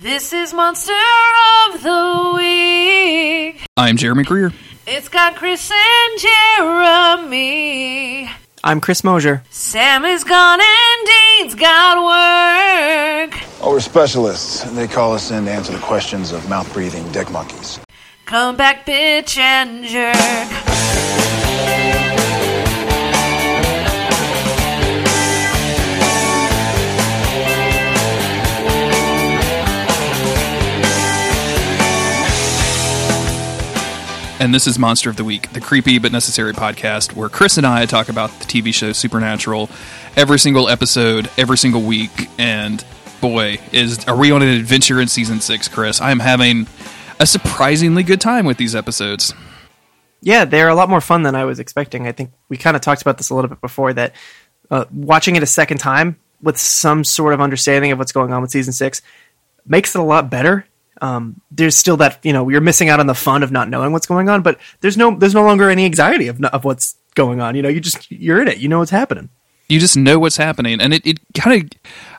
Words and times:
This 0.00 0.32
is 0.32 0.54
Monster 0.54 0.92
of 1.72 1.82
the 1.82 2.32
Week. 2.36 3.66
I'm 3.76 3.96
Jeremy 3.96 4.22
Greer. 4.22 4.52
It's 4.86 5.08
got 5.08 5.34
Chris 5.34 5.72
and 5.72 6.20
Jeremy. 7.26 8.30
I'm 8.62 8.80
Chris 8.80 9.02
Mosier. 9.02 9.42
Sam 9.50 10.04
is 10.04 10.22
gone 10.22 10.60
and 10.60 11.08
Dean's 11.40 11.56
got 11.56 11.96
work. 11.96 13.40
Oh, 13.60 13.70
we're 13.72 13.80
specialists. 13.80 14.64
And 14.64 14.78
they 14.78 14.86
call 14.86 15.14
us 15.14 15.32
in 15.32 15.46
to 15.46 15.50
answer 15.50 15.72
the 15.72 15.80
questions 15.80 16.30
of 16.30 16.48
mouth 16.48 16.72
breathing 16.72 17.10
deck 17.10 17.32
monkeys. 17.32 17.80
Come 18.24 18.56
back, 18.56 18.86
bitch 18.86 19.36
and 19.36 19.84
jerk. 19.84 20.67
And 34.40 34.54
this 34.54 34.68
is 34.68 34.78
Monster 34.78 35.10
of 35.10 35.16
the 35.16 35.24
Week, 35.24 35.52
the 35.52 35.60
creepy 35.60 35.98
but 35.98 36.12
necessary 36.12 36.52
podcast 36.52 37.16
where 37.16 37.28
Chris 37.28 37.56
and 37.58 37.66
I 37.66 37.86
talk 37.86 38.08
about 38.08 38.30
the 38.38 38.44
TV 38.44 38.72
show 38.72 38.92
Supernatural 38.92 39.68
every 40.16 40.38
single 40.38 40.68
episode, 40.68 41.28
every 41.36 41.58
single 41.58 41.82
week. 41.82 42.30
And 42.38 42.84
boy, 43.20 43.58
is 43.72 44.06
are 44.06 44.16
we 44.16 44.30
on 44.30 44.42
an 44.42 44.48
adventure 44.50 45.00
in 45.00 45.08
season 45.08 45.40
six, 45.40 45.66
Chris? 45.66 46.00
I 46.00 46.12
am 46.12 46.20
having 46.20 46.68
a 47.18 47.26
surprisingly 47.26 48.04
good 48.04 48.20
time 48.20 48.46
with 48.46 48.58
these 48.58 48.76
episodes. 48.76 49.34
Yeah, 50.20 50.44
they're 50.44 50.68
a 50.68 50.74
lot 50.76 50.88
more 50.88 51.00
fun 51.00 51.24
than 51.24 51.34
I 51.34 51.44
was 51.44 51.58
expecting. 51.58 52.06
I 52.06 52.12
think 52.12 52.30
we 52.48 52.56
kind 52.56 52.76
of 52.76 52.80
talked 52.80 53.02
about 53.02 53.18
this 53.18 53.30
a 53.30 53.34
little 53.34 53.48
bit 53.48 53.60
before 53.60 53.92
that 53.94 54.14
uh, 54.70 54.84
watching 54.92 55.34
it 55.34 55.42
a 55.42 55.46
second 55.46 55.78
time 55.78 56.16
with 56.40 56.58
some 56.58 57.02
sort 57.02 57.34
of 57.34 57.40
understanding 57.40 57.90
of 57.90 57.98
what's 57.98 58.12
going 58.12 58.32
on 58.32 58.40
with 58.40 58.52
season 58.52 58.72
six 58.72 59.02
makes 59.66 59.96
it 59.96 59.98
a 59.98 60.04
lot 60.04 60.30
better. 60.30 60.64
Um, 61.00 61.40
there's 61.50 61.76
still 61.76 61.96
that 61.98 62.18
you 62.24 62.32
know 62.32 62.48
you're 62.48 62.60
missing 62.60 62.88
out 62.88 63.00
on 63.00 63.06
the 63.06 63.14
fun 63.14 63.42
of 63.42 63.50
not 63.52 63.68
knowing 63.68 63.92
what's 63.92 64.06
going 64.06 64.28
on, 64.28 64.42
but 64.42 64.58
there's 64.80 64.96
no 64.96 65.16
there's 65.16 65.34
no 65.34 65.44
longer 65.44 65.70
any 65.70 65.84
anxiety 65.84 66.28
of 66.28 66.42
of 66.44 66.64
what's 66.64 66.96
going 67.14 67.40
on. 67.40 67.54
You 67.56 67.62
know, 67.62 67.68
you 67.68 67.80
just 67.80 68.10
you're 68.10 68.40
in 68.40 68.48
it. 68.48 68.58
You 68.58 68.68
know 68.68 68.78
what's 68.80 68.90
happening. 68.90 69.30
you 69.70 69.78
just 69.78 69.96
know 69.98 70.18
what's 70.18 70.38
happening 70.38 70.80
and 70.80 70.94
it, 70.94 71.06
it 71.06 71.18
kind 71.34 71.52
of 71.62 71.68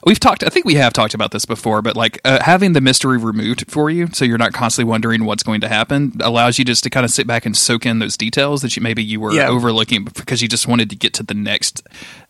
we've 0.06 0.20
talked 0.20 0.44
i 0.44 0.50
think 0.50 0.68
we 0.68 0.76
have 0.76 0.94
talked 0.94 1.16
about 1.16 1.32
this 1.32 1.46
before 1.46 1.82
but 1.82 1.96
like 1.96 2.22
uh, 2.24 2.38
having 2.44 2.74
the 2.74 2.80
mystery 2.82 3.18
removed 3.18 3.66
for 3.72 3.90
you 3.90 4.06
so 4.14 4.24
you're 4.24 4.38
not 4.38 4.54
constantly 4.54 4.88
wondering 4.88 5.26
what's 5.26 5.42
going 5.42 5.60
to 5.60 5.68
happen 5.68 6.12
allows 6.22 6.60
you 6.60 6.64
just 6.66 6.84
to 6.84 6.92
kind 6.92 7.04
of 7.04 7.10
sit 7.10 7.26
back 7.26 7.48
and 7.48 7.58
soak 7.58 7.88
in 7.88 7.98
those 7.98 8.16
details 8.16 8.62
that 8.62 8.76
you 8.76 8.84
maybe 8.84 9.04
you 9.04 9.20
were 9.20 9.32
Yeah. 9.34 9.50
overlooking 9.50 10.04
because 10.04 10.44
you 10.44 10.48
just 10.48 10.68
wanted 10.68 10.92
to 10.92 10.96
get 10.96 11.12
to 11.16 11.24
the 11.24 11.34
next 11.34 11.82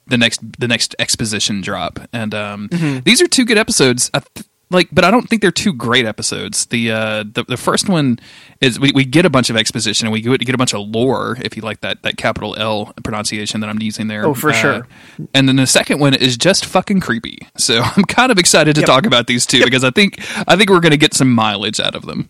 the 0.08 0.18
next 0.18 0.40
the 0.58 0.70
next 0.70 0.96
exposition 1.00 1.60
drop 1.60 2.00
and 2.14 2.34
um, 2.34 2.70
these 3.04 3.22
are 3.22 3.28
two 3.28 3.44
good 3.44 3.58
episodes 3.58 4.10
I 4.14 4.22
th- 4.22 4.48
like 4.72 4.88
but 4.92 5.04
i 5.04 5.12
don't 5.12 5.28
think 5.30 5.42
they're 5.42 5.52
two 5.52 5.74
great 5.74 6.06
episodes 6.06 6.66
the 6.68 6.92
uh 6.92 7.24
the, 7.34 7.44
the 7.48 7.58
first 7.58 7.90
one 7.90 8.20
is 8.62 8.80
we, 8.80 8.92
we 8.94 9.04
get 9.06 9.26
a 9.26 9.30
bunch 9.30 9.50
of 9.50 9.56
exposition 9.58 10.06
and 10.08 10.14
we 10.14 10.22
get 10.22 10.40
get 10.42 10.54
a 10.56 10.58
bunch 10.58 10.74
of 10.74 10.88
lore 10.90 11.38
if 11.42 11.56
you 11.56 11.62
like 11.64 11.82
that 11.82 12.04
that 12.04 12.18
capital 12.18 12.56
l 12.58 12.94
pronunciation 13.04 13.62
that 13.62 13.70
i'm 13.70 13.82
using 13.82 14.08
there 14.08 14.26
Oh, 14.26 14.34
for 14.34 14.50
Uh, 14.50 14.54
sure. 14.54 14.88
and 15.34 15.48
then 15.48 15.56
the 15.56 15.66
second 15.68 16.00
one 16.00 16.14
is 16.14 16.38
just 16.38 16.66
fucking 16.66 17.00
creepy. 17.00 17.40
So 17.58 17.82
I'm 17.96 18.04
kind 18.04 18.32
of 18.32 18.38
excited 18.38 18.76
to 18.76 18.82
Yep. 18.82 18.88
talk 18.88 19.06
about 19.06 19.28
these 19.28 19.46
two 19.46 19.64
because 19.64 19.84
I 19.84 19.92
think 19.92 20.20
I 20.48 20.56
think 20.56 20.70
we're 20.70 20.80
going 20.82 20.92
to 20.92 20.98
get 20.98 21.14
some 21.14 21.32
mileage 21.34 21.80
out 21.80 21.96
of 21.96 22.06
them. 22.06 22.30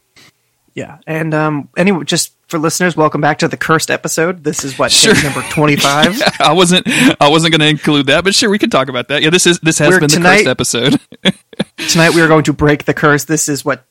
Yeah, 0.79 0.99
and 1.05 1.33
um, 1.33 1.67
anyway, 1.75 2.05
just 2.05 2.33
for 2.47 2.57
listeners, 2.57 2.95
welcome 2.95 3.19
back 3.19 3.39
to 3.39 3.49
the 3.49 3.57
cursed 3.57 3.91
episode. 3.91 4.45
This 4.45 4.63
is 4.63 4.79
what 4.79 4.93
Sure. 4.93 5.13
number 5.23 5.41
twenty 5.49 5.75
five. 5.75 6.17
I 6.39 6.53
wasn't 6.53 6.87
I 7.21 7.27
wasn't 7.29 7.51
going 7.51 7.59
to 7.59 7.67
include 7.67 8.05
that, 8.05 8.23
but 8.23 8.33
sure 8.33 8.49
we 8.49 8.57
can 8.57 8.69
talk 8.69 8.87
about 8.87 9.09
that. 9.09 9.21
Yeah, 9.21 9.29
this 9.29 9.45
is 9.45 9.59
this 9.59 9.77
has 9.79 9.89
We're 9.89 9.99
been 9.99 10.09
the 10.09 10.15
tonight- 10.15 10.37
first 10.37 10.47
episode. 10.47 10.99
Tonight 11.89 12.13
we 12.13 12.21
are 12.21 12.27
going 12.29 12.45
to 12.45 12.53
break 12.53 12.85
the 12.85 12.93
curse. 12.93 13.25
This 13.25 13.49
is 13.49 13.65
what 13.65 13.83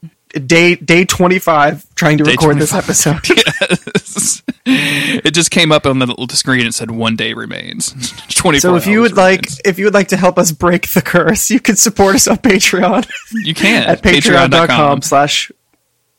day 0.47 0.77
day 0.77 1.05
twenty 1.05 1.39
five. 1.39 1.84
Trying 1.94 2.16
to 2.19 2.25
Day 2.25 2.31
record 2.33 2.59
this 2.59 2.72
episode. 2.72 3.20
Yes. 3.69 4.42
it 4.64 5.33
just 5.33 5.50
came 5.50 5.72
up 5.72 5.86
on 5.86 5.98
the 5.98 6.06
little 6.06 6.28
screen 6.28 6.60
and 6.60 6.69
it 6.69 6.75
said 6.75 6.91
one 6.91 7.16
day 7.16 7.32
remains. 7.34 7.93
Twenty. 8.28 8.60
So 8.60 8.77
if 8.77 8.87
you 8.87 9.00
would 9.03 9.16
like, 9.16 9.47
if 9.65 9.78
you 9.78 9.87
would 9.87 9.94
like 9.94 10.09
to 10.09 10.16
help 10.16 10.38
us 10.38 10.53
break 10.53 10.88
the 10.88 11.03
curse, 11.03 11.50
you 11.50 11.59
can 11.60 11.77
support 11.77 12.15
us 12.15 12.28
on 12.28 12.37
Patreon 12.38 13.06
you 13.32 13.54
can 13.54 13.84
at 13.88 14.03
patreon.com 14.03 15.03
slash 15.03 15.50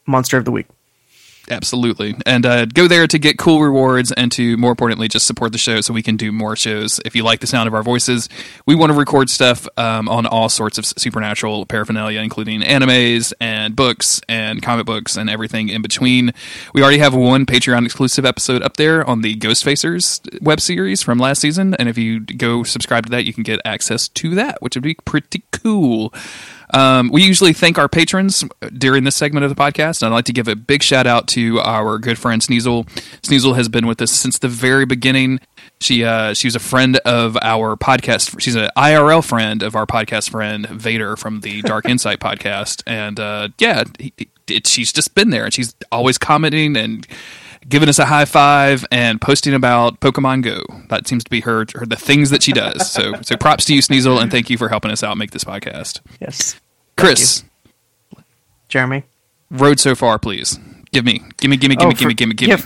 monster 0.10 0.38
of 0.38 0.46
the 0.46 0.52
week. 0.52 0.68
Absolutely. 1.52 2.16
And 2.26 2.46
uh, 2.46 2.66
go 2.66 2.88
there 2.88 3.08
to 3.08 3.18
get 3.18 3.38
cool 3.38 3.62
rewards 3.62 4.12
and 4.12 4.32
to, 4.34 4.56
more 4.58 4.72
importantly, 4.72 5.08
just 5.08 5.26
support 5.26 5.52
the 5.52 5.58
show 5.58 5.82
so 5.82 5.94
we 5.94 6.04
can 6.04 6.16
do 6.16 6.32
more 6.32 6.56
shows. 6.56 7.00
If 7.06 7.16
you 7.16 7.24
like 7.24 7.40
the 7.40 7.48
sound 7.48 7.68
of 7.68 7.74
our 7.74 7.82
voices, 7.82 8.30
we 8.68 8.76
want 8.76 8.92
to 8.92 8.98
record 8.98 9.30
stuff 9.30 9.68
um, 9.78 10.08
on 10.08 10.26
all 10.28 10.50
sorts 10.50 10.78
of 10.78 10.86
supernatural 10.86 11.66
paraphernalia, 11.66 12.20
including 12.20 12.62
animes 12.62 13.34
and 13.40 13.76
books 13.76 14.22
and 14.30 14.62
comic 14.62 14.86
books 14.86 15.18
and 15.18 15.30
everything 15.30 15.70
in 15.70 15.82
between. 15.82 16.34
We 16.74 16.84
already 16.84 17.00
have 17.00 17.16
one 17.16 17.46
Patreon 17.48 17.84
exclusive 17.86 18.26
episode 18.26 18.62
up 18.62 18.78
there 18.78 19.04
on 19.08 19.22
the 19.22 19.36
Ghostfacers 19.36 20.42
web 20.44 20.60
series 20.60 21.02
from 21.02 21.18
last 21.18 21.42
season. 21.42 21.74
And 21.76 21.90
if 21.90 21.98
you 21.98 22.20
go 22.20 22.64
subscribe 22.64 23.06
to 23.06 23.10
that, 23.12 23.26
you 23.26 23.34
can 23.34 23.44
get 23.44 23.60
access 23.66 24.08
to 24.10 24.36
that, 24.36 24.62
which 24.62 24.76
would 24.76 24.84
be 24.84 24.94
pretty 24.94 25.44
cool. 25.52 26.14
Um, 26.72 27.10
we 27.10 27.24
usually 27.24 27.54
thank 27.54 27.78
our 27.78 27.90
patrons 27.90 28.44
during 28.78 29.04
this 29.04 29.16
segment 29.16 29.44
of 29.44 29.50
the 29.50 29.62
podcast, 29.62 30.02
and 30.02 30.14
I'd 30.14 30.18
like 30.18 30.26
to 30.26 30.34
give 30.34 30.48
a 30.48 30.56
big 30.56 30.84
shout 30.84 31.08
out 31.08 31.28
to 31.30 31.60
our 31.62 31.98
good 31.98 32.18
friend 32.20 32.42
Sneasel. 32.42 32.88
Sneasel 33.22 33.56
has 33.56 33.70
been 33.70 33.88
with 33.88 34.02
us 34.02 34.12
since 34.12 34.40
the 34.40 34.48
very 34.48 34.86
beginning. 34.86 35.40
She 35.80 36.04
uh, 36.04 36.34
she 36.34 36.48
was 36.48 36.56
a 36.56 36.60
friend 36.60 36.98
of 36.98 37.38
our 37.42 37.76
podcast. 37.76 38.40
She's 38.40 38.56
an 38.56 38.70
IRL 38.78 39.26
friend 39.26 39.64
of 39.64 39.76
our 39.76 39.86
podcast 39.86 40.30
friend 40.30 40.68
Vader 40.68 41.16
from 41.16 41.42
the 41.42 41.62
Dark 41.62 41.86
Insight 41.90 42.20
podcast, 42.20 42.84
and 42.86 43.20
uh, 43.20 43.50
yeah, 43.60 43.86
he, 43.98 44.14
it, 44.48 44.68
she's 44.68 44.92
just 44.92 45.16
been 45.16 45.30
there, 45.30 45.46
and 45.46 45.54
she's 45.54 45.76
always 45.92 46.18
commenting 46.18 46.76
and 46.76 47.08
giving 47.68 47.90
us 47.90 48.00
a 48.00 48.06
high 48.06 48.26
five 48.26 48.86
and 48.92 49.20
posting 49.20 49.54
about 49.54 50.00
Pokemon 50.00 50.44
Go. 50.44 50.62
That 50.90 51.08
seems 51.08 51.24
to 51.24 51.30
be 51.30 51.42
her, 51.42 51.66
her 51.76 51.86
the 51.86 51.96
things 51.96 52.30
that 52.30 52.42
she 52.44 52.52
does. 52.54 52.90
So 52.92 53.14
so 53.22 53.36
props 53.38 53.66
to 53.66 53.76
you, 53.76 53.82
Sneasel, 53.82 54.22
and 54.22 54.32
thank 54.32 54.50
you 54.50 54.58
for 54.58 54.70
helping 54.70 54.92
us 54.92 55.04
out 55.04 55.18
make 55.18 55.32
this 55.32 55.44
podcast. 55.44 56.02
Yes, 56.20 56.60
Chris, 56.98 57.44
Jeremy. 58.68 59.04
road 59.52 59.80
so 59.80 59.96
far, 59.96 60.20
please. 60.20 60.60
Give 60.92 61.06
me, 61.06 61.22
give 61.38 61.50
me, 61.52 61.58
give 61.58 61.70
me, 61.70 61.76
give 61.76 61.86
Oh, 61.86 61.90
me, 61.90 61.94
give 61.96 62.08
me, 62.08 62.14
give 62.16 62.30
me, 62.30 62.36
give 62.36 62.50
yeah, 62.50 62.56
me. 62.56 62.64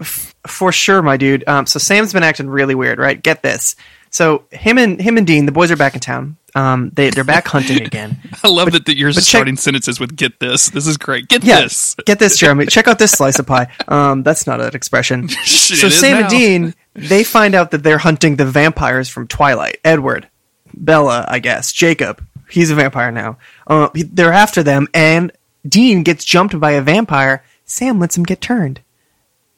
f- 0.00 0.34
for 0.46 0.72
sure, 0.72 1.00
my 1.02 1.16
dude. 1.16 1.46
Um, 1.48 1.66
so 1.66 1.78
Sam's 1.78 2.12
been 2.12 2.24
acting 2.24 2.48
really 2.48 2.74
weird, 2.74 2.98
right? 2.98 3.22
Get 3.22 3.42
this. 3.42 3.76
So 4.12 4.44
him 4.50 4.78
and 4.78 5.00
him 5.00 5.16
and 5.18 5.26
Dean, 5.26 5.46
the 5.46 5.52
boys 5.52 5.70
are 5.72 5.76
back 5.76 5.94
in 5.94 6.00
town. 6.00 6.36
Um, 6.54 6.90
they 6.94 7.08
they're 7.08 7.24
back 7.24 7.48
hunting 7.48 7.80
again. 7.82 8.18
I 8.44 8.48
love 8.48 8.72
that, 8.72 8.84
that 8.84 8.96
you're 8.96 9.08
but 9.08 9.14
check- 9.16 9.22
starting 9.24 9.56
sentences 9.56 9.98
with 9.98 10.14
"get 10.14 10.38
this." 10.38 10.68
This 10.68 10.86
is 10.86 10.98
great. 10.98 11.28
Get 11.28 11.42
Yeah, 11.42 11.62
this. 11.62 11.94
get 12.04 12.18
this, 12.18 12.36
Jeremy. 12.38 12.66
Check 12.66 12.86
out 12.88 12.98
this 12.98 13.12
slice 13.12 13.38
of 13.38 13.46
pie. 13.46 13.72
Um, 13.88 14.22
that's 14.22 14.46
not 14.46 14.60
an 14.60 14.74
expression. 14.74 15.28
So 15.72 15.88
Sam 15.88 16.12
now. 16.12 16.20
and 16.20 16.28
Dean, 16.30 16.74
they 16.94 17.24
find 17.24 17.54
out 17.54 17.70
that 17.70 17.82
they're 17.82 17.96
hunting 17.98 18.36
the 18.36 18.44
vampires 18.44 19.08
from 19.08 19.26
Twilight. 19.26 19.78
Edward, 19.82 20.28
Bella, 20.74 21.24
I 21.26 21.38
guess, 21.38 21.72
Jacob. 21.72 22.22
He's 22.50 22.70
a 22.70 22.74
vampire 22.74 23.10
now. 23.10 23.38
Uh, 23.66 23.88
they're 23.94 24.34
after 24.34 24.62
them, 24.62 24.86
and 24.92 25.32
Dean 25.66 26.02
gets 26.02 26.26
jumped 26.26 26.60
by 26.60 26.72
a 26.72 26.82
vampire. 26.82 27.42
Sam 27.64 27.98
lets 27.98 28.18
him 28.18 28.24
get 28.24 28.42
turned. 28.42 28.82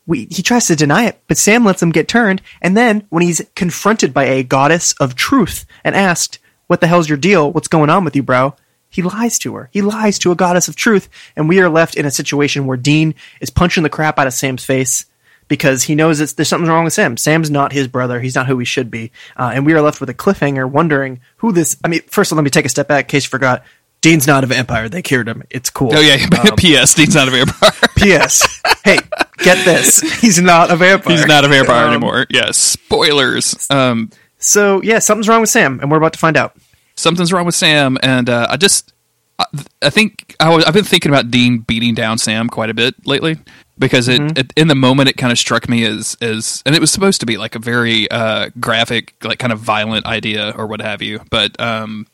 We, 0.06 0.28
he 0.30 0.42
tries 0.42 0.66
to 0.66 0.76
deny 0.76 1.06
it, 1.06 1.20
but 1.28 1.38
Sam 1.38 1.64
lets 1.64 1.82
him 1.82 1.90
get 1.90 2.08
turned. 2.08 2.42
And 2.60 2.76
then, 2.76 3.06
when 3.08 3.22
he's 3.22 3.42
confronted 3.54 4.12
by 4.12 4.24
a 4.24 4.42
goddess 4.42 4.92
of 4.94 5.14
truth 5.14 5.64
and 5.82 5.94
asked, 5.94 6.38
"What 6.66 6.80
the 6.80 6.86
hell's 6.86 7.08
your 7.08 7.18
deal? 7.18 7.50
What's 7.50 7.68
going 7.68 7.90
on 7.90 8.04
with 8.04 8.14
you, 8.14 8.22
bro?" 8.22 8.54
He 8.90 9.02
lies 9.02 9.40
to 9.40 9.54
her. 9.56 9.70
He 9.72 9.82
lies 9.82 10.20
to 10.20 10.30
a 10.30 10.36
goddess 10.36 10.68
of 10.68 10.76
truth, 10.76 11.08
and 11.34 11.48
we 11.48 11.60
are 11.60 11.68
left 11.68 11.96
in 11.96 12.06
a 12.06 12.12
situation 12.12 12.66
where 12.66 12.76
Dean 12.76 13.14
is 13.40 13.50
punching 13.50 13.82
the 13.82 13.88
crap 13.88 14.18
out 14.20 14.28
of 14.28 14.34
Sam's 14.34 14.64
face 14.64 15.06
because 15.48 15.82
he 15.84 15.94
knows 15.94 16.20
it's, 16.20 16.34
there's 16.34 16.48
something 16.48 16.68
wrong 16.68 16.84
with 16.84 16.92
Sam. 16.92 17.16
Sam's 17.16 17.50
not 17.50 17.72
his 17.72 17.88
brother. 17.88 18.20
He's 18.20 18.34
not 18.34 18.46
who 18.46 18.58
he 18.58 18.64
should 18.64 18.90
be. 18.90 19.10
Uh, 19.36 19.50
and 19.54 19.66
we 19.66 19.72
are 19.72 19.80
left 19.80 20.00
with 20.00 20.10
a 20.10 20.14
cliffhanger 20.14 20.70
wondering 20.70 21.20
who 21.38 21.52
this. 21.52 21.76
I 21.84 21.88
mean, 21.88 22.02
first 22.02 22.30
of 22.30 22.36
all, 22.36 22.40
let 22.40 22.44
me 22.44 22.50
take 22.50 22.66
a 22.66 22.68
step 22.68 22.88
back 22.88 23.06
in 23.06 23.08
case 23.08 23.24
you 23.24 23.30
forgot. 23.30 23.64
Dean's 24.00 24.26
not 24.26 24.44
a 24.44 24.46
vampire. 24.46 24.88
They 24.88 25.02
cured 25.02 25.28
him. 25.28 25.42
It's 25.50 25.70
cool. 25.70 25.90
Oh 25.94 26.00
yeah. 26.00 26.18
P.S. 26.56 26.94
Dean's 26.94 27.14
not 27.14 27.26
a 27.26 27.30
vampire. 27.30 27.72
P.S. 27.96 28.60
hey, 28.84 28.98
get 29.44 29.64
this. 29.64 30.00
He's 30.20 30.40
not 30.40 30.70
a 30.70 30.76
vampire. 30.76 31.16
He's 31.16 31.26
not 31.26 31.44
a 31.44 31.48
vampire 31.48 31.84
Um, 31.86 31.90
anymore. 31.92 32.26
Yes. 32.30 32.56
Spoilers. 32.58 33.66
Um, 33.70 34.10
So, 34.38 34.82
yeah, 34.82 34.98
something's 34.98 35.28
wrong 35.28 35.40
with 35.40 35.50
Sam, 35.50 35.78
and 35.80 35.90
we're 35.90 35.96
about 35.98 36.12
to 36.14 36.18
find 36.18 36.36
out. 36.36 36.56
something's 36.96 37.32
wrong 37.32 37.46
with 37.46 37.54
Sam, 37.54 37.98
and 38.02 38.28
uh, 38.30 38.46
I 38.50 38.56
just, 38.56 38.92
I, 39.38 39.46
I 39.82 39.90
think 39.90 40.36
I 40.38 40.54
was, 40.54 40.64
I've 40.64 40.74
been 40.74 40.84
thinking 40.84 41.10
about 41.10 41.30
Dean 41.30 41.58
beating 41.58 41.94
down 41.94 42.18
Sam 42.18 42.48
quite 42.48 42.70
a 42.70 42.74
bit 42.74 42.94
lately 43.06 43.36
because 43.78 44.06
it, 44.06 44.20
Mm-hmm. 44.20 44.38
it 44.38 44.52
in 44.56 44.68
the 44.68 44.74
moment 44.76 45.08
it 45.08 45.16
kind 45.16 45.32
of 45.32 45.38
struck 45.38 45.68
me 45.68 45.84
as 45.84 46.16
as, 46.20 46.62
and 46.66 46.74
it 46.76 46.80
was 46.80 46.92
supposed 46.92 47.18
to 47.20 47.26
be 47.26 47.36
like 47.36 47.54
a 47.56 47.58
very 47.58 48.08
uh, 48.10 48.50
graphic, 48.60 49.14
like 49.24 49.38
kind 49.40 49.52
of 49.52 49.58
violent 49.58 50.06
idea 50.06 50.52
or 50.56 50.66
what 50.68 50.80
have 50.80 51.02
you, 51.02 51.20
but 51.30 51.58
um, 51.60 52.06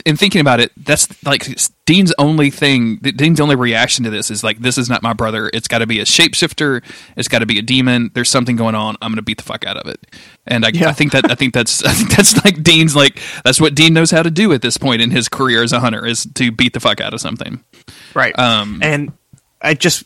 in 0.00 0.16
thinking 0.16 0.40
about 0.40 0.60
it, 0.60 0.72
that's 0.76 1.08
like 1.24 1.46
Dean's 1.86 2.12
only 2.18 2.50
thing. 2.50 2.96
Dean's 2.96 3.40
only 3.40 3.56
reaction 3.56 4.04
to 4.04 4.10
this 4.10 4.30
is 4.30 4.42
like, 4.42 4.58
"This 4.60 4.78
is 4.78 4.88
not 4.88 5.02
my 5.02 5.12
brother. 5.12 5.50
It's 5.52 5.68
got 5.68 5.78
to 5.78 5.86
be 5.86 6.00
a 6.00 6.04
shapeshifter. 6.04 6.82
It's 7.16 7.28
got 7.28 7.40
to 7.40 7.46
be 7.46 7.58
a 7.58 7.62
demon. 7.62 8.10
There's 8.14 8.30
something 8.30 8.56
going 8.56 8.74
on. 8.74 8.96
I'm 9.02 9.10
going 9.10 9.16
to 9.16 9.22
beat 9.22 9.38
the 9.38 9.44
fuck 9.44 9.66
out 9.66 9.76
of 9.76 9.88
it." 9.88 10.00
And 10.46 10.64
I, 10.64 10.70
Yeah. 10.72 10.88
I 10.88 10.92
think 10.92 11.12
that 11.12 11.30
I 11.30 11.34
think 11.34 11.54
that's 11.54 11.84
I 11.84 11.92
think 11.92 12.16
that's 12.16 12.44
like 12.44 12.62
Dean's 12.62 12.96
like 12.96 13.20
that's 13.44 13.60
what 13.60 13.74
Dean 13.74 13.94
knows 13.94 14.10
how 14.10 14.22
to 14.22 14.30
do 14.30 14.52
at 14.52 14.62
this 14.62 14.76
point 14.76 15.02
in 15.02 15.10
his 15.10 15.28
career 15.28 15.62
as 15.62 15.72
a 15.72 15.80
hunter 15.80 16.06
is 16.06 16.26
to 16.34 16.50
beat 16.50 16.72
the 16.72 16.80
fuck 16.80 17.00
out 17.00 17.14
of 17.14 17.20
something. 17.20 17.62
Right. 18.14 18.38
Um, 18.38 18.80
and 18.82 19.12
I 19.60 19.74
just 19.74 20.04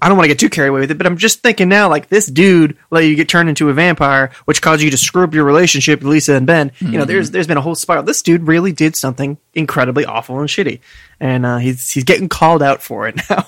I 0.00 0.08
don't 0.08 0.16
want 0.16 0.24
to 0.24 0.28
get 0.28 0.38
too 0.38 0.50
carried 0.50 0.68
away 0.68 0.80
with 0.80 0.90
it, 0.90 0.98
but 0.98 1.06
I'm 1.06 1.16
just 1.16 1.40
thinking 1.40 1.68
now, 1.68 1.88
like 1.88 2.08
this 2.08 2.26
dude 2.26 2.76
let 2.90 3.04
you 3.04 3.16
get 3.16 3.28
turned 3.28 3.48
into 3.48 3.68
a 3.68 3.72
vampire, 3.72 4.30
which 4.44 4.62
caused 4.62 4.82
you 4.82 4.90
to 4.90 4.96
screw 4.96 5.24
up 5.24 5.34
your 5.34 5.44
relationship 5.44 6.00
with 6.00 6.08
Lisa 6.08 6.34
and 6.34 6.46
Ben. 6.46 6.72
You 6.80 6.98
know, 6.98 7.04
there's 7.04 7.30
there's 7.30 7.46
been 7.46 7.56
a 7.56 7.62
whole 7.62 7.74
spiral. 7.74 8.02
This 8.04 8.22
dude 8.22 8.46
really 8.46 8.72
did 8.72 8.96
something 8.96 9.38
incredibly 9.54 10.04
awful 10.04 10.38
and 10.40 10.48
shitty, 10.48 10.80
and 11.18 11.44
uh, 11.44 11.58
he's 11.58 11.90
he's 11.90 12.04
getting 12.04 12.28
called 12.28 12.62
out 12.62 12.82
for 12.82 13.08
it 13.08 13.20
now. 13.30 13.44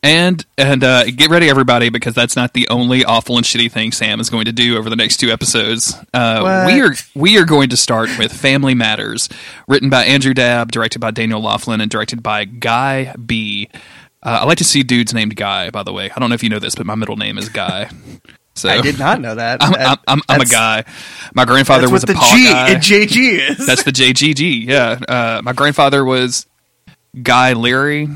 And 0.00 0.46
and 0.56 0.84
uh, 0.84 1.06
get 1.10 1.28
ready, 1.28 1.50
everybody, 1.50 1.88
because 1.88 2.14
that's 2.14 2.36
not 2.36 2.52
the 2.54 2.68
only 2.68 3.04
awful 3.04 3.36
and 3.36 3.44
shitty 3.44 3.70
thing 3.70 3.90
Sam 3.90 4.20
is 4.20 4.30
going 4.30 4.44
to 4.44 4.52
do 4.52 4.76
over 4.78 4.88
the 4.88 4.94
next 4.96 5.16
two 5.16 5.30
episodes. 5.30 5.92
Uh, 6.14 6.64
we 6.68 6.80
are 6.80 6.94
we 7.16 7.36
are 7.38 7.44
going 7.44 7.70
to 7.70 7.76
start 7.76 8.08
with 8.16 8.32
Family 8.32 8.74
Matters, 8.74 9.28
written 9.66 9.90
by 9.90 10.04
Andrew 10.04 10.34
Dabb, 10.34 10.70
directed 10.70 11.00
by 11.00 11.10
Daniel 11.10 11.42
Loflin, 11.42 11.82
and 11.82 11.90
directed 11.90 12.22
by 12.22 12.44
Guy 12.44 13.12
Bee. 13.14 13.70
Uh, 14.22 14.38
I 14.42 14.44
like 14.44 14.58
to 14.58 14.64
see 14.64 14.82
dudes 14.82 15.14
named 15.14 15.36
Guy. 15.36 15.70
By 15.70 15.82
the 15.82 15.92
way, 15.92 16.10
I 16.10 16.18
don't 16.18 16.28
know 16.28 16.34
if 16.34 16.42
you 16.42 16.48
know 16.48 16.58
this, 16.58 16.74
but 16.74 16.86
my 16.86 16.94
middle 16.94 17.16
name 17.16 17.38
is 17.38 17.48
Guy. 17.48 17.90
So 18.54 18.68
I 18.78 18.80
did 18.80 18.98
not 18.98 19.20
know 19.20 19.36
that. 19.36 19.62
I'm, 19.62 19.74
I'm, 19.74 19.98
I'm, 20.06 20.20
I'm 20.28 20.40
a 20.40 20.44
guy. 20.44 20.84
My 21.34 21.44
grandfather 21.44 21.88
was 21.88 22.02
what 22.02 22.10
a 22.10 22.12
the 22.14 22.18
G 22.18 22.44
guy. 22.44 22.74
JG 22.74 23.50
is. 23.50 23.66
That's 23.66 23.84
the 23.84 23.92
JGG. 23.92 24.66
Yeah. 24.66 24.98
Uh, 25.08 25.40
my 25.42 25.52
grandfather 25.52 26.04
was 26.04 26.46
Guy 27.22 27.52
Leary. 27.52 28.08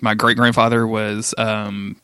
My 0.00 0.14
great 0.14 0.36
grandfather 0.36 0.86
was, 0.86 1.34
um, 1.38 1.96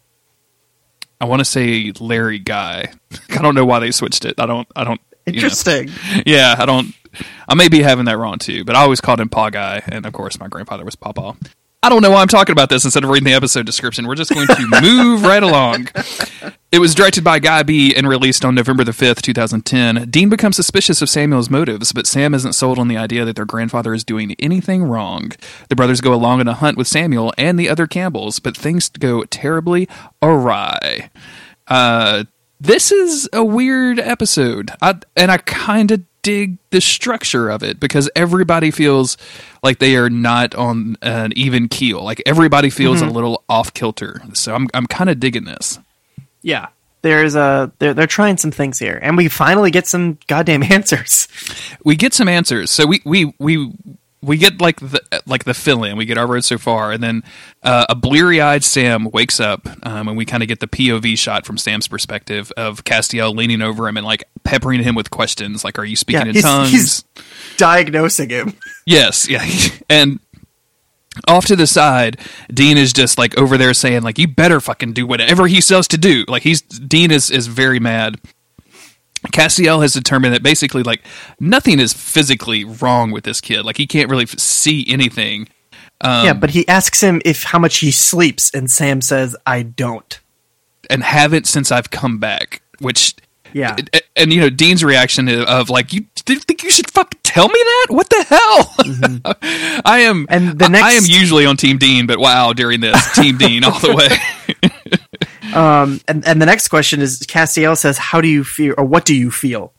I 1.20 1.26
want 1.26 1.40
to 1.40 1.44
say 1.44 1.92
Larry 2.00 2.38
Guy. 2.38 2.92
I 3.30 3.42
don't 3.42 3.54
know 3.54 3.66
why 3.66 3.80
they 3.80 3.90
switched 3.90 4.24
it. 4.24 4.40
I 4.40 4.46
don't, 4.46 4.66
I 4.74 4.84
don't, 4.84 5.00
you 5.26 5.34
know. 5.34 5.36
interesting. 5.36 5.90
Yeah, 6.24 6.54
I 6.58 6.64
don't, 6.64 6.94
I 7.46 7.54
may 7.54 7.68
be 7.68 7.82
having 7.82 8.06
that 8.06 8.16
wrong 8.16 8.38
too, 8.38 8.64
but 8.64 8.74
I 8.74 8.80
always 8.80 9.02
called 9.02 9.20
him 9.20 9.28
Paw 9.28 9.50
Guy. 9.50 9.82
And 9.86 10.06
of 10.06 10.14
course, 10.14 10.40
my 10.40 10.48
grandfather 10.48 10.84
was 10.84 10.96
Pawpaw. 10.96 11.34
I 11.84 11.88
don't 11.88 12.00
know 12.00 12.12
why 12.12 12.22
I'm 12.22 12.28
talking 12.28 12.52
about 12.52 12.68
this 12.68 12.84
instead 12.84 13.02
of 13.02 13.10
reading 13.10 13.26
the 13.26 13.34
episode 13.34 13.66
description. 13.66 14.06
We're 14.06 14.14
just 14.14 14.32
going 14.32 14.46
to 14.46 14.68
move 14.82 15.24
right 15.24 15.42
along. 15.42 15.88
It 16.70 16.78
was 16.78 16.94
directed 16.94 17.24
by 17.24 17.40
Guy 17.40 17.64
Bee 17.64 17.92
and 17.92 18.08
released 18.08 18.44
on 18.44 18.54
November 18.54 18.84
the 18.84 18.92
5th, 18.92 19.20
2010. 19.20 20.08
Dean 20.08 20.28
becomes 20.28 20.54
suspicious 20.54 21.02
of 21.02 21.10
Samuel's 21.10 21.50
motives, 21.50 21.92
but 21.92 22.06
Sam 22.06 22.34
isn't 22.34 22.52
sold 22.52 22.78
on 22.78 22.86
the 22.86 22.96
idea 22.96 23.24
that 23.24 23.34
their 23.34 23.44
grandfather 23.44 23.92
is 23.94 24.04
doing 24.04 24.36
anything 24.38 24.84
wrong. 24.84 25.32
The 25.70 25.74
brothers 25.74 26.00
go 26.00 26.14
along 26.14 26.38
on 26.38 26.46
a 26.46 26.54
hunt 26.54 26.78
with 26.78 26.86
Samuel 26.86 27.34
and 27.36 27.58
the 27.58 27.68
other 27.68 27.88
Campbells, 27.88 28.38
but 28.38 28.56
things 28.56 28.88
go 28.88 29.24
terribly 29.24 29.88
awry. 30.22 31.10
Uh, 31.66 32.24
this 32.60 32.92
is 32.92 33.28
a 33.32 33.42
weird 33.42 33.98
episode, 33.98 34.70
I, 34.80 35.00
and 35.16 35.32
I 35.32 35.38
kind 35.38 35.90
of 35.90 36.04
dig 36.22 36.58
the 36.70 36.80
structure 36.80 37.50
of 37.50 37.62
it 37.62 37.80
because 37.80 38.08
everybody 38.14 38.70
feels 38.70 39.16
like 39.62 39.78
they 39.78 39.96
are 39.96 40.10
not 40.10 40.54
on 40.54 40.96
an 41.02 41.32
even 41.36 41.68
keel. 41.68 42.02
Like 42.02 42.22
everybody 42.26 42.70
feels 42.70 43.02
a 43.02 43.06
mm-hmm. 43.06 43.14
little 43.14 43.44
off 43.48 43.74
kilter. 43.74 44.22
So 44.34 44.54
I'm 44.54 44.68
I'm 44.72 44.86
kind 44.86 45.10
of 45.10 45.20
digging 45.20 45.44
this. 45.44 45.78
Yeah. 46.42 46.68
There's 47.02 47.34
a 47.34 47.72
they're 47.80 47.94
they're 47.94 48.06
trying 48.06 48.36
some 48.36 48.52
things 48.52 48.78
here, 48.78 48.96
and 49.02 49.16
we 49.16 49.26
finally 49.26 49.72
get 49.72 49.88
some 49.88 50.18
goddamn 50.28 50.62
answers. 50.70 51.26
we 51.84 51.96
get 51.96 52.14
some 52.14 52.28
answers. 52.28 52.70
So 52.70 52.86
we 52.86 53.02
we 53.04 53.34
we 53.40 53.72
we 54.22 54.36
get 54.36 54.60
like 54.60 54.78
the 54.80 55.00
like 55.26 55.44
the 55.44 55.52
fill 55.54 55.82
in. 55.84 55.96
We 55.96 56.04
get 56.04 56.16
our 56.16 56.26
road 56.26 56.44
so 56.44 56.56
far, 56.58 56.92
and 56.92 57.02
then 57.02 57.22
uh, 57.62 57.86
a 57.88 57.94
bleary 57.94 58.40
eyed 58.40 58.62
Sam 58.64 59.10
wakes 59.12 59.40
up, 59.40 59.66
um, 59.84 60.08
and 60.08 60.16
we 60.16 60.24
kind 60.24 60.42
of 60.42 60.48
get 60.48 60.60
the 60.60 60.68
POV 60.68 61.18
shot 61.18 61.44
from 61.44 61.58
Sam's 61.58 61.88
perspective 61.88 62.52
of 62.56 62.84
Castiel 62.84 63.34
leaning 63.34 63.60
over 63.62 63.88
him 63.88 63.96
and 63.96 64.06
like 64.06 64.24
peppering 64.44 64.82
him 64.82 64.94
with 64.94 65.10
questions, 65.10 65.64
like 65.64 65.78
"Are 65.78 65.84
you 65.84 65.96
speaking 65.96 66.22
Yeah, 66.22 66.28
in 66.28 66.34
he's- 66.34 66.44
tongues?" 66.44 66.70
he's- 66.70 67.04
Diagnosing 67.56 68.30
him. 68.30 68.54
Yes, 68.86 69.28
yeah. 69.28 69.44
And 69.88 70.18
off 71.28 71.44
to 71.46 71.54
the 71.56 71.66
side, 71.66 72.18
Dean 72.52 72.76
is 72.76 72.92
just 72.92 73.18
like 73.18 73.38
over 73.38 73.56
there 73.58 73.74
saying 73.74 74.02
like 74.02 74.18
you 74.18 74.26
better 74.26 74.60
fucking 74.60 74.92
do 74.92 75.06
whatever 75.06 75.46
he 75.46 75.60
says 75.60 75.86
to 75.88 75.98
do. 75.98 76.24
Like 76.26 76.42
he's 76.42 76.62
Dean 76.62 77.10
is 77.10 77.30
is 77.30 77.46
very 77.46 77.78
mad. 77.78 78.18
Castiel 79.28 79.82
has 79.82 79.92
determined 79.92 80.34
that 80.34 80.42
basically 80.42 80.82
like 80.82 81.02
nothing 81.38 81.78
is 81.78 81.92
physically 81.92 82.64
wrong 82.64 83.10
with 83.12 83.24
this 83.24 83.40
kid. 83.40 83.64
Like 83.64 83.76
he 83.76 83.86
can't 83.86 84.10
really 84.10 84.24
f- 84.24 84.38
see 84.38 84.84
anything. 84.88 85.48
Um, 86.00 86.26
yeah, 86.26 86.32
but 86.32 86.50
he 86.50 86.66
asks 86.66 87.00
him 87.00 87.22
if 87.24 87.44
how 87.44 87.58
much 87.60 87.78
he 87.78 87.92
sleeps, 87.92 88.50
and 88.52 88.70
Sam 88.70 89.00
says, 89.00 89.36
"I 89.46 89.62
don't." 89.62 90.18
and 90.90 91.04
haven't 91.04 91.46
since 91.46 91.70
I've 91.70 91.90
come 91.90 92.18
back. 92.18 92.60
Which 92.80 93.14
Yeah. 93.52 93.76
and, 93.78 93.88
and, 94.16 94.32
you 94.32 94.40
know 94.40 94.50
Dean's 94.50 94.82
reaction 94.82 95.28
of 95.28 95.70
like 95.70 95.92
you 95.92 96.04
think 96.16 96.62
you 96.64 96.70
should 96.70 96.90
fucking 96.90 97.20
tell 97.22 97.48
me 97.48 97.54
that? 97.62 97.86
What 97.90 98.10
the 98.10 98.24
hell? 98.28 98.74
I 99.84 100.00
am 100.00 100.26
Mm-hmm. 100.26 100.34
And 100.50 100.58
the 100.58 100.64
I- 100.66 100.88
I 100.88 100.92
am 100.92 101.04
usually 101.06 101.46
on 101.46 101.56
Team 101.56 101.78
Dean, 101.78 102.06
but 102.06 102.18
wow, 102.18 102.52
during 102.52 102.80
this 102.80 103.14
Team 103.14 103.38
Dean 103.38 103.62
all 103.62 103.78
the 103.78 103.94
way. 103.94 104.70
Um, 105.52 106.00
and 106.08 106.26
and 106.26 106.40
the 106.40 106.46
next 106.46 106.68
question 106.68 107.00
is 107.00 107.20
Castiel 107.20 107.76
says, 107.76 107.98
"How 107.98 108.20
do 108.20 108.28
you 108.28 108.42
feel, 108.42 108.74
or 108.78 108.84
what 108.84 109.04
do 109.04 109.14
you 109.14 109.30
feel?" 109.30 109.72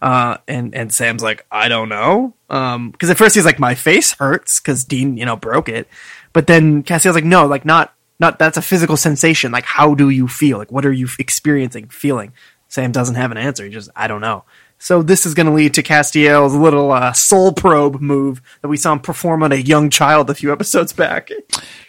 Uh, 0.00 0.38
and 0.46 0.74
and 0.74 0.92
Sam's 0.92 1.22
like, 1.22 1.44
"I 1.50 1.68
don't 1.68 1.88
know," 1.88 2.34
um, 2.48 2.90
because 2.90 3.10
at 3.10 3.18
first 3.18 3.34
he's 3.34 3.44
like, 3.44 3.58
"My 3.58 3.74
face 3.74 4.14
hurts," 4.14 4.60
because 4.60 4.84
Dean, 4.84 5.16
you 5.16 5.26
know, 5.26 5.36
broke 5.36 5.68
it. 5.68 5.88
But 6.32 6.46
then 6.46 6.82
Castiel's 6.82 7.14
like, 7.14 7.24
"No, 7.24 7.46
like 7.46 7.64
not 7.64 7.92
not 8.20 8.38
that's 8.38 8.56
a 8.56 8.62
physical 8.62 8.96
sensation. 8.96 9.52
Like, 9.52 9.64
how 9.64 9.94
do 9.94 10.08
you 10.08 10.28
feel? 10.28 10.58
Like, 10.58 10.72
what 10.72 10.86
are 10.86 10.92
you 10.92 11.08
experiencing, 11.18 11.88
feeling?" 11.88 12.32
Sam 12.68 12.92
doesn't 12.92 13.16
have 13.16 13.30
an 13.30 13.38
answer. 13.38 13.64
He 13.64 13.70
just, 13.70 13.90
"I 13.96 14.06
don't 14.06 14.20
know." 14.20 14.44
So 14.80 15.02
this 15.02 15.26
is 15.26 15.34
going 15.34 15.46
to 15.46 15.52
lead 15.52 15.74
to 15.74 15.82
Castiel's 15.82 16.54
little 16.54 16.92
uh, 16.92 17.12
soul 17.12 17.52
probe 17.52 18.00
move 18.00 18.40
that 18.62 18.68
we 18.68 18.76
saw 18.76 18.92
him 18.92 19.00
perform 19.00 19.42
on 19.42 19.50
a 19.50 19.56
young 19.56 19.90
child 19.90 20.30
a 20.30 20.34
few 20.34 20.52
episodes 20.52 20.92
back. 20.92 21.30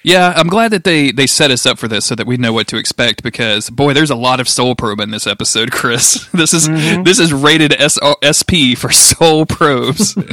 Yeah, 0.01 0.33
I'm 0.36 0.47
glad 0.47 0.71
that 0.71 0.83
they 0.86 1.12
they 1.12 1.27
set 1.27 1.51
us 1.51 1.65
up 1.68 1.77
for 1.77 1.88
this 1.88 2.06
so 2.06 2.15
that 2.15 2.25
we 2.25 2.38
know 2.38 2.51
what 2.51 2.68
to 2.69 2.77
expect 2.77 3.21
because 3.21 3.69
boy, 3.69 3.94
there's 3.94 4.09
a 4.09 4.15
lot 4.15 4.39
of 4.39 4.50
soul 4.50 4.74
probe 4.75 5.00
in 5.01 5.12
this 5.12 5.27
episode, 5.27 5.71
Chris. 5.71 6.27
This 6.33 6.53
is 6.53 6.68
Mm-hmm. 6.68 7.03
this 7.03 7.19
is 7.19 7.31
rated 7.31 7.74
S- 7.80 8.00
SP 8.25 8.74
for 8.77 8.92
soul 8.92 9.45
probes. 9.45 10.15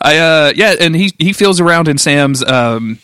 I 0.00 0.18
uh 0.18 0.52
yeah, 0.54 0.74
and 0.80 0.94
he 0.94 1.10
he 1.18 1.32
feels 1.32 1.60
around 1.60 1.88
in 1.88 1.98
Sam's 1.98 2.44
um 2.44 2.98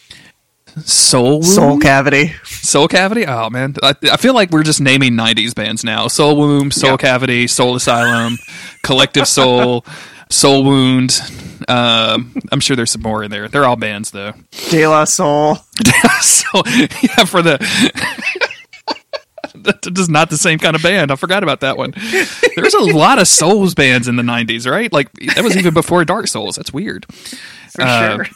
soul 0.84 1.32
wound? 1.40 1.44
Soul 1.46 1.78
cavity. 1.78 2.32
soul 2.44 2.88
cavity. 2.88 3.26
Oh 3.26 3.50
man, 3.50 3.74
I, 3.82 3.94
I 4.12 4.16
feel 4.16 4.34
like 4.34 4.50
we're 4.50 4.62
just 4.62 4.80
naming 4.80 5.12
'90s 5.14 5.54
bands 5.54 5.84
now: 5.84 6.08
Soul 6.08 6.36
Womb, 6.36 6.70
Soul 6.70 6.92
Yeah. 6.92 6.96
Cavity, 6.98 7.46
Soul 7.46 7.74
Asylum, 7.76 8.38
Collective 8.82 9.26
Soul, 9.28 9.84
Soul 10.30 10.64
Wound. 10.64 11.20
Um, 11.68 12.34
I'm 12.50 12.60
sure 12.60 12.74
there's 12.76 12.90
some 12.90 13.02
more 13.02 13.22
in 13.22 13.30
there. 13.30 13.46
They're 13.48 13.64
all 13.66 13.76
bands 13.76 14.10
though. 14.10 14.32
De 14.70 14.86
La 14.86 15.04
Soul. 15.04 15.56
so 16.20 16.62
yeah, 16.66 17.24
for 17.24 17.42
the 17.42 17.58
that 19.54 19.98
is 19.98 20.08
not 20.08 20.30
the 20.30 20.38
same 20.38 20.58
kind 20.58 20.74
of 20.76 20.82
band. 20.82 21.10
I 21.10 21.16
forgot 21.16 21.42
about 21.42 21.60
that 21.60 21.76
one. 21.76 21.92
There's 22.56 22.74
a 22.74 22.80
lot 22.80 23.18
of 23.18 23.28
Souls 23.28 23.74
bands 23.74 24.08
in 24.08 24.16
the 24.16 24.22
'90s, 24.22 24.70
right? 24.70 24.92
Like 24.92 25.12
that 25.34 25.42
was 25.44 25.56
even 25.56 25.74
before 25.74 26.04
Dark 26.04 26.28
Souls. 26.28 26.56
That's 26.56 26.72
weird. 26.72 27.06
For 27.72 27.82
Uh, 27.82 28.16
sure. 28.16 28.26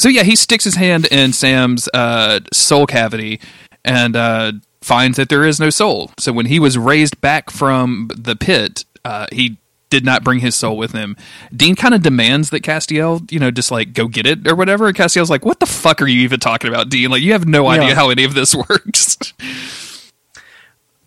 So 0.00 0.08
yeah, 0.08 0.22
he 0.22 0.34
sticks 0.34 0.64
his 0.64 0.76
hand 0.76 1.06
in 1.10 1.32
Sam's 1.34 1.86
uh, 1.92 2.40
soul 2.52 2.86
cavity 2.86 3.38
and 3.84 4.16
uh, 4.16 4.52
finds 4.80 5.16
that 5.18 5.28
there 5.28 5.44
is 5.44 5.60
no 5.60 5.68
soul. 5.68 6.10
So 6.18 6.32
when 6.32 6.46
he 6.46 6.58
was 6.58 6.78
raised 6.78 7.20
back 7.20 7.50
from 7.50 8.10
the 8.16 8.34
pit, 8.34 8.86
uh, 9.04 9.26
he 9.30 9.58
did 9.90 10.04
not 10.04 10.24
bring 10.24 10.38
his 10.38 10.54
soul 10.54 10.76
with 10.78 10.92
him. 10.92 11.16
Dean 11.54 11.74
kind 11.76 11.94
of 11.94 12.02
demands 12.02 12.48
that 12.50 12.62
Castiel, 12.62 13.30
you 13.30 13.38
know, 13.38 13.50
just 13.50 13.70
like 13.70 13.92
go 13.92 14.08
get 14.08 14.24
it 14.26 14.48
or 14.48 14.54
whatever. 14.54 14.86
And 14.86 14.96
Castiel's 14.96 15.28
like, 15.30 15.44
"What 15.44 15.60
the 15.60 15.66
fuck 15.66 16.00
are 16.00 16.06
you 16.06 16.22
even 16.22 16.40
talking 16.40 16.68
about, 16.70 16.88
Dean? 16.88 17.10
Like 17.10 17.22
you 17.22 17.32
have 17.32 17.46
no 17.46 17.66
idea 17.66 17.88
Yeah. 17.88 17.94
how 17.94 18.08
any 18.10 18.24
of 18.24 18.32
this 18.34 18.54
works." 18.70 19.18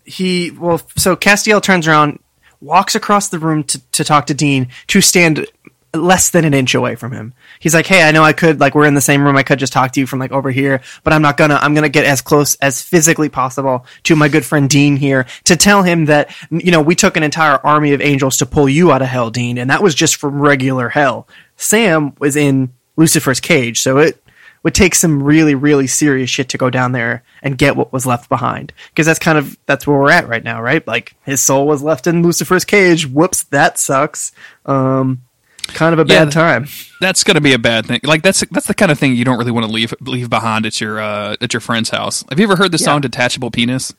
he 0.05 0.51
well 0.51 0.81
so 0.97 1.15
castiel 1.15 1.61
turns 1.61 1.87
around 1.87 2.19
walks 2.59 2.93
across 2.93 3.29
the 3.29 3.39
room 3.39 3.63
to, 3.63 3.79
to 3.91 4.03
talk 4.03 4.25
to 4.25 4.33
dean 4.33 4.67
to 4.87 4.99
stand 4.99 5.47
less 5.95 6.29
than 6.31 6.43
an 6.43 6.53
inch 6.53 6.73
away 6.73 6.95
from 6.95 7.11
him. 7.11 7.33
He's 7.59 7.73
like 7.73 7.85
hey 7.85 8.01
i 8.01 8.11
know 8.11 8.23
i 8.23 8.33
could 8.33 8.59
like 8.59 8.73
we're 8.73 8.85
in 8.85 8.95
the 8.95 9.01
same 9.01 9.23
room. 9.23 9.37
I 9.37 9.43
could 9.43 9.59
just 9.59 9.73
talk 9.73 9.91
to 9.91 9.99
you 9.99 10.07
from 10.07 10.19
like 10.19 10.31
over 10.31 10.49
here 10.49 10.81
but 11.03 11.13
i'm 11.13 11.21
not 11.21 11.37
gonna 11.37 11.59
i'm 11.61 11.73
gonna 11.75 11.89
get 11.89 12.05
as 12.05 12.21
close 12.21 12.55
as 12.55 12.81
physically 12.81 13.29
possible 13.29 13.85
to 14.03 14.15
my 14.15 14.27
good 14.27 14.45
friend 14.45 14.69
dean 14.69 14.95
here 14.95 15.25
to 15.43 15.55
tell 15.55 15.83
him 15.83 16.05
that 16.05 16.35
you 16.49 16.71
know 16.71 16.81
we 16.81 16.95
took 16.95 17.15
an 17.15 17.23
entire 17.23 17.57
army 17.65 17.93
of 17.93 18.01
angels 18.01 18.37
to 18.37 18.45
pull 18.45 18.67
you 18.67 18.91
out 18.91 19.01
of 19.01 19.07
hell 19.07 19.29
dean 19.29 19.57
and 19.57 19.69
that 19.69 19.83
was 19.83 19.93
just 19.95 20.15
from 20.15 20.39
regular 20.39 20.89
hell. 20.89 21.27
Sam 21.57 22.13
was 22.19 22.35
in 22.35 22.73
lucifer's 22.95 23.39
cage 23.39 23.79
so 23.81 23.99
it 23.99 24.19
would 24.63 24.73
take 24.73 24.95
some 24.95 25.21
really 25.21 25.53
really 25.53 25.87
serious 25.87 26.29
shit 26.29 26.49
to 26.49 26.57
go 26.57 26.69
down 26.69 26.93
there 26.93 27.23
and 27.43 27.57
get 27.57 27.75
what 27.75 27.93
was 27.93 28.05
left 28.05 28.29
behind 28.29 28.73
because 28.89 29.05
that's 29.05 29.19
kind 29.19 29.37
of 29.37 29.57
that's 29.67 29.85
where 29.85 29.97
we're 29.99 30.11
at 30.11 30.27
right 30.27 30.43
now 30.43 30.61
right? 30.61 30.87
Like 30.87 31.15
his 31.23 31.41
soul 31.41 31.67
was 31.67 31.83
left 31.83 32.07
in 32.07 32.23
lucifer's 32.23 32.65
cage. 32.65 33.05
Whoops 33.07 33.43
that 33.45 33.77
sucks. 33.77 34.31
Um 34.65 35.21
kind 35.67 35.93
of 35.97 35.99
a 35.99 36.11
Yeah. 36.11 36.25
bad 36.25 36.31
time. 36.33 36.67
That's 37.01 37.23
going 37.23 37.35
to 37.35 37.41
be 37.41 37.53
a 37.53 37.59
bad 37.59 37.85
thing. 37.85 37.99
Like 38.03 38.21
that's 38.21 38.43
that's 38.51 38.67
the 38.67 38.73
kind 38.73 38.91
of 38.91 38.99
thing 38.99 39.15
you 39.15 39.25
don't 39.25 39.37
really 39.37 39.51
want 39.51 39.65
to 39.65 39.71
leave 39.71 39.93
leave 40.01 40.29
behind 40.29 40.65
at 40.65 40.79
your 40.81 40.99
uh, 40.99 41.35
at 41.41 41.53
your 41.53 41.61
friend's 41.61 41.89
house. 41.89 42.23
Have 42.29 42.39
you 42.39 42.43
ever 42.45 42.55
heard 42.55 42.71
the 42.71 42.77
song 42.77 43.01
"Detachable 43.01 43.51
Penis"? 43.51 43.93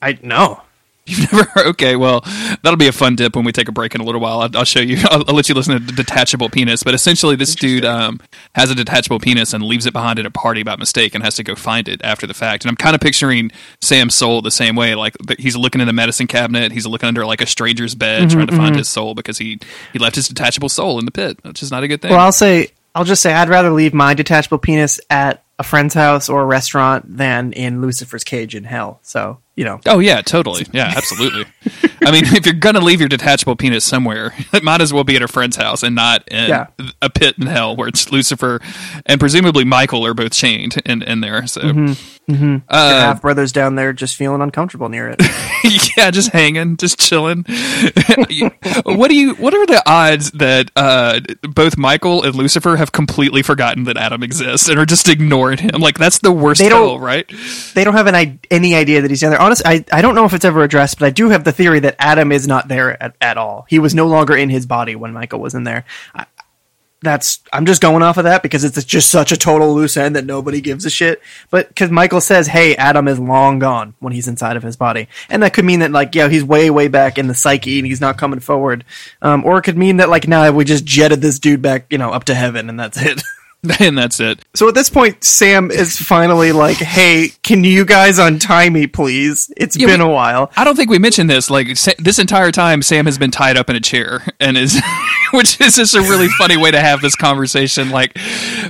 I 0.00 0.18
know. 0.22 0.62
You've 1.06 1.32
never? 1.32 1.68
Okay, 1.70 1.96
well, 1.96 2.20
that'll 2.62 2.76
be 2.76 2.88
a 2.88 2.92
fun 2.92 3.16
dip 3.16 3.34
when 3.34 3.44
we 3.44 3.52
take 3.52 3.68
a 3.68 3.72
break 3.72 3.94
in 3.94 4.00
a 4.00 4.04
little 4.04 4.20
while. 4.20 4.40
I'll, 4.40 4.56
I'll 4.56 4.64
show 4.64 4.80
you. 4.80 4.98
I'll, 5.10 5.24
I'll 5.28 5.34
let 5.34 5.48
you 5.48 5.54
listen 5.54 5.78
to 5.78 5.84
the 5.84 5.92
detachable 5.92 6.48
penis. 6.48 6.82
But 6.82 6.94
essentially, 6.94 7.36
this 7.36 7.54
dude 7.54 7.84
um, 7.84 8.20
has 8.54 8.70
a 8.70 8.74
detachable 8.74 9.18
penis 9.18 9.52
and 9.52 9.64
leaves 9.64 9.86
it 9.86 9.92
behind 9.92 10.18
at 10.18 10.26
a 10.26 10.30
party 10.30 10.62
by 10.62 10.76
mistake 10.76 11.14
and 11.14 11.24
has 11.24 11.36
to 11.36 11.44
go 11.44 11.54
find 11.54 11.88
it 11.88 12.00
after 12.04 12.26
the 12.26 12.34
fact. 12.34 12.64
And 12.64 12.70
I'm 12.70 12.76
kind 12.76 12.94
of 12.94 13.00
picturing 13.00 13.50
Sam 13.80 14.10
soul 14.10 14.42
the 14.42 14.50
same 14.50 14.76
way. 14.76 14.94
Like 14.94 15.16
he's 15.38 15.56
looking 15.56 15.80
in 15.80 15.86
the 15.86 15.92
medicine 15.92 16.26
cabinet, 16.26 16.72
he's 16.72 16.86
looking 16.86 17.08
under 17.08 17.26
like 17.26 17.40
a 17.40 17.46
stranger's 17.46 17.94
bed 17.94 18.30
trying 18.30 18.46
to 18.46 18.56
find 18.56 18.76
his 18.76 18.88
soul 18.88 19.14
because 19.14 19.38
he 19.38 19.58
he 19.92 19.98
left 19.98 20.16
his 20.16 20.28
detachable 20.28 20.68
soul 20.68 20.98
in 20.98 21.04
the 21.04 21.10
pit, 21.10 21.38
which 21.42 21.62
is 21.62 21.70
not 21.70 21.82
a 21.82 21.88
good 21.88 22.00
thing. 22.00 22.10
Well, 22.10 22.20
I'll 22.20 22.32
say, 22.32 22.68
I'll 22.94 23.04
just 23.04 23.22
say, 23.22 23.32
I'd 23.32 23.48
rather 23.48 23.70
leave 23.70 23.94
my 23.94 24.14
detachable 24.14 24.58
penis 24.58 25.00
at 25.10 25.42
a 25.58 25.64
friend's 25.64 25.94
house 25.94 26.28
or 26.28 26.42
a 26.42 26.46
restaurant 26.46 27.16
than 27.16 27.52
in 27.52 27.80
Lucifer's 27.80 28.24
cage 28.24 28.54
in 28.54 28.64
hell. 28.64 29.00
So, 29.02 29.38
you 29.56 29.64
know, 29.64 29.80
Oh 29.86 29.98
yeah, 29.98 30.20
totally. 30.22 30.66
Yeah, 30.72 30.92
absolutely. 30.96 31.44
I 32.04 32.10
mean, 32.10 32.24
if 32.26 32.46
you're 32.46 32.54
gonna 32.54 32.80
leave 32.80 33.00
your 33.00 33.08
detachable 33.08 33.54
penis 33.56 33.84
somewhere, 33.84 34.32
it 34.52 34.62
might 34.62 34.80
as 34.80 34.92
well 34.92 35.04
be 35.04 35.16
at 35.16 35.22
a 35.22 35.28
friend's 35.28 35.56
house 35.56 35.82
and 35.82 35.94
not 35.94 36.26
in 36.28 36.48
Yeah. 36.48 36.66
a 37.00 37.10
pit 37.10 37.36
in 37.38 37.46
hell 37.46 37.76
where 37.76 37.88
it's 37.88 38.10
Lucifer 38.10 38.60
and 39.06 39.20
presumably 39.20 39.64
Michael 39.64 40.04
are 40.06 40.14
both 40.14 40.32
chained 40.32 40.80
in, 40.86 41.02
in 41.02 41.20
there. 41.20 41.46
So 41.46 41.62
your 42.28 42.62
uh, 42.68 43.00
half 43.00 43.20
brothers 43.20 43.52
down 43.52 43.74
there 43.74 43.92
just 43.92 44.16
feeling 44.16 44.40
uncomfortable 44.40 44.88
near 44.88 45.08
it. 45.08 45.20
yeah, 45.96 46.10
just 46.10 46.30
hanging, 46.32 46.76
just 46.76 46.98
chilling. 46.98 47.44
what 48.84 49.08
do 49.08 49.14
you? 49.16 49.34
What 49.34 49.54
are 49.54 49.66
the 49.66 49.82
odds 49.86 50.30
that 50.32 50.70
uh, 50.76 51.20
both 51.42 51.76
Michael 51.76 52.22
and 52.22 52.34
Lucifer 52.34 52.76
have 52.76 52.92
completely 52.92 53.42
forgotten 53.42 53.84
that 53.84 53.96
Adam 53.96 54.22
exists 54.22 54.68
and 54.68 54.78
are 54.78 54.86
just 54.86 55.08
ignoring 55.08 55.58
him? 55.58 55.80
Like 55.80 55.98
that's 55.98 56.18
the 56.20 56.32
worst 56.32 56.60
They 56.60 56.68
don't- 56.68 56.88
hell, 56.88 56.98
right? 57.00 57.30
they 57.74 57.84
don't 57.84 57.94
have 57.94 58.06
an, 58.06 58.14
i- 58.14 58.38
any 58.50 58.74
idea 58.74 59.00
that 59.02 59.10
he's 59.10 59.20
down 59.20 59.30
there. 59.30 59.40
Honestly, 59.40 59.51
I, 59.64 59.84
I 59.92 60.00
don't 60.00 60.14
know 60.14 60.24
if 60.24 60.32
it's 60.32 60.44
ever 60.44 60.62
addressed, 60.62 60.98
but 60.98 61.06
I 61.06 61.10
do 61.10 61.28
have 61.28 61.44
the 61.44 61.52
theory 61.52 61.80
that 61.80 61.96
Adam 61.98 62.32
is 62.32 62.46
not 62.46 62.68
there 62.68 63.02
at, 63.02 63.16
at 63.20 63.36
all. 63.36 63.66
He 63.68 63.78
was 63.78 63.94
no 63.94 64.06
longer 64.06 64.36
in 64.36 64.48
his 64.48 64.64
body 64.64 64.96
when 64.96 65.12
Michael 65.12 65.40
was 65.40 65.54
in 65.54 65.64
there. 65.64 65.84
I, 66.14 66.26
that's 67.02 67.40
I'm 67.52 67.66
just 67.66 67.82
going 67.82 68.02
off 68.02 68.16
of 68.16 68.24
that 68.24 68.42
because 68.42 68.62
it's 68.64 68.82
just 68.84 69.10
such 69.10 69.32
a 69.32 69.36
total 69.36 69.74
loose 69.74 69.96
end 69.96 70.14
that 70.16 70.24
nobody 70.24 70.60
gives 70.60 70.86
a 70.86 70.90
shit. 70.90 71.20
But 71.50 71.68
because 71.68 71.90
Michael 71.90 72.20
says, 72.20 72.46
"Hey, 72.46 72.76
Adam 72.76 73.08
is 73.08 73.18
long 73.18 73.58
gone" 73.58 73.94
when 73.98 74.12
he's 74.12 74.28
inside 74.28 74.56
of 74.56 74.62
his 74.62 74.76
body, 74.76 75.08
and 75.28 75.42
that 75.42 75.52
could 75.52 75.64
mean 75.64 75.80
that 75.80 75.90
like 75.90 76.14
yeah, 76.14 76.28
he's 76.28 76.44
way 76.44 76.70
way 76.70 76.88
back 76.88 77.18
in 77.18 77.26
the 77.26 77.34
psyche 77.34 77.78
and 77.78 77.86
he's 77.86 78.00
not 78.00 78.18
coming 78.18 78.40
forward, 78.40 78.84
um, 79.20 79.44
or 79.44 79.58
it 79.58 79.62
could 79.62 79.76
mean 79.76 79.96
that 79.96 80.08
like 80.08 80.28
now 80.28 80.50
we 80.52 80.64
just 80.64 80.84
jetted 80.84 81.20
this 81.20 81.40
dude 81.40 81.60
back, 81.60 81.86
you 81.90 81.98
know, 81.98 82.10
up 82.10 82.24
to 82.24 82.34
heaven 82.34 82.68
and 82.68 82.78
that's 82.78 83.00
it. 83.02 83.20
and 83.80 83.96
that's 83.96 84.18
it. 84.18 84.40
So 84.54 84.66
at 84.68 84.74
this 84.74 84.90
point, 84.90 85.22
Sam 85.22 85.70
is 85.70 85.96
finally 85.96 86.50
like, 86.50 86.78
"Hey, 86.78 87.28
can 87.44 87.62
you 87.62 87.84
guys 87.84 88.18
untie 88.18 88.68
me, 88.68 88.88
please? 88.88 89.52
It's 89.56 89.76
Yeah, 89.76 89.86
been 89.86 90.00
we- 90.00 90.06
a 90.06 90.12
while." 90.12 90.50
I 90.56 90.64
don't 90.64 90.74
think 90.74 90.90
we 90.90 90.98
mentioned 90.98 91.30
this. 91.30 91.48
Like 91.48 91.76
Sa- 91.76 91.92
this 91.98 92.18
entire 92.18 92.50
time, 92.50 92.82
Sam 92.82 93.04
has 93.06 93.18
been 93.18 93.30
tied 93.30 93.56
up 93.56 93.70
in 93.70 93.76
a 93.76 93.80
chair, 93.80 94.26
and 94.40 94.56
is, 94.58 94.80
which 95.32 95.60
is 95.60 95.76
just 95.76 95.94
a 95.94 96.00
really 96.00 96.26
funny 96.28 96.56
way 96.56 96.72
to 96.72 96.80
have 96.80 97.00
this 97.02 97.14
conversation. 97.14 97.90
Like 97.90 98.18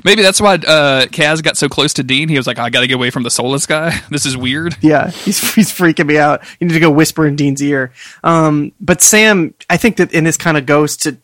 maybe 0.05 0.21
that's 0.21 0.41
why 0.43 0.57
uh, 0.57 1.07
Cas 1.07 1.41
got 1.41 1.57
so 1.57 1.71
close 1.71 1.95
to 1.95 2.03
Dean. 2.03 2.29
He 2.29 2.37
was 2.37 2.47
like, 2.47 2.59
"I 2.59 2.69
got 2.69 2.81
to 2.81 2.87
get 2.87 2.95
away 2.97 3.09
from 3.11 3.23
the 3.23 3.31
soulless 3.31 3.65
guy. 3.65 3.99
This 4.11 4.27
is 4.27 4.37
weird." 4.37 4.77
Yeah, 4.83 5.11
he's 5.11 5.55
he's 5.55 5.73
freaking 5.73 6.07
me 6.07 6.19
out. 6.19 6.43
You 6.61 6.67
need 6.67 6.75
to 6.75 6.81
go 6.81 6.91
whisper 6.91 7.27
in 7.27 7.35
Dean's 7.37 7.63
ear. 7.63 7.93
Um, 8.25 8.73
but 8.79 9.01
Sam, 9.01 9.55
I 9.71 9.79
think 9.79 9.97
that 9.97 10.13
in 10.13 10.25
this 10.25 10.37
kind 10.37 10.59
of 10.59 10.67
goes 10.67 10.99
to 10.99 11.17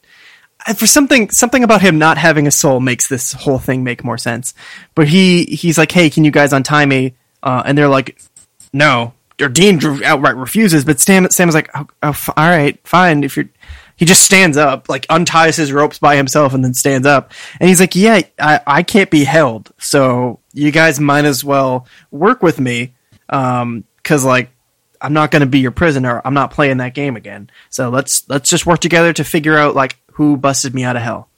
for 0.77 0.87
something 0.87 1.31
something 1.31 1.65
about 1.65 1.81
him 1.81 1.99
not 1.99 2.19
having 2.19 2.47
a 2.47 2.51
soul 2.51 2.81
makes 2.81 3.09
this 3.09 3.33
whole 3.33 3.59
thing 3.59 3.85
make 3.85 4.05
more 4.05 4.19
sense. 4.19 4.55
But 4.95 5.09
he 5.09 5.45
he's 5.45 5.79
like, 5.79 5.93
"Hey, 5.93 6.11
can 6.11 6.25
you 6.25 6.31
guys 6.31 6.53
untie 6.53 6.87
me?" 6.87 7.15
Uh, 7.43 7.63
and 7.65 7.77
they're 7.77 7.89
like, 7.89 8.21
"No." 8.73 9.15
Or 9.41 9.49
Dean 9.49 9.81
outright 10.05 10.37
refuses, 10.37 10.85
but 10.85 10.99
Sam 10.99 11.31
Sam 11.31 11.49
is 11.49 11.55
like, 11.55 11.71
oh, 11.73 11.87
oh, 12.03 12.09
f- 12.09 12.29
"All 12.37 12.49
right, 12.49 12.77
fine. 12.85 13.23
If 13.23 13.37
you're," 13.37 13.49
he 13.95 14.05
just 14.05 14.25
stands 14.25 14.57
up, 14.57 14.89
like 14.89 15.07
unties 15.09 15.55
his 15.55 15.73
ropes 15.73 16.01
by 16.01 16.17
himself, 16.17 16.55
and 16.55 16.65
then 16.65 16.75
stands 16.75 17.07
up. 17.07 17.33
And 17.61 17.69
he's 17.69 17.79
like, 17.79 17.95
"Yeah, 17.95 18.21
I, 18.41 18.61
I 18.67 18.83
can't 18.83 19.11
be 19.11 19.23
held, 19.23 19.71
so 19.79 20.41
you 20.53 20.73
guys 20.73 20.99
might 20.99 21.25
as 21.25 21.45
well 21.45 21.87
work 22.11 22.43
with 22.43 22.59
me, 22.61 22.95
um, 23.29 23.85
because 23.97 24.25
like." 24.25 24.51
I'm 25.01 25.13
not 25.13 25.31
going 25.31 25.43
to 25.43 25.47
be 25.47 25.61
your 25.61 25.71
prisoner. 25.71 26.21
I'm 26.25 26.35
not 26.35 26.51
playing 26.51 26.79
that 26.79 26.93
game 26.93 27.15
again. 27.15 27.51
So 27.71 27.89
let's 27.89 28.29
let's 28.29 28.51
just 28.51 28.67
work 28.67 28.81
together 28.81 29.13
to 29.13 29.23
figure 29.23 29.57
out 29.57 29.77
like 29.77 29.97
who 30.19 30.37
busted 30.37 30.75
me 30.75 30.83
out 30.83 30.97
of 30.97 31.03
hell. 31.03 31.29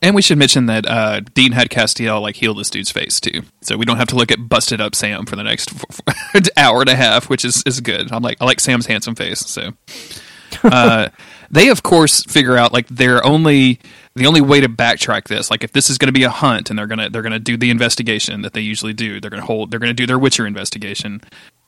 And 0.00 0.14
we 0.14 0.22
should 0.22 0.38
mention 0.38 0.66
that 0.66 0.86
uh, 0.86 1.20
Dean 1.34 1.52
had 1.52 1.68
Castiel 1.68 2.20
like 2.20 2.36
heal 2.36 2.54
this 2.54 2.70
dude's 2.70 2.90
face 2.90 3.20
too, 3.20 3.42
so 3.60 3.76
we 3.76 3.84
don't 3.84 3.98
have 3.98 4.08
to 4.08 4.16
look 4.16 4.32
at 4.32 4.48
busted 4.48 4.80
up 4.80 4.94
Sam 4.94 5.26
for 5.26 5.36
the 5.36 5.42
next 5.42 5.70
hour 6.56 6.80
and 6.80 6.88
a 6.88 6.96
half, 6.96 7.28
which 7.28 7.44
is 7.44 7.62
is 7.66 7.80
good. 7.80 8.10
I'm 8.12 8.22
like 8.22 8.38
I 8.40 8.46
like 8.46 8.60
Sam's 8.60 8.86
handsome 8.86 9.14
face. 9.14 9.40
So 9.40 9.72
uh, 10.64 11.08
they 11.50 11.68
of 11.68 11.82
course 11.82 12.24
figure 12.24 12.56
out 12.56 12.72
like 12.72 12.88
they're 12.88 13.24
only 13.24 13.80
the 14.14 14.26
only 14.26 14.40
way 14.40 14.60
to 14.60 14.68
backtrack 14.68 15.28
this. 15.28 15.50
Like 15.50 15.62
if 15.62 15.72
this 15.72 15.90
is 15.90 15.98
going 15.98 16.08
to 16.08 16.12
be 16.12 16.24
a 16.24 16.30
hunt 16.30 16.70
and 16.70 16.78
they're 16.78 16.86
gonna 16.86 17.10
they're 17.10 17.22
gonna 17.22 17.38
do 17.38 17.56
the 17.56 17.70
investigation 17.70 18.42
that 18.42 18.54
they 18.54 18.62
usually 18.62 18.94
do, 18.94 19.20
they're 19.20 19.30
gonna 19.30 19.44
hold 19.44 19.70
they're 19.70 19.80
gonna 19.80 19.94
do 19.94 20.06
their 20.06 20.18
Witcher 20.18 20.46
investigation. 20.46 21.20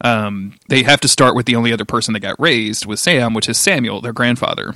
Um, 0.02 0.54
they 0.68 0.82
have 0.82 1.00
to 1.00 1.08
start 1.08 1.34
with 1.34 1.46
the 1.46 1.56
only 1.56 1.72
other 1.72 1.84
person 1.84 2.14
that 2.14 2.20
got 2.20 2.38
raised 2.38 2.86
with 2.86 3.00
Sam, 3.00 3.34
which 3.34 3.48
is 3.48 3.58
Samuel, 3.58 4.00
their 4.00 4.12
grandfather. 4.12 4.74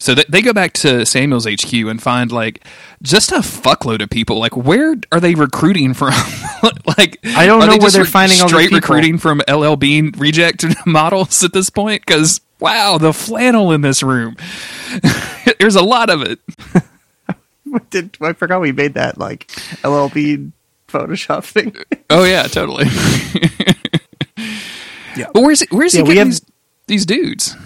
So 0.00 0.14
they, 0.14 0.24
they 0.28 0.42
go 0.42 0.52
back 0.52 0.72
to 0.74 1.06
Samuel's 1.06 1.46
HQ 1.46 1.72
and 1.72 2.02
find 2.02 2.30
like 2.30 2.66
just 3.02 3.32
a 3.32 3.36
fuckload 3.36 4.02
of 4.02 4.10
people. 4.10 4.38
Like, 4.38 4.56
where 4.56 4.96
are 5.12 5.20
they 5.20 5.34
recruiting 5.34 5.94
from? 5.94 6.08
like, 6.98 7.18
I 7.24 7.46
don't 7.46 7.60
know 7.66 7.78
where 7.78 7.90
they're 7.90 8.04
finding 8.04 8.40
all 8.40 8.48
these 8.48 8.54
straight 8.54 8.72
recruiting 8.72 9.18
from 9.18 9.40
LL 9.48 9.76
Bean 9.76 10.12
reject 10.18 10.64
models 10.86 11.42
at 11.42 11.52
this 11.52 11.70
point. 11.70 12.04
Because 12.04 12.40
wow, 12.60 12.98
the 12.98 13.12
flannel 13.12 13.72
in 13.72 13.80
this 13.80 14.02
room. 14.02 14.36
There's 15.58 15.76
a 15.76 15.82
lot 15.82 16.10
of 16.10 16.22
it. 16.22 16.40
Did 17.90 18.16
I 18.20 18.32
forgot 18.34 18.60
we 18.60 18.72
made 18.72 18.94
that 18.94 19.16
like 19.18 19.46
LLB 19.82 20.52
Photoshop 20.88 21.44
thing? 21.44 21.74
Oh 22.10 22.24
yeah, 22.24 22.42
totally. 22.44 22.84
Yeah. 25.16 25.26
But 25.32 25.42
where's 25.42 25.62
where's 25.70 25.92
he 25.92 25.98
Yeah, 26.00 26.02
we 26.04 26.14
getting 26.14 26.32
have- 26.32 26.40
these, 26.40 26.42
these 26.86 27.06
dudes? 27.06 27.56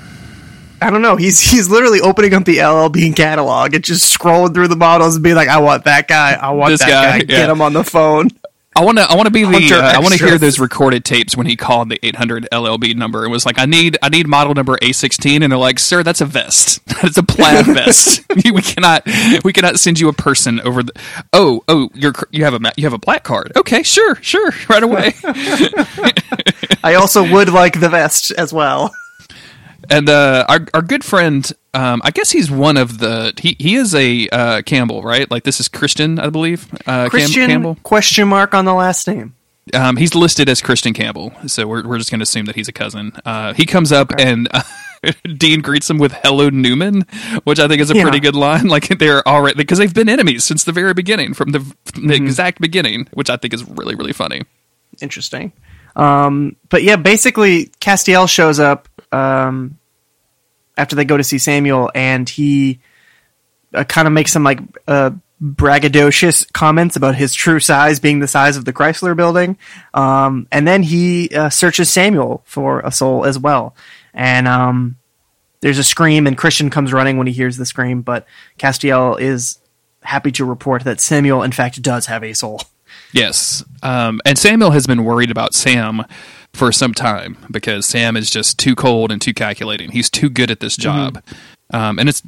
I 0.80 0.90
don't 0.90 1.02
know. 1.02 1.16
He's 1.16 1.40
he's 1.40 1.68
literally 1.68 2.00
opening 2.00 2.35
up 2.35 2.44
the 2.44 2.62
LL 2.62 2.88
Bean 2.88 3.12
catalog 3.14 3.75
and 3.75 3.82
just 3.85 4.16
scrolling 4.16 4.54
through 4.54 4.68
the 4.68 4.76
models 4.76 5.14
and 5.16 5.25
being 5.25 5.37
like, 5.37 5.49
"I 5.49 5.58
want 5.58 5.85
that 5.85 6.08
guy. 6.08 6.32
I 6.35 6.50
want 6.50 6.70
This 6.70 6.80
that 6.80 6.88
guy, 6.88 7.04
guy. 7.11 7.16
yeah. 7.28 7.40
Get 7.40 7.50
him 7.50 7.61
on 7.61 7.73
the 7.73 7.85
phone." 7.85 8.28
I 8.76 8.85
want 8.85 8.97
to. 8.99 9.02
I 9.11 9.16
want 9.16 9.26
to 9.26 9.32
be 9.32 9.42
the. 9.42 9.50
Hunter 9.50 9.75
Uh, 9.75 9.92
I 9.94 9.99
want 9.99 10.14
to 10.14 10.25
hear 10.25 10.38
those 10.38 10.61
recorded 10.61 11.04
tapes 11.04 11.37
when 11.37 11.47
he 11.49 11.56
called 11.56 11.88
the 11.88 11.99
800 12.00 12.47
LLB 12.52 12.94
number. 12.94 13.25
It 13.25 13.28
was 13.28 13.44
like, 13.44 13.58
I 13.58 13.64
need. 13.64 13.99
I 14.02 14.08
need 14.08 14.28
model 14.28 14.54
number 14.54 14.76
A16, 14.76 15.42
and 15.42 15.50
they're 15.50 15.58
like, 15.58 15.80
Sir, 15.80 16.04
that's 16.04 16.20
a 16.20 16.26
vest. 16.26 16.80
That's 17.02 17.16
a 17.16 17.23
plaid 17.25 17.66
vest. 17.75 18.23
we 18.44 18.62
cannot. 18.62 19.04
We 19.44 19.52
cannot 19.52 19.80
send 19.80 19.99
you 19.99 20.08
a 20.08 20.12
person 20.12 20.61
over 20.61 20.85
the. 20.85 20.92
Oh, 21.32 21.64
oh, 21.66 21.90
you're 21.94 22.12
you 22.30 22.44
have 22.44 22.54
a 22.54 22.73
you 22.76 22.85
have 22.85 22.92
a 22.92 22.99
black 22.99 23.25
card. 23.25 23.50
Okay, 23.56 23.82
sure, 23.82 24.14
sure, 24.16 24.52
right 24.68 24.82
away. 24.85 25.12
I 26.85 26.94
also 27.00 27.28
would 27.32 27.49
like 27.50 27.80
the 27.80 27.88
vest 27.88 28.30
as 28.32 28.52
well. 28.52 28.94
And 29.90 30.09
uh, 30.09 30.45
our 30.49 30.61
our 30.75 30.83
good 30.83 31.04
friend, 31.04 31.50
um, 31.75 32.00
I 32.04 32.11
guess 32.11 32.30
he's 32.30 32.50
one 32.50 32.76
of 32.76 32.99
the. 32.99 33.33
He 33.38 33.57
he 33.59 33.76
is 33.76 33.95
a 33.95 34.28
uh, 34.28 34.62
Campbell, 34.62 35.02
right? 35.02 35.30
Like 35.30 35.45
this 35.45 35.61
is 35.61 35.68
Christian, 35.68 36.18
I 36.18 36.30
believe. 36.30 36.73
Uh, 36.87 37.02
Cam- 37.04 37.11
Christian 37.11 37.49
Campbell. 37.49 37.76
question 37.83 38.28
mark 38.28 38.54
on 38.54 38.64
the 38.64 38.75
last 38.75 39.07
name. 39.09 39.35
Um, 39.75 39.97
he's 39.97 40.14
listed 40.14 40.49
as 40.49 40.62
Christian 40.62 40.95
Campbell, 40.95 41.33
so 41.47 41.66
we're 41.66 41.87
we're 41.87 41.99
just 41.99 42.11
going 42.11 42.21
to 42.21 42.25
assume 42.25 42.47
that 42.47 42.57
he's 42.57 42.68
a 42.68 42.73
cousin. 42.73 43.12
Uh, 43.25 43.52
he 43.52 43.66
comes 43.66 43.92
up 43.92 44.12
and 44.18 44.49
uh, 44.50 44.62
Dean 45.37 45.61
greets 45.61 45.90
him 45.90 45.99
with 45.99 46.12
"Hello, 46.25 46.49
Newman," 46.49 47.02
which 47.45 47.59
I 47.61 47.68
think 47.68 47.83
is 47.83 47.90
a 47.90 47.95
Yeah. 47.95 48.02
pretty 48.02 48.21
good 48.21 48.35
line. 48.35 48.66
Like 48.68 48.88
they're 48.99 49.26
already 49.28 49.57
because 49.57 49.78
they've 49.78 49.92
been 49.92 50.09
enemies 50.09 50.45
since 50.45 50.64
the 50.64 50.73
very 50.73 50.95
beginning, 50.95 51.35
from 51.35 51.50
the, 51.50 51.61
from 51.85 52.07
the 52.07 52.14
exact 52.14 52.61
beginning, 52.62 53.09
which 53.12 53.28
I 53.28 53.37
think 53.37 53.52
is 53.52 53.62
really 53.68 53.95
really 53.95 54.12
funny. 54.14 54.42
Interesting. 55.02 55.52
Um, 55.97 56.57
but 56.71 56.83
yeah, 56.83 56.97
basically, 56.97 57.66
Castiel 57.80 58.28
shows 58.28 58.59
up 58.61 58.88
um, 59.12 59.78
after 60.76 60.96
they 60.96 61.04
go 61.04 61.16
to 61.16 61.24
see 61.24 61.38
Samuel, 61.38 61.90
and 61.94 62.28
he 62.28 62.80
uh, 63.74 63.84
kind 63.84 64.06
of 64.06 64.12
makes 64.12 64.32
some 64.32 64.44
like 64.44 64.60
uh, 64.86 65.10
braggadocious 65.42 66.50
comments 66.52 66.96
about 66.96 67.14
his 67.14 67.34
true 67.34 67.60
size 67.60 68.00
being 68.00 68.20
the 68.20 68.28
size 68.28 68.56
of 68.56 68.64
the 68.64 68.72
Chrysler 68.72 69.16
Building, 69.16 69.58
um, 69.94 70.46
and 70.50 70.66
then 70.66 70.82
he 70.82 71.28
uh, 71.30 71.50
searches 71.50 71.90
Samuel 71.90 72.42
for 72.44 72.80
a 72.80 72.92
soul 72.92 73.24
as 73.24 73.38
well, 73.38 73.74
and 74.14 74.48
um, 74.48 74.96
there's 75.60 75.78
a 75.78 75.84
scream, 75.84 76.26
and 76.26 76.36
Christian 76.38 76.70
comes 76.70 76.92
running 76.92 77.18
when 77.18 77.26
he 77.26 77.32
hears 77.32 77.56
the 77.56 77.66
scream, 77.66 78.02
but 78.02 78.26
Castiel 78.58 79.20
is 79.20 79.58
happy 80.02 80.30
to 80.32 80.44
report 80.44 80.84
that 80.84 81.00
Samuel, 81.00 81.42
in 81.42 81.52
fact, 81.52 81.82
does 81.82 82.06
have 82.06 82.22
a 82.22 82.32
soul. 82.32 82.62
Yes, 83.12 83.64
um, 83.82 84.20
and 84.24 84.38
Samuel 84.38 84.70
has 84.70 84.86
been 84.86 85.04
worried 85.04 85.30
about 85.30 85.54
Sam 85.54 86.04
for 86.58 86.72
some 86.72 86.92
time 86.92 87.38
because 87.50 87.86
Sam 87.86 88.16
is 88.16 88.28
just 88.30 88.58
too 88.58 88.74
cold 88.74 89.12
and 89.12 89.22
too 89.22 89.32
calculating. 89.32 89.92
He's 89.92 90.10
too 90.10 90.28
good 90.28 90.50
at 90.50 90.60
this 90.60 90.76
job, 90.76 91.22
um, 91.72 91.98
and 91.98 92.08
it's 92.08 92.22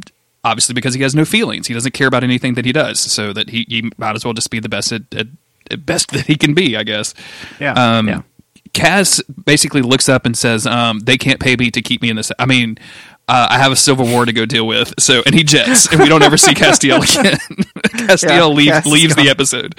obviously 0.45 0.73
because 0.73 0.95
he 0.95 1.03
has 1.03 1.15
no 1.15 1.25
feelings. 1.25 1.67
He 1.67 1.75
doesn't 1.75 1.93
care 1.93 2.07
about 2.07 2.25
anything 2.25 2.55
that 2.55 2.65
he 2.65 2.73
does, 2.73 3.01
so 3.01 3.33
that 3.33 3.51
he, 3.51 3.67
he 3.69 3.91
might 3.99 4.15
as 4.17 4.25
well 4.25 4.33
just 4.33 4.51
be 4.51 4.61
the 4.61 4.69
best 4.69 4.93
at, 4.93 5.03
at, 5.15 5.27
at 5.71 5.85
best 5.85 6.11
that 6.13 6.27
he 6.27 6.37
can 6.37 6.55
be, 6.55 6.77
I 6.77 6.85
guess. 6.85 7.13
Yeah. 7.59 7.73
Um, 7.73 8.09
yeah. 8.09 8.23
Cas 8.73 9.21
basically 9.45 9.83
looks 9.83 10.09
up 10.09 10.25
and 10.27 10.39
says, 10.39 10.65
um, 10.67 11.01
"They 11.01 11.19
can't 11.19 11.41
pay 11.41 11.57
me 11.57 11.73
to 11.73 11.83
keep 11.83 12.01
me 12.03 12.09
in 12.09 12.15
this. 12.15 12.31
I 12.39 12.47
mean, 12.47 12.79
uh, 13.27 13.49
I 13.51 13.59
have 13.59 13.73
a 13.73 13.77
civil 13.77 14.07
war 14.07 14.25
to 14.25 14.33
go 14.33 14.47
deal 14.47 14.65
with." 14.65 14.95
So, 15.01 15.23
and 15.27 15.35
he 15.35 15.43
jets, 15.43 15.91
and 15.91 16.01
we 16.01 16.09
don't 16.09 16.23
ever 16.23 16.37
see 16.37 16.55
Castiel 16.55 17.03
again. 17.03 17.37
Castiel 18.07 18.29
Yeah, 18.31 18.47
leaves 18.47 18.71
Cass 18.71 18.87
leaves 18.87 19.17
the 19.17 19.29
episode. 19.29 19.75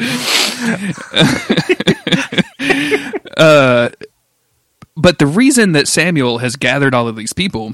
uh, 3.38 3.90
but 4.96 5.20
the 5.20 5.28
reason 5.28 5.72
that 5.74 5.88
Samuel 5.88 6.40
has 6.40 6.56
gathered 6.56 6.94
all 6.94 7.08
of 7.08 7.16
these 7.16 7.34
people 7.34 7.74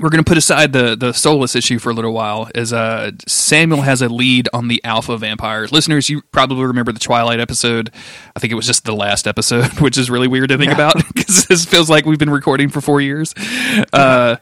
we're 0.00 0.10
going 0.10 0.22
to 0.22 0.28
put 0.28 0.38
aside 0.38 0.72
the 0.72 0.96
the 0.96 1.12
soulless 1.12 1.54
issue 1.56 1.78
for 1.78 1.90
a 1.90 1.94
little 1.94 2.12
while. 2.12 2.50
Is 2.54 2.72
uh, 2.72 3.12
Samuel 3.26 3.82
has 3.82 4.02
a 4.02 4.08
lead 4.08 4.48
on 4.52 4.68
the 4.68 4.82
alpha 4.84 5.16
vampires. 5.16 5.72
Listeners, 5.72 6.08
you 6.08 6.22
probably 6.32 6.64
remember 6.64 6.92
the 6.92 7.00
Twilight 7.00 7.40
episode. 7.40 7.90
I 8.34 8.40
think 8.40 8.52
it 8.52 8.56
was 8.56 8.66
just 8.66 8.84
the 8.84 8.94
last 8.94 9.26
episode, 9.26 9.66
which 9.80 9.98
is 9.98 10.10
really 10.10 10.28
weird 10.28 10.50
to 10.50 10.58
think 10.58 10.72
about 10.72 10.96
because 11.14 11.46
this 11.46 11.64
feels 11.64 11.88
like 11.88 12.04
we've 12.04 12.18
been 12.18 12.30
recording 12.30 12.68
for 12.68 12.80
four 12.80 13.00
years. 13.00 13.34
Uh, 13.92 14.36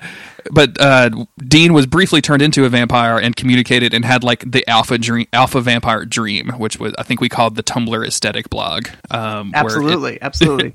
but 0.50 0.80
uh, 0.80 1.10
Dean 1.38 1.72
was 1.72 1.86
briefly 1.86 2.20
turned 2.20 2.42
into 2.42 2.64
a 2.64 2.68
vampire 2.68 3.18
and 3.18 3.34
communicated 3.34 3.94
and 3.94 4.04
had 4.04 4.22
like 4.24 4.50
the 4.50 4.68
alpha 4.68 4.98
dream, 4.98 5.26
alpha 5.32 5.60
vampire 5.60 6.04
dream, 6.04 6.50
which 6.58 6.78
was 6.78 6.94
I 6.98 7.02
think 7.02 7.20
we 7.20 7.28
called 7.28 7.56
the 7.56 7.62
Tumblr 7.62 8.06
aesthetic 8.06 8.50
blog. 8.50 8.88
Um, 9.10 9.50
where 9.52 9.62
it- 9.62 9.64
Absolutely. 9.64 10.18
absolutely. 10.22 10.72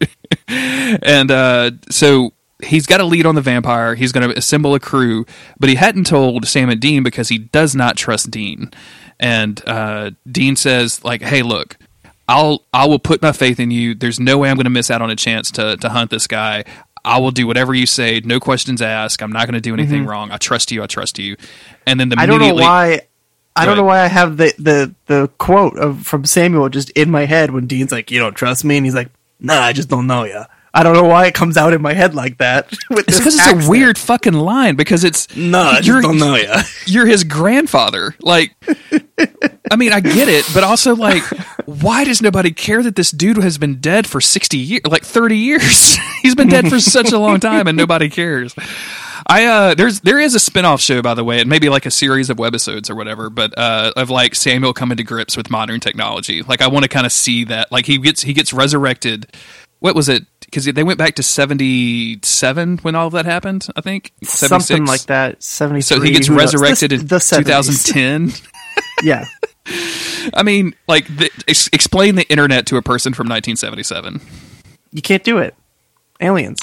and 0.48 1.32
uh, 1.32 1.72
so 1.90 2.34
he's 2.64 2.86
got 2.86 3.00
a 3.00 3.06
lead 3.06 3.26
on 3.26 3.36
the 3.36 3.42
vampire. 3.42 3.96
He's 3.96 4.12
going 4.12 4.30
to 4.30 4.38
assemble 4.38 4.76
a 4.76 4.80
crew, 4.80 5.26
but 5.60 5.70
he 5.70 5.76
hadn't 5.76 6.06
told 6.06 6.48
Sam 6.48 6.70
and 6.70 6.80
Dean 6.80 7.04
because 7.04 7.30
he 7.30 7.38
does 7.38 7.76
not 7.76 7.96
trust 7.98 8.32
Dean. 8.32 8.72
And 9.20 9.62
uh, 9.68 10.12
Dean 10.30 10.56
says, 10.56 11.04
like, 11.04 11.22
"Hey, 11.22 11.42
look, 11.42 11.78
I'll 12.30 12.64
I 12.74 12.86
will 12.88 13.00
put 13.00 13.22
my 13.22 13.32
faith 13.32 13.60
in 13.60 13.72
you. 13.72 13.96
There's 13.96 14.20
no 14.20 14.38
way 14.38 14.50
I'm 14.50 14.56
going 14.56 14.66
to 14.66 14.70
miss 14.70 14.92
out 14.92 15.02
on 15.02 15.10
a 15.10 15.16
chance 15.16 15.52
to 15.52 15.76
to 15.78 15.90
hunt 15.90 16.12
this 16.12 16.28
guy. 16.28 16.64
I 17.04 17.20
will 17.20 17.32
do 17.32 17.48
whatever 17.48 17.74
you 17.74 17.86
say, 17.86 18.22
no 18.24 18.40
questions 18.40 18.82
asked. 18.82 19.22
I'm 19.22 19.32
not 19.32 19.46
going 19.46 19.54
to 19.56 19.62
do 19.62 19.74
anything 19.74 20.06
wrong. 20.06 20.32
I 20.32 20.38
trust 20.38 20.72
you. 20.72 20.84
I 20.84 20.88
trust 20.88 21.20
you." 21.20 21.38
And 21.86 22.00
then 22.00 22.10
the 22.10 22.16
Mm-hmm. 22.16 22.24
I 22.24 22.26
don't 22.26 22.40
know 22.40 22.54
why. 22.56 23.02
I 23.56 23.66
don't 23.66 23.78
know 23.78 23.84
why 23.84 24.00
I 24.00 24.08
have 24.08 24.38
the, 24.38 24.54
the, 24.58 24.96
the 25.08 25.28
quote 25.38 25.78
of 25.78 26.06
from 26.06 26.24
Samuel 26.24 26.70
just 26.70 26.92
in 26.92 27.12
my 27.12 27.26
head 27.26 27.52
when 27.52 27.68
Dean's 27.68 27.92
like, 27.92 28.12
"You 28.12 28.20
don't 28.20 28.36
trust 28.36 28.64
me," 28.64 28.78
and 28.78 28.86
he's 28.86 28.96
like, 28.96 29.10
"Nah, 29.40 29.60
I 29.60 29.74
just 29.74 29.90
don't 29.90 30.08
know 30.08 30.24
ya." 30.24 30.46
I 30.74 30.84
don't 30.84 30.94
know 30.94 31.04
why 31.06 31.26
it 31.26 31.34
comes 31.34 31.58
out 31.58 31.74
in 31.74 31.82
my 31.82 31.94
head 31.94 32.14
like 32.16 32.38
that. 32.38 32.72
It's 32.92 33.18
because 33.18 33.36
it's 33.40 33.66
a 33.66 33.70
weird 33.70 33.98
fucking 33.98 34.34
line 34.34 34.76
because 34.76 35.04
it's 35.04 35.36
Nah, 35.36 35.72
I 35.78 35.80
you're- 35.80 36.02
don't 36.02 36.18
know 36.20 36.36
ya. 36.36 36.62
you're 36.86 37.06
his 37.08 37.24
grandfather. 37.24 38.16
Like, 38.22 38.56
I 39.72 39.76
mean, 39.76 39.94
I 39.94 40.00
get 40.00 40.28
it, 40.30 40.46
but 40.54 40.64
also 40.64 40.96
like, 40.96 41.24
why 41.66 42.04
does 42.04 42.22
nobody 42.22 42.52
care 42.52 42.84
that 42.84 42.96
this 42.96 43.12
dude 43.12 43.38
has 43.38 43.58
been 43.58 43.80
dead 43.80 44.08
for 44.08 44.22
sixty 44.22 44.58
years, 44.58 44.82
like 44.88 45.04
thirty 45.04 45.38
years? 45.38 45.96
He's 46.22 46.36
been 46.36 46.50
dead 46.50 46.68
for 46.70 46.80
such 46.80 47.12
a 47.12 47.20
long 47.20 47.40
time, 47.40 47.68
and 47.68 47.78
nobody 47.78 48.10
cares. 48.10 48.54
I 49.28 49.46
uh, 49.46 49.76
there's 49.76 50.00
there 50.02 50.20
is 50.20 50.34
a 50.34 50.40
spin-off 50.40 50.82
show 50.82 51.02
by 51.02 51.14
the 51.14 51.24
way, 51.24 51.40
and 51.40 51.50
maybe 51.50 51.70
like 51.70 51.86
a 51.86 51.92
series 51.92 52.30
of 52.30 52.38
webisodes 52.38 52.90
or 52.90 52.96
whatever, 52.96 53.30
but 53.30 53.56
uh, 53.58 53.92
of 53.96 54.10
like 54.10 54.34
Samuel 54.36 54.74
coming 54.74 54.98
to 54.98 55.04
grips 55.04 55.38
with 55.38 55.50
modern 55.52 55.80
technology. 55.80 56.42
Like, 56.42 56.62
I 56.62 56.68
want 56.68 56.84
to 56.84 56.90
kind 56.90 57.06
of 57.06 57.12
see 57.12 57.44
that. 57.46 57.72
Like, 57.72 57.86
he 57.86 57.98
gets 58.00 58.22
he 58.24 58.34
gets 58.34 58.54
resurrected. 58.54 59.32
What 59.80 59.96
was 59.96 60.10
it? 60.10 60.26
Because 60.42 60.66
they 60.66 60.84
went 60.84 60.98
back 60.98 61.16
to 61.16 61.24
seventy 61.24 62.20
seven 62.24 62.78
when 62.80 62.96
all 62.96 63.08
of 63.08 63.14
that 63.14 63.26
happened. 63.26 63.68
I 63.76 63.82
think 63.82 64.12
Something 64.24 64.86
like 64.86 65.04
that. 65.04 65.42
Seventy. 65.42 65.82
So 65.82 66.02
he 66.02 66.12
gets 66.12 66.30
resurrected 66.30 66.92
in 66.92 67.08
2010. 67.08 68.32
Yeah, 69.04 69.26
I 70.34 70.44
mean, 70.44 70.76
like, 70.88 71.08
the, 71.08 71.30
ex- 71.48 71.70
explain 71.72 72.16
the 72.16 72.30
internet 72.30 72.66
to 72.68 72.78
a 72.78 72.82
person 72.82 73.14
from 73.14 73.28
1977. 73.28 74.22
you 74.92 75.02
can't 75.02 75.24
do 75.24 75.38
it. 75.38 75.56
Aliens. 76.20 76.60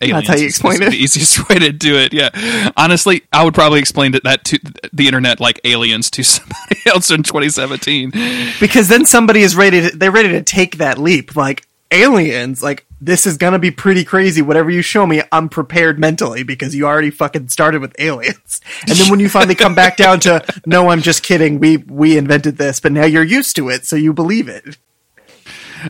Aliens 0.00 0.28
how 0.28 0.36
you 0.36 0.46
explain 0.46 0.82
it. 0.82 0.90
The 0.90 0.96
easiest 0.96 1.48
way 1.48 1.58
to 1.58 1.72
do 1.72 1.96
it. 1.96 2.12
Yeah. 2.12 2.70
Honestly, 2.76 3.22
I 3.32 3.44
would 3.44 3.54
probably 3.54 3.80
explain 3.80 4.12
that, 4.12 4.22
that 4.22 4.44
to 4.46 4.58
the 4.92 5.06
internet 5.06 5.40
like 5.40 5.60
aliens 5.64 6.10
to 6.12 6.22
somebody 6.22 6.80
else 6.86 7.10
in 7.10 7.24
2017. 7.24 8.12
because 8.60 8.88
then 8.88 9.04
somebody 9.04 9.40
is 9.40 9.56
ready 9.56 9.90
to 9.90 9.96
they're 9.96 10.12
ready 10.12 10.30
to 10.30 10.42
take 10.42 10.78
that 10.78 10.98
leap 10.98 11.34
like 11.34 11.66
aliens 11.90 12.62
like 12.62 12.86
this 13.00 13.26
is 13.26 13.36
gonna 13.36 13.58
be 13.58 13.70
pretty 13.70 14.04
crazy. 14.04 14.42
Whatever 14.42 14.70
you 14.70 14.82
show 14.82 15.06
me 15.06 15.22
i'm 15.32 15.48
prepared 15.48 15.98
mentally 15.98 16.42
because 16.42 16.74
you 16.74 16.86
already 16.86 17.10
fucking 17.10 17.48
started 17.48 17.80
with 17.80 17.94
aliens. 17.98 18.60
And 18.88 18.96
then 18.98 19.10
when 19.10 19.20
you 19.20 19.28
finally 19.28 19.54
come 19.54 19.74
back 19.74 19.96
down 20.04 20.20
to 20.20 20.44
no 20.66 20.90
i'm 20.90 21.00
just 21.02 21.22
kidding. 21.22 21.58
We 21.58 21.78
we 21.78 22.18
invented 22.18 22.56
this 22.58 22.80
but 22.80 22.92
now 22.92 23.04
you're 23.06 23.24
used 23.24 23.56
to 23.56 23.68
it 23.68 23.86
so 23.86 23.96
you 23.96 24.12
believe 24.12 24.48
it. 24.48 24.76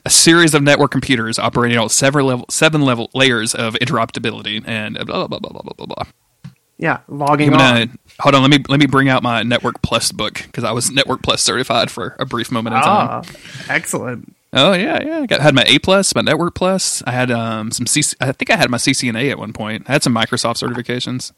A 0.05 0.11
series 0.11 0.55
of 0.55 0.63
network 0.63 0.91
computers 0.91 1.39
operating 1.39 1.79
on 1.79 1.89
several 1.89 2.27
level, 2.27 2.45
seven 2.51 2.83
level 2.83 3.11
layers 3.15 3.55
of 3.55 3.75
interoperability 3.75 4.63
and 4.67 4.97
blah, 5.07 5.27
blah, 5.27 5.39
blah, 5.39 5.51
blah, 5.51 5.63
blah, 5.63 5.73
blah, 5.75 5.87
blah. 5.87 6.53
yeah 6.77 7.01
logging 7.09 7.55
I'm 7.55 7.61
on. 7.61 7.75
Gonna, 7.87 7.91
hold 8.21 8.35
on, 8.35 8.43
let 8.43 8.51
me, 8.51 8.63
let 8.69 8.81
me 8.81 8.87
bring 8.87 9.09
out 9.09 9.23
my 9.23 9.43
Network 9.43 9.81
Plus 9.81 10.13
book 10.13 10.43
because 10.45 10.63
I 10.63 10.73
was 10.73 10.91
Network 10.91 11.23
Plus 11.23 11.41
certified 11.43 11.91
for 11.91 12.17
a 12.19 12.27
brief 12.27 12.53
moment 12.53 12.77
in 12.77 12.83
time. 12.83 13.09
ah 13.09 13.23
excellent 13.71 14.35
Oh 14.53 14.73
yeah, 14.73 15.03
yeah. 15.05 15.19
I 15.21 15.27
got, 15.27 15.41
had 15.41 15.55
my 15.55 15.65
A 15.67 15.79
plus, 15.79 16.15
my 16.15 16.23
Network 16.23 16.55
Plus. 16.55 17.03
I 17.07 17.13
had 17.13 17.31
um 17.31 17.71
some 17.71 17.87
CC. 17.87 18.15
I 18.21 18.33
think 18.33 18.51
I 18.51 18.57
had 18.57 18.71
my 18.71 18.79
CCNA 18.79 19.31
at 19.31 19.39
one 19.39 19.53
point. 19.53 19.85
I 19.89 19.93
had 19.93 20.03
some 20.03 20.15
Microsoft 20.15 20.63
certifications. 20.63 21.33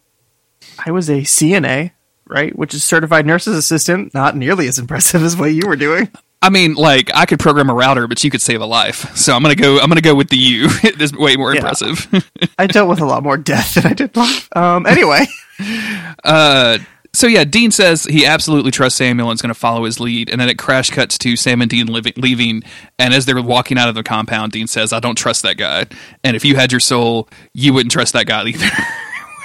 i 0.85 0.91
was 0.91 1.09
a 1.09 1.23
cna 1.23 1.91
right 2.27 2.55
which 2.57 2.75
is 2.75 2.85
certified 2.85 3.25
nurse's 3.27 3.57
assistant 3.57 4.13
not 4.13 4.37
nearly 4.37 4.69
as 4.69 4.79
impressive 4.79 5.23
as 5.29 5.37
what 5.37 5.47
you 5.47 5.67
were 5.67 5.75
doing 5.77 6.09
I 6.43 6.49
mean, 6.49 6.73
like 6.73 7.11
I 7.15 7.27
could 7.27 7.39
program 7.39 7.69
a 7.69 7.75
router, 7.75 8.07
but 8.09 8.25
you 8.25 8.31
could 8.31 8.41
save 8.41 8.63
a 8.63 8.67
life. 8.67 9.15
So 9.15 9.35
I'm 9.37 9.43
gonna 9.43 9.55
go. 9.55 9.79
I'm 9.79 9.91
gonna 9.91 10.01
go 10.01 10.15
with 10.15 10.31
the 10.31 10.39
U. 10.39 10.69
it's 10.83 11.13
way 11.15 11.37
more 11.37 11.53
Yeah. 11.53 11.59
impressive. 11.61 12.09
i 12.59 12.67
dealt 12.67 12.89
with 12.89 13.01
a 13.01 13.05
lot 13.05 13.23
more 13.23 13.37
death 13.37 13.75
than 13.75 13.85
i 13.87 13.93
did 13.93 14.17
life 14.17 14.49
um 14.57 14.87
anyway 14.87 15.27
so 17.13 17.27
yeah, 17.27 17.45
Dean 17.45 17.71
says 17.71 18.05
he 18.05 18.25
absolutely 18.25 18.71
trusts 18.71 18.99
Samuel 18.99 19.31
and 19.31 19.37
is 19.37 19.43
going 19.43 19.53
to 19.53 19.59
follow 19.59 19.85
his 19.85 19.99
lead, 19.99 20.31
and 20.31 20.41
then 20.41 20.49
it 20.49 20.59
crash 20.59 20.91
cuts 20.91 21.19
to 21.19 21.37
Sam 21.37 21.61
and 21.61 21.71
Dean 21.71 21.87
living, 21.87 22.13
leaving. 22.17 22.63
And 22.99 23.13
as 23.13 23.27
they're 23.27 23.43
walking 23.43 23.79
out 23.79 23.89
of 23.89 23.95
the 23.95 24.03
compound, 24.03 24.53
Dean 24.53 24.67
says, 24.67 24.93
"I 24.93 25.01
don't 25.01 25.17
trust 25.17 25.43
that 25.43 25.57
guy. 25.57 25.87
And 26.23 26.37
if 26.37 26.45
you 26.45 26.57
had 26.57 26.73
your 26.73 26.81
soul, 26.81 27.29
you 27.53 27.73
wouldn't 27.73 27.93
trust 27.93 28.13
that 28.13 28.27
guy 28.27 28.45
either." 28.47 28.67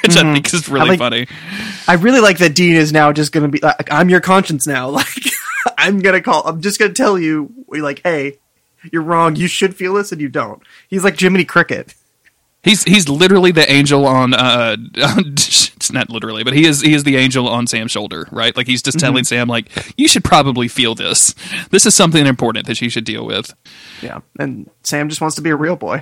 Which 0.03 0.17
I 0.17 0.21
mm-hmm. 0.21 0.33
think 0.33 0.53
is 0.53 0.69
really 0.69 0.89
like- 0.89 0.99
funny. 0.99 1.27
I 1.87 1.93
really 1.93 2.19
like 2.19 2.37
that 2.37 2.53
Dean 2.53 2.75
is 2.75 2.93
now 2.93 3.11
just 3.11 3.31
going 3.31 3.43
to 3.43 3.49
be 3.49 3.59
like, 3.59 3.91
I'm 3.91 4.09
your 4.09 4.21
conscience 4.21 4.67
now. 4.67 4.89
Like, 5.67 5.77
I'm 5.79 5.99
going 5.99 6.13
to 6.13 6.21
call, 6.21 6.47
I'm 6.47 6.61
just 6.61 6.77
going 6.77 6.93
to 6.93 6.95
tell 6.95 7.17
you, 7.17 7.51
we 7.65 7.81
like, 7.81 8.01
hey, 8.03 8.37
you're 8.91 9.01
wrong. 9.01 9.35
You 9.35 9.47
should 9.47 9.75
feel 9.75 9.95
this 9.95 10.11
and 10.11 10.21
you 10.21 10.29
don't. 10.29 10.61
He's 10.87 11.03
like 11.03 11.19
Jiminy 11.19 11.43
Cricket. 11.43 11.95
He's 12.65 12.83
he's 12.83 13.07
literally 13.07 13.51
the 13.51 13.71
angel 13.71 14.07
on 14.07 14.33
uh 14.33 14.75
it's 15.85 15.91
not 15.91 16.09
literally, 16.09 16.43
but 16.43 16.53
he 16.53 16.65
is 16.65 16.81
he 16.81 16.95
is 16.95 17.03
the 17.03 17.15
angel 17.15 17.47
on 17.47 17.67
Sam's 17.67 17.91
shoulder, 17.91 18.27
right? 18.31 18.57
Like 18.57 18.65
he's 18.65 18.81
just 18.81 18.99
telling 18.99 19.23
Sam 19.23 19.47
like 19.47 19.69
you 19.97 20.07
should 20.07 20.23
probably 20.23 20.67
feel 20.67 20.95
this. 20.95 21.35
This 21.69 21.85
is 21.85 21.93
something 21.93 22.25
important 22.25 22.65
that 22.65 22.81
you 22.81 22.89
should 22.89 23.05
deal 23.05 23.23
with. 23.23 23.53
Yeah. 24.01 24.21
And 24.39 24.69
Sam 24.83 25.09
just 25.09 25.21
wants 25.21 25.35
to 25.35 25.43
be 25.43 25.51
a 25.51 25.55
real 25.55 25.75
boy. 25.75 26.01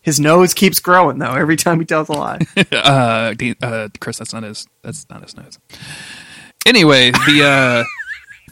His 0.00 0.18
nose 0.18 0.54
keeps 0.54 0.80
growing 0.80 1.18
though 1.18 1.34
every 1.34 1.56
time 1.56 1.78
he 1.78 1.84
tells 1.84 2.08
a 2.08 2.12
lie. 2.12 2.38
Uh, 2.72 3.34
uh 3.62 3.88
Chris, 4.00 4.16
that's 4.16 4.32
not 4.32 4.42
his 4.42 4.66
that's 4.82 5.08
not 5.10 5.22
his 5.22 5.36
nose. 5.36 5.58
Anyway, 6.66 7.10
the 7.10 7.44
uh 7.44 7.84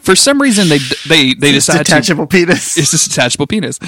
for 0.01 0.17
some 0.17 0.41
reason 0.41 0.69
they 0.69 0.79
they 1.09 1.35
they 1.35 1.53
His 1.53 1.67
decide 1.67 1.79
to 1.79 1.85
detachable 1.85 2.27
penis. 2.27 2.77
it's 2.77 2.91
this 2.91 3.07
detachable 3.07 3.47
penis. 3.47 3.79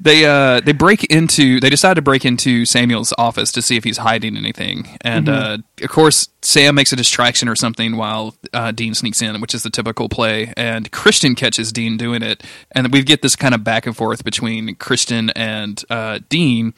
They 0.00 0.24
uh 0.24 0.60
they 0.60 0.72
break 0.72 1.04
into 1.04 1.60
they 1.60 1.70
decide 1.70 1.94
to 1.94 2.02
break 2.02 2.24
into 2.24 2.64
Samuel's 2.64 3.12
office 3.18 3.52
to 3.52 3.62
see 3.62 3.76
if 3.76 3.84
he's 3.84 3.98
hiding 3.98 4.36
anything, 4.36 4.98
and 5.02 5.28
uh, 5.28 5.58
of 5.82 5.90
course 5.90 6.28
Sam 6.42 6.74
makes 6.74 6.92
a 6.92 6.96
distraction 6.96 7.48
or 7.48 7.56
something 7.56 7.96
while 7.96 8.34
uh, 8.52 8.72
Dean 8.72 8.94
sneaks 8.94 9.20
in, 9.20 9.40
which 9.40 9.54
is 9.54 9.62
the 9.62 9.70
typical 9.70 10.08
play. 10.08 10.52
And 10.56 10.90
Christian 10.90 11.34
catches 11.34 11.72
Dean 11.72 11.96
doing 11.96 12.22
it, 12.22 12.42
and 12.72 12.92
we 12.92 13.02
get 13.02 13.22
this 13.22 13.36
kind 13.36 13.54
of 13.54 13.62
back 13.62 13.86
and 13.86 13.96
forth 13.96 14.24
between 14.24 14.74
Christian 14.76 15.30
and 15.30 15.82
uh, 15.90 16.20
Dean, 16.28 16.74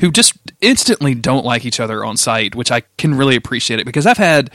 who 0.00 0.10
just 0.10 0.34
instantly 0.60 1.14
don't 1.14 1.44
like 1.44 1.64
each 1.64 1.80
other 1.80 2.04
on 2.04 2.16
sight, 2.16 2.54
which 2.54 2.70
I 2.70 2.82
can 2.98 3.14
really 3.14 3.36
appreciate 3.36 3.80
it 3.80 3.86
because 3.86 4.06
I've 4.06 4.18
had. 4.18 4.50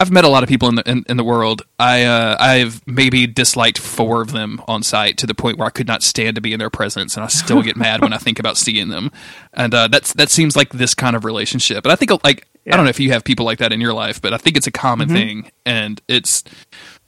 I've 0.00 0.10
met 0.10 0.24
a 0.24 0.28
lot 0.28 0.42
of 0.42 0.48
people 0.48 0.68
in 0.68 0.74
the 0.74 0.90
in, 0.90 1.04
in 1.08 1.16
the 1.16 1.24
world. 1.24 1.62
I 1.78 2.02
uh, 2.02 2.36
I've 2.38 2.84
maybe 2.86 3.26
disliked 3.26 3.78
four 3.78 4.20
of 4.20 4.32
them 4.32 4.60
on 4.66 4.82
sight 4.82 5.16
to 5.18 5.26
the 5.26 5.34
point 5.34 5.56
where 5.56 5.66
I 5.66 5.70
could 5.70 5.86
not 5.86 6.02
stand 6.02 6.34
to 6.34 6.40
be 6.40 6.52
in 6.52 6.58
their 6.58 6.70
presence, 6.70 7.16
and 7.16 7.24
I 7.24 7.28
still 7.28 7.62
get 7.62 7.76
mad 7.76 8.00
when 8.02 8.12
I 8.12 8.18
think 8.18 8.38
about 8.38 8.56
seeing 8.56 8.88
them. 8.88 9.12
And 9.52 9.72
uh, 9.72 9.88
that's 9.88 10.12
that 10.14 10.30
seems 10.30 10.56
like 10.56 10.70
this 10.70 10.94
kind 10.94 11.14
of 11.14 11.24
relationship. 11.24 11.84
And 11.84 11.92
I 11.92 11.96
think 11.96 12.10
like 12.24 12.46
I 12.66 12.76
don't 12.76 12.84
know 12.84 12.90
if 12.90 13.00
you 13.00 13.12
have 13.12 13.24
people 13.24 13.46
like 13.46 13.58
that 13.58 13.72
in 13.72 13.80
your 13.80 13.94
life, 13.94 14.20
but 14.20 14.32
I 14.32 14.36
think 14.36 14.56
it's 14.56 14.66
a 14.66 14.72
common 14.72 15.08
thing, 15.08 15.50
and 15.64 16.00
it's 16.08 16.42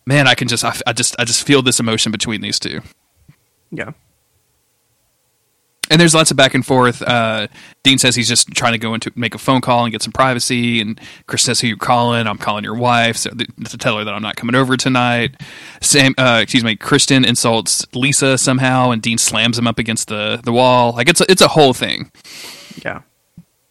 man, 0.06 0.28
I 0.28 0.34
can 0.34 0.46
just 0.46 0.64
I, 0.64 0.74
I 0.86 0.92
just 0.92 1.16
I 1.18 1.24
just 1.24 1.44
feel 1.46 1.62
this 1.62 1.80
emotion 1.80 2.12
between 2.12 2.40
these 2.40 2.58
two. 2.60 2.80
yeah. 3.72 3.92
And 5.90 6.00
there's 6.00 6.14
lots 6.14 6.30
of 6.30 6.36
back 6.36 6.54
and 6.54 6.64
forth. 6.64 7.02
Uh, 7.02 7.46
Dean 7.82 7.98
says 7.98 8.16
he's 8.16 8.28
just 8.28 8.48
trying 8.48 8.72
to 8.72 8.78
go 8.78 8.94
into 8.94 9.12
make 9.14 9.34
a 9.34 9.38
phone 9.38 9.60
call 9.60 9.84
and 9.84 9.92
get 9.92 10.02
some 10.02 10.12
privacy, 10.12 10.80
and 10.80 11.00
Chris 11.26 11.42
says, 11.42 11.60
"Who 11.60 11.68
you 11.68 11.76
calling? 11.76 12.26
I'm 12.26 12.38
calling 12.38 12.64
your 12.64 12.74
wife 12.74 13.16
so 13.16 13.30
th- 13.30 13.48
to 13.68 13.78
tell 13.78 13.98
her 13.98 14.04
that 14.04 14.12
I'm 14.12 14.22
not 14.22 14.36
coming 14.36 14.54
over 14.54 14.76
tonight." 14.76 15.40
Sam, 15.80 16.14
uh, 16.18 16.40
excuse 16.42 16.64
me, 16.64 16.76
Christian 16.76 17.24
insults 17.24 17.86
Lisa 17.94 18.36
somehow, 18.38 18.90
and 18.90 19.00
Dean 19.00 19.18
slams 19.18 19.58
him 19.58 19.66
up 19.66 19.78
against 19.78 20.08
the 20.08 20.40
the 20.42 20.52
wall. 20.52 20.92
Like 20.92 21.08
it's 21.08 21.20
a, 21.20 21.30
it's 21.30 21.42
a 21.42 21.48
whole 21.48 21.72
thing. 21.72 22.10
Yeah. 22.84 23.02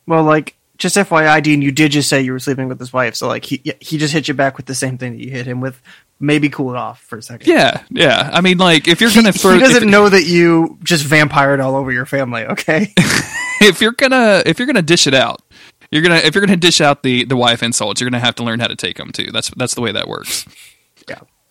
Well, 0.08 0.24
like 0.24 0.56
just 0.78 0.96
FYI, 0.96 1.42
Dean, 1.42 1.62
you 1.62 1.72
did 1.72 1.92
just 1.92 2.10
say 2.10 2.22
you 2.22 2.32
were 2.32 2.40
sleeping 2.40 2.68
with 2.68 2.80
his 2.80 2.92
wife, 2.92 3.16
so 3.16 3.28
like 3.28 3.46
he 3.46 3.62
he 3.80 3.98
just 3.98 4.14
hit 4.14 4.28
you 4.28 4.34
back 4.34 4.58
with 4.58 4.66
the 4.66 4.76
same 4.76 4.98
thing 4.98 5.14
that 5.14 5.24
you 5.24 5.32
hit 5.32 5.46
him 5.46 5.62
with. 5.62 5.82
Maybe 6.20 6.50
cool 6.50 6.72
it 6.72 6.78
off 6.78 7.02
for 7.02 7.18
a 7.18 7.22
second. 7.22 7.48
Yeah, 7.48 7.84
yeah. 7.90 8.30
I 8.32 8.40
mean, 8.40 8.58
like 8.58 8.88
if 8.88 9.02
you're 9.02 9.12
gonna 9.14 9.34
throw, 9.34 9.54
he 9.54 9.60
doesn't 9.60 9.84
if, 9.84 9.90
know 9.90 10.08
that 10.08 10.24
you 10.24 10.78
just 10.84 11.04
vampired 11.04 11.60
all 11.60 11.76
over 11.76 11.92
your 11.92 12.06
family. 12.06 12.46
Okay. 12.46 12.94
if 13.62 13.82
you're 13.82 13.92
gonna 13.92 14.42
if 14.46 14.58
you're 14.58 14.66
gonna 14.66 14.82
dish 14.82 15.08
it 15.08 15.14
out, 15.14 15.42
you're 15.92 16.02
gonna 16.02 16.16
if 16.16 16.34
you're 16.34 16.46
gonna 16.46 16.56
dish 16.56 16.80
out 16.80 17.04
the 17.04 17.26
the 17.26 17.36
wife 17.36 17.62
insults, 17.62 18.00
you're 18.00 18.10
gonna 18.10 18.24
have 18.24 18.36
to 18.36 18.44
learn 18.44 18.62
how 18.62 18.68
to 18.68 18.78
take 18.78 18.96
them 18.98 19.12
too. 19.12 19.30
That's 19.34 19.50
that's 19.58 19.76
the 19.76 19.82
way 19.82 19.92
that 19.92 20.08
works. 20.08 20.46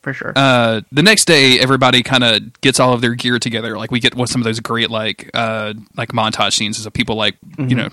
For 0.05 0.13
sure. 0.15 0.33
uh, 0.37 0.83
the 0.93 1.03
next 1.03 1.25
day, 1.25 1.59
everybody 1.59 2.03
kind 2.05 2.23
of 2.23 2.61
gets 2.61 2.79
all 2.79 2.93
of 2.93 3.01
their 3.01 3.15
gear 3.17 3.39
together. 3.41 3.77
Like 3.77 3.91
we 3.91 3.99
get 3.99 4.15
one- 4.15 4.29
some 4.29 4.41
of 4.41 4.45
those 4.45 4.61
great 4.61 4.91
like 4.91 5.31
uh, 5.35 5.75
like 5.97 6.11
montage 6.13 6.53
scenes 6.53 6.85
of 6.87 6.93
people 6.93 7.17
like 7.17 7.37
you 7.59 7.75
know 7.75 7.89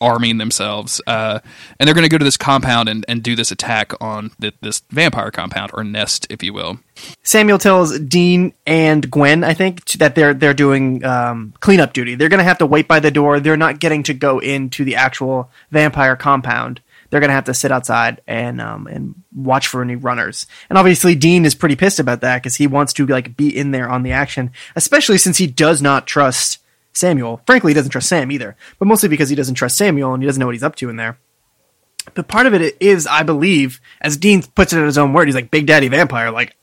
arming 0.00 0.38
themselves, 0.38 1.00
uh, 1.06 1.40
and 1.80 1.86
they're 1.86 1.94
going 1.94 2.04
to 2.04 2.08
go 2.10 2.18
to 2.18 2.24
this 2.24 2.36
compound 2.36 2.88
and, 2.88 3.04
and 3.08 3.22
do 3.22 3.34
this 3.34 3.50
attack 3.50 3.92
on 4.00 4.30
th- 4.40 4.54
this 4.60 4.82
vampire 4.90 5.30
compound 5.30 5.70
or 5.74 5.82
nest, 5.82 6.26
if 6.30 6.42
you 6.42 6.52
will. 6.52 6.78
Samuel 7.22 7.58
tells 7.58 7.98
Dean 7.98 8.52
and 8.66 9.10
Gwen, 9.10 9.42
I 9.42 9.54
think, 9.54 9.84
t- 9.84 9.98
that 9.98 10.14
they're 10.14 10.34
they're 10.34 10.54
doing 10.54 11.04
um, 11.04 11.54
cleanup 11.60 11.92
duty. 11.92 12.14
They're 12.14 12.28
going 12.28 12.38
to 12.38 12.44
have 12.44 12.58
to 12.58 12.66
wait 12.66 12.86
by 12.86 13.00
the 13.00 13.10
door. 13.10 13.40
They're 13.40 13.56
not 13.56 13.80
getting 13.80 14.02
to 14.04 14.14
go 14.14 14.38
into 14.38 14.84
the 14.84 14.94
actual 14.96 15.50
vampire 15.72 16.14
compound. 16.16 16.80
They're 17.14 17.20
going 17.20 17.28
to 17.28 17.34
have 17.34 17.44
to 17.44 17.54
sit 17.54 17.70
outside 17.70 18.22
and 18.26 18.60
um, 18.60 18.88
and 18.88 19.14
watch 19.32 19.68
for 19.68 19.80
any 19.80 19.94
runners. 19.94 20.48
And 20.68 20.76
obviously, 20.76 21.14
Dean 21.14 21.44
is 21.44 21.54
pretty 21.54 21.76
pissed 21.76 22.00
about 22.00 22.22
that 22.22 22.42
because 22.42 22.56
he 22.56 22.66
wants 22.66 22.92
to 22.94 23.06
like 23.06 23.36
be 23.36 23.56
in 23.56 23.70
there 23.70 23.88
on 23.88 24.02
the 24.02 24.10
action, 24.10 24.50
especially 24.74 25.18
since 25.18 25.38
he 25.38 25.46
does 25.46 25.80
not 25.80 26.08
trust 26.08 26.58
Samuel. 26.92 27.40
Frankly, 27.46 27.70
he 27.70 27.74
doesn't 27.74 27.92
trust 27.92 28.08
Sam 28.08 28.32
either, 28.32 28.56
but 28.80 28.88
mostly 28.88 29.08
because 29.08 29.28
he 29.28 29.36
doesn't 29.36 29.54
trust 29.54 29.76
Samuel 29.76 30.12
and 30.12 30.24
he 30.24 30.26
doesn't 30.26 30.40
know 30.40 30.46
what 30.46 30.56
he's 30.56 30.64
up 30.64 30.74
to 30.74 30.88
in 30.88 30.96
there. 30.96 31.16
But 32.14 32.26
part 32.26 32.46
of 32.46 32.54
it 32.54 32.76
is, 32.80 33.06
I 33.06 33.22
believe, 33.22 33.80
as 34.00 34.16
Dean 34.16 34.42
puts 34.42 34.72
it 34.72 34.80
in 34.80 34.84
his 34.84 34.98
own 34.98 35.12
word, 35.12 35.28
he's 35.28 35.36
like 35.36 35.52
Big 35.52 35.68
Daddy 35.68 35.86
Vampire. 35.86 36.32
Like, 36.32 36.56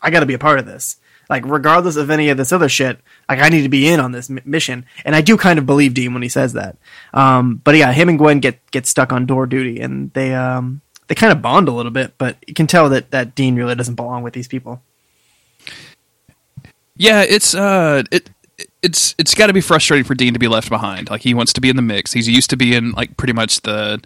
I 0.00 0.10
got 0.10 0.20
to 0.20 0.26
be 0.26 0.34
a 0.34 0.38
part 0.40 0.58
of 0.58 0.66
this. 0.66 0.96
Like, 1.32 1.46
regardless 1.46 1.96
of 1.96 2.10
any 2.10 2.28
of 2.28 2.36
this 2.36 2.52
other 2.52 2.68
shit, 2.68 3.00
like 3.26 3.38
I 3.38 3.48
need 3.48 3.62
to 3.62 3.70
be 3.70 3.88
in 3.88 4.00
on 4.00 4.12
this 4.12 4.28
m- 4.28 4.40
mission. 4.44 4.84
And 5.02 5.16
I 5.16 5.22
do 5.22 5.38
kind 5.38 5.58
of 5.58 5.64
believe 5.64 5.94
Dean 5.94 6.12
when 6.12 6.22
he 6.22 6.28
says 6.28 6.52
that. 6.52 6.76
Um, 7.14 7.62
but 7.64 7.74
yeah, 7.74 7.90
him 7.90 8.10
and 8.10 8.18
Gwen 8.18 8.38
get 8.38 8.60
get 8.70 8.84
stuck 8.84 9.14
on 9.14 9.24
door 9.24 9.46
duty, 9.46 9.80
and 9.80 10.12
they 10.12 10.34
um 10.34 10.82
they 11.08 11.14
kind 11.14 11.32
of 11.32 11.40
bond 11.40 11.68
a 11.68 11.72
little 11.72 11.90
bit. 11.90 12.18
But 12.18 12.36
you 12.46 12.52
can 12.52 12.66
tell 12.66 12.90
that 12.90 13.12
that 13.12 13.34
Dean 13.34 13.56
really 13.56 13.74
doesn't 13.74 13.94
belong 13.94 14.22
with 14.22 14.34
these 14.34 14.46
people. 14.46 14.82
Yeah, 16.98 17.22
it's 17.22 17.54
uh, 17.54 18.02
it 18.10 18.28
it's 18.82 19.14
it's 19.16 19.34
got 19.34 19.46
to 19.46 19.54
be 19.54 19.62
frustrating 19.62 20.04
for 20.04 20.14
Dean 20.14 20.34
to 20.34 20.38
be 20.38 20.48
left 20.48 20.68
behind. 20.68 21.08
Like 21.08 21.22
he 21.22 21.32
wants 21.32 21.54
to 21.54 21.62
be 21.62 21.70
in 21.70 21.76
the 21.76 21.82
mix. 21.82 22.12
He's 22.12 22.28
used 22.28 22.50
to 22.50 22.58
being 22.58 22.92
like 22.92 23.16
pretty 23.16 23.32
much 23.32 23.62
the 23.62 24.02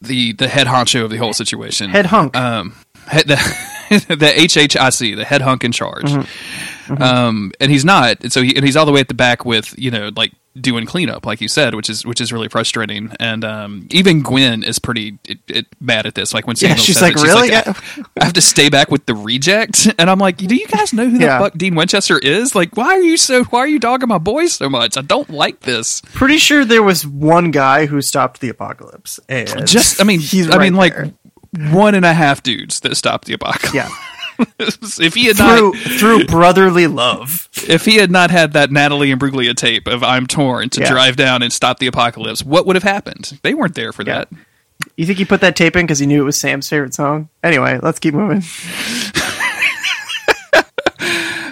the 0.00 0.32
the 0.32 0.48
head 0.48 0.66
honcho 0.66 1.04
of 1.04 1.10
the 1.10 1.18
whole 1.18 1.34
situation. 1.34 1.90
Head 1.90 2.06
hunk. 2.06 2.36
Um, 2.36 2.74
head, 3.06 3.28
the 3.28 3.36
the 4.08 4.32
HHIC, 4.36 5.16
the 5.16 5.24
head 5.24 5.42
hunk 5.42 5.64
in 5.64 5.72
charge. 5.72 6.10
Um, 6.88 7.52
and 7.60 7.70
he's 7.70 7.84
not. 7.84 8.22
And 8.22 8.32
so 8.32 8.42
he 8.42 8.54
and 8.56 8.64
he's 8.64 8.76
all 8.76 8.86
the 8.86 8.92
way 8.92 9.00
at 9.00 9.08
the 9.08 9.14
back 9.14 9.44
with 9.44 9.74
you 9.78 9.90
know 9.90 10.10
like 10.16 10.32
doing 10.60 10.84
cleanup, 10.84 11.24
like 11.24 11.40
you 11.40 11.46
said, 11.46 11.74
which 11.74 11.88
is 11.88 12.04
which 12.04 12.20
is 12.20 12.32
really 12.32 12.48
frustrating. 12.48 13.12
And 13.20 13.44
um, 13.44 13.86
even 13.90 14.22
Gwen 14.22 14.64
is 14.64 14.78
pretty 14.80 15.18
it, 15.24 15.38
it, 15.46 15.66
mad 15.80 16.06
at 16.06 16.14
this. 16.16 16.34
Like 16.34 16.46
when 16.48 16.56
Yeah, 16.58 16.74
she's 16.74 17.00
like, 17.00 17.14
it, 17.16 17.22
"Really? 17.22 17.54
I, 17.54 17.74
I 18.20 18.24
have 18.24 18.32
to 18.32 18.40
stay 18.40 18.68
back 18.68 18.90
with 18.90 19.06
the 19.06 19.14
reject, 19.14 19.88
and 19.98 20.10
I'm 20.10 20.18
like, 20.18 20.36
do 20.38 20.54
you 20.54 20.66
guys 20.66 20.92
know 20.92 21.08
who 21.08 21.18
the 21.18 21.24
Yeah. 21.26 21.38
fuck 21.38 21.54
Dean 21.56 21.76
Winchester 21.76 22.18
is? 22.18 22.54
Like, 22.56 22.76
why 22.76 22.86
are 22.88 23.02
you 23.02 23.16
so 23.16 23.44
why 23.44 23.60
are 23.60 23.68
you 23.68 23.78
dogging 23.78 24.08
my 24.08 24.18
boys 24.18 24.54
so 24.54 24.68
much? 24.68 24.96
I 24.96 25.02
don't 25.02 25.30
like 25.30 25.60
this. 25.60 26.00
Pretty 26.14 26.38
sure 26.38 26.64
there 26.64 26.82
was 26.82 27.06
one 27.06 27.52
guy 27.52 27.86
who 27.86 28.02
stopped 28.02 28.40
the 28.40 28.48
apocalypse. 28.48 29.20
And 29.28 29.66
Just 29.68 30.00
I 30.00 30.04
mean, 30.04 30.18
he's 30.18 30.50
I 30.50 30.58
mean 30.58 30.74
right 30.74 30.92
like 30.92 30.94
there. 30.94 31.12
One 31.70 31.94
and 31.94 32.04
a 32.04 32.12
half 32.14 32.42
dudes 32.42 32.80
that 32.80 32.96
stopped 32.96 33.26
the 33.26 33.32
apocalypse. 33.34 33.74
yeah. 33.74 33.88
if 34.58 35.14
he 35.14 35.26
had 35.26 35.36
Through 35.36 35.72
not 35.72 35.76
through 35.98 36.24
brotherly 36.26 36.86
love. 36.86 37.48
if 37.68 37.84
he 37.84 37.96
had 37.96 38.10
not 38.10 38.30
had 38.30 38.52
that 38.54 38.70
Natalie 38.70 39.10
Imbruglia 39.12 39.54
tape 39.54 39.86
of 39.86 40.02
I'm 40.02 40.26
torn 40.26 40.70
to 40.70 40.80
Yeah. 40.80 40.88
drive 40.90 41.16
down 41.16 41.42
and 41.42 41.52
stop 41.52 41.78
the 41.78 41.86
apocalypse, 41.88 42.42
what 42.42 42.64
would 42.66 42.76
have 42.76 42.82
happened? 42.82 43.38
They 43.42 43.52
weren't 43.52 43.74
there 43.74 43.92
for 43.92 44.02
Yeah. 44.02 44.18
that. 44.24 44.28
You 44.96 45.04
think 45.04 45.18
he 45.18 45.26
put 45.26 45.42
that 45.42 45.56
tape 45.56 45.76
in 45.76 45.84
because 45.84 45.98
he 45.98 46.06
knew 46.06 46.22
it 46.22 46.24
was 46.24 46.38
Sam's 46.40 46.68
favorite 46.68 46.94
song? 46.94 47.28
Anyway, 47.42 47.78
let's 47.82 47.98
keep 47.98 48.14
moving. 48.14 48.42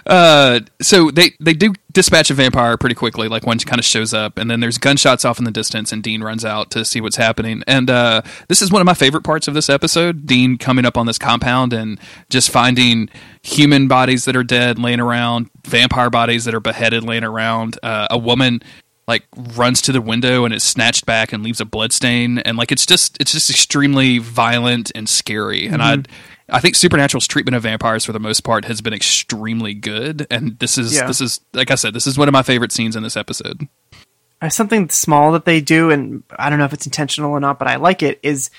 Uh, 0.09 0.61
so 0.81 1.11
they 1.11 1.33
they 1.39 1.53
do 1.53 1.75
dispatch 1.93 2.31
a 2.31 2.35
vampire 2.35 2.79
pretty 2.79 2.95
quickly. 2.95 3.29
Like 3.29 3.45
one 3.45 3.59
kind 3.59 3.79
of 3.79 3.85
shows 3.85 4.15
up, 4.15 4.39
and 4.39 4.51
then 4.51 4.61
there's 4.61 4.79
gunshots 4.79 5.25
off 5.25 5.39
in 5.39 5.45
the 5.45 5.51
distance, 5.51 5.93
and 5.93 6.03
Dean 6.03 6.23
runs 6.23 6.45
out 6.45 6.71
to 6.71 6.85
see 6.85 7.01
what's 7.01 7.17
happening. 7.17 7.63
And 7.67 7.91
uh, 7.91 8.23
this 8.49 8.63
is 8.63 8.73
one 8.73 8.81
of 8.81 8.87
my 8.87 8.95
favorite 8.95 9.23
parts 9.23 9.49
of 9.49 9.55
this 9.55 9.69
episode. 9.69 10.25
Dean 10.27 10.57
coming 10.57 10.87
up 10.87 10.97
on 10.97 11.07
this 11.07 11.19
compound 11.19 11.75
and 11.75 12.01
just 12.31 12.51
finding 12.51 13.11
human 13.43 13.87
bodies 13.87 14.25
that 14.25 14.35
are 14.35 14.45
dead 14.45 14.79
laying 14.79 15.01
around, 15.01 15.51
vampire 15.67 16.09
bodies 16.09 16.47
that 16.47 16.55
are 16.55 16.61
beheaded 16.61 17.05
laying 17.05 17.25
around, 17.25 17.79
uh, 17.83 18.09
a 18.11 18.17
woman 18.17 18.63
like 19.07 19.25
runs 19.57 19.81
to 19.81 19.91
the 19.91 20.03
window 20.03 20.45
and 20.45 20.55
is 20.55 20.63
snatched 20.63 21.07
back 21.07 21.33
and 21.33 21.43
leaves 21.43 21.61
a 21.61 21.65
bloodstain 21.65 22.39
and 22.41 22.59
like 22.59 22.71
it's 22.71 22.85
just 22.85 23.17
it's 23.19 23.33
just 23.33 23.49
extremely 23.49 24.19
violent 24.19 24.93
and 24.95 25.09
scary 25.09 25.67
and 25.67 25.83
i 25.83 25.97
i 26.51 26.61
think 26.61 26.75
supernatural's 26.77 27.27
treatment 27.27 27.55
of 27.55 27.63
vampires 27.63 28.05
for 28.05 28.13
the 28.13 28.21
most 28.21 28.43
part 28.43 28.65
has 28.65 28.81
been 28.81 28.93
extremely 28.95 29.75
good 29.75 30.27
and 30.31 30.59
this 30.59 30.79
is 30.79 30.95
Yeah. 30.97 31.07
this 31.07 31.21
is 31.21 31.41
like 31.53 31.71
i 31.71 31.75
said 31.75 31.95
this 31.95 32.07
is 32.07 32.17
one 32.19 32.29
of 32.29 32.33
my 32.33 32.43
favorite 32.43 32.73
scenes 32.73 32.97
in 32.97 33.03
this 33.03 33.17
episode 33.17 33.67
Uh, 34.41 34.49
something 34.49 34.89
small 34.89 35.33
that 35.33 35.45
they 35.45 35.61
do, 35.61 35.91
and 35.91 36.23
I 36.39 36.49
don't 36.49 36.61
know 36.61 36.65
if 36.65 36.73
it's 36.73 36.87
intentional 36.87 37.33
or 37.33 37.41
not, 37.41 37.59
but 37.59 37.67
I 37.67 37.75
like 37.75 38.05
it. 38.05 38.21
Is 38.23 38.51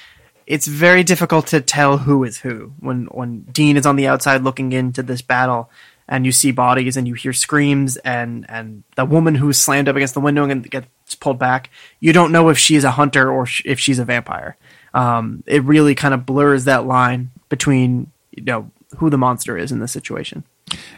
it's 0.45 0.67
very 0.67 1.05
difficult 1.05 1.47
to 1.47 1.61
tell 1.61 1.97
who 1.99 2.25
is 2.25 2.37
who 2.39 2.73
when 2.81 3.05
when 3.05 3.43
Dean 3.53 3.77
is 3.77 3.85
on 3.85 3.95
the 3.95 4.05
outside 4.07 4.43
looking 4.43 4.73
into 4.73 5.01
this 5.01 5.21
battle, 5.21 5.69
and 6.09 6.25
you 6.25 6.33
see 6.33 6.51
bodies 6.51 6.97
and 6.97 7.07
you 7.07 7.13
hear 7.13 7.31
screams, 7.31 7.95
and 8.03 8.45
and 8.49 8.83
the 8.97 9.05
woman 9.05 9.35
who's 9.35 9.57
slammed 9.57 9.87
up 9.87 9.95
against 9.95 10.15
the 10.15 10.19
window 10.19 10.43
and 10.43 10.69
gets 10.69 11.15
pulled 11.15 11.39
back. 11.39 11.69
You 12.01 12.11
don't 12.11 12.33
know 12.33 12.49
if 12.49 12.57
she 12.57 12.75
is 12.75 12.83
a 12.83 12.91
hunter 12.91 13.31
or 13.31 13.45
sh- 13.45 13.61
if 13.63 13.79
she's 13.79 13.99
a 13.99 14.05
vampire. 14.05 14.57
Um, 14.93 15.43
it 15.47 15.63
really 15.63 15.95
kind 15.95 16.13
of 16.13 16.25
blurs 16.25 16.65
that 16.65 16.85
line 16.85 17.31
between 17.49 18.11
you 18.31 18.43
know 18.43 18.71
who 18.97 19.09
the 19.09 19.17
monster 19.17 19.57
is 19.57 19.71
in 19.71 19.79
this 19.79 19.91
situation. 19.91 20.43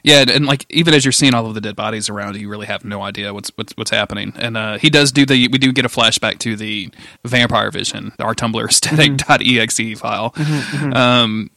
yeah 0.04 0.20
and, 0.20 0.30
and 0.30 0.46
like 0.46 0.66
even 0.70 0.94
as 0.94 1.06
you're 1.06 1.12
seeing 1.12 1.34
all 1.34 1.46
of 1.46 1.54
the 1.54 1.62
dead 1.62 1.76
bodies 1.76 2.10
around 2.10 2.36
you 2.36 2.50
really 2.50 2.66
have 2.68 2.84
no 2.84 3.02
idea 3.02 3.34
what's 3.34 3.52
what's 3.56 3.74
what's 3.78 3.92
happening. 3.92 4.34
And 4.38 4.58
uh 4.58 4.78
he 4.78 4.90
does 4.90 5.12
do 5.12 5.26
the 5.26 5.48
we 5.48 5.58
do 5.58 5.72
get 5.72 5.86
a 5.86 5.90
flashback 5.90 6.40
to 6.40 6.56
the 6.56 6.90
vampire 7.26 7.72
vision 7.72 8.12
our 8.20 8.36
tumblr 8.36 8.66
aesthetic.exe 8.70 10.00
file. 10.00 10.34
Um 10.94 11.50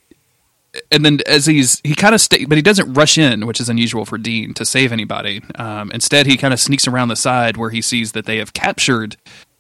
and 0.91 1.05
then 1.05 1.21
as 1.27 1.47
he's 1.47 1.81
he 1.85 1.95
kind 1.95 2.15
of 2.15 2.21
stay 2.21 2.45
but 2.45 2.57
he 2.59 2.63
doesn't 2.63 2.95
rush 2.95 3.17
in 3.19 3.47
which 3.47 3.61
is 3.61 3.69
unusual 3.69 4.05
for 4.05 4.19
dean 4.19 4.55
to 4.55 4.65
save 4.65 4.93
anybody. 4.93 5.43
Um, 5.57 5.91
instead 5.93 6.27
he 6.27 6.37
kind 6.37 6.53
of 6.53 6.61
sneaks 6.61 6.87
around 6.89 7.09
the 7.09 7.17
side 7.17 7.57
where 7.57 7.71
he 7.71 7.81
sees 7.81 8.13
that 8.13 8.27
they 8.27 8.39
have 8.39 8.53
captured 8.53 9.17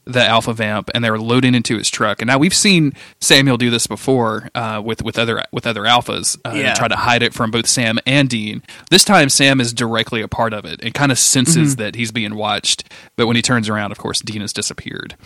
the 0.06 0.22
alpha 0.22 0.52
vamp 0.52 0.90
and 0.94 1.02
they're 1.02 1.18
loading 1.18 1.54
into 1.54 1.78
his 1.78 1.88
truck 1.90 2.20
and 2.20 2.26
now 2.28 2.36
we've 2.38 2.54
seen 2.54 2.92
samuel 3.20 3.56
do 3.56 3.70
this 3.70 3.86
before 3.86 4.48
uh, 4.54 4.80
with 4.84 5.02
with 5.02 5.18
other 5.18 5.42
with 5.52 5.66
other 5.66 5.82
alphas 5.82 6.36
uh, 6.44 6.52
Yeah. 6.54 6.72
to 6.74 6.78
try 6.78 6.88
to 6.88 6.96
hide 6.96 7.22
it 7.22 7.32
from 7.32 7.50
both 7.50 7.66
sam 7.66 7.98
and 8.06 8.28
dean 8.28 8.62
this 8.90 9.02
time 9.04 9.28
sam 9.30 9.60
is 9.60 9.72
directly 9.72 10.20
a 10.20 10.28
part 10.28 10.52
of 10.52 10.64
it 10.66 10.80
and 10.82 10.92
kind 10.92 11.10
of 11.10 11.18
senses 11.18 11.76
that 11.76 11.94
he's 11.94 12.12
being 12.12 12.34
watched 12.34 12.84
but 13.16 13.26
when 13.26 13.36
he 13.36 13.42
turns 13.42 13.68
around 13.68 13.92
of 13.92 13.98
course 13.98 14.20
dean 14.20 14.42
has 14.42 14.52
disappeared 14.52 15.16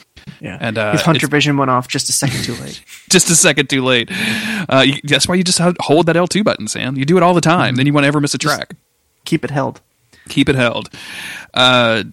Yeah, 0.41 0.59
And, 0.61 0.79
uh, 0.79 0.93
his 0.93 1.03
hunter 1.03 1.27
vision 1.27 1.57
went 1.57 1.71
off 1.71 1.89
just 1.89 2.09
a 2.09 2.13
second 2.13 2.45
too 2.45 2.55
late. 2.63 2.83
just 3.11 3.31
a 3.31 3.35
second 3.35 3.69
too 3.71 3.83
late. 3.83 4.11
Uh, 4.69 4.85
you, 4.87 5.01
that's 5.03 5.27
why 5.27 5.35
you 5.37 5.43
just 5.43 5.59
hold 5.81 6.07
that 6.07 6.17
L2 6.17 6.45
button, 6.45 6.69
Sam. 6.69 6.97
You 6.97 7.05
do 7.07 7.17
it 7.17 7.23
all 7.23 7.33
the 7.35 7.41
time. 7.41 7.77
Then 7.77 7.87
you 7.87 7.93
won't 7.95 8.05
ever 8.05 8.21
miss 8.21 8.35
a 8.35 8.39
track. 8.39 8.75
Keep 9.25 9.43
it 9.45 9.51
held. 9.51 9.81
Keep 10.29 10.51
it 10.51 10.55
held. 10.55 10.91
Uh, 11.55 12.05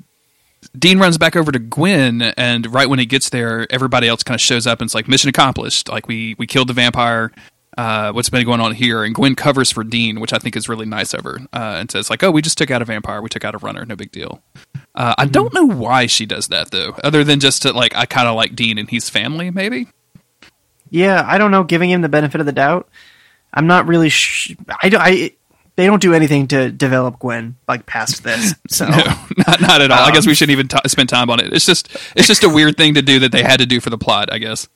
Dean 0.77 0.99
runs 0.99 1.17
back 1.17 1.35
over 1.35 1.51
to 1.51 1.59
Gwen, 1.59 2.21
and 2.21 2.71
right 2.73 2.89
when 2.89 2.99
he 2.99 3.05
gets 3.05 3.29
there, 3.29 3.65
everybody 3.71 4.07
else 4.07 4.23
kind 4.23 4.35
of 4.35 4.41
shows 4.41 4.67
up 4.67 4.79
and 4.81 4.87
it's 4.87 4.95
like 4.95 5.07
mission 5.07 5.29
accomplished. 5.29 5.89
Like 5.89 6.07
we 6.07 6.35
we 6.37 6.47
killed 6.47 6.67
the 6.69 6.73
vampire. 6.73 7.31
Uh, 7.77 8.13
what's 8.13 8.29
been 8.29 8.45
going 8.45 8.61
on 8.61 8.73
here? 8.73 9.03
And 9.03 9.13
Gwen 9.13 9.35
covers 9.35 9.69
for 9.69 9.83
Dean, 9.83 10.21
which 10.21 10.31
I 10.31 10.37
think 10.37 10.55
is 10.55 10.69
really 10.69 10.85
nice 10.85 11.13
of 11.13 11.25
her, 11.25 11.39
uh, 11.51 11.75
and 11.79 11.91
says 11.91 12.09
like, 12.09 12.23
"Oh, 12.23 12.31
we 12.31 12.41
just 12.41 12.57
took 12.57 12.71
out 12.71 12.81
a 12.81 12.85
vampire. 12.85 13.21
We 13.21 13.27
took 13.29 13.43
out 13.43 13.53
a 13.53 13.57
runner. 13.57 13.83
No 13.85 13.95
big 13.97 14.11
deal." 14.11 14.41
Uh, 14.95 15.13
I 15.17 15.25
don't 15.25 15.53
know 15.53 15.65
why 15.65 16.05
she 16.05 16.25
does 16.25 16.47
that 16.47 16.71
though, 16.71 16.95
other 17.03 17.23
than 17.25 17.41
just 17.41 17.63
to 17.63 17.73
like 17.73 17.93
I 17.95 18.05
kind 18.05 18.27
of 18.29 18.35
like 18.35 18.55
Dean 18.55 18.77
and 18.77 18.89
he's 18.89 19.09
family, 19.09 19.51
maybe. 19.51 19.87
Yeah, 20.89 21.23
I 21.27 21.37
don't 21.37 21.51
know. 21.51 21.63
Giving 21.63 21.89
him 21.89 22.01
the 22.01 22.07
benefit 22.09 22.39
of 22.39 22.45
the 22.45 22.53
doubt, 22.53 22.87
I'm 23.53 23.67
not 23.67 23.87
really. 23.87 24.09
Sh- 24.09 24.55
I, 24.81 24.89
don't- 24.89 25.01
I 25.01 25.31
they 25.75 25.85
don't 25.85 26.01
do 26.01 26.13
anything 26.13 26.47
to 26.49 26.71
develop 26.71 27.19
Gwen 27.19 27.55
like 27.67 27.85
past 27.85 28.23
this. 28.23 28.53
So 28.69 28.87
No, 28.87 28.97
not 29.47 29.61
not 29.61 29.81
at 29.81 29.91
all. 29.91 29.99
I 30.05 30.11
guess 30.11 30.25
we 30.25 30.31
Um, 30.31 30.35
shouldn't 30.35 30.53
even 30.53 30.67
t- 30.67 30.77
spend 30.87 31.09
time 31.09 31.29
on 31.29 31.39
it. 31.39 31.53
It's 31.53 31.65
just 31.65 31.95
it's 32.15 32.27
just 32.27 32.43
a 32.43 32.49
weird 32.49 32.77
thing 32.77 32.93
to 32.95 33.01
do 33.01 33.19
that 33.19 33.31
they 33.31 33.43
had 33.43 33.59
to 33.59 33.65
do 33.65 33.79
for 33.79 33.89
the 33.89 33.97
plot. 33.97 34.31
I 34.31 34.37
guess. 34.39 34.67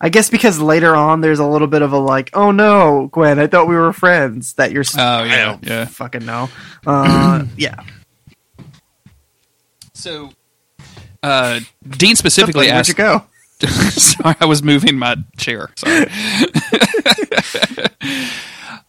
I 0.00 0.08
guess 0.10 0.28
because 0.28 0.58
later 0.60 0.94
on 0.94 1.20
there's 1.22 1.38
a 1.38 1.46
little 1.46 1.68
bit 1.68 1.80
of 1.82 1.92
a 1.92 1.98
like, 1.98 2.30
oh 2.34 2.50
no, 2.50 3.08
Gwen, 3.12 3.38
I 3.38 3.46
thought 3.46 3.68
we 3.68 3.74
were 3.74 3.92
friends. 3.92 4.52
That 4.54 4.70
you're. 4.72 4.84
Oh, 4.96 5.00
I 5.02 5.24
yeah, 5.26 5.44
don't 5.44 5.64
yeah. 5.66 5.84
Fucking 5.86 6.26
no. 6.26 6.48
Uh, 6.86 7.44
yeah. 7.56 7.82
So, 9.94 10.30
uh, 11.22 11.60
Dean 11.88 12.16
specifically 12.16 12.66
Where'd 12.66 12.76
asked. 12.78 12.88
you 12.88 12.94
go? 12.94 13.22
Sorry, 13.90 14.34
I 14.40 14.46
was 14.46 14.62
moving 14.62 14.98
my 14.98 15.16
chair. 15.36 15.70
Sorry. 15.76 16.06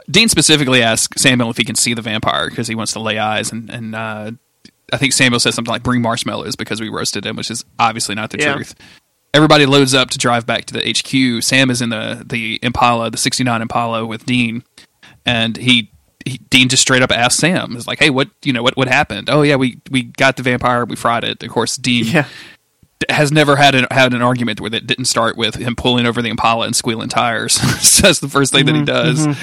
Dean 0.10 0.30
specifically 0.30 0.82
asked 0.84 1.20
Samuel 1.20 1.50
if 1.50 1.58
he 1.58 1.64
can 1.64 1.76
see 1.76 1.94
the 1.94 2.02
vampire 2.02 2.50
because 2.50 2.68
he 2.68 2.76
wants 2.76 2.94
to 2.94 3.00
lay 3.00 3.18
eyes, 3.18 3.52
and 3.52 3.70
and 3.72 3.96
uh, 3.96 4.32
I 4.94 4.98
think 4.98 5.14
Samuel 5.14 5.40
says 5.40 5.56
something 5.56 5.72
like 5.72 5.84
"bring 5.84 6.02
marshmallows" 6.02 6.56
because 6.56 6.80
we 6.80 6.90
roasted 6.90 7.26
him, 7.26 7.36
which 7.36 7.50
is 7.50 7.66
obviously 7.80 8.14
not 8.16 8.30
the 8.30 8.40
Yeah. 8.40 8.54
truth. 8.54 8.76
Everybody 9.34 9.66
loads 9.66 9.94
up 9.94 10.12
to 10.12 10.18
drive 10.18 10.46
back 10.46 10.66
to 10.66 10.74
the 10.74 10.80
HQ. 10.90 11.44
Sam 11.44 11.70
is 11.70 11.82
in 11.82 11.90
the 11.90 12.24
the 12.26 12.60
Impala, 12.62 13.10
the 13.10 13.18
'69 13.18 13.62
Impala, 13.62 14.06
with 14.06 14.26
Dean, 14.26 14.64
and 15.26 15.58
he. 15.58 15.92
He, 16.28 16.40
Dean 16.40 16.70
just 16.70 16.82
straight 16.82 17.04
up 17.04 17.12
asked 17.12 17.38
Sam, 17.38 17.76
"Is 17.76 17.86
like, 17.86 18.00
hey, 18.00 18.10
what 18.10 18.30
you 18.44 18.52
know, 18.52 18.64
what 18.64 18.76
what 18.76 18.88
happened? 18.88 19.30
Oh 19.30 19.44
yeah, 19.44 19.58
we 19.58 19.80
we 19.92 20.02
got 20.02 20.38
the 20.38 20.42
vampire, 20.42 20.84
we 20.84 20.96
fried 20.96 21.24
it. 21.24 21.44
Of 21.44 21.50
course, 21.52 21.78
Dean 21.78 22.06
Yeah. 22.06 22.26
Has 23.10 23.32
never 23.32 23.56
had 23.58 23.76
an, 23.76 23.86
had 23.92 24.14
an 24.14 24.22
argument 24.22 24.62
where 24.62 24.74
it 24.74 24.88
didn't 24.88 25.06
start 25.06 25.36
with 25.38 25.56
him 25.56 25.76
pulling 25.76 26.06
over 26.06 26.22
the 26.22 26.30
Impala 26.30 26.66
and 26.66 26.76
squealing 26.76 27.10
tires. 27.10 27.56
that's 28.02 28.20
the 28.20 28.30
first 28.30 28.54
thing 28.54 28.66
that 28.66 28.76
he 28.76 28.82
Mm-hmm, 28.82 29.32
does. 29.32 29.38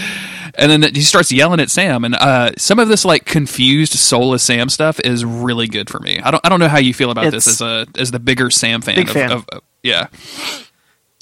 And 0.55 0.71
then 0.71 0.95
he 0.95 1.01
starts 1.01 1.33
yelling 1.33 1.61
at 1.61 1.71
Sam, 1.71 2.05
and 2.05 2.15
uh, 2.15 2.53
some 2.59 2.79
of 2.79 2.89
this 2.89 3.05
like 3.07 3.25
confused, 3.25 3.93
soulless 3.95 4.43
Sam 4.43 4.69
stuff 4.69 5.01
is 5.01 5.25
really 5.25 5.67
good 5.67 5.89
for 5.89 5.99
me. 5.99 6.19
I 6.21 6.31
don't 6.31 6.45
I 6.45 6.51
don't 6.51 6.61
know 6.61 6.69
how 6.69 6.79
you 6.79 6.93
feel 6.93 7.11
about 7.11 7.31
this 7.31 7.47
as 7.47 7.61
a 7.63 7.87
as 7.97 8.11
the 8.11 8.19
bigger 8.19 8.51
Sam 8.51 8.83
fan. 8.83 8.97
Big 8.97 9.09
of, 9.09 9.15
fan. 9.15 9.33
Of, 9.33 9.47
of- 9.51 9.63
yeah, 9.83 10.09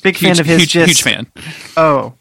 Big 0.02 0.16
huge, 0.16 0.36
fan 0.36 0.40
of 0.40 0.46
his. 0.46 0.62
huge, 0.62 0.70
just 0.70 0.88
huge 0.88 1.02
fan. 1.02 1.26
oh, 1.76 2.14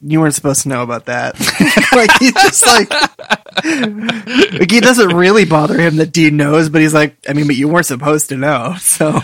you 0.00 0.20
weren't 0.20 0.34
supposed 0.34 0.62
to 0.62 0.68
know 0.70 0.82
about 0.82 1.04
that. 1.06 1.34
like 1.94 2.10
he 2.18 2.32
just 2.32 2.66
like, 2.66 2.90
like 2.92 4.72
it 4.72 4.82
doesn't 4.82 5.14
really 5.14 5.44
bother 5.44 5.78
him 5.78 5.96
that 5.96 6.12
Dean 6.12 6.36
knows, 6.36 6.68
but 6.68 6.80
he's 6.80 6.94
like, 6.94 7.16
I 7.28 7.32
mean, 7.32 7.46
but 7.46 7.56
you 7.56 7.68
weren't 7.68 7.86
supposed 7.86 8.28
to 8.30 8.36
know. 8.36 8.74
So 8.80 9.20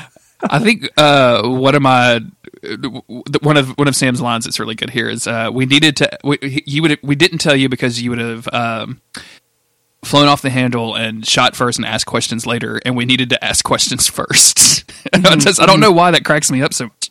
I 0.51 0.59
think 0.59 0.89
uh, 0.97 1.43
one 1.49 1.75
of 1.75 1.83
my 1.83 2.21
one 3.43 3.57
of 3.57 3.71
one 3.79 3.89
of 3.89 3.97
Sam's 3.97 4.21
lines 4.21 4.45
that's 4.45 4.61
really 4.61 4.75
good 4.75 4.91
here 4.91 5.09
is 5.09 5.27
uh, 5.27 5.51
we 5.53 5.67
needed 5.67 5.97
to 5.99 6.19
we, 6.25 6.63
you 6.67 6.83
would 6.83 6.99
we 7.03 7.15
didn't 7.15 7.39
tell 7.39 7.57
you 7.57 7.69
because 7.69 8.01
you 8.01 8.11
would 8.11 8.19
have 8.19 8.49
um, 8.53 9.01
flown 10.05 10.29
off 10.29 10.43
the 10.43 10.51
handle 10.51 10.95
and 10.95 11.27
shot 11.27 11.57
first 11.57 11.79
and 11.79 11.87
asked 11.87 12.07
questions 12.07 12.47
later, 12.47 12.81
and 12.85 12.97
we 12.97 13.05
needed 13.05 13.31
to 13.31 13.45
ask 13.45 13.65
questions 13.65 14.07
first. 14.09 14.91
I, 15.13 15.37
just, 15.37 15.61
I 15.61 15.67
don't 15.67 15.81
know 15.81 15.93
why 15.93 16.11
that 16.11 16.25
cracks 16.25 16.51
me 16.51 16.63
up 16.63 16.73
so 16.75 16.87
much. 16.87 17.11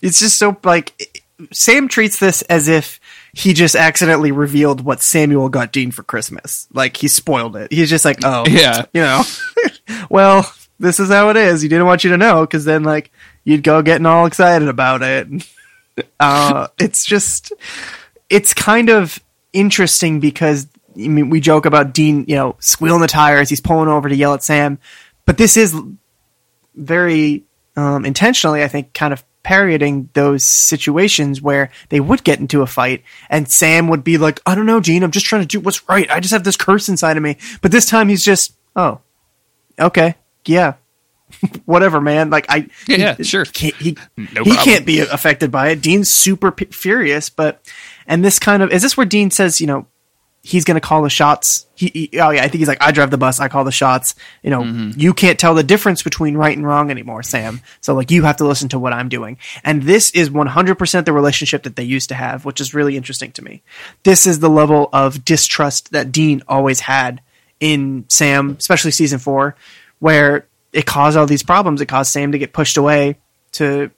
it's 0.00 0.18
just 0.20 0.36
so 0.38 0.56
like 0.64 1.20
Sam 1.52 1.88
treats 1.88 2.18
this 2.18 2.42
as 2.42 2.68
if 2.68 3.00
he 3.32 3.52
just 3.52 3.76
accidentally 3.76 4.32
revealed 4.32 4.80
what 4.80 5.00
Samuel 5.02 5.48
got 5.48 5.72
Dean 5.72 5.90
for 5.92 6.02
Christmas. 6.02 6.66
Like 6.72 6.96
he 6.96 7.08
spoiled 7.08 7.56
it. 7.56 7.72
He's 7.72 7.90
just 7.90 8.04
like, 8.04 8.18
oh, 8.24 8.44
Yeah. 8.48 8.86
you 8.92 9.00
know, 9.02 9.22
well, 10.10 10.52
this 10.78 11.00
is 11.00 11.08
how 11.08 11.30
it 11.30 11.36
is. 11.36 11.62
He 11.62 11.68
didn't 11.68 11.86
want 11.86 12.04
you 12.04 12.10
to 12.10 12.16
know 12.16 12.42
because 12.42 12.64
then 12.64 12.84
like 12.84 13.10
you'd 13.44 13.62
go 13.62 13.82
getting 13.82 14.06
all 14.06 14.26
excited 14.26 14.68
about 14.68 15.02
it. 15.02 15.28
Uh, 16.20 16.68
it's 16.78 17.04
just, 17.04 17.52
it's 18.30 18.54
kind 18.54 18.88
of 18.88 19.18
interesting 19.52 20.20
because 20.20 20.68
I 20.94 21.08
mean, 21.08 21.28
we 21.28 21.40
joke 21.40 21.66
about 21.66 21.92
Dean, 21.92 22.24
you 22.28 22.36
know, 22.36 22.54
squealing 22.60 23.00
the 23.00 23.08
tires. 23.08 23.48
He's 23.48 23.60
pulling 23.60 23.88
over 23.88 24.08
to 24.08 24.14
yell 24.14 24.34
at 24.34 24.44
Sam, 24.44 24.78
but 25.26 25.38
this 25.38 25.56
is 25.56 25.74
very 26.74 27.44
um, 27.76 28.04
intentionally, 28.04 28.62
I 28.62 28.68
think, 28.68 28.94
kind 28.94 29.12
of 29.12 29.24
parodying 29.42 30.08
those 30.12 30.44
situations 30.44 31.40
where 31.40 31.70
they 31.88 32.00
would 32.00 32.22
get 32.24 32.40
into 32.40 32.62
a 32.62 32.66
fight 32.66 33.02
and 33.30 33.50
Sam 33.50 33.88
would 33.88 34.04
be 34.04 34.18
like, 34.18 34.40
I 34.44 34.54
don't 34.54 34.66
know, 34.66 34.80
Gene, 34.80 35.02
I'm 35.02 35.10
just 35.10 35.26
trying 35.26 35.42
to 35.42 35.48
do 35.48 35.60
what's 35.60 35.88
right. 35.88 36.10
I 36.10 36.20
just 36.20 36.32
have 36.32 36.44
this 36.44 36.56
curse 36.56 36.88
inside 36.88 37.16
of 37.16 37.22
me. 37.22 37.38
But 37.62 37.72
this 37.72 37.86
time 37.86 38.08
he's 38.08 38.24
just, 38.24 38.54
oh, 38.76 39.00
okay, 39.78 40.16
yeah. 40.48 40.74
Whatever, 41.66 42.00
man. 42.00 42.30
Like 42.30 42.46
I, 42.48 42.68
Yeah, 42.86 42.96
yeah, 43.18 43.22
sure. 43.22 43.44
Can't, 43.44 43.74
he 43.76 43.96
No 44.16 44.44
he 44.44 44.56
can't 44.56 44.86
be 44.86 45.00
affected 45.00 45.50
by 45.50 45.68
it. 45.68 45.82
Dean's 45.82 46.08
super 46.08 46.50
p- 46.50 46.64
furious, 46.66 47.28
but 47.28 47.60
and 48.06 48.24
this 48.24 48.38
kind 48.38 48.62
of 48.62 48.70
is 48.72 48.80
this 48.82 48.96
where 48.96 49.04
Dean 49.06 49.30
says, 49.30 49.60
you 49.60 49.66
know, 49.66 49.86
he's 50.42 50.64
going 50.64 50.76
to 50.76 50.80
call 50.80 51.02
the 51.02 51.10
shots. 51.10 51.66
He, 51.74 52.08
he- 52.10 52.20
oh 52.20 52.30
yeah, 52.30 52.40
I 52.42 52.48
think 52.48 52.60
he's 52.60 52.68
like, 52.68 52.80
I 52.82 52.92
drive 52.92 53.10
the 53.10 53.18
bus, 53.18 53.40
I 53.40 53.48
call 53.48 53.64
the 53.64 53.70
shots. 53.72 54.14
You 54.42 54.48
know, 54.48 54.62
Mm-hmm. 54.62 54.98
you 54.98 55.12
can't 55.12 55.38
tell 55.38 55.54
the 55.54 55.62
difference 55.62 56.02
between 56.02 56.34
right 56.34 56.56
and 56.56 56.66
wrong 56.66 56.90
anymore, 56.90 57.22
Sam. 57.22 57.60
So 57.82 57.92
like, 57.94 58.10
you 58.10 58.22
have 58.22 58.38
to 58.38 58.46
listen 58.46 58.70
to 58.70 58.78
what 58.78 58.94
I'm 58.94 59.10
doing. 59.10 59.36
And 59.62 59.82
this 59.82 60.10
is 60.12 60.30
100% 60.30 61.04
the 61.04 61.12
relationship 61.12 61.64
that 61.64 61.76
they 61.76 61.84
used 61.84 62.08
to 62.08 62.14
have, 62.14 62.46
which 62.46 62.58
is 62.62 62.72
really 62.72 62.96
interesting 62.96 63.32
to 63.32 63.44
me. 63.44 63.62
This 64.02 64.26
is 64.26 64.38
the 64.40 64.48
level 64.48 64.88
of 64.94 65.26
distrust 65.26 65.92
that 65.92 66.10
Dean 66.10 66.42
always 66.48 66.80
had 66.80 67.20
in 67.60 68.06
Sam, 68.08 68.56
especially 68.58 68.92
season 68.92 69.18
four, 69.18 69.56
where 69.98 70.46
it 70.72 70.86
caused 70.86 71.16
all 71.16 71.26
these 71.26 71.42
problems. 71.42 71.80
It 71.80 71.86
caused 71.86 72.12
Sam 72.12 72.32
to 72.32 72.38
get 72.38 72.52
pushed 72.52 72.76
away 72.76 73.16
to 73.52 73.90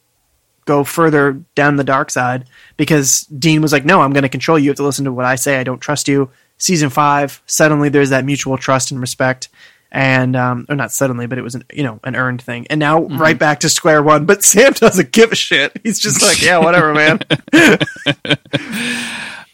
go 0.67 0.85
further 0.85 1.33
down 1.55 1.77
the 1.77 1.85
dark 1.85 2.11
side 2.11 2.45
because 2.77 3.23
Dean 3.23 3.61
was 3.61 3.73
like, 3.73 3.85
"No, 3.85 4.01
I'm 4.03 4.13
going 4.13 4.23
to 4.23 4.29
control 4.29 4.59
you. 4.59 4.65
You 4.65 4.71
have 4.71 4.77
to 4.77 4.85
listen 4.85 5.05
to 5.07 5.13
what 5.13 5.25
I 5.25 5.35
say. 5.37 5.59
I 5.59 5.65
don't 5.65 5.81
trust 5.81 6.09
you." 6.09 6.31
Season 6.59 6.91
five, 6.91 7.43
suddenly 7.47 7.89
there's 7.89 8.11
that 8.11 8.25
mutual 8.25 8.59
trust 8.59 8.91
and 8.91 9.01
respect, 9.01 9.49
and 9.91 10.37
um, 10.37 10.67
or 10.69 10.77
not 10.77 10.93
suddenly, 10.93 11.27
but 11.27 11.39
it 11.39 11.43
was 11.43 11.55
an 11.55 11.65
you 11.73 11.83
know 11.83 11.99
an 12.05 12.15
earned 12.15 12.43
thing. 12.43 12.67
And 12.69 12.79
now 12.79 13.03
right 13.05 13.39
back 13.39 13.61
to 13.61 13.69
square 13.69 14.03
one. 14.03 14.27
But 14.27 14.45
Sam 14.51 14.73
doesn't 14.75 15.11
give 15.11 15.33
a 15.33 15.35
shit. 15.35 15.73
He's 15.83 15.99
just 15.99 16.23
like, 16.23 16.43
"Yeah, 16.43 16.59
whatever, 16.59 16.95
man." 16.95 17.21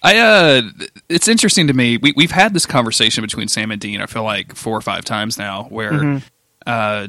I 0.03 0.19
uh, 0.19 0.63
it's 1.09 1.29
interesting 1.29 1.69
to 1.69 1.73
me. 1.75 1.97
We 1.97 2.13
we've 2.17 2.31
had 2.31 2.55
this 2.55 2.67
conversation 2.67 3.23
between 3.23 3.49
Sam 3.49 3.71
and 3.71 3.81
Dean. 3.81 4.01
I 4.01 4.07
feel 4.07 4.25
like 4.25 4.55
four 4.55 4.77
or 4.77 4.83
five 4.83 5.05
times 5.05 5.39
now, 5.39 5.65
where 5.65 5.93
Mm-hmm. 5.93 6.27
Uh, 6.67 7.09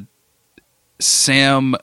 Sam 0.99 1.75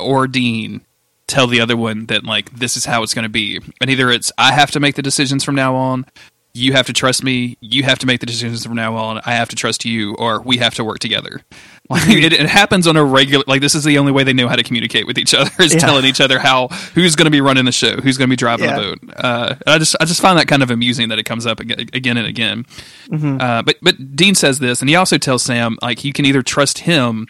or- 0.00 0.26
Dean 0.26 0.82
tell 1.26 1.46
the 1.46 1.60
other 1.60 1.76
one 1.76 2.06
that 2.06 2.24
like 2.24 2.50
this 2.50 2.76
is 2.76 2.84
how 2.84 3.02
it's 3.02 3.14
going 3.14 3.24
to 3.24 3.28
be, 3.28 3.60
and 3.80 3.90
either 3.90 4.10
it's 4.10 4.30
I 4.38 4.52
have 4.52 4.70
to 4.72 4.80
make 4.80 4.96
the 4.96 5.02
decisions 5.02 5.44
from 5.44 5.54
now 5.54 5.74
on, 5.74 6.06
you 6.54 6.72
have 6.74 6.86
to 6.86 6.92
trust 6.92 7.24
me, 7.24 7.56
you 7.60 7.82
have 7.82 7.98
to 8.00 8.06
make 8.06 8.20
the 8.20 8.26
decisions 8.26 8.64
from 8.66 8.74
now 8.74 8.94
on, 8.94 9.20
I 9.24 9.32
have 9.32 9.48
to 9.50 9.56
trust 9.56 9.86
you, 9.86 10.14
or 10.16 10.42
we 10.42 10.58
have 10.58 10.74
to 10.74 10.84
work 10.84 10.98
together. 10.98 11.40
Like 11.88 12.02
it, 12.08 12.32
it 12.34 12.46
happens 12.46 12.86
on 12.86 12.96
a 12.96 13.02
regular. 13.04 13.42
Like 13.46 13.62
this 13.62 13.74
is 13.74 13.84
the 13.84 13.96
only 13.98 14.12
way 14.12 14.22
they 14.22 14.34
know 14.34 14.48
how 14.48 14.56
to 14.56 14.62
communicate 14.62 15.06
with 15.06 15.16
each 15.18 15.32
other 15.34 15.50
is 15.60 15.72
Yeah. 15.72 15.78
telling 15.80 16.04
each 16.04 16.20
other 16.20 16.38
how 16.38 16.68
who's 16.94 17.16
going 17.16 17.24
to 17.24 17.30
be 17.30 17.40
running 17.40 17.64
the 17.64 17.72
show, 17.72 17.96
who's 17.96 18.18
going 18.18 18.28
to 18.28 18.32
be 18.32 18.36
driving 18.36 18.66
Yeah. 18.68 18.76
the 18.80 18.82
boat. 18.82 19.14
Uh, 19.16 19.54
I 19.66 19.78
just 19.78 19.96
I 19.98 20.04
just 20.04 20.20
find 20.20 20.38
that 20.38 20.46
kind 20.46 20.62
of 20.62 20.70
amusing 20.70 21.08
that 21.08 21.18
it 21.18 21.24
comes 21.24 21.46
up 21.46 21.58
again 21.60 22.16
and 22.18 22.26
again. 22.26 22.64
Mm-hmm. 23.08 23.38
Uh, 23.40 23.62
but 23.62 23.76
but 23.80 24.14
Dean 24.14 24.34
says 24.34 24.58
this, 24.58 24.80
and 24.80 24.88
he 24.90 24.94
also 24.96 25.16
tells 25.18 25.42
Sam 25.42 25.78
like 25.80 26.04
you 26.04 26.12
can 26.12 26.24
either 26.26 26.42
trust 26.42 26.80
him, 26.80 27.28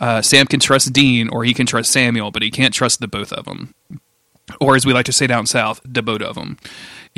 uh, 0.00 0.20
Sam 0.20 0.46
can 0.46 0.58
trust 0.60 0.92
Dean, 0.92 1.28
or 1.28 1.44
he 1.44 1.54
can 1.54 1.64
trust 1.66 1.92
Samuel, 1.92 2.30
but 2.32 2.42
he 2.42 2.50
can't 2.50 2.74
trust 2.74 2.98
the 3.00 3.08
both 3.08 3.32
of 3.32 3.44
them. 3.44 3.72
Or 4.60 4.76
as 4.76 4.86
we 4.86 4.94
like 4.94 5.04
to 5.06 5.12
say 5.12 5.26
down 5.26 5.46
south, 5.46 5.80
the 5.84 6.02
both 6.02 6.22
of 6.22 6.34
them. 6.34 6.56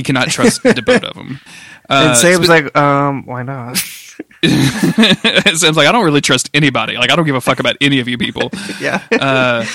He 0.01 0.03
cannot 0.03 0.29
trust 0.29 0.63
the 0.63 0.81
both 0.81 1.05
of 1.05 1.13
them. 1.15 1.41
and 1.91 2.09
Uh, 2.11 2.15
Sam's 2.15 2.49
like, 2.49 2.75
"Um, 2.75 3.27
why 3.27 3.43
not?" 3.43 3.77
Sam's 4.45 5.77
like, 5.77 5.87
I 5.87 5.93
don't 5.93 6.07
really 6.07 6.23
trust 6.23 6.49
anybody. 6.55 6.97
Like 6.97 7.11
I 7.11 7.17
don't 7.17 7.27
give 7.27 7.35
a 7.35 7.41
fuck 7.43 7.61
about 7.61 7.77
any 7.83 8.01
of 8.01 8.09
you 8.09 8.17
people. 8.17 8.51
yeah, 8.81 9.03
Uh, 9.13 9.67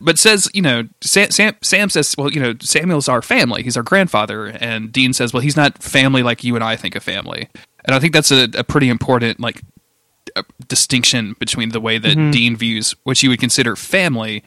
but 0.00 0.16
says, 0.20 0.48
you 0.54 0.62
know, 0.62 0.84
Sam, 1.00 1.32
Sam, 1.32 1.56
Sam 1.62 1.88
says, 1.88 2.14
well, 2.16 2.30
you 2.30 2.38
know, 2.40 2.54
Samuel's 2.60 3.08
our 3.08 3.20
family. 3.22 3.64
He's 3.64 3.76
our 3.76 3.82
grandfather. 3.82 4.46
And 4.46 4.92
Dean 4.92 5.12
says, 5.12 5.32
well, 5.32 5.40
he's 5.40 5.56
not 5.56 5.82
family 5.82 6.22
like 6.22 6.44
you 6.44 6.54
and 6.54 6.62
I 6.62 6.76
think 6.76 6.94
of 6.94 7.02
family. 7.02 7.48
And 7.84 7.94
I 7.96 7.98
think 7.98 8.12
that's 8.12 8.30
a, 8.30 8.48
a 8.54 8.62
pretty 8.62 8.88
important, 8.88 9.40
like, 9.40 9.62
uh 10.36 10.42
distinction 10.68 11.34
between 11.40 11.70
the 11.70 11.80
way 11.80 11.98
that 11.98 12.14
Dean 12.32 12.56
views 12.56 12.94
what 13.04 13.20
you 13.22 13.30
would 13.30 13.40
consider 13.40 13.74
family. 13.76 14.44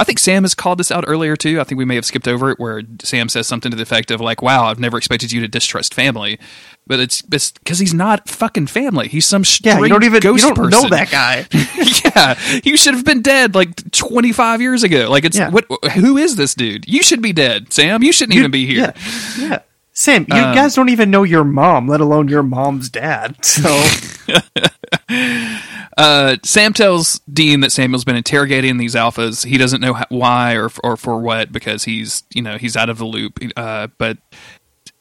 I 0.00 0.04
think 0.04 0.18
Sam 0.18 0.44
has 0.44 0.54
called 0.54 0.78
this 0.78 0.90
out 0.90 1.04
earlier 1.06 1.36
too. 1.36 1.60
I 1.60 1.64
think 1.64 1.78
we 1.78 1.84
may 1.84 1.94
have 1.94 2.04
skipped 2.06 2.26
over 2.26 2.50
it 2.50 2.58
where 2.58 2.82
Sam 3.02 3.28
says 3.28 3.46
something 3.46 3.70
to 3.70 3.76
the 3.76 3.82
effect 3.82 4.10
of 4.10 4.20
like, 4.20 4.40
"Wow, 4.42 4.64
I've 4.64 4.80
never 4.80 4.96
expected 4.96 5.30
you 5.30 5.40
to 5.42 5.48
distrust 5.48 5.92
family," 5.94 6.38
but 6.86 6.98
it's 7.00 7.22
because 7.22 7.78
he's 7.78 7.92
not 7.94 8.28
fucking 8.28 8.68
family. 8.68 9.08
He's 9.08 9.26
some 9.26 9.44
yeah. 9.62 9.78
You 9.78 9.88
don't 9.88 10.02
even 10.04 10.22
you 10.22 10.38
don't 10.38 10.54
person. 10.56 10.70
know 10.70 10.88
that 10.88 11.10
guy. 11.10 11.46
yeah, 12.16 12.60
you 12.64 12.76
should 12.76 12.94
have 12.94 13.04
been 13.04 13.22
dead 13.22 13.54
like 13.54 13.90
25 13.92 14.60
years 14.60 14.82
ago. 14.82 15.08
Like 15.10 15.24
it's 15.24 15.36
Yeah. 15.36 15.50
what? 15.50 15.66
Who 15.92 16.16
is 16.16 16.36
this 16.36 16.54
dude? 16.54 16.88
You 16.88 17.02
should 17.02 17.20
be 17.22 17.32
dead, 17.32 17.72
Sam. 17.72 18.02
You 18.02 18.12
shouldn't 18.12 18.38
even 18.38 18.50
be 18.50 18.66
here. 18.66 18.94
Yeah, 19.38 19.38
yeah. 19.48 19.58
Sam, 19.92 20.24
you 20.28 20.34
Um, 20.36 20.54
guys 20.54 20.74
don't 20.74 20.88
even 20.88 21.10
know 21.10 21.24
your 21.24 21.44
mom, 21.44 21.86
let 21.86 22.00
alone 22.00 22.28
your 22.28 22.42
mom's 22.42 22.88
dad. 22.88 23.44
So 23.44 23.68
Uh, 25.96 26.36
Sam 26.44 26.72
tells 26.72 27.18
Dean 27.32 27.60
that 27.60 27.72
Samuel's 27.72 28.04
been 28.04 28.16
interrogating 28.16 28.76
these 28.76 28.94
alphas. 28.94 29.44
He 29.44 29.58
doesn't 29.58 29.80
know 29.80 29.94
how, 29.94 30.06
why 30.08 30.54
or 30.54 30.70
or 30.84 30.96
for 30.96 31.18
what 31.18 31.52
because 31.52 31.84
he's 31.84 32.22
you 32.34 32.42
know 32.42 32.58
he's 32.58 32.76
out 32.76 32.88
of 32.88 32.98
the 32.98 33.04
loop. 33.04 33.38
Uh, 33.56 33.88
but 33.98 34.18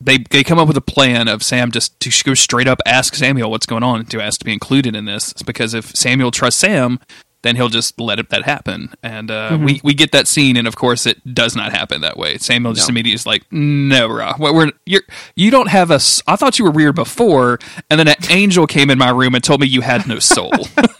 they 0.01 0.17
they 0.17 0.43
come 0.43 0.57
up 0.59 0.67
with 0.67 0.77
a 0.77 0.81
plan 0.81 1.27
of 1.27 1.43
Sam 1.43 1.71
just 1.71 1.99
to 1.99 2.23
go 2.23 2.33
straight 2.33 2.67
up 2.67 2.79
ask 2.85 3.15
Samuel 3.15 3.51
what's 3.51 3.65
going 3.65 3.83
on 3.83 3.99
and 3.99 4.11
to 4.11 4.21
ask 4.21 4.39
to 4.39 4.45
be 4.45 4.53
included 4.53 4.95
in 4.95 5.05
this 5.05 5.33
because 5.33 5.73
if 5.73 5.95
Samuel 5.95 6.31
trusts 6.31 6.59
Sam, 6.59 6.99
then 7.41 7.55
he'll 7.55 7.69
just 7.69 7.99
let 7.99 8.19
it, 8.19 8.29
that 8.29 8.43
happen. 8.43 8.93
And 9.01 9.31
uh, 9.31 9.51
Mm-hmm. 9.51 9.63
we 9.65 9.81
we 9.83 9.93
get 9.93 10.11
that 10.11 10.27
scene, 10.27 10.57
and 10.57 10.67
of 10.67 10.75
course, 10.75 11.05
it 11.05 11.33
does 11.33 11.55
not 11.55 11.71
happen 11.71 12.01
that 12.01 12.17
way. 12.17 12.37
Samuel 12.37 12.73
just 12.73 12.87
No. 12.89 12.93
immediately 12.93 13.15
is 13.15 13.25
like, 13.25 13.43
"No, 13.51 14.07
bro, 14.07 14.33
we're, 14.37 14.53
we're 14.53 14.71
you're 14.85 15.03
you 15.35 15.49
don't 15.51 15.69
have 15.69 15.89
a. 15.91 15.95
s- 15.95 16.21
I 16.27 16.35
thought 16.35 16.59
you 16.59 16.65
were 16.65 16.71
weird 16.71 16.95
before, 16.95 17.59
and 17.89 17.99
then 17.99 18.07
an 18.07 18.15
angel 18.29 18.67
came 18.67 18.89
in 18.89 18.97
my 18.97 19.09
room 19.09 19.35
and 19.35 19.43
told 19.43 19.61
me 19.61 19.67
you 19.67 19.81
had 19.81 20.05
no 20.07 20.19
soul. 20.19 20.51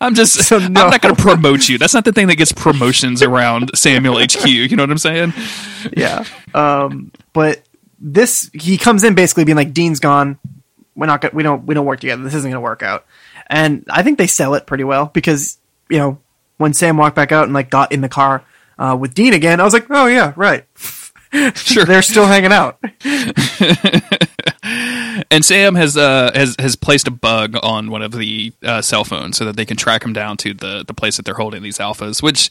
I'm 0.00 0.14
just, 0.14 0.44
So, 0.44 0.58
I'm 0.58 0.72
not 0.72 1.00
going 1.00 1.14
to 1.14 1.20
promote 1.22 1.68
you. 1.68 1.78
That's 1.78 1.94
not 1.94 2.04
the 2.04 2.12
thing 2.12 2.26
that 2.28 2.36
gets 2.36 2.52
promotions 2.52 3.22
around 3.22 3.70
Samuel 3.74 4.18
HQ. 4.18 4.46
You 4.46 4.76
know 4.76 4.82
what 4.82 4.90
I'm 4.90 4.98
saying? 4.98 5.32
yeah. 5.96 6.24
Um, 6.54 7.10
but 7.32 7.62
this 8.00 8.50
he 8.52 8.78
comes 8.78 9.02
in 9.04 9.14
basically 9.14 9.44
being 9.44 9.56
like, 9.56 9.72
Dean's 9.72 10.00
gone. 10.00 10.38
We're 10.94 11.06
not. 11.06 11.20
Gonna, 11.20 11.34
we 11.34 11.42
don't. 11.42 11.64
We 11.66 11.74
don't 11.74 11.86
work 11.86 12.00
together. 12.00 12.22
This 12.22 12.34
isn't 12.34 12.50
going 12.50 12.56
to 12.56 12.64
work 12.64 12.82
out. 12.82 13.06
And 13.48 13.84
I 13.90 14.02
think 14.02 14.18
they 14.18 14.26
sell 14.26 14.54
it 14.54 14.66
pretty 14.66 14.84
well 14.84 15.06
because 15.06 15.58
you 15.88 15.98
know 15.98 16.18
when 16.58 16.74
Sam 16.74 16.96
walked 16.96 17.16
back 17.16 17.32
out 17.32 17.44
and 17.44 17.52
like 17.52 17.70
got 17.70 17.92
in 17.92 18.00
the 18.00 18.08
car 18.08 18.44
uh, 18.78 18.96
with 18.98 19.14
Dean 19.14 19.32
again, 19.32 19.60
I 19.60 19.64
was 19.64 19.72
like, 19.72 19.86
oh 19.90 20.06
yeah, 20.06 20.32
right. 20.36 20.64
Sure. 21.56 21.84
They're 21.84 22.00
still 22.00 22.24
hanging 22.24 22.52
out. 22.52 22.78
And 25.30 25.44
Sam 25.44 25.74
has 25.74 25.96
uh 25.96 26.30
has 26.34 26.56
has 26.58 26.76
placed 26.76 27.08
a 27.08 27.10
bug 27.10 27.56
on 27.62 27.90
one 27.90 28.02
of 28.02 28.12
the 28.12 28.52
uh, 28.62 28.82
cell 28.82 29.04
phones 29.04 29.36
so 29.36 29.44
that 29.44 29.56
they 29.56 29.64
can 29.64 29.76
track 29.76 30.02
him 30.04 30.12
down 30.12 30.36
to 30.38 30.54
the 30.54 30.84
the 30.86 30.94
place 30.94 31.16
that 31.16 31.24
they're 31.24 31.34
holding 31.34 31.62
these 31.62 31.78
alphas, 31.78 32.22
which. 32.22 32.50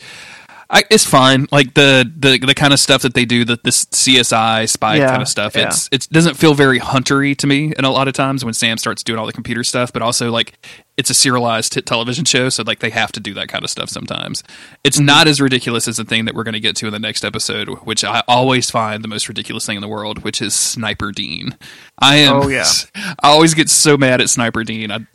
I, 0.69 0.83
it's 0.89 1.05
fine, 1.05 1.47
like 1.51 1.73
the, 1.75 2.09
the 2.17 2.37
the 2.39 2.53
kind 2.53 2.73
of 2.73 2.79
stuff 2.79 3.01
that 3.03 3.13
they 3.13 3.23
do, 3.25 3.45
that 3.45 3.63
this 3.63 3.85
CSI 3.85 4.67
spy 4.69 4.97
Yeah, 4.97 5.09
kind 5.09 5.21
of 5.21 5.27
stuff. 5.29 5.55
yeah. 5.55 5.67
It's 5.67 5.87
it 5.91 6.07
doesn't 6.11 6.35
feel 6.35 6.53
very 6.53 6.79
huntery 6.79 7.37
to 7.37 7.47
me, 7.47 7.73
and 7.77 7.85
a 7.85 7.89
lot 7.89 8.07
of 8.07 8.13
times 8.13 8.43
when 8.43 8.53
Sam 8.53 8.77
starts 8.77 9.01
doing 9.03 9.17
all 9.17 9.25
the 9.25 9.33
computer 9.33 9.63
stuff, 9.63 9.93
but 9.93 10.01
also 10.01 10.29
like 10.29 10.59
it's 10.97 11.09
a 11.09 11.13
serialized 11.13 11.85
television 11.85 12.25
show, 12.25 12.49
so 12.49 12.63
like 12.63 12.79
they 12.79 12.89
have 12.89 13.11
to 13.13 13.19
do 13.19 13.33
that 13.35 13.47
kind 13.47 13.63
of 13.63 13.69
stuff 13.69 13.87
sometimes. 13.89 14.43
It's 14.83 14.97
Mm-hmm. 14.97 15.05
not 15.05 15.27
as 15.27 15.39
ridiculous 15.39 15.87
as 15.87 15.97
the 15.97 16.03
thing 16.03 16.25
that 16.25 16.33
we're 16.35 16.43
going 16.43 16.53
to 16.53 16.59
get 16.59 16.75
to 16.77 16.87
in 16.87 16.91
the 16.91 16.99
next 16.99 17.23
episode, 17.23 17.69
which 17.85 18.03
I 18.03 18.23
always 18.27 18.69
find 18.71 19.03
the 19.03 19.07
most 19.07 19.27
ridiculous 19.29 19.65
thing 19.65 19.75
in 19.77 19.81
the 19.81 19.87
world, 19.87 20.23
which 20.23 20.41
is 20.41 20.53
Sniper 20.55 21.11
Dean. 21.11 21.55
I 21.99 22.15
am. 22.17 22.37
Oh, 22.41 22.47
yeah. 22.49 22.65
I 22.95 23.29
always 23.29 23.53
get 23.53 23.69
so 23.69 23.95
mad 23.95 24.21
at 24.21 24.29
Sniper 24.29 24.63
Dean. 24.63 24.91
I, 24.91 25.05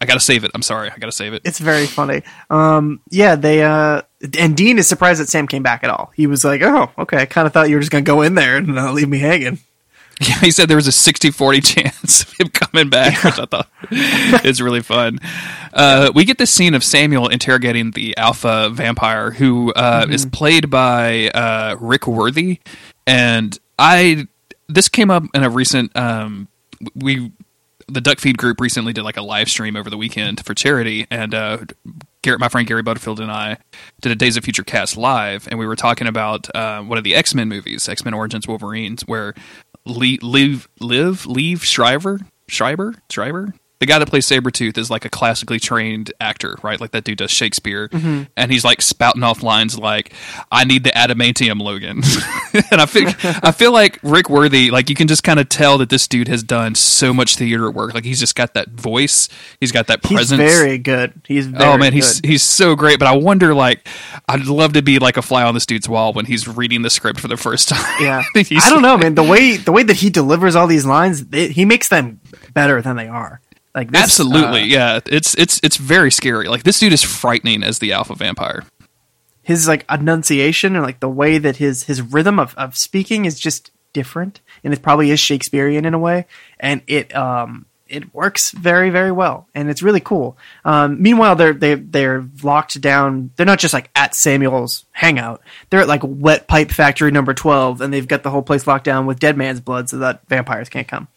I 0.00 0.06
gotta 0.06 0.20
save 0.20 0.42
it. 0.44 0.50
I'm 0.54 0.62
sorry. 0.62 0.90
I 0.90 0.96
gotta 0.98 1.12
save 1.12 1.34
it. 1.34 1.42
It's 1.44 1.58
very 1.60 1.86
funny. 1.86 2.22
Um, 2.48 3.00
yeah, 3.10 3.36
they 3.36 3.62
uh, 3.62 4.00
and 4.38 4.56
Dean 4.56 4.78
is 4.78 4.86
surprised 4.86 5.20
that 5.20 5.28
Sam 5.28 5.46
came 5.46 5.62
back 5.62 5.82
at 5.82 5.90
all. 5.90 6.12
He 6.14 6.26
was 6.26 6.44
like, 6.44 6.62
"Oh, 6.62 6.90
okay. 6.98 7.18
I 7.18 7.26
kind 7.26 7.46
of 7.46 7.52
thought 7.52 7.68
you 7.68 7.76
were 7.76 7.80
just 7.80 7.92
gonna 7.92 8.02
go 8.02 8.22
in 8.22 8.34
there 8.34 8.56
and 8.56 8.78
uh, 8.78 8.92
leave 8.92 9.08
me 9.08 9.18
hanging." 9.18 9.58
Yeah, 10.20 10.38
he 10.40 10.50
said 10.50 10.68
there 10.68 10.76
was 10.76 10.86
a 10.86 10.90
60-40 10.90 11.64
chance 11.64 12.22
of 12.24 12.32
him 12.34 12.48
coming 12.48 12.90
back, 12.90 13.24
which 13.24 13.38
I 13.38 13.46
thought 13.46 13.68
is 14.44 14.60
really 14.60 14.82
fun. 14.82 15.18
Uh, 15.72 16.12
we 16.14 16.26
get 16.26 16.36
this 16.36 16.50
scene 16.50 16.74
of 16.74 16.84
Samuel 16.84 17.28
interrogating 17.28 17.92
the 17.92 18.14
alpha 18.18 18.68
vampire, 18.70 19.30
who 19.30 19.72
uh, 19.72 20.06
is 20.10 20.26
played 20.26 20.68
by 20.68 21.28
uh, 21.28 21.76
Rick 21.80 22.06
Worthy, 22.06 22.60
and 23.06 23.58
I. 23.78 24.26
This 24.68 24.88
came 24.88 25.10
up 25.10 25.24
in 25.34 25.42
a 25.42 25.50
recent. 25.50 25.96
Um, 25.96 26.48
we 26.94 27.32
the 27.88 28.00
Duck 28.00 28.20
Feed 28.20 28.38
group 28.38 28.60
recently 28.60 28.92
did 28.92 29.02
like 29.02 29.16
a 29.16 29.22
live 29.22 29.48
stream 29.48 29.74
over 29.74 29.90
the 29.90 29.96
weekend 29.96 30.44
for 30.44 30.54
charity, 30.54 31.06
and 31.10 31.34
uh, 31.34 31.58
Garrett, 32.22 32.40
my 32.40 32.48
friend 32.48 32.66
Gary 32.68 32.82
Butterfield, 32.82 33.20
and 33.20 33.30
I 33.30 33.56
did 34.00 34.12
a 34.12 34.14
Days 34.14 34.36
of 34.36 34.44
Future 34.44 34.62
Cast 34.62 34.96
live, 34.96 35.48
and 35.48 35.58
we 35.58 35.66
were 35.66 35.76
talking 35.76 36.06
about 36.06 36.54
uh, 36.54 36.82
one 36.82 36.98
of 36.98 37.04
the 37.04 37.14
X 37.14 37.34
Men 37.34 37.48
movies, 37.48 37.88
X 37.88 38.04
Men 38.04 38.12
Origins 38.14 38.46
Wolverines, 38.46 39.02
where 39.06 39.34
Le- 39.86 40.18
Liv, 40.22 40.68
Liv, 40.80 41.22
Liev 41.24 41.62
Shriver, 41.62 42.20
Schreiber, 42.48 42.94
Schreiber, 43.10 43.54
the 43.80 43.86
guy 43.86 43.98
that 43.98 44.08
plays 44.08 44.26
Sabretooth 44.26 44.76
is 44.78 44.90
like 44.90 45.04
a 45.04 45.08
classically 45.08 45.58
trained 45.58 46.12
actor, 46.20 46.56
right? 46.62 46.80
Like 46.80 46.90
that 46.92 47.04
dude 47.04 47.18
does 47.18 47.30
Shakespeare, 47.30 47.88
mm-hmm. 47.88 48.24
and 48.36 48.52
he's 48.52 48.64
like 48.64 48.82
spouting 48.82 49.22
off 49.22 49.42
lines 49.42 49.78
like, 49.78 50.12
"I 50.52 50.64
need 50.64 50.84
the 50.84 50.90
adamantium, 50.90 51.60
Logan," 51.60 52.02
and 52.70 52.80
I 52.80 52.86
feel 52.86 53.08
I 53.42 53.52
feel 53.52 53.72
like 53.72 53.98
Rick 54.02 54.28
Worthy, 54.28 54.70
like 54.70 54.90
you 54.90 54.94
can 54.94 55.08
just 55.08 55.24
kind 55.24 55.40
of 55.40 55.48
tell 55.48 55.78
that 55.78 55.88
this 55.88 56.06
dude 56.06 56.28
has 56.28 56.42
done 56.42 56.74
so 56.74 57.14
much 57.14 57.36
theater 57.36 57.70
work. 57.70 57.94
Like 57.94 58.04
he's 58.04 58.20
just 58.20 58.34
got 58.34 58.54
that 58.54 58.68
voice, 58.68 59.28
he's 59.60 59.72
got 59.72 59.86
that 59.86 60.04
He's 60.04 60.16
presence. 60.16 60.40
very 60.40 60.78
good. 60.78 61.12
He's 61.26 61.46
oh, 61.46 61.50
very 61.50 61.64
Oh 61.64 61.78
man, 61.78 61.92
he's 61.92 62.20
he's 62.20 62.42
so 62.42 62.76
great. 62.76 62.98
But 62.98 63.08
I 63.08 63.16
wonder, 63.16 63.54
like, 63.54 63.86
I'd 64.28 64.46
love 64.46 64.74
to 64.74 64.82
be 64.82 64.98
like 64.98 65.16
a 65.16 65.22
fly 65.22 65.42
on 65.42 65.54
this 65.54 65.64
dude's 65.66 65.88
wall 65.88 66.12
when 66.12 66.26
he's 66.26 66.46
reading 66.46 66.82
the 66.82 66.90
script 66.90 67.20
for 67.20 67.28
the 67.28 67.36
first 67.36 67.68
time. 67.68 67.94
yeah. 68.00 68.22
I 68.34 68.70
don't 68.70 68.82
know, 68.82 68.98
man. 68.98 69.14
The 69.14 69.22
way 69.22 69.56
the 69.56 69.72
way 69.72 69.82
that 69.84 69.96
he 69.96 70.10
delivers 70.10 70.54
all 70.54 70.66
these 70.66 70.84
lines, 70.84 71.24
it, 71.32 71.52
he 71.52 71.64
makes 71.64 71.88
them 71.88 72.20
better 72.52 72.82
than 72.82 72.96
they 72.96 73.08
are. 73.08 73.40
Like 73.74 73.90
this, 73.92 74.02
Absolutely, 74.02 74.62
uh, 74.62 74.66
yeah. 74.66 75.00
It's 75.06 75.34
it's 75.36 75.60
it's 75.62 75.76
very 75.76 76.10
scary. 76.10 76.48
Like 76.48 76.64
this 76.64 76.78
dude 76.80 76.92
is 76.92 77.02
frightening 77.02 77.62
as 77.62 77.78
the 77.78 77.92
alpha 77.92 78.14
vampire. 78.16 78.64
his 79.42 79.68
like 79.68 79.84
enunciation 79.90 80.74
and 80.76 80.84
like 80.84 81.00
the 81.00 81.08
way 81.08 81.38
that 81.38 81.56
his 81.56 81.84
his 81.84 82.02
rhythm 82.02 82.38
of, 82.38 82.54
of 82.56 82.76
speaking 82.76 83.24
is 83.26 83.38
just 83.38 83.70
different 83.92 84.40
and 84.62 84.72
it 84.72 84.82
probably 84.82 85.10
is 85.10 85.18
shakespearean 85.18 85.84
in 85.84 85.94
a 85.94 85.98
way 85.98 86.24
and 86.60 86.80
it 86.86 87.12
um 87.16 87.66
it 87.88 88.14
works 88.14 88.52
very 88.52 88.88
very 88.90 89.10
well 89.10 89.48
and 89.52 89.68
it's 89.68 89.82
really 89.82 89.98
cool 89.98 90.36
um 90.64 91.02
meanwhile 91.02 91.34
they're 91.34 91.52
they 91.52 91.74
they're 91.74 92.24
locked 92.44 92.80
down 92.80 93.30
they're 93.34 93.46
not 93.46 93.58
just 93.58 93.74
like 93.74 93.90
at 93.96 94.14
samuel's 94.14 94.84
hangout 94.92 95.42
they're 95.70 95.80
at 95.80 95.88
like 95.88 96.02
wet 96.04 96.46
pipe 96.46 96.70
factory 96.70 97.10
number 97.10 97.34
12 97.34 97.80
and 97.80 97.92
they've 97.92 98.06
got 98.06 98.22
the 98.22 98.30
whole 98.30 98.42
place 98.42 98.64
locked 98.68 98.84
down 98.84 99.06
with 99.06 99.18
dead 99.18 99.36
man's 99.36 99.60
blood 99.60 99.88
so 99.88 99.98
that 99.98 100.20
vampires 100.28 100.68
can't 100.68 100.86
come 100.86 101.08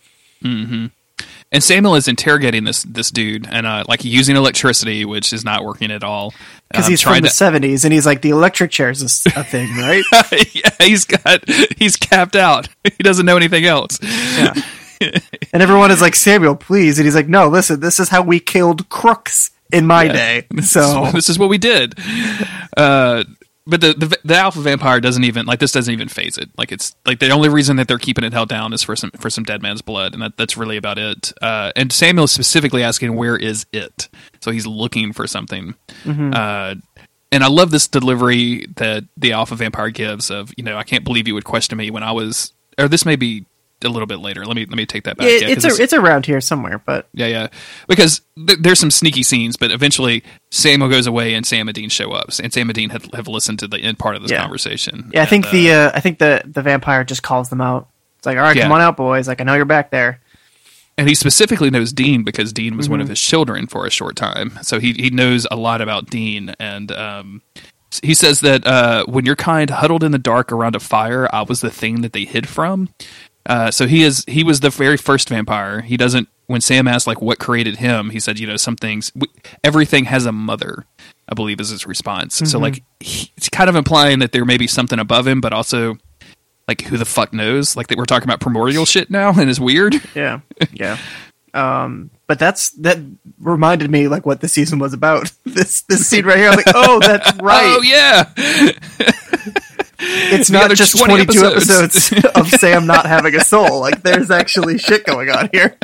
And 1.52 1.64
Samuel 1.64 1.96
is 1.96 2.08
interrogating 2.08 2.64
this 2.64 2.84
this 2.84 3.12
dude 3.12 3.48
and 3.50 3.66
uh, 3.68 3.84
like 3.88 4.04
using 4.04 4.36
electricity, 4.36 5.06
which 5.06 5.34
is 5.34 5.46
not 5.46 5.64
working 5.64 5.92
at 5.92 6.04
all. 6.04 6.34
because 6.72 6.86
Um, 6.86 6.92
he's 6.92 7.02
from 7.02 7.22
the 7.22 7.28
70s 7.28 7.84
and 7.84 7.94
he's 7.94 8.06
like 8.06 8.22
the 8.22 8.32
electric 8.32 8.72
chair 8.72 8.90
is 8.90 9.02
a 9.02 9.40
a, 9.40 9.44
thing 9.44 9.70
right 9.78 10.04
yeah, 10.56 10.70
he's 10.80 11.06
got 11.06 11.48
he's 11.78 11.96
capped 11.96 12.36
out. 12.36 12.70
He 12.98 13.04
doesn't 13.04 13.26
know 13.26 13.38
anything 13.38 13.66
else. 13.66 13.98
Yeah. 14.02 14.54
and 15.02 15.62
everyone 15.64 15.92
is 15.92 16.02
like, 16.02 16.16
Samuel, 16.16 16.56
please. 16.56 16.98
And 17.00 17.06
he's 17.06 17.16
like, 17.16 17.28
no, 17.28 17.48
listen, 17.50 17.80
this 17.80 18.00
is 18.00 18.10
how 18.10 18.22
we 18.22 18.40
killed 18.40 18.88
crooks 18.90 19.52
in 19.72 19.86
my 19.88 20.08
day. 20.08 20.46
So, 20.62 21.10
this 21.14 21.30
is 21.30 21.38
what 21.40 21.50
we 21.50 21.58
did. 21.58 21.98
Uh, 22.78 23.24
but 23.66 23.82
the, 23.82 23.94
the 23.94 24.18
the 24.26 24.36
alpha 24.36 24.60
vampire 24.60 25.00
doesn't 25.00 25.24
even 25.24 25.46
like 25.46 25.60
this 25.60 25.72
doesn't 25.72 25.94
even 25.94 26.10
phase 26.10 26.38
it. 26.38 26.50
Like 26.58 26.72
it's 26.72 26.96
like 27.06 27.20
the 27.20 27.30
only 27.30 27.50
reason 27.50 27.78
that 27.78 27.88
they're 27.88 27.98
keeping 27.98 28.24
it 28.24 28.34
held 28.34 28.50
down 28.50 28.74
is 28.74 28.84
for 28.84 28.96
some 28.96 29.12
for 29.12 29.30
some 29.30 29.44
dead 29.44 29.62
man's 29.62 29.82
blood, 29.82 30.14
and 30.14 30.22
that, 30.22 30.38
that's 30.38 30.58
really 30.58 30.78
about 30.78 30.98
it. 30.98 31.32
Uh, 31.42 31.72
and 31.76 31.92
Samuel 31.92 32.26
is 32.26 32.32
specifically 32.32 32.84
asking 32.84 33.16
where 33.16 33.38
is 33.38 33.66
it, 33.72 34.10
so 34.42 34.52
he's 34.52 34.68
looking 34.68 35.14
for 35.14 35.28
something. 35.28 35.76
Uh, 36.34 36.76
and 37.32 37.44
I 37.44 37.48
love 37.48 37.72
this 37.72 37.88
delivery 37.88 38.68
that 38.76 39.06
the 39.18 39.32
alpha 39.32 39.56
vampire 39.56 39.90
gives 39.90 40.30
of 40.30 40.54
you 40.58 40.64
know 40.64 40.78
I 40.78 40.84
can't 40.84 41.04
believe 41.06 41.28
you 41.28 41.34
would 41.34 41.46
question 41.46 41.78
me 41.78 41.90
when 41.90 42.04
I 42.04 42.12
was 42.12 42.52
or 42.78 42.88
this 42.88 43.06
may 43.06 43.16
be 43.16 43.46
a 43.84 43.90
little 43.90 44.06
bit 44.08 44.20
later. 44.20 44.46
Let 44.46 44.56
me 44.56 44.66
let 44.66 44.76
me 44.78 44.86
take 44.86 45.04
that 45.04 45.18
back. 45.18 45.28
it, 45.28 45.42
Yeah, 45.42 45.48
it's, 45.50 45.66
a, 45.66 45.82
it's 45.82 45.94
around 45.94 46.26
here 46.26 46.42
somewhere, 46.42 46.80
but 46.86 47.08
yeah, 47.14 47.28
yeah. 47.28 47.48
Because 47.88 48.22
th- 48.36 48.60
there's 48.60 48.80
some 48.80 48.92
sneaky 48.92 49.24
scenes, 49.24 49.56
but 49.58 49.72
eventually 49.72 50.24
Samuel 50.52 50.90
goes 50.90 51.08
away 51.08 51.34
and 51.34 51.46
Sam 51.46 51.68
and 51.68 51.76
Dean 51.76 51.90
show 51.90 52.12
up, 52.12 52.30
and 52.42 52.54
Sam 52.54 52.70
and 52.70 52.76
Dean 52.76 52.90
have, 52.92 53.06
have 53.14 53.28
listened 53.28 53.60
to 53.60 53.68
the 53.68 53.78
end 53.80 54.00
part 54.00 54.16
of 54.16 54.22
this 54.22 54.32
Yeah. 54.32 54.42
conversation. 54.42 55.12
yeah, 55.14 55.24
I 55.24 55.26
think 55.26 55.50
the, 55.52 55.72
uh, 55.72 55.76
uh, 55.78 55.92
I 55.96 56.00
think 56.00 56.20
the, 56.20 56.42
the 56.46 56.62
vampire 56.62 57.04
just 57.04 57.24
calls 57.24 57.50
them 57.50 57.62
out. 57.62 57.88
It's 58.18 58.26
like, 58.26 58.38
all 58.38 58.44
right, 58.44 58.56
Yeah. 58.56 58.64
come 58.64 58.72
on 58.72 58.82
out, 58.82 58.96
boys. 58.98 59.28
Like, 59.28 59.42
I 59.42 59.44
know 59.44 59.54
you're 59.56 59.66
back 59.66 59.92
there. 59.92 60.20
and 60.98 61.10
he 61.10 61.16
specifically 61.16 61.70
knows 61.72 61.92
Dean 61.92 62.24
because 62.24 62.54
Dean 62.54 62.78
was 62.78 62.88
one 62.88 63.00
Mm-hmm. 63.00 63.04
of 63.04 63.10
his 63.10 63.20
children 63.20 63.66
for 63.68 63.86
a 63.86 63.90
short 63.90 64.16
time, 64.16 64.60
so 64.62 64.80
he 64.80 64.94
he 64.94 65.10
knows 65.10 65.48
a 65.50 65.56
lot 65.56 65.82
about 65.82 66.06
Dean. 66.10 66.54
And 66.60 66.92
um, 66.92 67.42
he 68.04 68.14
says 68.14 68.42
that 68.42 68.66
uh, 68.68 69.04
when 69.08 69.26
your 69.26 69.36
kind 69.36 69.70
huddled 69.72 70.04
in 70.04 70.12
the 70.12 70.20
dark 70.20 70.52
around 70.52 70.76
a 70.76 70.80
fire, 70.80 71.28
I 71.34 71.42
was 71.42 71.62
the 71.62 71.72
thing 71.72 72.02
that 72.02 72.14
they 72.14 72.26
hid 72.26 72.48
from. 72.48 72.90
Uh, 73.46 73.70
so 73.72 73.88
he 73.88 74.04
is 74.04 74.24
he 74.28 74.44
was 74.44 74.62
the 74.62 74.70
very 74.70 74.98
first 74.98 75.30
vampire. 75.30 75.82
He 75.82 75.98
doesn't. 75.98 76.30
When 76.48 76.62
Sam 76.62 76.88
asked 76.88 77.08
like 77.08 77.22
what 77.22 77.40
created 77.40 77.78
him, 77.78 78.10
he 78.10 78.20
said, 78.20 78.38
you 78.40 78.46
know, 78.48 78.58
some 78.58 78.76
things. 78.76 79.12
w- 79.12 79.32
Everything 79.64 80.06
has 80.06 80.26
a 80.26 80.32
mother. 80.32 80.86
I 81.30 81.34
believe 81.36 81.60
is 81.62 81.70
his 81.70 81.88
response. 81.88 82.36
So 82.50 82.60
like 82.60 82.84
he, 83.00 83.32
it's 83.38 83.48
kind 83.50 83.70
of 83.70 83.76
implying 83.78 84.20
that 84.20 84.34
there 84.34 84.44
may 84.46 84.58
be 84.58 84.68
something 84.68 85.00
above 85.00 85.26
him, 85.26 85.40
but 85.42 85.54
also 85.54 85.98
like 86.68 86.82
who 86.84 86.98
the 86.98 87.06
fuck 87.06 87.34
knows? 87.34 87.76
Like 87.78 87.88
that 87.88 87.98
we're 87.98 88.06
talking 88.06 88.28
about 88.28 88.40
primordial 88.42 88.86
shit 88.86 89.10
now, 89.10 89.30
and 89.32 89.50
it's 89.50 89.60
weird. 89.60 89.96
Yeah. 90.16 90.42
Yeah. 90.74 90.98
um, 91.54 92.10
but 92.28 92.40
that's, 92.40 92.72
that 92.72 92.98
reminded 93.40 93.90
me 93.92 94.08
like 94.08 94.26
what 94.26 94.42
the 94.42 94.48
season 94.48 94.80
was 94.80 94.94
about. 94.94 95.32
this, 95.46 95.82
this 95.84 96.08
scene 96.08 96.26
right 96.26 96.38
here. 96.38 96.50
I'm 96.50 96.56
like, 96.58 96.66
oh, 96.74 97.00
that's 97.00 97.34
right. 97.42 97.78
Oh 97.78 97.82
yeah, 97.82 99.14
it's 100.32 100.50
not 100.50 100.72
just 100.72 100.98
20 100.98 101.26
22 101.26 101.46
episodes. 101.46 102.12
episodes 102.14 102.26
of 102.36 102.48
Sam 102.50 102.86
not 102.86 103.06
having 103.06 103.36
a 103.36 103.42
soul. 103.44 103.80
Like, 103.80 104.02
there's 104.04 104.30
actually 104.32 104.78
shit 104.78 105.06
going 105.06 105.30
on 105.30 105.50
here. 105.52 105.78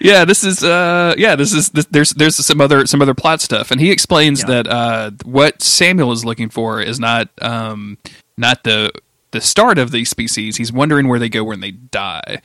yeah. 0.00 0.24
This 0.24 0.44
is 0.44 0.62
uh 0.64 1.14
yeah. 1.16 1.36
This 1.36 1.52
is 1.52 1.70
this, 1.70 1.86
there's 1.86 2.10
there's 2.10 2.36
some 2.36 2.60
other 2.60 2.86
some 2.86 3.02
other 3.02 3.14
plot 3.14 3.40
stuff, 3.40 3.70
and 3.70 3.80
he 3.80 3.90
explains 3.90 4.40
Yeah. 4.40 4.46
that 4.62 4.66
uh 4.68 5.10
what 5.24 5.62
Samuel 5.62 6.12
is 6.12 6.24
looking 6.24 6.48
for 6.48 6.80
is 6.80 6.98
not 7.00 7.28
um 7.40 7.98
not 8.36 8.64
the 8.64 8.90
the 9.30 9.40
start 9.42 9.78
of 9.78 9.90
these 9.90 10.08
species, 10.08 10.56
he's 10.56 10.72
wondering 10.72 11.06
where 11.06 11.18
they 11.18 11.28
go 11.28 11.44
when 11.44 11.60
they 11.60 11.70
die, 11.70 12.40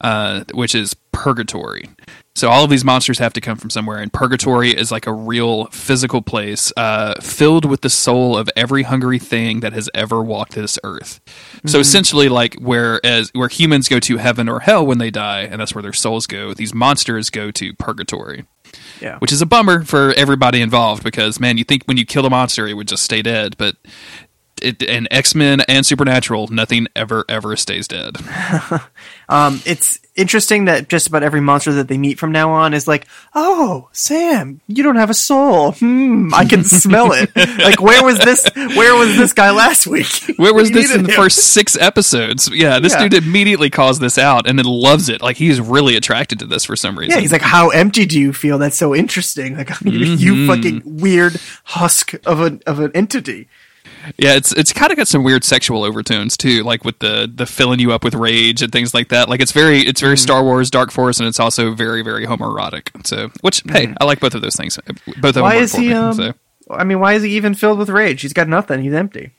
uh, 0.00 0.44
which 0.52 0.74
is 0.74 0.94
purgatory. 1.12 1.88
So 2.36 2.48
all 2.48 2.62
of 2.62 2.70
these 2.70 2.84
monsters 2.84 3.18
have 3.18 3.32
to 3.32 3.40
come 3.40 3.56
from 3.56 3.68
somewhere, 3.70 3.98
and 3.98 4.12
purgatory 4.12 4.70
is 4.70 4.92
like 4.92 5.08
a 5.08 5.12
real 5.12 5.64
physical 5.66 6.22
place 6.22 6.72
uh, 6.76 7.14
filled 7.20 7.64
with 7.64 7.80
the 7.80 7.90
soul 7.90 8.36
of 8.36 8.48
every 8.54 8.84
hungry 8.84 9.18
thing 9.18 9.58
that 9.60 9.72
has 9.72 9.90
ever 9.92 10.22
walked 10.22 10.52
this 10.52 10.78
earth. 10.84 11.20
So 11.66 11.80
essentially, 11.80 12.28
like 12.28 12.54
whereas 12.60 13.30
where 13.34 13.48
humans 13.48 13.88
go 13.88 13.98
to 13.98 14.18
heaven 14.18 14.48
or 14.48 14.60
hell 14.60 14.86
when 14.86 14.98
they 14.98 15.10
die, 15.10 15.40
and 15.42 15.60
that's 15.60 15.74
where 15.74 15.82
their 15.82 15.92
souls 15.92 16.28
go, 16.28 16.54
these 16.54 16.72
monsters 16.72 17.28
go 17.28 17.50
to 17.50 17.72
purgatory 17.74 18.44
Yeah. 19.00 19.18
which 19.18 19.32
is 19.32 19.42
a 19.42 19.46
bummer 19.46 19.82
for 19.82 20.12
everybody 20.16 20.60
involved 20.60 21.02
because 21.02 21.40
man, 21.40 21.58
you 21.58 21.64
think 21.64 21.82
when 21.86 21.96
you 21.96 22.04
kill 22.06 22.24
a 22.24 22.30
monster, 22.30 22.68
it 22.68 22.74
would 22.74 22.86
just 22.86 23.02
stay 23.02 23.20
dead, 23.22 23.56
but 23.56 23.74
it, 24.62 24.82
and 24.82 25.08
X 25.10 25.34
Men 25.34 25.60
and 25.62 25.84
Supernatural, 25.86 26.48
nothing 26.48 26.86
ever 26.96 27.24
ever 27.28 27.56
stays 27.56 27.88
dead. 27.88 28.16
Um, 29.30 29.60
it's 29.66 29.98
interesting 30.16 30.64
that 30.64 30.88
just 30.88 31.06
about 31.06 31.22
every 31.22 31.42
monster 31.42 31.70
that 31.74 31.86
they 31.88 31.98
meet 31.98 32.18
from 32.18 32.32
now 32.32 32.50
on 32.52 32.72
is 32.72 32.88
like, 32.88 33.06
"Oh, 33.34 33.90
Sam, 33.92 34.62
you 34.66 34.82
don't 34.82 34.96
have 34.96 35.10
a 35.10 35.14
soul. 35.14 35.72
Hmm, 35.72 36.32
I 36.32 36.46
can 36.46 36.64
smell 36.64 37.12
it. 37.12 37.30
like, 37.58 37.78
where 37.78 38.02
was 38.02 38.18
this? 38.20 38.48
Where 38.56 38.94
was 38.96 39.18
this 39.18 39.34
guy 39.34 39.50
last 39.50 39.86
week? 39.86 40.06
Where 40.38 40.54
was 40.54 40.70
this 40.70 40.94
in 40.94 41.02
the 41.02 41.10
him. 41.10 41.14
first 41.16 41.52
six 41.52 41.76
episodes? 41.76 42.48
Yeah, 42.50 42.78
this 42.78 42.94
Yeah. 42.94 43.06
dude 43.06 43.22
immediately 43.22 43.68
calls 43.68 43.98
this 43.98 44.16
out 44.16 44.48
and 44.48 44.58
then 44.58 44.64
loves 44.64 45.10
it. 45.10 45.20
Like 45.20 45.36
he's 45.36 45.60
really 45.60 45.94
attracted 45.96 46.38
to 46.38 46.46
this 46.46 46.64
for 46.64 46.74
some 46.74 46.98
reason. 46.98 47.14
Yeah, 47.16 47.20
he's 47.20 47.32
like, 47.32 47.42
"How 47.42 47.68
empty 47.68 48.06
do 48.06 48.18
you 48.18 48.32
feel? 48.32 48.56
That's 48.56 48.78
so 48.78 48.94
interesting. 48.94 49.58
Like, 49.58 49.68
you, 49.84 49.90
you 49.92 50.32
Mm-hmm. 50.34 50.46
fucking 50.48 50.82
weird 51.02 51.38
husk 51.64 52.14
of 52.24 52.40
an 52.40 52.62
of 52.66 52.80
an 52.80 52.92
entity." 52.94 53.48
Yeah, 54.16 54.34
it's 54.34 54.52
it's 54.52 54.72
kind 54.72 54.90
of 54.90 54.96
got 54.96 55.08
some 55.08 55.22
weird 55.22 55.44
sexual 55.44 55.84
overtones 55.84 56.36
too, 56.36 56.62
like 56.62 56.84
with 56.84 56.98
the 57.00 57.30
the 57.32 57.46
filling 57.46 57.80
you 57.80 57.92
up 57.92 58.04
with 58.04 58.14
rage 58.14 58.62
and 58.62 58.72
things 58.72 58.94
like 58.94 59.08
that. 59.08 59.28
Like 59.28 59.40
it's 59.40 59.52
very 59.52 59.80
it's 59.80 60.00
very 60.00 60.16
Star 60.16 60.42
Wars 60.42 60.70
Dark 60.70 60.90
Force, 60.90 61.18
and 61.18 61.28
it's 61.28 61.40
also 61.40 61.74
very 61.74 62.02
very 62.02 62.26
homoerotic. 62.26 63.06
So, 63.06 63.30
which 63.40 63.62
hey, 63.68 63.94
I 64.00 64.04
like 64.04 64.20
both 64.20 64.34
of 64.34 64.42
those 64.42 64.56
things. 64.56 64.78
Both 65.20 65.36
of 65.36 65.42
Why 65.42 65.54
them 65.54 65.56
work 65.56 65.62
is 65.62 65.72
he? 65.74 65.88
me. 65.88 65.92
Um, 65.94 66.14
so. 66.14 66.34
I 66.70 66.84
mean, 66.84 67.00
why 67.00 67.14
is 67.14 67.22
he 67.22 67.30
even 67.36 67.54
filled 67.54 67.78
with 67.78 67.88
rage? 67.88 68.20
He's 68.22 68.32
got 68.32 68.48
nothing. 68.48 68.82
He's 68.82 68.92
empty. 68.92 69.32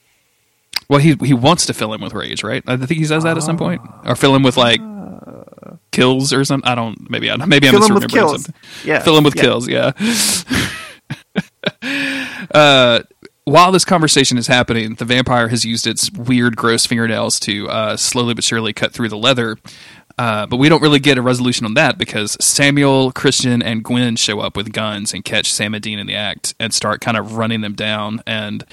Well, 0.89 0.99
he 0.99 1.15
he 1.21 1.33
wants 1.33 1.65
to 1.67 1.73
fill 1.73 1.93
him 1.93 2.01
with 2.01 2.13
rage, 2.13 2.43
right? 2.43 2.63
I 2.67 2.77
think 2.77 2.99
he 2.99 3.05
says 3.05 3.23
that 3.23 3.37
at 3.37 3.43
some 3.43 3.57
point, 3.57 3.81
or 4.05 4.15
fill 4.15 4.35
him 4.35 4.43
with 4.43 4.57
like 4.57 4.81
kills 5.91 6.33
or 6.33 6.43
something. 6.43 6.69
I 6.69 6.75
don't. 6.75 7.09
Maybe 7.09 7.29
I 7.29 7.35
maybe 7.45 7.67
I'm 7.67 7.73
Fill 7.73 7.85
him 7.85 7.93
with 7.93 8.03
misremembering 8.05 8.29
something. 8.31 8.55
Yeah, 8.83 8.99
Fill 8.99 9.17
him 9.17 9.23
with 9.23 9.35
yeah. 9.35 9.41
kills. 9.41 9.67
Yeah. 9.67 9.91
uh, 12.53 13.01
while 13.49 13.71
this 13.71 13.85
conversation 13.85 14.37
is 14.37 14.47
happening, 14.47 14.95
the 14.95 15.05
vampire 15.05 15.47
has 15.47 15.65
used 15.65 15.87
its 15.87 16.11
weird, 16.11 16.55
gross 16.55 16.85
fingernails 16.85 17.39
to 17.41 17.69
uh, 17.69 17.97
slowly 17.97 18.33
but 18.33 18.43
surely 18.43 18.73
cut 18.73 18.93
through 18.93 19.09
the 19.09 19.17
leather. 19.17 19.57
Uh, 20.17 20.45
but 20.45 20.57
we 20.57 20.67
don't 20.67 20.81
really 20.81 20.99
get 20.99 21.17
a 21.17 21.21
resolution 21.21 21.65
on 21.65 21.75
that 21.75 21.97
because 21.97 22.35
Samuel, 22.43 23.11
Christian, 23.13 23.61
and 23.61 23.83
Gwen 23.83 24.17
show 24.17 24.41
up 24.41 24.57
with 24.57 24.73
guns 24.73 25.13
and 25.13 25.23
catch 25.23 25.51
Sam 25.51 25.73
and 25.73 25.81
Dean 25.81 25.97
in 25.97 26.07
the 26.07 26.15
act 26.15 26.55
and 26.59 26.73
start 26.73 26.99
kind 26.99 27.15
of 27.15 27.37
running 27.37 27.61
them 27.61 27.73
down. 27.73 28.21
And 28.27 28.65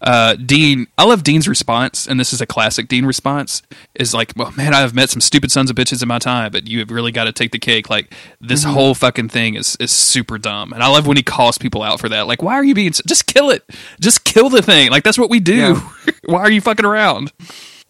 uh, 0.00 0.34
Dean, 0.34 0.86
I 0.96 1.04
love 1.04 1.22
Dean's 1.22 1.48
response, 1.48 2.06
and 2.06 2.18
this 2.18 2.32
is 2.32 2.40
a 2.40 2.46
classic 2.46 2.88
Dean 2.88 3.04
response. 3.04 3.62
Is 3.94 4.14
like, 4.14 4.32
well, 4.36 4.52
man, 4.52 4.74
I've 4.74 4.94
met 4.94 5.10
some 5.10 5.20
stupid 5.20 5.50
sons 5.50 5.70
of 5.70 5.76
bitches 5.76 6.02
in 6.02 6.08
my 6.08 6.18
time, 6.18 6.52
but 6.52 6.68
you 6.68 6.78
have 6.80 6.90
really 6.90 7.12
got 7.12 7.24
to 7.24 7.32
take 7.32 7.52
the 7.52 7.58
cake. 7.58 7.90
Like 7.90 8.14
this 8.40 8.64
whole 8.64 8.94
fucking 8.94 9.28
thing 9.28 9.54
is 9.54 9.76
is 9.80 9.90
super 9.90 10.38
dumb, 10.38 10.72
and 10.72 10.82
I 10.82 10.88
love 10.88 11.06
when 11.06 11.16
he 11.16 11.22
calls 11.22 11.58
people 11.58 11.82
out 11.82 12.00
for 12.00 12.08
that. 12.08 12.26
Like, 12.26 12.42
why 12.42 12.54
are 12.54 12.64
you 12.64 12.74
being? 12.74 12.92
Just 12.92 13.26
kill 13.26 13.50
it. 13.50 13.64
Just 14.00 14.24
kill 14.24 14.48
the 14.48 14.62
thing. 14.62 14.90
Like 14.90 15.04
that's 15.04 15.18
what 15.18 15.30
we 15.30 15.40
do. 15.40 15.56
Yeah. 15.56 15.90
why 16.26 16.40
are 16.40 16.50
you 16.50 16.60
fucking 16.60 16.84
around? 16.86 17.32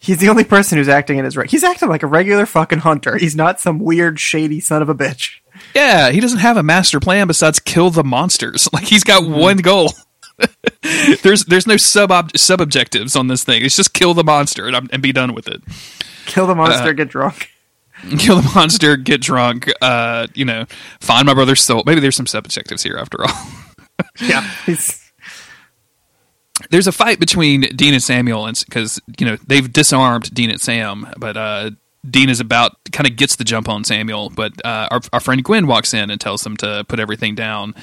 He's 0.01 0.19
the 0.19 0.29
only 0.29 0.45
person 0.45 0.77
who's 0.77 0.87
acting 0.87 1.17
in 1.17 1.25
his 1.25 1.35
right. 1.35 1.49
He's 1.49 1.63
acting 1.63 1.89
like 1.89 2.03
a 2.03 2.07
regular 2.07 2.45
fucking 2.45 2.79
hunter. 2.79 3.17
He's 3.17 3.35
not 3.35 3.59
some 3.59 3.79
weird, 3.79 4.17
shady 4.17 4.61
son 4.61 4.81
of 4.81 4.87
a 4.87 4.95
bitch. 4.95 5.39
Yeah, 5.75 6.11
he 6.11 6.21
doesn't 6.21 6.39
have 6.39 6.55
a 6.55 6.63
master 6.63 7.01
plan 7.01 7.27
besides 7.27 7.59
kill 7.59 7.89
the 7.89 8.03
monsters. 8.03 8.69
Like 8.79 8.85
he's 8.85 9.03
got 9.03 9.27
one 9.27 9.57
goal. 9.57 9.91
there's 11.23 11.45
there's 11.45 11.67
no 11.67 11.77
sub 11.77 12.11
sub 12.37 12.61
objectives 12.61 13.15
on 13.15 13.27
this 13.27 13.43
thing. 13.43 13.63
It's 13.63 13.75
just 13.75 13.93
kill 13.93 14.13
the 14.13 14.23
monster 14.23 14.67
and, 14.67 14.89
and 14.91 15.01
be 15.01 15.11
done 15.11 15.33
with 15.33 15.47
it. 15.47 15.61
Kill 16.25 16.45
the 16.47 16.53
Uh, 16.53 16.55
monster, 16.55 16.93
get 16.93 17.09
drunk. 17.09 17.49
Kill 18.17 18.37
the 18.39 18.51
monster, 18.55 18.95
get 18.95 19.19
drunk. 19.19 19.69
Uh, 19.81 20.27
you 20.33 20.45
know, 20.45 20.65
find 21.01 21.25
my 21.25 21.33
brother's 21.33 21.59
soul. 21.61 21.83
Maybe 21.85 21.99
there's 21.99 22.15
some 22.15 22.27
sub 22.27 22.45
objectives 22.45 22.81
here 22.83 22.97
after 22.97 23.23
all. 23.25 23.33
Yeah, 24.21 24.49
there's 26.71 26.87
a 26.87 26.91
fight 26.91 27.19
between 27.19 27.61
Dean 27.75 27.93
and 27.93 28.03
Samuel, 28.03 28.45
and 28.45 28.61
because 28.65 29.01
you 29.17 29.25
know 29.25 29.37
they've 29.47 29.71
disarmed 29.71 30.33
Dean 30.33 30.49
and 30.49 30.59
Sam, 30.61 31.07
but 31.17 31.35
uh, 31.37 31.71
Dean 32.09 32.29
is 32.29 32.39
about 32.39 32.77
kind 32.91 33.09
of 33.09 33.15
gets 33.15 33.35
the 33.37 33.43
jump 33.43 33.67
on 33.69 33.83
Samuel, 33.83 34.29
but 34.29 34.53
uh, 34.65 34.87
our 34.91 35.01
our 35.13 35.19
friend 35.19 35.43
Gwen 35.43 35.67
walks 35.67 35.93
in 35.93 36.09
and 36.09 36.19
tells 36.19 36.43
them 36.43 36.57
to 36.57 36.85
put 36.87 36.99
everything 36.99 37.35
down, 37.35 37.75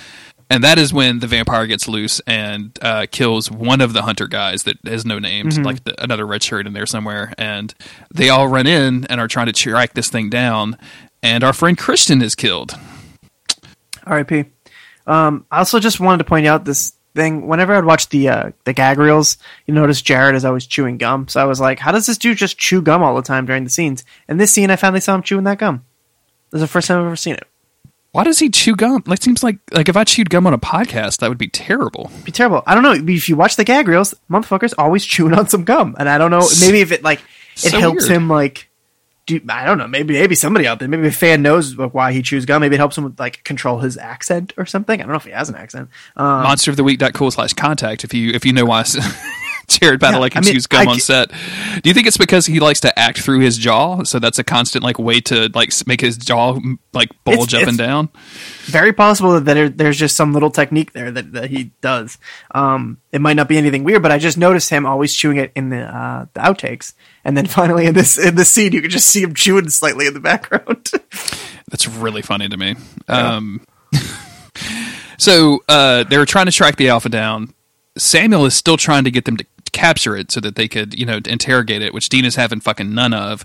and 0.48 0.62
that 0.62 0.78
is 0.78 0.92
when 0.92 1.18
the 1.18 1.26
vampire 1.26 1.66
gets 1.66 1.88
loose 1.88 2.20
and 2.26 2.78
uh, 2.82 3.06
kills 3.10 3.50
one 3.50 3.80
of 3.80 3.92
the 3.92 4.02
hunter 4.02 4.26
guys 4.28 4.62
that 4.62 4.78
has 4.84 5.04
no 5.04 5.18
names, 5.18 5.58
like 5.58 5.84
the, 5.84 6.00
another 6.02 6.26
red 6.26 6.42
shirt 6.42 6.66
in 6.66 6.72
there 6.72 6.86
somewhere, 6.86 7.32
and 7.36 7.74
they 8.14 8.28
all 8.28 8.46
run 8.46 8.66
in 8.66 9.04
and 9.06 9.20
are 9.20 9.28
trying 9.28 9.46
to 9.46 9.52
track 9.52 9.94
this 9.94 10.08
thing 10.08 10.30
down, 10.30 10.78
and 11.22 11.42
our 11.42 11.52
friend 11.52 11.76
Christian 11.76 12.22
is 12.22 12.34
killed. 12.34 12.78
R.I.P. 14.04 14.44
Um, 15.06 15.46
I 15.50 15.58
also 15.58 15.80
just 15.80 15.98
wanted 15.98 16.18
to 16.18 16.24
point 16.24 16.46
out 16.46 16.64
this 16.64 16.92
thing. 17.14 17.48
Whenever 17.48 17.74
I'd 17.74 17.84
watch 17.84 18.08
the 18.10 18.28
uh, 18.28 18.50
the 18.64 18.72
gag 18.72 18.98
reels, 18.98 19.38
you 19.66 19.74
notice 19.74 20.00
Jared 20.00 20.36
is 20.36 20.44
always 20.44 20.66
chewing 20.66 20.98
gum. 20.98 21.26
So 21.26 21.40
I 21.40 21.44
was 21.44 21.60
like, 21.60 21.80
how 21.80 21.90
does 21.90 22.06
this 22.06 22.18
dude 22.18 22.38
just 22.38 22.58
chew 22.58 22.82
gum 22.82 23.02
all 23.02 23.16
the 23.16 23.22
time 23.22 23.46
during 23.46 23.64
the 23.64 23.70
scenes? 23.70 24.04
And 24.28 24.38
this 24.38 24.52
scene, 24.52 24.70
I 24.70 24.76
finally 24.76 25.00
saw 25.00 25.16
him 25.16 25.22
chewing 25.22 25.44
that 25.44 25.58
gum. 25.58 25.84
This 26.50 26.58
is 26.58 26.62
the 26.62 26.72
first 26.72 26.86
time 26.86 27.00
I've 27.00 27.06
ever 27.06 27.16
seen 27.16 27.34
it. 27.34 27.46
Why 28.16 28.24
does 28.24 28.38
he 28.38 28.48
chew 28.48 28.74
gum? 28.74 29.02
Like 29.04 29.22
seems 29.22 29.42
like 29.44 29.58
like 29.72 29.90
if 29.90 29.96
I 29.96 30.04
chewed 30.04 30.30
gum 30.30 30.46
on 30.46 30.54
a 30.54 30.58
podcast, 30.58 31.18
that 31.18 31.28
would 31.28 31.36
be 31.36 31.48
terrible. 31.48 32.10
It'd 32.14 32.24
be 32.24 32.32
terrible. 32.32 32.62
I 32.66 32.72
don't 32.74 32.82
know. 32.82 32.92
If 33.12 33.28
you 33.28 33.36
watch 33.36 33.56
the 33.56 33.64
gag 33.64 33.86
reels, 33.88 34.14
motherfucker's 34.30 34.72
always 34.78 35.04
chewing 35.04 35.34
on 35.34 35.48
some 35.48 35.64
gum, 35.64 35.94
and 35.98 36.08
I 36.08 36.16
don't 36.16 36.30
know. 36.30 36.48
Maybe 36.62 36.80
if 36.80 36.92
it 36.92 37.02
like 37.04 37.20
it 37.56 37.58
So 37.72 37.78
helps 37.78 38.04
weird. 38.08 38.16
him 38.22 38.28
like. 38.30 38.70
Do, 39.26 39.38
I 39.50 39.66
don't 39.66 39.76
know. 39.76 39.86
Maybe 39.86 40.14
maybe 40.14 40.34
somebody 40.34 40.66
out 40.66 40.78
there, 40.78 40.88
maybe 40.88 41.08
a 41.08 41.12
fan 41.12 41.42
knows 41.42 41.76
why 41.76 42.12
he 42.14 42.22
chews 42.22 42.46
gum. 42.46 42.62
Maybe 42.62 42.76
it 42.76 42.78
helps 42.78 42.96
him 42.96 43.04
with, 43.04 43.20
like 43.20 43.44
control 43.44 43.80
his 43.80 43.98
accent 43.98 44.54
or 44.56 44.64
something. 44.64 44.98
I 44.98 45.02
don't 45.02 45.10
know 45.10 45.16
if 45.18 45.24
he 45.24 45.32
has 45.32 45.50
an 45.50 45.56
accent. 45.56 45.90
Um, 46.16 46.42
monsteroftheweek.cool 46.46 47.32
slash 47.32 47.52
contact 47.52 48.02
if 48.02 48.14
you 48.14 48.30
if 48.30 48.46
you 48.46 48.54
know 48.54 48.64
why 48.64 48.84
Jared 49.68 50.00
Padalecki 50.00 50.36
I 50.36 50.40
mean, 50.40 50.54
chews 50.54 50.66
gum 50.66 50.88
I 50.88 50.92
on 50.92 51.00
set. 51.00 51.30
Do 51.82 51.90
you 51.90 51.94
think 51.94 52.06
it's 52.06 52.16
because 52.16 52.46
he 52.46 52.60
likes 52.60 52.80
to 52.80 52.98
act 52.98 53.20
through 53.20 53.40
his 53.40 53.58
jaw? 53.58 54.04
So 54.04 54.18
that's 54.18 54.38
a 54.38 54.44
constant 54.44 54.84
like 54.84 54.98
way 54.98 55.20
to 55.22 55.50
like 55.54 55.72
make 55.86 56.00
his 56.00 56.16
jaw 56.16 56.58
like 56.92 57.10
bulge 57.24 57.54
up 57.54 57.62
it's- 57.62 57.68
and 57.68 57.78
down. 57.78 58.08
very 58.64 58.92
possible 58.92 59.32
that 59.32 59.44
there, 59.44 59.68
there's 59.68 59.98
just 59.98 60.16
some 60.16 60.32
little 60.32 60.50
technique 60.50 60.92
there 60.92 61.10
that, 61.10 61.32
that 61.32 61.50
he 61.50 61.72
does. 61.80 62.18
Um, 62.54 62.98
it 63.12 63.20
might 63.20 63.34
not 63.34 63.48
be 63.48 63.58
anything 63.58 63.82
weird, 63.84 64.02
but 64.02 64.12
I 64.12 64.18
just 64.18 64.38
noticed 64.38 64.70
him 64.70 64.86
always 64.86 65.14
chewing 65.14 65.38
it 65.38 65.52
in 65.56 65.70
the 65.70 65.82
uh, 65.82 66.26
the 66.34 66.40
outtakes, 66.40 66.94
and 67.24 67.36
then 67.36 67.46
finally 67.58 67.86
in 67.86 67.94
this 67.94 68.18
in 68.18 68.34
this 68.36 68.50
scene, 68.50 68.72
you 68.72 68.80
can 68.82 68.90
just 68.90 69.08
see 69.08 69.22
him 69.22 69.34
chewing 69.34 69.68
slightly 69.68 70.06
in 70.06 70.14
the 70.14 70.20
background. 70.20 70.90
That's 71.70 71.88
really 71.88 72.22
funny 72.22 72.48
to 72.48 72.56
me. 72.56 72.76
Um, 73.08 73.66
so 75.18 75.60
uh, 75.68 76.04
they 76.04 76.18
were 76.18 76.26
trying 76.26 76.46
to 76.46 76.52
track 76.52 76.76
the 76.76 76.88
alpha 76.88 77.08
down. 77.08 77.52
Samuel 77.98 78.44
is 78.44 78.54
still 78.54 78.76
trying 78.76 79.04
to 79.04 79.10
get 79.10 79.24
them 79.24 79.36
to 79.38 79.46
capture 79.76 80.16
it 80.16 80.30
so 80.32 80.40
that 80.40 80.56
they 80.56 80.66
could, 80.68 80.98
you 80.98 81.06
know, 81.06 81.20
interrogate 81.26 81.82
it, 81.82 81.92
which 81.94 82.08
Dean 82.08 82.24
is 82.24 82.34
having 82.36 82.60
fucking 82.60 82.92
none 82.94 83.12
of. 83.14 83.44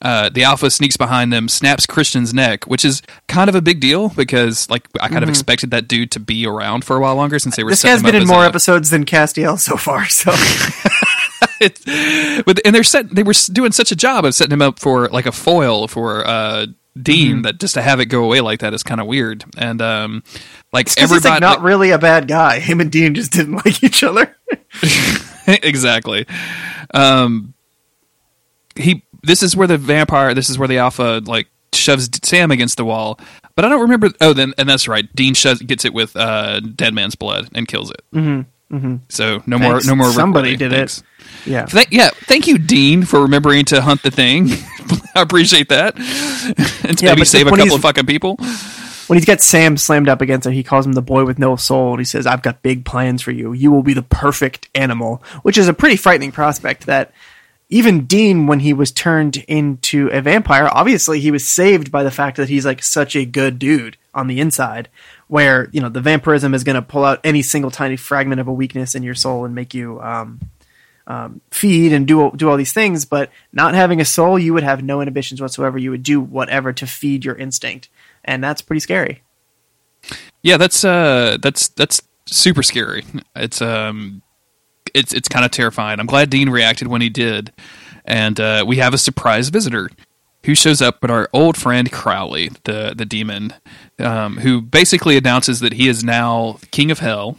Uh, 0.00 0.28
the 0.30 0.42
alpha 0.42 0.68
sneaks 0.68 0.96
behind 0.96 1.32
them, 1.32 1.48
snaps 1.48 1.86
Christian's 1.86 2.34
neck, 2.34 2.66
which 2.66 2.84
is 2.84 3.02
kind 3.28 3.48
of 3.48 3.54
a 3.54 3.62
big 3.62 3.78
deal 3.78 4.08
because, 4.08 4.68
like, 4.68 4.88
I 5.00 5.06
kind 5.08 5.22
of 5.22 5.28
expected 5.28 5.70
that 5.70 5.86
dude 5.86 6.10
to 6.12 6.20
be 6.20 6.44
around 6.44 6.84
for 6.84 6.96
a 6.96 7.00
while 7.00 7.14
longer 7.14 7.38
since 7.38 7.54
they 7.54 7.62
were. 7.62 7.70
this 7.70 7.84
guy's 7.84 8.02
been 8.02 8.16
in 8.16 8.26
more 8.26 8.42
a- 8.44 8.48
episodes 8.48 8.90
than 8.90 9.04
Castiel 9.04 9.60
so 9.60 9.76
far, 9.76 10.08
so 10.08 10.32
but 12.44 12.60
and 12.64 12.74
they're 12.74 12.82
set. 12.82 13.14
They 13.14 13.22
were 13.22 13.34
doing 13.52 13.70
such 13.72 13.92
a 13.92 13.96
job 13.96 14.24
of 14.24 14.34
setting 14.34 14.52
him 14.52 14.62
up 14.62 14.80
for 14.80 15.08
like 15.08 15.26
a 15.26 15.32
foil 15.32 15.86
for 15.86 16.26
uh, 16.26 16.66
Dean 17.00 17.36
Mm-hmm. 17.36 17.42
that 17.42 17.60
just 17.60 17.74
to 17.74 17.82
have 17.82 18.00
it 18.00 18.06
go 18.06 18.24
away 18.24 18.40
like 18.40 18.60
that 18.60 18.74
is 18.74 18.82
kind 18.82 19.00
of 19.00 19.06
weird. 19.06 19.44
And 19.56 19.80
um, 19.80 20.24
like 20.72 20.88
everybody, 20.98 21.14
he's 21.14 21.24
like 21.30 21.40
not 21.40 21.58
like- 21.58 21.64
really 21.66 21.90
a 21.92 21.98
bad 21.98 22.26
guy. 22.26 22.58
Him 22.58 22.80
and 22.80 22.90
Dean 22.90 23.14
just 23.14 23.30
didn't 23.32 23.56
like 23.64 23.84
each 23.84 24.02
other. 24.02 24.36
exactly. 25.62 26.26
Um, 26.94 27.54
he. 28.76 29.04
This 29.22 29.42
is 29.42 29.56
where 29.56 29.68
the 29.68 29.78
vampire. 29.78 30.34
This 30.34 30.50
is 30.50 30.58
where 30.58 30.68
the 30.68 30.78
alpha 30.78 31.22
like 31.24 31.48
shoves 31.72 32.08
Sam 32.24 32.50
against 32.50 32.76
the 32.76 32.84
wall. 32.84 33.18
But 33.54 33.64
I 33.64 33.68
don't 33.68 33.82
remember. 33.82 34.10
Oh, 34.20 34.32
then 34.32 34.52
and 34.58 34.68
that's 34.68 34.88
right. 34.88 35.14
Dean 35.14 35.34
shoves, 35.34 35.62
gets 35.62 35.84
it 35.84 35.94
with 35.94 36.16
uh, 36.16 36.60
dead 36.60 36.94
man's 36.94 37.14
blood 37.14 37.48
and 37.54 37.68
kills 37.68 37.90
it. 37.90 38.02
Mm-hmm, 38.12 38.76
mm-hmm. 38.76 38.96
So 39.08 39.42
no 39.46 39.58
Thanks. 39.58 39.86
more. 39.86 39.94
No 39.96 40.02
more. 40.02 40.12
Somebody 40.12 40.56
did 40.56 40.72
it. 40.72 41.02
Yeah, 41.46 41.66
Thank, 41.66 41.90
yeah, 41.90 42.10
thank 42.26 42.46
you, 42.46 42.56
Dean, 42.58 43.04
for 43.04 43.22
remembering 43.22 43.64
to 43.66 43.80
hunt 43.80 44.02
the 44.02 44.10
thing. 44.12 44.48
I 45.14 45.22
appreciate 45.22 45.68
that, 45.70 45.96
and 46.88 47.00
Yeah, 47.00 47.14
maybe 47.14 47.24
save 47.24 47.46
a 47.48 47.50
couple 47.50 47.74
of 47.74 47.82
fucking 47.82 48.06
people. 48.06 48.36
When 49.06 49.18
he's 49.18 49.26
got 49.26 49.40
Sam 49.40 49.76
slammed 49.76 50.08
up 50.08 50.20
against 50.20 50.46
it, 50.46 50.52
he 50.52 50.62
calls 50.62 50.86
him 50.86 50.92
the 50.92 51.02
boy 51.02 51.24
with 51.24 51.38
no 51.38 51.56
soul. 51.56 51.92
And 51.92 52.00
he 52.00 52.04
says, 52.04 52.26
"I've 52.26 52.42
got 52.42 52.62
big 52.62 52.84
plans 52.84 53.22
for 53.22 53.30
you. 53.30 53.52
You 53.52 53.70
will 53.70 53.82
be 53.82 53.94
the 53.94 54.02
perfect 54.02 54.68
animal," 54.74 55.22
which 55.42 55.58
is 55.58 55.68
a 55.68 55.74
pretty 55.74 55.96
frightening 55.96 56.32
prospect. 56.32 56.86
That 56.86 57.12
even 57.72 58.04
Dean, 58.04 58.46
when 58.46 58.60
he 58.60 58.74
was 58.74 58.92
turned 58.92 59.38
into 59.48 60.08
a 60.08 60.20
vampire, 60.20 60.68
obviously 60.70 61.20
he 61.20 61.30
was 61.30 61.48
saved 61.48 61.90
by 61.90 62.02
the 62.02 62.10
fact 62.10 62.36
that 62.36 62.50
he's 62.50 62.66
like 62.66 62.82
such 62.82 63.16
a 63.16 63.24
good 63.24 63.58
dude 63.58 63.96
on 64.12 64.26
the 64.26 64.40
inside, 64.40 64.90
where 65.28 65.70
you 65.72 65.80
know 65.80 65.88
the 65.88 66.02
vampirism 66.02 66.52
is 66.52 66.64
going 66.64 66.76
to 66.76 66.82
pull 66.82 67.02
out 67.04 67.20
any 67.24 67.40
single 67.40 67.70
tiny 67.70 67.96
fragment 67.96 68.42
of 68.42 68.48
a 68.48 68.52
weakness 68.52 68.94
in 68.94 69.02
your 69.02 69.14
soul 69.14 69.46
and 69.46 69.54
make 69.54 69.72
you 69.72 69.98
um, 70.02 70.38
um, 71.06 71.40
feed 71.50 71.94
and 71.94 72.06
do 72.06 72.30
do 72.36 72.50
all 72.50 72.58
these 72.58 72.74
things. 72.74 73.06
But 73.06 73.30
not 73.54 73.74
having 73.74 74.02
a 74.02 74.04
soul, 74.04 74.38
you 74.38 74.52
would 74.52 74.64
have 74.64 74.84
no 74.84 75.00
inhibitions 75.00 75.40
whatsoever. 75.40 75.78
You 75.78 75.92
would 75.92 76.02
do 76.02 76.20
whatever 76.20 76.74
to 76.74 76.86
feed 76.86 77.24
your 77.24 77.36
instinct, 77.36 77.88
and 78.24 78.42
that's 78.42 78.62
pretty 78.62 78.80
scary. 78.80 79.22
Yeah, 80.42 80.56
that's 80.56 80.84
uh, 80.84 81.38
that's 81.40 81.68
that's 81.68 82.02
super 82.26 82.62
scary. 82.62 83.04
It's 83.36 83.62
um, 83.62 84.22
it's 84.94 85.12
it's 85.12 85.28
kind 85.28 85.44
of 85.44 85.50
terrifying. 85.50 86.00
I'm 86.00 86.06
glad 86.06 86.30
Dean 86.30 86.48
reacted 86.50 86.88
when 86.88 87.00
he 87.00 87.08
did, 87.08 87.52
and 88.04 88.38
uh, 88.40 88.64
we 88.66 88.76
have 88.76 88.94
a 88.94 88.98
surprise 88.98 89.48
visitor 89.48 89.90
who 90.44 90.54
shows 90.54 90.82
up, 90.82 91.00
but 91.00 91.10
our 91.10 91.28
old 91.32 91.56
friend 91.56 91.90
Crowley, 91.92 92.50
the 92.64 92.94
the 92.96 93.04
demon, 93.04 93.54
um, 93.98 94.38
who 94.38 94.60
basically 94.60 95.16
announces 95.16 95.60
that 95.60 95.74
he 95.74 95.88
is 95.88 96.02
now 96.02 96.58
king 96.70 96.90
of 96.90 96.98
hell. 96.98 97.38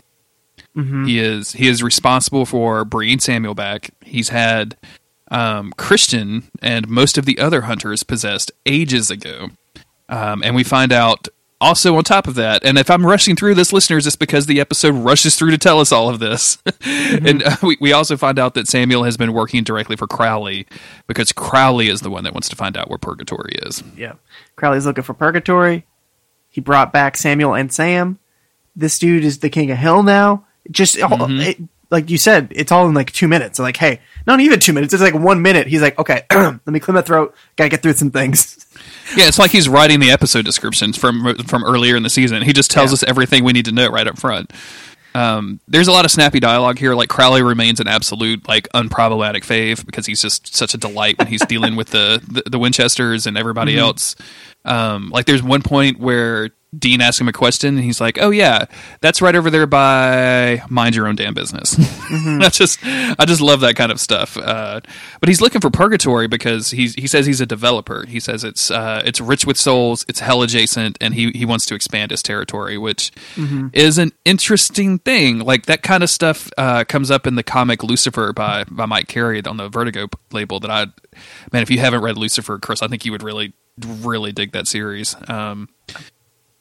Mm-hmm. 0.75 1.05
He 1.05 1.19
is 1.19 1.53
he 1.53 1.67
is 1.67 1.84
responsible 1.84 2.45
for 2.45 2.86
bringing 2.86 3.19
Samuel 3.19 3.53
back. 3.53 3.91
He's 4.03 4.29
had 4.29 4.77
um, 5.29 5.73
Christian 5.77 6.43
and 6.61 6.88
most 6.88 7.17
of 7.17 7.25
the 7.25 7.39
other 7.39 7.61
hunters 7.61 8.03
possessed 8.03 8.51
ages 8.65 9.11
ago, 9.11 9.49
um, 10.10 10.43
and 10.43 10.56
we 10.56 10.64
find 10.64 10.91
out 10.91 11.28
also 11.62 11.95
on 11.95 12.04
top 12.04 12.28
of 12.28 12.36
that, 12.36 12.66
and 12.66 12.78
if 12.78 12.89
I'm 12.91 13.06
rushing 13.06 13.36
through 13.38 13.56
this, 13.56 13.72
listeners, 13.72 14.06
it's 14.06 14.18
because 14.18 14.45
the 14.47 14.60
episode 14.60 14.95
rushes 14.95 15.38
through 15.38 15.51
to 15.51 15.58
tell 15.58 15.80
us 15.80 15.91
all 15.91 16.10
of 16.10 16.20
this. 16.20 16.58
Mm-hmm. 16.84 17.28
and 17.28 17.43
uh, 17.43 17.56
we, 17.64 17.78
we 17.80 17.93
also 17.93 18.18
find 18.18 18.38
out 18.38 18.56
that 18.56 18.68
Samuel 18.68 19.04
has 19.04 19.16
been 19.18 19.32
working 19.34 19.64
directly 19.64 19.95
for 19.95 20.06
Crowley 20.08 20.66
because 21.08 21.32
Crowley 21.32 21.88
is 21.88 22.01
the 22.01 22.10
one 22.10 22.24
that 22.26 22.34
wants 22.34 22.49
to 22.49 22.56
find 22.56 22.76
out 22.76 22.89
where 22.89 22.97
Purgatory 22.97 23.54
is. 23.64 23.82
Yeah, 23.95 24.14
Crowley's 24.58 24.86
looking 24.86 25.04
for 25.04 25.14
purgatory. 25.14 25.86
He 26.49 26.60
brought 26.60 26.91
back 26.91 27.16
Samuel 27.18 27.54
and 27.56 27.72
Sam. 27.72 28.20
This 28.76 28.99
dude 28.99 29.24
is 29.24 29.39
the 29.39 29.49
king 29.49 29.72
of 29.72 29.78
hell 29.78 30.04
now. 30.04 30.45
Just 30.72 30.97
Mm-hmm. 30.97 31.39
it, 31.39 31.58
like 31.93 32.09
you 32.09 32.17
said, 32.17 32.47
it's 32.53 32.71
all 32.71 32.87
in 32.89 32.93
like 32.93 33.11
two 33.13 33.27
minutes. 33.29 33.59
Like, 33.59 33.77
hey, 33.77 34.01
not 34.27 34.39
even 34.41 34.59
two 34.59 34.73
minutes. 34.73 34.93
It's 34.93 35.01
like 35.03 35.13
one 35.13 35.41
minute. 35.41 35.67
He's 35.67 35.81
like, 35.81 35.97
okay, 35.99 36.23
let 36.31 36.67
me 36.67 36.79
clear 36.81 36.95
my 36.95 37.01
throat. 37.01 37.33
Gotta 37.55 37.69
get 37.69 37.81
through 37.81 37.93
some 37.93 38.11
things. 38.11 38.59
Yeah, 39.15 39.27
it's 39.27 39.37
like 39.37 39.51
he's 39.51 39.69
writing 39.69 39.99
the 39.99 40.09
episode 40.11 40.43
descriptions 40.45 40.97
from 40.97 41.35
from 41.45 41.63
earlier 41.63 41.95
in 41.95 42.01
the 42.03 42.09
season. 42.09 42.41
He 42.41 42.51
just 42.53 42.71
tells 42.71 42.89
Yeah. 42.89 42.93
us 42.95 43.03
everything 43.03 43.43
we 43.43 43.53
need 43.53 43.65
to 43.65 43.71
know 43.71 43.87
right 43.89 44.07
up 44.07 44.17
front. 44.17 44.51
Um, 45.13 45.59
there's 45.67 45.87
a 45.87 45.91
lot 45.91 46.05
of 46.05 46.09
snappy 46.11 46.39
dialogue 46.39 46.79
here. 46.79 46.95
Like 46.95 47.09
Crowley 47.09 47.43
remains 47.43 47.79
an 47.79 47.87
absolute 47.87 48.47
like 48.47 48.67
unproblematic 48.73 49.41
fave 49.45 49.85
because 49.85 50.05
he's 50.07 50.21
just 50.21 50.55
such 50.55 50.73
a 50.73 50.77
delight 50.77 51.19
when 51.19 51.27
he's 51.27 51.45
dealing 51.45 51.75
with 51.75 51.89
the, 51.89 52.23
the 52.27 52.49
the 52.49 52.57
Winchesters 52.59 53.27
and 53.27 53.37
everybody 53.37 53.77
else. 53.77 54.15
Um, 54.65 55.09
like 55.11 55.25
there's 55.27 55.43
one 55.43 55.61
point 55.61 55.99
where 55.99 56.49
Dean 56.78 57.01
asks 57.01 57.21
him 57.21 57.28
a 57.28 57.34
question 57.34 57.76
and 57.76 57.84
he's 57.84 58.01
like, 58.01 58.17
"Oh 58.19 58.30
yeah, 58.30 58.65
that's 59.01 59.21
right 59.21 59.36
over 59.36 59.49
there 59.49 59.67
by 59.67 60.61
mind 60.69 60.95
your 60.95 61.07
own 61.07 61.15
damn 61.15 61.34
business." 61.34 61.76
I 62.11 62.49
just 62.49 62.80
I 62.84 63.26
just 63.26 63.41
love 63.41 63.61
that 63.61 63.76
kind 63.76 63.91
of 63.91 63.99
stuff. 63.99 64.38
Uh, 64.38 64.82
but 65.19 65.30
he's 65.30 65.41
looking 65.41 65.61
for 65.61 65.69
purgatory 65.69 66.28
because 66.28 66.71
he's 66.71 66.95
he 66.95 67.07
says 67.07 67.26
he's 67.26 67.41
a 67.41 67.45
developer. 67.45 68.05
He 68.07 68.19
says 68.19 68.43
it's 68.43 68.71
uh, 68.71 69.01
it's 69.05 69.21
rich 69.21 69.45
with 69.45 69.57
souls, 69.57 70.05
it's 70.07 70.19
hell 70.19 70.41
adjacent, 70.41 70.97
and 71.01 71.13
he 71.13 71.32
he 71.32 71.45
wants 71.45 71.65
to 71.67 71.76
expand 71.76 72.11
his 72.11 72.24
territory, 72.24 72.78
which 72.78 73.11
is 73.74 73.97
an 73.97 74.11
interesting 74.26 74.99
thing. 74.99 75.39
Like 75.39 75.65
that 75.67 75.84
kind 75.84 76.03
of 76.03 76.09
stuff 76.09 76.49
uh, 76.57 76.84
comes 76.86 77.11
up 77.11 77.28
in 77.28 77.36
the 77.36 77.43
comic 77.43 77.84
Lucifer 77.84 78.34
by 78.34 78.63
by 78.69 78.86
Mike 78.86 79.07
Carey 79.07 79.43
on 79.45 79.57
the 79.57 79.69
Vertigo 79.69 80.07
label. 80.32 80.59
That 80.59 80.71
I 80.71 80.86
man, 81.51 81.61
if 81.61 81.69
you 81.69 81.80
haven't 81.80 82.01
read 82.01 82.17
Lucifer, 82.17 82.57
Chris, 82.59 82.82
I 82.82 82.88
think 82.88 83.05
you 83.05 83.11
would 83.11 83.24
really 83.24 83.53
really 83.80 84.32
dig 84.32 84.51
that 84.51 84.67
series. 84.67 85.15
Um, 85.28 85.69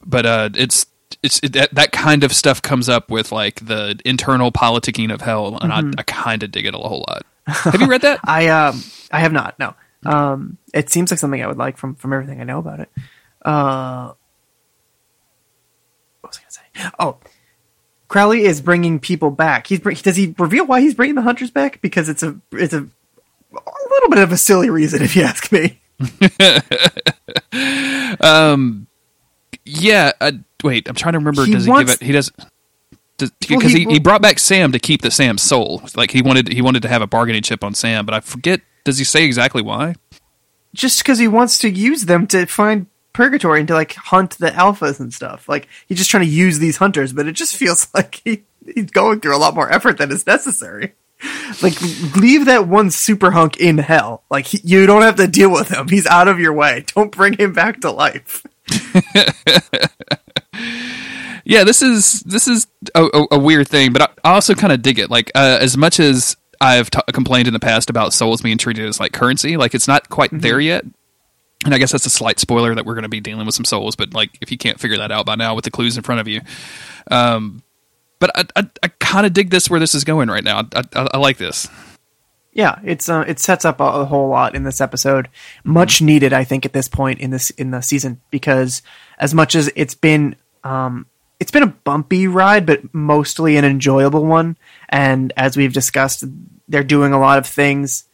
but 0.04 0.26
uh, 0.26 0.50
it's 0.54 0.86
it's 1.22 1.40
it, 1.42 1.52
that 1.52 1.74
that 1.74 1.92
kind 1.92 2.24
of 2.24 2.32
stuff 2.32 2.62
comes 2.62 2.88
up 2.88 3.10
with 3.10 3.32
like 3.32 3.66
the 3.66 3.98
internal 4.04 4.52
politicking 4.52 5.12
of 5.12 5.20
hell, 5.20 5.58
and 5.60 5.72
I, 5.72 5.82
I 5.98 6.02
kind 6.02 6.42
of 6.42 6.50
dig 6.50 6.66
it 6.66 6.74
a 6.74 6.78
whole 6.78 7.04
lot. 7.08 7.24
Have 7.46 7.80
you 7.80 7.86
read 7.86 8.02
that? 8.02 8.20
I 8.24 8.48
um 8.48 8.82
I 9.10 9.20
have 9.20 9.32
not. 9.32 9.58
No. 9.58 9.74
Um, 10.04 10.58
it 10.74 10.90
seems 10.90 11.12
like 11.12 11.20
something 11.20 11.42
I 11.42 11.46
would 11.46 11.58
like 11.58 11.76
from 11.76 11.94
from 11.94 12.12
everything 12.12 12.40
I 12.40 12.44
know 12.44 12.58
about 12.58 12.80
it. 12.80 12.90
Uh, 13.44 14.12
what 16.20 16.30
was 16.30 16.38
I 16.38 16.42
gonna 16.42 16.50
say? 16.50 16.90
Oh, 16.98 17.18
Crowley 18.08 18.44
is 18.44 18.60
bringing 18.60 18.98
people 18.98 19.30
back. 19.30 19.66
He's 19.66 19.80
bring, 19.80 19.96
does 19.96 20.16
he 20.16 20.34
reveal 20.38 20.66
why 20.66 20.80
he's 20.80 20.94
bringing 20.94 21.14
the 21.14 21.22
hunters 21.22 21.50
back? 21.50 21.80
Because 21.80 22.08
it's 22.08 22.22
a 22.22 22.38
it's 22.52 22.74
a 22.74 22.88
a 23.54 23.88
little 23.90 24.10
bit 24.10 24.18
of 24.18 24.32
a 24.32 24.36
silly 24.36 24.70
reason, 24.70 25.02
if 25.02 25.16
you 25.16 25.22
ask 25.22 25.52
me. 25.52 25.80
yeah. 29.64 30.12
Uh, 30.20 30.32
wait, 30.62 30.88
I'm 30.88 30.94
trying 30.94 31.12
to 31.12 31.18
remember. 31.18 31.44
He 31.44 31.52
does 31.52 31.64
he 31.64 31.72
give 31.72 31.88
it? 31.88 32.02
He 32.02 32.12
does. 32.12 32.30
Because 33.18 33.32
Well, 33.50 33.60
he, 33.60 33.84
he- 33.84 33.92
he, 33.92 33.98
brought 34.00 34.22
back 34.22 34.38
Sam 34.38 34.72
to 34.72 34.78
keep 34.78 35.02
the 35.02 35.10
Sam's 35.10 35.42
soul. 35.42 35.82
Like 35.94 36.10
he 36.10 36.22
wanted 36.22 36.48
he 36.48 36.62
wanted 36.62 36.82
to 36.82 36.88
have 36.88 37.02
a 37.02 37.06
bargaining 37.06 37.42
chip 37.42 37.62
on 37.62 37.74
Sam, 37.74 38.04
but 38.04 38.14
I 38.14 38.20
forget. 38.20 38.60
Does 38.84 38.98
he 38.98 39.04
say 39.04 39.24
exactly 39.24 39.62
why? 39.62 39.94
Just 40.74 41.00
because 41.00 41.18
he 41.18 41.28
wants 41.28 41.58
to 41.58 41.70
use 41.70 42.06
them 42.06 42.26
to 42.28 42.46
find 42.46 42.86
purgatory 43.12 43.60
and 43.60 43.68
to 43.68 43.74
like 43.74 43.94
hunt 43.94 44.38
the 44.38 44.50
alphas 44.50 44.98
and 44.98 45.12
stuff. 45.12 45.48
Like 45.48 45.68
he's 45.86 45.98
just 45.98 46.10
trying 46.10 46.24
to 46.24 46.30
use 46.30 46.58
these 46.58 46.78
hunters, 46.78 47.12
but 47.12 47.26
it 47.26 47.32
just 47.32 47.56
feels 47.56 47.86
like 47.94 48.20
he, 48.24 48.42
he's 48.74 48.90
going 48.90 49.20
through 49.20 49.36
a 49.36 49.38
lot 49.38 49.54
more 49.54 49.70
effort 49.70 49.98
than 49.98 50.10
is 50.10 50.26
necessary. 50.26 50.94
Like 51.62 51.80
leave 52.16 52.46
that 52.46 52.66
one 52.66 52.90
super 52.90 53.30
hunk 53.30 53.58
in 53.58 53.78
hell. 53.78 54.24
Like 54.30 54.46
he, 54.46 54.60
you 54.64 54.86
don't 54.86 55.02
have 55.02 55.16
to 55.16 55.28
deal 55.28 55.52
with 55.52 55.68
him. 55.68 55.88
He's 55.88 56.06
out 56.06 56.26
of 56.26 56.40
your 56.40 56.52
way. 56.52 56.84
Don't 56.94 57.12
bring 57.12 57.34
him 57.34 57.52
back 57.52 57.80
to 57.82 57.92
life. 57.92 58.44
Yeah, 61.44 61.64
this 61.64 61.82
is 61.82 62.20
this 62.20 62.46
is 62.46 62.66
a, 62.94 63.04
a, 63.04 63.26
a 63.32 63.38
weird 63.38 63.68
thing, 63.68 63.92
but 63.92 64.02
I, 64.02 64.08
I 64.30 64.34
also 64.34 64.54
kind 64.54 64.72
of 64.72 64.82
dig 64.82 64.98
it. 64.98 65.10
Like 65.10 65.30
uh, 65.34 65.58
as 65.60 65.76
much 65.76 65.98
as 65.98 66.36
I've 66.60 66.90
t- 66.90 67.00
complained 67.12 67.48
in 67.48 67.52
the 67.52 67.60
past 67.60 67.90
about 67.90 68.12
souls 68.12 68.42
being 68.42 68.58
treated 68.58 68.86
as 68.86 69.00
like 69.00 69.12
currency, 69.12 69.56
like 69.56 69.74
it's 69.74 69.88
not 69.88 70.08
quite 70.08 70.30
there 70.32 70.60
yet. 70.60 70.84
And 71.64 71.74
I 71.74 71.78
guess 71.78 71.92
that's 71.92 72.06
a 72.06 72.10
slight 72.10 72.40
spoiler 72.40 72.74
that 72.74 72.84
we're 72.84 72.94
going 72.94 73.04
to 73.04 73.08
be 73.08 73.20
dealing 73.20 73.46
with 73.46 73.54
some 73.54 73.64
souls, 73.64 73.96
but 73.96 74.14
like 74.14 74.30
if 74.40 74.50
you 74.50 74.58
can't 74.58 74.80
figure 74.80 74.98
that 74.98 75.12
out 75.12 75.26
by 75.26 75.36
now 75.36 75.54
with 75.54 75.64
the 75.64 75.70
clues 75.70 75.96
in 75.96 76.02
front 76.02 76.20
of 76.20 76.28
you, 76.28 76.40
um, 77.10 77.62
but 78.18 78.30
I 78.36 78.44
I, 78.56 78.70
I 78.84 78.88
kind 79.00 79.26
of 79.26 79.32
dig 79.32 79.50
this 79.50 79.68
where 79.68 79.80
this 79.80 79.94
is 79.94 80.04
going 80.04 80.28
right 80.28 80.44
now. 80.44 80.68
I, 80.74 80.82
I, 80.94 81.08
I 81.14 81.18
like 81.18 81.38
this. 81.38 81.68
Yeah, 82.52 82.78
it's 82.84 83.08
uh, 83.08 83.24
it 83.26 83.38
sets 83.38 83.64
up 83.64 83.80
a, 83.80 83.84
a 83.84 84.04
whole 84.04 84.28
lot 84.28 84.54
in 84.54 84.64
this 84.64 84.80
episode. 84.80 85.28
Much 85.64 86.02
needed, 86.02 86.32
I 86.32 86.44
think, 86.44 86.66
at 86.66 86.74
this 86.74 86.88
point 86.88 87.20
in 87.20 87.30
this 87.30 87.50
in 87.50 87.70
the 87.70 87.80
season 87.80 88.20
because 88.30 88.82
as 89.18 89.32
much 89.32 89.54
as 89.54 89.70
it's 89.74 89.94
been 89.94 90.36
um, 90.62 91.06
it's 91.40 91.50
been 91.50 91.62
a 91.62 91.66
bumpy 91.66 92.28
ride, 92.28 92.66
but 92.66 92.94
mostly 92.94 93.56
an 93.56 93.64
enjoyable 93.64 94.24
one. 94.24 94.56
And 94.88 95.32
as 95.36 95.56
we've 95.56 95.72
discussed, 95.72 96.24
they're 96.68 96.84
doing 96.84 97.12
a 97.12 97.18
lot 97.18 97.38
of 97.38 97.46
things. 97.46 98.04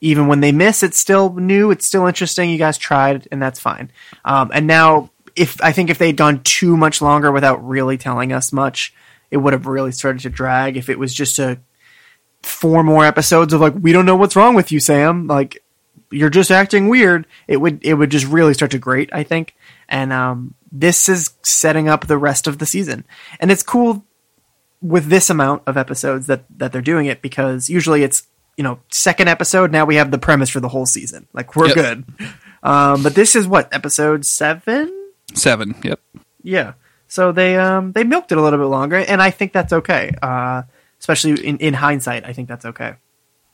Even 0.00 0.26
when 0.26 0.40
they 0.40 0.52
miss, 0.52 0.82
it's 0.82 0.98
still 0.98 1.34
new. 1.34 1.70
It's 1.70 1.86
still 1.86 2.06
interesting. 2.06 2.50
You 2.50 2.58
guys 2.58 2.76
tried, 2.76 3.28
and 3.30 3.40
that's 3.40 3.60
fine. 3.60 3.92
Um, 4.24 4.50
and 4.52 4.66
now, 4.66 5.10
if 5.36 5.62
I 5.62 5.72
think 5.72 5.90
if 5.90 5.98
they'd 5.98 6.16
gone 6.16 6.42
too 6.42 6.76
much 6.76 7.00
longer 7.00 7.30
without 7.30 7.66
really 7.66 7.98
telling 7.98 8.32
us 8.32 8.52
much, 8.52 8.92
it 9.30 9.36
would 9.36 9.52
have 9.52 9.66
really 9.66 9.92
started 9.92 10.22
to 10.22 10.30
drag. 10.30 10.76
If 10.76 10.88
it 10.88 10.98
was 10.98 11.14
just 11.14 11.38
a 11.38 11.60
four 12.46 12.82
more 12.82 13.04
episodes 13.04 13.52
of 13.52 13.60
like 13.60 13.74
we 13.80 13.92
don't 13.92 14.06
know 14.06 14.16
what's 14.16 14.36
wrong 14.36 14.54
with 14.54 14.70
you 14.72 14.80
sam 14.80 15.26
like 15.26 15.62
you're 16.10 16.30
just 16.30 16.50
acting 16.50 16.88
weird 16.88 17.26
it 17.48 17.56
would 17.58 17.78
it 17.84 17.94
would 17.94 18.10
just 18.10 18.26
really 18.26 18.54
start 18.54 18.70
to 18.70 18.78
grate 18.78 19.10
i 19.12 19.22
think 19.22 19.54
and 19.88 20.12
um 20.12 20.54
this 20.70 21.08
is 21.08 21.32
setting 21.42 21.88
up 21.88 22.06
the 22.06 22.16
rest 22.18 22.46
of 22.46 22.58
the 22.58 22.66
season 22.66 23.04
and 23.40 23.50
it's 23.50 23.62
cool 23.62 24.04
with 24.80 25.06
this 25.06 25.28
amount 25.30 25.62
of 25.66 25.76
episodes 25.76 26.26
that 26.28 26.44
that 26.56 26.72
they're 26.72 26.80
doing 26.82 27.06
it 27.06 27.20
because 27.22 27.68
usually 27.68 28.02
it's 28.04 28.26
you 28.56 28.62
know 28.64 28.78
second 28.90 29.28
episode 29.28 29.72
now 29.72 29.84
we 29.84 29.96
have 29.96 30.10
the 30.10 30.18
premise 30.18 30.48
for 30.48 30.60
the 30.60 30.68
whole 30.68 30.86
season 30.86 31.26
like 31.32 31.56
we're 31.56 31.66
Yep. 31.68 31.74
good 31.74 32.04
um 32.62 33.02
but 33.02 33.14
this 33.14 33.34
is 33.34 33.46
what 33.48 33.72
episode 33.74 34.24
seven 34.24 34.92
Seven. 35.34 35.74
Yep. 35.82 36.00
yeah. 36.44 36.72
So 37.08 37.32
they 37.32 37.56
um 37.56 37.92
they 37.92 38.04
milked 38.04 38.30
it 38.32 38.38
a 38.38 38.40
little 38.40 38.58
bit 38.60 38.66
longer, 38.66 38.96
and 38.96 39.20
I 39.20 39.30
think 39.30 39.52
that's 39.52 39.72
okay. 39.72 40.14
Uh, 40.22 40.62
especially 41.00 41.32
in 41.46 41.56
in 41.58 41.74
hindsight, 41.74 42.24
I 42.24 42.32
think 42.32 42.48
that's 42.48 42.64
okay. 42.64 42.94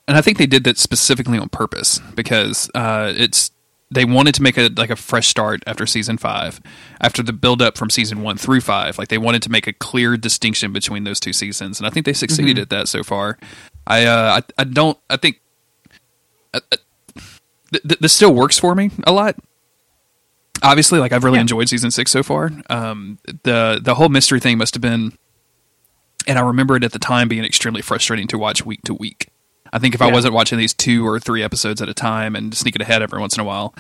and 0.09 0.17
I 0.17 0.21
think 0.21 0.39
they 0.39 0.47
did 0.47 0.65
that 0.65 0.79
specifically 0.79 1.39
on 1.39 1.49
purpose 1.49 2.01
because 2.15 2.71
uh, 2.75 3.13
it's 3.17 3.51
they 3.91 4.05
wanted 4.07 4.35
to 4.37 4.43
make 4.43 4.57
a 4.57 4.71
like 4.77 4.89
a 4.91 4.97
fresh 4.97 5.29
start 5.29 5.63
after 5.67 5.85
season 5.87 6.17
five, 6.19 6.61
after 7.01 7.23
the 7.23 7.33
build 7.33 7.61
up 7.61 7.77
from 7.77 7.91
season 7.91 8.23
one 8.23 8.37
through 8.39 8.61
five. 8.63 8.97
Like 8.99 9.09
they 9.09 9.19
wanted 9.19 9.43
to 9.43 9.51
make 9.51 9.67
a 9.67 9.73
clear 9.73 10.17
distinction 10.17 10.73
between 10.73 11.05
those 11.05 11.21
two 11.21 11.33
seasons, 11.35 11.79
and 11.79 11.87
I 11.87 11.91
think 11.91 12.07
they 12.07 12.15
succeeded 12.15 12.59
at 12.59 12.71
that 12.71 12.89
so 12.89 13.03
far. 13.03 13.39
I 13.87 14.05
uh, 14.07 14.41
I, 14.59 14.63
I 14.63 14.65
don't 14.65 14.99
I 15.11 15.17
think 15.19 15.41
uh, 16.55 16.61
uh, 16.73 16.77
th- 17.73 17.99
this 18.01 18.13
still 18.15 18.35
works 18.35 18.59
for 18.59 18.75
me 18.75 18.91
a 19.05 19.13
lot. 19.13 19.37
Obviously, 20.63 21.01
like 21.01 21.13
I've 21.13 21.25
really 21.25 21.37
Yeah. 21.39 21.43
enjoyed 21.43 21.69
season 21.69 21.91
six 21.91 22.11
so 22.13 22.23
far. 22.23 22.51
Um, 22.71 23.19
the 23.43 23.81
the 23.83 23.95
whole 23.97 24.09
mystery 24.09 24.39
thing 24.41 24.59
must 24.59 24.75
have 24.75 24.81
been 24.83 25.13
and 26.27 26.39
I 26.39 26.43
remember 26.43 26.77
it 26.77 26.85
at 26.85 26.93
the 26.93 26.99
time 26.99 27.29
being 27.29 27.45
extremely 27.45 27.83
frustrating 27.83 28.27
to 28.29 28.39
watch 28.39 28.65
week 28.65 28.83
to 28.85 28.95
week. 28.95 29.29
I 29.73 29.79
think 29.79 29.95
if 29.95 30.03
I 30.03 30.13
wasn't 30.13 30.35
watching 30.35 30.59
these 30.59 30.75
two 30.75 31.07
or 31.07 31.19
three 31.19 31.43
episodes 31.43 31.81
at 31.81 31.89
a 31.89 31.95
time 31.95 32.37
and 32.37 32.55
sneaking 32.55 32.83
ahead 32.83 33.01
every 33.01 33.19
once 33.19 33.37
in 33.37 33.41
a 33.41 33.45
while, 33.45 33.75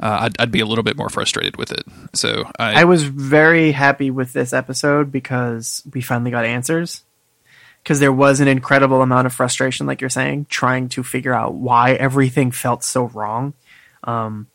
uh, 0.00 0.18
I'd, 0.22 0.40
I'd 0.40 0.50
be 0.50 0.60
a 0.60 0.66
little 0.66 0.84
bit 0.84 0.96
more 0.96 1.08
frustrated 1.08 1.56
with 1.56 1.72
it. 1.72 1.84
So 2.14 2.44
I, 2.58 2.82
I 2.82 2.84
was 2.84 3.02
very 3.02 3.72
happy 3.72 4.10
with 4.10 4.34
this 4.34 4.52
episode 4.52 5.10
because 5.10 5.82
we 5.92 6.02
finally 6.02 6.30
got 6.30 6.44
answers. 6.44 7.02
Because 7.82 8.00
there 8.00 8.12
was 8.12 8.40
an 8.40 8.48
incredible 8.48 9.00
amount 9.00 9.26
of 9.26 9.32
frustration, 9.32 9.86
like 9.86 10.00
you're 10.02 10.10
saying, 10.10 10.46
trying 10.50 10.90
to 10.90 11.02
figure 11.02 11.32
out 11.32 11.54
why 11.54 11.92
everything 11.92 12.50
felt 12.50 12.84
so 12.84 13.04
wrong. 13.06 13.54
Um, 14.04 14.48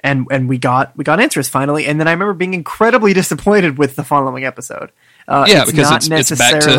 and 0.00 0.26
and 0.30 0.48
we 0.48 0.58
got 0.58 0.96
we 0.96 1.04
got 1.04 1.20
answers 1.20 1.48
finally. 1.48 1.86
And 1.86 1.98
then 1.98 2.08
I 2.08 2.12
remember 2.12 2.34
being 2.34 2.54
incredibly 2.54 3.12
disappointed 3.14 3.78
with 3.78 3.96
the 3.96 4.04
following 4.04 4.44
episode. 4.44 4.90
Uh, 5.28 5.44
Yeah, 5.48 5.64
because 5.66 5.88
it's- 5.96 6.08
it's 6.30 6.40
back 6.40 6.60
to- 6.60 6.76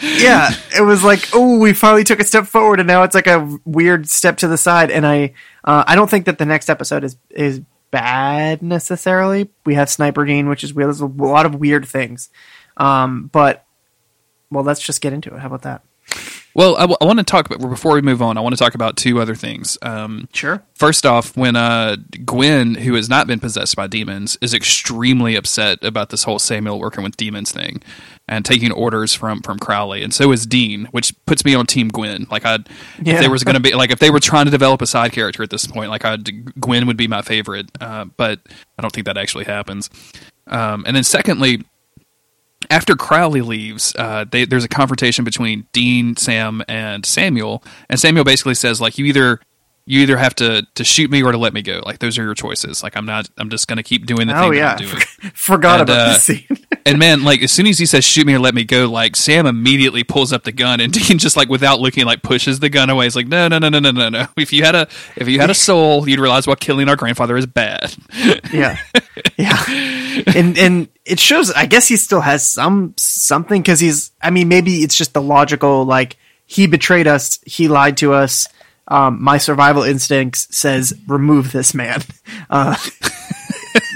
yeah, 0.00 0.50
it 0.76 0.82
was 0.82 1.04
like, 1.04 1.28
oh, 1.34 1.58
we 1.58 1.72
finally 1.74 2.04
took 2.04 2.20
a 2.20 2.24
step 2.24 2.46
forward, 2.46 2.80
and 2.80 2.86
now 2.86 3.02
it's 3.02 3.14
like 3.14 3.26
a 3.26 3.58
weird 3.64 4.08
step 4.08 4.38
to 4.38 4.48
the 4.48 4.56
side. 4.56 4.90
And 4.90 5.06
I, 5.06 5.34
uh, 5.64 5.84
I 5.86 5.94
don't 5.94 6.08
think 6.10 6.26
that 6.26 6.38
the 6.38 6.46
next 6.46 6.68
episode 6.70 7.04
is 7.04 7.16
is 7.30 7.60
bad 7.90 8.62
necessarily. 8.62 9.50
We 9.66 9.74
have 9.74 9.90
Sniper 9.90 10.24
Dean, 10.24 10.48
which 10.48 10.64
is 10.64 10.72
weird. 10.72 10.88
There's 10.88 11.00
a 11.02 11.06
lot 11.06 11.44
of 11.46 11.54
weird 11.56 11.84
things, 11.86 12.30
um, 12.78 13.28
but 13.32 13.64
well, 14.50 14.64
let's 14.64 14.80
just 14.80 15.00
get 15.00 15.12
into 15.12 15.34
it. 15.34 15.38
How 15.40 15.46
about 15.48 15.62
that? 15.62 15.82
Well, 16.54 16.76
I, 16.76 17.04
want 17.04 17.18
to 17.18 17.24
talk 17.24 17.46
about 17.50 17.60
before 17.68 17.94
we 17.94 18.02
move 18.02 18.20
on. 18.22 18.36
I 18.36 18.40
want 18.40 18.54
to 18.54 18.58
talk 18.58 18.74
about 18.74 18.96
two 18.96 19.20
other 19.20 19.34
things. 19.34 19.78
Um, 19.82 20.28
Sure. 20.32 20.62
First 20.74 21.06
off, 21.06 21.36
when 21.36 21.54
uh, 21.54 21.96
Gwen, 22.24 22.74
who 22.74 22.94
has 22.94 23.08
not 23.08 23.26
been 23.26 23.38
possessed 23.38 23.76
by 23.76 23.86
demons, 23.86 24.36
is 24.40 24.52
extremely 24.52 25.36
upset 25.36 25.82
about 25.84 26.08
this 26.10 26.24
whole 26.24 26.38
Samuel 26.38 26.80
working 26.80 27.04
with 27.04 27.16
demons 27.16 27.52
thing 27.52 27.80
and 28.28 28.44
taking 28.44 28.72
orders 28.72 29.14
from 29.14 29.42
from 29.42 29.58
Crowley, 29.58 30.02
and 30.02 30.12
so 30.12 30.32
is 30.32 30.46
Dean, 30.46 30.86
which 30.86 31.12
puts 31.26 31.44
me 31.44 31.54
on 31.54 31.66
Team 31.66 31.88
Gwen. 31.88 32.26
Like, 32.30 32.44
I, 32.44 32.58
Yeah. 33.02 33.14
if 33.14 33.20
there 33.20 33.30
was 33.30 33.44
going 33.44 33.54
to 33.54 33.60
be 33.60 33.74
like 33.74 33.90
if 33.90 33.98
they 34.00 34.10
were 34.10 34.20
trying 34.20 34.46
to 34.46 34.50
develop 34.50 34.82
a 34.82 34.86
side 34.86 35.12
character 35.12 35.42
at 35.42 35.50
this 35.50 35.66
point, 35.66 35.90
like 35.90 36.04
I, 36.04 36.16
Gwen 36.16 36.86
would 36.86 36.96
be 36.96 37.06
my 37.08 37.22
favorite, 37.22 37.70
uh, 37.80 38.06
but 38.16 38.40
I 38.78 38.82
don't 38.82 38.92
think 38.92 39.06
that 39.06 39.16
actually 39.16 39.44
happens. 39.44 39.88
Um, 40.48 40.82
and 40.86 40.96
then 40.96 41.04
secondly, 41.04 41.62
after 42.70 42.94
Crowley 42.96 43.42
leaves, 43.42 43.94
uh, 43.98 44.24
they, 44.30 44.44
there's 44.44 44.64
a 44.64 44.68
confrontation 44.68 45.24
between 45.24 45.66
Dean, 45.72 46.16
Sam, 46.16 46.62
and 46.68 47.04
Samuel, 47.04 47.62
and 47.88 47.98
Samuel 47.98 48.24
basically 48.24 48.54
says 48.54 48.80
like 48.80 48.98
you 48.98 49.04
either 49.06 49.40
you 49.84 50.00
either 50.00 50.16
have 50.16 50.34
to 50.36 50.66
to 50.74 50.84
shoot 50.84 51.10
me 51.10 51.22
or 51.22 51.32
to 51.32 51.38
let 51.38 51.52
me 51.52 51.62
go. 51.62 51.82
Like 51.84 51.98
those 51.98 52.16
are 52.18 52.22
your 52.22 52.34
choices. 52.34 52.82
Like 52.82 52.96
I'm 52.96 53.04
not. 53.04 53.28
I'm 53.38 53.50
just 53.50 53.66
going 53.66 53.78
to 53.78 53.82
keep 53.82 54.06
doing 54.06 54.28
the 54.28 54.38
Oh 54.38 54.50
thing 54.50 54.58
yeah, 54.58 54.72
I'm 54.72 54.78
doing. 54.78 54.96
forgot 55.34 55.80
And, 55.80 55.88
about 55.88 56.00
uh, 56.00 56.12
this 56.12 56.24
scene. 56.24 56.46
and 56.86 56.98
man, 56.98 57.24
like 57.24 57.42
as 57.42 57.50
soon 57.50 57.66
as 57.66 57.78
he 57.78 57.86
says 57.86 58.04
shoot 58.04 58.26
me 58.26 58.34
or 58.34 58.38
let 58.38 58.54
me 58.54 58.64
go, 58.64 58.88
like 58.88 59.16
Sam 59.16 59.46
immediately 59.46 60.04
pulls 60.04 60.32
up 60.32 60.44
the 60.44 60.52
gun, 60.52 60.80
and 60.80 60.92
Dean 61.08 61.18
just 61.18 61.36
like 61.36 61.48
without 61.48 61.80
looking, 61.80 62.04
like 62.04 62.22
pushes 62.22 62.60
the 62.60 62.68
gun 62.68 62.90
away. 62.90 63.06
He's 63.06 63.16
like, 63.16 63.26
no, 63.26 63.48
no, 63.48 63.58
no, 63.58 63.68
no, 63.68 63.80
no, 63.80 63.90
no, 63.90 64.08
no. 64.08 64.26
If 64.36 64.52
you 64.52 64.64
had 64.64 64.74
a 64.74 64.88
if 65.16 65.28
you 65.28 65.40
had 65.40 65.50
a 65.50 65.54
soul, 65.54 66.08
you'd 66.08 66.20
realize 66.20 66.46
what 66.46 66.60
killing 66.60 66.88
our 66.88 66.96
grandfather 66.96 67.36
is 67.36 67.46
bad. 67.46 67.94
yeah, 68.52 68.78
yeah, 69.36 69.64
and 70.34 70.56
and 70.56 70.88
it 71.04 71.18
shows. 71.18 71.50
I 71.50 71.66
guess 71.66 71.88
he 71.88 71.96
still 71.96 72.20
has 72.20 72.48
some 72.48 72.94
something 72.96 73.62
because 73.62 73.80
he's. 73.80 74.12
I 74.22 74.30
mean, 74.30 74.46
maybe 74.46 74.76
it's 74.76 74.94
just 74.94 75.12
the 75.12 75.22
logical 75.22 75.84
like 75.84 76.16
he 76.46 76.66
betrayed 76.66 77.06
us, 77.06 77.40
he 77.44 77.66
lied 77.66 77.96
to 77.98 78.12
us. 78.12 78.46
Um, 78.92 79.22
my 79.22 79.38
survival 79.38 79.82
instincts 79.82 80.54
says 80.54 80.92
remove 81.08 81.50
this 81.50 81.72
man. 81.72 82.02
Uh, 82.50 82.76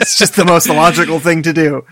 it's 0.00 0.16
just 0.16 0.36
the 0.36 0.44
most 0.44 0.68
logical 0.70 1.20
thing 1.20 1.42
to 1.42 1.52
do. 1.52 1.84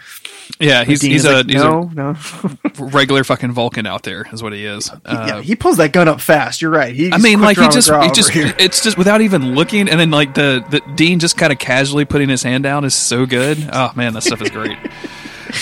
yeah, 0.59 0.85
he's 0.85 1.03
he's 1.03 1.25
is 1.25 1.31
a 1.31 1.37
like, 1.37 1.47
he's 1.47 1.57
no, 1.57 1.91
no. 1.93 2.17
a 2.45 2.59
regular 2.85 3.23
fucking 3.23 3.53
Vulcan 3.53 3.85
out 3.85 4.05
there, 4.05 4.27
is 4.33 4.43
what 4.43 4.55
he 4.55 4.65
is. 4.65 4.91
Uh, 5.05 5.27
yeah, 5.29 5.43
he 5.43 5.55
pulls 5.55 5.77
that 5.77 5.93
gun 5.93 6.09
up 6.09 6.19
fast. 6.19 6.63
You're 6.63 6.71
right. 6.71 6.95
He 6.95 7.13
I 7.13 7.19
mean, 7.19 7.43
like 7.43 7.59
he 7.59 7.69
just, 7.69 7.93
he 7.93 8.11
just, 8.13 8.31
here. 8.31 8.55
it's 8.59 8.83
just 8.83 8.97
without 8.97 9.21
even 9.21 9.55
looking, 9.55 9.91
and 9.91 10.01
then 10.01 10.11
like 10.11 10.33
the 10.33 10.65
the 10.71 10.81
Dean 10.95 11.19
just 11.19 11.37
kind 11.37 11.53
of 11.53 11.59
casually 11.59 12.07
putting 12.07 12.31
his 12.31 12.43
hand 12.43 12.65
down 12.65 12.87
is 12.87 12.95
so 12.95 13.27
good. 13.27 13.59
Oh 13.71 13.93
man, 13.95 14.15
that 14.15 14.23
stuff 14.23 14.41
is 14.41 14.49
great. 14.49 14.79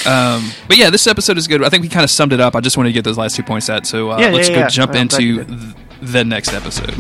um, 0.06 0.48
but 0.68 0.76
yeah, 0.76 0.90
this 0.90 1.08
episode 1.08 1.38
is 1.38 1.48
good. 1.48 1.64
I 1.64 1.70
think 1.70 1.82
we 1.82 1.88
kind 1.88 2.04
of 2.04 2.10
summed 2.10 2.32
it 2.32 2.40
up. 2.40 2.54
I 2.54 2.60
just 2.60 2.76
wanted 2.76 2.90
to 2.90 2.92
get 2.92 3.02
those 3.02 3.18
last 3.18 3.34
two 3.34 3.42
points 3.42 3.68
out. 3.68 3.84
So 3.84 4.12
uh, 4.12 4.18
Yeah, 4.18 4.28
yeah, 4.28 4.34
let's 4.34 4.48
go 4.48 4.54
yeah. 4.54 4.68
jump 4.68 4.94
I'm 4.94 5.08
glad 5.08 5.22
you 5.22 5.40
into 5.40 5.74
the 6.02 6.24
next 6.24 6.52
episode. 6.52 6.94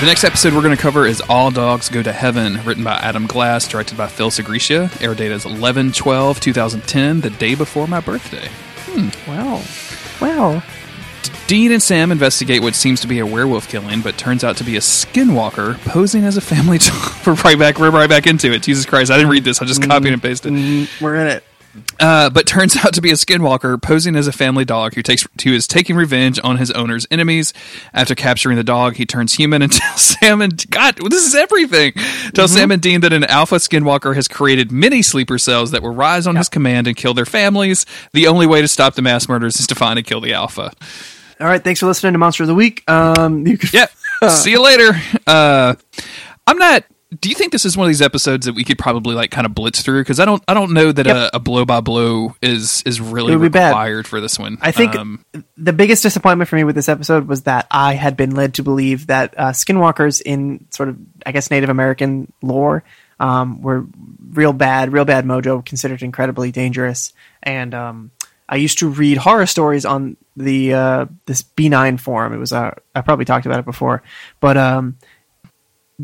The 0.00 0.06
next 0.06 0.24
episode 0.24 0.52
we're 0.52 0.62
going 0.62 0.76
to 0.76 0.82
cover 0.82 1.06
is 1.06 1.20
All 1.28 1.52
Dogs 1.52 1.88
Go 1.88 2.02
to 2.02 2.12
Heaven, 2.12 2.60
written 2.64 2.82
by 2.82 2.94
Adam 2.94 3.28
Glass, 3.28 3.68
directed 3.68 3.96
by 3.96 4.08
Phil 4.08 4.30
Sgriccia. 4.30 5.00
Air 5.00 5.14
date 5.14 5.30
is 5.30 5.44
11 5.44 5.92
12 5.92 6.40
2010, 6.40 7.20
the 7.20 7.30
day 7.30 7.54
before 7.54 7.86
my 7.86 8.00
birthday. 8.00 8.48
Well, 9.26 9.62
well. 10.20 10.62
Dean 11.46 11.70
and 11.72 11.82
Sam 11.82 12.10
investigate 12.12 12.62
what 12.62 12.74
seems 12.74 13.00
to 13.02 13.06
be 13.06 13.18
a 13.18 13.26
werewolf 13.26 13.68
killing, 13.68 14.00
but 14.00 14.16
turns 14.16 14.42
out 14.42 14.56
to 14.58 14.64
be 14.64 14.76
a 14.76 14.80
skinwalker 14.80 15.78
posing 15.84 16.24
as 16.24 16.36
a 16.36 16.40
family 16.40 16.78
dog. 16.78 17.12
we're 17.26 17.34
right 17.34 17.58
back. 17.58 17.78
We're 17.78 17.90
right 17.90 18.08
back 18.08 18.26
into 18.26 18.52
it. 18.52 18.62
Jesus 18.62 18.86
Christ! 18.86 19.10
I 19.10 19.16
didn't 19.16 19.30
read 19.30 19.44
this. 19.44 19.60
I 19.60 19.64
just 19.66 19.82
copied 19.82 20.12
and 20.12 20.22
pasted. 20.22 20.52
Mm, 20.52 20.88
We're 21.00 21.16
in 21.16 21.26
it. 21.26 21.44
Uh, 21.98 22.28
but 22.30 22.46
turns 22.46 22.76
out 22.84 22.92
to 22.94 23.00
be 23.00 23.10
a 23.10 23.14
skinwalker 23.14 23.80
posing 23.80 24.16
as 24.16 24.26
a 24.26 24.32
family 24.32 24.64
dog 24.64 24.94
who 24.94 25.02
takes 25.02 25.26
who 25.42 25.52
is 25.52 25.66
taking 25.66 25.96
revenge 25.96 26.38
on 26.42 26.58
his 26.58 26.70
owner's 26.72 27.06
enemies. 27.10 27.52
After 27.94 28.14
capturing 28.14 28.56
the 28.56 28.64
dog, 28.64 28.96
he 28.96 29.06
turns 29.06 29.34
human 29.34 29.62
and 29.62 29.72
tells 29.72 30.02
Sam 30.02 30.42
and 30.42 30.70
God, 30.70 30.96
this 31.08 31.26
is 31.26 31.34
everything. 31.34 31.92
Tells 32.34 32.52
Sam 32.52 32.70
and 32.70 32.82
Dean 32.82 33.00
that 33.00 33.12
an 33.12 33.24
alpha 33.24 33.56
skinwalker 33.56 34.14
has 34.14 34.28
created 34.28 34.70
many 34.70 35.02
sleeper 35.02 35.38
cells 35.38 35.70
that 35.70 35.82
will 35.82 35.94
rise 35.94 36.26
on 36.26 36.36
his 36.36 36.48
command 36.48 36.86
and 36.86 36.96
kill 36.96 37.14
their 37.14 37.26
families. 37.26 37.86
The 38.12 38.26
only 38.26 38.46
way 38.46 38.60
to 38.60 38.68
stop 38.68 38.94
the 38.94 39.02
mass 39.02 39.28
murders 39.28 39.58
is 39.58 39.66
to 39.68 39.74
find 39.74 39.98
and 39.98 40.06
kill 40.06 40.20
the 40.20 40.34
alpha. 40.34 40.72
All 41.40 41.46
right. 41.46 41.62
Thanks 41.62 41.80
for 41.80 41.86
listening 41.86 42.12
to 42.12 42.18
Monster 42.18 42.44
of 42.44 42.48
the 42.48 42.54
Week. 42.54 42.88
Um, 42.88 43.46
you 43.46 43.58
can 43.58 43.70
Yep. 43.72 43.92
See 44.30 44.52
you 44.52 44.62
later. 44.62 44.92
Uh, 45.26 45.74
I'm 46.46 46.58
not. 46.58 46.84
Do 47.20 47.28
you 47.28 47.34
think 47.34 47.52
this 47.52 47.64
is 47.66 47.76
one 47.76 47.86
of 47.86 47.88
these 47.90 48.00
episodes 48.00 48.46
that 48.46 48.54
we 48.54 48.64
could 48.64 48.78
probably 48.78 49.14
like 49.14 49.30
kind 49.30 49.44
of 49.44 49.54
blitz 49.54 49.82
through? 49.82 50.00
Because 50.00 50.18
I 50.18 50.24
don't. 50.24 50.42
I 50.48 50.54
don't 50.54 50.72
know 50.72 50.92
that 50.92 51.04
Yep. 51.06 51.16
a, 51.16 51.36
a 51.36 51.38
blow 51.40 51.64
by 51.64 51.80
blow 51.80 52.34
is 52.40 52.82
is 52.86 53.00
really 53.00 53.36
be 53.36 53.48
bad. 53.48 53.68
required 53.68 54.06
for 54.06 54.20
this 54.20 54.38
one. 54.38 54.56
I 54.62 54.70
think 54.70 54.94
Um, 54.94 55.24
the 55.56 55.72
biggest 55.72 56.02
disappointment 56.02 56.48
for 56.48 56.56
me 56.56 56.64
with 56.64 56.74
this 56.74 56.88
episode 56.88 57.28
was 57.28 57.42
that 57.42 57.66
I 57.70 57.94
had 57.94 58.16
been 58.16 58.34
led 58.34 58.54
to 58.54 58.62
believe 58.62 59.08
that 59.08 59.34
uh, 59.36 59.50
skinwalkers 59.50 60.22
in 60.24 60.66
sort 60.70 60.88
of, 60.88 60.96
I 61.26 61.32
guess, 61.32 61.50
Native 61.50 61.68
American 61.68 62.32
lore 62.40 62.82
um, 63.20 63.60
were 63.60 63.84
real 64.30 64.52
bad, 64.52 64.92
real 64.92 65.04
bad 65.04 65.24
mojo, 65.26 65.64
considered 65.64 66.02
incredibly 66.02 66.50
dangerous. 66.50 67.12
And 67.42 67.74
um, 67.74 68.10
I 68.48 68.56
used 68.56 68.78
to 68.78 68.88
read 68.88 69.18
horror 69.18 69.46
stories 69.46 69.84
on 69.84 70.16
the 70.36 70.72
uh, 70.74 71.06
this 71.26 71.42
B9 71.42 72.00
forum. 72.00 72.32
It 72.32 72.38
was 72.38 72.52
uh, 72.52 72.74
I 72.94 73.00
probably 73.02 73.26
talked 73.26 73.44
about 73.44 73.58
it 73.58 73.64
before, 73.66 74.02
but 74.40 74.56
um, 74.56 74.96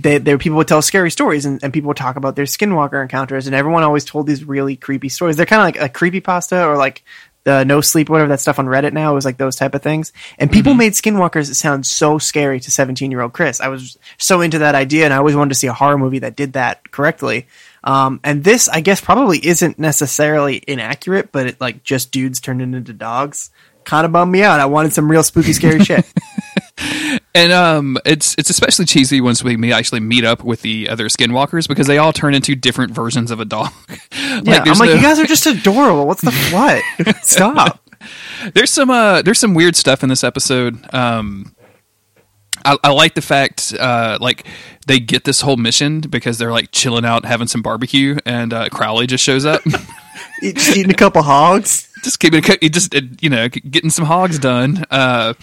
they, 0.03 0.19
there 0.19 0.39
people 0.39 0.57
would 0.59 0.69
tell 0.69 0.83
scary 0.83 1.11
stories 1.11 1.45
and, 1.45 1.63
and 1.63 1.73
people 1.73 1.89
would 1.89 1.97
talk 1.97 2.17
about 2.17 2.37
their 2.37 2.45
skinwalker 2.45 3.03
encounters 3.03 3.47
and 3.47 3.55
everyone 3.55 3.83
always 3.83 4.05
told 4.05 4.27
these 4.27 4.45
really 4.45 4.77
creepy 4.77 5.09
stories. 5.09 5.37
They're 5.37 5.47
kind 5.47 5.61
of 5.61 5.67
like 5.81 5.91
a 5.91 5.93
creepy 5.93 6.21
pasta 6.21 6.67
or 6.67 6.77
like 6.77 7.03
the 7.45 7.65
no 7.65 7.81
sleep 7.81 8.09
whatever 8.09 8.29
that 8.29 8.41
stuff 8.41 8.59
on 8.59 8.67
reddit 8.67 8.93
now 8.93 9.17
is 9.17 9.25
like 9.25 9.39
those 9.39 9.57
type 9.57 9.75
of 9.75 9.83
things. 9.83 10.13
And 10.39 10.53
people 10.53 10.75
made 10.75 10.93
skinwalkers 10.93 11.53
sound 11.55 11.85
so 11.85 12.19
scary 12.19 12.61
to 12.61 12.71
17 12.71 13.11
year 13.11 13.23
old 13.23 13.33
chris. 13.33 13.61
I 13.61 13.69
was 13.69 13.99
so 14.19 14.41
into 14.41 14.61
that 14.61 14.75
idea 14.75 15.05
and 15.05 15.13
i 15.13 15.17
always 15.17 15.35
wanted 15.35 15.51
to 15.51 15.57
see 15.57 15.67
a 15.67 15.73
horror 15.73 15.99
movie 15.99 16.21
that 16.21 16.37
did 16.37 16.53
that 16.53 16.91
correctly. 16.93 17.49
Um, 17.83 18.21
and 18.23 18.45
this 18.45 18.69
i 18.69 18.81
guess 18.81 19.01
probably 19.01 19.45
isn't 19.45 19.79
necessarily 19.79 20.63
inaccurate 20.69 21.33
but 21.33 21.47
it 21.47 21.61
like 21.61 21.83
just 21.83 22.13
dudes 22.13 22.39
turned 22.39 22.63
into 22.63 22.93
dogs 22.93 23.51
kind 23.85 24.05
of 24.05 24.13
bummed 24.13 24.31
me 24.31 24.43
out. 24.43 24.61
I 24.61 24.67
wanted 24.67 24.93
some 24.93 25.11
real 25.11 25.23
spooky 25.23 25.55
scary 25.55 25.83
shit 25.85 26.05
and 27.35 27.53
um, 27.53 27.99
it's 28.05 28.35
it's 28.39 28.51
especially 28.51 28.85
cheesy 28.85 29.21
once 29.21 29.43
we 29.43 29.73
actually 29.73 30.01
meet 30.01 30.25
up 30.25 30.43
with 30.43 30.63
the 30.63 30.89
other 30.89 31.09
skinwalkers 31.09 31.69
because 31.69 31.87
they 31.87 31.99
all 31.99 32.13
turn 32.13 32.35
into 32.35 32.55
different 32.55 32.93
versions 32.93 33.31
of 33.31 33.41
a 33.41 33.45
dog. 33.45 33.73
like, 33.89 34.01
yeah 34.45 34.63
i'm 34.67 34.79
like 34.79 34.91
no- 34.91 34.95
you 34.95 35.03
guys 35.03 35.19
are 35.19 35.27
just 35.27 35.47
adorable. 35.47 36.07
What's 36.07 36.23
the 36.23 36.33
what? 36.53 37.17
Stop. 37.25 37.81
There's 38.55 38.71
some 38.71 38.91
uh 38.91 39.23
there's 39.23 39.41
some 39.41 39.55
weird 39.55 39.75
stuff 39.75 40.05
in 40.05 40.09
this 40.09 40.23
episode. 40.23 40.79
Um 40.95 41.55
I, 42.65 42.77
I 42.85 42.93
like 42.93 43.15
the 43.15 43.23
fact 43.23 43.75
uh 43.79 44.19
like 44.21 44.47
they 44.87 45.01
get 45.01 45.25
this 45.25 45.41
whole 45.41 45.57
mission 45.57 46.01
because 46.01 46.39
they're 46.39 46.53
like 46.53 46.71
chilling 46.71 47.05
out 47.05 47.25
having 47.25 47.49
some 47.49 47.61
barbecue 47.61 48.17
and 48.25 48.53
uh 48.53 48.69
crowley 48.69 49.09
just 49.09 49.25
shows 49.25 49.45
up. 49.45 49.63
Just 50.43 50.77
eating 50.77 50.93
a 50.93 50.95
couple 50.95 51.23
hogs? 51.23 51.93
Just 52.05 52.21
keeping 52.21 52.41
just 52.71 52.95
uh, 52.95 53.01
you 53.21 53.31
know 53.31 53.49
getting 53.49 53.91
some 53.91 54.05
hogs 54.05 54.39
done. 54.39 54.85
Uh 54.93 55.35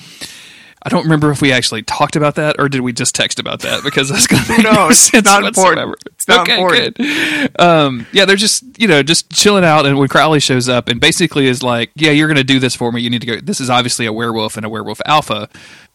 I 0.85 0.89
don't 0.89 1.03
remember 1.03 1.31
if 1.31 1.41
we 1.41 1.51
actually 1.51 1.81
talked 1.81 2.15
about 2.15 2.35
that 2.35 2.57
or 2.59 2.69
did 2.69 2.81
we 2.81 2.93
just 2.93 3.15
text 3.15 3.39
about 3.39 3.61
that 3.61 3.83
because 3.83 4.07
that's 4.07 4.27
going 4.27 4.43
to 4.43 4.49
make 4.51 4.63
No, 4.63 4.71
no 4.71 4.87
it's 4.89 4.99
sense 4.99 5.25
not 5.25 5.41
whatsoever. 5.41 5.71
important. 5.81 6.07
It's 6.13 6.27
not 6.27 6.41
okay, 6.41 6.55
important. 6.57 6.97
good. 6.97 7.59
Um, 7.59 8.05
yeah, 8.11 8.25
they're 8.25 8.35
just 8.35 8.63
you 8.79 8.87
know 8.87 9.01
just 9.01 9.31
chilling 9.31 9.63
out, 9.63 9.85
and 9.87 9.97
when 9.97 10.07
Crowley 10.07 10.39
shows 10.39 10.69
up 10.69 10.87
and 10.87 11.01
basically 11.01 11.47
is 11.47 11.63
like, 11.63 11.89
"Yeah, 11.95 12.11
you're 12.11 12.27
going 12.27 12.37
to 12.37 12.43
do 12.43 12.59
this 12.59 12.75
for 12.75 12.91
me. 12.91 13.01
You 13.01 13.09
need 13.09 13.21
to 13.21 13.27
go." 13.27 13.35
This 13.41 13.59
is 13.59 13.69
obviously 13.69 14.05
a 14.05 14.13
werewolf 14.13 14.57
and 14.57 14.65
a 14.65 14.69
werewolf 14.69 15.01
alpha. 15.05 15.49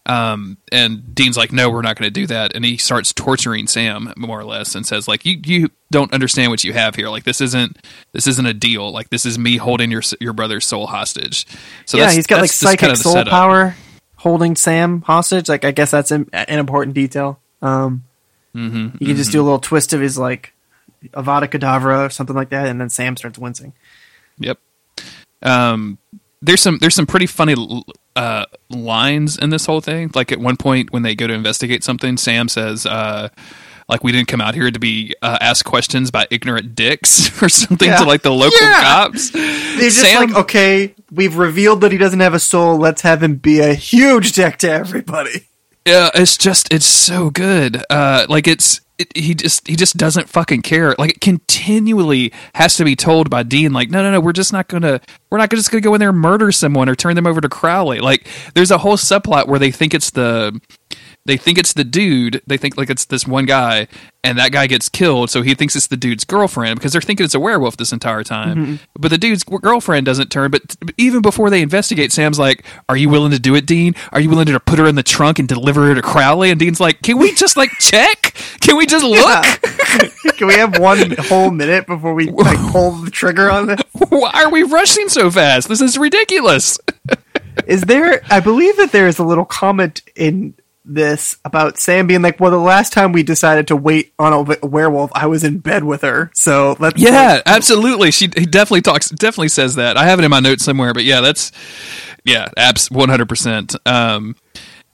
Um, 0.07 0.57
and 0.73 1.15
Dean's 1.15 1.37
like, 1.37 1.53
"No, 1.53 1.71
we're 1.71 1.83
not 1.83 1.97
going 1.97 2.07
to 2.07 2.11
do 2.21 2.27
that," 2.27 2.55
and 2.57 2.65
he 2.65 2.77
starts 2.77 3.13
torturing 3.13 3.67
Sam 3.69 4.13
more 4.17 4.41
or 4.41 4.45
less, 4.45 4.75
and 4.75 4.85
says 4.87 5.07
like, 5.07 5.25
"You 5.25 5.41
you 5.45 5.69
don't 5.93 6.13
understand 6.13 6.51
what 6.51 6.65
you 6.65 6.73
have 6.73 6.95
here. 6.97 7.09
Like 7.09 7.25
this 7.25 7.41
isn't 7.41 7.79
this 8.13 8.27
isn't 8.27 8.47
a 8.47 8.55
deal. 8.55 8.91
Like 8.91 9.11
this 9.11 9.25
is 9.27 9.39
me 9.39 9.57
holding 9.59 9.91
your 9.91 10.03
your 10.21 10.33
brother's 10.33 10.67
soul 10.67 10.87
hostage." 10.89 11.47
So 11.87 11.97
yeah, 11.97 12.05
that's- 12.05 12.17
he's 12.17 12.27
got 12.27 12.41
like 12.41 12.51
psychic 12.51 12.81
kind 12.81 12.93
of 12.93 12.99
soul 12.99 13.13
setup. 13.13 13.31
power 13.31 13.77
holding 14.21 14.57
Sam 14.57 15.03
hostage. 15.03 15.49
Like 15.49 15.65
I 15.65 15.73
guess 15.73 15.91
that's 15.91 16.11
an, 16.11 16.29
an 16.33 16.59
important 16.59 16.95
detail. 16.95 17.41
Um, 17.61 18.05
Mm-hmm, 18.55 18.97
you 18.99 19.07
can 19.07 19.17
just 19.17 19.31
do 19.31 19.41
a 19.41 19.45
little 19.45 19.61
twist 19.61 19.93
of 19.93 20.01
his 20.01 20.19
like 20.19 20.53
Avada 21.11 21.47
Kedavra 21.47 22.07
or 22.07 22.11
something 22.11 22.35
like 22.35 22.49
that, 22.51 22.67
and 22.67 22.81
then 22.81 22.91
Sam 22.91 23.17
starts 23.17 23.39
wincing. 23.39 23.73
Yep. 24.39 24.59
Um, 25.43 25.99
there's 26.43 26.61
some 26.61 26.79
there's 26.79 26.95
some 26.95 27.07
pretty 27.07 27.27
funny 27.27 27.55
uh, 28.17 28.47
lines 28.69 29.39
in 29.39 29.51
this 29.51 29.67
whole 29.67 29.81
thing. 29.81 30.11
Like 30.15 30.33
at 30.33 30.41
one 30.41 30.57
point 30.57 30.93
when 30.93 31.03
they 31.03 31.15
go 31.15 31.27
to 31.27 31.33
investigate 31.33 31.85
something, 31.85 32.17
Sam 32.17 32.49
says, 32.49 32.87
uh, 32.87 33.29
"Like 33.91 34.03
we 34.05 34.13
didn't 34.13 34.29
come 34.29 34.41
out 34.41 34.55
here 34.55 34.71
to 34.71 34.79
be 34.79 35.15
uh, 35.21 35.37
asked 35.41 35.65
questions 35.67 36.11
by 36.11 36.27
ignorant 36.31 36.75
dicks 36.75 37.43
or 37.43 37.49
something 37.49 37.89
Yeah. 37.89 37.97
to 37.99 38.05
like 38.05 38.23
the 38.23 38.33
local 38.33 38.59
Yeah. 38.61 38.81
cops." 38.83 39.31
They're 39.31 39.79
just 39.81 40.01
Sam, 40.01 40.29
like, 40.31 40.37
okay, 40.37 40.95
we've 41.11 41.37
revealed 41.37 41.81
that 41.83 41.93
he 41.93 41.99
doesn't 41.99 42.21
have 42.21 42.35
a 42.35 42.39
soul. 42.41 42.77
Let's 42.79 43.03
have 43.03 43.23
him 43.23 43.37
be 43.37 43.61
a 43.61 43.75
huge 43.75 44.33
dick 44.33 44.57
to 44.59 44.71
everybody. 44.71 45.47
Yeah, 45.87 46.11
it's 46.15 46.37
just 46.37 46.73
it's 46.73 46.87
so 46.87 47.31
good. 47.31 47.83
Uh, 47.91 48.27
like 48.29 48.47
it's 48.47 48.81
it, 48.99 49.17
he 49.17 49.35
just 49.35 49.67
he 49.67 49.77
just 49.77 49.97
doesn't 49.97 50.29
fucking 50.29 50.61
care. 50.61 50.95
Like 50.99 51.13
it 51.13 51.21
continually 51.23 52.33
has 52.55 52.77
to 52.77 52.85
be 52.85 52.95
told 52.95 53.31
by 53.31 53.43
Dean. 53.43 53.73
Like 53.73 53.91
no 53.91 54.03
no 54.03 54.13
no, 54.13 54.21
we're 54.21 54.33
just 54.35 54.53
not 54.53 54.69
gonna 54.69 55.01
we're 55.31 55.39
not 55.39 55.51
just 55.51 55.71
gonna 55.71 55.81
go 55.81 55.95
in 55.95 56.01
there 56.01 56.11
and 56.11 56.19
murder 56.19 56.53
someone 56.53 56.89
or 56.89 56.95
turn 56.95 57.17
them 57.17 57.27
over 57.27 57.41
to 57.41 57.49
Crowley. 57.49 58.01
Like 58.01 58.27
there's 58.55 58.71
a 58.71 58.77
whole 58.79 58.99
subplot 58.99 59.47
where 59.49 59.59
they 59.59 59.71
think 59.71 59.95
it's 59.95 60.11
the 60.11 60.61
they 61.27 61.37
think 61.37 61.59
it's 61.59 61.75
the 61.75 61.85
dude. 61.85 62.41
They 62.47 62.57
think 62.57 62.77
like 62.79 62.89
it's 62.89 63.05
this 63.05 63.27
one 63.27 63.45
guy, 63.45 63.89
and 64.25 64.39
that 64.39 64.53
guy 64.53 64.67
gets 64.67 64.89
killed. 64.89 65.29
So 65.29 65.43
he 65.43 65.55
thinks 65.55 65.77
it's 65.77 65.87
the 65.87 65.97
dude's 65.97 66.25
girlfriend 66.25 66.79
because 66.79 66.93
they're 66.93 67.03
thinking 67.03 67.25
it's 67.25 67.35
a 67.35 67.41
werewolf 67.41 67.77
this 67.77 67.93
entire 67.93 68.25
time. 68.25 68.57
Mm-hmm. 68.57 68.75
But 68.99 69.11
the 69.11 69.19
dude's 69.19 69.45
girlfriend 69.45 70.07
doesn't 70.07 70.31
turn. 70.31 70.51
But 70.51 70.77
even 70.97 71.21
before 71.21 71.51
they 71.51 71.61
investigate, 71.61 72.11
Sam's 72.11 72.39
like, 72.39 72.65
"Are 72.89 72.97
you 72.97 73.11
willing 73.11 73.33
to 73.33 73.39
do 73.39 73.55
it, 73.55 73.67
Dean? 73.67 73.95
Are 74.13 74.21
you 74.21 74.31
willing 74.31 74.47
to 74.47 74.59
put 74.59 74.79
her 74.79 74.87
in 74.87 74.95
the 74.95 75.03
trunk 75.03 75.39
and 75.39 75.47
deliver 75.47 75.87
her 75.89 75.95
to 75.95 76.03
Crowley?" 76.03 76.51
And 76.51 76.59
Dean's 76.59 76.81
like, 76.81 77.03
"Can 77.03 77.19
we 77.19 77.35
just 77.35 77.57
like 77.57 77.71
check? 77.81 78.35
Can 78.61 78.77
we 78.77 78.87
just 78.87 79.05
look? 79.05 79.45
Can 80.39 80.49
we 80.49 80.55
have 80.55 80.79
one 80.79 81.15
whole 81.19 81.51
minute 81.51 81.87
before 81.87 82.15
we 82.15 82.31
like 82.31 82.59
pull 82.73 82.93
the 82.93 83.11
trigger 83.11 83.51
on 83.51 83.67
this? 83.67 83.81
Why 84.09 84.45
are 84.45 84.51
we 84.51 84.63
rushing 84.63 85.11
so 85.11 85.31
fast? 85.31 85.69
This 85.69 85.83
is 85.83 85.99
ridiculous." 85.99 86.79
Is 87.67 87.83
there? 87.83 88.23
I 88.31 88.41
believe 88.41 88.77
that 88.79 88.93
there 88.93 89.07
is 89.07 89.19
a 89.19 89.25
little 89.25 89.45
comment 89.45 90.03
in 90.17 90.55
this 90.85 91.37
about 91.45 91.79
Sam 91.79 92.07
being 92.07 92.23
like, 92.23 92.41
"Well, 92.41 92.51
the 92.51 92.59
last 92.59 92.93
time 92.93 93.13
we 93.13 93.23
decided 93.23 93.69
to 93.69 93.77
wait 93.77 94.13
on 94.19 94.33
a, 94.33 94.45
w- 94.45 94.59
werewolf, 94.63 95.11
I 95.15 95.27
was 95.27 95.45
in 95.45 95.59
bed 95.59 95.85
with 95.85 96.03
her." 96.03 96.31
So 96.35 96.77
let's 96.79 97.01
Yeah, 97.01 97.41
absolutely. 97.47 98.11
She 98.11 98.31
he 98.37 98.47
definitely 98.47 98.83
talks 98.83 99.11
definitely 99.11 99.49
says 99.49 99.77
that. 99.77 99.97
I 99.97 100.07
have 100.07 100.19
it 100.19 100.25
in 100.25 100.31
my 100.31 100.41
notes 100.41 100.65
somewhere, 100.65 100.93
but 100.93 101.05
yeah, 101.05 101.21
that's 101.21 101.53
yeah, 102.25 102.49
abs 102.57 102.91
one 102.91 103.09
hundred 103.09 103.29
percent. 103.29 103.75
Um 103.87 104.37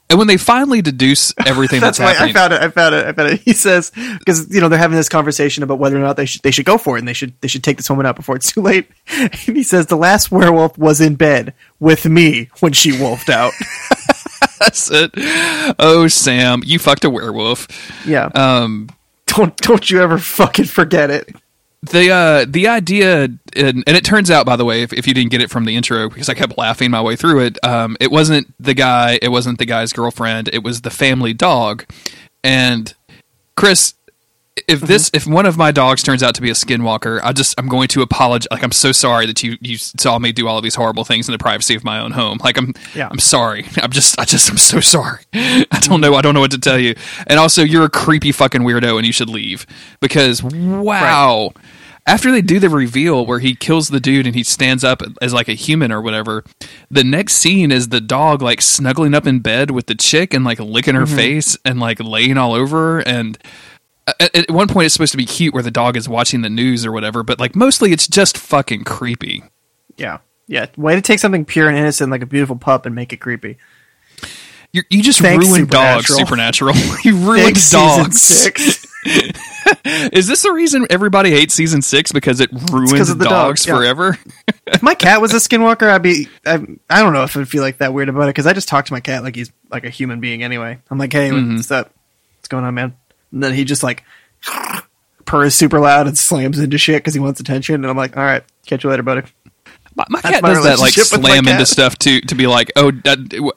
and 0.08 0.18
when 0.18 0.28
they 0.28 0.36
finally 0.36 0.82
deduce 0.82 1.34
everything 1.44 1.80
that's, 1.82 1.98
That's 1.98 2.20
why 2.20 2.26
I 2.26 2.32
found 2.32 2.52
it. 2.52 2.62
I 2.62 2.68
found 2.68 2.94
it. 2.94 3.06
I 3.06 3.12
found 3.12 3.32
it. 3.32 3.40
He 3.40 3.52
says 3.52 3.90
because 3.90 4.52
you 4.54 4.60
know 4.60 4.68
they're 4.68 4.78
having 4.78 4.96
this 4.96 5.08
conversation 5.08 5.62
about 5.62 5.78
whether 5.78 5.96
or 5.96 6.00
not 6.00 6.16
they 6.16 6.26
should 6.26 6.42
they 6.42 6.50
should 6.50 6.64
go 6.64 6.78
for 6.78 6.96
it 6.96 7.00
and 7.00 7.08
they 7.08 7.12
should 7.12 7.34
they 7.40 7.48
should 7.48 7.64
take 7.64 7.76
this 7.76 7.90
woman 7.90 8.06
out 8.06 8.16
before 8.16 8.36
it's 8.36 8.52
too 8.52 8.62
late. 8.62 8.88
And 9.18 9.56
he 9.56 9.62
says 9.62 9.86
the 9.86 9.96
last 9.96 10.30
werewolf 10.30 10.76
was 10.78 11.00
in 11.00 11.14
bed 11.14 11.54
with 11.78 12.06
me 12.06 12.50
when 12.60 12.72
she 12.72 12.98
wolfed 12.98 13.30
out. 13.30 13.52
that's 14.58 14.90
it. 14.90 15.10
Oh, 15.78 16.06
Sam, 16.08 16.62
you 16.64 16.78
fucked 16.78 17.04
a 17.04 17.10
werewolf. 17.10 17.68
yeah. 18.06 18.26
Um, 18.34 18.88
don't 19.26 19.56
don't 19.58 19.90
you 19.90 20.00
ever 20.02 20.18
fucking 20.18 20.64
forget 20.66 21.10
it. 21.10 21.28
the 21.82 22.10
uh 22.10 22.46
the 22.48 22.68
idea 22.68 23.24
and, 23.24 23.84
and 23.86 23.96
it 23.96 24.04
turns 24.04 24.30
out 24.30 24.46
by 24.46 24.56
the 24.56 24.64
way 24.64 24.82
if, 24.82 24.92
if 24.92 25.06
you 25.06 25.12
didn't 25.14 25.30
get 25.30 25.40
it 25.42 25.50
from 25.50 25.66
the 25.66 25.76
intro 25.76 26.08
because 26.08 26.28
i 26.28 26.34
kept 26.34 26.56
laughing 26.56 26.90
my 26.90 27.00
way 27.02 27.14
through 27.16 27.40
it 27.40 27.58
um 27.64 27.96
it 28.00 28.10
wasn't 28.10 28.46
the 28.58 28.72
guy 28.74 29.18
it 29.20 29.28
wasn't 29.28 29.58
the 29.58 29.66
guy's 29.66 29.92
girlfriend 29.92 30.48
it 30.52 30.62
was 30.64 30.80
the 30.80 30.90
family 30.90 31.32
dog 31.34 31.84
and 32.42 32.94
chris 33.56 33.94
if 34.68 34.80
this 34.80 35.10
mm-hmm. 35.10 35.16
if 35.16 35.26
one 35.26 35.46
of 35.46 35.56
my 35.56 35.70
dogs 35.70 36.02
turns 36.02 36.22
out 36.22 36.34
to 36.34 36.40
be 36.40 36.48
a 36.50 36.54
skinwalker 36.54 37.20
i 37.22 37.32
just 37.32 37.54
i'm 37.58 37.68
going 37.68 37.88
to 37.88 38.00
apologize 38.00 38.48
like 38.50 38.62
i'm 38.62 38.72
so 38.72 38.90
sorry 38.90 39.26
that 39.26 39.42
you 39.42 39.56
you 39.60 39.76
saw 39.76 40.18
me 40.18 40.32
do 40.32 40.48
all 40.48 40.56
of 40.56 40.62
these 40.62 40.74
horrible 40.74 41.04
things 41.04 41.28
in 41.28 41.32
the 41.32 41.38
privacy 41.38 41.74
of 41.74 41.84
my 41.84 41.98
own 41.98 42.12
home. 42.12 42.38
Like 42.42 42.56
i'm 42.56 42.74
Yeah. 42.94 43.08
i'm 43.10 43.18
sorry. 43.18 43.66
I'm 43.76 43.90
just 43.90 44.18
i 44.18 44.24
just 44.24 44.48
i'm 44.50 44.56
so 44.56 44.80
sorry. 44.80 45.22
I 45.34 45.80
don't 45.82 46.00
know 46.00 46.14
i 46.14 46.22
don't 46.22 46.34
know 46.34 46.40
what 46.40 46.52
to 46.52 46.58
tell 46.58 46.78
you. 46.78 46.94
And 47.26 47.38
also 47.38 47.62
you're 47.62 47.84
a 47.84 47.90
creepy 47.90 48.32
fucking 48.32 48.62
weirdo 48.62 48.96
and 48.96 49.06
you 49.06 49.12
should 49.12 49.28
leave. 49.28 49.66
Because 50.00 50.42
wow. 50.42 51.52
After 52.08 52.30
they 52.30 52.40
do 52.40 52.60
the 52.60 52.70
reveal 52.70 53.26
where 53.26 53.40
he 53.40 53.56
kills 53.56 53.88
the 53.88 53.98
dude 53.98 54.26
and 54.26 54.36
he 54.36 54.44
stands 54.44 54.84
up 54.84 55.02
as 55.20 55.34
like 55.34 55.48
a 55.48 55.54
human 55.54 55.90
or 55.90 56.00
whatever, 56.00 56.44
the 56.88 57.02
next 57.02 57.34
scene 57.34 57.72
is 57.72 57.88
the 57.88 58.00
dog 58.00 58.42
like 58.42 58.62
snuggling 58.62 59.12
up 59.12 59.26
in 59.26 59.40
bed 59.40 59.72
with 59.72 59.86
the 59.86 59.96
chick 59.96 60.32
and 60.32 60.44
like 60.44 60.60
licking 60.60 60.94
her 60.94 61.02
mm-hmm. 61.02 61.16
face 61.16 61.58
and 61.64 61.80
like 61.80 61.98
laying 61.98 62.38
all 62.38 62.54
over 62.54 62.76
her. 62.76 63.00
And 63.00 63.36
at, 64.20 64.34
at 64.36 64.50
one 64.50 64.68
point, 64.68 64.86
it's 64.86 64.94
supposed 64.94 65.12
to 65.12 65.18
be 65.18 65.26
cute 65.26 65.52
where 65.54 65.62
the 65.62 65.70
dog 65.70 65.96
is 65.96 66.08
watching 66.08 66.42
the 66.42 66.50
news 66.50 66.86
or 66.86 66.92
whatever, 66.92 67.22
but 67.22 67.38
like 67.40 67.54
mostly 67.56 67.92
it's 67.92 68.06
just 68.06 68.38
fucking 68.38 68.84
creepy. 68.84 69.42
Yeah. 69.96 70.18
Yeah. 70.46 70.66
Way 70.76 70.94
to 70.94 71.00
take 71.02 71.18
something 71.18 71.44
pure 71.44 71.68
and 71.68 71.76
innocent 71.76 72.10
like 72.10 72.22
a 72.22 72.26
beautiful 72.26 72.56
pup 72.56 72.86
and 72.86 72.94
make 72.94 73.12
it 73.12 73.16
creepy. 73.18 73.58
You 74.72 74.82
you 74.90 75.02
just 75.02 75.20
Thanks, 75.20 75.46
ruined 75.46 75.70
dogs, 75.70 76.06
Supernatural. 76.06 76.74
Supernatural. 76.74 77.00
you 77.04 77.16
ruined 77.26 77.44
Thanks, 77.44 77.70
dogs. 77.70 78.20
six. 78.20 78.84
Is 80.12 80.26
this 80.26 80.42
the 80.42 80.52
reason 80.52 80.86
everybody 80.90 81.30
hates 81.30 81.54
season 81.54 81.80
six 81.82 82.12
because 82.12 82.40
it 82.40 82.50
ruins 82.70 83.08
the 83.16 83.24
dogs 83.24 83.64
dog, 83.64 83.68
yeah. 83.68 83.76
forever? 83.78 84.18
if 84.66 84.82
my 84.82 84.94
cat 84.94 85.20
was 85.20 85.32
a 85.32 85.36
skinwalker, 85.38 85.88
I'd 85.88 86.02
be. 86.02 86.28
I, 86.44 86.54
I 86.90 87.02
don't 87.02 87.12
know 87.12 87.22
if 87.22 87.36
I'd 87.36 87.48
feel 87.48 87.62
like 87.62 87.78
that 87.78 87.94
weird 87.94 88.08
about 88.08 88.24
it 88.24 88.26
because 88.28 88.46
I 88.46 88.52
just 88.52 88.68
talk 88.68 88.84
to 88.86 88.92
my 88.92 89.00
cat 89.00 89.22
like 89.22 89.34
he's 89.36 89.50
like 89.70 89.84
a 89.84 89.90
human 89.90 90.20
being 90.20 90.42
anyway. 90.42 90.78
I'm 90.90 90.98
like, 90.98 91.12
hey, 91.12 91.30
Mm-hmm. 91.30 91.56
what's 91.56 91.70
up? 91.70 91.92
What's 92.38 92.48
going 92.48 92.64
on, 92.64 92.74
man? 92.74 92.96
And 93.36 93.42
then 93.42 93.52
he 93.52 93.64
just 93.64 93.82
like 93.82 94.02
purrs 95.26 95.54
super 95.54 95.78
loud 95.78 96.06
and 96.06 96.16
slams 96.16 96.58
into 96.58 96.78
shit 96.78 97.02
because 97.02 97.12
he 97.12 97.20
wants 97.20 97.38
attention. 97.38 97.74
And 97.74 97.86
I'm 97.86 97.96
like, 97.98 98.16
all 98.16 98.24
right, 98.24 98.42
catch 98.64 98.82
you 98.82 98.88
later, 98.88 99.02
buddy. 99.02 99.24
My, 99.94 100.04
my 100.08 100.20
cat 100.22 100.42
my 100.42 100.54
does 100.54 100.64
that, 100.64 100.78
like 100.78 100.96
relationship 100.96 101.12
with 101.12 101.22
my 101.22 101.28
slam 101.38 101.48
into 101.48 101.66
stuff 101.66 101.98
to 101.98 102.22
to 102.22 102.34
be 102.34 102.46
like, 102.46 102.72
oh, 102.76 102.92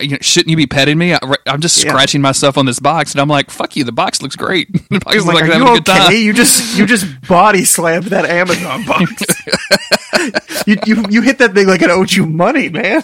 you 0.02 0.10
know, 0.10 0.18
shouldn't 0.20 0.50
you 0.50 0.58
be 0.58 0.68
petting 0.68 0.98
me? 0.98 1.14
I, 1.14 1.20
am 1.46 1.62
just 1.62 1.82
Yeah. 1.82 1.92
scratching 1.92 2.22
myself 2.22 2.58
on 2.58 2.66
this 2.66 2.82
box, 2.82 3.14
and 3.14 3.22
I'm 3.22 3.30
like, 3.30 3.52
fuck 3.52 3.78
you. 3.78 3.86
The 3.86 3.94
box 3.94 4.22
looks 4.22 4.36
great. 4.36 4.70
the 4.90 5.00
box 5.00 5.16
I'm 5.18 5.26
looks 5.26 5.26
like, 5.28 5.36
like, 5.36 5.44
are 5.44 5.58
you 5.58 5.64
a 5.64 5.80
good 5.80 5.90
okay? 5.90 6.00
time. 6.00 6.14
You 6.14 6.34
just 6.34 6.78
you 6.78 6.86
just 6.86 7.06
body 7.28 7.64
slammed 7.64 8.08
that 8.08 8.26
Amazon 8.26 8.86
box. 8.86 10.66
you, 10.68 10.78
you 10.86 11.06
you 11.10 11.22
hit 11.22 11.38
that 11.38 11.54
thing 11.54 11.68
like 11.68 11.82
it 11.82 11.90
owed 11.90 12.12
you 12.12 12.26
money, 12.26 12.68
man. 12.68 13.02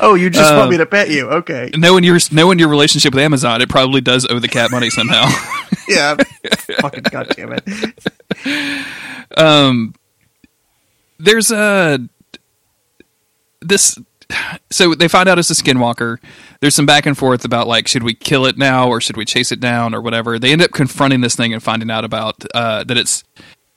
Oh, 0.00 0.14
you 0.14 0.30
just 0.30 0.52
Uh, 0.52 0.56
want 0.58 0.70
me 0.70 0.76
to 0.78 0.86
pet 0.86 1.08
you? 1.10 1.28
Okay, 1.28 1.70
Knowing 1.76 2.04
your 2.04 2.18
knowing 2.32 2.58
your 2.58 2.68
relationship 2.68 3.14
with 3.14 3.22
Amazon, 3.22 3.60
it 3.62 3.68
probably 3.68 4.00
does 4.00 4.26
owe 4.28 4.38
the 4.38 4.48
cat 4.48 4.70
money 4.70 4.90
somehow. 4.90 5.24
yeah. 5.88 6.16
Fucking 6.80 7.04
goddamn 7.10 7.54
it. 7.56 8.84
um, 9.36 9.94
there's 11.18 11.50
a 11.50 11.98
this. 13.60 13.98
So 14.70 14.94
they 14.94 15.06
find 15.06 15.28
out 15.28 15.38
it's 15.38 15.50
a 15.50 15.54
skinwalker. 15.54 16.18
There's 16.60 16.74
some 16.74 16.84
back 16.86 17.06
and 17.06 17.16
forth 17.16 17.44
about 17.44 17.68
like, 17.68 17.86
should 17.86 18.02
we 18.02 18.12
kill 18.12 18.44
it 18.44 18.58
now 18.58 18.88
or 18.88 19.00
should 19.00 19.16
we 19.16 19.24
chase 19.24 19.52
it 19.52 19.60
down 19.60 19.94
or 19.94 20.00
whatever. 20.00 20.36
They 20.36 20.50
end 20.52 20.62
up 20.62 20.72
confronting 20.72 21.20
this 21.20 21.36
thing 21.36 21.52
and 21.54 21.62
finding 21.62 21.92
out 21.92 22.04
about 22.04 22.44
uh, 22.52 22.82
that 22.84 22.96
it's 22.98 23.22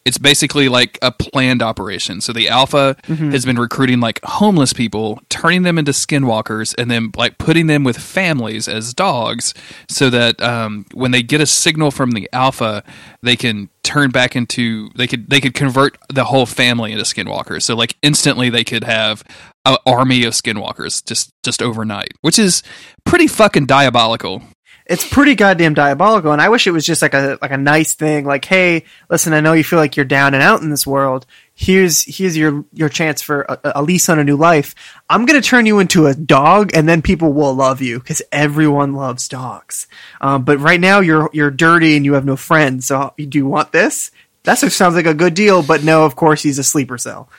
it's 0.10 0.18
basically 0.18 0.70
like 0.70 0.98
a 1.04 1.12
planned 1.12 1.62
operation. 1.62 2.20
So 2.20 2.34
the 2.34 2.50
Alpha 2.50 2.98
has 3.32 3.46
been 3.46 3.60
recruiting 3.60 4.00
like 4.00 4.20
homeless 4.24 4.74
people, 4.74 5.22
turning 5.30 5.62
them 5.62 5.78
into 5.78 5.92
skinwalkers, 5.92 6.74
and 6.80 6.90
then 6.90 7.12
like 7.16 7.38
putting 7.38 7.68
them 7.68 7.84
with 7.84 7.96
families 7.98 8.68
as 8.68 8.92
dogs, 8.96 9.54
so 9.88 10.10
that 10.10 10.42
um, 10.42 10.86
when 10.96 11.12
they 11.12 11.22
get 11.22 11.42
a 11.42 11.46
signal 11.46 11.92
from 11.92 12.12
the 12.12 12.28
Alpha, 12.34 12.84
they 13.22 13.36
can 13.36 13.70
turn 13.84 14.10
back 14.10 14.36
into 14.36 14.90
they 14.96 15.06
could 15.06 15.30
they 15.30 15.40
could 15.40 15.54
convert 15.54 15.96
the 16.10 16.26
whole 16.26 16.48
family 16.48 16.92
into 16.92 17.04
skinwalkers. 17.04 17.62
So 17.62 17.76
like 17.76 17.96
instantly 18.02 18.50
they 18.50 18.64
could 18.64 18.84
have 18.84 19.24
an 19.66 19.78
army 19.86 20.24
of 20.24 20.34
skinwalkers 20.34 21.06
just 21.06 21.32
just 21.44 21.62
overnight, 21.62 22.14
which 22.22 22.40
is 22.40 22.64
pretty 23.06 23.28
fucking 23.28 23.68
diabolical. 23.68 24.42
It's 24.90 25.08
pretty 25.08 25.36
goddamn 25.36 25.74
diabolical 25.74 26.34
and 26.34 26.42
i 26.42 26.50
wish 26.50 26.68
it 26.68 26.72
was 26.72 26.86
just 26.86 27.02
like 27.02 27.14
a 27.14 27.38
like 27.42 27.52
a 27.52 27.58
nice 27.58 27.94
thing 27.94 28.26
like 28.26 28.44
hey 28.44 28.84
listen 29.10 29.32
i 29.34 29.40
know 29.40 29.54
you 29.54 29.64
feel 29.64 29.80
like 29.80 29.96
you're 29.96 30.06
down 30.06 30.34
and 30.34 30.44
out 30.44 30.62
in 30.62 30.70
this 30.70 30.86
world 30.86 31.26
here's 31.60 32.04
here's 32.04 32.38
your 32.38 32.64
your 32.74 32.88
chance 32.88 33.22
for 33.22 33.42
a, 33.42 33.60
a 33.76 33.84
lease 33.84 34.08
on 34.08 34.18
a 34.18 34.24
new 34.24 34.38
life. 34.38 34.74
I'm 35.10 35.26
gonna 35.26 35.42
turn 35.42 35.66
you 35.66 35.80
into 35.80 36.08
a 36.08 36.16
dog, 36.16 36.72
and 36.74 36.88
then 36.88 37.02
people 37.02 37.34
will 37.34 37.54
love 37.54 37.82
you 37.82 38.00
because 38.00 38.22
everyone 38.32 38.94
loves 38.94 39.28
dogs. 39.28 39.88
Um, 40.22 40.46
but 40.46 40.60
right 40.60 40.80
now 40.80 41.02
you're 41.02 41.30
you're 41.34 41.52
dirty 41.52 41.98
and 41.98 42.06
you 42.06 42.14
have 42.14 42.26
no 42.26 42.38
friends. 42.38 42.88
So 42.88 43.14
do 43.18 43.38
you 43.38 43.46
want 43.46 43.74
this? 43.74 44.10
That 44.44 44.58
sounds 44.58 44.96
like 44.96 45.06
a 45.06 45.14
good 45.14 45.34
deal, 45.34 45.62
but 45.62 45.84
no, 45.84 46.06
of 46.06 46.16
course 46.16 46.42
he's 46.42 46.60
a 46.60 46.64
sleeper 46.64 46.98
cell. 46.98 47.30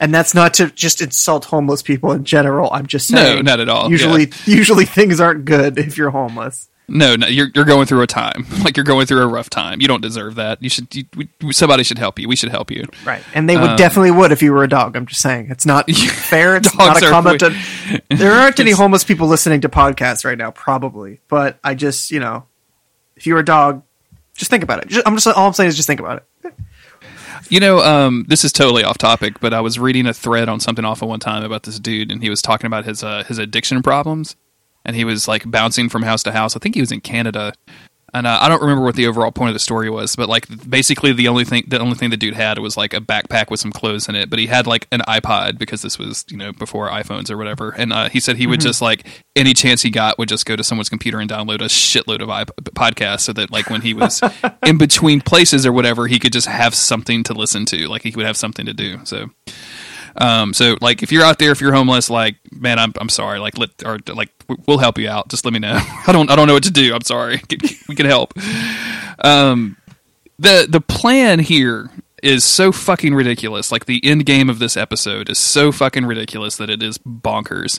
And 0.00 0.12
that's 0.12 0.34
not 0.34 0.54
to 0.54 0.70
just 0.70 1.00
insult 1.00 1.44
homeless 1.44 1.82
people 1.82 2.10
in 2.12 2.24
general. 2.24 2.68
I'm 2.72 2.86
just 2.86 3.06
saying. 3.08 3.36
No, 3.36 3.42
not 3.42 3.60
at 3.60 3.68
all. 3.68 3.90
Usually, 3.90 4.22
Yeah. 4.26 4.34
usually 4.56 4.84
things 4.86 5.20
aren't 5.20 5.44
good 5.44 5.78
if 5.78 5.96
you're 5.96 6.10
homeless. 6.10 6.68
No, 6.86 7.16
no, 7.16 7.28
you're 7.28 7.48
you're 7.54 7.64
going 7.64 7.86
through 7.86 8.02
a 8.02 8.06
time. 8.06 8.44
Like 8.64 8.76
you're 8.76 8.84
going 8.84 9.06
through 9.06 9.22
a 9.22 9.26
rough 9.26 9.48
time. 9.48 9.80
You 9.80 9.88
don't 9.88 10.00
deserve 10.02 10.34
that. 10.34 10.62
You 10.62 10.68
should. 10.68 10.94
You, 10.94 11.04
we, 11.16 11.52
somebody 11.52 11.82
should 11.84 11.96
help 11.98 12.18
you. 12.18 12.28
We 12.28 12.36
should 12.36 12.50
help 12.50 12.70
you. 12.70 12.86
Right. 13.06 13.22
And 13.34 13.48
they 13.48 13.56
would 13.56 13.70
Um, 13.70 13.76
definitely 13.76 14.10
would 14.10 14.32
if 14.32 14.42
you 14.42 14.52
were 14.52 14.64
a 14.64 14.68
dog. 14.68 14.96
I'm 14.96 15.06
just 15.06 15.20
saying. 15.22 15.46
It's 15.50 15.64
not 15.64 15.88
fair. 15.90 16.56
It's 16.56 16.70
Dogs 16.72 17.00
not 17.00 17.02
a 17.02 17.06
are 17.06 17.10
comment. 17.10 17.42
on- 17.42 17.56
there 18.10 18.32
aren't 18.32 18.58
any 18.66 18.72
homeless 18.72 19.04
people 19.04 19.28
listening 19.28 19.60
to 19.62 19.68
podcasts 19.68 20.24
right 20.24 20.36
now, 20.36 20.50
probably. 20.50 21.20
But 21.28 21.58
I 21.64 21.74
just, 21.74 22.10
you 22.10 22.20
know, 22.20 22.44
if 23.16 23.26
you're 23.26 23.38
a 23.38 23.44
dog, 23.44 23.82
just 24.36 24.50
think 24.50 24.62
about 24.64 24.80
it. 24.82 24.88
Just, 24.88 25.06
I'm 25.06 25.14
just 25.14 25.26
all 25.26 25.46
I'm 25.46 25.52
saying 25.54 25.68
is 25.68 25.76
just 25.76 25.86
think 25.86 26.00
about 26.00 26.18
it. 26.18 26.24
You 27.48 27.60
know, 27.60 27.80
um, 27.80 28.24
this 28.28 28.44
is 28.44 28.52
totally 28.52 28.84
off 28.84 28.98
topic, 28.98 29.40
but 29.40 29.52
I 29.52 29.60
was 29.60 29.78
reading 29.78 30.06
a 30.06 30.14
thread 30.14 30.48
on 30.48 30.60
something 30.60 30.84
awful 30.84 31.08
one 31.08 31.20
time 31.20 31.44
about 31.44 31.64
this 31.64 31.78
dude, 31.78 32.10
and 32.10 32.22
he 32.22 32.30
was 32.30 32.40
talking 32.40 32.66
about 32.66 32.84
his 32.84 33.04
uh, 33.04 33.24
his 33.24 33.38
addiction 33.38 33.82
problems, 33.82 34.36
and 34.84 34.96
he 34.96 35.04
was 35.04 35.28
like 35.28 35.50
bouncing 35.50 35.88
from 35.88 36.02
house 36.02 36.22
to 36.24 36.32
house. 36.32 36.56
I 36.56 36.58
think 36.58 36.74
he 36.74 36.80
was 36.80 36.92
in 36.92 37.00
Canada, 37.00 37.52
and 38.14 38.28
uh, 38.28 38.38
I 38.40 38.48
don't 38.48 38.62
remember 38.62 38.84
what 38.84 38.94
the 38.94 39.08
overall 39.08 39.32
point 39.32 39.50
of 39.50 39.54
the 39.54 39.60
story 39.60 39.90
was, 39.90 40.14
but 40.14 40.28
like 40.28 40.46
basically 40.68 41.12
the 41.12 41.26
only 41.28 41.44
thing 41.44 41.64
the 41.66 41.80
only 41.80 41.96
thing 41.96 42.10
the 42.10 42.16
dude 42.16 42.34
had 42.34 42.58
was 42.58 42.76
like 42.76 42.94
a 42.94 43.00
backpack 43.00 43.50
with 43.50 43.58
some 43.58 43.72
clothes 43.72 44.08
in 44.08 44.14
it, 44.14 44.30
but 44.30 44.38
he 44.38 44.46
had 44.46 44.66
like 44.68 44.86
an 44.92 45.00
iPod 45.00 45.58
because 45.58 45.82
this 45.82 45.98
was 45.98 46.24
you 46.28 46.36
know 46.36 46.52
before 46.52 46.88
iPhones 46.88 47.30
or 47.30 47.36
whatever, 47.36 47.70
and 47.70 47.92
uh, 47.92 48.08
he 48.08 48.20
said 48.20 48.36
he 48.36 48.46
would 48.46 48.60
just 48.60 48.80
like 48.80 49.06
any 49.34 49.52
chance 49.52 49.82
he 49.82 49.90
got 49.90 50.16
would 50.18 50.28
just 50.28 50.46
go 50.46 50.54
to 50.54 50.62
someone's 50.62 50.88
computer 50.88 51.18
and 51.18 51.28
download 51.28 51.56
a 51.56 51.64
shitload 51.64 52.22
of 52.22 52.30
iP- 52.30 52.74
podcasts 52.74 53.20
so 53.20 53.32
that 53.32 53.50
like 53.50 53.68
when 53.68 53.80
he 53.80 53.92
was 53.92 54.22
in 54.66 54.78
between 54.78 55.20
places 55.20 55.66
or 55.66 55.72
whatever, 55.72 56.06
he 56.06 56.20
could 56.20 56.32
just 56.32 56.46
have 56.46 56.74
something 56.74 57.24
to 57.24 57.34
listen 57.34 57.66
to, 57.66 57.88
like 57.88 58.02
he 58.02 58.10
would 58.14 58.26
have 58.26 58.36
something 58.36 58.66
to 58.66 58.74
do. 58.74 59.00
So. 59.04 59.30
Um, 60.16 60.52
so 60.54 60.76
like 60.80 61.02
if 61.02 61.10
you're 61.12 61.24
out 61.24 61.38
there, 61.38 61.50
if 61.50 61.60
you're 61.60 61.72
homeless, 61.72 62.10
like 62.10 62.36
man, 62.52 62.78
I'm 62.78 62.92
I'm 63.00 63.08
sorry. 63.08 63.38
Like 63.38 63.58
let 63.58 63.70
or 63.84 63.98
like 64.12 64.30
we'll 64.66 64.78
help 64.78 64.98
you 64.98 65.08
out. 65.08 65.28
Just 65.28 65.44
let 65.44 65.52
me 65.52 65.58
know. 65.58 65.78
I 66.06 66.12
don't 66.12 66.30
I 66.30 66.36
don't 66.36 66.46
know 66.46 66.54
what 66.54 66.64
to 66.64 66.70
do. 66.70 66.94
I'm 66.94 67.02
sorry. 67.02 67.42
We 67.86 67.94
can 67.94 68.06
help. 68.06 68.32
Um, 69.22 69.76
the 70.38 70.66
the 70.68 70.80
plan 70.80 71.38
here 71.38 71.90
is 72.22 72.44
so 72.44 72.72
fucking 72.72 73.14
ridiculous. 73.14 73.70
Like 73.70 73.84
the 73.84 74.00
end 74.02 74.24
game 74.24 74.48
of 74.48 74.58
this 74.58 74.76
episode 74.76 75.28
is 75.28 75.38
so 75.38 75.70
fucking 75.70 76.06
ridiculous 76.06 76.56
that 76.56 76.70
it 76.70 76.82
is 76.82 76.96
bonkers. 76.98 77.78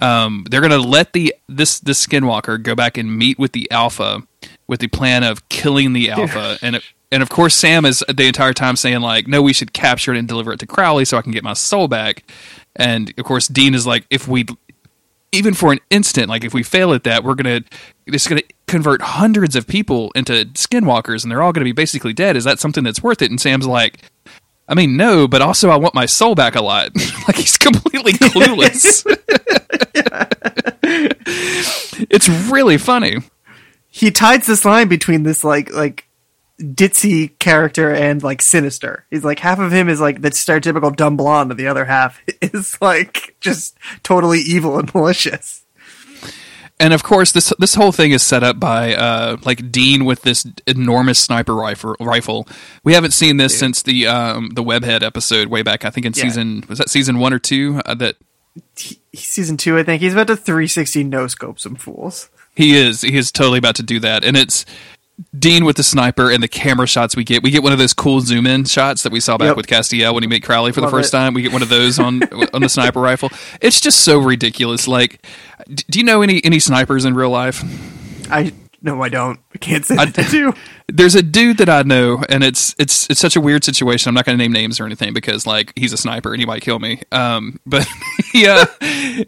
Um, 0.00 0.46
they're 0.50 0.62
gonna 0.62 0.78
let 0.78 1.12
the 1.12 1.34
this 1.48 1.78
this 1.80 2.04
skinwalker 2.04 2.62
go 2.62 2.74
back 2.74 2.96
and 2.96 3.16
meet 3.16 3.38
with 3.38 3.52
the 3.52 3.70
alpha 3.70 4.22
with 4.66 4.80
the 4.80 4.88
plan 4.88 5.22
of 5.22 5.46
killing 5.50 5.92
the 5.92 6.10
alpha 6.18 6.58
and 6.62 6.76
it, 6.76 6.82
and 7.12 7.22
of 7.22 7.28
course 7.28 7.54
Sam 7.54 7.84
is 7.84 8.02
the 8.08 8.26
entire 8.26 8.52
time 8.52 8.74
saying 8.74 9.00
like 9.00 9.28
no 9.28 9.40
we 9.42 9.52
should 9.52 9.72
capture 9.72 10.12
it 10.12 10.18
and 10.18 10.26
deliver 10.26 10.52
it 10.52 10.58
to 10.60 10.66
Crowley 10.66 11.04
so 11.04 11.16
I 11.16 11.22
can 11.22 11.30
get 11.30 11.44
my 11.44 11.52
soul 11.52 11.86
back 11.86 12.24
and 12.74 13.12
of 13.16 13.24
course 13.24 13.46
Dean 13.46 13.74
is 13.74 13.86
like 13.86 14.04
if 14.10 14.26
we 14.26 14.46
even 15.30 15.54
for 15.54 15.70
an 15.70 15.78
instant 15.90 16.28
like 16.28 16.42
if 16.42 16.52
we 16.52 16.62
fail 16.62 16.92
at 16.92 17.04
that 17.04 17.22
we're 17.22 17.34
gonna 17.34 17.60
it's 18.06 18.26
gonna 18.26 18.42
convert 18.66 19.02
hundreds 19.02 19.54
of 19.54 19.66
people 19.66 20.10
into 20.14 20.46
skinwalkers 20.54 21.22
and 21.22 21.30
they're 21.30 21.42
all 21.42 21.52
gonna 21.52 21.64
be 21.64 21.72
basically 21.72 22.12
dead 22.12 22.36
is 22.36 22.44
that 22.44 22.58
something 22.58 22.82
that's 22.82 23.02
worth 23.02 23.22
it 23.22 23.30
and 23.30 23.40
Sam's 23.40 23.66
like 23.66 23.98
I 24.68 24.74
mean, 24.74 24.96
no, 24.96 25.26
but 25.28 25.42
also 25.42 25.68
I 25.70 25.76
want 25.76 25.94
my 25.94 26.06
soul 26.06 26.34
back 26.34 26.54
a 26.54 26.62
lot. 26.62 26.92
like 27.28 27.36
he's 27.36 27.58
completely 27.58 28.12
clueless. 28.12 29.04
it's 32.08 32.28
really 32.50 32.78
funny. 32.78 33.18
He 33.88 34.10
tides 34.10 34.46
this 34.46 34.64
line 34.64 34.88
between 34.88 35.24
this 35.24 35.44
like 35.44 35.70
like 35.72 36.06
ditzy 36.62 37.38
character 37.38 37.92
and 37.92 38.22
like 38.22 38.40
sinister. 38.42 39.04
He's 39.10 39.24
like 39.24 39.40
half 39.40 39.58
of 39.58 39.72
him 39.72 39.88
is 39.88 40.00
like 40.00 40.22
the 40.22 40.30
stereotypical 40.30 40.94
dumb 40.94 41.16
blonde, 41.16 41.50
and 41.50 41.58
the 41.60 41.66
other 41.66 41.84
half 41.84 42.20
is 42.40 42.76
like 42.80 43.36
just 43.40 43.76
totally 44.02 44.40
evil 44.40 44.78
and 44.78 44.92
malicious. 44.94 45.64
And 46.80 46.92
of 46.92 47.02
course, 47.04 47.30
this 47.32 47.52
this 47.58 47.74
whole 47.74 47.92
thing 47.92 48.10
is 48.10 48.22
set 48.24 48.42
up 48.42 48.58
by 48.58 48.94
uh, 48.96 49.36
like 49.44 49.70
Dean 49.70 50.04
with 50.04 50.22
this 50.22 50.44
enormous 50.66 51.18
sniper 51.20 51.54
rifle. 51.54 51.94
Rifle. 52.00 52.48
We 52.82 52.94
haven't 52.94 53.12
seen 53.12 53.36
this 53.36 53.56
since 53.56 53.82
the 53.82 54.06
um, 54.08 54.50
the 54.54 54.64
Webhead 54.64 55.02
episode 55.02 55.48
way 55.48 55.62
back. 55.62 55.84
I 55.84 55.90
think 55.90 56.06
in 56.06 56.12
Yeah. 56.16 56.22
season 56.22 56.64
was 56.68 56.78
that 56.78 56.90
season 56.90 57.18
one 57.18 57.32
or 57.32 57.38
two 57.38 57.80
uh, 57.86 57.94
that 57.96 58.16
He- 58.76 59.00
season 59.14 59.56
two, 59.58 59.78
I 59.78 59.84
think 59.84 60.02
he's 60.02 60.12
about 60.14 60.26
to 60.28 60.36
360 60.36 61.04
no 61.04 61.28
scope 61.28 61.60
some 61.60 61.76
fools. 61.76 62.30
He 62.56 62.76
is. 62.76 63.00
He 63.02 63.16
is 63.16 63.30
totally 63.30 63.58
about 63.58 63.76
to 63.76 63.82
do 63.82 64.00
that, 64.00 64.24
and 64.24 64.36
it's 64.36 64.66
Dean 65.38 65.64
with 65.64 65.76
the 65.76 65.82
sniper 65.82 66.30
and 66.30 66.42
the 66.42 66.48
camera 66.48 66.86
shots 66.86 67.14
we 67.16 67.22
get. 67.24 67.42
We 67.42 67.50
get 67.50 67.62
one 67.62 67.72
of 67.72 67.78
those 67.78 67.92
cool 67.92 68.20
zoom 68.22 68.46
in 68.46 68.64
shots 68.64 69.02
that 69.02 69.12
we 69.12 69.20
saw 69.20 69.36
back 69.38 69.48
Yep. 69.48 69.56
with 69.56 69.66
Castiel 69.66 70.14
when 70.14 70.22
he 70.22 70.28
met 70.28 70.42
Crowley 70.42 70.72
for 70.72 70.80
Love 70.80 70.90
the 70.90 70.96
first 70.96 71.12
it. 71.12 71.16
time. 71.16 71.34
We 71.34 71.42
get 71.42 71.52
one 71.52 71.62
of 71.62 71.68
those 71.68 71.98
on 71.98 72.22
on 72.54 72.62
the 72.62 72.68
sniper 72.68 73.00
rifle. 73.10 73.30
It's 73.60 73.80
just 73.80 74.00
so 74.00 74.18
ridiculous. 74.18 74.88
Like, 74.88 75.24
do 75.68 75.98
you 75.98 76.04
know 76.04 76.22
any 76.22 76.44
any 76.44 76.58
snipers 76.58 77.04
in 77.04 77.14
real 77.14 77.30
life? 77.30 77.62
I 78.30 78.52
no, 78.82 79.00
I 79.00 79.08
don't. 79.08 79.38
I 79.54 79.58
can't 79.58 79.84
say 79.86 79.96
I- 79.96 80.06
do. 80.06 80.52
There's 80.88 81.14
a 81.14 81.22
dude 81.22 81.58
that 81.58 81.68
I 81.68 81.82
know, 81.82 82.22
and 82.28 82.42
it's 82.44 82.74
it's 82.78 83.08
it's 83.08 83.20
such 83.20 83.36
a 83.36 83.40
weird 83.40 83.64
situation. 83.64 84.08
I'm 84.08 84.14
not 84.14 84.24
going 84.26 84.36
to 84.36 84.42
name 84.42 84.52
names 84.52 84.78
or 84.80 84.84
anything 84.84 85.14
because 85.14 85.46
like 85.46 85.72
he's 85.76 85.92
a 85.92 85.96
sniper 85.96 86.32
and 86.32 86.40
he 86.40 86.44
might 86.46 86.60
kill 86.62 86.78
me. 86.78 87.00
Um, 87.12 87.60
but 87.66 87.86
yeah, 88.34 88.64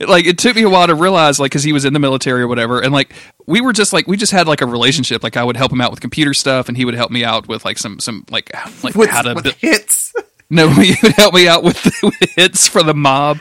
like 0.07 0.27
it 0.27 0.37
took 0.39 0.57
me 0.57 0.63
a 0.63 0.69
while 0.69 0.87
to 0.89 0.95
realize 0.95 1.39
like 1.39 1.53
because 1.53 1.63
he 1.63 1.73
was 1.73 1.85
in 1.85 1.93
the 1.93 2.01
military 2.01 2.43
or 2.43 2.49
whatever, 2.49 2.81
and 2.81 2.93
like 2.93 3.13
we 3.47 3.61
were 3.61 3.73
just 3.73 3.93
like 3.93 4.07
we 4.07 4.17
just 4.17 4.33
had 4.33 4.47
like 4.47 4.61
a 4.61 4.67
relationship. 4.67 5.23
Like 5.23 5.37
I 5.37 5.45
would 5.45 5.57
help 5.57 5.73
him 5.73 5.81
out 5.81 5.91
with 5.91 6.01
computer 6.01 6.35
stuff, 6.35 6.69
and 6.69 6.77
he 6.77 6.85
would 6.85 6.95
help 6.95 7.11
me 7.11 7.25
out 7.25 7.49
with 7.49 7.65
like 7.65 7.79
some 7.79 7.99
some 8.01 8.27
like 8.31 8.51
like 8.83 8.95
With, 8.95 9.09
how 9.11 9.23
to 9.23 9.35
with 9.35 9.47
hits. 9.55 10.13
no, 10.55 10.69
he 10.81 10.95
would 11.03 11.13
help 11.13 11.35
me 11.35 11.49
out 11.49 11.63
with, 11.63 11.85
with 12.03 12.31
hits 12.37 12.69
for 12.69 12.83
the 12.83 12.95
mob. 12.95 13.39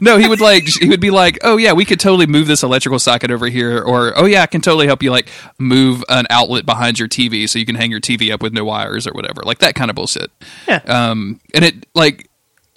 No, 0.00 0.18
he 0.18 0.28
would 0.28 0.40
like 0.40 0.64
he 0.64 0.88
would 0.88 1.00
be 1.00 1.10
like, 1.10 1.38
"Oh 1.42 1.56
yeah, 1.56 1.72
we 1.72 1.84
could 1.84 2.00
totally 2.00 2.26
move 2.26 2.46
this 2.46 2.62
electrical 2.62 2.98
socket 2.98 3.30
over 3.30 3.46
here," 3.48 3.80
or 3.80 4.12
"Oh 4.18 4.26
yeah, 4.26 4.42
I 4.42 4.46
can 4.46 4.60
totally 4.60 4.86
help 4.86 5.02
you 5.02 5.10
like 5.10 5.28
move 5.58 6.04
an 6.08 6.26
outlet 6.28 6.66
behind 6.66 6.98
your 6.98 7.08
TV 7.08 7.48
so 7.48 7.58
you 7.58 7.66
can 7.66 7.76
hang 7.76 7.90
your 7.90 8.00
TV 8.00 8.32
up 8.32 8.42
with 8.42 8.52
no 8.52 8.64
wires 8.64 9.06
or 9.06 9.12
whatever." 9.12 9.42
Like 9.44 9.58
that 9.58 9.74
kind 9.74 9.90
of 9.90 9.96
bullshit. 9.96 10.30
Yeah. 10.66 10.82
Um, 10.86 11.40
and 11.54 11.64
it 11.64 11.86
like 11.94 12.25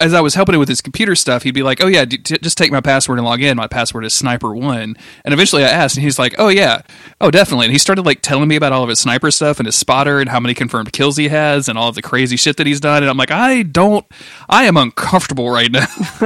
as 0.00 0.14
I 0.14 0.20
was 0.22 0.34
helping 0.34 0.54
him 0.54 0.58
with 0.60 0.68
his 0.68 0.80
computer 0.80 1.14
stuff, 1.14 1.42
he'd 1.42 1.52
be 1.52 1.62
like, 1.62 1.82
"Oh 1.84 1.86
yeah, 1.86 2.04
d- 2.06 2.18
t- 2.18 2.38
just 2.38 2.56
take 2.56 2.72
my 2.72 2.80
password 2.80 3.18
and 3.18 3.26
log 3.26 3.42
in. 3.42 3.56
My 3.56 3.66
password 3.66 4.04
is 4.04 4.14
sniper 4.14 4.54
one." 4.54 4.96
And 5.24 5.34
eventually, 5.34 5.62
I 5.62 5.68
asked, 5.68 5.96
and 5.96 6.02
he's 6.04 6.18
like, 6.18 6.34
"Oh 6.38 6.48
yeah, 6.48 6.82
oh 7.20 7.30
definitely." 7.30 7.66
And 7.66 7.72
he 7.72 7.78
started 7.78 8.06
like 8.06 8.22
telling 8.22 8.48
me 8.48 8.56
about 8.56 8.72
all 8.72 8.82
of 8.82 8.88
his 8.88 8.98
sniper 8.98 9.30
stuff 9.30 9.58
and 9.60 9.66
his 9.66 9.76
spotter 9.76 10.18
and 10.18 10.30
how 10.30 10.40
many 10.40 10.54
confirmed 10.54 10.92
kills 10.92 11.16
he 11.18 11.28
has 11.28 11.68
and 11.68 11.78
all 11.78 11.88
of 11.88 11.94
the 11.94 12.02
crazy 12.02 12.36
shit 12.36 12.56
that 12.56 12.66
he's 12.66 12.80
done. 12.80 13.02
And 13.02 13.10
I'm 13.10 13.16
like, 13.18 13.30
I 13.30 13.62
don't, 13.62 14.06
I 14.48 14.64
am 14.64 14.76
uncomfortable 14.76 15.50
right 15.50 15.70
now. 15.70 15.86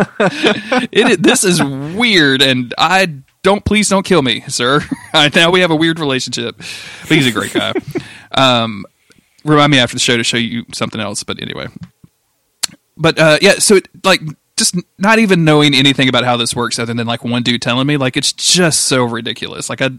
it, 0.92 1.10
is- 1.10 1.18
this 1.18 1.44
is 1.44 1.62
weird, 1.62 2.42
and 2.42 2.72
I 2.78 3.06
don't. 3.42 3.64
Please 3.64 3.88
don't 3.88 4.06
kill 4.06 4.22
me, 4.22 4.42
sir. 4.48 4.80
Now 5.34 5.50
we 5.50 5.60
have 5.60 5.70
a 5.70 5.76
weird 5.76 6.00
relationship, 6.00 6.56
but 6.56 7.08
he's 7.08 7.26
a 7.26 7.30
great 7.32 7.52
guy. 7.52 7.72
um, 8.32 8.84
remind 9.44 9.70
me 9.70 9.78
after 9.78 9.94
the 9.94 10.00
show 10.00 10.16
to 10.16 10.24
show 10.24 10.36
you 10.36 10.64
something 10.72 11.00
else. 11.00 11.22
But 11.22 11.40
anyway 11.40 11.68
but 12.96 13.18
uh, 13.18 13.38
yeah, 13.40 13.58
so 13.58 13.76
it, 13.76 13.88
like 14.04 14.20
just 14.56 14.76
not 14.98 15.18
even 15.18 15.44
knowing 15.44 15.74
anything 15.74 16.08
about 16.08 16.24
how 16.24 16.36
this 16.36 16.54
works, 16.54 16.78
other 16.78 16.94
than 16.94 17.06
like 17.06 17.24
one 17.24 17.42
dude 17.42 17.62
telling 17.62 17.86
me, 17.86 17.96
like 17.96 18.16
it's 18.16 18.32
just 18.32 18.82
so 18.82 19.04
ridiculous. 19.04 19.68
Like 19.68 19.82
I, 19.82 19.90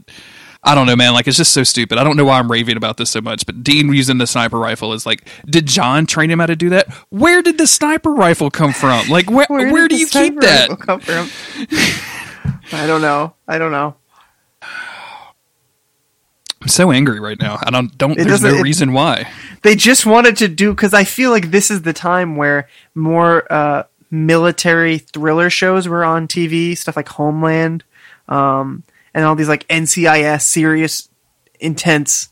I 0.64 0.74
don't 0.74 0.88
know, 0.88 0.96
man. 0.96 1.14
Like 1.14 1.28
it's 1.28 1.38
just 1.38 1.54
so 1.54 1.64
stupid. 1.64 1.98
I 1.98 2.04
don't 2.04 2.18
know 2.18 2.26
why 2.26 2.40
I'm 2.40 2.52
raving 2.52 2.78
about 2.78 2.98
this 2.98 3.12
so 3.12 3.22
much. 3.22 3.46
But 3.46 3.64
Dean 3.64 3.94
using 3.94 4.18
the 4.18 4.28
sniper 4.28 4.58
rifle 4.58 4.94
is 4.94 5.06
like, 5.06 5.28
did 5.46 5.66
John 5.66 6.06
train 6.06 6.32
him 6.32 6.40
how 6.40 6.48
to 6.48 6.56
do 6.56 6.70
that? 6.70 6.92
Where 7.10 7.42
did 7.42 7.58
the 7.58 7.68
sniper 7.68 8.12
rifle 8.12 8.50
come 8.50 8.74
from? 8.74 9.08
Like 9.10 9.30
where 9.30 9.46
where, 9.50 9.88
do 9.88 9.98
you 9.98 10.08
keep 10.08 10.40
that? 10.40 10.70
come 10.80 11.00
from? 11.02 11.30
I 12.72 12.88
don't 12.88 13.02
know. 13.02 13.36
I 13.48 13.58
don't 13.58 13.72
know. 13.72 13.96
I'm 16.66 16.70
so 16.70 16.92
angry 16.92 17.20
right 17.20 17.40
now. 17.40 17.60
I 17.62 17.70
don't 17.70 17.96
don't. 17.96 18.20
It 18.20 18.24
there's 18.28 18.42
no 18.42 18.56
it- 18.56 18.64
reason 18.64 18.92
why. 18.92 19.32
They 19.62 19.76
just 19.76 20.04
wanted 20.04 20.38
to 20.38 20.48
do 20.48 20.72
because 20.74 20.96
I 20.96 21.04
feel 21.04 21.30
like 21.30 21.52
this 21.52 21.70
is 21.70 21.84
the 21.84 21.94
time 21.94 22.38
where 22.38 22.68
more 22.96 23.46
uh, 23.54 23.84
military 24.10 24.98
thriller 24.98 25.52
shows 25.52 25.88
were 25.88 26.04
on 26.04 26.28
TV, 26.28 26.76
stuff 26.76 26.96
like 26.96 27.08
Homeland, 27.08 27.84
um, 28.28 28.82
and 29.14 29.26
all 29.26 29.36
these 29.36 29.48
like 29.48 29.68
NCIS 29.68 30.42
serious, 30.42 31.08
intense 31.60 32.30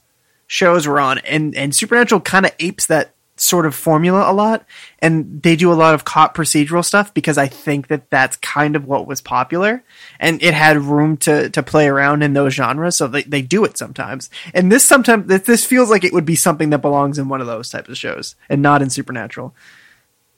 shows 0.48 0.88
were 0.88 1.00
on, 1.00 1.20
and 1.20 1.56
and 1.56 1.76
Supernatural 1.76 2.22
kind 2.22 2.48
of 2.48 2.54
apes 2.58 2.88
that 2.88 3.13
sort 3.44 3.66
of 3.66 3.76
formula 3.76 4.30
a 4.30 4.34
lot, 4.34 4.66
and 5.00 5.42
they 5.44 5.56
do 5.56 5.72
a 5.72 5.76
lot 5.76 5.94
of 5.94 6.06
cop 6.06 6.36
procedural 6.36 6.84
stuff 6.84 7.14
because 7.14 7.38
I 7.38 7.48
think 7.48 7.88
that 7.88 8.10
that's 8.10 8.38
kind 8.38 8.76
of 8.76 8.86
what 8.86 9.08
was 9.08 9.22
popular, 9.22 9.84
and 10.20 10.42
it 10.42 10.54
had 10.54 10.78
room 10.78 11.18
to 11.18 11.50
to 11.50 11.62
play 11.64 11.88
around 11.88 12.24
in 12.24 12.34
those 12.34 12.54
genres, 12.54 12.96
so 12.96 13.08
they 13.08 13.24
they 13.24 13.42
do 13.42 13.66
it 13.66 13.78
sometimes. 13.78 14.30
And 14.54 14.72
this 14.72 14.86
sometimes 14.86 15.28
this- 15.28 15.66
feels 15.66 15.90
like 15.90 16.04
it 16.04 16.14
would 16.14 16.26
be 16.26 16.36
something 16.36 16.72
that 16.72 16.82
belongs 16.82 17.18
in 17.18 17.30
one 17.30 17.42
of 17.42 17.48
those 17.48 17.70
types 17.70 17.90
of 17.90 17.98
shows, 17.98 18.36
and 18.50 18.62
not 18.62 18.82
in 18.82 18.90
Supernatural. 18.90 19.54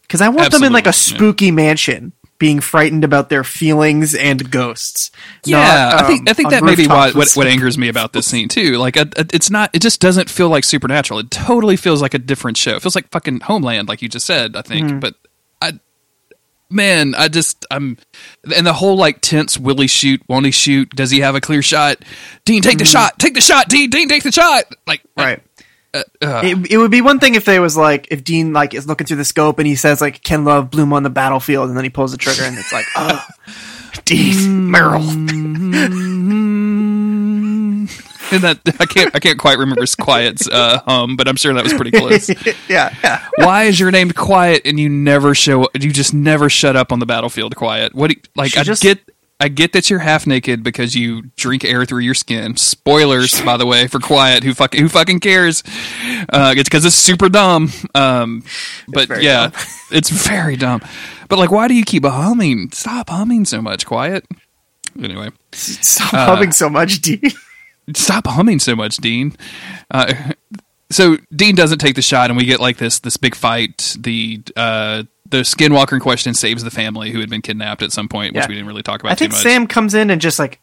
Because 0.02 0.22
I 0.22 0.30
want 0.30 0.52
them 0.52 0.64
in 0.64 0.72
like 0.74 0.86
a 0.86 0.90
Absolutely, 0.90 1.26
yeah. 1.26 1.30
spooky 1.32 1.52
mansion, 1.52 2.12
being 2.38 2.60
frightened 2.60 3.04
about 3.04 3.30
their 3.30 3.44
feelings 3.44 4.14
and 4.14 4.52
ghosts. 4.52 5.10
Yeah, 5.46 5.58
not, 5.92 6.04
I 6.04 6.08
think 6.08 6.20
um, 6.22 6.26
I 6.28 6.34
think 6.34 6.50
that 6.50 6.64
may 6.64 6.76
be 6.76 6.88
what, 6.88 7.16
what 7.16 7.32
what 7.34 7.48
angers 7.48 7.78
me 7.78 7.88
about 7.88 8.12
this 8.14 8.26
scene 8.28 8.48
too. 8.50 8.78
Like, 8.78 8.98
it- 8.98 9.14
it- 9.18 9.34
it's 9.34 9.50
not. 9.50 9.70
It 9.74 9.82
just 9.82 10.02
doesn't 10.02 10.30
feel 10.30 10.50
like 10.50 10.64
supernatural. 10.66 11.20
It 11.20 11.32
totally 11.32 11.78
feels 11.78 12.02
like 12.02 12.14
a 12.14 12.20
different 12.20 12.58
show. 12.58 12.76
It 12.76 12.82
feels 12.82 12.96
like 12.96 13.10
fucking 13.12 13.42
Homeland, 13.42 13.88
like 13.88 14.02
you 14.02 14.10
just 14.10 14.26
said. 14.26 14.56
I 14.56 14.62
think, 14.64 14.88
Mm-hmm. 14.88 15.00
but 15.00 15.16
I, 15.62 15.80
man, 16.70 17.16
I 17.16 17.28
just 17.30 17.66
I'm, 17.72 17.98
and 18.56 18.66
the 18.68 18.74
whole 18.74 18.98
like 18.98 19.22
tense. 19.22 19.58
Will 19.58 19.78
he 19.80 19.88
shoot? 19.88 20.22
Won't 20.28 20.46
he 20.46 20.52
shoot? 20.52 20.90
Does 20.90 21.12
he 21.12 21.22
have 21.22 21.36
a 21.36 21.42
clear 21.42 21.62
shot? 21.62 22.04
Dean, 22.44 22.62
take 22.62 22.80
the 22.80 22.86
shot. 22.86 23.18
Take 23.20 23.34
the 23.36 23.42
shot. 23.42 23.70
Dean, 23.70 23.90
Dean, 23.90 24.10
take 24.10 24.24
the 24.24 24.32
shot. 24.32 24.66
Like, 24.86 25.02
Mm-hmm. 25.18 25.22
Right. 25.22 25.42
Uh, 25.96 26.04
uh, 26.22 26.42
It, 26.44 26.72
it 26.72 26.78
would 26.78 26.92
be 26.92 27.02
one 27.02 27.20
thing 27.20 27.36
if 27.36 27.46
they 27.46 27.60
was 27.60 27.76
like 27.78 28.08
if 28.12 28.24
Dean 28.24 28.54
like 28.54 28.74
is 28.74 28.86
looking 28.88 29.08
through 29.08 29.18
the 29.18 29.26
scope 29.26 29.58
and 29.60 29.68
he 29.68 29.76
says 29.76 30.02
like 30.02 30.22
Ken 30.24 30.44
Love 30.46 30.70
bloom 30.70 30.94
on 30.94 31.04
the 31.04 31.10
battlefield 31.10 31.70
and 31.70 31.78
then 31.78 31.84
he 31.84 31.90
pulls 31.90 32.12
the 32.12 32.18
trigger 32.18 32.44
and 32.44 32.58
it's 32.58 32.72
like 32.74 32.86
oh 32.96 33.26
Dean 34.06 34.70
Merrill 34.70 35.02
and 38.32 38.42
that 38.44 38.60
I 38.80 38.86
can't 38.86 39.16
I 39.16 39.20
can't 39.20 39.38
quite 39.40 39.58
remember 39.58 39.84
Quiet's 40.00 40.48
uh, 40.50 40.80
hum, 40.86 41.16
but 41.16 41.28
I'm 41.28 41.36
sure 41.36 41.54
that 41.54 41.64
was 41.64 41.74
pretty 41.74 41.92
close. 41.92 42.30
yeah 42.70 42.94
yeah 43.04 43.26
Why 43.38 43.64
is 43.64 43.80
your 43.80 43.92
name 43.92 44.12
Quiet 44.12 44.64
and 44.66 44.80
you 44.80 44.90
never 44.90 45.36
show? 45.36 45.70
You 45.80 45.92
just 45.92 46.14
never 46.14 46.50
shut 46.50 46.76
up 46.76 46.92
on 46.92 47.00
the 47.00 47.06
battlefield, 47.06 47.56
Quiet. 47.56 47.94
What? 47.94 48.08
Do 48.10 48.16
you, 48.16 48.22
like 48.36 48.52
She 48.52 48.60
I 48.60 48.64
just- 48.64 48.82
get, 48.82 49.00
I 49.40 49.50
get 49.50 49.74
that 49.74 49.90
you're 49.90 50.00
half 50.00 50.26
naked 50.26 50.64
because 50.64 50.96
you 50.96 51.24
drink 51.36 51.66
air 51.66 51.86
through 51.86 52.00
your 52.00 52.14
skin. 52.14 52.56
Spoilers, 52.56 53.42
by 53.42 53.58
the 53.58 53.66
way, 53.66 53.88
for 53.88 54.00
Quiet. 54.00 54.44
Who 54.44 54.54
fucking 54.54 54.82
who 54.82 54.88
fucking 54.88 55.20
cares? 55.20 55.62
Uh, 56.30 56.54
it's 56.56 56.70
because 56.70 56.86
it's 56.86 56.96
super 56.96 57.28
dumb. 57.28 57.72
Um, 57.94 58.44
but 58.88 59.10
very 59.10 59.26
yeah, 59.26 59.50
dumb. 59.50 59.62
it's 59.92 60.10
very 60.10 60.56
dumb. 60.56 60.82
But 61.28 61.38
like, 61.40 61.52
why 61.52 61.68
do 61.68 61.74
you 61.74 61.84
keep 61.84 62.06
humming? 62.06 62.72
Stop 62.72 63.10
humming 63.10 63.46
so 63.46 63.62
much, 63.62 63.86
Quiet. 63.86 64.26
Anyway, 65.02 65.30
stop 65.52 66.14
Uh, 66.14 66.26
humming 66.28 66.54
so 66.54 66.70
much 66.70 67.02
Dean 67.02 67.22
stop 67.94 68.28
humming 68.28 68.60
so 68.60 68.76
much, 68.76 68.98
Dean. 68.98 69.34
Uh, 69.92 70.32
so 70.92 71.18
Dean 71.36 71.56
doesn't 71.56 71.80
take 71.80 71.96
the 71.96 72.02
shot, 72.02 72.30
and 72.30 72.38
we 72.38 72.46
get 72.46 72.60
like 72.60 72.78
this 72.78 73.00
this 73.00 73.18
big 73.18 73.36
fight. 73.36 73.96
The 74.00 74.42
uh, 74.56 75.04
the 75.30 75.38
skinwalker 75.42 75.94
in 75.94 76.00
question 76.00 76.34
saves 76.34 76.64
the 76.64 76.72
family 76.72 77.12
who 77.12 77.20
had 77.20 77.30
been 77.30 77.42
kidnapped 77.42 77.82
at 77.82 77.92
some 77.92 78.08
point, 78.08 78.34
which 78.36 78.44
Yeah. 78.44 78.48
we 78.48 78.54
didn't 78.56 78.68
really 78.68 78.84
talk 78.84 79.02
about 79.02 79.12
I 79.12 79.16
think 79.16 79.32
too 79.32 79.36
much. 79.38 79.44
Sam 79.44 79.68
comes 79.68 79.94
in 79.94 80.10
and 80.10 80.22
just 80.22 80.38
like 80.40 80.60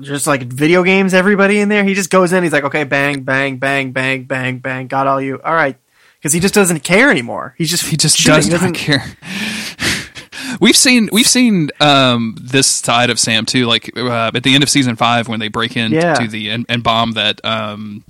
just 0.00 0.26
like 0.26 0.42
video 0.44 0.82
games 0.82 1.14
everybody 1.14 1.60
in 1.60 1.68
there 1.68 1.84
he 1.84 1.94
just 1.94 2.10
goes 2.10 2.32
in 2.32 2.42
he's 2.42 2.52
like 2.52 2.64
okay 2.64 2.82
bang 2.84 3.22
bang 3.22 3.58
bang 3.58 3.92
bang 3.92 4.24
bang 4.24 4.58
bang 4.58 4.86
got 4.88 5.06
all 5.06 5.20
you 5.20 5.40
all 5.44 5.54
right 5.54 5.76
because 6.18 6.32
he 6.32 6.40
just 6.40 6.54
doesn't 6.54 6.80
care 6.82 7.10
anymore 7.10 7.54
he's 7.58 7.70
just 7.70 7.86
he 7.86 7.96
just 7.96 8.16
shooting. 8.16 8.34
does 8.36 8.48
not 8.50 8.56
doesn't- 8.60 8.74
care. 8.74 9.04
We've 10.60 10.76
seen 10.76 11.08
we've 11.12 11.26
seen 11.26 11.70
um, 11.80 12.36
this 12.40 12.66
side 12.66 13.10
of 13.10 13.18
Sam 13.18 13.46
too, 13.46 13.66
like 13.66 13.90
uh, 13.96 14.30
at 14.34 14.42
the 14.42 14.54
end 14.54 14.62
of 14.62 14.68
season 14.68 14.96
five 14.96 15.26
when 15.26 15.40
they 15.40 15.48
break 15.48 15.76
into 15.76 15.96
Yeah. 15.96 16.26
the 16.26 16.50
and, 16.50 16.66
and 16.68 16.82
bomb 16.82 17.12
that 17.12 17.42
um, 17.44 18.04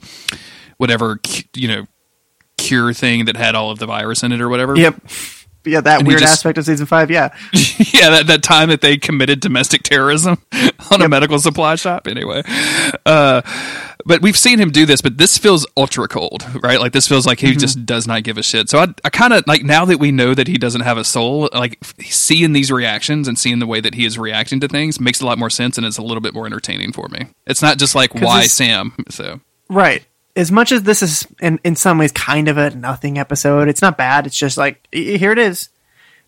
whatever 0.76 1.20
you 1.54 1.68
know 1.68 1.86
cure 2.58 2.92
thing 2.92 3.26
that 3.26 3.36
had 3.36 3.54
all 3.54 3.70
of 3.70 3.78
the 3.78 3.86
virus 3.86 4.22
in 4.22 4.32
it 4.32 4.40
or 4.40 4.48
whatever. 4.48 4.76
yep 4.76 4.96
yeah 5.64 5.80
that 5.80 6.00
And 6.00 6.08
weird 6.08 6.20
just- 6.20 6.32
aspect 6.32 6.58
of 6.58 6.64
season 6.64 6.86
five 6.86 7.10
yeah 7.10 7.34
yeah, 7.52 8.10
that, 8.10 8.26
that 8.26 8.42
time 8.42 8.68
that 8.70 8.80
they 8.80 8.96
committed 8.96 9.40
domestic 9.40 9.82
terrorism 9.82 10.38
on 10.90 11.02
a 11.02 11.08
medical 11.08 11.38
supply 11.38 11.74
shop. 11.76 12.06
Anyway, 12.06 12.42
uh, 13.06 13.42
but 14.04 14.20
we've 14.22 14.36
seen 14.36 14.58
him 14.58 14.70
do 14.70 14.84
this, 14.86 15.00
but 15.00 15.18
this 15.18 15.38
feels 15.38 15.66
ultra 15.76 16.08
cold, 16.08 16.44
right? 16.62 16.80
Like 16.80 16.92
this 16.92 17.06
feels 17.06 17.26
like 17.26 17.38
he 17.40 17.54
just 17.54 17.84
does 17.86 18.06
not 18.06 18.22
give 18.24 18.38
a 18.38 18.42
shit. 18.42 18.68
So 18.68 18.78
I, 18.78 18.88
I 19.04 19.10
kind 19.10 19.32
of 19.32 19.44
like 19.46 19.62
now 19.62 19.84
that 19.84 19.98
we 19.98 20.10
know 20.10 20.34
that 20.34 20.48
he 20.48 20.58
doesn't 20.58 20.80
have 20.82 20.98
a 20.98 21.04
soul, 21.04 21.48
like 21.52 21.78
seeing 22.02 22.52
these 22.52 22.72
reactions 22.72 23.28
and 23.28 23.38
seeing 23.38 23.58
the 23.60 23.66
way 23.66 23.80
that 23.80 23.94
he 23.94 24.04
is 24.04 24.18
reacting 24.18 24.60
to 24.60 24.68
things 24.68 24.98
makes 25.00 25.20
a 25.20 25.26
lot 25.26 25.38
more 25.38 25.50
sense 25.50 25.76
and 25.76 25.86
it's 25.86 25.98
a 25.98 26.02
little 26.02 26.20
bit 26.20 26.34
more 26.34 26.46
entertaining 26.46 26.92
for 26.92 27.08
me. 27.08 27.26
It's 27.46 27.62
not 27.62 27.78
just 27.78 27.94
like 27.94 28.14
why 28.14 28.46
Sam. 28.46 28.92
So 29.10 29.40
Right. 29.68 30.04
As 30.34 30.50
much 30.50 30.72
as 30.72 30.82
this 30.84 31.02
is 31.02 31.26
in 31.40 31.60
in 31.62 31.76
some 31.76 31.98
ways 31.98 32.12
kind 32.12 32.48
of 32.48 32.56
a 32.56 32.70
nothing 32.70 33.18
episode, 33.18 33.68
it's 33.68 33.82
not 33.82 33.98
bad. 33.98 34.26
It's 34.26 34.36
just 34.36 34.56
like 34.56 34.86
here 34.92 35.32
it 35.32 35.38
is. 35.38 35.68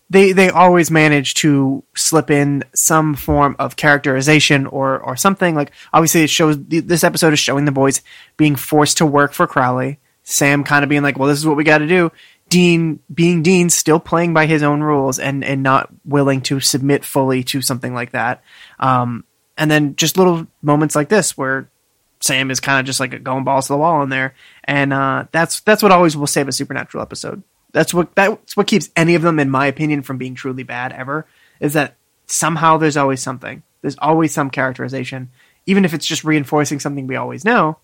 They 0.09 0.31
they 0.31 0.49
always 0.49 0.91
manage 0.91 1.33
to 1.35 1.83
slip 1.95 2.29
in 2.29 2.63
some 2.75 3.15
form 3.15 3.55
of 3.57 3.75
characterization 3.75 4.67
or 4.67 4.99
or 4.99 5.15
something 5.15 5.55
like 5.55 5.71
obviously 5.91 6.21
it 6.21 6.29
shows 6.29 6.57
this 6.59 7.03
episode 7.03 7.33
is 7.33 7.39
showing 7.39 7.65
the 7.65 7.71
boys 7.71 8.03
being 8.37 8.55
forced 8.55 8.97
to 8.97 9.05
work 9.05 9.33
for 9.33 9.47
Crowley. 9.47 9.99
Sam 10.21 10.63
kind 10.63 10.83
of 10.83 10.89
being 10.89 11.03
like, 11.03 11.17
"Well, 11.17 11.29
this 11.29 11.39
is 11.39 11.47
what 11.47 11.57
we 11.57 11.63
got 11.63 11.79
to 11.79 11.87
do." 11.87 12.11
Dean 12.49 12.99
being 13.11 13.41
Dean 13.41 13.69
still 13.71 13.99
playing 13.99 14.33
by 14.33 14.45
his 14.45 14.61
own 14.61 14.81
rules 14.81 15.17
and 15.17 15.43
and 15.43 15.63
not 15.63 15.89
willing 16.03 16.41
to 16.41 16.59
submit 16.59 17.03
fully 17.03 17.43
to 17.45 17.61
something 17.61 17.93
like 17.93 18.11
that. 18.11 18.43
Um 18.79 19.23
and 19.57 19.71
then 19.71 19.95
just 19.95 20.17
little 20.17 20.45
moments 20.61 20.95
like 20.95 21.09
this 21.09 21.37
where 21.37 21.69
Sam 22.25 22.49
is 22.49 22.59
kind 22.59 22.79
of 22.79 22.87
just 22.87 22.99
like 22.99 23.23
going 23.23 23.43
balls 23.43 23.67
to 23.67 23.73
the 23.73 23.77
wall 23.77 24.01
in 24.01 24.09
there, 24.09 24.33
and 24.63 24.91
uh, 24.91 25.25
that's 25.31 25.59
that's 25.59 25.83
what 25.83 25.91
always 25.91 26.17
will 26.17 26.25
save 26.25 26.47
a 26.47 26.51
supernatural 26.51 27.03
episode. 27.03 27.43
That's 27.71 27.93
what 27.93 28.15
that's 28.15 28.57
what 28.57 28.65
keeps 28.65 28.89
any 28.95 29.13
of 29.13 29.21
them, 29.21 29.39
in 29.39 29.49
my 29.49 29.67
opinion, 29.67 30.01
from 30.01 30.17
being 30.17 30.33
truly 30.33 30.63
bad 30.63 30.91
ever. 30.91 31.27
Is 31.59 31.73
that 31.73 31.95
somehow 32.25 32.77
there's 32.77 32.97
always 32.97 33.21
something. 33.21 33.61
There's 33.81 33.97
always 33.99 34.33
some 34.33 34.49
characterization, 34.49 35.29
even 35.67 35.85
if 35.85 35.93
it's 35.93 36.07
just 36.07 36.23
reinforcing 36.23 36.79
something 36.79 37.05
we 37.05 37.15
always 37.15 37.45
know. 37.45 37.77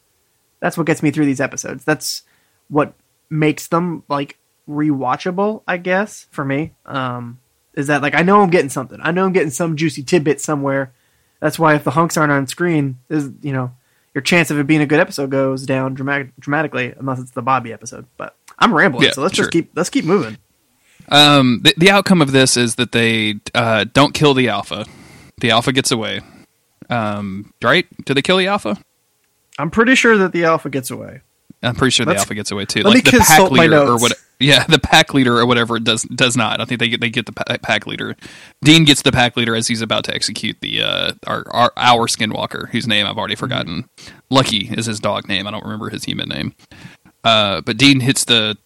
That's 0.60 0.76
what 0.76 0.88
gets 0.88 1.04
me 1.04 1.12
through 1.12 1.26
these 1.26 1.42
episodes. 1.42 1.84
That's 1.84 2.24
what 2.68 2.94
makes 3.30 3.68
them 3.68 4.04
like 4.10 4.40
rewatchable, 4.68 5.62
I 5.68 5.78
guess, 5.78 6.26
for 6.32 6.44
me. 6.44 6.74
Um, 6.86 7.40
is 7.76 7.88
that 7.88 8.02
like 8.02 8.16
I 8.16 8.24
know 8.24 8.42
I'm 8.42 8.50
getting 8.50 8.70
something. 8.70 9.00
I 9.04 9.12
know 9.12 9.26
I'm 9.26 9.34
getting 9.34 9.52
some 9.52 9.76
juicy 9.76 10.02
tidbit 10.02 10.42
somewhere. 10.42 10.94
That's 11.40 11.60
why 11.60 11.76
if 11.76 11.84
the 11.84 11.92
hunks 11.92 12.18
aren't 12.18 12.32
on 12.32 12.48
screen, 12.48 12.98
is 13.08 13.30
you 13.42 13.54
know 13.54 13.72
your 14.14 14.22
chance 14.22 14.52
of 14.52 14.60
it 14.60 14.68
being 14.68 14.82
a 14.82 14.86
good 14.86 15.00
episode 15.00 15.30
goes 15.30 15.66
down 15.66 15.94
dramatic, 15.94 16.32
dramatically 16.40 16.94
unless 16.98 17.20
it's 17.20 17.32
the 17.32 17.42
Bobby 17.42 17.72
episode. 17.74 18.06
But 18.18 18.36
I'm 18.60 18.74
rambling, 18.74 19.06
Yeah, 19.06 19.12
so 19.12 19.22
let's 19.22 19.36
sure. 19.36 19.46
just 19.46 19.52
keep 19.54 19.72
let's 19.76 19.90
keep 19.90 20.06
moving. 20.06 20.38
Um, 21.10 21.62
the, 21.64 21.74
the 21.78 21.90
outcome 21.92 22.22
of 22.22 22.32
this 22.32 22.56
is 22.58 22.76
that 22.76 22.92
they 22.92 23.36
uh, 23.56 23.86
don't 23.94 24.14
kill 24.14 24.34
the 24.34 24.50
alpha. 24.50 24.86
The 25.40 25.52
alpha 25.52 25.72
gets 25.72 25.92
away. 25.92 26.22
Um, 26.90 27.54
right? 27.64 27.86
Do 28.06 28.14
they 28.14 28.22
kill 28.22 28.38
the 28.38 28.48
alpha? 28.48 28.78
I'm 29.58 29.72
pretty 29.72 29.96
sure 29.96 30.18
that 30.18 30.32
the 30.32 30.46
alpha 30.46 30.70
gets 30.70 30.92
away. 30.92 31.22
I'm 31.64 31.76
pretty 31.76 31.92
sure 31.92 32.06
the 32.06 32.12
Let's- 32.12 32.22
alpha 32.24 32.36
gets 32.36 32.52
away 32.52 32.66
too. 32.66 32.84
let 32.84 32.94
Like 32.94 33.06
me 33.06 33.12
the 33.12 33.18
pack 33.18 33.28
consult 33.28 33.52
my 33.54 33.64
leader 33.64 33.78
or 33.82 33.86
notes. 33.86 34.02
what? 34.02 34.14
Yeah, 34.42 34.66
the 34.66 34.80
pack 34.80 35.14
leader 35.14 35.38
or 35.38 35.46
whatever 35.46 35.80
does 35.80 36.04
does 36.04 36.36
not. 36.36 36.60
I 36.60 36.66
think 36.66 36.80
they 36.80 36.90
get 36.90 37.00
they 37.02 37.10
get 37.10 37.28
the 37.28 37.60
pack 37.62 37.86
leader. 37.88 38.16
Dean 38.64 38.86
gets 38.86 39.02
the 39.04 39.12
pack 39.12 39.38
leader 39.38 39.56
as 39.56 39.68
he's 39.68 39.82
about 39.82 40.04
to 40.06 40.16
execute 40.16 40.58
the 40.62 40.82
uh, 40.82 41.14
our, 41.28 41.46
our 41.52 41.72
our 41.78 42.08
skinwalker, 42.08 42.70
whose 42.70 42.88
name 42.88 43.06
I've 43.06 43.18
already 43.18 43.36
forgotten. 43.36 43.88
Lucky 44.30 44.70
is 44.76 44.88
his 44.88 45.00
dog 45.00 45.28
name. 45.28 45.48
I 45.48 45.52
don't 45.52 45.64
remember 45.64 45.90
his 45.90 46.06
human 46.06 46.30
name. 46.30 46.56
Uh, 47.24 47.62
but 47.62 47.78
Dean 47.78 48.00
hits 48.00 48.26
the 48.26 48.58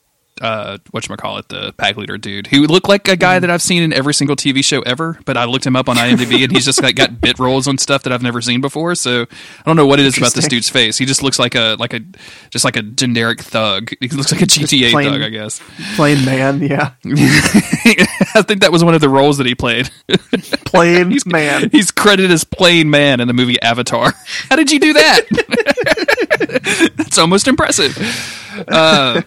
uh, 0.42 0.78
what 0.92 1.08
call 1.18 1.38
it, 1.38 1.48
the 1.48 1.74
pack 1.74 1.96
leader 1.96 2.18
dude, 2.18 2.48
who 2.48 2.68
looked 2.68 2.90
like 2.90 3.08
a 3.08 3.16
guy 3.16 3.40
that 3.40 3.50
I've 3.50 3.62
seen 3.62 3.82
in 3.82 3.94
every 3.94 4.14
single 4.14 4.36
TV 4.36 4.64
show 4.64 4.82
ever. 4.82 5.18
But 5.26 5.38
I 5.38 5.46
looked 5.46 5.66
him 5.66 5.76
up 5.76 5.88
on 5.88 5.96
IMDb, 5.96 6.44
and 6.44 6.52
he's 6.52 6.66
just 6.66 6.84
like 6.84 6.96
got 6.96 7.22
bit 7.26 7.40
roles 7.40 7.68
on 7.68 7.78
stuff 7.78 8.04
that 8.04 8.12
I've 8.12 8.22
never 8.22 8.42
seen 8.42 8.60
before. 8.60 8.96
So 8.96 9.22
I 9.22 9.64
don't 9.66 9.78
know 9.78 9.86
what 9.86 10.00
it 10.00 10.06
is 10.06 10.18
about 10.18 10.34
this 10.34 10.48
dude's 10.48 10.70
face. 10.70 10.98
He 10.98 11.06
just 11.06 11.24
looks 11.24 11.40
like 11.40 11.56
a 11.56 11.78
like 11.80 11.94
a 11.94 12.02
just 12.50 12.66
like 12.66 12.76
a 12.76 12.82
generic 12.82 13.42
thug. 13.42 13.92
He 14.02 14.10
looks 14.10 14.32
like 14.32 14.42
a 14.42 14.46
GTA 14.46 14.92
plain- 14.92 15.12
thug, 15.12 15.22
I 15.22 15.30
guess. 15.30 15.62
Plain 15.96 16.26
man, 16.26 16.62
yeah, 16.62 16.92
I 17.06 18.42
think 18.42 18.62
that 18.62 18.72
was 18.72 18.84
one 18.84 18.94
of 18.94 19.02
the 19.02 19.10
roles 19.10 19.38
that 19.38 19.48
he 19.48 19.56
played. 19.56 19.90
plain 20.66 21.12
he's, 21.12 21.26
man. 21.26 21.70
He's 21.70 21.92
credited 21.92 22.32
as 22.32 22.44
plain 22.44 22.90
man 22.90 23.22
in 23.22 23.28
the 23.28 23.34
movie 23.34 23.62
Avatar. 23.62 24.14
How 24.50 24.58
did 24.58 24.72
you 24.72 24.80
do 24.80 24.94
that? 24.94 25.22
That's 26.98 27.18
almost 27.18 27.48
impressive. 27.48 27.98
Uh, 28.68 29.22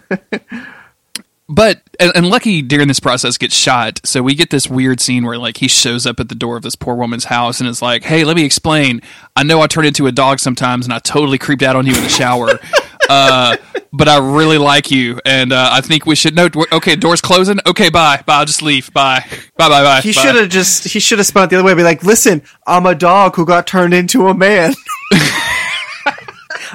but 1.49 1.81
and, 1.99 2.13
and 2.15 2.29
Lucky 2.29 2.61
during 2.61 2.89
this 2.89 3.01
process 3.01 3.39
gets 3.39 3.55
shot, 3.55 4.01
so 4.05 4.23
we 4.23 4.35
get 4.35 4.51
this 4.51 4.69
weird 4.69 5.01
scene 5.01 5.25
where 5.25 5.39
like 5.39 5.57
he 5.59 5.69
shows 5.69 6.07
up 6.07 6.21
at 6.21 6.29
the 6.29 6.35
door 6.35 6.57
of 6.57 6.63
this 6.63 6.77
poor 6.77 6.95
woman's 6.95 7.25
house 7.25 7.61
and 7.61 7.69
is 7.69 7.81
like, 7.81 8.05
"Hey, 8.05 8.25
let 8.25 8.37
me 8.37 8.45
explain. 8.45 9.01
I 9.35 9.45
know 9.45 9.61
I 9.61 9.67
turn 9.67 9.87
into 9.87 10.07
a 10.07 10.13
dog 10.13 10.41
sometimes, 10.41 10.85
and 10.85 10.93
I 10.93 10.99
totally 10.99 11.39
creeped 11.39 11.63
out 11.63 11.77
on 11.77 11.87
you 11.87 11.95
in 11.95 12.03
the 12.03 12.09
shower." 12.09 12.59
Uh, 13.11 13.57
but 13.91 14.07
I 14.07 14.19
really 14.19 14.59
like 14.59 14.91
you, 14.91 15.19
and 15.25 15.51
uh, 15.51 15.71
I 15.73 15.81
think 15.81 16.05
we 16.05 16.15
should. 16.15 16.37
No, 16.37 16.51
okay, 16.73 16.95
doors 16.95 17.23
closing. 17.23 17.59
Okay, 17.67 17.89
bye, 17.89 18.23
bye. 18.27 18.35
I'll 18.35 18.45
just 18.45 18.61
leave. 18.61 18.93
Bye, 18.93 19.25
bye, 19.57 19.71
bye, 19.71 19.83
bye. 19.83 20.01
He 20.03 20.13
should 20.13 20.35
have 20.35 20.51
just 20.51 20.85
he 20.85 21.01
should 21.01 21.19
have 21.19 21.27
spun 21.27 21.45
it 21.45 21.51
the 21.51 21.57
other 21.57 21.65
way. 21.65 21.73
And 21.73 21.79
be 21.79 21.85
like, 21.85 22.03
listen, 22.03 22.43
I'm 22.67 22.85
a 22.85 22.95
dog 22.95 23.37
who 23.37 23.47
got 23.47 23.67
turned 23.67 23.95
into 23.95 24.29
a 24.29 24.35
man. 24.35 24.75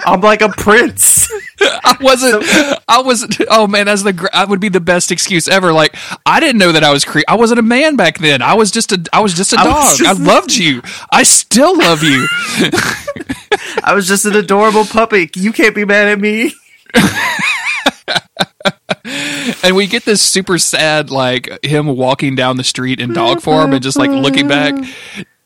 I'm 0.05 0.21
like 0.21 0.41
a 0.41 0.49
prince. 0.49 1.31
I 1.61 1.95
wasn't. 2.01 2.43
I 2.87 3.01
wasn't. 3.01 3.37
Oh 3.49 3.67
man, 3.67 3.85
that's 3.85 4.03
the. 4.03 4.13
gr- 4.13 4.27
That 4.33 4.49
would 4.49 4.59
be 4.59 4.69
the 4.69 4.79
best 4.81 5.11
excuse 5.11 5.47
ever. 5.47 5.71
Like 5.71 5.95
I 6.25 6.39
didn't 6.39 6.57
know 6.57 6.71
that 6.71 6.83
I 6.83 6.91
was. 6.91 7.05
Cre- 7.05 7.21
I 7.27 7.35
wasn't 7.35 7.59
a 7.59 7.63
man 7.63 7.95
back 7.95 8.17
then. 8.17 8.41
I 8.41 8.55
was 8.55 8.71
just 8.71 8.91
a. 8.91 9.03
I 9.13 9.21
was 9.21 9.33
just 9.33 9.53
a 9.53 9.57
dog. 9.57 9.67
was 9.67 9.97
just- 9.99 10.19
I 10.19 10.23
loved 10.23 10.55
you. 10.55 10.81
I 11.11 11.23
still 11.23 11.77
love 11.77 12.03
you. 12.03 12.27
I 13.83 13.93
was 13.93 14.07
just 14.07 14.25
an 14.25 14.35
adorable 14.35 14.85
puppy. 14.85 15.29
You 15.35 15.53
can't 15.53 15.75
be 15.75 15.85
mad 15.85 16.07
at 16.09 16.19
me. 16.19 16.53
and 19.63 19.75
we 19.75 19.87
get 19.87 20.05
this 20.05 20.21
super 20.21 20.57
sad 20.57 21.11
like 21.11 21.63
him 21.63 21.87
walking 21.87 22.35
down 22.35 22.57
the 22.57 22.63
street 22.63 22.99
in 22.99 23.13
dog 23.13 23.41
form 23.41 23.73
and 23.73 23.83
just 23.83 23.97
like 23.97 24.09
looking 24.09 24.47
back. 24.47 24.73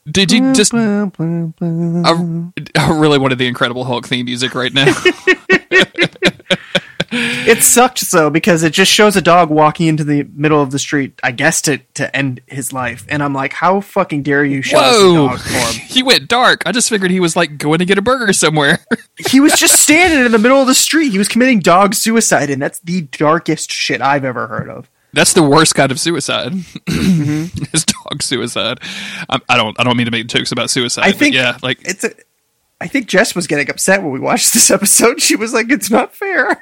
Did 0.10 0.32
you 0.32 0.54
just? 0.54 0.74
I, 0.74 1.10
I 2.76 2.98
really 2.98 3.18
wanted 3.18 3.38
the 3.38 3.48
Incredible 3.48 3.84
Hulk 3.84 4.08
theme 4.08 4.26
music 4.26 4.56
right 4.56 4.74
now. 4.74 4.94
It 7.10 7.64
sucked 7.64 8.00
so 8.00 8.30
because 8.30 8.64
it 8.64 8.74
just 8.74 8.92
shows 8.92 9.16
a 9.16 9.22
dog 9.22 9.50
walking 9.50 9.88
into 9.88 10.04
the 10.04 10.24
middle 10.34 10.62
of 10.62 10.72
the 10.72 10.80
street, 10.80 11.18
I 11.24 11.32
guess 11.32 11.62
to 11.62 11.78
to 11.96 12.14
end 12.16 12.42
his 12.48 12.74
life. 12.74 13.06
And 13.08 13.24
I'm 13.24 13.34
like, 13.34 13.54
how 13.54 13.80
fucking 13.80 14.24
dare 14.24 14.44
you 14.44 14.62
show 14.62 14.78
us 14.78 14.98
the 14.98 15.14
dog 15.14 15.40
form? 15.40 15.88
he 15.88 16.04
went 16.04 16.28
dark. 16.28 16.64
I 16.66 16.74
just 16.74 16.90
figured 16.90 17.12
he 17.12 17.22
was 17.22 17.36
like 17.36 17.58
going 17.58 17.80
to 17.80 17.86
get 17.86 17.98
a 17.98 18.02
burger 18.02 18.34
somewhere. 18.34 18.80
he 19.30 19.40
was 19.40 19.54
just 19.54 19.82
standing 19.82 20.26
in 20.26 20.34
the 20.34 20.38
middle 20.38 20.60
of 20.60 20.68
the 20.68 20.76
street. 20.76 21.12
He 21.12 21.18
was 21.18 21.30
committing 21.30 21.60
dog 21.60 21.94
suicide, 21.94 22.50
and 22.50 22.62
that's 22.62 22.80
the 22.80 23.02
darkest 23.04 23.72
shit 23.72 24.02
I've 24.02 24.26
ever 24.26 24.48
heard 24.48 24.70
of. 24.70 24.90
That's 25.14 25.34
the 25.34 25.44
worst 25.44 25.74
kind 25.76 25.92
of 25.92 26.00
suicide. 26.00 26.52
Mm-hmm. 26.52 27.64
Is 27.74 27.86
dog 27.86 28.22
suicide. 28.22 28.80
I, 29.30 29.40
I 29.50 29.58
don't. 29.58 29.80
I 29.80 29.84
don't 29.84 29.98
mean 29.98 30.06
to 30.06 30.12
make 30.12 30.28
jokes 30.28 30.52
about 30.52 30.70
suicide. 30.70 31.06
I 31.06 31.12
think 31.12 31.34
yeah, 31.36 31.58
like 31.64 31.80
it's 31.88 32.04
a. 32.04 32.12
I 32.80 32.88
think 32.88 33.08
Jess 33.08 33.34
was 33.34 33.48
getting 33.48 33.70
upset 33.70 34.04
when 34.04 34.12
we 34.12 34.20
watched 34.20 34.54
this 34.54 34.70
episode. 34.70 35.22
She 35.22 35.36
was 35.36 35.54
like, 35.54 35.72
"It's 35.72 35.90
not 35.90 36.14
fair." 36.14 36.62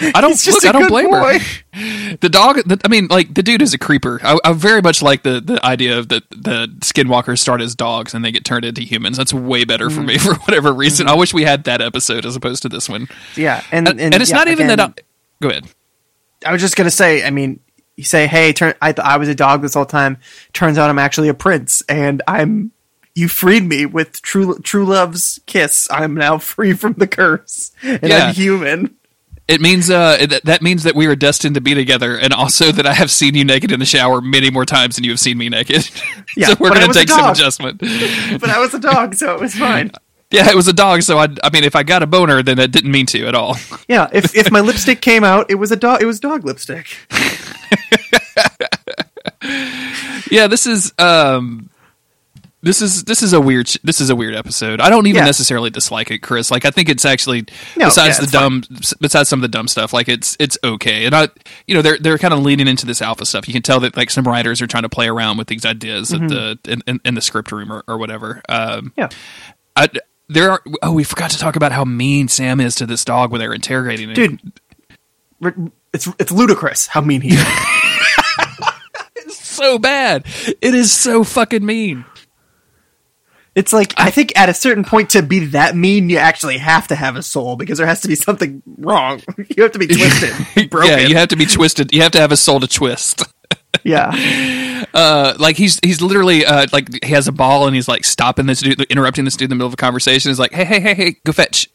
I 0.00 0.20
don't 0.20 0.44
look. 0.46 0.64
I 0.64 0.72
don't 0.72 0.88
blame 0.88 1.10
boy. 1.10 1.38
her. 1.38 2.16
The 2.20 2.28
dog. 2.28 2.56
The, 2.66 2.78
I 2.84 2.88
mean, 2.88 3.06
like 3.08 3.32
the 3.34 3.42
dude 3.42 3.62
is 3.62 3.72
a 3.74 3.78
creeper. 3.78 4.20
I, 4.22 4.38
I 4.44 4.52
very 4.52 4.82
much 4.82 5.02
like 5.02 5.22
the 5.22 5.40
the 5.40 5.64
idea 5.64 5.98
of 5.98 6.08
the 6.08 6.22
the 6.30 6.66
skinwalkers 6.80 7.38
start 7.38 7.60
as 7.60 7.74
dogs 7.74 8.12
and 8.14 8.24
they 8.24 8.30
get 8.32 8.44
turned 8.44 8.64
into 8.64 8.82
humans. 8.82 9.16
That's 9.16 9.32
way 9.34 9.64
better 9.64 9.86
Mm-hmm. 9.88 9.96
for 9.96 10.02
me 10.02 10.18
for 10.18 10.34
whatever 10.34 10.72
reason. 10.72 11.08
I 11.08 11.14
wish 11.14 11.32
we 11.34 11.42
had 11.44 11.64
that 11.64 11.80
episode 11.80 12.24
as 12.26 12.36
opposed 12.36 12.62
to 12.62 12.68
this 12.68 12.88
one. 12.88 13.08
Yeah, 13.36 13.62
and 13.72 13.88
And, 13.88 14.00
and, 14.00 14.14
and 14.14 14.22
it's 14.22 14.30
yeah, 14.30 14.36
not 14.36 14.48
even 14.48 14.66
again, 14.70 14.78
that. 14.78 15.00
I, 15.00 15.02
go 15.42 15.48
ahead. 15.50 15.66
I 16.46 16.52
was 16.52 16.60
just 16.60 16.76
gonna 16.76 16.90
say. 16.90 17.24
I 17.24 17.30
mean, 17.30 17.60
you 17.96 18.04
say, 18.04 18.26
"Hey, 18.26 18.52
turn, 18.52 18.74
I 18.80 18.92
thought 18.92 19.06
I 19.06 19.16
was 19.16 19.28
a 19.28 19.34
dog 19.34 19.62
this 19.62 19.74
whole 19.74 19.84
time. 19.86 20.18
Turns 20.52 20.78
out 20.78 20.90
I'm 20.90 20.98
actually 20.98 21.28
a 21.28 21.34
prince, 21.34 21.82
and 21.88 22.22
I'm." 22.26 22.72
You 23.14 23.28
freed 23.28 23.64
me 23.64 23.84
with 23.84 24.22
true 24.22 24.58
true 24.60 24.86
love's 24.86 25.38
kiss. 25.44 25.86
I'm 25.90 26.14
now 26.14 26.38
free 26.38 26.72
from 26.72 26.94
the 26.94 27.06
curse, 27.06 27.70
and 27.82 28.02
Yeah. 28.02 28.28
I'm 28.28 28.34
human. 28.34 28.94
It 29.48 29.60
means 29.60 29.90
uh 29.90 30.16
it, 30.18 30.44
that 30.46 30.62
means 30.62 30.84
that 30.84 30.94
we 30.94 31.04
are 31.06 31.14
destined 31.14 31.56
to 31.56 31.60
be 31.60 31.74
together, 31.74 32.16
and 32.16 32.32
also 32.32 32.72
that 32.72 32.86
I 32.86 32.94
have 32.94 33.10
seen 33.10 33.34
you 33.34 33.44
naked 33.44 33.70
in 33.70 33.80
the 33.80 33.84
shower 33.84 34.22
many 34.22 34.48
more 34.50 34.64
times 34.64 34.94
than 34.96 35.04
you 35.04 35.10
have 35.10 35.20
seen 35.20 35.36
me 35.36 35.50
naked. 35.50 35.90
Yeah, 36.38 36.46
so 36.46 36.54
we're 36.58 36.70
gonna 36.70 36.90
take 36.94 37.10
some 37.10 37.30
adjustment. 37.30 37.80
But 37.80 38.48
I 38.48 38.58
was 38.58 38.72
a 38.72 38.78
dog, 38.78 39.14
so 39.14 39.34
it 39.34 39.40
was 39.40 39.54
fine. 39.54 39.90
Yeah, 40.30 40.48
it 40.48 40.56
was 40.56 40.66
a 40.66 40.72
dog, 40.72 41.02
so 41.02 41.18
I 41.18 41.28
I 41.44 41.50
mean, 41.52 41.62
if 41.64 41.76
I 41.76 41.82
got 41.82 42.02
a 42.02 42.06
boner, 42.06 42.42
then 42.42 42.58
I 42.58 42.66
didn't 42.66 42.90
mean 42.90 43.04
to 43.12 43.26
at 43.26 43.34
all. 43.34 43.58
Yeah, 43.86 44.08
if 44.14 44.34
if 44.34 44.50
my 44.50 44.60
lipstick 44.68 45.02
came 45.02 45.22
out, 45.24 45.50
it 45.50 45.56
was 45.56 45.70
a 45.70 45.76
dog. 45.76 46.00
It 46.00 46.06
was 46.06 46.18
dog 46.20 46.46
lipstick. 46.46 46.86
Yeah, 50.32 50.46
this 50.48 50.66
is 50.66 50.92
um 50.98 51.68
this 52.64 52.80
is 52.80 53.02
this 53.04 53.22
is 53.24 53.32
a 53.32 53.40
weird 53.40 53.66
sh- 53.68 53.78
this 53.82 54.00
is 54.00 54.08
a 54.10 54.14
weird 54.16 54.34
episode. 54.36 54.80
I 54.80 54.88
don't 54.88 55.06
even 55.08 55.20
Yeah. 55.20 55.24
necessarily 55.26 55.68
dislike 55.70 56.10
it, 56.12 56.18
Chris. 56.18 56.50
Like 56.50 56.64
I 56.64 56.70
think 56.70 56.88
it's 56.88 57.04
actually 57.04 57.40
No, 57.76 57.86
besides 57.86 58.16
yeah, 58.16 58.18
the 58.18 58.22
it's 58.24 58.32
dumb 58.32 58.62
besides 59.00 59.28
some 59.28 59.38
of 59.40 59.42
the 59.42 59.48
dumb 59.48 59.66
stuff, 59.66 59.92
like 59.92 60.08
it's 60.08 60.36
it's 60.38 60.56
okay. 60.62 61.04
And 61.06 61.14
I 61.14 61.28
you 61.66 61.74
know, 61.74 61.82
they're 61.82 61.98
they're 61.98 62.18
kind 62.18 62.32
of 62.32 62.40
leaning 62.40 62.68
into 62.68 62.86
this 62.86 63.02
alpha 63.02 63.26
stuff. 63.26 63.48
You 63.48 63.52
can 63.54 63.62
tell 63.62 63.80
that 63.80 63.96
like 63.96 64.10
some 64.10 64.24
writers 64.24 64.62
are 64.62 64.68
trying 64.68 64.84
to 64.84 64.88
play 64.88 65.08
around 65.08 65.38
with 65.38 65.48
these 65.48 65.64
ideas 65.66 66.12
at 66.12 66.20
the 66.28 66.56
in, 66.66 66.82
in, 66.86 67.00
in 67.04 67.14
the 67.14 67.20
script 67.20 67.50
room 67.50 67.72
or, 67.72 67.82
or 67.88 67.98
whatever. 67.98 68.42
Um 68.48 68.92
Yeah. 68.96 69.08
I, 69.74 69.88
there 70.28 70.52
are 70.52 70.62
oh 70.82 70.92
we 70.92 71.02
forgot 71.02 71.32
to 71.32 71.38
talk 71.38 71.56
about 71.56 71.72
how 71.72 71.84
mean 71.84 72.28
Sam 72.28 72.60
is 72.60 72.76
to 72.76 72.86
this 72.86 73.04
dog 73.04 73.32
when 73.32 73.40
they're 73.40 73.52
interrogating 73.52 74.10
it. 74.10 74.14
dude. 74.14 74.40
It's 75.92 76.08
it's 76.20 76.30
ludicrous 76.30 76.86
how 76.86 77.00
mean 77.00 77.20
he 77.22 77.34
is. 77.34 77.44
so 79.52 79.78
bad. 79.78 80.24
It 80.60 80.74
is 80.74 80.92
so 80.92 81.24
fucking 81.24 81.64
mean. 81.64 82.04
It's 83.54 83.72
like 83.72 83.92
I 83.98 84.10
think 84.10 84.32
at 84.34 84.48
a 84.48 84.54
certain 84.54 84.82
point 84.84 85.10
to 85.10 85.22
be 85.22 85.46
that 85.46 85.76
mean, 85.76 86.08
you 86.08 86.16
actually 86.16 86.58
have 86.58 86.88
to 86.88 86.94
have 86.94 87.16
a 87.16 87.22
soul 87.22 87.56
because 87.56 87.76
there 87.76 87.86
has 87.86 88.00
to 88.00 88.08
be 88.08 88.14
something 88.14 88.62
wrong. 88.78 89.20
You 89.56 89.64
have 89.64 89.72
to 89.72 89.78
be 89.78 89.86
twisted, 89.88 90.70
broken. 90.70 90.90
Yeah, 90.90 91.06
you 91.06 91.16
have 91.16 91.28
to 91.28 91.36
be 91.36 91.44
twisted. 91.44 91.92
You 91.92 92.02
have 92.02 92.12
to 92.12 92.20
have 92.20 92.32
a 92.32 92.36
soul 92.36 92.60
to 92.60 92.66
twist. 92.66 93.22
Yeah. 93.84 94.84
Uh, 94.94 95.34
like 95.38 95.56
he's 95.56 95.80
he's 95.82 96.00
literally 96.00 96.44
uh, 96.44 96.66
like 96.72 97.02
he 97.02 97.12
has 97.12 97.26
a 97.26 97.32
ball 97.32 97.66
and 97.66 97.74
he's 97.74 97.88
like 97.88 98.04
stopping 98.04 98.46
this 98.46 98.60
dude, 98.60 98.80
interrupting 98.82 99.24
this 99.24 99.34
dude 99.34 99.46
in 99.46 99.50
the 99.50 99.54
middle 99.56 99.66
of 99.66 99.72
a 99.72 99.76
conversation. 99.76 100.30
He's 100.30 100.38
like, 100.38 100.52
hey, 100.52 100.64
hey, 100.64 100.78
hey, 100.78 100.94
hey, 100.94 101.16
go 101.24 101.32
fetch. 101.32 101.68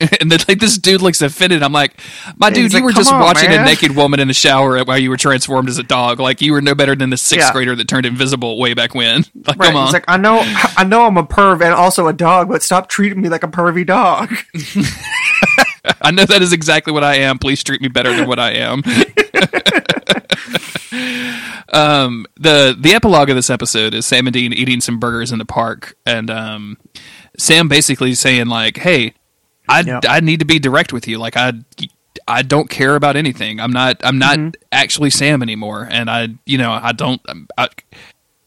And 0.20 0.30
then 0.30 0.38
like 0.46 0.60
this 0.60 0.78
dude 0.78 1.02
looks 1.02 1.20
offended. 1.22 1.60
I'm 1.62 1.72
like, 1.72 1.92
my 2.36 2.50
dude, 2.50 2.72
you 2.72 2.78
like, 2.78 2.84
were 2.84 2.92
just 2.92 3.12
on, 3.12 3.20
watching 3.20 3.50
man." 3.50 3.62
a 3.62 3.64
naked 3.64 3.96
woman 3.96 4.20
in 4.20 4.28
the 4.28 4.34
shower 4.34 4.78
while 4.84 4.96
you 4.98 5.10
were 5.10 5.16
transformed 5.16 5.68
as 5.68 5.78
a 5.78 5.82
dog. 5.82 6.20
Like 6.20 6.40
you 6.40 6.52
were 6.52 6.60
no 6.60 6.76
better 6.76 6.94
than 6.94 7.10
the 7.10 7.16
sixth 7.16 7.48
Yeah. 7.48 7.52
grader 7.52 7.74
that 7.74 7.88
turned 7.88 8.06
invisible 8.06 8.58
way 8.60 8.74
back 8.74 8.94
when. 8.94 9.24
Like, 9.46 9.58
Right. 9.58 9.66
come 9.68 9.76
on. 9.76 9.86
He's 9.86 9.92
like, 9.94 10.04
I 10.06 10.16
know, 10.16 10.38
I 10.76 10.84
know, 10.84 11.04
I'm 11.06 11.16
a 11.16 11.24
perv 11.24 11.62
and 11.62 11.74
also 11.74 12.06
a 12.06 12.12
dog, 12.12 12.48
but 12.48 12.62
stop 12.62 12.88
treating 12.88 13.20
me 13.20 13.28
like 13.28 13.42
a 13.42 13.48
pervy 13.48 13.84
dog. 13.84 14.32
I 16.02 16.10
know 16.12 16.24
that 16.26 16.42
is 16.42 16.52
exactly 16.52 16.92
what 16.92 17.02
I 17.02 17.16
am. 17.16 17.38
Please 17.38 17.64
treat 17.64 17.80
me 17.80 17.88
better 17.88 18.14
than 18.14 18.28
what 18.28 18.38
I 18.38 18.52
am. 18.52 18.82
um, 21.72 22.26
the 22.38 22.76
the 22.78 22.92
epilogue 22.94 23.30
of 23.30 23.36
this 23.36 23.50
episode 23.50 23.94
is 23.94 24.06
Sam 24.06 24.26
and 24.26 24.34
Dean 24.34 24.52
eating 24.52 24.80
some 24.80 24.98
burgers 24.98 25.32
in 25.32 25.38
the 25.38 25.44
park, 25.44 25.96
and 26.06 26.30
um, 26.30 26.78
Sam 27.38 27.68
basically 27.68 28.14
saying 28.14 28.46
like, 28.46 28.76
"Hey, 28.78 29.14
I 29.68 29.80
Yep. 29.80 30.04
I 30.08 30.20
need 30.20 30.40
to 30.40 30.46
be 30.46 30.58
direct 30.58 30.92
with 30.92 31.06
you. 31.08 31.18
Like 31.18 31.36
I." 31.36 31.52
I 32.26 32.42
don't 32.42 32.68
care 32.68 32.94
about 32.94 33.16
anything. 33.16 33.58
I'm 33.58 33.72
not. 33.72 34.00
I'm 34.04 34.18
not 34.18 34.38
actually 34.70 35.08
Sam 35.08 35.40
anymore, 35.42 35.88
and 35.90 36.10
I, 36.10 36.28
you 36.44 36.58
know, 36.58 36.72
I 36.72 36.92
don't. 36.92 37.22
I'm, 37.26 37.48
I, 37.56 37.68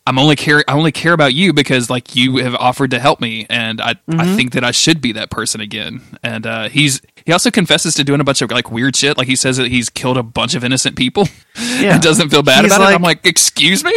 I'm 0.05 0.19
only 0.19 0.36
care. 0.36 0.63
I 0.67 0.74
only 0.74 0.91
care 0.91 1.13
about 1.13 1.34
you 1.34 1.51
because 1.51 1.89
like 1.89 2.15
you 2.15 2.38
have 2.38 2.53
offered 2.55 2.91
to 2.91 2.99
help 2.99 3.22
me, 3.22 3.47
and 3.49 3.82
I 3.82 3.95
I 4.09 4.36
think 4.36 4.51
that 4.53 4.63
I 4.63 4.69
should 4.69 5.01
be 5.01 5.13
that 5.13 5.32
person 5.32 5.61
again. 5.61 6.01
And 6.22 6.45
uh, 6.45 6.69
he's 6.69 7.01
he 7.26 7.32
also 7.32 7.49
confesses 7.49 7.95
to 7.95 8.03
doing 8.03 8.19
a 8.19 8.24
bunch 8.24 8.43
of 8.43 8.51
like 8.51 8.69
weird 8.72 8.95
shit. 8.95 9.17
Like 9.17 9.28
he 9.28 9.36
says 9.36 9.57
that 9.57 9.69
he's 9.69 9.89
killed 9.89 10.17
a 10.17 10.24
bunch 10.24 10.53
of 10.53 10.63
innocent 10.63 10.95
people 10.95 11.28
Yeah. 11.80 11.93
and 11.95 12.03
doesn't 12.03 12.30
feel 12.30 12.43
bad 12.43 12.65
He's 12.65 12.76
about 12.76 12.91
it. 12.91 12.95
I'm 12.95 13.01
like, 13.01 13.26
excuse 13.26 13.84
me. 13.84 13.93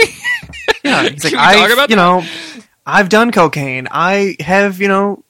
Yeah. 0.83 1.03
He's 1.11 1.25
like, 1.25 1.33
Can 1.35 1.49
we 1.49 1.55
talk 1.61 1.65
I've, 1.67 1.73
about 1.73 1.91
you 1.91 1.97
that? 1.97 2.03
know, 2.03 2.25
I've 2.87 3.09
done 3.11 3.33
cocaine. 3.33 3.87
I 3.91 4.37
have, 4.41 4.81
you 4.81 4.89
know, 4.89 5.25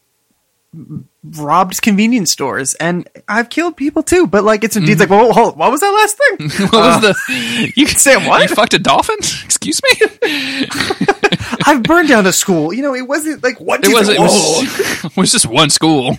robbed 1.25 1.81
convenience 1.81 2.31
stores 2.31 2.75
and 2.75 3.09
I've 3.29 3.49
killed 3.49 3.77
people 3.77 4.03
too. 4.03 4.27
But 4.27 4.45
like, 4.45 4.65
it's, 4.65 4.75
he's 4.75 4.85
mm-hmm. 4.85 5.01
like, 5.01 5.11
whoa, 5.11 5.33
hold, 5.33 5.57
what 5.57 5.71
was 5.71 5.81
that 5.81 5.91
last 5.91 6.19
thing? 6.19 6.67
what 6.69 6.73
was 6.73 6.97
uh, 6.97 7.01
the 7.01 7.73
you 7.77 7.87
Sam, 7.87 8.27
what? 8.27 8.49
You 8.49 8.55
fucked 8.55 8.75
a 8.75 8.79
dolphin? 8.79 9.17
Excuse 9.45 9.81
me. 9.83 10.09
I've 11.67 11.83
burned 11.83 12.09
down 12.09 12.27
a 12.27 12.33
school. 12.33 12.73
You 12.73 12.83
know, 12.83 12.95
it 12.95 13.09
wasn't 13.09 13.43
like, 13.43 13.61
what 13.61 13.85
It 13.85 13.93
wasn't. 13.93 14.19
It 14.19 14.21
was, 14.21 14.33
oh. 14.35 15.07
it 15.07 15.17
was 15.17 15.33
just 15.33 15.47
one 15.47 15.71
school. 15.71 16.19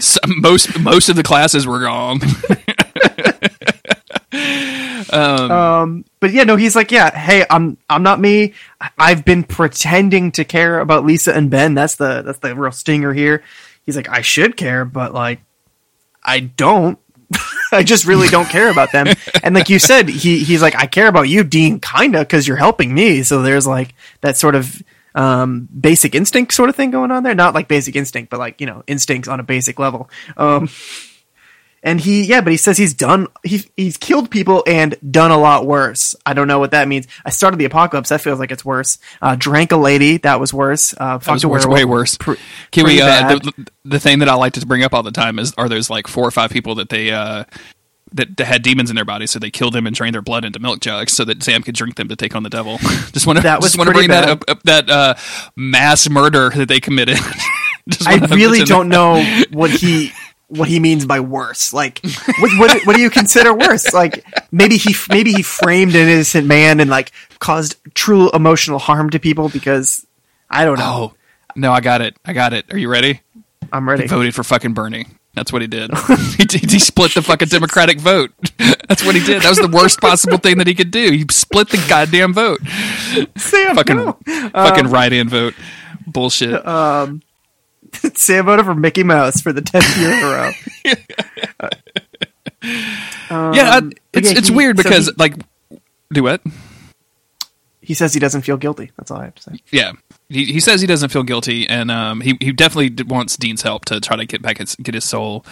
Some, 0.00 0.40
most 0.40 0.78
most 0.80 1.08
of 1.08 1.16
the 1.16 1.22
classes 1.22 1.66
were 1.66 1.80
gone. 1.80 2.20
Um, 5.12 6.04
but 6.20 6.32
yeah, 6.32 6.44
no, 6.44 6.56
he's 6.56 6.74
like, 6.74 6.90
yeah, 6.90 7.16
hey, 7.16 7.44
I'm 7.50 7.76
I'm 7.88 8.02
not 8.02 8.20
me. 8.20 8.54
I've 8.98 9.24
been 9.24 9.44
pretending 9.44 10.32
to 10.32 10.44
care 10.44 10.80
about 10.80 11.04
Lisa 11.04 11.34
and 11.34 11.50
Ben. 11.50 11.74
That's 11.74 11.96
the 11.96 12.22
that's 12.22 12.38
the 12.38 12.54
real 12.54 12.72
stinger 12.72 13.12
here. 13.12 13.42
He's 13.84 13.96
like, 13.96 14.08
I 14.08 14.22
should 14.22 14.56
care, 14.56 14.84
but 14.84 15.12
like, 15.12 15.40
I 16.24 16.40
don't. 16.40 16.98
I 17.72 17.82
just 17.82 18.04
really 18.04 18.28
don't 18.28 18.48
care 18.48 18.70
about 18.70 18.92
them. 18.92 19.06
And 19.42 19.56
like 19.56 19.68
you 19.68 19.80
said, 19.80 20.08
he 20.08 20.44
he's 20.44 20.62
like, 20.62 20.76
I 20.76 20.86
care 20.86 21.08
about 21.08 21.28
you, 21.28 21.42
Dean, 21.42 21.80
kinda, 21.80 22.20
because 22.20 22.46
you're 22.46 22.56
helping 22.56 22.94
me. 22.94 23.22
So 23.24 23.42
there's 23.42 23.66
like 23.66 23.94
that 24.20 24.36
sort 24.36 24.54
of 24.54 24.82
um 25.14 25.68
basic 25.78 26.14
instinct 26.14 26.54
sort 26.54 26.70
of 26.70 26.76
thing 26.76 26.90
going 26.90 27.10
on 27.10 27.22
there. 27.22 27.34
Not 27.34 27.54
like 27.54 27.68
basic 27.68 27.96
instinct, 27.96 28.30
but 28.30 28.38
like 28.38 28.60
you 28.60 28.66
know 28.66 28.84
instincts 28.86 29.28
on 29.28 29.40
a 29.40 29.42
basic 29.42 29.78
level. 29.78 30.08
Um, 30.36 30.68
and 31.82 32.00
he, 32.00 32.22
yeah, 32.24 32.40
but 32.40 32.52
he 32.52 32.56
says 32.56 32.78
he's 32.78 32.94
done, 32.94 33.26
he, 33.42 33.68
he's 33.76 33.96
killed 33.96 34.30
people 34.30 34.62
and 34.66 34.94
done 35.10 35.30
a 35.30 35.38
lot 35.38 35.66
worse. 35.66 36.14
I 36.24 36.32
don't 36.32 36.48
know 36.48 36.58
what 36.58 36.70
that 36.70 36.88
means. 36.88 37.06
I 37.24 37.30
started 37.30 37.58
the 37.58 37.64
apocalypse. 37.64 38.10
That 38.10 38.20
feels 38.20 38.38
like 38.38 38.50
it's 38.52 38.64
worse. 38.64 38.98
Uh, 39.20 39.36
drank 39.36 39.72
a 39.72 39.76
lady. 39.76 40.18
That 40.18 40.38
was 40.38 40.54
worse. 40.54 40.94
Uh, 40.96 41.18
That 41.18 41.32
was 41.32 41.46
worse, 41.46 41.66
way 41.66 41.84
worse. 41.84 42.16
Can 42.16 42.84
we? 42.84 43.00
Uh, 43.00 43.38
the, 43.38 43.70
the 43.84 44.00
thing 44.00 44.20
that 44.20 44.28
I 44.28 44.34
like 44.34 44.52
to 44.54 44.66
bring 44.66 44.84
up 44.84 44.94
all 44.94 45.02
the 45.02 45.10
time 45.10 45.38
is 45.38 45.52
are 45.58 45.68
those 45.68 45.90
like 45.90 46.06
four 46.06 46.26
or 46.26 46.30
five 46.30 46.50
people 46.50 46.76
that 46.76 46.88
they 46.88 47.10
uh, 47.10 47.44
that, 48.14 48.36
that 48.36 48.46
had 48.46 48.62
demons 48.62 48.90
in 48.90 48.96
their 48.96 49.04
bodies, 49.04 49.30
so 49.30 49.38
they 49.38 49.50
killed 49.50 49.72
them 49.72 49.86
and 49.86 49.94
drained 49.94 50.14
their 50.14 50.22
blood 50.22 50.44
into 50.44 50.58
milk 50.58 50.80
jugs 50.80 51.12
so 51.12 51.24
that 51.24 51.42
Sam 51.42 51.62
could 51.62 51.74
drink 51.74 51.96
them 51.96 52.08
to 52.08 52.16
take 52.16 52.34
on 52.34 52.42
the 52.42 52.50
devil. 52.50 52.78
just 53.12 53.26
want 53.26 53.38
to 53.38 53.42
That 53.42 53.60
was 53.60 53.72
just 53.72 53.78
want 53.78 53.88
to 53.88 53.94
bring 53.94 54.08
that 54.08 54.28
up, 54.28 54.44
up 54.48 54.62
that 54.64 54.90
uh, 54.90 55.14
mass 55.56 56.08
murder 56.08 56.50
that 56.50 56.68
they 56.68 56.80
committed. 56.80 57.18
I 58.06 58.16
really 58.30 58.64
don't 58.64 58.88
know 58.88 59.24
what 59.50 59.70
he 59.70 60.12
what 60.52 60.68
he 60.68 60.78
means 60.80 61.06
by 61.06 61.20
worse. 61.20 61.72
Like, 61.72 62.00
what, 62.38 62.58
what 62.58 62.86
what 62.86 62.96
do 62.96 63.02
you 63.02 63.10
consider 63.10 63.54
worse? 63.54 63.92
Like, 63.92 64.24
maybe 64.50 64.76
he 64.76 64.94
maybe 65.08 65.32
he 65.32 65.42
framed 65.42 65.94
an 65.94 66.08
innocent 66.08 66.46
man 66.46 66.80
and 66.80 66.90
like 66.90 67.12
caused 67.38 67.76
true 67.94 68.30
emotional 68.30 68.78
harm 68.78 69.10
to 69.10 69.18
people 69.18 69.48
because 69.48 70.06
I 70.50 70.64
don't 70.64 70.78
know. 70.78 71.12
Oh 71.12 71.14
no, 71.56 71.72
I 71.72 71.80
got 71.80 72.00
it. 72.00 72.16
I 72.24 72.32
got 72.32 72.52
it. 72.52 72.72
Are 72.72 72.78
you 72.78 72.88
ready? 72.88 73.20
I'm 73.72 73.88
ready. 73.88 74.06
Voted 74.06 74.34
for 74.34 74.44
fucking 74.44 74.74
Bernie. 74.74 75.06
That's 75.34 75.50
what 75.50 75.62
he 75.62 75.68
did. 75.68 75.90
he, 76.36 76.44
he 76.58 76.78
split 76.78 77.14
the 77.14 77.22
fucking 77.22 77.48
Democratic 77.48 77.98
vote. 77.98 78.32
That's 78.58 79.02
what 79.02 79.14
he 79.14 79.24
did. 79.24 79.40
That 79.42 79.48
was 79.48 79.58
the 79.58 79.68
worst 79.68 79.98
possible 79.98 80.36
thing 80.36 80.58
that 80.58 80.66
he 80.66 80.74
could 80.74 80.90
do. 80.90 81.10
He 81.10 81.24
split 81.30 81.70
the 81.70 81.82
goddamn 81.88 82.34
vote. 82.34 82.60
Sam, 83.36 83.74
Fucking 83.74 83.96
no. 83.96 84.18
fucking 84.52 84.86
um, 84.86 84.92
write-in 84.92 85.30
vote. 85.30 85.54
Bullshit. 86.06 86.66
Um, 86.66 87.22
Sam 88.16 88.46
voted 88.46 88.64
for 88.64 88.74
Mickey 88.74 89.02
Mouse 89.02 89.40
for 89.40 89.52
the 89.52 89.60
tenth 89.62 89.96
year 89.98 90.10
in 90.12 90.22
a 90.22 90.26
row. 90.26 90.50
yeah, 93.30 93.70
I, 93.70 93.80
it's 94.12 94.32
yeah, 94.32 94.38
it's 94.38 94.48
he- 94.48 94.54
weird 94.54 94.76
so 94.78 94.82
because 94.82 95.06
he- 95.06 95.12
like 95.16 95.34
do 96.12 96.22
what? 96.22 96.42
He 97.80 97.94
says 97.94 98.14
he 98.14 98.20
doesn't 98.20 98.42
feel 98.42 98.56
guilty. 98.56 98.92
That's 98.96 99.10
all 99.10 99.18
I 99.18 99.24
have 99.24 99.34
to 99.34 99.42
say. 99.42 99.52
Yeah. 99.72 99.92
He, 100.28 100.44
he 100.44 100.60
says 100.60 100.80
he 100.80 100.86
doesn't 100.86 101.08
feel 101.08 101.24
guilty, 101.24 101.68
and 101.68 101.90
um, 101.90 102.20
he 102.20 102.36
he 102.40 102.52
definitely 102.52 103.04
wants 103.04 103.36
Dean's 103.36 103.62
help 103.62 103.84
to 103.86 104.00
try 104.00 104.16
to 104.16 104.24
get 104.24 104.40
back 104.40 104.58
his 104.58 104.76
get 104.76 104.94
his 104.94 105.04
soul. 105.04 105.44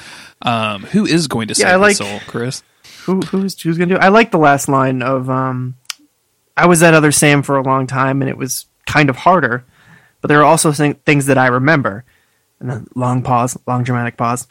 Um, 0.43 0.85
who 0.85 1.05
is 1.05 1.27
going 1.27 1.49
to 1.49 1.55
save 1.55 1.81
like- 1.81 1.91
his 1.91 1.99
soul, 1.99 2.21
Chris? 2.27 2.63
Who 3.05 3.21
who's 3.21 3.61
who's 3.61 3.77
gonna 3.79 3.89
do? 3.89 3.97
it? 3.97 4.03
I 4.03 4.09
like 4.09 4.31
the 4.31 4.39
last 4.39 4.69
line 4.69 5.03
of 5.03 5.29
um, 5.29 5.75
I 6.57 6.67
was 6.67 6.81
that 6.81 6.95
other 6.95 7.11
Sam 7.13 7.43
for 7.43 7.57
a 7.57 7.63
long 7.63 7.87
time, 7.87 8.23
and 8.23 8.29
it 8.29 8.37
was 8.37 8.67
kind 8.87 9.11
of 9.11 9.17
harder, 9.17 9.65
but 10.21 10.29
there 10.29 10.41
are 10.41 10.45
also 10.45 10.71
thing, 10.71 10.95
things 10.95 11.27
that 11.27 11.37
I 11.39 11.49
remember. 11.49 12.05
And 12.61 12.71
then 12.71 12.87
long 12.95 13.23
pause, 13.23 13.59
long 13.67 13.83
dramatic 13.83 14.17
pause. 14.17 14.47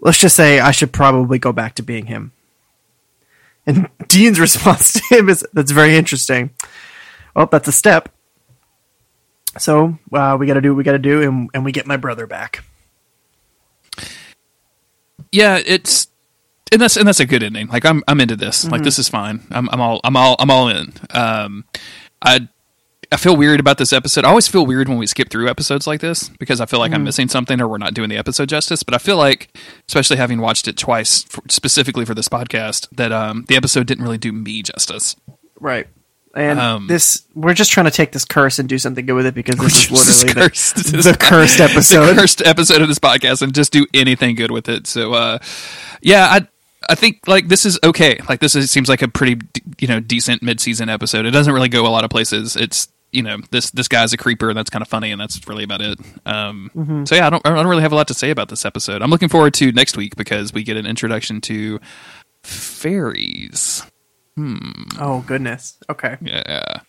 Let's 0.00 0.18
just 0.18 0.36
say 0.36 0.60
I 0.60 0.70
should 0.70 0.92
probably 0.92 1.38
go 1.38 1.52
back 1.52 1.74
to 1.76 1.82
being 1.82 2.06
him. 2.06 2.32
And 3.66 3.88
Dean's 4.08 4.40
response 4.40 4.94
to 4.94 5.16
him 5.16 5.28
is 5.28 5.46
that's 5.52 5.70
very 5.70 5.96
interesting. 5.96 6.50
Well, 7.34 7.46
that's 7.46 7.68
a 7.68 7.72
step. 7.72 8.08
So 9.58 9.98
uh, 10.12 10.36
we 10.38 10.46
got 10.46 10.54
to 10.54 10.60
do 10.60 10.70
what 10.70 10.78
we 10.78 10.84
got 10.84 10.92
to 10.92 10.98
do, 10.98 11.22
and, 11.22 11.50
and 11.54 11.64
we 11.64 11.72
get 11.72 11.86
my 11.86 11.96
brother 11.96 12.26
back. 12.26 12.64
Yeah, 15.32 15.60
it's 15.64 16.08
and 16.72 16.80
that's 16.80 16.96
and 16.96 17.06
that's 17.06 17.20
a 17.20 17.26
good 17.26 17.42
ending. 17.42 17.68
Like 17.68 17.84
I'm 17.84 18.02
I'm 18.08 18.20
into 18.20 18.36
this. 18.36 18.62
Mm-hmm. 18.62 18.72
Like 18.72 18.82
this 18.82 18.98
is 18.98 19.08
fine. 19.08 19.46
I'm 19.50 19.68
I'm 19.70 19.80
all 19.80 20.00
I'm 20.04 20.16
all 20.16 20.36
I'm 20.38 20.50
all 20.50 20.68
in. 20.68 20.92
Um, 21.10 21.64
I 22.22 22.48
I 23.10 23.16
feel 23.16 23.36
weird 23.36 23.58
about 23.58 23.78
this 23.78 23.92
episode. 23.92 24.24
I 24.26 24.28
always 24.28 24.48
feel 24.48 24.66
weird 24.66 24.86
when 24.88 24.98
we 24.98 25.06
skip 25.06 25.30
through 25.30 25.48
episodes 25.48 25.86
like 25.86 26.00
this 26.00 26.28
because 26.38 26.60
I 26.60 26.66
feel 26.66 26.78
like 26.78 26.90
I'm 26.92 26.98
Mm-hmm. 26.98 27.04
missing 27.04 27.28
something 27.28 27.58
or 27.60 27.66
we're 27.66 27.78
not 27.78 27.94
doing 27.94 28.10
the 28.10 28.18
episode 28.18 28.48
justice. 28.50 28.82
But 28.82 28.94
I 28.94 28.98
feel 28.98 29.16
like, 29.16 29.48
especially 29.88 30.18
having 30.18 30.40
watched 30.40 30.68
it 30.68 30.76
twice 30.76 31.22
for, 31.24 31.42
specifically 31.48 32.04
for 32.04 32.14
this 32.14 32.28
podcast, 32.28 32.86
that 32.92 33.10
um, 33.12 33.44
the 33.48 33.56
episode 33.56 33.86
didn't 33.86 34.04
really 34.04 34.18
do 34.18 34.30
me 34.32 34.62
justice. 34.62 35.16
Right. 35.58 35.86
And 36.34 36.60
Um, 36.60 36.86
this, 36.86 37.22
we're 37.34 37.54
just 37.54 37.70
trying 37.72 37.86
to 37.86 37.90
take 37.90 38.12
this 38.12 38.26
curse 38.26 38.58
and 38.58 38.68
do 38.68 38.76
something 38.78 39.06
good 39.06 39.14
with 39.14 39.24
it 39.26 39.34
because 39.34 39.56
this 39.56 39.90
is 39.90 40.06
This 40.06 40.22
literally 40.24 40.34
the, 40.34 40.48
cursed, 40.50 40.76
the 40.92 41.16
cursed 41.18 41.60
episode. 41.60 42.06
the 42.14 42.14
cursed 42.20 42.42
episode 42.46 42.82
of 42.82 42.88
this 42.88 42.98
podcast, 42.98 43.40
and 43.40 43.54
just 43.54 43.72
do 43.72 43.86
anything 43.94 44.34
good 44.34 44.50
with 44.50 44.68
it. 44.68 44.86
So, 44.86 45.14
uh, 45.14 45.38
yeah, 46.02 46.26
I 46.30 46.46
I 46.90 46.94
think 46.94 47.26
like 47.26 47.48
this 47.48 47.64
is 47.64 47.78
okay. 47.82 48.20
Like 48.28 48.40
this 48.40 48.54
is, 48.54 48.70
seems 48.70 48.88
like 48.90 49.00
a 49.02 49.08
pretty 49.08 49.38
you 49.80 49.88
know 49.88 49.98
decent 49.98 50.42
mid 50.42 50.60
season 50.60 50.88
episode. 50.90 51.24
It 51.26 51.30
doesn't 51.32 51.52
really 51.52 51.68
go 51.70 51.86
a 51.86 51.88
lot 51.88 52.04
of 52.04 52.10
places. 52.10 52.54
It's 52.54 52.88
you 53.12 53.22
know 53.22 53.38
this 53.50 53.70
this 53.70 53.88
guy's 53.88 54.12
a 54.12 54.16
creeper 54.16 54.48
and 54.50 54.58
that's 54.58 54.70
kind 54.70 54.82
of 54.82 54.88
funny 54.88 55.10
and 55.12 55.20
that's 55.20 55.46
really 55.48 55.64
about 55.64 55.80
it. 55.80 55.98
Um, 56.26 56.70
Mm-hmm. 56.76 57.04
So 57.04 57.14
yeah, 57.14 57.26
I 57.26 57.30
don't 57.30 57.46
I 57.46 57.54
don't 57.54 57.66
really 57.66 57.82
have 57.82 57.92
a 57.92 57.96
lot 57.96 58.08
to 58.08 58.14
say 58.14 58.30
about 58.30 58.48
this 58.48 58.64
episode. 58.64 59.02
I'm 59.02 59.10
looking 59.10 59.28
forward 59.28 59.54
to 59.54 59.72
next 59.72 59.96
week 59.96 60.16
because 60.16 60.52
we 60.52 60.62
get 60.62 60.76
an 60.76 60.86
introduction 60.86 61.40
to 61.42 61.80
fairies. 62.42 63.84
oh 64.38 65.24
goodness. 65.26 65.78
Okay. 65.90 66.16
Yeah. 66.20 66.80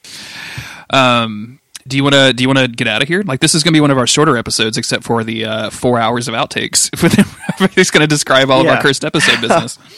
Um, 0.91 1.59
do 1.87 1.97
you 1.97 2.03
want 2.03 2.13
to 2.13 2.33
do 2.33 2.43
you 2.43 2.47
want 2.49 2.59
to 2.59 2.67
get 2.67 2.87
out 2.87 3.01
of 3.01 3.07
here? 3.07 3.23
Like 3.23 3.39
this 3.39 3.55
is 3.55 3.63
going 3.63 3.73
to 3.73 3.77
be 3.77 3.81
one 3.81 3.89
of 3.91 3.97
our 3.97 4.05
shorter 4.05 4.37
episodes, 4.37 4.77
except 4.77 5.03
for 5.03 5.23
the 5.23 5.45
uh, 5.45 5.69
four 5.71 5.99
hours 5.99 6.27
of 6.27 6.35
outtakes. 6.35 6.89
It's 7.77 7.91
going 7.91 8.01
to 8.01 8.07
describe 8.07 8.49
all 8.49 8.61
of 8.61 8.67
our 8.67 8.81
cursed 8.81 9.03
episode 9.03 9.41
business. 9.41 9.77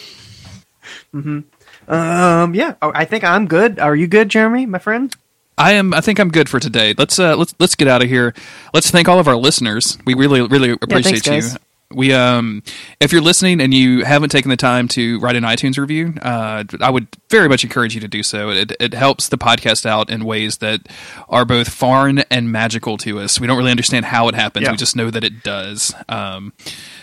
Um. 1.87 2.55
Yeah. 2.55 2.75
Oh, 2.81 2.91
I 2.95 3.03
think 3.05 3.23
I'm 3.23 3.47
good. 3.47 3.77
Are 3.79 3.95
you 3.95 4.07
good, 4.07 4.29
Jeremy, 4.29 4.65
my 4.65 4.77
friend? 4.79 5.13
I 5.57 5.73
am. 5.73 5.93
I 5.93 6.01
think 6.01 6.19
I'm 6.19 6.29
good 6.29 6.49
for 6.49 6.59
today. 6.59 6.93
Let's 6.97 7.19
uh, 7.19 7.35
let's 7.35 7.53
let's 7.59 7.75
get 7.75 7.87
out 7.87 8.01
of 8.01 8.09
here. 8.09 8.33
Let's 8.73 8.89
thank 8.89 9.07
all 9.07 9.19
of 9.19 9.27
our 9.27 9.35
listeners. 9.35 9.97
We 10.05 10.13
really 10.13 10.41
really 10.41 10.71
appreciate 10.71 11.23
thanks, 11.23 11.53
you. 11.53 11.59
We 11.93 12.13
um, 12.13 12.63
if 12.99 13.11
you're 13.11 13.21
listening 13.21 13.59
and 13.59 13.73
you 13.73 14.05
haven't 14.05 14.29
taken 14.29 14.49
the 14.49 14.57
time 14.57 14.87
to 14.89 15.19
write 15.19 15.35
an 15.35 15.43
iTunes 15.43 15.77
review, 15.77 16.13
uh, 16.21 16.63
I 16.79 16.89
would 16.89 17.07
very 17.29 17.49
much 17.49 17.63
encourage 17.63 17.93
you 17.93 18.01
to 18.01 18.07
do 18.07 18.23
so. 18.23 18.49
It 18.49 18.71
it 18.79 18.93
helps 18.93 19.29
the 19.29 19.37
podcast 19.37 19.85
out 19.85 20.09
in 20.09 20.23
ways 20.23 20.57
that 20.59 20.87
are 21.27 21.43
both 21.45 21.69
foreign 21.69 22.19
and 22.31 22.51
magical 22.51 22.97
to 22.99 23.19
us. 23.19 23.39
We 23.39 23.47
don't 23.47 23.57
really 23.57 23.71
understand 23.71 24.05
how 24.05 24.29
it 24.29 24.35
happens. 24.35 24.65
Yeah. 24.65 24.71
We 24.71 24.77
just 24.77 24.95
know 24.95 25.11
that 25.11 25.23
it 25.23 25.43
does. 25.43 25.93
Um, 26.07 26.53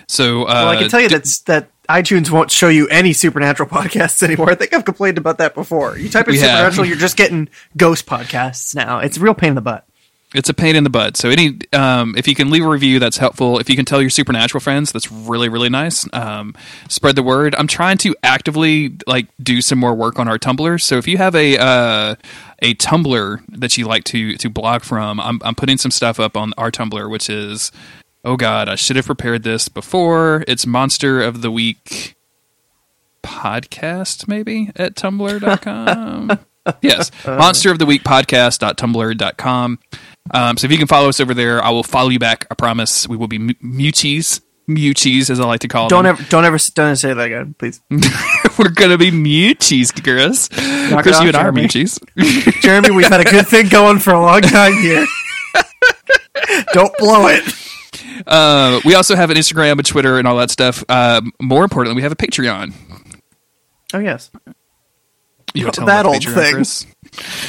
so 0.06 0.44
uh, 0.44 0.46
Well, 0.46 0.68
I 0.68 0.76
can 0.76 0.88
tell 0.88 1.00
you 1.00 1.08
d- 1.08 1.16
that's 1.16 1.40
that 1.40 1.70
iTunes 1.88 2.30
won't 2.30 2.50
show 2.50 2.68
you 2.68 2.86
any 2.88 3.12
supernatural 3.12 3.68
podcasts 3.70 4.22
anymore. 4.22 4.50
I 4.50 4.54
think 4.54 4.74
I've 4.74 4.84
complained 4.84 5.18
about 5.18 5.38
that 5.38 5.54
before. 5.54 5.96
You 5.98 6.08
type 6.08 6.26
in 6.28 6.32
We 6.34 6.38
have. 6.40 6.50
supernatural, 6.50 6.86
you're 6.86 6.96
just 6.96 7.16
getting 7.16 7.48
ghost 7.76 8.06
podcasts 8.06 8.74
now. 8.74 8.98
It's 8.98 9.16
a 9.16 9.20
real 9.20 9.34
pain 9.34 9.50
in 9.50 9.54
the 9.54 9.60
butt. 9.62 9.84
it's 10.34 10.50
a 10.50 10.54
pain 10.54 10.76
in 10.76 10.84
the 10.84 10.90
butt. 10.90 11.16
So 11.16 11.30
any 11.30 11.58
um, 11.72 12.14
if 12.18 12.28
you 12.28 12.34
can 12.34 12.50
leave 12.50 12.62
a 12.62 12.68
review, 12.68 12.98
that's 12.98 13.16
helpful. 13.16 13.58
If 13.58 13.70
you 13.70 13.76
can 13.76 13.86
tell 13.86 14.02
your 14.02 14.10
supernatural 14.10 14.60
friends, 14.60 14.92
that's 14.92 15.10
really 15.10 15.48
really 15.48 15.70
nice. 15.70 16.06
Um, 16.12 16.54
spread 16.90 17.16
the 17.16 17.22
word. 17.22 17.54
I'm 17.54 17.66
trying 17.66 17.96
to 17.98 18.14
actively 18.22 18.94
like 19.06 19.26
do 19.42 19.62
some 19.62 19.78
more 19.78 19.94
work 19.94 20.18
on 20.18 20.28
our 20.28 20.38
Tumblr. 20.38 20.82
So 20.82 20.98
if 20.98 21.08
you 21.08 21.16
have 21.16 21.34
a 21.34 21.56
uh, 21.56 22.14
a 22.60 22.74
Tumblr 22.74 23.40
that 23.58 23.78
you 23.78 23.86
like 23.86 24.04
to 24.04 24.34
to 24.36 24.50
blog 24.50 24.82
from, 24.82 25.18
I'm 25.20 25.40
I'm 25.42 25.54
putting 25.54 25.78
some 25.78 25.90
stuff 25.90 26.20
up 26.20 26.36
on 26.36 26.52
our 26.58 26.70
Tumblr, 26.70 27.10
which 27.10 27.30
is 27.30 27.72
oh 28.24 28.36
god, 28.36 28.68
I 28.68 28.74
should 28.74 28.96
have 28.96 29.06
prepared 29.06 29.42
this 29.42 29.68
before. 29.68 30.44
It's 30.48 30.66
Monster 30.66 31.22
of 31.22 31.42
the 31.42 31.50
Week 31.50 32.16
podcast 33.22 34.28
maybe 34.28 34.70
at 34.76 34.94
tumblr.com 34.94 36.38
yes 36.80 37.10
monster 37.26 37.70
of 37.70 37.78
the 37.78 37.84
week 37.84 38.02
podcast.tumblr.com 38.04 39.78
um, 40.32 40.56
so 40.56 40.64
if 40.64 40.70
you 40.70 40.78
can 40.78 40.86
follow 40.86 41.08
us 41.08 41.18
over 41.20 41.34
there 41.34 41.62
i 41.62 41.68
will 41.68 41.82
follow 41.82 42.08
you 42.08 42.18
back 42.18 42.46
i 42.50 42.54
promise 42.54 43.08
we 43.08 43.16
will 43.16 43.26
be 43.26 43.38
mu- 43.38 43.52
muchies 43.62 44.40
muchies 44.68 45.28
as 45.30 45.40
i 45.40 45.44
like 45.44 45.60
to 45.60 45.68
call 45.68 45.88
Don't 45.88 46.04
them 46.04 46.14
ever, 46.16 46.22
don't 46.30 46.44
ever, 46.44 46.58
don't 46.74 46.86
ever 46.86 46.96
say 46.96 47.12
that 47.12 47.26
again, 47.26 47.54
please. 47.58 47.80
we're 48.58 48.70
gonna 48.70 48.96
be 48.96 49.10
muchies 49.10 49.92
chris 50.02 50.48
off, 50.52 51.22
you 51.22 51.28
and 51.28 51.36
i 51.36 51.40
are 51.40 51.52
Jeremy. 51.52 51.62
muchies 51.64 52.60
Jeremy, 52.62 52.92
we've 52.92 53.08
had 53.08 53.20
a 53.20 53.24
good 53.24 53.48
thing 53.48 53.68
going 53.68 53.98
for 53.98 54.12
a 54.12 54.20
long 54.20 54.40
time 54.42 54.74
here. 54.74 55.06
don't 56.72 56.96
blow 56.98 57.26
it. 57.26 57.42
Uh, 58.26 58.80
we 58.84 58.94
also 58.94 59.14
have 59.16 59.30
an 59.30 59.36
instagram 59.36 59.78
a 59.78 59.82
twitter 59.82 60.18
and 60.18 60.26
all 60.26 60.36
that 60.36 60.50
stuff 60.50 60.84
uh, 60.88 61.20
more 61.40 61.64
importantly 61.64 61.96
we 61.96 62.02
have 62.02 62.12
a 62.12 62.16
patreon 62.16 62.72
Oh 63.94 63.98
yes. 63.98 64.30
you 65.54 65.64
wanna 65.64 65.72
tell 65.72 65.86
That 65.86 66.04
old 66.04 66.16
Patreon, 66.16 66.34
thing. 66.34 66.54
Chris? 66.54 66.86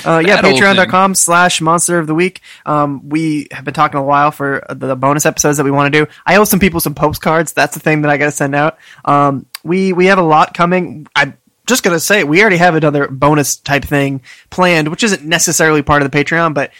Uh, 0.06 0.24
yeah, 0.26 0.41
patreon.com 0.41 1.16
slash 1.16 1.60
monster 1.60 2.00
of 2.00 2.08
the 2.08 2.16
week. 2.16 2.40
Um, 2.66 3.10
we 3.10 3.48
have 3.52 3.66
been 3.66 3.74
talking 3.74 4.00
a 4.00 4.04
while 4.04 4.32
for 4.32 4.64
the 4.70 4.96
bonus 4.96 5.26
episodes 5.26 5.58
that 5.58 5.66
we 5.66 5.72
want 5.72 5.94
to 5.94 6.06
do. 6.06 6.10
I 6.26 6.38
owe 6.38 6.46
some 6.46 6.62
people 6.62 6.80
some 6.80 6.96
postcards. 6.96 7.52
That's 7.52 7.74
the 7.74 7.82
thing 7.82 8.04
that 8.04 8.10
I 8.10 8.16
got 8.16 8.26
to 8.28 8.32
send 8.32 8.56
out. 8.56 8.78
Um, 9.04 9.48
we, 9.66 9.91
we 9.91 10.06
have 10.06 10.18
a 10.18 10.24
lot 10.24 10.54
coming. 10.54 11.08
I'm 11.14 11.38
just 11.68 11.84
going 11.84 11.94
to 11.94 12.00
say, 12.00 12.24
we 12.24 12.40
already 12.41 12.56
have 12.56 12.76
another 12.76 13.10
bonus 13.10 13.58
type 13.58 13.84
thing 13.84 14.22
planned, 14.50 14.88
which 14.88 15.04
isn't 15.04 15.26
necessarily 15.26 15.82
part 15.82 16.02
of 16.02 16.10
the 16.10 16.18
Patreon, 16.24 16.54
but 16.54 16.72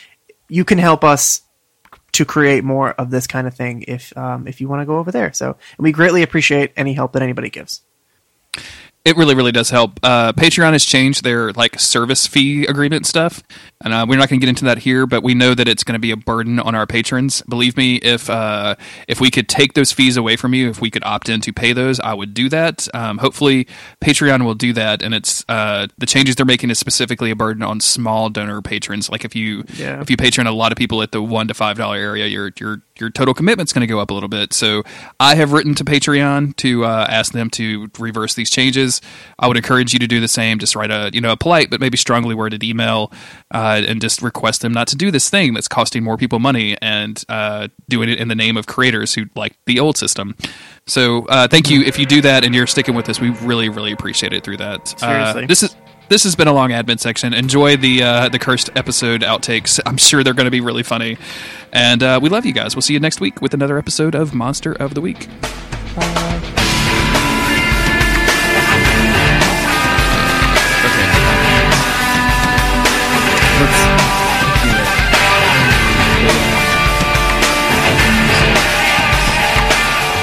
you 0.48 0.64
can 0.64 0.78
help 0.78 1.04
us 1.04 1.42
to 2.14 2.26
create 2.26 2.64
more 2.64 2.92
of 2.92 3.10
this 3.10 3.28
kind 3.28 3.48
of 3.48 3.54
thing 3.54 3.84
if, 3.88 4.16
um, 4.18 4.48
if 4.48 4.62
you 4.62 4.68
want 4.68 4.82
to 4.82 4.86
go 4.86 4.98
over 4.98 5.12
there. 5.12 5.34
So 5.34 5.58
we 5.78 5.92
greatly 5.92 6.24
appreciate 6.24 6.72
any 6.76 6.94
help 6.94 7.14
that 7.14 7.22
anybody 7.22 7.50
gives. 7.50 7.82
It 9.06 9.16
really, 9.16 9.34
really 9.34 9.54
does 9.54 9.70
help. 9.70 9.98
Uh, 10.04 10.34
Patreon 10.34 10.74
has 10.74 10.84
changed 10.84 11.24
their 11.24 11.52
like 11.54 11.80
service 11.80 12.28
fee 12.28 12.66
agreement 12.66 13.06
stuff, 13.06 13.42
and 13.82 13.94
uh, 13.94 14.06
we're 14.08 14.18
not 14.18 14.28
going 14.30 14.40
to 14.42 14.46
get 14.46 14.50
into 14.50 14.66
that 14.66 14.80
here. 14.80 15.08
But 15.08 15.24
we 15.24 15.34
know 15.34 15.56
that 15.56 15.70
it's 15.70 15.86
going 15.86 15.94
to 15.94 16.00
be 16.00 16.12
a 16.12 16.18
burden 16.18 16.60
on 16.60 16.76
our 16.76 16.86
patrons. 16.86 17.42
Believe 17.44 17.78
me, 17.78 17.96
if 17.96 18.30
uh, 18.30 18.76
if 19.08 19.22
we 19.22 19.32
could 19.32 19.48
take 19.48 19.74
those 19.74 19.94
fees 19.94 20.18
away 20.18 20.36
from 20.36 20.54
you, 20.54 20.70
if 20.70 20.82
we 20.82 20.92
could 20.92 21.04
opt 21.06 21.30
in 21.30 21.40
to 21.42 21.54
pay 21.54 21.72
those, 21.72 22.02
I 22.02 22.14
would 22.14 22.34
do 22.34 22.50
that. 22.50 22.88
Um, 22.94 23.20
hopefully, 23.20 23.68
Patreon 24.02 24.44
will 24.44 24.54
do 24.54 24.74
that, 24.74 25.02
and 25.02 25.14
it's 25.16 25.46
uh, 25.48 25.88
the 25.98 26.06
changes 26.06 26.36
they're 26.36 26.46
making 26.46 26.70
is 26.70 26.78
specifically 26.78 27.32
a 27.32 27.36
burden 27.38 27.64
on 27.64 27.80
small 27.80 28.30
donor 28.30 28.62
patrons. 28.62 29.10
Like 29.10 29.24
if 29.24 29.34
you 29.34 29.64
Yeah. 29.76 30.02
if 30.02 30.10
you 30.10 30.18
patron 30.18 30.46
a 30.46 30.52
lot 30.52 30.74
of 30.74 30.78
people 30.78 31.02
at 31.02 31.14
the 31.14 31.22
one 31.22 31.48
to 31.48 31.54
five 31.54 31.78
dollar 31.78 31.96
area, 31.96 32.28
your 32.28 32.52
your 32.60 32.82
your 33.00 33.10
total 33.10 33.34
commitment's 33.34 33.74
going 33.74 33.82
to 33.82 33.88
go 33.88 34.00
up 34.00 34.12
a 34.12 34.14
little 34.14 34.30
bit. 34.30 34.54
So 34.54 34.84
I 35.20 35.36
have 35.36 35.52
written 35.52 35.76
to 35.76 35.86
Patreon 35.86 36.56
to 36.58 36.86
uh, 36.86 37.08
ask 37.10 37.34
them 37.34 37.50
to 37.52 37.90
reverse 37.98 38.34
these 38.34 38.50
changes. 38.50 39.02
I 39.38 39.48
would 39.48 39.58
encourage 39.58 39.94
you 39.94 40.00
to 40.00 40.08
do 40.08 40.20
the 40.20 40.28
same. 40.28 40.60
Just 40.60 40.76
write 40.76 40.92
a 40.92 41.10
you 41.14 41.22
know 41.22 41.32
a 41.32 41.38
polite 41.38 41.70
but 41.70 41.80
maybe 41.80 41.98
strongly 41.98 42.36
worded 42.36 42.64
email 42.64 43.12
uh, 43.52 43.82
and 43.88 44.02
just 44.02 44.22
request 44.22 44.62
them 44.62 44.72
not 44.72 44.88
to 44.88 44.96
do 44.96 45.12
this 45.12 45.30
thing 45.30 45.54
that's 45.54 45.68
costing 45.68 46.04
more 46.04 46.18
people 46.18 46.40
money 46.40 46.78
and 46.82 47.24
uh, 47.30 47.68
doing 47.88 48.10
it 48.10 48.20
in 48.20 48.28
the 48.28 48.36
name 48.36 48.58
of 48.58 48.68
creators 48.68 49.14
who 49.14 49.26
like 49.36 49.58
the 49.66 49.80
old 49.80 49.98
system. 49.98 50.36
So 50.88 51.26
uh, 51.28 51.48
thank 51.48 51.70
you 51.70 51.82
if 51.82 52.00
you 52.00 52.06
do 52.06 52.22
that 52.22 52.44
and 52.44 52.54
you're 52.56 52.68
sticking 52.68 52.96
with 52.96 53.10
us. 53.10 53.20
We 53.20 53.30
really 53.30 53.70
really 53.70 53.92
appreciate 53.92 54.34
it 54.34 54.44
through 54.44 54.58
that. 54.58 54.88
Seriously. 55.00 55.44
Uh, 55.44 55.48
this 55.48 55.64
is 55.64 55.76
this 56.10 56.24
has 56.24 56.36
been 56.36 56.48
a 56.48 56.54
long 56.54 56.72
admin 56.72 57.00
section. 57.00 57.34
Enjoy 57.34 57.78
the 57.78 58.04
uh, 58.04 58.30
the 58.30 58.40
cursed 58.40 58.70
episode 58.76 59.22
outtakes. 59.22 59.80
I'm 59.86 59.98
sure 59.98 60.24
they're 60.24 60.34
going 60.34 60.46
to 60.46 60.52
be 60.52 60.62
really 60.62 60.84
funny. 60.84 61.18
And 61.72 62.02
uh, 62.04 62.20
we 62.22 62.30
love 62.30 62.46
you 62.46 62.54
guys. 62.54 62.76
We'll 62.76 62.82
see 62.82 62.94
you 62.94 63.00
next 63.00 63.22
week 63.22 63.42
with 63.42 63.54
another 63.54 63.78
episode 63.78 64.16
of 64.16 64.34
Monster 64.34 64.74
of 64.74 64.96
the 64.96 65.02
Week. 65.02 65.28
Okay. 66.00 66.30
Let's 73.60 73.84
do 74.64 74.70
it. 74.70 74.88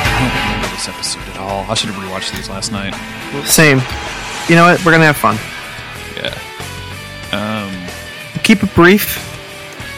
I 0.09 0.19
don't 0.19 0.35
remember 0.47 0.69
this 0.75 0.89
episode 0.89 1.29
at 1.29 1.37
all. 1.39 1.71
I 1.71 1.75
should 1.75 1.91
have 1.91 2.03
rewatched 2.03 2.35
these 2.35 2.49
last 2.49 2.73
night. 2.73 2.95
Same. 3.47 3.81
You 4.49 4.57
know 4.57 4.65
what? 4.65 4.85
We're 4.85 4.93
gonna 4.93 5.05
have 5.07 5.17
fun. 5.17 5.39
Yeah. 6.17 6.35
Um. 7.33 7.73
Keep 8.43 8.63
it 8.65 8.75
brief. 8.75 9.19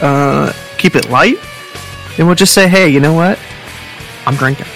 Uh, 0.03 0.53
keep 0.79 0.95
it 0.97 1.09
light, 1.11 1.37
and 2.19 2.27
we'll 2.27 2.37
just 2.37 2.55
say, 2.55 2.69
"Hey, 2.69 2.89
you 2.89 3.01
know 3.01 3.13
what? 3.15 3.39
I'm 4.27 4.37
drinking. 4.37 4.67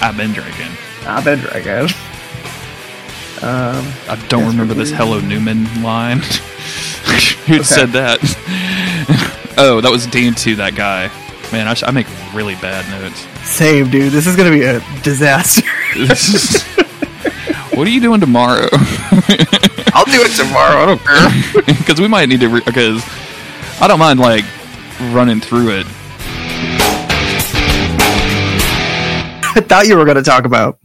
I've 0.00 0.16
been 0.16 0.32
drinking. 0.32 0.70
I've 1.06 1.24
been 1.24 1.38
drinking." 1.40 1.88
Um, 3.40 3.86
I 4.08 4.16
don't 4.28 4.46
remember 4.46 4.74
this. 4.74 4.90
Hello 4.90 5.20
Newman 5.20 5.82
line. 5.82 6.18
Who 7.46 7.62
said 7.62 7.90
that? 7.90 8.18
oh, 9.58 9.80
that 9.80 9.90
was 9.90 10.06
Dean 10.06 10.34
to 10.34 10.56
that 10.56 10.74
guy. 10.74 11.08
Man, 11.52 11.68
I, 11.68 11.74
sh- 11.74 11.84
I 11.86 11.92
make 11.92 12.06
really 12.34 12.56
bad 12.56 12.84
notes. 12.90 13.26
same, 13.48 13.90
dude. 13.90 14.12
This 14.12 14.26
is 14.26 14.36
gonna 14.36 14.50
be 14.50 14.64
a 14.64 14.80
disaster. 15.02 15.62
This 17.78 17.78
is- 17.78 17.78
what 17.78 17.86
are 17.86 17.90
you 17.90 18.00
doing 18.00 18.20
tomorrow? 18.20 18.68
I'll 19.94 20.04
do 20.04 20.20
it 20.22 20.36
tomorrow. 20.36 20.82
I 20.82 20.86
don't 20.86 21.00
care. 21.00 21.74
Because 21.78 22.00
we 22.00 22.08
might 22.08 22.28
need 22.28 22.40
to. 22.40 22.62
Because 22.62 23.02
I 23.80 23.88
don't 23.88 23.98
mind 23.98 24.20
like 24.20 24.44
running 25.12 25.40
through 25.40 25.70
it. 25.80 25.86
I 29.56 29.60
thought 29.66 29.86
you 29.86 29.96
were 29.96 30.04
going 30.04 30.16
to 30.16 30.22
talk 30.22 30.44
about 30.44 30.78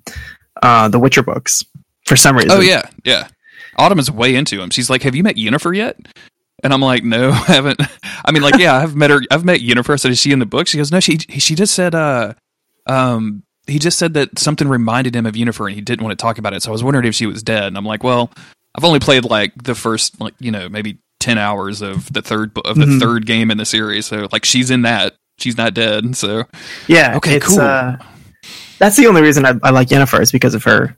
uh, 0.61 0.87
the 0.87 0.97
Witcher 0.99 1.23
books 1.23 1.63
for 2.05 2.15
some 2.15 2.35
reason. 2.35 2.51
Oh 2.51 2.61
yeah, 2.61 2.83
yeah. 3.03 3.27
Autumn 3.77 3.99
is 3.99 4.09
way 4.09 4.35
into 4.35 4.57
them. 4.57 4.69
She's 4.69 4.89
like, 4.89 5.03
"Have 5.03 5.15
you 5.15 5.23
met 5.23 5.35
Yennefer 5.35 5.75
yet?" 5.75 5.97
And 6.63 6.73
I'm 6.73 6.81
like, 6.81 7.03
"No, 7.03 7.29
I 7.31 7.35
haven't." 7.51 7.81
I 8.25 8.31
mean, 8.31 8.41
like, 8.43 8.57
yeah, 8.57 8.75
I've 8.75 8.95
met 8.95 9.09
her. 9.09 9.21
I've 9.29 9.43
met 9.45 9.59
Yennefer. 9.59 9.93
I 9.93 9.95
said, 9.97 10.11
"Is 10.11 10.19
she 10.19 10.31
in 10.31 10.39
the 10.39 10.45
book?" 10.45 10.67
She 10.67 10.77
goes, 10.77 10.91
"No, 10.91 10.99
she 10.99 11.17
she 11.17 11.55
just 11.55 11.73
said, 11.75 11.93
uh, 11.95 12.33
um, 12.87 13.43
he 13.67 13.79
just 13.79 13.97
said 13.97 14.13
that 14.15 14.37
something 14.39 14.67
reminded 14.67 15.15
him 15.15 15.25
of 15.25 15.35
Yennefer, 15.35 15.67
and 15.67 15.75
he 15.75 15.81
didn't 15.81 16.03
want 16.05 16.17
to 16.17 16.21
talk 16.21 16.37
about 16.37 16.53
it. 16.53 16.63
So 16.63 16.69
I 16.69 16.73
was 16.73 16.83
wondering 16.83 17.05
if 17.05 17.15
she 17.15 17.25
was 17.25 17.43
dead." 17.43 17.63
And 17.65 17.77
I'm 17.77 17.85
like, 17.85 18.03
"Well, 18.03 18.31
I've 18.75 18.83
only 18.83 18.99
played 18.99 19.25
like 19.25 19.51
the 19.63 19.75
first, 19.75 20.19
like, 20.19 20.33
you 20.39 20.51
know, 20.51 20.67
maybe 20.69 20.97
ten 21.19 21.37
hours 21.37 21.81
of 21.81 22.11
the 22.11 22.21
third 22.21 22.51
of 22.65 22.75
the 22.75 22.85
Mhm. 22.85 22.99
third 22.99 23.25
game 23.25 23.49
in 23.51 23.57
the 23.57 23.65
series. 23.65 24.05
So 24.07 24.27
like, 24.31 24.43
she's 24.45 24.69
in 24.71 24.81
that. 24.81 25.13
She's 25.39 25.57
not 25.57 25.73
dead. 25.73 26.15
So 26.17 26.43
Yeah. 26.87 27.15
Okay, 27.17 27.37
it's, 27.37 27.47
cool. 27.47 27.61
Uh, 27.61 27.97
that's 28.79 28.97
the 28.97 29.07
only 29.07 29.21
reason 29.21 29.45
I, 29.45 29.53
I 29.63 29.69
like 29.69 29.87
Yennefer 29.87 30.21
is 30.21 30.31
because 30.31 30.53
of 30.53 30.63
her 30.65 30.97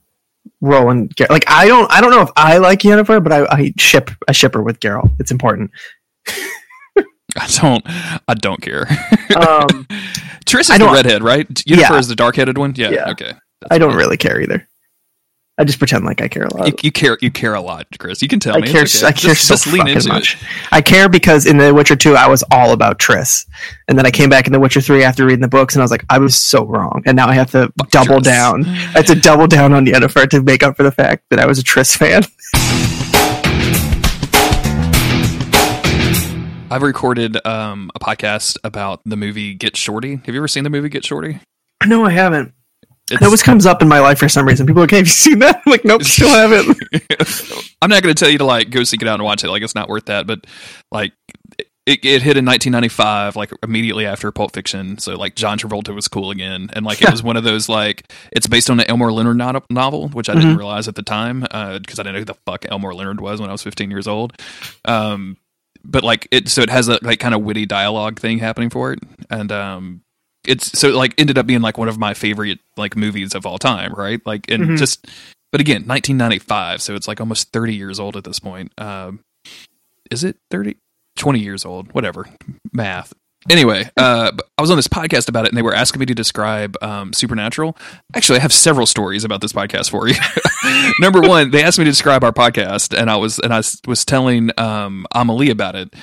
role 0.62 0.90
in 0.90 1.10
Geralt. 1.10 1.30
Like 1.30 1.46
I 1.48 1.68
don't, 1.68 1.92
I 1.92 2.02
don't 2.02 2.12
know 2.12 2.22
if 2.22 2.30
I 2.36 2.58
like 2.58 2.80
Yennefer, 2.80 3.24
but 3.24 3.32
I, 3.32 3.46
I 3.46 3.74
ship, 3.78 4.10
I 4.28 4.32
ship 4.32 4.54
her 4.56 4.62
with 4.64 4.80
Geralt. 4.80 5.12
It's 5.20 5.32
important. 5.32 5.72
I 7.38 7.48
don't, 7.48 7.84
I 8.28 8.34
don't 8.34 8.62
care. 8.62 8.88
Um, 9.36 9.68
Triss 10.46 10.70
is 10.72 10.78
the 10.78 10.90
redhead, 10.94 11.24
right? 11.24 11.48
Yennefer 11.50 11.78
Yeah. 11.80 11.98
is 11.98 12.08
the 12.08 12.16
dark 12.16 12.36
headed 12.36 12.58
one. 12.58 12.74
Yeah. 12.76 12.90
Yeah. 12.92 13.10
Okay. 13.12 13.34
I 13.70 13.78
don't 13.78 13.96
really 13.96 14.18
care 14.18 14.40
either. 14.42 14.68
I 15.58 15.64
just 15.64 15.80
pretend 15.80 16.04
like 16.04 16.22
I 16.22 16.28
care 16.28 16.44
a 16.44 16.54
lot. 16.54 16.68
You, 16.68 16.74
you 16.84 16.92
care. 16.92 17.18
You 17.22 17.32
care 17.32 17.54
a 17.54 17.62
lot, 17.62 17.88
Chris. 17.98 18.22
You 18.22 18.28
can 18.28 18.42
tell 18.42 18.58
I 18.58 18.60
me. 18.60 18.68
care. 18.68 18.82
Okay. 18.82 19.06
I 19.06 19.12
care 19.14 19.34
just, 19.34 19.48
so 19.48 19.54
just 19.54 19.68
lean 19.68 19.78
fucking 19.84 19.96
into 19.96 20.10
much. 20.10 20.36
it. 20.36 20.48
I 20.74 20.82
care 20.82 21.08
because 21.08 21.46
in 21.46 21.56
The 21.58 21.74
Witcher 21.74 21.96
Two, 21.96 22.14
I 22.18 22.28
was 22.28 22.44
all 22.52 22.74
about 22.74 23.00
Triss, 23.00 23.46
and 23.88 23.98
then 23.98 24.06
I 24.06 24.12
came 24.12 24.30
back 24.30 24.48
in 24.48 24.54
The 24.54 24.60
Witcher 24.60 24.82
Three 24.82 25.06
after 25.06 25.26
reading 25.26 25.40
the 25.40 25.48
books, 25.48 25.74
and 25.74 25.82
I 25.82 25.86
was 25.86 25.92
like, 25.92 26.04
I 26.10 26.20
was 26.20 26.36
so 26.36 26.66
wrong, 26.66 27.02
and 27.06 27.16
now 27.16 27.30
I 27.30 27.36
have 27.36 27.52
to 27.52 27.72
double 27.90 28.20
Triss. 28.20 28.24
down. 28.24 28.66
I 28.66 28.70
have 28.98 29.06
to 29.06 29.16
double 29.16 29.48
down 29.48 29.72
on 29.72 29.86
Yennefer 29.86 30.30
to 30.32 30.42
make 30.44 30.62
up 30.62 30.76
for 30.76 30.84
the 30.84 30.92
fact 30.92 31.24
that 31.30 31.40
I 31.40 31.46
was 31.46 31.58
a 31.58 31.64
Triss 31.64 31.96
fan. 31.98 32.24
I've 36.76 36.82
recorded 36.82 37.38
um, 37.48 37.90
a 37.96 38.00
podcast 38.00 38.58
about 38.66 39.00
the 39.06 39.16
movie 39.16 39.54
Get 39.54 39.78
Shorty. 39.78 40.18
Have 40.18 40.28
you 40.28 40.36
ever 40.42 40.50
seen 40.50 40.66
the 40.66 40.70
movie 40.70 40.90
Get 40.90 41.06
Shorty? 41.06 41.40
No, 41.86 42.04
I 42.04 42.10
haven't. 42.10 42.54
It's, 43.10 43.22
It 43.22 43.24
always 43.24 43.42
comes 43.42 43.66
up 43.66 43.82
in 43.82 43.88
my 43.88 44.02
life 44.02 44.20
for 44.20 44.28
some 44.28 44.46
reason. 44.46 44.68
People 44.68 44.82
are 44.82 44.84
like, 44.84 44.92
"Hey, 44.92 44.98
have 44.98 45.08
you 45.08 45.14
seen 45.14 45.40
that?" 45.40 45.62
I'm 45.66 45.72
like, 45.72 45.86
nope, 45.86 46.04
still 46.04 46.28
haven't. 46.28 46.78
I'm 47.82 47.90
not 47.90 48.04
going 48.04 48.14
to 48.14 48.20
tell 48.20 48.30
you 48.30 48.40
to 48.40 48.44
like 48.44 48.72
go 48.72 48.84
seek 48.84 49.02
it 49.02 49.08
out 49.08 49.14
and 49.14 49.24
watch 49.24 49.46
it. 49.46 49.50
Like 49.50 49.64
it's 49.64 49.74
not 49.74 49.88
worth 49.88 50.08
that. 50.08 50.28
But 50.28 50.48
like 50.92 51.14
it, 51.86 52.04
it 52.04 52.22
hit 52.22 52.36
in 52.36 52.46
1995, 52.46 53.38
like 53.38 53.52
immediately 53.64 54.06
after 54.06 54.30
Pulp 54.34 54.52
Fiction. 54.52 54.98
So 54.98 55.16
like 55.16 55.36
John 55.36 55.58
Travolta 55.58 55.96
was 55.96 56.10
cool 56.10 56.30
again, 56.30 56.72
and 56.74 56.86
like 56.86 57.02
it 57.02 57.10
was 57.10 57.24
one 57.24 57.38
of 57.38 57.46
those 57.46 57.70
like 57.70 58.12
it's 58.34 58.48
based 58.48 58.70
on 58.70 58.82
an 58.82 58.90
Elmore 58.90 59.14
Leonard 59.14 59.38
no- 59.38 59.62
novel, 59.70 60.10
which 60.10 60.28
I 60.28 60.34
didn't 60.34 60.58
realize 60.58 60.90
at 60.90 60.96
the 60.96 61.04
time 61.04 61.40
because 61.40 62.00
I 62.00 62.04
didn't 62.04 62.16
know 62.16 62.20
who 62.20 62.26
the 62.26 62.38
fuck 62.46 62.66
Elmore 62.68 62.94
Leonard 62.94 63.22
was 63.22 63.40
when 63.40 63.50
I 63.50 63.54
was 63.54 63.64
15 63.64 63.90
years 63.90 64.10
old. 64.10 64.34
Um, 64.84 65.38
but 65.86 66.04
like 66.04 66.28
it, 66.32 66.50
so 66.50 66.62
it 66.62 66.70
has 66.70 66.88
a 66.90 67.00
like 67.02 67.20
kind 67.20 67.34
of 67.36 67.42
witty 67.42 67.66
dialogue 67.66 68.20
thing 68.20 68.40
happening 68.40 68.70
for 68.70 68.94
it, 68.94 69.00
and 69.30 69.52
um, 69.52 70.02
it's 70.48 70.78
so 70.78 70.90
like 70.90 71.14
ended 71.18 71.38
up 71.38 71.46
being 71.48 71.62
like 71.62 71.78
one 71.78 71.88
of 71.90 71.98
my 71.98 72.14
favorite 72.14 72.60
like 72.78 72.96
movies 72.96 73.34
of 73.36 73.46
all 73.46 73.58
time, 73.58 73.94
right? 73.94 74.20
Like 74.26 74.50
and 74.52 74.64
Mhm. 74.72 74.78
just 74.78 75.08
but 75.52 75.62
again, 75.62 75.84
1995, 75.88 76.82
so 76.82 76.96
it's 76.96 77.08
like 77.08 77.22
almost 77.22 77.52
30 77.54 77.76
years 77.76 78.00
old 78.00 78.18
at 78.18 78.24
this 78.26 78.40
point. 78.40 78.72
Um, 78.78 79.22
is 80.12 80.24
it 80.24 80.38
30? 80.52 80.76
20 81.16 81.40
years 81.40 81.64
old, 81.64 81.94
whatever. 81.94 82.26
Math. 82.74 83.14
Anyway, 83.50 83.90
uh, 83.96 84.32
I 84.58 84.62
was 84.62 84.72
on 84.72 84.78
this 84.78 84.88
podcast 84.88 85.30
about 85.30 85.46
it, 85.46 85.50
and 85.50 85.58
they 85.58 85.62
were 85.62 85.74
asking 85.74 86.00
me 86.00 86.08
to 86.08 86.16
describe 86.16 86.76
um, 86.82 87.14
Supernatural. 87.14 87.78
Actually, 88.16 88.40
I 88.40 88.42
have 88.42 88.54
several 88.54 88.88
stories 88.88 89.24
about 89.24 89.42
this 89.42 89.54
podcast 89.54 89.92
for 89.92 90.08
you. 90.08 90.16
Number 91.00 91.22
one, 91.22 91.52
they 91.52 91.64
asked 91.64 91.78
me 91.78 91.86
to 91.86 91.92
describe 91.92 92.24
our 92.24 92.32
podcast, 92.32 92.98
and 92.98 93.10
I 93.10 93.18
was 93.18 93.38
and 93.40 93.54
I 93.54 93.62
was 93.88 94.04
telling 94.04 94.50
um, 94.58 95.06
Amelie 95.14 95.52
about 95.52 95.76
it. 95.76 95.94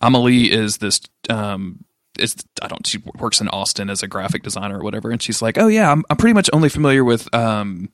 Amelie 0.00 0.50
is 0.50 0.78
this 0.78 1.00
um, 1.30 1.84
is 2.18 2.34
I 2.60 2.66
don't 2.66 2.84
she 2.84 2.98
works 3.18 3.40
in 3.40 3.48
Austin 3.48 3.90
as 3.90 4.02
a 4.02 4.08
graphic 4.08 4.42
designer 4.42 4.78
or 4.78 4.82
whatever, 4.82 5.10
and 5.10 5.22
she's 5.22 5.40
like, 5.40 5.56
oh 5.56 5.68
yeah, 5.68 5.92
I'm 5.92 6.04
I'm 6.10 6.16
pretty 6.16 6.34
much 6.34 6.50
only 6.52 6.68
familiar 6.68 7.04
with 7.04 7.32
um, 7.32 7.90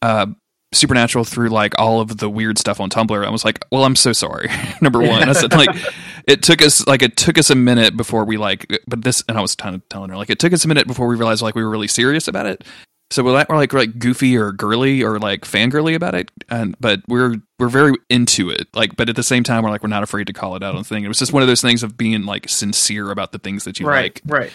uh, 0.00 0.26
Supernatural 0.72 1.24
through 1.24 1.48
like 1.48 1.78
all 1.78 2.00
of 2.00 2.18
the 2.18 2.30
weird 2.30 2.58
stuff 2.58 2.80
on 2.80 2.90
Tumblr. 2.90 3.26
I 3.26 3.30
was 3.30 3.44
like, 3.44 3.64
well, 3.72 3.84
I'm 3.84 3.96
so 3.96 4.12
sorry. 4.12 4.48
Number 4.80 5.00
one, 5.00 5.28
I 5.28 5.32
said 5.32 5.52
like 5.52 5.70
it 6.26 6.42
took 6.42 6.62
us 6.62 6.86
like 6.86 7.02
it 7.02 7.16
took 7.16 7.38
us 7.38 7.50
a 7.50 7.56
minute 7.56 7.96
before 7.96 8.24
we 8.24 8.36
like, 8.36 8.66
but 8.86 9.02
this 9.02 9.24
and 9.28 9.36
I 9.36 9.40
was 9.40 9.54
kind 9.54 9.74
of 9.74 9.88
telling 9.88 10.10
her 10.10 10.16
like 10.16 10.30
it 10.30 10.38
took 10.38 10.52
us 10.52 10.64
a 10.64 10.68
minute 10.68 10.86
before 10.86 11.08
we 11.08 11.16
realized 11.16 11.42
like 11.42 11.54
we 11.54 11.64
were 11.64 11.70
really 11.70 11.88
serious 11.88 12.28
about 12.28 12.46
it. 12.46 12.64
So 13.10 13.24
we're 13.24 13.32
like 13.32 13.48
we're 13.48 13.56
like 13.56 13.72
like 13.72 13.98
goofy 13.98 14.36
or 14.36 14.52
girly 14.52 15.02
or 15.02 15.18
like 15.18 15.40
fangirly 15.40 15.96
about 15.96 16.14
it, 16.14 16.30
and 16.48 16.76
but 16.78 17.00
we're 17.08 17.38
we're 17.58 17.68
very 17.68 17.94
into 18.08 18.50
it. 18.50 18.68
Like, 18.72 18.94
but 18.94 19.08
at 19.08 19.16
the 19.16 19.24
same 19.24 19.42
time, 19.42 19.64
we're 19.64 19.70
like 19.70 19.82
we're 19.82 19.88
not 19.88 20.04
afraid 20.04 20.28
to 20.28 20.32
call 20.32 20.54
it 20.54 20.62
out 20.62 20.76
on 20.76 20.82
the 20.82 20.84
thing. 20.84 21.04
It 21.04 21.08
was 21.08 21.18
just 21.18 21.32
one 21.32 21.42
of 21.42 21.48
those 21.48 21.60
things 21.60 21.82
of 21.82 21.96
being 21.96 22.24
like 22.24 22.48
sincere 22.48 23.10
about 23.10 23.32
the 23.32 23.40
things 23.40 23.64
that 23.64 23.80
you 23.80 23.86
like 23.86 24.22
right. 24.24 24.52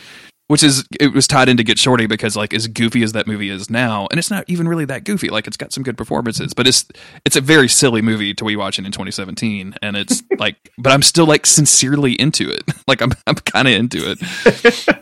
Which 0.47 0.61
is 0.61 0.85
it 0.99 1.13
was 1.13 1.27
tied 1.27 1.49
into 1.49 1.63
Get 1.63 1.79
Shorty 1.79 2.05
because 2.05 2.35
like 2.35 2.53
as 2.53 2.67
goofy 2.67 3.03
as 3.03 3.13
that 3.13 3.27
movie 3.27 3.49
is 3.49 3.69
now, 3.69 4.07
and 4.11 4.19
it's 4.19 4.29
not 4.29 4.45
even 4.47 4.67
really 4.67 4.85
that 4.85 5.03
goofy. 5.03 5.29
Like 5.29 5.47
it's 5.47 5.57
got 5.57 5.73
some 5.73 5.83
good 5.83 5.97
performances, 5.97 6.53
but 6.53 6.67
it's 6.67 6.85
it's 7.25 7.35
a 7.35 7.41
very 7.41 7.67
silly 7.67 8.01
movie 8.01 8.33
to 8.33 8.45
be 8.45 8.55
watching 8.55 8.85
in 8.85 8.91
2017, 8.91 9.75
and 9.81 9.97
it's 9.97 10.21
like, 10.37 10.71
but 10.77 10.91
I'm 10.91 11.01
still 11.01 11.25
like 11.25 11.45
sincerely 11.45 12.13
into 12.13 12.49
it. 12.49 12.63
Like 12.87 13.01
I'm 13.01 13.13
I'm 13.25 13.35
kind 13.35 13.67
of 13.67 13.73
into 13.73 13.97
it. 14.11 14.99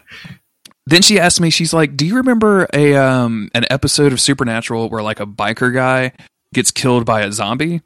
then 0.86 1.02
she 1.02 1.20
asked 1.20 1.42
me, 1.42 1.50
she's 1.50 1.74
like, 1.74 1.98
"Do 1.98 2.06
you 2.06 2.16
remember 2.16 2.66
a 2.74 2.96
um 2.96 3.50
an 3.54 3.66
episode 3.70 4.14
of 4.14 4.22
Supernatural 4.22 4.90
where 4.90 5.04
like 5.04 5.20
a 5.20 5.26
biker 5.26 5.74
guy 5.74 6.14
gets 6.54 6.72
killed 6.72 7.06
by 7.06 7.24
a 7.24 7.32
zombie?" 7.34 7.82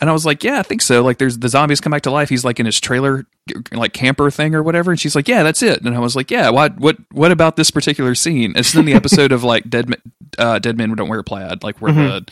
And 0.00 0.10
I 0.10 0.12
was 0.12 0.26
like, 0.26 0.44
yeah, 0.44 0.58
I 0.58 0.62
think 0.62 0.82
so. 0.82 1.02
Like, 1.02 1.18
there's 1.18 1.38
the 1.38 1.48
zombies 1.48 1.80
come 1.80 1.90
back 1.90 2.02
to 2.02 2.10
life. 2.10 2.28
He's 2.28 2.44
like 2.44 2.60
in 2.60 2.66
his 2.66 2.80
trailer, 2.80 3.26
like 3.72 3.92
camper 3.92 4.30
thing 4.30 4.54
or 4.54 4.62
whatever. 4.62 4.90
And 4.90 5.00
she's 5.00 5.14
like, 5.14 5.28
yeah, 5.28 5.42
that's 5.42 5.62
it. 5.62 5.82
And 5.82 5.94
I 5.94 5.98
was 5.98 6.16
like, 6.16 6.30
yeah, 6.30 6.50
what, 6.50 6.76
what, 6.78 6.96
what 7.12 7.32
about 7.32 7.56
this 7.56 7.70
particular 7.70 8.14
scene? 8.14 8.52
It's 8.56 8.74
in 8.74 8.84
the 8.84 8.94
episode 8.94 9.32
of 9.32 9.44
like 9.44 9.68
dead, 9.70 9.88
Men- 9.88 10.02
uh, 10.38 10.58
dead 10.58 10.76
men 10.76 10.94
don't 10.94 11.08
wear 11.08 11.22
plaid, 11.22 11.62
like 11.62 11.78
where 11.78 11.92
the, 11.92 12.26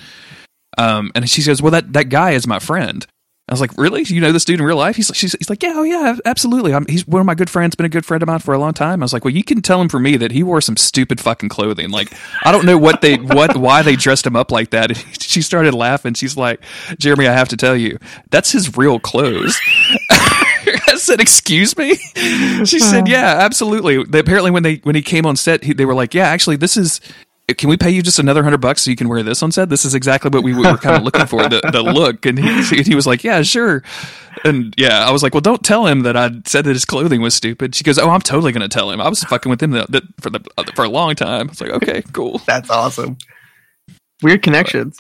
um, 0.77 1.13
and 1.15 1.29
she 1.31 1.41
says, 1.43 1.63
well, 1.63 1.71
that 1.71 1.93
that 1.93 2.09
guy 2.09 2.33
is 2.33 2.47
my 2.47 2.59
friend. 2.59 3.07
I 3.47 3.53
was 3.53 3.61
like, 3.61 3.77
really? 3.77 4.03
You 4.05 4.23
know 4.23 4.33
this 4.33 4.47
dude 4.47 4.59
in 4.59 4.65
real 4.65 4.79
life? 4.79 4.97
He's 4.97 5.11
she's, 5.15 5.33
he's 5.33 5.51
like, 5.51 5.63
yeah, 5.63 5.75
oh 5.75 5.83
yeah, 5.83 6.17
absolutely. 6.25 6.73
I'm, 6.73 6.87
he's 6.87 7.07
one 7.07 7.21
of 7.21 7.27
my 7.27 7.35
good 7.35 7.51
friends, 7.51 7.75
been 7.75 7.85
a 7.85 7.91
good 7.91 8.07
friend 8.07 8.23
of 8.23 8.27
mine 8.27 8.39
for 8.39 8.55
a 8.55 8.59
long 8.59 8.73
time. 8.73 9.03
I 9.03 9.05
was 9.05 9.13
like, 9.13 9.23
well, 9.23 9.35
you 9.35 9.45
can 9.45 9.61
tell 9.61 9.83
him 9.83 9.91
for 9.91 10.01
me 10.01 10.17
that 10.17 10.33
he 10.33 10.43
wore 10.43 10.63
some 10.63 10.79
stupid 10.79 11.21
fucking 11.21 11.51
clothing. 11.51 11.91
Like, 11.91 12.11
I 12.43 12.53
don't 12.53 12.65
know 12.65 12.79
what 12.79 13.03
they, 13.03 13.17
what, 13.17 13.55
why 13.57 13.83
they 13.83 13.97
dressed 13.97 14.27
him 14.27 14.35
up 14.35 14.51
like 14.51 14.71
that. 14.71 14.91
And 14.91 14.99
she 15.23 15.43
started 15.43 15.75
laughing. 15.75 16.15
She's 16.15 16.39
like, 16.39 16.61
Jeremy, 16.99 17.29
I 17.29 17.33
have 17.33 17.49
to 17.51 17.57
tell 17.57 17.77
you, 17.77 17.99
that's 18.31 18.51
his 18.51 18.79
real 18.79 18.99
clothes. 18.99 19.61
I 20.67 20.97
said, 20.97 21.21
"Excuse 21.21 21.77
me." 21.77 21.95
She 22.65 22.79
said, 22.79 23.03
uh. 23.03 23.11
"Yeah, 23.11 23.37
absolutely." 23.41 24.03
They, 24.05 24.21
apparently, 24.21 24.51
when 24.51 24.63
they 24.63 24.77
when 24.77 24.95
he 24.95 25.03
came 25.03 25.27
on 25.27 25.37
set, 25.37 25.63
he, 25.63 25.73
they 25.73 25.85
were 25.85 25.95
like, 25.95 26.15
"Yeah, 26.15 26.27
actually, 26.27 26.57
this 26.57 26.77
is 26.77 27.01
can 27.49 27.69
we 27.69 27.77
pay 27.77 27.91
you 27.91 28.03
just 28.03 28.19
another 28.19 28.43
hundred 28.43 28.63
bucks 28.63 28.83
so 28.83 28.91
you 28.91 28.97
can 28.97 29.09
wear 29.09 29.23
this 29.23 29.43
on 29.43 29.53
set? 29.53 29.69
This 29.69 29.85
is 29.85 29.95
exactly 29.95 30.31
what 30.31 30.43
we 30.43 30.55
were 30.55 30.77
kind 30.79 30.97
of 30.97 31.03
looking 31.05 31.27
for, 31.27 31.47
the, 31.49 31.61
the 31.73 31.83
look. 31.83 32.25
And 32.25 32.39
he, 32.39 32.83
he 32.83 32.95
was 32.95 33.07
like, 33.07 33.23
yeah, 33.23 33.43
sure. 33.43 33.83
And 34.45 34.75
yeah, 34.79 35.07
I 35.07 35.11
was 35.11 35.23
like, 35.23 35.35
well, 35.35 35.43
don't 35.43 35.63
tell 35.63 35.87
him 35.87 36.01
that 36.01 36.17
I 36.17 36.31
said 36.47 36.65
that 36.65 36.73
his 36.73 36.85
clothing 36.87 37.21
was 37.21 37.35
stupid. 37.35 37.75
She 37.75 37.85
goes, 37.85 37.99
oh, 37.99 38.09
I'm 38.09 38.21
totally 38.23 38.53
going 38.53 38.63
to 38.63 38.69
tell 38.75 38.91
him. 38.91 39.01
I 39.01 39.09
was 39.09 39.23
fucking 39.25 39.51
with 39.51 39.63
him 39.63 39.73
the, 39.73 39.85
the, 39.89 40.03
for 40.21 40.31
the, 40.31 40.41
for 40.75 40.85
a 40.85 40.89
long 40.89 41.15
time. 41.15 41.49
I 41.49 41.51
was 41.51 41.61
like, 41.61 41.71
okay, 41.71 42.03
cool. 42.13 42.39
That's 42.47 42.71
awesome. 42.71 43.19
Weird 44.23 44.43
connections. 44.43 44.99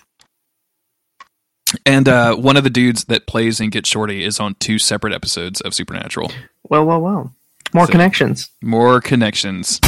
And 1.87 2.09
uh, 2.09 2.37
one 2.37 2.57
of 2.59 2.65
the 2.65 2.71
dudes 2.71 3.05
that 3.07 3.27
plays 3.27 3.59
and 3.59 3.73
Get 3.73 3.87
Shorty 3.87 4.23
is 4.23 4.39
on 4.39 4.55
two 4.57 4.79
separate 4.79 5.13
episodes 5.15 5.61
of 5.63 5.75
Supernatural. 5.75 6.31
Well, 6.69 6.85
well, 6.85 7.01
well. 7.01 7.33
More 7.73 7.87
So- 7.87 7.93
connections. 7.93 8.51
More 8.63 9.01
connections. 9.01 9.81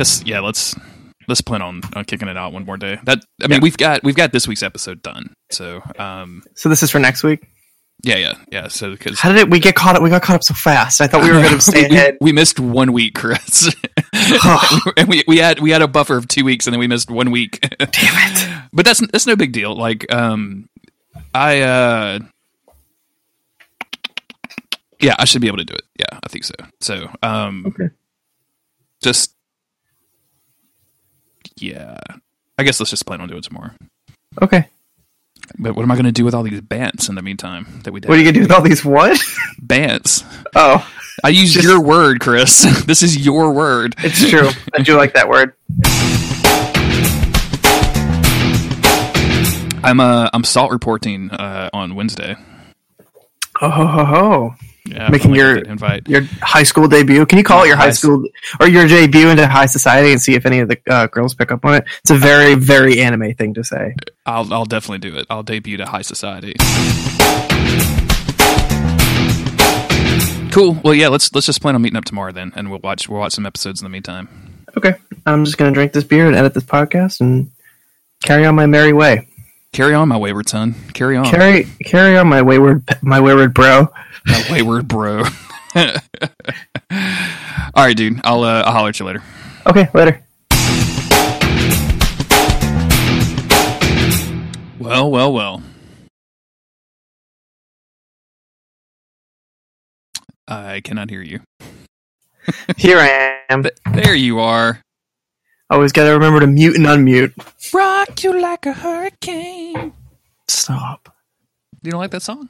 Let's 0.00 0.24
yeah, 0.24 0.40
let's 0.40 0.74
let's 1.28 1.42
plan 1.42 1.60
on, 1.60 1.82
on 1.94 2.06
kicking 2.06 2.28
it 2.28 2.36
out 2.38 2.54
one 2.54 2.64
more 2.64 2.78
day. 2.78 2.98
That 3.04 3.18
I 3.42 3.48
mean, 3.48 3.58
Yeah. 3.58 3.62
we've 3.62 3.76
got 3.76 4.02
we've 4.02 4.16
got 4.16 4.32
this 4.32 4.48
week's 4.48 4.62
episode 4.62 5.02
done. 5.02 5.34
So 5.50 5.82
um, 5.98 6.42
So 6.56 6.70
this 6.70 6.82
is 6.82 6.90
for 6.90 6.98
next 6.98 7.22
week. 7.22 7.46
yeah, 8.02 8.16
yeah, 8.16 8.32
yeah. 8.50 8.68
So 8.68 8.92
because 8.92 9.20
How 9.20 9.28
did 9.30 9.36
it? 9.42 9.50
We 9.50 9.60
get 9.60 9.74
caught 9.74 9.96
up. 9.96 10.02
We 10.02 10.08
got 10.08 10.22
caught 10.22 10.36
up 10.36 10.42
so 10.42 10.54
fast. 10.54 11.02
I 11.02 11.06
thought 11.06 11.22
we 11.22 11.28
were 11.30 11.42
going 11.42 11.52
to 11.56 11.60
stay 11.60 11.86
we, 11.86 11.96
ahead. 11.96 12.16
we 12.22 12.32
missed 12.32 12.58
one 12.58 12.94
week, 12.94 13.14
Chris, 13.14 13.74
and 14.96 15.06
we 15.06 15.22
we 15.28 15.36
had 15.36 15.60
we 15.60 15.70
had 15.70 15.82
a 15.82 15.88
buffer 15.88 16.16
of 16.16 16.26
two 16.28 16.46
weeks, 16.46 16.66
and 16.66 16.72
then 16.72 16.78
we 16.80 16.86
missed 16.88 17.10
one 17.10 17.30
week. 17.30 17.60
Damn 17.78 17.86
it! 17.92 18.62
but 18.72 18.86
that's 18.86 19.06
that's 19.08 19.26
no 19.26 19.36
big 19.36 19.52
deal. 19.52 19.76
Like, 19.76 20.10
um, 20.10 20.66
I 21.34 21.60
uh, 21.60 22.18
yeah, 24.98 25.14
I 25.18 25.26
should 25.26 25.42
be 25.42 25.48
able 25.48 25.58
to 25.58 25.64
do 25.66 25.74
it. 25.74 25.84
Yeah, 25.98 26.18
I 26.24 26.28
think 26.30 26.44
so. 26.44 26.54
So, 26.80 27.10
um, 27.22 27.64
Okay. 27.66 27.90
just 29.02 29.34
yeah, 31.60 31.96
I 32.58 32.62
guess 32.62 32.80
let's 32.80 32.90
just 32.90 33.06
plan 33.06 33.20
on 33.20 33.28
doing 33.28 33.42
some 33.42 33.54
more. 33.54 33.74
Okay. 34.42 34.66
But 35.58 35.74
what 35.74 35.82
am 35.82 35.90
I 35.90 35.94
going 35.94 36.04
to 36.04 36.12
do 36.12 36.24
with 36.24 36.34
all 36.34 36.42
these 36.42 36.60
bants 36.60 37.08
in 37.08 37.14
the 37.16 37.22
meantime 37.22 37.80
that 37.84 37.92
we 37.92 38.00
did? 38.00 38.08
What 38.08 38.16
are 38.18 38.20
you 38.22 38.24
gonna 38.24 38.34
do 38.34 38.40
with 38.42 38.52
all 38.52 38.62
these? 38.62 38.84
What? 38.84 39.18
bants? 39.64 40.24
Oh, 40.54 40.86
I 41.24 41.30
use 41.30 41.52
Just- 41.54 41.64
your 41.66 41.80
word, 41.80 42.20
Chris. 42.20 42.60
this 42.86 43.02
is 43.02 43.24
your 43.24 43.52
word. 43.52 43.94
it's 43.98 44.28
true. 44.28 44.48
I 44.78 44.82
do 44.82 44.96
like 44.96 45.14
that 45.14 45.28
word. 45.28 45.54
I'm 49.82 49.98
uh 49.98 50.28
I'm 50.32 50.44
salt 50.44 50.70
reporting 50.72 51.30
uh 51.30 51.70
on 51.72 51.94
Wednesday. 51.94 52.36
Oh, 53.62 53.70
ho, 53.70 53.86
ho, 53.86 54.04
ho. 54.04 54.54
Yeah, 54.90 55.08
Making 55.10 55.34
your- 55.34 55.56
invite. 55.58 56.08
Your 56.08 56.22
high 56.42 56.62
school 56.64 56.88
debut. 56.88 57.24
Can 57.26 57.38
you 57.38 57.44
call 57.44 57.62
it 57.64 57.68
your 57.68 57.76
high 57.76 57.84
High- 57.84 57.90
school 57.90 58.24
or 58.60 58.68
your 58.68 58.86
debut 58.88 59.28
into 59.28 59.46
high 59.46 59.66
society 59.66 60.12
and 60.12 60.20
see 60.20 60.34
if 60.34 60.44
any 60.46 60.58
of 60.60 60.68
the 60.68 60.78
uh, 60.88 61.06
girls 61.06 61.34
pick 61.34 61.52
up 61.52 61.64
on 61.64 61.74
it? 61.76 61.84
It's 62.00 62.10
a 62.10 62.16
very, 62.16 62.54
very 62.54 63.00
anime 63.00 63.34
thing 63.34 63.54
to 63.54 63.64
say. 63.64 63.94
I'll 64.26 64.52
I'll 64.52 64.64
definitely 64.64 64.98
do 65.10 65.16
it. 65.16 65.26
I'll 65.30 65.42
debut 65.42 65.76
to 65.78 65.86
High 65.86 66.02
Society. 66.02 66.54
Cool. 70.52 70.72
Well, 70.82 70.94
yeah. 70.94 71.06
Let's 71.08 71.32
let's 71.32 71.46
just 71.46 71.60
plan 71.62 71.76
on 71.76 71.82
meeting 71.82 71.96
up 71.96 72.04
tomorrow 72.04 72.32
then, 72.32 72.52
and 72.56 72.70
we'll 72.70 72.80
watch 72.80 73.08
we'll 73.08 73.20
watch 73.20 73.32
some 73.34 73.46
episodes 73.46 73.80
in 73.80 73.84
the 73.84 73.88
meantime. 73.90 74.28
Okay. 74.76 74.94
I'm 75.26 75.44
just 75.44 75.56
gonna 75.58 75.70
drink 75.72 75.92
this 75.92 76.02
beer 76.04 76.26
and 76.26 76.34
edit 76.34 76.54
this 76.54 76.64
podcast 76.64 77.20
and 77.20 77.50
carry 78.24 78.44
on 78.44 78.56
my 78.56 78.66
merry 78.66 78.92
way. 78.92 79.28
Carry 79.72 79.94
on, 79.94 80.08
my 80.08 80.16
wayward 80.16 80.48
son. 80.48 80.74
Carry 80.94 81.16
on, 81.16 81.24
Carry, 81.24 81.64
carry 81.84 82.16
on 82.16 82.28
my 82.28 82.42
wayward, 82.42 82.82
my 83.02 83.20
wayward 83.20 83.54
bro. 83.54 83.88
my 84.26 84.44
wayward 84.50 84.88
bro. 84.88 85.22
All 85.76 85.92
right, 87.76 87.96
dude. 87.96 88.20
I'll 88.24 88.42
uh, 88.42 88.62
I'll 88.62 88.72
holler 88.72 88.88
at 88.88 88.98
you 88.98 89.06
later. 89.06 89.22
Okay, 89.66 89.88
later. 89.94 90.24
Well, 94.80 95.08
well, 95.10 95.32
well. 95.32 95.62
I 100.48 100.80
cannot 100.80 101.10
hear 101.10 101.22
you. 101.22 101.40
Here 102.76 102.98
I 102.98 103.38
am. 103.50 103.64
There 103.92 104.14
you 104.16 104.40
are. 104.40 104.80
Always 105.70 105.92
got 105.92 106.04
to 106.04 106.10
remember 106.10 106.40
to 106.40 106.46
mute 106.48 106.76
and 106.76 106.84
unmute. 106.86 107.32
Rock 107.72 108.22
you 108.24 108.40
like 108.40 108.66
a 108.66 108.72
hurricane. 108.72 109.92
Stop. 110.48 111.14
You 111.82 111.92
don't 111.92 112.00
like 112.00 112.10
that 112.10 112.22
song? 112.22 112.48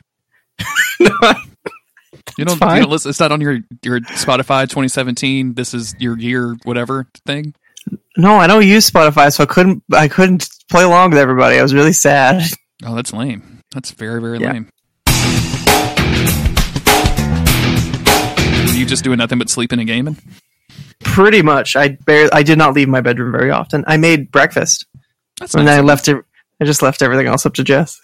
no, 1.00 1.10
You 2.38 2.44
don't, 2.44 2.56
fine. 2.58 2.76
you 2.76 2.82
don't 2.82 2.90
listen. 2.90 3.10
It's 3.10 3.20
not 3.20 3.30
on 3.32 3.40
your 3.40 3.58
your 3.82 4.00
Spotify 4.00 4.62
2017. 4.62 5.54
This 5.54 5.74
is 5.74 5.94
your 5.98 6.18
year, 6.18 6.56
whatever 6.64 7.06
thing. 7.26 7.54
No, 8.16 8.36
I 8.36 8.46
don't 8.46 8.66
use 8.66 8.90
Spotify, 8.90 9.32
so 9.32 9.42
I 9.42 9.46
couldn't. 9.46 9.82
I 9.92 10.08
couldn't 10.08 10.48
play 10.70 10.82
along 10.84 11.10
with 11.10 11.18
everybody. 11.18 11.58
I 11.58 11.62
was 11.62 11.74
really 11.74 11.92
sad. 11.92 12.42
Oh, 12.84 12.94
that's 12.94 13.12
lame. 13.12 13.60
That's 13.72 13.90
very 13.92 14.20
very 14.20 14.38
Yeah. 14.38 14.52
lame. 14.52 14.68
Were 18.66 18.76
you 18.76 18.86
just 18.86 19.04
doing 19.04 19.18
nothing 19.18 19.38
but 19.38 19.48
sleeping 19.50 19.78
and 19.78 19.86
gaming? 19.88 20.16
Pretty 21.02 21.42
much. 21.42 21.76
I 21.76 21.88
barely. 22.06 22.30
I 22.32 22.42
did 22.42 22.58
not 22.58 22.74
leave 22.74 22.88
my 22.88 23.00
bedroom 23.00 23.32
very 23.32 23.50
often. 23.50 23.84
I 23.86 23.96
made 23.96 24.30
breakfast, 24.30 24.86
That's 25.38 25.54
and 25.54 25.64
nice. 25.64 25.78
I 25.78 25.80
left 25.80 26.08
it. 26.08 26.16
I 26.60 26.64
just 26.64 26.82
left 26.82 27.02
everything 27.02 27.26
else 27.26 27.46
up 27.46 27.54
to 27.54 27.64
Jess. 27.64 27.98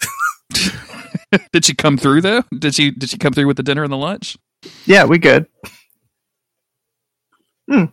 did 1.51 1.65
she 1.65 1.75
come 1.75 1.97
through 1.97 2.21
though? 2.21 2.43
Did 2.57 2.73
she 2.75 2.91
did 2.91 3.09
she 3.09 3.17
come 3.17 3.33
through 3.33 3.47
with 3.47 3.57
the 3.57 3.63
dinner 3.63 3.83
and 3.83 3.91
the 3.91 3.97
lunch? 3.97 4.35
yeah, 4.85 5.05
we 5.05 5.17
good. 5.19 5.45
Hmm. 7.69 7.85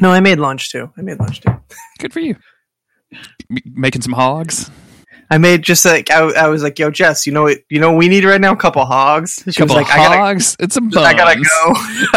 No, 0.00 0.10
I 0.10 0.20
made 0.20 0.38
lunch 0.38 0.70
too. 0.70 0.92
I 0.96 1.02
made 1.02 1.18
lunch 1.18 1.40
too. 1.40 1.60
Good 1.98 2.12
for 2.12 2.20
you. 2.20 2.36
M- 3.50 3.58
making 3.64 4.02
some 4.02 4.12
hogs. 4.12 4.70
I 5.32 5.38
made 5.38 5.62
just 5.62 5.82
like 5.86 6.10
I, 6.10 6.24
I 6.32 6.48
was 6.48 6.62
like, 6.62 6.78
"Yo, 6.78 6.90
Jess, 6.90 7.26
you 7.26 7.32
know 7.32 7.44
what? 7.44 7.60
You 7.70 7.80
know 7.80 7.92
what 7.92 7.96
we 7.96 8.08
need 8.08 8.22
right 8.22 8.38
now? 8.38 8.52
A 8.52 8.56
couple 8.56 8.84
hogs." 8.84 9.42
She 9.46 9.52
couple 9.52 9.76
was 9.76 9.82
like, 9.82 9.90
"I 9.90 9.96
gotta, 9.96 10.18
hogs. 10.18 10.56
It's 10.60 10.76
a 10.76 10.82
buns. 10.82 10.94
I 10.98 11.14
gotta 11.14 11.40
go. 11.40 11.72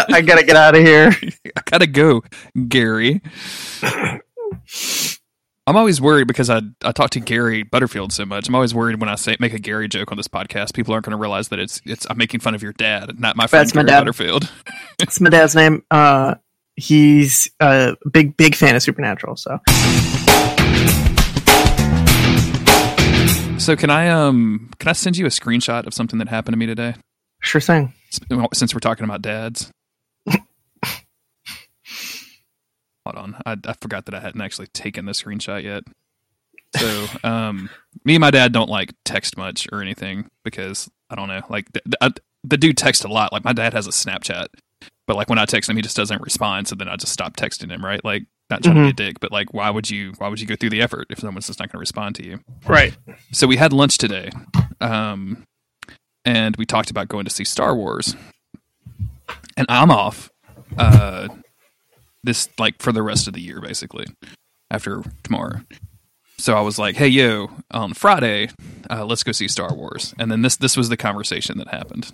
I 0.14 0.20
gotta 0.20 0.44
get 0.44 0.54
out 0.54 0.76
of 0.76 0.82
here." 0.82 1.16
I 1.56 1.62
gotta 1.64 1.86
go, 1.86 2.22
Gary. 2.68 3.22
I'm 5.66 5.76
always 5.76 5.98
worried 5.98 6.26
because 6.26 6.50
I 6.50 6.60
I 6.84 6.92
talk 6.92 7.08
to 7.12 7.20
Gary 7.20 7.62
Butterfield 7.62 8.12
so 8.12 8.26
much. 8.26 8.48
I'm 8.48 8.54
always 8.54 8.74
worried 8.74 9.00
when 9.00 9.08
I 9.08 9.14
say 9.14 9.34
make 9.40 9.54
a 9.54 9.58
Gary 9.58 9.88
joke 9.88 10.12
on 10.12 10.18
this 10.18 10.28
podcast, 10.28 10.74
people 10.74 10.92
aren't 10.92 11.06
going 11.06 11.16
to 11.16 11.16
realize 11.16 11.48
that 11.48 11.58
it's 11.58 11.80
it's 11.86 12.06
I'm 12.10 12.18
making 12.18 12.40
fun 12.40 12.54
of 12.54 12.62
your 12.62 12.74
dad, 12.74 13.18
not 13.18 13.34
my 13.34 13.46
friend 13.46 13.64
That's 13.64 13.74
my 13.74 13.80
Gary 13.80 13.92
dad. 13.92 14.00
Butterfield. 14.00 14.52
That's 14.98 15.22
my 15.22 15.30
dad's 15.30 15.54
name. 15.54 15.82
Uh, 15.90 16.34
he's 16.74 17.50
a 17.60 17.96
big, 18.12 18.36
big 18.36 18.54
fan 18.54 18.76
of 18.76 18.82
Supernatural. 18.82 19.36
So 19.36 19.58
So 23.58 23.74
can 23.74 23.90
I 23.90 24.08
um 24.08 24.70
can 24.78 24.88
I 24.88 24.92
send 24.92 25.16
you 25.16 25.26
a 25.26 25.30
screenshot 25.30 25.86
of 25.86 25.94
something 25.94 26.18
that 26.18 26.28
happened 26.28 26.52
to 26.52 26.58
me 26.58 26.66
today? 26.66 26.94
sure 27.40 27.60
thing. 27.60 27.92
Since 28.52 28.74
we're 28.74 28.80
talking 28.80 29.04
about 29.04 29.22
dads. 29.22 29.70
Hold 30.28 30.36
on, 33.16 33.36
I, 33.46 33.56
I 33.66 33.72
forgot 33.74 34.06
that 34.06 34.14
I 34.14 34.20
hadn't 34.20 34.40
actually 34.40 34.66
taken 34.68 35.04
the 35.06 35.12
screenshot 35.12 35.62
yet. 35.62 35.84
So, 36.76 37.06
um, 37.24 37.70
me 38.04 38.16
and 38.16 38.20
my 38.20 38.30
dad 38.30 38.52
don't 38.52 38.68
like 38.68 38.92
text 39.04 39.36
much 39.36 39.68
or 39.72 39.80
anything 39.80 40.28
because 40.44 40.90
I 41.08 41.14
don't 41.14 41.28
know. 41.28 41.42
Like 41.48 41.72
the, 41.72 41.82
the, 41.84 42.14
the 42.42 42.56
dude 42.56 42.76
texts 42.76 43.04
a 43.04 43.08
lot. 43.08 43.32
Like 43.32 43.44
my 43.44 43.52
dad 43.52 43.74
has 43.74 43.86
a 43.86 43.90
Snapchat, 43.90 44.48
but 45.06 45.16
like 45.16 45.28
when 45.28 45.38
I 45.38 45.44
text 45.44 45.68
him, 45.70 45.76
he 45.76 45.82
just 45.82 45.96
doesn't 45.96 46.22
respond. 46.22 46.68
So 46.68 46.74
then 46.74 46.88
I 46.88 46.96
just 46.96 47.12
stop 47.12 47.36
texting 47.36 47.70
him. 47.70 47.84
Right? 47.84 48.04
Like 48.04 48.24
not 48.50 48.62
trying 48.62 48.76
to 48.76 48.82
be 48.82 48.88
a 48.88 48.92
dick, 48.92 49.20
but 49.20 49.32
like 49.32 49.52
why 49.54 49.70
would 49.70 49.90
you? 49.90 50.12
Why 50.18 50.28
would 50.28 50.40
you 50.40 50.46
go 50.46 50.56
through 50.56 50.70
the 50.70 50.82
effort 50.82 51.06
if 51.10 51.18
someone's 51.20 51.46
just 51.46 51.58
not 51.58 51.68
going 51.68 51.78
to 51.78 51.80
respond 51.80 52.14
to 52.16 52.24
you? 52.24 52.40
Right. 52.66 52.96
so 53.32 53.46
we 53.46 53.56
had 53.56 53.72
lunch 53.72 53.98
today 53.98 54.30
um, 54.80 55.44
and 56.24 56.56
we 56.56 56.66
talked 56.66 56.90
about 56.90 57.08
going 57.08 57.24
to 57.24 57.30
see 57.30 57.44
star 57.44 57.74
wars 57.74 58.14
and 59.56 59.66
i'm 59.68 59.90
off 59.90 60.30
uh, 60.78 61.28
this 62.24 62.48
like 62.58 62.80
for 62.82 62.92
the 62.92 63.02
rest 63.02 63.26
of 63.28 63.34
the 63.34 63.40
year 63.40 63.60
basically 63.60 64.06
after 64.70 65.02
tomorrow 65.22 65.60
so 66.38 66.56
i 66.56 66.60
was 66.60 66.78
like 66.78 66.96
hey 66.96 67.08
yo 67.08 67.48
on 67.70 67.94
friday 67.94 68.48
uh, 68.90 69.04
let's 69.04 69.22
go 69.22 69.32
see 69.32 69.48
star 69.48 69.74
wars 69.74 70.14
and 70.18 70.30
then 70.30 70.42
this 70.42 70.56
this 70.56 70.76
was 70.76 70.88
the 70.88 70.96
conversation 70.96 71.58
that 71.58 71.68
happened 71.68 72.12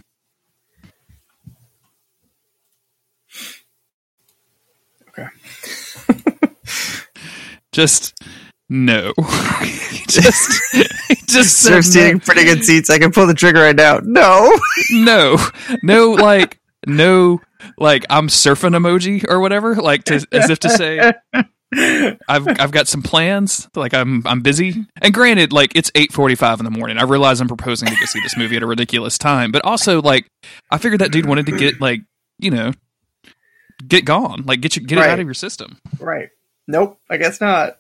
just 7.73 8.15
no 8.69 9.13
just 10.09 10.75
just 11.27 11.71
no. 11.71 11.81
seeing 11.81 12.21
pretty 12.21 12.45
good 12.45 12.65
seats. 12.65 12.91
I 12.91 12.99
can 12.99 13.13
pull 13.13 13.27
the 13.27 13.35
trigger 13.35 13.61
right 13.61 13.77
now. 13.77 14.01
No. 14.03 14.59
no, 14.93 15.37
no, 15.83 16.11
like 16.13 16.59
no, 16.87 17.41
like 17.79 18.05
I'm 18.11 18.29
surfing 18.29 18.77
emoji 18.77 19.25
or 19.29 19.41
whatever, 19.41 19.75
like 19.77 20.05
to 20.05 20.27
as 20.33 20.51
if 20.51 20.59
to 20.61 20.71
say 20.71 21.13
I've 22.29 22.49
I've 22.49 22.71
got 22.71 22.89
some 22.89 23.03
plans, 23.03 23.69
like 23.75 23.95
I'm 23.95 24.27
I'm 24.27 24.43
busy. 24.43 24.85
And 25.01 25.15
granted, 25.15 25.53
like 25.53 25.75
it's 25.75 25.91
eight 25.95 26.13
forty 26.13 26.35
five 26.35 26.61
in 26.61 26.65
the 26.65 26.71
morning. 26.71 26.99
I 26.99 27.05
realize 27.05 27.41
I'm 27.41 27.49
proposing 27.49 27.89
to 27.89 27.95
go 27.95 28.05
see 28.05 28.21
this 28.21 28.37
movie 28.37 28.57
at 28.57 28.63
a 28.63 28.67
ridiculous 28.67 29.17
time, 29.17 29.53
but 29.53 29.65
also 29.65 30.03
like 30.03 30.27
I 30.71 30.79
figured 30.79 31.01
that 31.01 31.13
dude 31.13 31.27
wanted 31.27 31.47
to 31.47 31.57
get 31.57 31.81
like 31.81 32.01
you 32.39 32.51
know 32.51 32.73
get 33.87 34.05
gone. 34.05 34.45
Like 34.47 34.61
get 34.61 34.77
you 34.77 34.83
get 34.83 34.99
it 34.99 35.05
out 35.05 35.19
of 35.19 35.27
your 35.27 35.35
system. 35.35 35.79
Right. 35.99 36.29
Nope, 36.69 36.99
I 37.11 37.17
guess 37.17 37.41
not. 37.41 37.79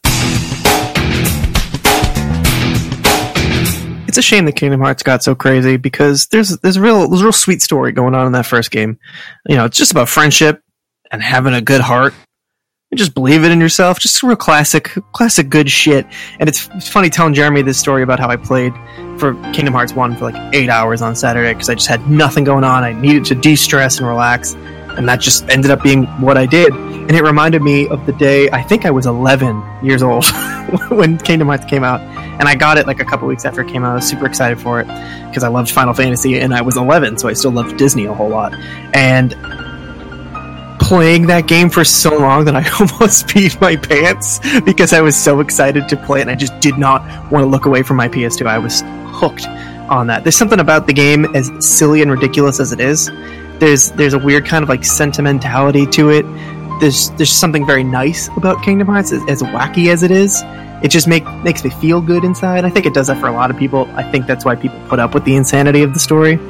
It's 4.08 4.18
a 4.18 4.22
shame 4.22 4.44
that 4.46 4.56
Kingdom 4.56 4.80
Hearts 4.80 5.02
got 5.02 5.22
so 5.22 5.34
crazy 5.34 5.76
because 5.76 6.26
there's 6.26 6.58
there's 6.58 6.76
a 6.76 6.80
real 6.80 7.08
there's 7.08 7.22
a 7.22 7.24
real 7.24 7.32
sweet 7.32 7.62
story 7.62 7.92
going 7.92 8.14
on 8.14 8.26
in 8.26 8.32
that 8.32 8.44
first 8.44 8.70
game. 8.70 8.98
You 9.48 9.56
know, 9.56 9.64
it's 9.66 9.78
just 9.78 9.92
about 9.92 10.08
friendship 10.08 10.62
and 11.10 11.22
having 11.22 11.54
a 11.54 11.60
good 11.60 11.80
heart. 11.80 12.12
And 12.90 12.98
just 12.98 13.14
believe 13.14 13.42
it 13.44 13.50
in 13.52 13.58
yourself. 13.58 13.98
Just 14.00 14.22
real 14.22 14.36
classic 14.36 14.90
classic 15.12 15.48
good 15.48 15.70
shit. 15.70 16.04
And 16.40 16.48
it's, 16.48 16.68
it's 16.74 16.88
funny 16.88 17.08
telling 17.08 17.32
Jeremy 17.32 17.62
this 17.62 17.78
story 17.78 18.02
about 18.02 18.18
how 18.20 18.28
I 18.28 18.36
played 18.36 18.74
for 19.18 19.32
Kingdom 19.52 19.72
Hearts 19.72 19.94
1 19.94 20.16
for 20.16 20.30
like 20.30 20.54
8 20.54 20.68
hours 20.68 21.00
on 21.00 21.16
Saturday 21.16 21.54
because 21.54 21.70
I 21.70 21.74
just 21.74 21.86
had 21.86 22.10
nothing 22.10 22.44
going 22.44 22.64
on. 22.64 22.84
I 22.84 22.92
needed 22.92 23.24
to 23.26 23.34
de-stress 23.34 23.98
and 23.98 24.06
relax. 24.06 24.54
And 24.96 25.08
that 25.08 25.20
just 25.20 25.48
ended 25.48 25.70
up 25.70 25.82
being 25.82 26.04
what 26.20 26.36
I 26.36 26.46
did. 26.46 26.72
And 26.72 27.10
it 27.12 27.22
reminded 27.22 27.62
me 27.62 27.88
of 27.88 28.06
the 28.06 28.12
day 28.12 28.48
I 28.50 28.62
think 28.62 28.86
I 28.86 28.90
was 28.90 29.06
11 29.06 29.62
years 29.82 30.02
old 30.02 30.24
when 30.90 31.18
Kingdom 31.18 31.48
Hearts 31.48 31.64
came 31.64 31.84
out. 31.84 32.00
And 32.00 32.48
I 32.48 32.54
got 32.54 32.78
it 32.78 32.86
like 32.86 33.00
a 33.00 33.04
couple 33.04 33.28
weeks 33.28 33.44
after 33.44 33.60
it 33.62 33.68
came 33.68 33.84
out. 33.84 33.92
I 33.92 33.94
was 33.96 34.08
super 34.08 34.26
excited 34.26 34.60
for 34.60 34.80
it 34.80 34.86
because 35.26 35.42
I 35.42 35.48
loved 35.48 35.70
Final 35.70 35.94
Fantasy 35.94 36.38
and 36.38 36.54
I 36.54 36.62
was 36.62 36.76
11, 36.76 37.18
so 37.18 37.28
I 37.28 37.34
still 37.34 37.50
loved 37.50 37.76
Disney 37.76 38.06
a 38.06 38.14
whole 38.14 38.28
lot. 38.28 38.54
And 38.94 39.34
playing 40.80 41.26
that 41.28 41.46
game 41.46 41.70
for 41.70 41.84
so 41.84 42.18
long 42.18 42.44
that 42.44 42.56
I 42.56 42.68
almost 42.80 43.26
peed 43.28 43.58
my 43.60 43.76
pants 43.76 44.40
because 44.60 44.92
I 44.92 45.00
was 45.00 45.16
so 45.16 45.40
excited 45.40 45.88
to 45.88 45.96
play 45.96 46.18
it 46.18 46.22
and 46.22 46.30
I 46.30 46.34
just 46.34 46.58
did 46.60 46.76
not 46.76 47.02
want 47.30 47.44
to 47.44 47.46
look 47.46 47.66
away 47.66 47.82
from 47.82 47.96
my 47.96 48.08
PS2. 48.08 48.46
I 48.46 48.58
was 48.58 48.82
hooked 49.06 49.46
on 49.88 50.08
that. 50.08 50.24
There's 50.24 50.36
something 50.36 50.60
about 50.60 50.86
the 50.86 50.92
game 50.92 51.24
as 51.36 51.50
silly 51.60 52.02
and 52.02 52.10
ridiculous 52.10 52.60
as 52.60 52.72
it 52.72 52.80
is. 52.80 53.10
There's 53.62 53.92
there's 53.92 54.12
a 54.12 54.18
weird 54.18 54.44
kind 54.44 54.64
of 54.64 54.68
like 54.68 54.84
sentimentality 54.84 55.86
to 55.86 56.10
it. 56.10 56.26
There's 56.80 57.10
there's 57.10 57.30
something 57.30 57.64
very 57.64 57.84
nice 57.84 58.26
about 58.36 58.60
Kingdom 58.64 58.88
Hearts 58.88 59.12
as, 59.12 59.22
as 59.28 59.40
wacky 59.40 59.92
as 59.92 60.02
it 60.02 60.10
is. 60.10 60.42
It 60.82 60.88
just 60.88 61.06
make 61.06 61.24
makes 61.44 61.62
me 61.62 61.70
feel 61.70 62.00
good 62.00 62.24
inside. 62.24 62.64
I 62.64 62.70
think 62.70 62.86
it 62.86 62.92
does 62.92 63.06
that 63.06 63.20
for 63.20 63.28
a 63.28 63.32
lot 63.32 63.52
of 63.52 63.56
people. 63.56 63.88
I 63.92 64.02
think 64.02 64.26
that's 64.26 64.44
why 64.44 64.56
people 64.56 64.84
put 64.88 64.98
up 64.98 65.14
with 65.14 65.24
the 65.24 65.36
insanity 65.36 65.84
of 65.84 65.94
the 65.94 66.00
story. 66.00 66.40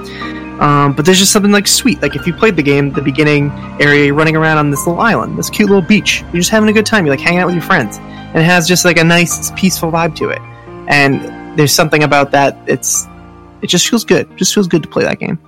Um, 0.59 0.95
but 0.95 1.05
there's 1.05 1.19
just 1.19 1.33
something 1.33 1.53
like 1.53 1.69
sweet. 1.69 2.01
Like 2.01 2.17
if 2.17 2.27
you 2.27 2.33
played 2.33 2.57
the 2.57 2.63
game, 2.63 2.93
the 2.93 3.03
beginning 3.03 3.51
area, 3.79 4.07
you're 4.07 4.15
running 4.15 4.35
around 4.35 4.57
on 4.57 4.71
this 4.71 4.87
little 4.87 5.03
island, 5.03 5.39
this 5.39 5.51
cute 5.51 5.69
little 5.69 5.87
beach. 5.87 6.23
You're 6.33 6.41
just 6.41 6.51
having 6.51 6.71
a 6.71 6.73
good 6.73 6.87
time. 6.87 7.05
You're 7.05 7.15
like 7.15 7.23
hanging 7.23 7.41
out 7.41 7.47
with 7.47 7.57
your 7.57 7.65
friends, 7.65 7.99
and 7.99 8.39
it 8.39 8.45
has 8.45 8.67
just 8.67 8.87
like 8.87 8.97
a 8.97 9.05
nice, 9.05 9.51
peaceful 9.51 9.93
vibe 9.93 10.17
to 10.17 10.31
it. 10.31 10.41
And 10.89 11.59
there's 11.59 11.75
something 11.75 12.05
about 12.05 12.31
that. 12.31 12.57
It's 12.67 13.07
it 13.61 13.67
just 13.67 13.87
feels 13.87 14.07
good. 14.07 14.35
Just 14.39 14.55
feels 14.55 14.67
good 14.67 14.83
to 14.83 14.89
play 14.89 15.05
that 15.05 15.19
game. 15.19 15.39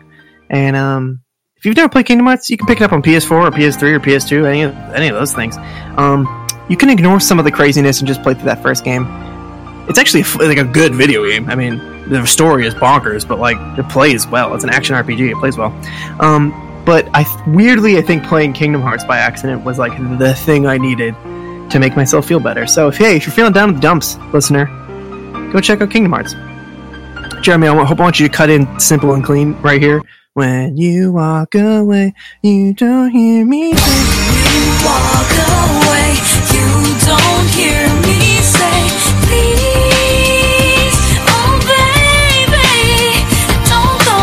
And 0.50 0.76
um, 0.76 1.23
if 1.64 1.68
you've 1.68 1.76
never 1.76 1.88
played 1.88 2.04
Kingdom 2.04 2.26
Hearts, 2.26 2.50
you 2.50 2.58
can 2.58 2.66
pick 2.66 2.82
it 2.82 2.84
up 2.84 2.92
on 2.92 3.02
PS4 3.02 3.30
or 3.30 3.50
PS3 3.50 3.94
or 3.94 3.98
PS2, 3.98 4.46
any 4.46 4.62
of 4.64 4.74
any 4.94 5.08
of 5.08 5.14
those 5.14 5.32
things. 5.32 5.56
Um, 5.96 6.28
you 6.68 6.76
can 6.76 6.90
ignore 6.90 7.20
some 7.20 7.38
of 7.38 7.46
the 7.46 7.50
craziness 7.50 8.00
and 8.00 8.06
just 8.06 8.22
play 8.22 8.34
through 8.34 8.44
that 8.44 8.62
first 8.62 8.84
game. 8.84 9.06
It's 9.88 9.98
actually 9.98 10.24
a 10.24 10.46
like 10.46 10.58
a 10.58 10.64
good 10.64 10.94
video 10.94 11.26
game. 11.26 11.48
I 11.48 11.54
mean, 11.54 11.78
the 12.10 12.26
story 12.26 12.66
is 12.66 12.74
bonkers, 12.74 13.26
but 13.26 13.38
like 13.38 13.56
it 13.78 13.88
plays 13.88 14.26
well. 14.26 14.54
It's 14.54 14.62
an 14.62 14.68
action 14.68 14.94
RPG. 14.94 15.30
It 15.30 15.36
plays 15.36 15.56
well. 15.56 15.72
Um, 16.20 16.52
but 16.84 17.08
I 17.14 17.24
weirdly, 17.46 17.96
I 17.96 18.02
think 18.02 18.24
playing 18.24 18.52
Kingdom 18.52 18.82
Hearts 18.82 19.04
by 19.04 19.16
accident 19.16 19.64
was 19.64 19.78
like 19.78 19.96
the 20.18 20.34
thing 20.34 20.66
I 20.66 20.76
needed 20.76 21.14
to 21.70 21.78
make 21.78 21.96
myself 21.96 22.26
feel 22.26 22.40
better. 22.40 22.66
So 22.66 22.88
if 22.88 22.98
hey, 22.98 23.16
if 23.16 23.24
you're 23.24 23.34
feeling 23.34 23.54
down 23.54 23.70
in 23.70 23.76
the 23.76 23.80
dumps, 23.80 24.18
listener, 24.34 24.66
go 25.50 25.60
check 25.60 25.80
out 25.80 25.90
Kingdom 25.90 26.12
Hearts. 26.12 26.34
Jeremy, 27.42 27.68
I 27.68 27.84
hope 27.86 28.00
I 28.00 28.02
want 28.02 28.20
you 28.20 28.28
to 28.28 28.34
cut 28.34 28.50
in 28.50 28.78
simple 28.78 29.14
and 29.14 29.24
clean 29.24 29.54
right 29.62 29.80
here. 29.80 30.02
When 30.34 30.76
you 30.76 31.12
walk 31.12 31.54
away, 31.54 32.12
you 32.42 32.74
don't 32.74 33.10
hear 33.10 33.44
me. 33.46 33.72
say- 33.76 33.78
When 33.78 34.34
you 34.34 34.84
walk 34.84 35.30
away. 35.30 36.10
You 36.54 36.66
don't 37.06 37.48
hear 37.54 37.86
me 38.02 38.18
say, 38.42 38.80
please, 39.24 40.98
oh 41.30 41.54
baby, 41.70 42.66
don't 43.70 43.98
go. 44.02 44.18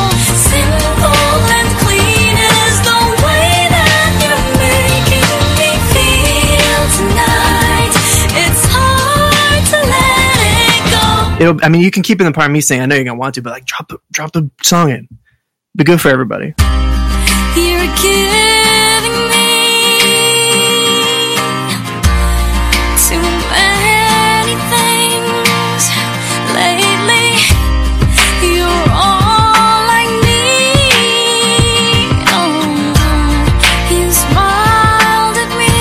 Simple 0.51 1.47
and 1.57 1.69
clean 1.79 2.35
the 2.83 2.99
way 3.23 3.71
that 3.71 4.11
you're 4.19 4.47
making 4.59 5.31
me 5.59 5.69
feel 5.95 6.83
tonight. 6.99 7.93
It's 8.35 8.63
hard 8.67 9.63
to 9.71 9.79
let 9.95 10.39
it 10.59 10.83
go. 10.91 11.45
It'll, 11.45 11.65
I 11.65 11.69
mean, 11.69 11.81
you 11.81 11.91
can 11.91 12.03
keep 12.03 12.19
in 12.19 12.25
the 12.25 12.33
part 12.33 12.47
of 12.47 12.51
me 12.51 12.59
saying, 12.59 12.81
I 12.81 12.85
know 12.85 12.95
you're 12.95 13.05
gonna 13.05 13.17
want 13.19 13.35
to, 13.35 13.41
but 13.41 13.51
like, 13.51 13.65
drop 13.65 13.87
the 13.87 13.97
drop 14.11 14.33
the 14.33 14.49
song 14.61 14.89
in. 14.91 15.07
Be 15.73 15.85
good 15.85 16.01
for 16.01 16.09
everybody. 16.09 16.47
You're 16.47 17.87
giving 18.03 19.19
me 19.31 19.47
too 23.07 23.23
many 23.47 24.55
things 24.67 25.83
lately. 26.51 27.31
You're 28.43 28.83
all 28.91 29.87
I 29.87 30.03
need. 30.27 30.59
Oh, 32.27 32.67
you 33.95 34.11
smiled 34.11 35.37
at 35.39 35.51
me. 35.55 35.71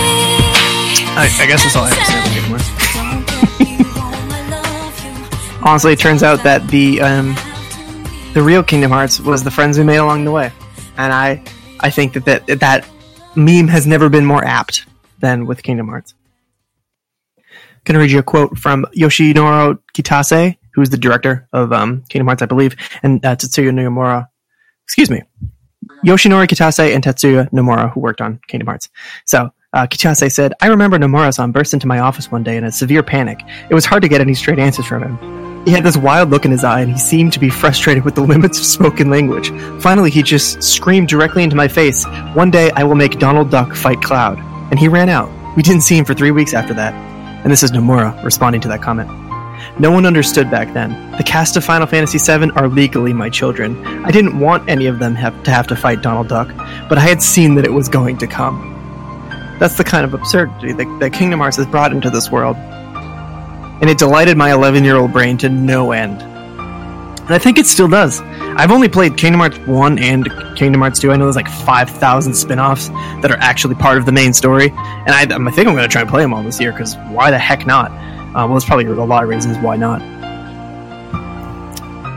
I, 1.18 1.26
I 1.42 1.46
guess 1.48 1.64
that's 1.64 1.74
all 1.74 1.82
I 1.82 1.90
have 1.90 1.98
to 1.98 2.04
say 2.04 2.14
about 2.14 2.30
Kingdom 2.30 2.50
Hearts. 2.52 2.68
Don't 2.94 3.58
get 3.58 3.66
me 3.66 3.84
wrong, 3.98 4.14
I 4.30 4.40
love 4.50 4.94
you. 5.04 5.62
Honestly, 5.68 5.92
it 5.94 5.98
turns 5.98 6.22
out 6.22 6.44
that 6.44 6.68
the 6.68 7.00
um, 7.00 7.34
the 8.32 8.42
real 8.42 8.62
Kingdom 8.62 8.90
Hearts 8.92 9.20
was 9.20 9.42
the 9.42 9.50
friends 9.50 9.76
we 9.76 9.84
made 9.84 9.96
along 9.96 10.24
the 10.24 10.30
way, 10.30 10.52
and 10.96 11.12
I 11.12 11.42
I 11.80 11.90
think 11.90 12.12
that 12.12 12.46
that 12.46 12.60
that 12.60 12.88
meme 13.34 13.68
has 13.68 13.86
never 13.86 14.08
been 14.08 14.24
more 14.24 14.44
apt 14.44 14.86
than 15.18 15.46
with 15.46 15.62
Kingdom 15.62 15.88
Hearts. 15.88 16.14
I'm 17.36 17.44
Going 17.84 17.94
to 17.94 18.00
read 18.00 18.10
you 18.10 18.18
a 18.18 18.22
quote 18.22 18.58
from 18.58 18.86
Yoshinoro 18.96 19.78
Kitase, 19.94 20.56
who 20.74 20.82
is 20.82 20.90
the 20.90 20.98
director 20.98 21.48
of 21.52 21.72
um, 21.72 22.02
Kingdom 22.08 22.26
Hearts, 22.26 22.42
I 22.42 22.46
believe, 22.46 22.76
and 23.02 23.24
uh, 23.24 23.36
Tetsuya 23.36 23.70
Nomura. 23.72 24.28
Excuse 24.84 25.10
me, 25.10 25.22
Yoshinori 26.04 26.46
Kitase 26.46 26.94
and 26.94 27.02
Tetsuya 27.02 27.50
Nomura, 27.50 27.92
who 27.92 28.00
worked 28.00 28.20
on 28.20 28.40
Kingdom 28.48 28.68
Hearts. 28.68 28.88
So. 29.24 29.50
Uh, 29.72 29.86
Kitase 29.86 30.32
said, 30.32 30.52
I 30.60 30.66
remember 30.66 30.98
Nomura-san 30.98 31.52
burst 31.52 31.72
into 31.74 31.86
my 31.86 32.00
office 32.00 32.28
one 32.28 32.42
day 32.42 32.56
in 32.56 32.64
a 32.64 32.72
severe 32.72 33.04
panic. 33.04 33.38
It 33.70 33.74
was 33.74 33.84
hard 33.84 34.02
to 34.02 34.08
get 34.08 34.20
any 34.20 34.34
straight 34.34 34.58
answers 34.58 34.84
from 34.84 35.04
him. 35.04 35.39
He 35.64 35.72
had 35.72 35.84
this 35.84 35.96
wild 35.96 36.30
look 36.30 36.44
in 36.44 36.50
his 36.50 36.64
eye, 36.64 36.80
and 36.80 36.90
he 36.90 36.98
seemed 36.98 37.32
to 37.34 37.38
be 37.38 37.50
frustrated 37.50 38.04
with 38.04 38.14
the 38.14 38.20
limits 38.32 38.58
of 38.58 38.64
spoken 38.64 39.10
language. 39.10 39.50
Finally, 39.82 40.10
he 40.10 40.22
just 40.22 40.62
screamed 40.62 41.08
directly 41.08 41.42
into 41.42 41.56
my 41.56 41.68
face, 41.68 42.04
One 42.34 42.50
day 42.50 42.70
I 42.70 42.84
will 42.84 42.94
make 42.94 43.18
Donald 43.18 43.50
Duck 43.50 43.74
fight 43.74 44.00
Cloud. 44.00 44.38
And 44.70 44.78
he 44.78 44.88
ran 44.88 45.08
out. 45.08 45.30
We 45.56 45.62
didn't 45.62 45.82
see 45.82 45.98
him 45.98 46.04
for 46.04 46.14
three 46.14 46.30
weeks 46.30 46.54
after 46.54 46.72
that. 46.74 46.94
And 47.42 47.52
this 47.52 47.62
is 47.62 47.72
Nomura 47.72 48.22
responding 48.24 48.60
to 48.62 48.68
that 48.68 48.82
comment. 48.82 49.10
No 49.78 49.90
one 49.90 50.06
understood 50.06 50.50
back 50.50 50.72
then. 50.72 51.10
The 51.12 51.22
cast 51.22 51.56
of 51.56 51.64
Final 51.64 51.86
Fantasy 51.86 52.18
VII 52.18 52.50
are 52.52 52.68
legally 52.68 53.12
my 53.12 53.28
children. 53.28 53.84
I 54.04 54.10
didn't 54.10 54.38
want 54.38 54.68
any 54.68 54.86
of 54.86 54.98
them 54.98 55.14
have 55.14 55.42
to 55.44 55.50
have 55.50 55.66
to 55.68 55.76
fight 55.76 56.02
Donald 56.02 56.28
Duck, 56.28 56.48
but 56.88 56.98
I 56.98 57.02
had 57.02 57.22
seen 57.22 57.54
that 57.56 57.64
it 57.64 57.72
was 57.72 57.88
going 57.88 58.16
to 58.18 58.26
come. 58.26 58.66
That's 59.58 59.76
the 59.76 59.84
kind 59.84 60.04
of 60.04 60.14
absurdity 60.14 60.72
that, 60.72 60.98
that 61.00 61.12
Kingdom 61.12 61.40
Hearts 61.40 61.56
has 61.58 61.66
brought 61.66 61.92
into 61.92 62.08
this 62.08 62.30
world 62.30 62.56
and 63.80 63.88
it 63.88 63.98
delighted 63.98 64.36
my 64.36 64.52
11 64.52 64.84
year 64.84 64.96
old 64.96 65.12
brain 65.12 65.38
to 65.38 65.48
no 65.48 65.92
end. 65.92 66.22
And 66.22 67.36
I 67.36 67.38
think 67.38 67.58
it 67.58 67.66
still 67.66 67.86
does. 67.88 68.20
I've 68.22 68.72
only 68.72 68.88
played 68.88 69.16
Kingdom 69.16 69.40
Hearts 69.40 69.58
1 69.58 69.98
and 70.00 70.28
Kingdom 70.56 70.80
Hearts 70.80 70.98
2. 70.98 71.12
I 71.12 71.16
know 71.16 71.26
there's 71.26 71.36
like 71.36 71.48
5,000 71.48 72.34
spin 72.34 72.58
offs 72.58 72.88
that 72.88 73.30
are 73.30 73.38
actually 73.38 73.76
part 73.76 73.98
of 73.98 74.06
the 74.06 74.12
main 74.12 74.32
story. 74.32 74.70
And 74.70 75.10
I, 75.10 75.22
I 75.22 75.26
think 75.26 75.68
I'm 75.68 75.74
going 75.74 75.76
to 75.76 75.88
try 75.88 76.00
and 76.00 76.10
play 76.10 76.22
them 76.22 76.34
all 76.34 76.42
this 76.42 76.60
year 76.60 76.72
because 76.72 76.96
why 77.10 77.30
the 77.30 77.38
heck 77.38 77.66
not? 77.66 77.92
Uh, 77.92 78.32
well, 78.34 78.48
there's 78.48 78.64
probably 78.64 78.86
a 78.86 78.92
lot 78.92 79.22
of 79.22 79.28
reasons 79.28 79.58
why 79.58 79.76
not. 79.76 80.00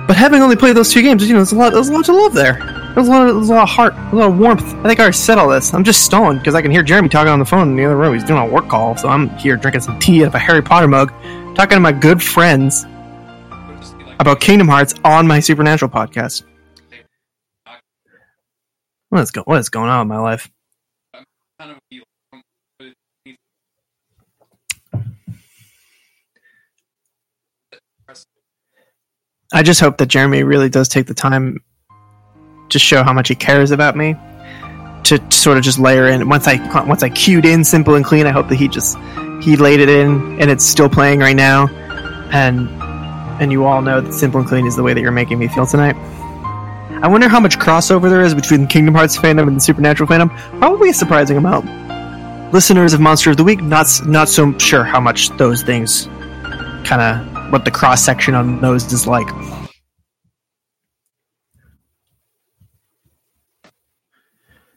But 0.08 0.18
having 0.18 0.42
only 0.42 0.56
played 0.56 0.76
those 0.76 0.92
two 0.92 1.02
games, 1.02 1.26
you 1.26 1.34
know, 1.34 1.40
there's 1.40 1.52
a 1.52 1.56
lot, 1.56 1.74
there's 1.74 1.90
a 1.90 1.94
lot 1.94 2.06
to 2.06 2.14
love 2.14 2.34
there. 2.34 2.56
There's 2.94 3.08
a 3.08 3.12
lot, 3.12 3.28
of, 3.28 3.36
there's 3.36 3.50
a 3.50 3.54
lot 3.54 3.64
of 3.64 3.70
heart, 3.70 3.94
a 3.94 4.16
lot 4.16 4.30
of 4.30 4.38
warmth. 4.38 4.64
I 4.64 4.88
think 4.88 5.00
I 5.00 5.04
already 5.04 5.18
said 5.18 5.38
all 5.38 5.50
this. 5.50 5.74
I'm 5.74 5.84
just 5.84 6.04
stoned 6.04 6.40
because 6.40 6.56
I 6.56 6.62
can 6.62 6.72
hear 6.72 6.84
Jeremy 6.84 7.10
talking 7.10 7.32
on 7.32 7.40
the 7.40 7.46
phone 7.46 7.70
in 7.70 7.76
the 7.76 7.86
other 7.86 7.98
room. 7.98 8.14
He's 8.14 8.24
doing 8.24 8.40
a 8.40 8.46
work 8.46 8.68
call, 8.68 8.98
so 8.98 9.10
I'm 9.10 9.30
here 9.38 9.56
drinking 9.56 9.82
some 9.82 9.98
tea 10.00 10.24
out 10.24 10.28
of 10.28 10.36
a 10.36 10.40
Harry 10.40 10.62
Potter 10.62 10.88
mug, 10.88 11.12
talking 11.56 11.76
to 11.76 11.80
my 11.80 11.92
good 11.92 12.22
friends 12.22 12.86
about 14.20 14.40
Kingdom 14.40 14.68
Hearts 14.68 14.94
on 15.04 15.28
my 15.28 15.40
Supernatural 15.40 15.92
podcast. 15.92 16.44
What 19.10 19.22
is, 19.22 19.32
go- 19.32 19.44
what 19.44 19.60
is 19.60 19.70
going 19.70 19.90
on 19.90 20.02
in 20.02 20.08
my 20.08 20.20
life? 20.20 20.50
I 29.56 29.62
just 29.62 29.80
hope 29.80 29.98
that 30.00 30.08
Jeremy 30.08 30.42
really 30.42 30.70
does 30.70 30.88
take 30.88 31.06
the 31.06 31.14
time 31.14 31.60
to 32.70 32.80
show 32.80 33.04
how 33.04 33.14
much 33.14 33.28
he 33.28 33.36
cares 33.36 33.70
about 33.70 33.96
me. 33.96 34.16
To, 35.04 35.22
sort 35.32 35.58
of 35.58 35.64
just 35.64 35.78
layer 35.78 36.08
in 36.08 36.28
once 36.30 36.48
I 36.48 36.86
once 36.86 37.04
I 37.04 37.10
cued 37.10 37.46
in 37.46 37.66
simple 37.66 37.94
and 37.94 38.06
clean. 38.06 38.26
I 38.26 38.32
hope 38.32 38.48
that 38.48 38.56
he 38.56 38.70
just 38.70 38.98
he 39.44 39.58
laid 39.58 39.80
it 39.80 39.90
in 39.90 40.40
and 40.40 40.50
it's 40.50 40.66
still 40.66 40.90
playing 40.90 41.20
right 41.20 41.36
now. 41.36 41.68
And 42.32 42.70
and 43.42 43.52
you 43.52 43.66
all 43.66 43.82
know 43.82 44.00
that 44.00 44.14
simple 44.14 44.40
and 44.40 44.48
clean 44.48 44.66
is 44.66 44.76
the 44.76 44.84
way 44.84 44.94
that 44.94 45.02
you're 45.02 45.12
making 45.12 45.40
me 45.40 45.48
feel 45.48 45.66
tonight. 45.66 45.96
I 47.04 47.08
wonder 47.08 47.28
how 47.28 47.40
much 47.40 47.60
crossover 47.60 48.10
there 48.10 48.22
is 48.22 48.34
between 48.34 48.68
Kingdom 48.68 48.96
Hearts 48.96 49.18
fandom 49.18 49.48
and 49.48 49.58
the 49.58 49.62
Supernatural 49.62 50.08
fandom. 50.08 50.30
Probably 50.60 50.90
a 50.90 50.94
surprising 50.94 51.36
amount. 51.36 51.66
Listeners 52.54 52.94
of 52.94 53.02
Monster 53.02 53.32
of 53.32 53.38
the 53.38 53.44
Week, 53.44 53.62
not 53.62 53.88
not 54.06 54.30
so 54.30 54.58
sure 54.58 54.84
how 54.84 55.02
much 55.02 55.30
those 55.38 55.64
things, 55.64 56.06
kind 56.86 57.02
of 57.02 57.52
what 57.52 57.66
the 57.66 57.72
cross 57.72 58.04
section 58.04 58.36
on 58.36 58.62
those 58.62 58.94
is 58.94 59.06
like. 59.06 59.28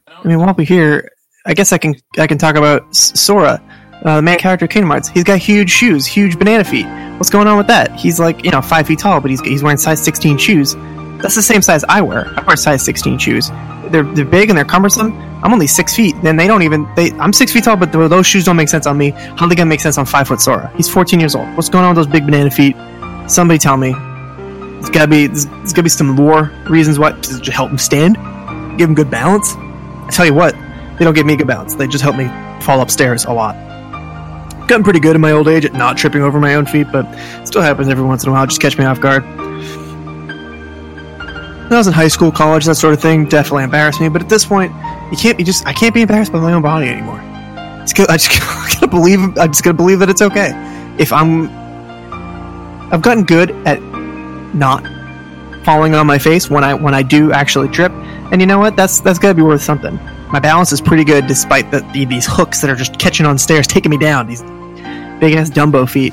I 0.09 0.29
mean, 0.29 0.41
while 0.41 0.53
we're 0.59 0.65
here, 0.65 1.13
I 1.45 1.55
guess 1.55 1.73
I 1.73 1.79
can 1.79 1.95
I 2.19 2.27
can 2.27 2.39
talk 2.39 2.57
about 2.57 2.93
Sora, 2.97 3.63
uh, 4.07 4.17
the 4.17 4.23
main 4.23 4.39
character 4.39 4.67
Kingdom 4.67 4.91
Hearts. 4.91 5.09
He's 5.09 5.25
got 5.25 5.39
huge 5.39 5.69
shoes, 5.69 6.07
huge 6.07 6.39
banana 6.39 6.65
feet. 6.65 6.87
What's 7.19 7.31
going 7.31 7.49
on 7.49 7.57
with 7.57 7.67
that? 7.67 7.95
He's 7.97 8.21
like 8.21 8.45
you 8.45 8.51
know 8.51 8.63
five 8.63 8.87
feet 8.87 9.01
tall, 9.01 9.21
but 9.21 9.31
he's 9.31 9.41
he's 9.41 9.63
wearing 9.63 9.79
size 9.79 10.03
sixteen 10.03 10.39
shoes. 10.39 10.75
That's 11.21 11.35
the 11.35 11.43
same 11.43 11.61
size 11.63 11.85
I 11.89 12.03
wear. 12.03 12.27
I 12.39 12.45
wear 12.45 12.57
size 12.57 12.85
sixteen 12.85 13.19
shoes. 13.19 13.51
They're 13.91 14.05
they're 14.05 14.25
big 14.25 14.49
and 14.49 14.57
they're 14.57 14.65
cumbersome. 14.65 15.13
I'm 15.43 15.53
only 15.53 15.67
six 15.67 15.95
feet, 15.95 16.15
and 16.17 16.39
they 16.39 16.47
don't 16.47 16.63
even 16.63 16.89
they. 16.95 17.11
I'm 17.13 17.33
six 17.33 17.53
feet 17.53 17.65
tall, 17.65 17.77
but 17.77 17.93
those 17.93 18.27
shoes 18.27 18.45
don't 18.45 18.57
make 18.57 18.69
sense 18.69 18.87
on 18.87 18.97
me. 18.97 19.11
How 19.11 19.47
are 19.47 19.49
they 19.49 19.55
gonna 19.55 19.69
make 19.69 19.81
sense 19.81 19.99
on 19.99 20.07
five 20.07 20.29
foot 20.29 20.41
Sora? 20.41 20.73
He's 20.77 20.89
14 20.89 21.19
years 21.19 21.35
old. 21.35 21.49
What's 21.57 21.69
going 21.69 21.85
on 21.85 21.97
with 21.97 22.05
those 22.05 22.13
big 22.13 22.25
banana 22.25 22.51
feet? 22.51 22.77
Somebody 23.29 23.59
tell 23.59 23.77
me. 23.77 23.93
There's 23.93 24.91
gotta 24.91 25.09
be 25.09 25.27
there's, 25.27 25.47
there's 25.47 25.73
gotta 25.73 25.83
be 25.83 25.89
some 25.89 26.17
lore 26.17 26.53
reasons 26.69 26.99
why 26.99 27.13
to 27.13 27.51
help 27.51 27.71
him 27.71 27.79
stand, 27.79 28.17
give 28.79 28.89
him 28.89 28.95
good 28.95 29.11
balance. 29.11 29.55
I 29.57 30.11
tell 30.13 30.27
you 30.27 30.35
what, 30.35 30.55
they 30.99 31.05
don't 31.05 31.15
give 31.15 31.27
me 31.27 31.35
good 31.35 31.49
balance. 31.49 31.75
They 31.75 31.89
just 31.89 32.05
help 32.05 32.17
me 32.17 32.27
fall 32.63 32.81
upstairs 32.81 33.25
a 33.25 33.33
lot. 33.33 33.57
Gotten 34.67 34.83
pretty 34.83 35.01
good 35.01 35.15
in 35.15 35.21
my 35.21 35.31
old 35.31 35.47
age 35.47 35.65
at 35.65 35.75
not 35.75 35.97
tripping 35.97 36.23
over 36.23 36.41
my 36.41 36.57
own 36.57 36.67
feet, 36.67 36.89
but 36.91 37.07
it 37.41 37.47
still 37.47 37.63
happens 37.63 37.89
every 37.89 38.05
once 38.05 38.25
in 38.25 38.31
a 38.31 38.33
while. 38.33 38.47
Just 38.47 38.61
catch 38.61 38.77
me 38.77 38.85
off 38.85 39.01
guard. 39.01 39.23
When 41.67 41.73
I 41.73 41.77
was 41.79 41.87
in 41.87 41.93
high 41.93 42.09
school, 42.09 42.33
college, 42.33 42.65
that 42.67 42.75
sort 42.75 42.95
of 42.95 43.01
thing 43.01 43.27
definitely 43.27 43.65
embarrassed 43.65 44.01
me. 44.01 44.09
But 44.09 44.23
at 44.23 44.29
this 44.29 44.45
point, 44.45 44.73
you 45.11 45.17
can't 45.17 45.39
be 45.39 45.45
just 45.45 45.67
I 45.67 45.73
can't 45.73 45.95
be 45.95 46.03
embarrassed 46.03 46.33
by 46.33 46.41
my 46.41 46.53
own 46.53 46.63
body 46.63 46.89
anymore. 46.89 47.21
It's 47.83 47.93
good. 47.93 48.09
I 48.09 48.17
just 48.17 48.41
gotta 48.75 48.89
believe. 48.89 49.39
I 49.39 49.47
just 49.47 49.63
gotta 49.63 49.77
believe 49.77 50.01
that 50.01 50.09
it's 50.09 50.23
okay. 50.23 50.51
If 50.99 51.13
I'm, 51.13 51.49
I've 52.93 53.03
gotten 53.03 53.23
good 53.23 53.53
at 53.67 53.81
not 54.55 54.85
falling 55.65 55.95
on 55.95 56.07
my 56.09 56.19
face 56.19 56.51
when 56.51 56.65
I 56.65 56.75
when 56.75 56.95
I 56.95 57.03
do 57.03 57.31
actually 57.31 57.69
trip, 57.69 57.93
and 58.33 58.41
you 58.41 58.47
know 58.49 58.59
what? 58.59 58.75
That's 58.75 58.99
that's 59.01 59.21
gotta 59.21 59.35
be 59.35 59.43
worth 59.43 59.63
something. 59.63 59.97
My 60.33 60.41
balance 60.41 60.73
is 60.73 60.81
pretty 60.81 61.05
good 61.05 61.29
despite 61.29 61.71
the 61.71 61.81
these 61.93 62.27
hooks 62.27 62.61
that 62.61 62.71
are 62.71 62.77
just 62.77 62.99
catching 62.99 63.27
on 63.27 63.39
stairs, 63.39 63.67
taking 63.69 63.91
me 63.91 63.99
down. 63.99 64.27
These 64.27 64.43
big 65.21 65.35
ass 65.35 65.51
Dumbo 65.51 65.89
feet. 65.89 66.13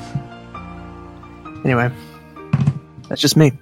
Anyway, 1.64 1.90
that's 3.08 3.20
just 3.20 3.36
me. 3.36 3.52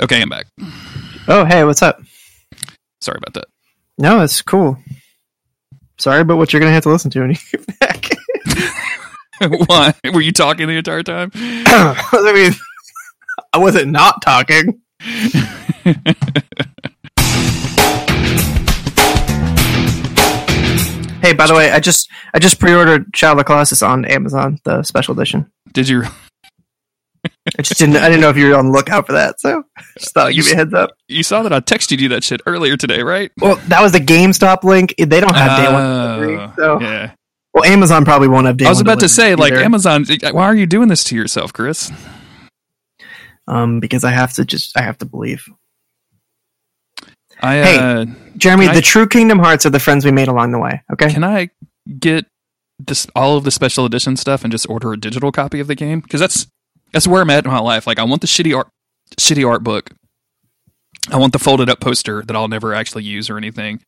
Okay, 0.00 0.22
I'm 0.22 0.28
back. 0.28 0.46
Oh, 1.28 1.44
hey, 1.44 1.64
what's 1.64 1.82
up? 1.82 2.00
Sorry 3.00 3.18
about 3.18 3.34
that. 3.34 3.44
No, 3.98 4.20
it's 4.22 4.42
cool. 4.42 4.78
Sorry, 5.98 6.24
but 6.24 6.36
what 6.36 6.52
you're 6.52 6.60
gonna 6.60 6.72
have 6.72 6.82
to 6.84 6.88
listen 6.88 7.10
to 7.12 7.20
when 7.20 7.30
you 7.30 7.36
get 7.52 7.78
back. 7.78 8.10
Why? 9.66 9.94
Were 10.12 10.20
you 10.20 10.32
talking 10.32 10.66
the 10.66 10.76
entire 10.76 11.02
time? 11.02 11.30
I 11.34 12.32
mean, 12.34 12.52
I 13.52 13.58
wasn't 13.58 13.92
not 13.92 14.22
talking. 14.22 14.80
hey, 21.22 21.32
by 21.32 21.46
the 21.46 21.54
way, 21.54 21.70
I 21.70 21.80
just 21.80 22.10
I 22.34 22.38
just 22.38 22.60
pre-ordered 22.60 23.06
Shadow 23.14 23.32
of 23.32 23.38
the 23.38 23.44
Colossus 23.44 23.82
on 23.82 24.04
Amazon, 24.04 24.58
the 24.64 24.82
special 24.82 25.14
edition. 25.18 25.50
Did 25.72 25.88
you? 25.88 26.02
I 27.24 27.62
just 27.62 27.78
didn't 27.78 27.96
I 27.96 28.08
didn't 28.08 28.20
know 28.20 28.30
if 28.30 28.36
you 28.36 28.48
were 28.50 28.56
on 28.56 28.66
the 28.66 28.72
lookout 28.72 29.06
for 29.06 29.12
that, 29.12 29.40
so 29.40 29.62
just 29.96 30.12
thought 30.12 30.26
I'd 30.26 30.34
give 30.34 30.46
you 30.48 30.52
a 30.54 30.56
heads 30.56 30.74
up. 30.74 30.90
You 31.08 31.22
saw 31.22 31.42
that 31.44 31.52
I 31.52 31.60
texted 31.60 32.00
you 32.00 32.08
that 32.10 32.24
shit 32.24 32.40
earlier 32.46 32.76
today, 32.76 33.02
right? 33.02 33.30
Well, 33.40 33.56
that 33.68 33.80
was 33.80 33.92
the 33.92 34.00
GameStop 34.00 34.64
link. 34.64 34.94
They 34.98 35.20
don't 35.20 35.34
have 35.34 35.64
day 35.64 35.72
one 35.72 35.82
delivery, 35.84 36.36
Oh, 36.38 36.52
so 36.56 36.80
yeah. 36.80 37.12
well, 37.54 37.64
Amazon 37.64 38.04
probably 38.04 38.26
won't 38.28 38.46
have 38.46 38.56
day 38.56 38.66
I 38.66 38.68
was 38.70 38.80
about 38.80 38.98
to 39.00 39.08
say, 39.08 39.36
delivery 39.36 39.58
like. 39.58 39.64
Amazon. 39.64 40.04
Why 40.32 40.44
are 40.46 40.56
you 40.56 40.66
doing 40.66 40.88
this 40.88 41.04
to 41.04 41.16
yourself, 41.16 41.52
Chris? 41.52 41.92
um, 43.46 43.78
because 43.80 44.02
I 44.04 44.10
have 44.10 44.32
to 44.34 44.44
just 44.44 44.76
I 44.76 44.82
have 44.82 44.98
to 44.98 45.04
believe. 45.06 45.46
I 47.42 47.54
Hey. 47.56 47.78
uh, 47.78 48.06
Jeremy, 48.36 48.66
Can 48.66 48.72
I- 48.72 48.76
the 48.76 48.82
true 48.82 49.06
Kingdom 49.06 49.38
Hearts 49.38 49.66
are 49.66 49.70
the 49.70 49.80
friends 49.80 50.04
we 50.04 50.12
made 50.12 50.28
along 50.28 50.52
the 50.52 50.58
way. 50.58 50.82
Okay. 50.92 51.12
can 51.12 51.24
I 51.24 51.50
get 51.98 52.26
this 52.78 53.06
all 53.14 53.36
of 53.36 53.44
the 53.44 53.50
special 53.50 53.84
edition 53.84 54.16
stuff 54.16 54.42
and 54.44 54.50
just 54.52 54.68
order 54.68 54.92
a 54.92 54.96
digital 54.96 55.30
copy 55.32 55.60
of 55.60 55.66
the 55.66 55.74
game? 55.74 56.00
Because 56.00 56.20
that's 56.20 56.46
that's 56.92 57.06
where 57.06 57.22
I'm 57.22 57.30
at 57.30 57.44
in 57.44 57.50
my 57.50 57.58
life. 57.60 57.86
Like, 57.86 57.98
I 57.98 58.04
want 58.04 58.20
the 58.20 58.26
shitty 58.26 58.56
art, 58.56 58.68
shitty 59.18 59.48
art 59.48 59.62
book. 59.64 59.90
I 61.10 61.16
want 61.16 61.32
the 61.32 61.38
folded 61.38 61.68
up 61.70 61.80
poster 61.80 62.22
that 62.22 62.36
I'll 62.36 62.48
never 62.48 62.74
actually 62.74 63.04
use 63.04 63.28
or 63.30 63.36
anything. 63.38 63.80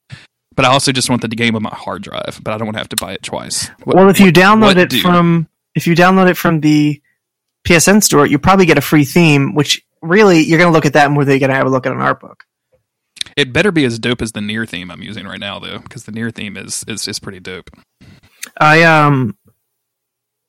But 0.57 0.65
I 0.65 0.69
also 0.69 0.91
just 0.93 1.11
want 1.11 1.21
the 1.23 1.29
game 1.29 1.55
on 1.57 1.63
my 1.63 1.75
hard 1.75 2.03
drive. 2.03 2.41
But 2.43 2.55
I 2.55 2.59
don't 2.59 2.67
want 2.67 2.75
to 2.77 2.81
have 2.81 2.89
to 2.91 2.97
buy 2.97 3.13
it 3.13 3.23
twice. 3.23 3.69
What- 3.85 3.97
well, 3.97 4.09
if 4.09 4.19
you 4.21 4.27
what- 4.27 4.35
download 4.35 4.61
what 4.63 4.79
it 4.79 4.91
do? 4.91 5.01
from 5.01 5.49
if 5.75 5.87
you 5.87 5.95
download 5.95 6.31
it 6.31 6.37
from 6.37 6.61
the 6.61 7.01
PSN 7.67 8.01
store, 8.03 8.27
you 8.27 8.39
probably 8.39 8.67
get 8.67 8.79
a 8.79 8.83
free 8.83 9.05
theme. 9.05 9.55
Which 9.55 9.85
really, 10.03 10.41
you're 10.43 10.59
going 10.59 10.71
to 10.71 10.75
look 10.75 10.87
at 10.87 10.93
that 10.95 11.11
more 11.11 11.25
than 11.25 11.33
you're 11.33 11.41
going 11.41 11.51
to 11.51 11.57
have 11.57 11.67
a 11.67 11.71
look 11.71 11.87
at 11.87 11.93
an 11.93 12.01
art 12.01 12.21
book. 12.21 12.45
It 13.37 13.53
better 13.53 13.73
be 13.73 13.85
as 13.85 13.99
dope 13.99 14.23
as 14.23 14.33
the 14.33 14.41
NieR 14.41 14.69
theme 14.69 14.91
I'm 14.91 15.03
using 15.03 15.27
right 15.27 15.41
now, 15.41 15.59
though, 15.59 15.79
because 15.79 16.05
the 16.05 16.13
NieR 16.13 16.35
theme 16.35 16.57
is 16.57 16.85
is 16.87 17.07
is 17.09 17.19
pretty 17.19 17.41
dope. 17.41 17.71
I 18.59 18.83
um, 18.83 19.37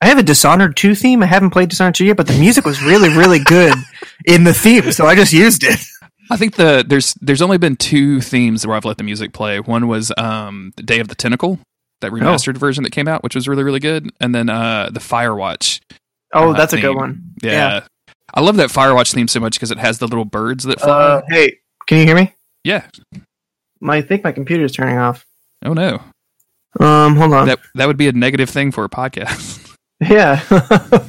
I 0.02 0.08
have 0.08 0.18
a 0.18 0.24
Dishonored 0.24 0.78
two 0.78 0.96
theme. 0.96 1.24
I 1.24 1.28
haven't 1.28 1.52
played 1.52 1.70
Dishonored 1.70 1.96
two 1.96 2.06
yet, 2.06 2.18
but 2.18 2.28
the 2.28 2.38
music 2.38 2.66
was 2.66 2.82
really, 2.82 3.10
really 3.10 3.40
good 3.40 3.74
in 4.26 4.44
the 4.44 4.54
theme, 4.54 4.92
so 4.92 5.06
I 5.06 5.16
just 5.16 5.34
used 5.34 5.64
it. 5.64 5.80
I 6.30 6.38
think 6.38 6.56
the 6.56 6.84
there's 6.88 7.14
there's 7.22 7.42
only 7.42 7.58
been 7.58 7.76
two 7.76 8.22
themes 8.22 8.66
where 8.66 8.76
I've 8.76 8.86
let 8.86 8.98
the 8.98 9.04
music 9.04 9.34
play. 9.34 9.60
One 9.60 9.88
was 9.88 10.12
um 10.18 10.74
the 10.76 10.84
Day 10.84 11.00
of 11.00 11.08
the 11.08 11.16
Tentacle, 11.16 11.60
that 12.02 12.12
remastered 12.12 12.58
version 12.58 12.84
that 12.84 12.92
came 12.92 13.08
out, 13.08 13.24
which 13.24 13.36
was 13.36 13.48
really 13.48 13.64
really 13.64 13.80
good, 13.80 14.12
and 14.20 14.34
then 14.34 14.50
uh 14.50 14.90
the 14.92 15.00
Firewatch. 15.00 15.82
Oh, 16.34 16.52
uh, 16.52 16.54
that's 16.54 16.74
a 16.74 16.78
good 16.78 16.90
theme. 16.90 16.98
one. 16.98 17.34
Yeah. 17.42 17.88
I 18.34 18.42
love 18.42 18.58
that 18.58 18.70
Firewatch 18.70 19.14
theme 19.14 19.28
so 19.28 19.40
much 19.40 19.54
because 19.54 19.72
it 19.72 19.78
has 19.78 20.00
the 20.00 20.08
little 20.08 20.26
birds 20.26 20.66
that 20.66 20.82
fly. 20.82 20.90
Uh, 20.90 21.22
hey, 21.30 21.58
can 21.88 22.00
you 22.00 22.06
hear 22.06 22.16
me? 22.16 22.35
Yeah. 22.66 22.88
My, 23.80 23.98
I 23.98 24.02
think 24.02 24.24
my 24.24 24.32
computer's 24.32 24.74
turning 24.74 24.98
off. 24.98 25.26
Oh 25.64 25.74
no. 25.74 26.02
Um, 26.80 27.16
hold 27.16 27.34
on. 27.34 27.48
That 27.48 27.60
that 27.76 27.88
would 27.88 27.98
be 27.98 28.08
a 28.10 28.12
negative 28.12 28.50
thing 28.50 28.72
for 28.72 28.84
a 28.84 28.90
podcast. 28.90 29.62
Yeah, 30.02 30.44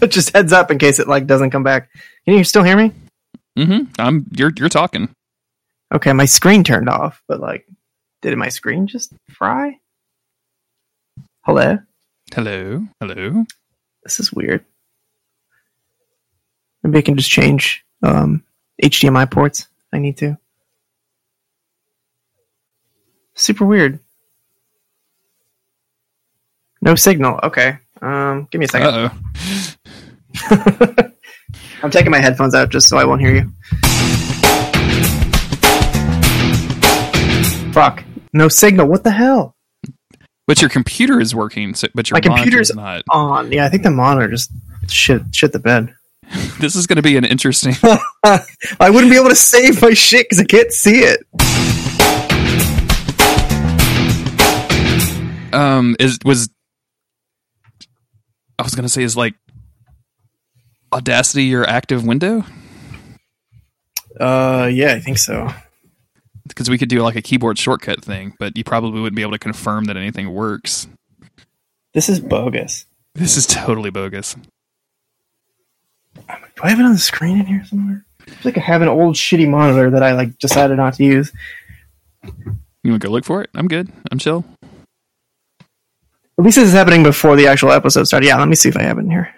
just 0.08 0.32
heads 0.32 0.52
up 0.52 0.70
in 0.70 0.78
case 0.78 1.00
it 1.00 1.08
like 1.08 1.26
doesn't 1.26 1.50
come 1.50 1.64
back. 1.64 1.90
Can 2.24 2.34
you 2.34 2.44
still 2.44 2.62
hear 2.62 2.76
me? 2.76 2.92
mm-hmm. 3.58 3.90
I'm 3.98 4.26
you're 4.30 4.52
you're 4.56 4.68
talking. 4.68 5.08
Okay, 5.92 6.12
my 6.12 6.24
screen 6.24 6.62
turned 6.62 6.88
off, 6.88 7.20
but 7.26 7.40
like, 7.40 7.66
did 8.22 8.38
my 8.38 8.48
screen 8.48 8.86
just 8.86 9.12
fry? 9.28 9.80
Hello, 11.42 11.78
Hello. 12.32 12.86
Hello. 13.00 13.44
this 14.04 14.20
is 14.20 14.32
weird. 14.32 14.64
Maybe 16.84 16.98
I 16.98 17.02
can 17.02 17.16
just 17.16 17.30
change 17.30 17.84
um, 18.04 18.44
HDMI 18.80 19.28
ports. 19.28 19.66
I 19.92 19.98
need 19.98 20.16
to. 20.18 20.38
Super 23.36 23.64
weird. 23.66 24.00
No 26.80 26.94
signal. 26.94 27.38
Okay. 27.42 27.78
Um, 28.00 28.48
give 28.50 28.58
me 28.58 28.64
a 28.64 28.68
second. 28.68 28.88
Uh 28.88 29.10
oh. 30.50 31.12
I'm 31.82 31.90
taking 31.90 32.10
my 32.10 32.18
headphones 32.20 32.54
out 32.54 32.70
just 32.70 32.88
so 32.88 32.96
I 32.96 33.04
won't 33.04 33.20
hear 33.20 33.34
you. 33.34 33.52
Fuck. 37.72 38.02
No 38.32 38.48
signal. 38.48 38.88
What 38.88 39.04
the 39.04 39.10
hell? 39.10 39.54
But 40.46 40.62
your 40.62 40.70
computer 40.70 41.20
is 41.20 41.34
working, 41.34 41.74
so, 41.74 41.88
but 41.94 42.08
your 42.08 42.16
My 42.16 42.20
computer's 42.20 42.74
not. 42.74 43.02
On. 43.10 43.52
Yeah, 43.52 43.66
I 43.66 43.68
think 43.68 43.82
the 43.82 43.90
monitor 43.90 44.28
just 44.28 44.50
shit 44.88 45.22
shit 45.32 45.52
the 45.52 45.58
bed. 45.58 45.94
This 46.58 46.74
is 46.74 46.86
going 46.86 46.96
to 46.96 47.02
be 47.02 47.16
an 47.18 47.24
interesting. 47.24 47.74
I 48.24 48.90
wouldn't 48.90 49.12
be 49.12 49.18
able 49.18 49.28
to 49.28 49.36
save 49.36 49.82
my 49.82 49.92
shit 49.92 50.24
because 50.24 50.40
I 50.40 50.44
can't 50.44 50.72
see 50.72 51.00
it. 51.00 51.22
Um 55.56 55.96
is 55.98 56.18
was 56.24 56.48
I 58.58 58.62
was 58.62 58.74
gonna 58.74 58.88
say 58.88 59.02
is 59.02 59.16
like 59.16 59.34
Audacity 60.94 61.44
your 61.44 61.68
active 61.68 62.04
window 62.06 62.44
Uh, 64.20 64.70
yeah, 64.72 64.92
I 64.94 65.00
think 65.00 65.18
so. 65.18 65.52
because 66.48 66.70
we 66.70 66.78
could 66.78 66.88
do 66.88 67.00
like 67.02 67.16
a 67.16 67.22
keyboard 67.22 67.58
shortcut 67.58 68.02
thing, 68.04 68.34
but 68.38 68.56
you 68.56 68.64
probably 68.64 69.00
wouldn't 69.00 69.16
be 69.16 69.22
able 69.22 69.32
to 69.32 69.38
confirm 69.38 69.84
that 69.86 69.96
anything 69.96 70.32
works. 70.32 70.86
This 71.92 72.08
is 72.08 72.20
bogus. 72.20 72.86
This 73.14 73.36
is 73.36 73.46
totally 73.46 73.90
bogus. 73.90 74.36
Do 76.14 76.22
I 76.62 76.70
have 76.70 76.80
it 76.80 76.84
on 76.84 76.92
the 76.92 76.98
screen 76.98 77.40
in 77.40 77.46
here 77.46 77.64
somewhere? 77.66 78.04
It's 78.26 78.44
like 78.44 78.56
I 78.56 78.60
have 78.60 78.80
an 78.82 78.88
old 78.88 79.16
shitty 79.16 79.48
monitor 79.48 79.90
that 79.90 80.02
I 80.02 80.12
like 80.12 80.38
decided 80.38 80.76
not 80.78 80.94
to 80.94 81.04
use. 81.04 81.30
You 82.24 82.90
want 82.92 83.02
to 83.02 83.08
go 83.08 83.12
look 83.12 83.24
for 83.24 83.42
it? 83.42 83.50
I'm 83.54 83.68
good. 83.68 83.90
I'm 84.10 84.18
chill. 84.18 84.44
At 86.38 86.44
least 86.44 86.56
this 86.56 86.68
is 86.68 86.74
happening 86.74 87.02
before 87.02 87.34
the 87.34 87.46
actual 87.46 87.72
episode 87.72 88.04
started. 88.04 88.26
Yeah, 88.26 88.36
let 88.36 88.48
me 88.48 88.54
see 88.54 88.68
if 88.68 88.76
I 88.76 88.82
have 88.82 88.98
it 88.98 89.02
in 89.02 89.10
here. 89.10 89.32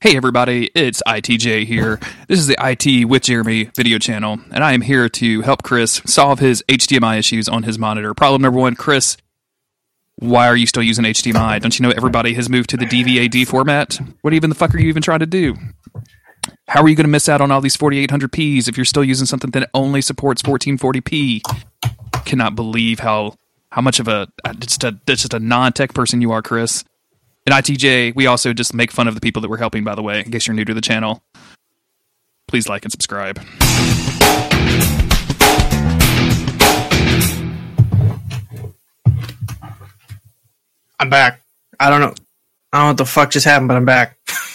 Hey 0.00 0.18
everybody, 0.18 0.70
it's 0.74 1.02
ITJ 1.08 1.64
here. 1.64 1.98
This 2.28 2.38
is 2.38 2.46
the 2.46 2.58
IT 2.60 3.06
with 3.06 3.22
Jeremy 3.22 3.70
video 3.74 3.98
channel, 3.98 4.38
and 4.50 4.62
I 4.62 4.74
am 4.74 4.82
here 4.82 5.08
to 5.08 5.40
help 5.40 5.62
Chris 5.62 6.02
solve 6.04 6.40
his 6.40 6.62
HDMI 6.68 7.18
issues 7.18 7.48
on 7.48 7.62
his 7.62 7.78
monitor. 7.78 8.12
Problem 8.12 8.42
number 8.42 8.60
one, 8.60 8.74
Chris 8.74 9.16
why 10.16 10.46
are 10.46 10.56
you 10.56 10.66
still 10.66 10.82
using 10.82 11.04
HDMI? 11.04 11.60
Don't 11.60 11.78
you 11.78 11.82
know 11.82 11.92
everybody 11.96 12.34
has 12.34 12.48
moved 12.48 12.70
to 12.70 12.76
the 12.76 12.86
DVAD 12.86 13.46
format? 13.46 13.98
What 14.22 14.32
even 14.32 14.50
the 14.50 14.56
fuck 14.56 14.74
are 14.74 14.78
you 14.78 14.88
even 14.88 15.02
trying 15.02 15.20
to 15.20 15.26
do? 15.26 15.54
How 16.68 16.82
are 16.82 16.88
you 16.88 16.96
going 16.96 17.04
to 17.04 17.10
miss 17.10 17.28
out 17.28 17.40
on 17.40 17.50
all 17.50 17.60
these 17.60 17.76
4800p's 17.76 18.68
if 18.68 18.76
you're 18.76 18.84
still 18.84 19.04
using 19.04 19.26
something 19.26 19.50
that 19.52 19.70
only 19.74 20.00
supports 20.00 20.42
1440p? 20.42 21.42
Cannot 22.24 22.54
believe 22.54 23.00
how 23.00 23.34
how 23.70 23.80
much 23.82 23.98
of 23.98 24.08
a 24.08 24.28
just 24.58 24.84
a 24.84 24.92
just 25.06 25.34
a 25.34 25.40
non-tech 25.40 25.94
person 25.94 26.20
you 26.20 26.32
are, 26.32 26.42
Chris. 26.42 26.84
And 27.46 27.54
ITJ, 27.54 28.14
we 28.14 28.26
also 28.26 28.54
just 28.54 28.72
make 28.72 28.90
fun 28.90 29.08
of 29.08 29.14
the 29.14 29.20
people 29.20 29.42
that 29.42 29.50
we're 29.50 29.58
helping, 29.58 29.84
by 29.84 29.94
the 29.94 30.02
way, 30.02 30.20
in 30.20 30.30
case 30.30 30.46
you're 30.46 30.54
new 30.54 30.64
to 30.64 30.74
the 30.74 30.80
channel. 30.80 31.22
Please 32.48 32.68
like 32.68 32.84
and 32.84 32.92
subscribe. 32.92 33.40
I'm 41.04 41.10
back. 41.10 41.42
I 41.78 41.90
don't 41.90 42.00
know. 42.00 42.14
I 42.72 42.78
don't 42.78 42.84
know 42.84 42.88
what 42.88 42.96
the 42.96 43.04
fuck 43.04 43.30
just 43.30 43.44
happened, 43.44 43.68
but 43.68 43.76
I'm 43.76 43.84
back. 43.84 44.16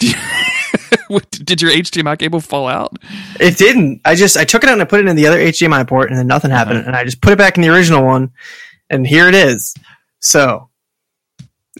Did 1.30 1.62
your 1.62 1.70
HDMI 1.70 2.18
cable 2.18 2.40
fall 2.40 2.66
out? 2.66 2.96
It 3.38 3.56
didn't. 3.56 4.00
I 4.04 4.16
just 4.16 4.36
I 4.36 4.42
took 4.42 4.64
it 4.64 4.68
out 4.68 4.72
and 4.72 4.82
I 4.82 4.84
put 4.84 4.98
it 4.98 5.06
in 5.06 5.14
the 5.14 5.28
other 5.28 5.38
HDMI 5.38 5.86
port, 5.86 6.10
and 6.10 6.18
then 6.18 6.26
nothing 6.26 6.50
happened. 6.50 6.78
Uh-huh. 6.78 6.88
And 6.88 6.96
I 6.96 7.04
just 7.04 7.22
put 7.22 7.32
it 7.32 7.38
back 7.38 7.56
in 7.56 7.62
the 7.62 7.68
original 7.68 8.04
one, 8.04 8.32
and 8.88 9.06
here 9.06 9.28
it 9.28 9.36
is. 9.36 9.76
So, 10.18 10.70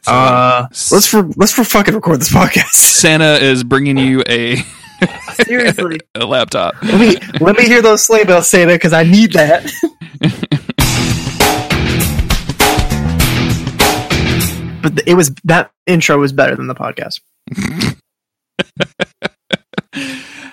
uh, 0.06 0.68
let's 0.70 1.09
for 1.09 1.24
let's 1.34 1.52
for 1.52 1.64
fucking 1.64 1.92
record 1.92 2.20
this 2.20 2.32
podcast. 2.32 2.70
Santa 2.70 3.42
is 3.42 3.64
bringing 3.64 3.98
you 3.98 4.22
a, 4.28 4.62
Seriously, 5.44 5.98
a 6.14 6.24
laptop. 6.24 6.80
let 6.84 7.01
me 7.01 7.16
let 7.40 7.56
me 7.56 7.64
hear 7.64 7.82
those 7.82 8.05
sleigh 8.05 8.22
bells, 8.22 8.48
Santa, 8.48 8.74
because 8.74 8.92
I 8.92 9.02
need 9.02 9.32
that. 9.32 9.68
But 14.82 15.07
it 15.07 15.15
was 15.15 15.31
that 15.44 15.70
intro 15.86 16.19
was 16.19 16.32
better 16.32 16.57
than 16.57 16.66
the 16.66 16.74
podcast. 16.74 17.20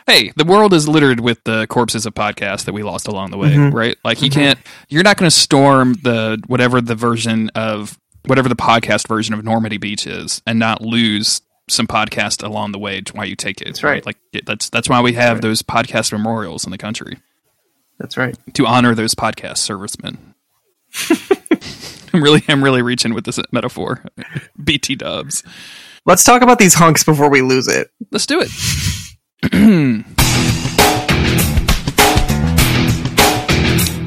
Hey, 0.10 0.32
the 0.38 0.45
world 0.45 0.74
is 0.74 0.88
littered 0.88 1.20
with 1.20 1.44
the 1.44 1.68
corpses 1.68 2.06
of 2.06 2.14
podcasts 2.16 2.64
that 2.64 2.72
we 2.72 2.82
lost 2.82 3.10
along 3.10 3.32
the 3.32 3.38
way, 3.38 3.49
Mhm. 3.49 3.74
right? 3.74 3.98
Like 4.06 4.22
you 4.22 4.30
can't, 4.30 4.58
you're 4.88 5.04
not 5.04 5.18
going 5.18 5.30
to 5.30 5.36
storm 5.36 5.95
the 6.02 6.41
whatever 6.48 6.80
the 6.80 6.95
version 6.95 7.49
of 7.49 7.99
whatever 8.26 8.48
the 8.48 8.56
podcast 8.56 9.06
version 9.10 9.34
of 9.34 9.44
Normandy 9.44 9.78
Beach 9.78 10.08
is, 10.08 10.41
and 10.48 10.58
not 10.60 10.82
lose 10.82 11.41
some 11.70 11.88
podcast 11.88 12.41
along 12.41 12.72
the 12.72 12.80
way 12.80 13.02
while 13.12 13.26
you 13.26 13.36
take 13.36 13.60
it. 13.60 13.66
That's 13.66 13.84
right. 13.84 14.06
Like 14.06 14.16
it- 14.32 14.45
that's 14.45 14.70
that's 14.70 14.88
why 14.88 15.02
we 15.02 15.12
have 15.14 15.36
right. 15.38 15.41
those 15.41 15.62
podcast 15.62 16.14
memorials 16.14 16.64
in 16.64 16.72
the 16.72 16.78
country 16.78 17.18
That's 17.99 18.16
right. 18.16 18.38
to 18.54 18.66
honor 18.66 18.95
those 18.95 19.14
podcast 19.14 19.58
servicemen. 19.58 20.36
I'm 22.13 22.23
really, 22.23 22.43
I'm 22.47 22.63
really 22.63 22.81
reaching 22.81 23.13
with 23.13 23.25
this 23.25 23.39
metaphor. 23.51 24.03
BT 24.63 24.95
Dubs. 24.95 25.43
Let's 26.05 26.23
talk 26.23 26.41
about 26.41 26.57
these 26.57 26.73
hunks 26.73 27.03
before 27.03 27.29
we 27.29 27.41
lose 27.41 27.67
it. 27.67 27.91
Let's 28.11 28.25
do 28.25 28.41
it. 28.41 28.49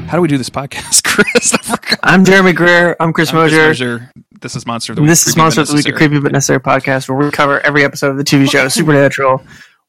How 0.07 0.17
do 0.17 0.21
we 0.21 0.27
do 0.27 0.37
this 0.37 0.49
podcast, 0.49 1.03
Chris? 1.05 1.55
I'm 2.03 2.25
Jeremy 2.25 2.53
Greer. 2.53 2.97
I'm 2.99 3.13
Chris 3.13 3.29
I'm 3.29 3.39
Chris 3.39 3.53
Mosier. 3.53 3.67
Mosier. 3.67 4.11
This 4.41 4.55
is 4.55 4.65
Monster 4.65 4.93
of 4.93 4.95
the 4.97 5.03
Week. 5.03 5.09
This 5.09 5.27
is 5.27 5.37
Monster 5.37 5.61
of 5.61 5.67
the 5.67 5.75
Week, 5.75 5.87
a 5.87 5.93
creepy 5.93 6.19
but 6.19 6.31
necessary 6.31 6.59
podcast 6.59 7.07
where 7.07 7.17
we 7.17 7.29
cover 7.31 7.59
every 7.61 7.83
episode 7.83 8.09
of 8.09 8.17
the 8.17 8.23
TV 8.23 8.49
show 8.49 8.67
Supernatural. 8.69 9.41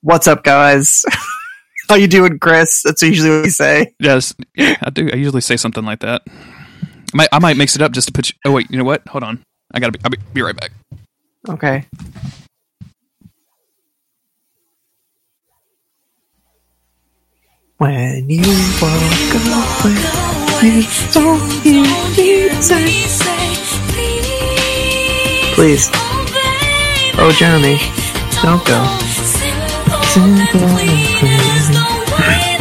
What's 0.03 0.29
up, 0.29 0.45
guys? 0.45 1.05
How 1.89 1.97
you 1.97 2.07
doing, 2.07 2.39
Chris? 2.39 2.83
That's 2.83 3.03
usually 3.03 3.31
what 3.31 3.45
we 3.45 3.51
say. 3.51 3.95
Yes, 3.99 4.35
yeah, 4.55 4.77
I 4.83 4.91
do. 4.91 5.09
I 5.13 5.17
usually 5.17 5.41
say 5.41 5.57
something 5.57 5.85
like 5.85 6.01
that. 6.01 6.23
I 7.13 7.17
might, 7.17 7.29
I 7.33 7.39
might 7.39 7.57
mix 7.57 7.77
it 7.77 7.83
up 7.83 7.93
just 7.93 8.09
to 8.09 8.13
put 8.13 8.31
you. 8.31 8.35
Oh 8.47 8.53
wait, 8.53 8.71
you 8.71 8.79
know 8.79 8.85
what? 8.85 9.07
Hold 9.09 9.25
on. 9.25 9.43
I 9.75 9.81
gotta 9.81 9.93
be. 9.93 10.01
I'll 10.05 10.11
be, 10.11 10.19
be 10.33 10.43
right 10.43 10.57
back. 10.57 10.71
Okay. 11.49 11.85
When 17.79 18.31
you 18.31 18.43
walk 18.81 19.35
away, 19.35 19.93
you 20.63 20.85
don't 21.13 21.51
hear 22.15 22.49
me 22.49 22.57
say, 22.59 23.53
Please. 25.55 25.91
Oh, 27.19 27.31
Jeremy, 27.37 27.79
don't 28.41 28.65
go. 28.65 28.87
Simple 30.13 30.79
and 30.79 31.19
clean. 31.19 32.52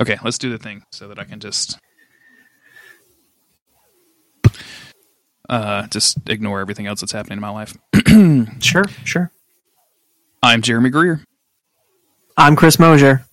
Okay, 0.00 0.16
let's 0.24 0.38
do 0.38 0.50
the 0.50 0.58
thing 0.58 0.82
so 0.92 1.08
that 1.08 1.18
I 1.18 1.24
can 1.24 1.40
just. 1.40 1.78
Uh, 5.48 5.86
just 5.88 6.16
ignore 6.28 6.60
everything 6.60 6.86
else 6.86 7.00
that's 7.00 7.12
happening 7.12 7.36
in 7.36 7.40
my 7.40 7.50
life. 7.50 7.76
Sure, 8.60 8.84
sure. 9.04 9.30
I'm 10.42 10.62
Jeremy 10.62 10.90
Greer. 10.90 11.22
I'm 12.36 12.56
Chris 12.56 12.78
Mosier. 12.78 13.24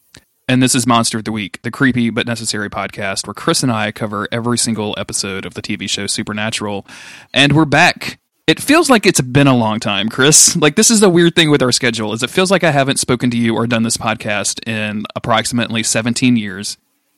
And 0.47 0.63
this 0.63 0.75
is 0.75 0.87
Monster 0.87 1.17
of 1.17 1.25
the 1.25 1.31
Week, 1.31 1.61
the 1.63 1.71
creepy 1.71 2.09
but 2.09 2.25
necessary 2.25 2.69
podcast 2.69 3.27
where 3.27 3.33
Chris 3.33 3.63
and 3.63 3.71
I 3.71 3.91
cover 3.91 4.27
every 4.31 4.57
single 4.57 4.95
episode 4.97 5.45
of 5.45 5.55
the 5.55 5.61
TV 5.61 5.89
show 5.89 6.07
Supernatural. 6.07 6.85
And 7.33 7.53
we're 7.53 7.65
back. 7.65 8.19
It 8.47 8.61
feels 8.61 8.89
like 8.89 9.05
it's 9.05 9.19
been 9.19 9.47
a 9.47 9.55
long 9.55 9.81
time, 9.81 10.07
Chris. 10.07 10.55
Like 10.55 10.77
this 10.77 10.89
is 10.89 11.01
the 11.01 11.09
weird 11.09 11.35
thing 11.35 11.51
with 11.51 11.61
our 11.61 11.73
schedule 11.73 12.13
is 12.13 12.23
it 12.23 12.29
feels 12.29 12.49
like 12.49 12.63
I 12.63 12.71
haven't 12.71 12.97
spoken 12.97 13.29
to 13.31 13.37
you 13.37 13.53
or 13.53 13.67
done 13.67 13.83
this 13.83 13.97
podcast 13.97 14.65
in 14.65 15.05
approximately 15.17 15.83
17 15.83 16.37
years. 16.37 16.77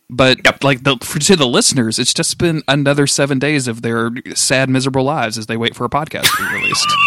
But 0.10 0.64
like 0.64 0.84
the 0.84 0.98
for, 1.04 1.20
to 1.20 1.36
the 1.36 1.46
listeners, 1.48 2.00
it's 2.00 2.16
just 2.16 2.40
been 2.40 2.64
another 2.68 3.06
7 3.06 3.38
days 3.38 3.68
of 3.68 3.84
their 3.84 4.10
sad 4.34 4.72
miserable 4.72 5.04
lives 5.04 5.38
as 5.38 5.46
they 5.46 5.56
wait 5.56 5.76
for 5.76 5.86
a 5.86 5.90
podcast 5.90 6.36
to 6.36 6.50
be 6.50 6.56
released. 6.56 6.88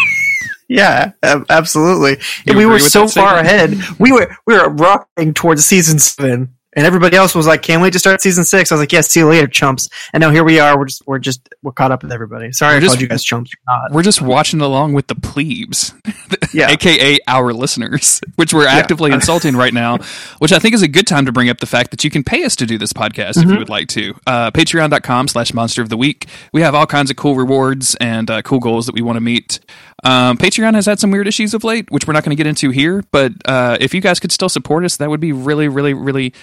Yeah, 0.69 1.11
absolutely. 1.21 2.17
And 2.47 2.57
we 2.57 2.65
were 2.65 2.79
so 2.79 3.07
far 3.07 3.37
ahead. 3.37 3.75
We 3.99 4.11
were 4.11 4.35
we 4.47 4.57
were 4.57 4.69
rocking 4.69 5.33
towards 5.33 5.65
season 5.65 5.99
seven, 5.99 6.55
and 6.75 6.85
everybody 6.85 7.15
else 7.17 7.33
was 7.35 7.47
like, 7.47 7.61
"Can't 7.61 7.81
wait 7.81 7.93
to 7.93 7.99
start 7.99 8.21
season 8.21 8.43
six. 8.43 8.71
I 8.71 8.75
was 8.75 8.79
like, 8.81 8.91
"Yes, 8.91 9.09
see 9.09 9.19
you 9.21 9.27
later, 9.27 9.47
chumps." 9.47 9.89
And 10.13 10.21
now 10.21 10.29
here 10.31 10.43
we 10.43 10.59
are. 10.59 10.77
We're 10.77 10.85
just 10.85 11.03
we're 11.07 11.19
just 11.19 11.47
we're 11.61 11.71
caught 11.71 11.91
up 11.91 12.03
with 12.03 12.11
everybody. 12.11 12.51
Sorry, 12.51 12.73
We're 12.73 12.77
I 12.77 12.79
just- 12.81 12.91
called 12.95 13.01
you 13.01 13.07
guys 13.07 13.23
chumps. 13.23 13.51
Not. 13.67 13.91
We're 13.91 14.03
just 14.03 14.21
watching 14.21 14.61
along 14.61 14.93
with 14.93 15.07
the 15.07 15.15
plebes. 15.15 15.93
Yeah. 16.53 16.69
aka 16.69 17.17
our 17.27 17.51
listeners, 17.51 18.21
which 18.35 18.53
we're 18.53 18.67
actively 18.67 19.11
insulting 19.13 19.55
right 19.55 19.73
now, 19.73 19.97
which 20.37 20.51
I 20.51 20.59
think 20.59 20.75
is 20.75 20.83
a 20.83 20.87
good 20.87 21.07
time 21.07 21.25
to 21.25 21.31
bring 21.31 21.49
up 21.49 21.59
the 21.59 21.65
fact 21.65 21.89
that 21.91 22.03
you 22.03 22.11
can 22.11 22.23
pay 22.23 22.43
us 22.43 22.55
to 22.57 22.67
do 22.67 22.77
this 22.77 22.93
podcast 22.93 23.41
if 23.41 23.49
you 23.49 23.57
would 23.57 23.69
like 23.69 23.87
to. 23.89 24.13
Uh, 24.27 24.51
Patreon.com 24.51 25.29
slash 25.29 25.51
monster 25.51 25.81
of 25.81 25.89
the 25.89 25.97
week. 25.97 26.27
We 26.51 26.61
have 26.61 26.75
all 26.75 26.85
kinds 26.85 27.09
of 27.09 27.17
cool 27.17 27.35
rewards 27.35 27.95
and 27.95 28.29
uh, 28.29 28.43
cool 28.43 28.59
goals 28.59 28.85
that 28.85 28.93
we 28.93 29.01
want 29.01 29.15
to 29.15 29.21
meet. 29.21 29.61
Um, 30.03 30.37
Patreon 30.37 30.75
has 30.75 30.85
had 30.85 30.99
some 30.99 31.09
weird 31.09 31.27
issues 31.27 31.55
of 31.55 31.63
late, 31.63 31.89
which 31.89 32.05
we're 32.05 32.13
not 32.13 32.23
going 32.23 32.35
to 32.37 32.39
get 32.39 32.45
into 32.47 32.69
here, 32.69 33.03
but 33.11 33.31
uh, 33.45 33.77
if 33.79 33.95
you 33.95 34.01
guys 34.01 34.19
could 34.19 34.31
still 34.31 34.49
support 34.49 34.83
us, 34.85 34.97
that 34.97 35.09
would 35.09 35.21
be 35.21 35.31
really, 35.31 35.67
really, 35.69 35.95
really, 35.95 36.33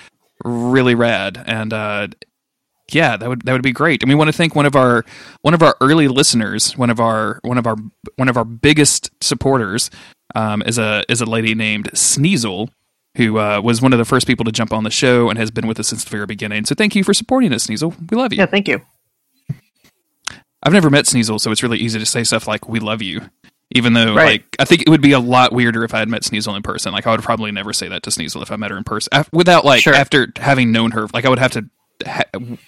really 0.44 0.94
rad. 0.94 1.42
And 1.46 1.72
uh, 1.72 2.08
yeah, 2.90 3.16
that 3.16 3.28
would 3.28 3.42
that 3.42 3.52
would 3.52 3.62
be 3.62 3.72
great. 3.72 4.02
And 4.02 4.08
we 4.08 4.14
want 4.14 4.28
to 4.28 4.36
thank 4.36 4.54
one 4.54 4.66
of 4.66 4.76
our 4.76 5.04
one 5.42 5.54
of 5.54 5.62
our 5.62 5.76
early 5.80 6.08
listeners, 6.08 6.76
one 6.76 6.90
of 6.90 7.00
our 7.00 7.40
one 7.42 7.58
of 7.58 7.66
our 7.66 7.76
one 8.16 8.28
of 8.28 8.36
our 8.36 8.44
biggest 8.44 9.10
supporters, 9.22 9.90
um, 10.34 10.62
is 10.62 10.78
a 10.78 11.04
is 11.08 11.20
a 11.20 11.26
lady 11.26 11.54
named 11.54 11.90
Sneasel, 11.92 12.68
who 13.16 13.38
uh, 13.38 13.60
was 13.60 13.82
one 13.82 13.92
of 13.92 13.98
the 13.98 14.04
first 14.04 14.26
people 14.26 14.44
to 14.44 14.52
jump 14.52 14.72
on 14.72 14.84
the 14.84 14.90
show 14.90 15.28
and 15.28 15.38
has 15.38 15.50
been 15.50 15.66
with 15.66 15.78
us 15.78 15.88
since 15.88 16.04
the 16.04 16.10
very 16.10 16.26
beginning. 16.26 16.64
So 16.64 16.74
thank 16.74 16.94
you 16.94 17.04
for 17.04 17.14
supporting 17.14 17.52
us, 17.52 17.66
Sneasel. 17.66 17.94
We 18.10 18.16
love 18.16 18.32
you. 18.32 18.38
Yeah, 18.38 18.46
thank 18.46 18.68
you. 18.68 18.80
I've 20.62 20.74
never 20.74 20.90
met 20.90 21.06
Sneasel, 21.06 21.40
so 21.40 21.50
it's 21.50 21.62
really 21.62 21.78
easy 21.78 21.98
to 21.98 22.06
say 22.06 22.22
stuff 22.22 22.46
like 22.46 22.68
"We 22.68 22.80
love 22.80 23.00
you," 23.02 23.22
even 23.72 23.92
though 23.92 24.14
Right. 24.14 24.42
like 24.42 24.56
I 24.58 24.64
think 24.64 24.82
it 24.82 24.88
would 24.88 25.00
be 25.02 25.12
a 25.12 25.20
lot 25.20 25.52
weirder 25.52 25.84
if 25.84 25.94
I 25.94 25.98
had 26.00 26.08
met 26.08 26.22
Sneasel 26.22 26.56
in 26.56 26.62
person. 26.62 26.92
Like 26.92 27.06
I 27.06 27.10
would 27.12 27.22
probably 27.22 27.52
never 27.52 27.72
say 27.72 27.88
that 27.88 28.02
to 28.04 28.10
Sneasel 28.10 28.42
if 28.42 28.50
I 28.50 28.56
met 28.56 28.70
her 28.70 28.76
in 28.76 28.84
person 28.84 29.08
af- 29.12 29.28
without 29.32 29.64
like 29.64 29.82
Sure. 29.82 29.94
after 29.94 30.32
having 30.36 30.72
known 30.72 30.90
her. 30.92 31.06
Like 31.12 31.24
I 31.24 31.28
would 31.28 31.38
have 31.38 31.52
to. 31.52 31.64
Ha- 32.06 32.22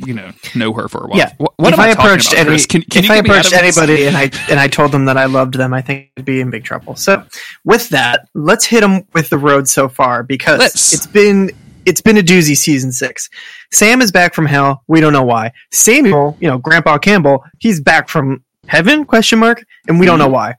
you 0.04 0.12
know, 0.12 0.30
know 0.54 0.74
her 0.74 0.88
for 0.88 1.04
a 1.04 1.08
while. 1.08 1.16
Yeah. 1.16 1.32
What, 1.38 1.54
what 1.56 1.72
if 1.72 1.78
I, 1.78 1.86
I 1.88 1.90
approached 1.92 2.34
about, 2.34 2.48
any, 2.48 2.58
Can, 2.64 2.82
can 2.82 3.04
if 3.04 3.10
I 3.10 3.14
get 3.14 3.24
me 3.24 3.30
out 3.30 3.46
approached 3.46 3.54
anybody 3.54 4.04
and 4.06 4.14
I 4.14 4.30
and 4.50 4.60
I 4.60 4.68
told 4.68 4.92
them 4.92 5.06
that 5.06 5.16
I 5.16 5.24
loved 5.24 5.54
them, 5.54 5.72
I 5.72 5.80
think 5.80 6.10
I'd 6.18 6.26
be 6.26 6.42
in 6.42 6.50
big 6.50 6.64
trouble. 6.64 6.96
So, 6.96 7.24
with 7.64 7.88
that, 7.88 8.28
let's 8.34 8.66
hit 8.66 8.82
them 8.82 9.06
with 9.14 9.30
the 9.30 9.38
road 9.38 9.68
so 9.68 9.88
far 9.88 10.22
because 10.22 10.58
Let's. 10.58 10.92
it's 10.92 11.06
been 11.06 11.50
it's 11.86 12.02
been 12.02 12.18
a 12.18 12.22
doozy 12.22 12.54
season 12.54 12.92
six. 12.92 13.30
Sam 13.70 14.02
is 14.02 14.12
back 14.12 14.34
from 14.34 14.44
hell. 14.44 14.82
We 14.86 15.00
don't 15.00 15.14
know 15.14 15.22
why. 15.24 15.52
Samuel, 15.70 16.36
you 16.38 16.48
know, 16.48 16.58
Grandpa 16.58 16.98
Campbell, 16.98 17.42
he's 17.58 17.80
back 17.80 18.10
from 18.10 18.44
heaven? 18.68 19.06
Question 19.06 19.38
mark. 19.38 19.64
And 19.88 19.98
we 19.98 20.04
don't 20.04 20.18
Mm-hmm. 20.18 20.28
know 20.28 20.34
why. 20.34 20.56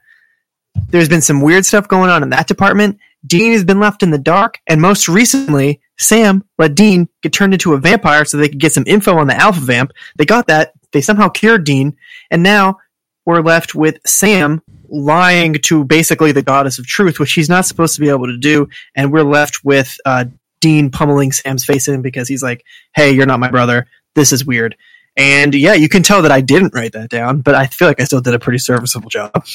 There's 0.89 1.09
been 1.09 1.21
some 1.21 1.41
weird 1.41 1.65
stuff 1.65 1.87
going 1.87 2.09
on 2.09 2.23
in 2.23 2.29
that 2.29 2.47
department. 2.47 2.99
Dean 3.25 3.53
has 3.53 3.63
been 3.63 3.79
left 3.79 4.03
in 4.03 4.11
the 4.11 4.17
dark, 4.17 4.59
and 4.67 4.81
most 4.81 5.07
recently, 5.07 5.81
Sam 5.97 6.43
let 6.57 6.75
Dean 6.75 7.07
get 7.21 7.33
turned 7.33 7.53
into 7.53 7.73
a 7.73 7.79
vampire 7.79 8.25
so 8.25 8.37
they 8.37 8.49
could 8.49 8.59
get 8.59 8.73
some 8.73 8.83
info 8.85 9.17
on 9.17 9.27
the 9.27 9.35
Alpha 9.35 9.61
Vamp. 9.61 9.91
They 10.17 10.25
got 10.25 10.47
that. 10.47 10.73
They 10.91 11.01
somehow 11.01 11.29
cured 11.29 11.63
Dean, 11.63 11.95
and 12.29 12.43
now 12.43 12.77
we're 13.25 13.41
left 13.41 13.73
with 13.73 13.97
Sam 14.05 14.61
lying 14.89 15.53
to 15.53 15.83
basically 15.83 16.31
the 16.31 16.43
goddess 16.43 16.77
of 16.77 16.85
truth, 16.85 17.19
which 17.19 17.33
he's 17.33 17.49
not 17.49 17.65
supposed 17.65 17.95
to 17.95 18.01
be 18.01 18.09
able 18.09 18.27
to 18.27 18.37
do, 18.37 18.67
and 18.95 19.11
we're 19.11 19.23
left 19.23 19.63
with 19.63 19.97
uh, 20.05 20.25
Dean 20.59 20.91
pummeling 20.91 21.31
Sam's 21.31 21.65
face 21.65 21.87
in 21.87 22.01
because 22.01 22.27
he's 22.27 22.43
like, 22.43 22.63
"Hey, 22.95 23.11
you're 23.11 23.25
not 23.25 23.39
my 23.39 23.49
brother. 23.49 23.87
This 24.15 24.31
is 24.31 24.45
weird." 24.45 24.75
And 25.15 25.53
yeah, 25.53 25.73
you 25.75 25.89
can 25.89 26.01
tell 26.01 26.23
that 26.23 26.31
I 26.31 26.41
didn't 26.41 26.73
write 26.73 26.93
that 26.93 27.09
down, 27.09 27.41
but 27.41 27.53
I 27.53 27.67
feel 27.67 27.87
like 27.87 28.01
I 28.01 28.03
still 28.05 28.19
did 28.21 28.33
a 28.33 28.39
pretty 28.39 28.57
serviceable 28.57 29.09
job. 29.11 29.45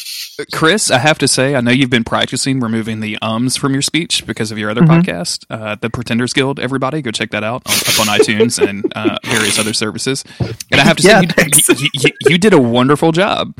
Chris, 0.52 0.88
I 0.90 0.98
have 0.98 1.18
to 1.18 1.26
say, 1.26 1.56
I 1.56 1.60
know 1.60 1.72
you've 1.72 1.90
been 1.90 2.04
practicing 2.04 2.60
removing 2.60 3.00
the 3.00 3.18
ums 3.20 3.56
from 3.56 3.72
your 3.72 3.82
speech 3.82 4.24
because 4.24 4.52
of 4.52 4.58
your 4.58 4.70
other 4.70 4.82
Mhm. 4.82 4.86
podcast, 5.02 5.44
uh, 5.50 5.74
the 5.80 5.90
Pretenders 5.90 6.32
Guild. 6.32 6.60
Everybody, 6.60 7.02
go 7.02 7.10
check 7.10 7.30
that 7.32 7.42
out 7.42 7.62
on, 7.66 7.74
up 7.74 8.00
on 8.00 8.06
iTunes 8.18 8.64
and 8.64 8.90
uh, 8.94 9.18
various 9.24 9.58
other 9.58 9.72
services. 9.72 10.22
And 10.70 10.80
I 10.80 10.84
have 10.84 10.96
to 10.98 11.02
say, 11.02 11.08
Yeah, 11.08 11.20
you, 11.22 11.74
you, 11.76 11.88
you, 11.92 12.10
you 12.28 12.38
did 12.38 12.52
a 12.52 12.60
wonderful 12.60 13.10
job. 13.10 13.56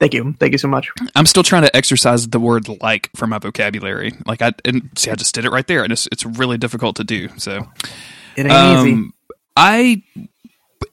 Thank 0.00 0.12
you, 0.12 0.34
thank 0.38 0.52
you 0.52 0.58
so 0.58 0.68
much. 0.68 0.88
I'm 1.14 1.24
still 1.24 1.42
trying 1.44 1.62
to 1.62 1.74
exercise 1.74 2.28
the 2.28 2.40
word 2.40 2.68
"like" 2.82 3.08
from 3.16 3.30
my 3.30 3.38
vocabulary. 3.38 4.12
Like 4.26 4.42
I 4.42 4.52
and 4.64 4.90
see, 4.96 5.10
I 5.10 5.14
just 5.14 5.34
did 5.34 5.44
it 5.46 5.50
right 5.50 5.66
there, 5.66 5.82
and 5.84 5.92
it's 5.92 6.06
it's 6.12 6.26
really 6.26 6.58
difficult 6.58 6.96
to 6.96 7.04
do. 7.04 7.28
So. 7.38 7.68
It 8.36 8.44
ain't 8.46 8.78
easy. 8.78 8.92
Um, 8.92 9.14
I 9.56 10.02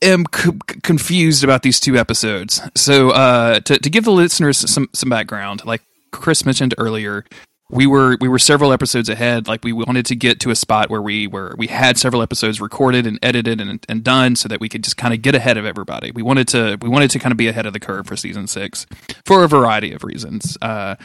am 0.01 0.25
c- 0.33 0.51
confused 0.83 1.43
about 1.43 1.63
these 1.63 1.79
two 1.79 1.97
episodes. 1.97 2.61
So, 2.75 3.11
uh, 3.11 3.59
to 3.61 3.77
to 3.77 3.89
give 3.89 4.05
the 4.05 4.11
listeners 4.11 4.57
some 4.57 4.89
some 4.93 5.09
background, 5.09 5.65
like 5.65 5.81
Chris 6.11 6.45
mentioned 6.45 6.73
earlier, 6.77 7.25
we 7.69 7.87
were 7.87 8.17
we 8.19 8.27
were 8.27 8.39
several 8.39 8.73
episodes 8.73 9.09
ahead. 9.09 9.47
Like 9.47 9.63
we 9.63 9.73
wanted 9.73 10.05
to 10.07 10.15
get 10.15 10.39
to 10.41 10.51
a 10.51 10.55
spot 10.55 10.89
where 10.89 11.01
we 11.01 11.27
were 11.27 11.55
we 11.57 11.67
had 11.67 11.97
several 11.97 12.21
episodes 12.21 12.59
recorded 12.59 13.07
and 13.07 13.17
edited 13.23 13.61
and, 13.61 13.83
and 13.87 14.03
done, 14.03 14.35
so 14.35 14.47
that 14.49 14.59
we 14.59 14.69
could 14.69 14.83
just 14.83 14.97
kind 14.97 15.13
of 15.13 15.21
get 15.21 15.35
ahead 15.35 15.57
of 15.57 15.65
everybody. 15.65 16.11
We 16.11 16.21
wanted 16.21 16.47
to 16.49 16.77
we 16.81 16.89
wanted 16.89 17.11
to 17.11 17.19
kind 17.19 17.31
of 17.31 17.37
be 17.37 17.47
ahead 17.47 17.65
of 17.65 17.73
the 17.73 17.79
curve 17.79 18.07
for 18.07 18.15
season 18.15 18.47
six 18.47 18.85
for 19.25 19.43
a 19.43 19.47
variety 19.47 19.93
of 19.93 20.03
reasons. 20.03 20.57
Uh, 20.61 20.95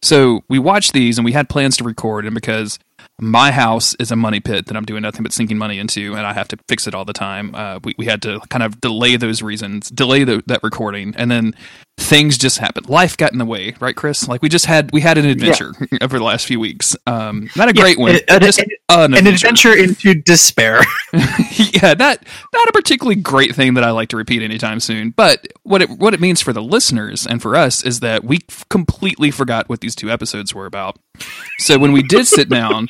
so 0.00 0.42
we 0.48 0.58
watched 0.58 0.92
these 0.92 1.18
and 1.18 1.24
we 1.24 1.32
had 1.32 1.48
plans 1.48 1.76
to 1.78 1.84
record, 1.84 2.24
and 2.24 2.34
because 2.34 2.78
my 3.20 3.52
house 3.52 3.94
is 3.96 4.10
a 4.10 4.16
money 4.16 4.40
pit 4.40 4.66
that 4.66 4.76
I'm 4.76 4.84
doing 4.84 5.02
nothing 5.02 5.22
but 5.22 5.32
sinking 5.32 5.58
money 5.58 5.78
into, 5.78 6.14
and 6.14 6.26
I 6.26 6.32
have 6.32 6.48
to 6.48 6.58
fix 6.68 6.86
it 6.86 6.94
all 6.94 7.04
the 7.04 7.12
time. 7.12 7.54
Uh, 7.54 7.78
we, 7.84 7.94
we 7.98 8.06
had 8.06 8.22
to 8.22 8.40
kind 8.48 8.62
of 8.62 8.80
delay 8.80 9.16
those 9.16 9.42
reasons, 9.42 9.90
delay 9.90 10.24
the, 10.24 10.42
that 10.46 10.62
recording, 10.62 11.14
and 11.16 11.30
then 11.30 11.54
things 11.98 12.36
just 12.38 12.58
happened. 12.58 12.88
Life 12.88 13.16
got 13.16 13.32
in 13.32 13.38
the 13.38 13.44
way, 13.44 13.74
right, 13.80 13.94
Chris? 13.94 14.26
Like 14.28 14.42
we 14.42 14.48
just 14.48 14.66
had 14.66 14.90
we 14.92 15.00
had 15.00 15.18
an 15.18 15.26
adventure 15.26 15.72
over 16.00 16.18
the 16.18 16.24
last 16.24 16.46
few 16.46 16.58
weeks. 16.58 16.96
Um, 17.06 17.48
not 17.56 17.68
a 17.68 17.74
Yeah, 17.74 17.82
great 17.82 17.98
one, 17.98 18.14
an- 18.16 18.20
an- 18.28 18.40
just 18.40 18.58
an- 18.58 18.66
an, 18.88 19.14
An 19.14 19.26
adventure. 19.26 19.70
adventure 19.72 19.74
into 19.74 20.14
despair. 20.22 20.80
yeah, 21.12 21.94
not 21.94 22.18
not 22.52 22.68
a 22.68 22.72
particularly 22.72 23.16
great 23.20 23.54
thing 23.54 23.74
that 23.74 23.84
I 23.84 23.90
like 23.90 24.08
to 24.10 24.16
repeat 24.16 24.42
anytime 24.42 24.80
soon. 24.80 25.10
But 25.10 25.46
what 25.62 25.82
it 25.82 25.90
what 25.90 26.14
it 26.14 26.20
means 26.20 26.40
for 26.40 26.52
the 26.52 26.62
listeners 26.62 27.26
and 27.26 27.40
for 27.40 27.56
us 27.56 27.84
is 27.84 28.00
that 28.00 28.24
we 28.24 28.40
completely 28.70 29.30
forgot 29.30 29.68
what 29.68 29.80
these 29.80 29.94
two 29.94 30.10
episodes 30.10 30.54
were 30.54 30.66
about. 30.66 30.98
So 31.58 31.78
when 31.78 31.92
we 31.92 32.02
did 32.02 32.26
sit 32.26 32.48
down, 32.48 32.88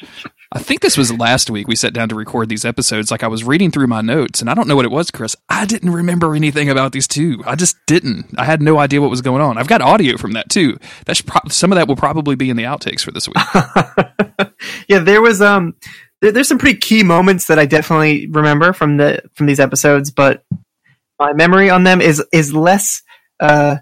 I 0.55 0.59
think 0.59 0.83
this 0.83 0.99
was 0.99 1.11
last 1.11 1.49
week. 1.49 1.67
We 1.67 1.77
sat 1.77 1.95
down 1.95 2.11
to 2.11 2.15
record 2.15 2.51
these 2.51 2.67
episodes. 2.67 3.11
Like 3.11 3.23
I 3.23 3.29
was 3.29 3.43
reading 3.43 3.71
through 3.71 3.87
my 3.87 4.03
notes, 4.03 4.43
and 4.43 4.51
I 4.51 4.55
don't 4.55 4.69
know 4.69 4.77
what 4.77 4.85
it 4.85 4.91
was, 4.91 5.11
Chris. 5.11 5.35
I 5.49 5.65
didn't 5.65 5.91
remember 5.91 6.35
anything 6.35 6.69
about 6.69 6.93
these 6.93 7.09
two. 7.09 7.43
I 7.47 7.55
just 7.55 7.77
didn't. 7.87 8.35
I 8.37 8.45
had 8.45 8.61
no 8.61 8.79
idea 8.79 9.01
what 9.01 9.09
was 9.09 9.23
going 9.23 9.41
on. 9.41 9.57
I've 9.57 9.67
got 9.67 9.81
audio 9.81 10.19
from 10.19 10.33
that 10.33 10.51
too. 10.51 10.79
That's 11.07 11.23
pro- 11.23 11.49
some 11.49 11.73
of 11.73 11.77
that 11.77 11.89
will 11.89 11.97
probably 11.97 12.37
be 12.37 12.51
in 12.51 12.57
the 12.57 12.65
outtakes 12.65 13.01
for 13.01 13.13
this 13.13 13.27
week. 13.27 13.37
yeah, 14.89 14.99
there 14.99 15.23
was 15.23 15.41
um, 15.41 15.75
there, 16.21 16.33
there's 16.33 16.49
some 16.49 16.59
pretty 16.59 16.79
key 16.79 17.03
moments 17.03 17.47
that 17.47 17.59
I 17.59 17.65
definitely 17.65 18.27
remember 18.27 18.75
from 18.75 18.99
the 18.99 19.23
from 19.35 19.47
these 19.47 19.61
episodes, 19.61 20.11
but 20.11 20.45
my 21.19 21.33
memory 21.33 21.71
on 21.71 21.85
them 21.85 22.03
is 22.03 22.23
is 22.31 22.53
less. 22.53 23.03
Uh, 23.41 23.77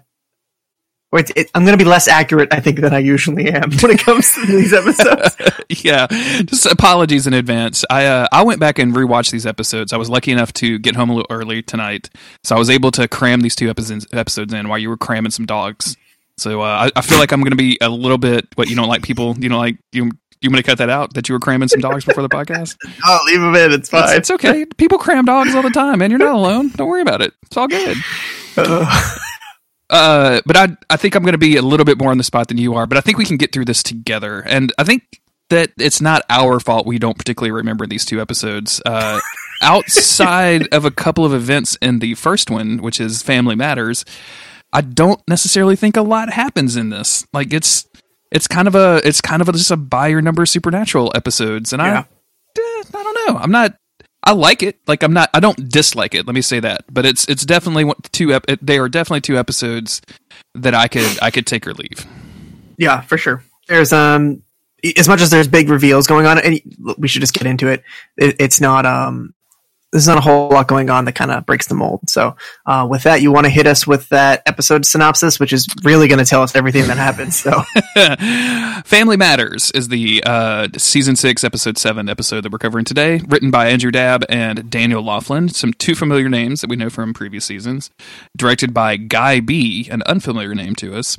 or 1.11 1.19
it's, 1.19 1.31
it, 1.35 1.51
I'm 1.53 1.63
going 1.65 1.77
to 1.77 1.83
be 1.83 1.89
less 1.89 2.07
accurate, 2.07 2.53
I 2.53 2.59
think, 2.59 2.79
than 2.79 2.93
I 2.93 2.99
usually 2.99 3.49
am 3.49 3.71
when 3.81 3.91
it 3.91 3.99
comes 3.99 4.33
to 4.35 4.45
these 4.45 4.73
episodes. 4.73 5.35
yeah, 5.83 6.07
just 6.45 6.65
apologies 6.65 7.27
in 7.27 7.33
advance. 7.33 7.83
I 7.89 8.05
uh, 8.05 8.27
I 8.31 8.43
went 8.43 8.59
back 8.59 8.79
and 8.79 8.93
rewatched 8.93 9.31
these 9.31 9.45
episodes. 9.45 9.93
I 9.93 9.97
was 9.97 10.09
lucky 10.09 10.31
enough 10.31 10.53
to 10.53 10.79
get 10.79 10.95
home 10.95 11.09
a 11.09 11.13
little 11.13 11.27
early 11.35 11.61
tonight, 11.61 12.09
so 12.43 12.55
I 12.55 12.59
was 12.59 12.69
able 12.69 12.91
to 12.91 13.07
cram 13.07 13.41
these 13.41 13.55
two 13.55 13.69
episodes 13.69 14.07
episodes 14.13 14.53
in 14.53 14.67
while 14.69 14.77
you 14.79 14.89
were 14.89 14.97
cramming 14.97 15.31
some 15.31 15.45
dogs. 15.45 15.97
So 16.37 16.61
uh, 16.61 16.89
I, 16.95 16.99
I 16.99 17.01
feel 17.01 17.19
like 17.19 17.31
I'm 17.33 17.41
going 17.41 17.51
to 17.51 17.57
be 17.57 17.77
a 17.81 17.89
little 17.89 18.17
bit. 18.17 18.47
What 18.55 18.69
you 18.69 18.75
don't 18.75 18.87
like 18.87 19.03
people, 19.03 19.35
you 19.37 19.49
know, 19.49 19.57
like 19.59 19.77
you. 19.91 20.11
You 20.43 20.49
want 20.49 20.57
to 20.57 20.63
cut 20.63 20.79
that 20.79 20.89
out? 20.89 21.13
That 21.13 21.29
you 21.29 21.33
were 21.33 21.39
cramming 21.39 21.67
some 21.67 21.81
dogs 21.81 22.03
before 22.03 22.23
the 22.23 22.29
podcast? 22.29 22.75
I'll 23.03 23.23
leave 23.25 23.39
them 23.41 23.53
in. 23.53 23.73
It's 23.73 23.75
It's, 23.75 23.89
fine. 23.91 24.17
it's 24.17 24.31
okay. 24.31 24.65
People 24.77 24.97
cram 24.97 25.23
dogs 25.23 25.53
all 25.53 25.61
the 25.61 25.69
time, 25.69 26.01
and 26.01 26.09
You're 26.09 26.17
not 26.17 26.33
alone. 26.33 26.69
Don't 26.69 26.87
worry 26.87 27.03
about 27.03 27.21
it. 27.21 27.33
It's 27.43 27.55
all 27.57 27.67
good. 27.67 27.95
Uh, 29.91 30.41
but 30.45 30.57
I 30.57 30.69
I 30.89 30.97
think 30.97 31.15
I'm 31.15 31.23
going 31.23 31.33
to 31.33 31.37
be 31.37 31.57
a 31.57 31.61
little 31.61 31.85
bit 31.85 31.99
more 31.99 32.09
on 32.09 32.17
the 32.17 32.23
spot 32.23 32.47
than 32.47 32.57
you 32.57 32.73
are. 32.75 32.87
But 32.87 32.97
I 32.97 33.01
think 33.01 33.17
we 33.17 33.25
can 33.25 33.37
get 33.37 33.51
through 33.51 33.65
this 33.65 33.83
together. 33.83 34.39
And 34.39 34.73
I 34.77 34.83
think 34.83 35.21
that 35.49 35.71
it's 35.77 35.99
not 35.99 36.23
our 36.29 36.59
fault 36.61 36.87
we 36.87 36.97
don't 36.97 37.17
particularly 37.17 37.51
remember 37.51 37.85
these 37.85 38.05
two 38.05 38.21
episodes. 38.21 38.81
Uh, 38.85 39.19
outside 39.61 40.67
of 40.73 40.85
a 40.85 40.91
couple 40.91 41.25
of 41.25 41.33
events 41.33 41.77
in 41.81 41.99
the 41.99 42.15
first 42.15 42.49
one, 42.49 42.81
which 42.81 42.99
is 42.99 43.21
Family 43.21 43.55
Matters, 43.55 44.03
I 44.73 44.81
don't 44.81 45.21
necessarily 45.27 45.75
think 45.75 45.97
a 45.97 46.01
lot 46.01 46.31
happens 46.31 46.75
in 46.75 46.89
this. 46.89 47.27
Like 47.33 47.53
it's 47.53 47.85
it's 48.31 48.47
kind 48.47 48.67
of 48.67 48.75
a 48.75 49.01
it's 49.03 49.21
kind 49.21 49.41
of 49.41 49.49
a, 49.49 49.51
just 49.51 49.71
a 49.71 49.77
by 49.77 50.07
your 50.07 50.21
number 50.21 50.45
supernatural 50.45 51.11
episodes, 51.13 51.73
and 51.73 51.81
Yeah. 51.81 52.05
I 52.57 52.59
eh, 52.59 52.83
I 52.93 53.03
don't 53.03 53.27
know. 53.27 53.37
I'm 53.39 53.51
not. 53.51 53.75
I 54.23 54.33
like 54.33 54.61
it. 54.61 54.79
Like 54.87 55.03
I'm 55.03 55.13
not. 55.13 55.29
I 55.33 55.39
don't 55.39 55.69
dislike 55.69 56.13
it. 56.13 56.27
Let 56.27 56.35
me 56.35 56.41
say 56.41 56.59
that. 56.59 56.85
But 56.91 57.05
it's 57.05 57.25
it's 57.27 57.45
definitely 57.45 57.91
two. 58.11 58.33
Ep- 58.33 58.45
they 58.61 58.77
are 58.77 58.89
definitely 58.89 59.21
two 59.21 59.37
episodes 59.37 60.01
that 60.55 60.73
I 60.75 60.87
could 60.87 61.17
I 61.21 61.31
could 61.31 61.47
take 61.47 61.65
or 61.65 61.73
leave. 61.73 62.05
yeah, 62.77 63.01
for 63.01 63.17
sure. 63.17 63.43
There's 63.67 63.91
um, 63.93 64.43
as 64.97 65.07
much 65.07 65.21
as 65.21 65.29
there's 65.29 65.47
big 65.47 65.69
reveals 65.69 66.07
going 66.07 66.25
on, 66.25 66.37
and 66.39 66.61
we 66.97 67.07
should 67.07 67.21
just 67.21 67.33
get 67.33 67.47
into 67.47 67.67
it. 67.67 67.83
it 68.17 68.35
it's 68.39 68.61
not 68.61 68.85
um, 68.85 69.33
there's 69.91 70.07
not 70.07 70.17
a 70.17 70.21
whole 70.21 70.49
lot 70.49 70.67
going 70.67 70.89
on 70.89 71.05
that 71.05 71.15
kind 71.15 71.31
of 71.31 71.45
breaks 71.45 71.67
the 71.67 71.75
mold. 71.75 72.09
So, 72.09 72.35
uh, 72.65 72.87
with 72.89 73.03
that, 73.03 73.21
you 73.21 73.31
want 73.31 73.45
to 73.45 73.49
hit 73.49 73.67
us 73.67 73.85
with 73.85 74.07
that 74.09 74.41
episode 74.45 74.85
synopsis, 74.85 75.39
which 75.39 75.53
is 75.53 75.67
really 75.83 76.07
going 76.07 76.19
to 76.19 76.25
tell 76.25 76.41
us 76.43 76.55
everything 76.55 76.87
that 76.87 76.97
happens. 76.97 77.39
So, 77.39 77.61
Family 78.85 79.17
Matters 79.17 79.71
is 79.71 79.89
the 79.89 80.23
uh, 80.25 80.69
season 80.77 81.15
six, 81.15 81.43
episode 81.43 81.77
seven 81.77 82.07
episode 82.09 82.41
that 82.41 82.51
we're 82.51 82.57
covering 82.57 82.85
today. 82.85 83.21
Written 83.27 83.51
by 83.51 83.69
Andrew 83.69 83.91
Dabb 83.91 84.23
and 84.29 84.69
Daniel 84.69 85.03
Loflin, 85.03 85.53
some 85.53 85.73
two 85.73 85.95
familiar 85.95 86.29
names 86.29 86.61
that 86.61 86.69
we 86.69 86.75
know 86.75 86.89
from 86.89 87.13
previous 87.13 87.45
seasons. 87.45 87.89
Directed 88.37 88.73
by 88.73 88.95
Guy 88.97 89.39
Bee, 89.39 89.89
an 89.89 90.03
unfamiliar 90.03 90.55
name 90.55 90.75
to 90.75 90.95
us. 90.95 91.17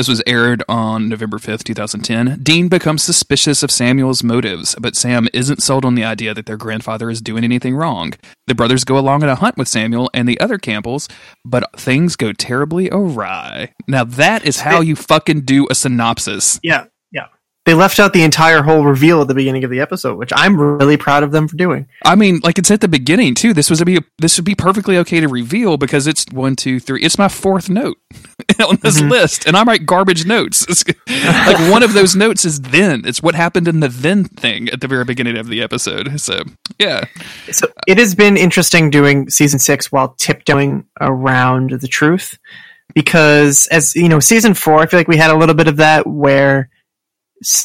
This 0.00 0.08
was 0.08 0.22
aired 0.26 0.62
on 0.66 1.10
November 1.10 1.36
5th, 1.36 1.62
2010. 1.62 2.42
Dean 2.42 2.68
becomes 2.68 3.02
suspicious 3.02 3.62
of 3.62 3.70
Samuel's 3.70 4.22
motives, 4.22 4.74
but 4.80 4.96
Sam 4.96 5.28
isn't 5.34 5.62
sold 5.62 5.84
on 5.84 5.94
the 5.94 6.04
idea 6.04 6.32
that 6.32 6.46
their 6.46 6.56
grandfather 6.56 7.10
is 7.10 7.20
doing 7.20 7.44
anything 7.44 7.76
wrong. 7.76 8.14
The 8.46 8.54
brothers 8.54 8.84
go 8.84 8.96
along 8.96 9.24
on 9.24 9.28
a 9.28 9.34
hunt 9.34 9.58
with 9.58 9.68
Samuel 9.68 10.10
and 10.14 10.26
the 10.26 10.40
other 10.40 10.56
Campbells, 10.56 11.06
but 11.44 11.78
things 11.78 12.16
go 12.16 12.32
terribly 12.32 12.88
awry. 12.90 13.74
Now, 13.86 14.04
that 14.04 14.46
is 14.46 14.60
how 14.60 14.80
you 14.80 14.96
fucking 14.96 15.42
do 15.42 15.66
a 15.70 15.74
synopsis. 15.74 16.58
yeah, 16.62 16.84
yeah. 16.84 16.86
They 17.70 17.74
left 17.74 18.00
out 18.00 18.12
the 18.12 18.24
entire 18.24 18.62
whole 18.62 18.84
reveal 18.84 19.22
at 19.22 19.28
the 19.28 19.34
beginning 19.34 19.62
of 19.62 19.70
the 19.70 19.78
episode, 19.78 20.18
which 20.18 20.32
I'm 20.34 20.60
really 20.60 20.96
proud 20.96 21.22
of 21.22 21.30
them 21.30 21.46
for 21.46 21.54
doing. 21.54 21.86
I 22.04 22.16
mean, 22.16 22.40
like 22.42 22.58
it's 22.58 22.68
at 22.68 22.80
the 22.80 22.88
beginning 22.88 23.36
too. 23.36 23.54
This 23.54 23.70
was 23.70 23.80
a 23.80 23.84
be 23.84 24.00
this 24.18 24.36
would 24.36 24.44
be 24.44 24.56
perfectly 24.56 24.96
okay 24.98 25.20
to 25.20 25.28
reveal 25.28 25.76
because 25.76 26.08
it's 26.08 26.26
one, 26.32 26.56
two, 26.56 26.80
three. 26.80 27.00
It's 27.00 27.16
my 27.16 27.28
fourth 27.28 27.70
note 27.70 27.96
on 28.68 28.78
this 28.82 28.98
mm-hmm. 28.98 29.10
list, 29.10 29.46
and 29.46 29.56
I 29.56 29.62
write 29.62 29.86
garbage 29.86 30.26
notes. 30.26 30.66
Like 31.06 31.70
one 31.70 31.84
of 31.84 31.92
those 31.92 32.16
notes 32.16 32.44
is 32.44 32.60
then. 32.60 33.04
It's 33.04 33.22
what 33.22 33.36
happened 33.36 33.68
in 33.68 33.78
the 33.78 33.86
then 33.86 34.24
thing 34.24 34.68
at 34.70 34.80
the 34.80 34.88
very 34.88 35.04
beginning 35.04 35.38
of 35.38 35.46
the 35.46 35.62
episode. 35.62 36.20
So 36.20 36.42
yeah, 36.80 37.04
So 37.52 37.68
it 37.86 37.98
has 37.98 38.16
been 38.16 38.36
interesting 38.36 38.90
doing 38.90 39.30
season 39.30 39.60
six 39.60 39.92
while 39.92 40.16
tiptoeing 40.18 40.86
around 41.00 41.70
the 41.70 41.86
truth, 41.86 42.36
because 42.94 43.68
as 43.68 43.94
you 43.94 44.08
know, 44.08 44.18
season 44.18 44.54
four, 44.54 44.80
I 44.80 44.86
feel 44.86 44.98
like 44.98 45.06
we 45.06 45.18
had 45.18 45.30
a 45.30 45.38
little 45.38 45.54
bit 45.54 45.68
of 45.68 45.76
that 45.76 46.08
where 46.08 46.68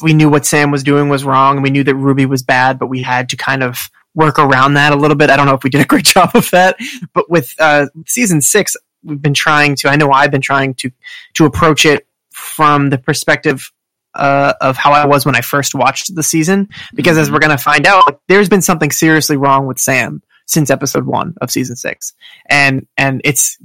we 0.02 0.14
knew 0.14 0.28
what 0.28 0.46
Sam 0.46 0.70
was 0.70 0.82
doing 0.82 1.08
was 1.08 1.24
wrong, 1.24 1.56
and 1.56 1.62
we 1.62 1.70
knew 1.70 1.84
that 1.84 1.94
Ruby 1.94 2.26
was 2.26 2.42
bad, 2.42 2.78
but 2.78 2.86
we 2.86 3.02
had 3.02 3.28
to 3.30 3.36
kind 3.36 3.62
of 3.62 3.90
work 4.14 4.38
around 4.38 4.74
that 4.74 4.92
a 4.92 4.96
little 4.96 5.16
bit. 5.16 5.30
I 5.30 5.36
don't 5.36 5.46
know 5.46 5.54
if 5.54 5.62
we 5.62 5.70
did 5.70 5.82
a 5.82 5.86
great 5.86 6.04
job 6.16 6.30
of 6.34 6.50
that, 6.50 6.76
but 7.12 7.30
with 7.30 7.54
uh, 7.58 7.86
season 8.06 8.40
six, 8.40 8.76
we've 9.04 9.20
been 9.20 9.34
trying 9.34 9.76
to. 9.76 9.88
I 9.88 9.96
know 9.96 10.10
I've 10.10 10.30
been 10.30 10.40
trying 10.40 10.74
to 10.74 10.90
to 11.34 11.44
approach 11.44 11.84
it 11.86 12.06
from 12.30 12.90
the 12.90 12.98
perspective 12.98 13.70
uh, 14.14 14.54
of 14.60 14.76
how 14.76 14.92
I 14.92 15.06
was 15.06 15.26
when 15.26 15.36
I 15.36 15.42
first 15.42 15.74
watched 15.74 16.14
the 16.14 16.22
season, 16.22 16.68
because 16.94 17.18
as 17.18 17.30
we're 17.30 17.38
going 17.38 17.56
to 17.56 17.62
find 17.62 17.86
out, 17.86 18.06
like, 18.06 18.18
there's 18.28 18.48
been 18.48 18.62
something 18.62 18.90
seriously 18.90 19.36
wrong 19.36 19.66
with 19.66 19.78
Sam 19.78 20.22
since 20.46 20.70
episode 20.70 21.04
one 21.04 21.34
of 21.40 21.50
season 21.50 21.76
six, 21.76 22.14
and 22.48 22.86
and 22.96 23.20
it's 23.24 23.58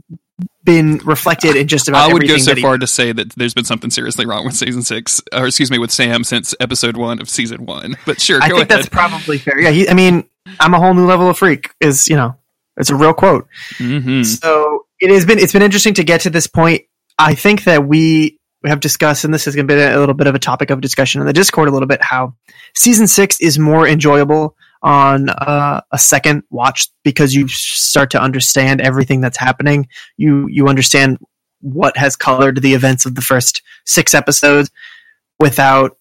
been 0.64 0.98
reflected 1.00 1.56
in 1.56 1.68
just 1.68 1.88
about. 1.88 2.10
I 2.10 2.14
would 2.14 2.28
go 2.28 2.38
so 2.38 2.56
he- 2.56 2.62
far 2.62 2.78
to 2.78 2.88
say 2.88 3.12
that 3.12 3.30
there's 3.32 3.54
been 3.54 3.66
something 3.66 3.90
seriously 3.90 4.26
wrong 4.26 4.46
with 4.46 4.56
season 4.56 4.84
six, 4.84 5.22
or 5.34 5.48
excuse 5.48 5.72
me, 5.72 5.78
with 5.80 5.92
Sam 5.92 6.24
since 6.24 6.54
episode 6.60 6.98
one 6.98 7.20
of 7.20 7.30
season 7.30 7.66
one. 7.66 7.98
But 8.06 8.22
sure, 8.22 8.40
I 8.42 8.48
think 8.48 8.58
ahead. 8.58 8.70
that's 8.70 8.90
probably 8.90 9.38
fair. 9.38 9.60
Yeah, 9.60 9.72
he, 9.72 9.90
I 9.90 9.94
mean, 9.94 10.26
I'm 10.60 10.74
a 10.74 10.80
whole 10.80 10.94
new 10.94 11.06
level 11.06 11.30
of 11.30 11.38
freak. 11.38 11.72
Is 11.80 12.08
you 12.08 12.16
know, 12.16 12.36
it's 12.78 12.90
a 12.90 12.96
real 12.96 13.14
quote. 13.14 13.48
hmm 13.78 14.24
So 14.24 14.86
it 15.00 15.10
has 15.12 15.26
been 15.26 15.40
it's 15.40 15.54
been 15.54 15.62
interesting 15.62 15.94
to 15.96 16.04
get 16.04 16.22
to 16.22 16.30
this 16.30 16.48
point 16.48 16.84
I 17.18 17.36
think 17.36 17.66
that 17.66 17.86
we 17.88 18.40
have 18.66 18.80
discussed, 18.80 19.26
and 19.26 19.34
this 19.34 19.46
has 19.46 19.56
been 19.56 19.70
a 19.70 19.98
little 19.98 20.16
bit 20.16 20.28
of 20.28 20.36
a 20.36 20.40
topic 20.40 20.70
of 20.70 20.82
discussion 20.82 21.22
in 21.22 21.28
the 21.28 21.34
Discord 21.34 21.68
a 21.68 21.72
little 21.72 21.88
bit, 21.88 22.02
how 22.02 22.36
season 22.76 23.08
six 23.08 23.40
is 23.40 23.58
more 23.60 23.88
enjoyable 23.88 24.56
on 24.84 25.30
uh, 25.30 25.82
a 25.92 25.98
second 25.98 26.44
watch 26.50 26.90
because 27.04 27.36
you 27.36 27.48
start 27.48 28.10
to 28.12 28.22
understand 28.22 28.82
everything 28.82 29.22
that's 29.22 29.38
happening. 29.38 29.88
You 30.18 30.48
you 30.48 30.68
understand 30.68 31.18
what 31.62 31.96
has 31.98 32.16
colored 32.16 32.62
the 32.62 32.74
events 32.74 33.06
of 33.06 33.16
the 33.16 33.22
first 33.22 33.62
six 33.86 34.14
episodes 34.14 34.72
without. 35.40 35.98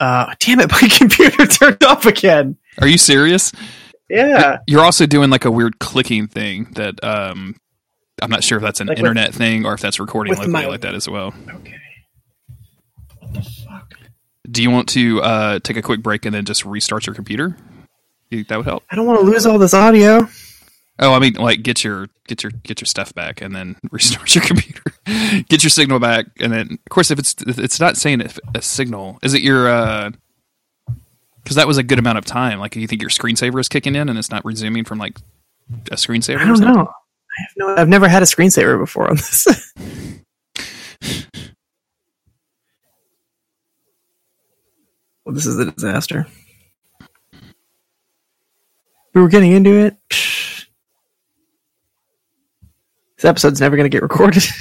Uh, 0.00 0.32
damn 0.38 0.60
it! 0.60 0.70
My 0.72 0.88
computer 0.96 1.46
turned 1.46 1.82
off 1.84 2.06
again. 2.06 2.56
Are 2.80 2.86
you 2.86 2.98
serious? 2.98 3.52
Yeah, 4.10 4.58
You're 4.66 4.84
also 4.84 5.04
doing 5.04 5.28
like 5.28 5.44
a 5.44 5.50
weird 5.50 5.80
clicking 5.80 6.28
thing 6.28 6.68
that 6.76 7.02
um, 7.04 7.56
I'm 8.22 8.30
not 8.30 8.42
sure 8.42 8.56
if 8.56 8.62
that's 8.62 8.80
an 8.80 8.86
Like 8.86 8.96
with- 8.96 9.00
internet 9.00 9.34
thing 9.34 9.66
or 9.66 9.74
if 9.74 9.80
that's 9.80 10.00
recording 10.00 10.32
locally 10.32 10.50
my- 10.52 10.66
like 10.66 10.80
that 10.80 10.94
as 10.94 11.06
well. 11.08 11.34
Okay. 11.56 11.74
What 13.18 13.34
the 13.34 13.42
fuck? 13.42 13.94
Do 14.50 14.62
you 14.62 14.70
want 14.70 14.88
to 14.90 15.20
uh, 15.20 15.58
take 15.58 15.76
a 15.76 15.82
quick 15.82 16.02
break 16.02 16.24
and 16.24 16.34
then 16.34 16.46
just 16.46 16.64
restart 16.64 17.06
your 17.06 17.14
computer? 17.14 17.54
You 18.30 18.38
think 18.38 18.48
that 18.48 18.56
would 18.58 18.66
help? 18.66 18.84
I 18.90 18.96
don't 18.96 19.06
want 19.06 19.20
to 19.20 19.26
lose 19.26 19.46
all 19.46 19.58
this 19.58 19.74
audio. 19.74 20.28
Oh, 21.00 21.14
I 21.14 21.18
mean, 21.20 21.34
like 21.34 21.62
get 21.62 21.84
your 21.84 22.08
get 22.26 22.42
your 22.42 22.50
get 22.50 22.80
your 22.80 22.86
stuff 22.86 23.14
back 23.14 23.40
and 23.40 23.54
then 23.54 23.76
restart 23.90 24.34
your 24.34 24.44
computer. 24.44 24.82
get 25.48 25.62
your 25.62 25.70
signal 25.70 25.98
back, 26.00 26.26
and 26.40 26.52
then 26.52 26.72
of 26.72 26.90
course, 26.90 27.10
if 27.10 27.18
it's 27.18 27.34
if 27.46 27.58
it's 27.58 27.78
not 27.80 27.96
saying 27.96 28.20
if 28.20 28.38
a 28.54 28.60
signal, 28.60 29.18
is 29.22 29.32
it 29.34 29.42
your? 29.42 29.68
uh 29.68 30.10
Because 31.42 31.56
that 31.56 31.66
was 31.68 31.78
a 31.78 31.82
good 31.82 31.98
amount 31.98 32.18
of 32.18 32.24
time. 32.24 32.58
Like, 32.58 32.74
you 32.76 32.86
think 32.86 33.00
your 33.00 33.10
screensaver 33.10 33.60
is 33.60 33.68
kicking 33.68 33.94
in 33.94 34.08
and 34.08 34.18
it's 34.18 34.30
not 34.30 34.44
resuming 34.44 34.84
from 34.84 34.98
like 34.98 35.16
a 35.90 35.96
screensaver? 35.96 36.38
I 36.38 36.46
don't 36.46 36.60
know. 36.60 36.88
I 36.88 37.42
have 37.42 37.52
no. 37.56 37.76
I've 37.76 37.88
never 37.88 38.08
had 38.08 38.22
a 38.22 38.26
screensaver 38.26 38.78
before 38.78 39.08
on 39.08 39.16
this. 39.16 39.46
well, 45.24 45.34
this 45.34 45.46
is 45.46 45.58
a 45.60 45.70
disaster. 45.70 46.26
We 49.14 49.20
were 49.20 49.28
getting 49.28 49.52
into 49.52 49.70
it. 49.70 49.96
This 53.16 53.24
episode's 53.24 53.60
never 53.60 53.74
going 53.74 53.90
to 53.90 53.94
get 53.94 54.02
recorded. 54.02 54.44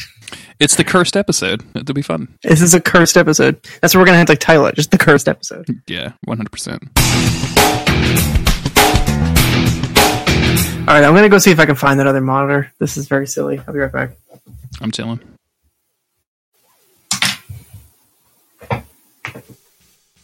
It's 0.59 0.75
the 0.75 0.83
cursed 0.83 1.15
episode. 1.15 1.63
It'll 1.75 1.93
be 1.93 2.01
fun. 2.01 2.27
this 2.41 2.63
is 2.63 2.73
a 2.73 2.81
cursed 2.81 3.15
episode. 3.15 3.61
That's 3.79 3.93
what 3.93 3.99
we're 4.01 4.07
going 4.07 4.15
to 4.15 4.17
have 4.17 4.27
to 4.27 4.35
title 4.35 4.65
it. 4.65 4.73
Just 4.73 4.89
the 4.89 4.97
cursed 4.97 5.27
episode. 5.27 5.67
Yeah, 5.87 6.13
one 6.25 6.37
hundred 6.37 6.51
percent. 6.51 6.81
All 10.87 10.93
right, 10.95 11.03
I'm 11.03 11.11
going 11.13 11.21
to 11.23 11.29
go 11.29 11.37
see 11.37 11.51
if 11.51 11.59
I 11.59 11.67
can 11.67 11.75
find 11.75 11.99
that 11.99 12.07
other 12.07 12.21
monitor. 12.21 12.71
This 12.79 12.97
is 12.97 13.07
very 13.07 13.27
silly. 13.27 13.61
I'll 13.67 13.73
be 13.73 13.79
right 13.79 13.91
back. 13.91 14.11
I'm 14.81 14.91
chilling. 14.91 15.19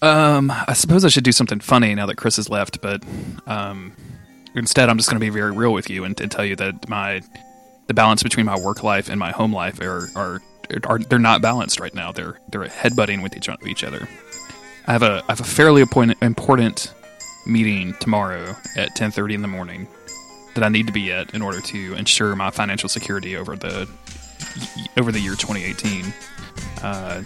Um, 0.02 0.52
I 0.52 0.74
suppose 0.74 1.06
I 1.06 1.10
should 1.10 1.24
do 1.24 1.32
something 1.32 1.60
funny 1.60 1.94
now 1.94 2.08
that 2.08 2.16
Chris 2.18 2.38
has 2.38 2.50
left, 2.50 2.82
but 2.82 3.04
um, 3.46 3.94
instead 4.56 4.90
I'm 4.90 4.98
just 4.98 5.10
going 5.10 5.20
to 5.20 5.26
be 5.26 5.30
very 5.30 5.52
real 5.52 5.74
with 5.74 5.90
you 5.90 6.04
and, 6.04 6.20
and 6.20 6.32
tell 6.32 6.46
you 6.46 6.56
that 6.58 6.88
my 6.90 7.22
the 7.88 7.94
balance 7.94 8.24
between 8.24 8.46
my 8.46 8.58
work 8.58 8.84
life 8.84 9.10
and 9.10 9.20
my 9.20 9.32
home 9.32 9.54
life 9.54 9.80
are 9.82 10.08
are, 10.16 10.42
are 10.86 11.00
they're 11.00 11.20
not 11.20 11.42
balanced 11.42 11.80
right 11.80 11.94
now. 11.94 12.12
They're 12.12 12.40
they're 12.50 12.66
headbutting 12.66 13.24
with 13.24 13.36
each 13.36 13.50
each 13.66 13.84
other. 13.84 14.08
I 14.88 14.92
have 14.92 15.04
a 15.04 15.24
I 15.28 15.32
have 15.32 15.40
a 15.40 15.46
fairly 15.46 15.82
important 15.82 16.94
meeting 17.46 17.94
tomorrow 18.00 18.56
at 18.78 18.96
10:30 18.96 19.36
in 19.36 19.42
the 19.42 19.48
morning 19.48 19.88
that 20.56 20.64
I 20.64 20.70
need 20.70 20.88
to 20.88 20.94
be 20.94 21.12
at 21.12 21.34
in 21.34 21.42
order 21.42 21.60
to 21.60 21.94
ensure 21.96 22.36
my 22.36 22.52
financial 22.52 22.88
security 22.88 23.36
over 23.36 23.56
the 23.56 23.90
over 24.98 25.12
the 25.12 25.20
year 25.20 25.36
2018. 25.36 26.14
Uh, 26.82 27.24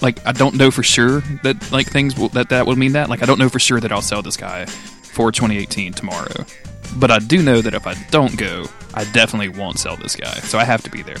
like 0.00 0.24
I 0.26 0.32
don't 0.32 0.54
know 0.54 0.70
for 0.70 0.82
sure 0.82 1.20
that 1.42 1.70
like 1.72 1.86
things 1.88 2.18
will, 2.18 2.28
that 2.30 2.48
that 2.50 2.66
would 2.66 2.78
mean 2.78 2.92
that. 2.92 3.08
Like 3.08 3.22
I 3.22 3.26
don't 3.26 3.38
know 3.38 3.48
for 3.48 3.58
sure 3.58 3.80
that 3.80 3.92
I'll 3.92 4.02
sell 4.02 4.22
this 4.22 4.36
guy 4.36 4.66
for 5.16 5.32
2018 5.32 5.94
tomorrow. 5.94 6.44
But 6.96 7.10
I 7.10 7.20
do 7.20 7.42
know 7.42 7.62
that 7.62 7.72
if 7.72 7.86
I 7.86 7.94
don't 8.10 8.36
go, 8.36 8.66
I 8.92 9.04
definitely 9.12 9.48
won't 9.48 9.78
sell 9.78 9.96
this 9.96 10.14
guy. 10.14 10.34
So 10.40 10.58
I 10.58 10.64
have 10.64 10.82
to 10.82 10.90
be 10.90 11.00
there. 11.00 11.16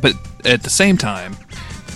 But 0.00 0.14
at 0.46 0.62
the 0.62 0.70
same 0.70 0.96
time, 0.96 1.36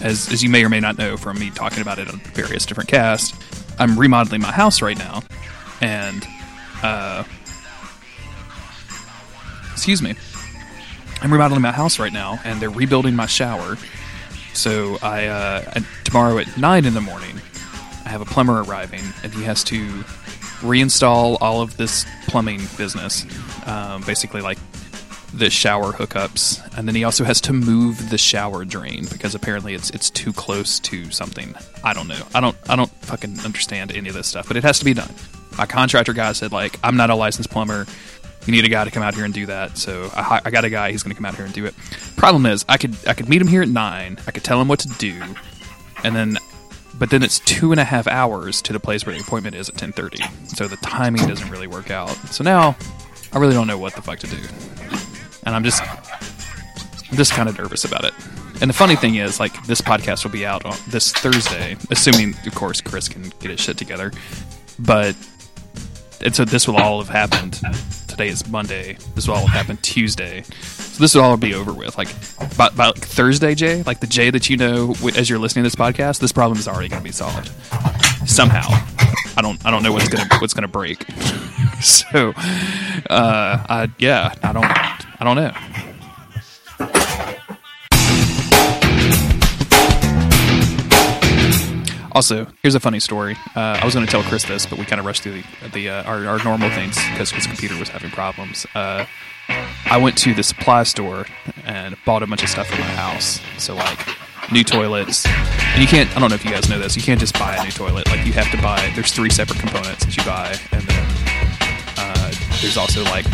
as 0.03 0.31
as 0.31 0.45
you 0.45 0.51
may 0.51 0.63
or 0.63 0.69
may 0.69 0.79
not 0.79 0.99
know 0.99 1.17
from 1.17 1.39
me 1.39 1.51
talking 1.51 1.81
about 1.81 1.99
it 1.99 2.09
on 2.09 2.21
various 2.35 2.67
different 2.67 2.91
casts, 2.91 3.33
I'm 3.79 3.99
remodeling 3.99 4.43
my 4.43 4.53
house 4.53 4.83
right 4.83 4.99
now, 4.99 5.23
and 5.81 6.27
uh, 6.83 7.25
excuse 9.73 10.03
me, 10.03 10.15
I'm 11.23 11.33
remodeling 11.33 11.63
my 11.63 11.73
house 11.73 11.99
right 11.99 12.13
now, 12.13 12.41
and 12.45 12.61
they're 12.61 12.69
rebuilding 12.69 13.17
my 13.17 13.27
shower. 13.27 13.79
So 14.53 14.99
I 15.03 15.27
uh, 15.29 15.81
tomorrow 16.05 16.37
at 16.37 16.59
nine 16.59 16.85
in 16.85 16.93
the 16.93 17.01
morning, 17.01 17.41
I 18.05 18.11
have 18.11 18.21
a 18.21 18.27
plumber 18.27 18.63
arriving, 18.63 19.03
and 19.23 19.33
he 19.33 19.45
has 19.45 19.65
to 19.65 20.05
reinstall 20.61 21.39
all 21.41 21.61
of 21.61 21.77
this 21.77 22.07
plumbing 22.27 22.61
business, 22.77 23.25
um, 23.67 24.03
basically 24.03 24.41
like 24.41 24.59
the 25.35 25.51
shower 25.51 25.93
hookups, 25.93 26.61
and 26.77 26.89
then 26.89 26.95
he 26.95 27.05
also 27.05 27.25
has 27.25 27.41
to 27.43 27.53
move 27.53 28.11
the 28.11 28.19
shower 28.19 28.65
drain 28.65 29.07
because 29.11 29.35
apparently 29.35 29.75
it's 29.75 29.91
it's 29.91 30.11
too 30.11 30.33
close 30.33 30.81
to 30.81 31.11
something. 31.11 31.55
I 31.85 31.93
don't 31.93 32.09
know. 32.09 32.23
I 32.35 32.41
don't 32.41 32.57
I 32.69 32.77
don't 32.77 32.91
fucking 33.03 33.41
understand 33.41 33.95
any 33.95 34.09
of 34.09 34.15
this 34.15 34.27
stuff, 34.27 34.49
but 34.49 34.57
it 34.57 34.65
has 34.65 34.79
to 34.79 34.85
be 34.85 34.95
done. 34.95 35.13
My 35.57 35.67
contractor 35.67 36.13
guy 36.13 36.33
said 36.33 36.53
like 36.53 36.79
I'm 36.83 36.97
not 36.97 37.11
a 37.11 37.15
licensed 37.15 37.51
plumber. 37.51 37.87
You 38.47 38.53
need 38.53 38.65
a 38.65 38.69
guy 38.69 38.85
to 38.85 38.91
come 38.91 39.03
out 39.03 39.15
here 39.15 39.27
and 39.27 39.35
do 39.35 39.45
that. 39.47 39.77
So 39.77 40.11
I, 40.15 40.41
I 40.47 40.51
got 40.51 40.65
a 40.65 40.71
guy. 40.71 40.91
He's 40.91 41.03
going 41.03 41.11
to 41.11 41.17
come 41.17 41.27
out 41.27 41.35
here 41.35 41.45
and 41.45 41.53
do 41.53 41.67
it. 41.67 41.75
Problem 42.17 42.47
is, 42.47 42.65
I 42.67 42.79
could 42.79 42.97
I 43.07 43.13
could 43.13 43.29
meet 43.29 43.43
him 43.43 43.49
here 43.49 43.61
at 43.61 43.69
nine. 43.69 44.19
I 44.27 44.31
could 44.31 44.43
tell 44.43 44.59
him 44.61 44.69
what 44.69 44.79
to 44.81 44.89
do, 44.97 45.21
and 46.03 46.17
then, 46.17 46.39
but 46.99 47.11
then 47.11 47.23
it's 47.23 47.39
two 47.39 47.71
and 47.73 47.81
a 47.81 47.85
half 47.85 48.07
hours 48.07 48.61
to 48.63 48.73
the 48.73 48.81
place 48.81 49.07
where 49.07 49.15
the 49.15 49.21
appointment 49.21 49.55
is 49.57 49.69
at 49.69 49.77
ten 49.77 49.93
thirty. 49.93 50.23
So 50.49 50.67
the 50.67 50.77
timing 50.79 51.27
doesn't 51.27 51.51
really 51.51 51.67
work 51.67 51.91
out. 51.91 52.11
So 52.31 52.45
now, 52.45 52.77
I 53.33 53.39
really 53.39 53.55
don't 53.55 53.67
know 53.67 53.79
what 53.79 53.95
the 53.95 54.03
fuck 54.03 54.19
to 54.21 54.27
do, 54.27 54.39
and 55.45 55.55
I'm 55.55 55.65
just 55.65 55.83
I'm 55.83 57.17
just 57.17 57.33
kind 57.33 57.49
of 57.49 57.57
nervous 57.59 57.85
about 57.85 58.05
it. 58.05 58.15
And 58.61 58.69
the 58.69 58.75
funny 58.75 58.97
thing 58.97 59.15
is, 59.15 59.39
like, 59.39 59.67
this 59.67 59.81
podcast 59.81 60.25
will 60.25 60.33
be 60.33 60.45
out 60.45 60.65
on 60.65 60.77
this 60.89 61.13
Thursday, 61.13 61.77
assuming, 61.93 62.35
of 62.45 62.55
course, 62.57 62.81
Chris 62.81 63.09
can 63.09 63.33
get 63.39 63.53
his 63.53 63.61
shit 63.61 63.79
together. 63.79 64.11
But 64.81 65.15
and 66.23 66.35
so 66.35 66.45
this 66.45 66.67
will 66.67 66.77
all 66.77 67.03
have 67.03 67.09
happened. 67.09 67.61
Today 68.09 68.29
is 68.29 68.49
Monday. 68.49 68.99
This 69.15 69.29
will 69.29 69.35
all 69.35 69.47
have 69.47 69.57
happened 69.57 69.83
Tuesday. 69.83 70.43
So 70.43 71.03
this 71.03 71.15
will 71.15 71.23
all 71.23 71.37
be 71.37 71.55
over 71.55 71.73
with. 71.73 71.97
Like 71.97 72.09
by, 72.57 72.71
by 72.71 72.87
like 72.87 72.99
Thursday, 72.99 73.55
Jay, 73.55 73.83
like 73.85 74.01
the 74.01 74.07
Jay 74.07 74.31
that 74.31 74.51
you 74.51 74.57
know 74.57 74.95
as 75.17 75.31
you're 75.31 75.39
listening 75.39 75.65
to 75.65 75.67
this 75.67 75.77
podcast, 75.77 76.19
this 76.21 76.33
problem 76.33 76.59
is 76.59 76.67
already 76.67 76.89
going 76.89 77.01
to 77.01 77.05
be 77.05 77.13
solved 77.13 77.49
somehow. 78.29 78.67
I 79.37 79.41
don't. 79.41 79.65
I 79.65 79.71
don't 79.71 79.85
know 79.85 79.93
what's 79.93 80.09
gonna 80.09 80.29
what's 80.41 80.53
gonna 80.53 80.67
break. 80.67 81.05
so, 81.81 82.31
uh, 83.09 83.65
I, 83.69 83.89
yeah, 83.99 84.35
I 84.43 84.53
don't. 84.53 84.65
I 84.65 85.25
don't 85.25 85.37
know. 85.37 85.53
Also, 92.19 92.49
here's 92.65 92.75
a 92.75 92.81
funny 92.81 92.99
story. 92.99 93.37
Uh, 93.55 93.79
I 93.81 93.85
was 93.85 93.95
going 93.95 94.05
to 94.05 94.11
tell 94.11 94.25
Chris 94.25 94.43
this, 94.43 94.67
but 94.67 94.77
we 94.77 94.85
kind 94.85 94.99
of 94.99 95.07
rushed 95.07 95.23
through 95.23 95.41
the, 95.41 95.69
the 95.73 95.89
uh, 95.89 96.03
our, 96.03 96.27
our 96.27 96.43
normal 96.43 96.69
things 96.71 96.97
because 97.13 97.31
his 97.31 97.47
computer 97.47 97.79
was 97.79 97.91
having 97.91 98.11
problems. 98.11 98.67
Uh, 98.75 99.07
I 99.49 99.99
went 99.99 100.19
to 100.19 100.35
the 100.35 100.43
supply 100.43 100.83
store 100.83 101.27
and 101.65 101.97
bought 102.05 102.25
a 102.25 102.27
bunch 102.27 102.43
of 102.43 102.49
stuff 102.49 102.67
for 102.67 102.81
my 102.81 102.89
house. 102.89 103.41
So 103.57 103.77
like 103.77 104.01
new 104.51 104.65
toilets, 104.65 105.27
and 105.29 105.81
you 105.81 105.87
can't. 105.87 106.11
I 106.17 106.19
don't 106.19 106.29
know 106.29 106.35
if 106.35 106.45
you 106.45 106.51
guys 106.51 106.69
know 106.69 106.81
this. 106.81 106.97
You 106.97 107.03
can't 107.03 107.21
just 107.21 107.39
buy 107.39 107.55
a 107.55 107.63
new 107.63 107.71
toilet. 107.71 108.09
Like 108.09 108.27
you 108.27 108.33
have 108.33 108.51
to 108.51 108.61
buy. 108.61 108.91
There's 108.97 109.13
three 109.13 109.31
separate 109.31 109.61
components 109.61 110.05
that 110.05 110.17
you 110.17 110.25
buy, 110.25 110.59
and 110.73 110.83
then 110.83 111.07
uh, 111.99 112.33
there's 112.61 112.77
also 112.77 113.05
like 113.05 113.27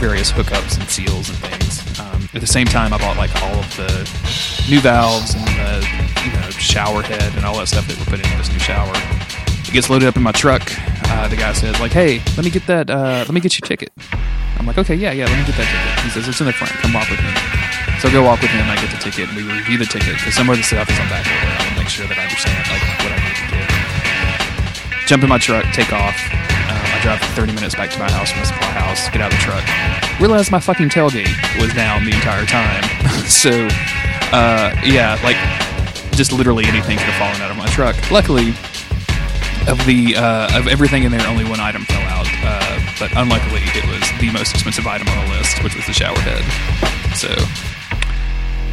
various 0.00 0.32
hookups 0.32 0.80
and 0.80 0.88
seals 0.88 1.28
and 1.28 1.38
things. 1.40 2.00
Um, 2.00 2.26
at 2.32 2.40
the 2.40 2.46
same 2.46 2.66
time, 2.66 2.94
I 2.94 2.96
bought 2.96 3.18
like 3.18 3.34
all 3.42 3.58
of 3.58 3.76
the 3.76 4.53
new 4.68 4.80
valves 4.80 5.34
and 5.34 5.46
the 5.46 5.86
you 6.24 6.32
know 6.32 6.50
shower 6.50 7.02
head 7.02 7.34
and 7.36 7.44
all 7.44 7.58
that 7.58 7.68
stuff 7.68 7.86
that 7.88 7.98
we're 7.98 8.04
putting 8.04 8.30
in 8.30 8.38
this 8.38 8.50
new 8.50 8.58
shower. 8.58 8.92
It 9.64 9.72
gets 9.72 9.90
loaded 9.90 10.08
up 10.08 10.16
in 10.16 10.22
my 10.22 10.32
truck. 10.32 10.62
Uh, 11.10 11.28
the 11.28 11.36
guy 11.36 11.52
says 11.52 11.78
like, 11.80 11.92
"Hey, 11.92 12.22
let 12.36 12.44
me 12.44 12.50
get 12.50 12.66
that. 12.66 12.90
Uh, 12.90 13.24
let 13.26 13.32
me 13.32 13.40
get 13.40 13.58
your 13.58 13.66
ticket." 13.66 13.92
I'm 14.58 14.66
like, 14.66 14.78
"Okay, 14.78 14.94
yeah, 14.94 15.12
yeah, 15.12 15.26
let 15.26 15.38
me 15.38 15.44
get 15.44 15.56
that 15.56 15.68
ticket." 15.68 16.04
He 16.04 16.10
says, 16.10 16.28
"It's 16.28 16.40
in 16.40 16.46
the 16.46 16.52
front. 16.52 16.72
Come 16.80 16.92
walk 16.92 17.10
with 17.10 17.20
me." 17.20 17.32
So 18.00 18.08
I 18.08 18.12
go 18.12 18.22
walk 18.22 18.40
with 18.40 18.50
him. 18.50 18.68
I 18.68 18.76
get 18.76 18.90
the 18.90 18.98
ticket, 18.98 19.28
and 19.28 19.36
we 19.36 19.44
review 19.44 19.78
the 19.78 19.86
ticket 19.86 20.16
because 20.16 20.34
some 20.34 20.48
of 20.48 20.56
the 20.56 20.62
stuff 20.62 20.88
is 20.88 20.98
on 20.98 21.08
back 21.08 21.24
order. 21.24 21.46
I 21.46 21.56
want 21.56 21.68
to 21.68 21.80
make 21.80 21.88
sure 21.88 22.06
that 22.06 22.18
I 22.18 22.24
understand 22.24 22.64
like 22.72 22.84
what 23.04 23.12
I 23.12 23.18
need 23.20 23.36
to 23.36 23.46
do. 23.52 25.06
jump 25.06 25.22
in 25.22 25.28
my 25.28 25.38
truck, 25.38 25.64
take 25.72 25.92
off. 25.92 26.16
Uh, 26.68 26.96
I 26.96 26.98
drive 27.02 27.20
30 27.36 27.52
minutes 27.52 27.74
back 27.74 27.90
to 27.90 27.98
my 27.98 28.10
house 28.10 28.32
from 28.32 28.40
the 28.40 28.46
supply 28.46 28.72
house, 28.72 29.08
get 29.10 29.20
out 29.20 29.32
of 29.32 29.38
the 29.38 29.44
truck. 29.44 29.64
Realize 30.20 30.50
my 30.50 30.60
fucking 30.60 30.88
tailgate 30.88 31.28
was 31.60 31.72
down 31.74 32.04
the 32.04 32.12
entire 32.12 32.46
time. 32.46 32.82
so, 33.28 33.68
uh, 34.34 34.74
yeah, 34.84 35.14
like, 35.22 35.38
just 36.12 36.32
literally 36.32 36.64
anything 36.66 36.98
could 36.98 37.06
have 37.06 37.18
fallen 37.22 37.40
out 37.40 37.50
of 37.50 37.56
my 37.56 37.66
truck. 37.66 37.94
Luckily, 38.10 38.50
of 39.68 39.78
the 39.86 40.14
uh, 40.16 40.58
of 40.58 40.66
everything 40.66 41.04
in 41.04 41.12
there, 41.12 41.26
only 41.26 41.44
one 41.44 41.60
item 41.60 41.84
fell 41.84 42.02
out. 42.02 42.26
Uh, 42.42 42.80
but 42.98 43.10
unluckily, 43.16 43.62
it 43.74 43.86
was 43.86 44.02
the 44.20 44.30
most 44.32 44.52
expensive 44.52 44.86
item 44.86 45.06
on 45.08 45.24
the 45.24 45.36
list, 45.36 45.62
which 45.62 45.76
was 45.76 45.86
the 45.86 45.92
shower 45.92 46.18
head. 46.18 46.42
So, 47.14 47.28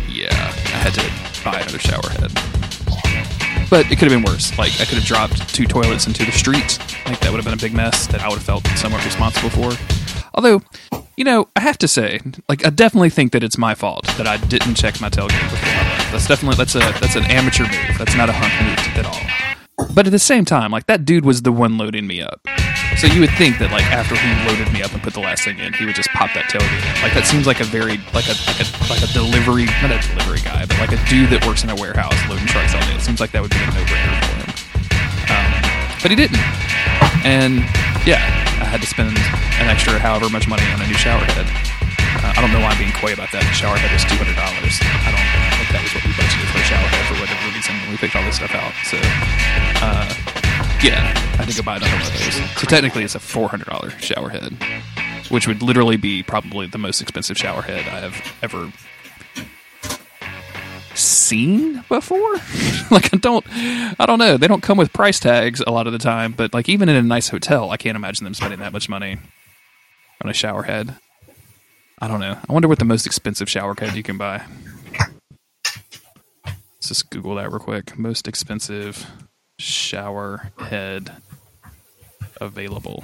yeah, 0.10 0.34
I 0.34 0.78
had 0.82 0.94
to 0.96 1.44
buy 1.44 1.60
another 1.60 1.80
shower 1.80 2.10
head. 2.18 2.32
But 3.70 3.90
it 3.90 3.98
could 4.00 4.12
have 4.12 4.22
been 4.22 4.30
worse. 4.30 4.58
Like 4.58 4.74
I 4.82 4.86
could 4.86 4.98
have 4.98 5.06
dropped 5.06 5.54
two 5.54 5.66
toilets 5.66 6.08
into 6.08 6.26
the 6.26 6.32
street. 6.32 6.78
Like 7.06 7.20
that 7.20 7.32
would 7.32 7.38
have 7.38 7.46
been 7.46 7.54
a 7.54 7.62
big 7.62 7.74
mess 7.74 8.08
that 8.08 8.22
I 8.22 8.28
would 8.28 8.40
have 8.40 8.44
felt 8.44 8.68
somewhat 8.76 9.06
responsible 9.06 9.50
for. 9.50 9.72
Although, 10.34 10.62
you 11.18 11.24
know, 11.24 11.48
I 11.56 11.62
have 11.62 11.78
to 11.80 11.88
say, 11.88 12.20
like 12.48 12.66
I 12.66 12.70
definitely 12.70 13.10
think 13.10 13.32
that 13.34 13.44
it's 13.44 13.58
my 13.58 13.76
fault 13.76 14.06
that 14.18 14.28
I 14.28 14.38
didn't 14.38 14.76
check 14.76 15.02
my 15.02 15.10
tailgate 15.10 15.42
before 15.50 16.12
That's 16.12 16.28
definitely 16.28 16.58
that's 16.58 16.76
a 16.76 16.80
that's 17.00 17.16
an 17.16 17.26
amateur 17.26 17.64
move. 17.64 17.98
That's 17.98 18.16
not 18.16 18.30
a 18.30 18.34
hunt 18.34 18.54
move 18.68 18.98
at 18.98 19.06
all. 19.06 19.88
But 19.94 20.06
at 20.06 20.12
the 20.12 20.20
same 20.20 20.46
time, 20.46 20.72
like 20.72 20.86
that 20.88 21.06
dude 21.06 21.26
was 21.26 21.42
the 21.42 21.52
one 21.52 21.78
loading 21.78 22.08
me 22.08 22.22
up. 22.22 22.42
So 22.98 23.08
you 23.08 23.20
would 23.22 23.32
think 23.32 23.58
that 23.60 23.72
like 23.72 23.84
after 23.86 24.16
he 24.16 24.30
loaded 24.48 24.72
me 24.72 24.84
up 24.84 24.94
and 24.94 25.02
put 25.02 25.14
the 25.14 25.20
last 25.20 25.44
thing 25.44 25.60
in, 25.60 25.74
he 25.74 25.86
would 25.86 25.96
just 25.96 26.10
pop 26.10 26.34
that 26.34 26.46
tailgate 26.46 26.96
in. 26.96 27.02
Like 27.02 27.14
that 27.14 27.26
seems 27.26 27.48
like 27.48 27.60
a 27.60 27.66
very 27.66 27.98
like 28.14 28.30
a 28.30 28.36
like 28.48 28.62
a 28.62 28.68
like 28.88 29.02
a 29.02 29.12
delivery 29.12 29.66
not 29.82 29.92
a 29.92 30.00
delivery 30.00 30.42
guy, 30.42 30.66
but 30.66 30.78
like 30.80 30.92
a 30.92 31.02
dude 31.10 31.30
that 31.32 31.46
works 31.46 31.64
in 31.64 31.70
a 31.70 31.76
warehouse 31.76 32.18
loading 32.30 32.46
trucks 32.48 32.74
all 32.74 32.82
day. 32.82 32.96
It 32.96 33.02
seems 33.02 33.20
like 33.20 33.32
that 33.32 33.42
would 33.42 33.52
be 33.52 33.58
a 33.58 33.68
no 33.74 33.84
brainer 33.90 34.16
for 34.22 34.36
him. 34.38 34.50
Um, 35.34 35.50
but 36.02 36.10
he 36.12 36.16
didn't. 36.16 36.40
And 37.26 37.66
yeah, 38.06 38.51
had 38.72 38.80
to 38.80 38.88
spend 38.88 39.12
an 39.60 39.68
extra 39.68 40.00
however 40.00 40.32
much 40.32 40.48
money 40.48 40.64
on 40.72 40.80
a 40.80 40.88
new 40.88 40.96
shower 40.96 41.20
head. 41.36 41.44
Uh, 42.24 42.32
I 42.32 42.40
don't 42.40 42.56
know 42.56 42.64
why 42.64 42.72
I'm 42.72 42.80
being 42.80 42.96
coy 42.96 43.12
about 43.12 43.28
that. 43.36 43.44
The 43.44 43.52
shower 43.52 43.76
head 43.76 43.92
was 43.92 44.08
two 44.08 44.16
hundred 44.16 44.40
dollars. 44.40 44.80
I 44.80 45.12
don't 45.12 45.28
think 45.60 45.70
that 45.76 45.84
was 45.84 45.92
what 45.92 46.04
we 46.08 46.16
budgeted 46.16 46.48
for 46.48 46.60
a 46.64 46.68
shower 46.72 46.88
head 46.88 47.04
for 47.12 47.16
whatever 47.20 47.44
reason 47.52 47.76
we 47.92 48.00
picked 48.00 48.16
all 48.16 48.24
this 48.24 48.40
stuff 48.40 48.56
out. 48.56 48.72
So 48.88 48.96
uh, 49.84 50.08
yeah, 50.80 51.12
I 51.36 51.44
to 51.44 51.52
go 51.52 51.64
buy 51.68 51.84
another 51.84 51.92
one 52.00 52.08
of 52.08 52.16
those. 52.16 52.40
So 52.56 52.66
technically, 52.68 53.04
it's 53.04 53.16
a 53.16 53.20
four 53.20 53.52
hundred 53.52 53.68
dollar 53.68 53.92
shower 54.00 54.30
head, 54.32 54.56
which 55.28 55.52
would 55.52 55.62
literally 55.62 55.98
be 56.00 56.24
probably 56.24 56.68
the 56.68 56.80
most 56.80 57.02
expensive 57.02 57.36
shower 57.36 57.62
head 57.62 57.84
I 57.92 58.00
have 58.00 58.16
ever 58.42 58.72
seen 60.96 61.84
before. 61.90 62.34
like 62.92 63.14
I 63.14 63.18
don't, 63.18 63.46
I 64.00 64.06
don't 64.06 64.20
know. 64.20 64.38
They 64.38 64.48
don't 64.48 64.64
come 64.64 64.78
with 64.78 64.94
price 64.94 65.20
tags 65.20 65.62
a 65.62 65.72
lot 65.72 65.88
of 65.88 65.94
the 65.94 66.00
time, 66.00 66.34
but 66.34 66.54
like 66.54 66.70
even 66.70 66.90
in 66.90 66.96
a 66.96 67.02
nice 67.02 67.30
hotel, 67.30 67.72
I 67.72 67.78
can't 67.78 67.96
imagine 67.96 68.24
them 68.24 68.34
spending 68.34 68.60
that 68.60 68.74
much 68.74 68.90
money 68.90 69.18
on 70.24 70.30
a 70.30 70.34
shower 70.34 70.64
head. 70.64 70.96
I 72.00 72.08
don't 72.08 72.20
know. 72.20 72.38
I 72.50 72.54
wonder 72.54 72.68
what 72.68 72.80
the 72.80 72.86
most 72.86 73.06
expensive 73.06 73.50
shower 73.50 73.76
head 73.78 73.96
you 73.96 74.04
can 74.04 74.18
buy. 74.18 74.44
Let's 76.46 76.88
just 76.88 77.10
Google 77.12 77.36
that 77.36 77.52
real 77.52 77.60
quick. 77.60 77.98
Most 77.98 78.28
expensive 78.28 79.06
shower 79.60 80.52
head 80.58 81.12
available. 82.40 83.04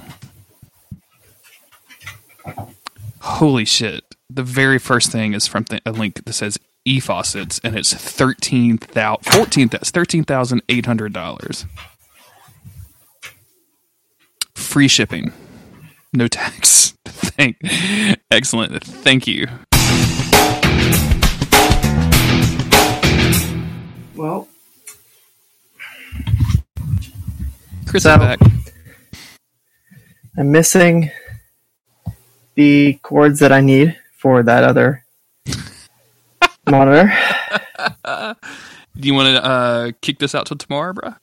Holy 3.20 3.64
shit. 3.64 4.04
The 4.28 4.42
very 4.42 4.78
first 4.78 5.12
thing 5.12 5.32
is 5.32 5.46
from 5.46 5.64
th- 5.64 5.82
a 5.86 5.92
link 5.92 6.24
that 6.24 6.32
says 6.32 6.58
e 6.88 7.00
faucets 7.00 7.60
and 7.62 7.76
it's 7.76 7.92
thirteen 7.92 8.78
thousand 8.78 9.24
fourteen 9.32 9.68
thirteen 9.68 10.24
thousand 10.24 10.62
eight 10.68 10.86
hundred 10.86 11.12
dollars. 11.12 11.66
Free 14.54 14.88
shipping. 14.88 15.32
No 16.12 16.26
tax. 16.28 16.94
Thank 17.04 17.58
excellent. 18.30 18.82
Thank 18.82 19.26
you. 19.26 19.46
Well, 24.16 24.48
Chris 27.86 28.02
So- 28.02 28.14
is 28.14 28.18
back. 28.18 28.38
I'm 30.36 30.50
missing 30.52 31.10
the 32.54 32.94
cords 33.02 33.40
that 33.40 33.52
I 33.52 33.60
need 33.60 33.96
for 34.16 34.42
that 34.44 34.62
other 34.64 35.04
monitor. 36.70 37.12
Do 38.98 39.06
you 39.06 39.14
want 39.14 39.36
to 39.36 39.44
uh, 39.44 39.92
kick 40.00 40.18
this 40.18 40.34
out 40.34 40.46
till 40.46 40.56
tomorrow, 40.56 40.92
bro? 40.92 41.14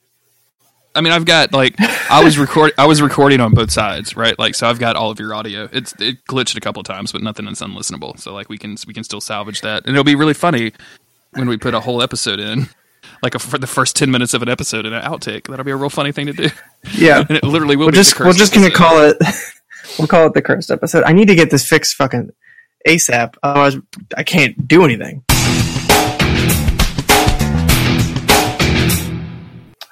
I 0.96 1.02
mean, 1.02 1.12
I've 1.12 1.26
got 1.26 1.52
like 1.52 1.76
I 2.10 2.24
was 2.24 2.38
record 2.38 2.72
I 2.78 2.86
was 2.86 3.02
recording 3.02 3.42
on 3.42 3.54
both 3.54 3.70
sides, 3.70 4.16
right? 4.16 4.38
Like, 4.40 4.56
so 4.56 4.68
I've 4.68 4.80
got 4.80 4.96
all 4.96 5.12
of 5.12 5.20
your 5.20 5.36
audio. 5.36 5.68
It's 5.74 5.94
it 6.00 6.24
glitched 6.26 6.56
a 6.56 6.62
couple 6.62 6.80
of 6.80 6.86
times, 6.86 7.12
but 7.12 7.22
nothing 7.22 7.48
is 7.48 7.60
unlistenable. 7.60 8.18
So 8.18 8.34
like 8.34 8.48
we 8.48 8.58
can 8.58 8.78
we 8.88 8.94
can 8.94 9.04
still 9.04 9.20
salvage 9.20 9.60
that, 9.62 9.86
and 9.86 9.94
it'll 9.94 10.06
be 10.06 10.16
really 10.16 10.34
funny 10.34 10.72
when 11.34 11.50
we 11.50 11.58
put 11.58 11.74
a 11.74 11.82
whole 11.82 12.02
episode 12.02 12.40
in, 12.40 12.70
like 13.22 13.36
a, 13.36 13.40
for 13.40 13.58
the 13.58 13.68
first 13.68 13.98
ten 13.98 14.10
minutes 14.10 14.34
of 14.34 14.42
an 14.42 14.48
episode 14.48 14.86
in 14.86 14.94
an 14.94 15.02
outtake. 15.04 15.48
That'll 15.48 15.66
be 15.66 15.72
a 15.72 15.76
real 15.76 15.90
funny 15.90 16.14
thing 16.14 16.28
to 16.28 16.34
do, 16.34 16.50
Yeah, 16.94 17.26
and 17.30 17.38
it 17.38 17.44
literally 17.44 17.76
will 17.76 17.88
we're 17.88 17.92
be 17.92 17.98
just 17.98 18.18
we're 18.18 18.28
cursed 18.28 18.40
just 18.40 18.54
gonna 18.54 18.72
call 18.72 19.02
it 19.02 19.18
we'll 20.00 20.08
call 20.08 20.28
it 20.28 20.34
the 20.34 20.42
cursed 20.42 20.72
episode. 20.72 21.04
I 21.04 21.12
need 21.12 21.28
to 21.28 21.36
get 21.36 21.50
this 21.50 21.68
fixed 21.68 21.96
fucking 21.96 22.32
ASAP, 22.88 23.36
otherwise 23.44 23.76
I 24.16 24.24
can't 24.24 24.66
do 24.66 24.86
anything. 24.86 25.26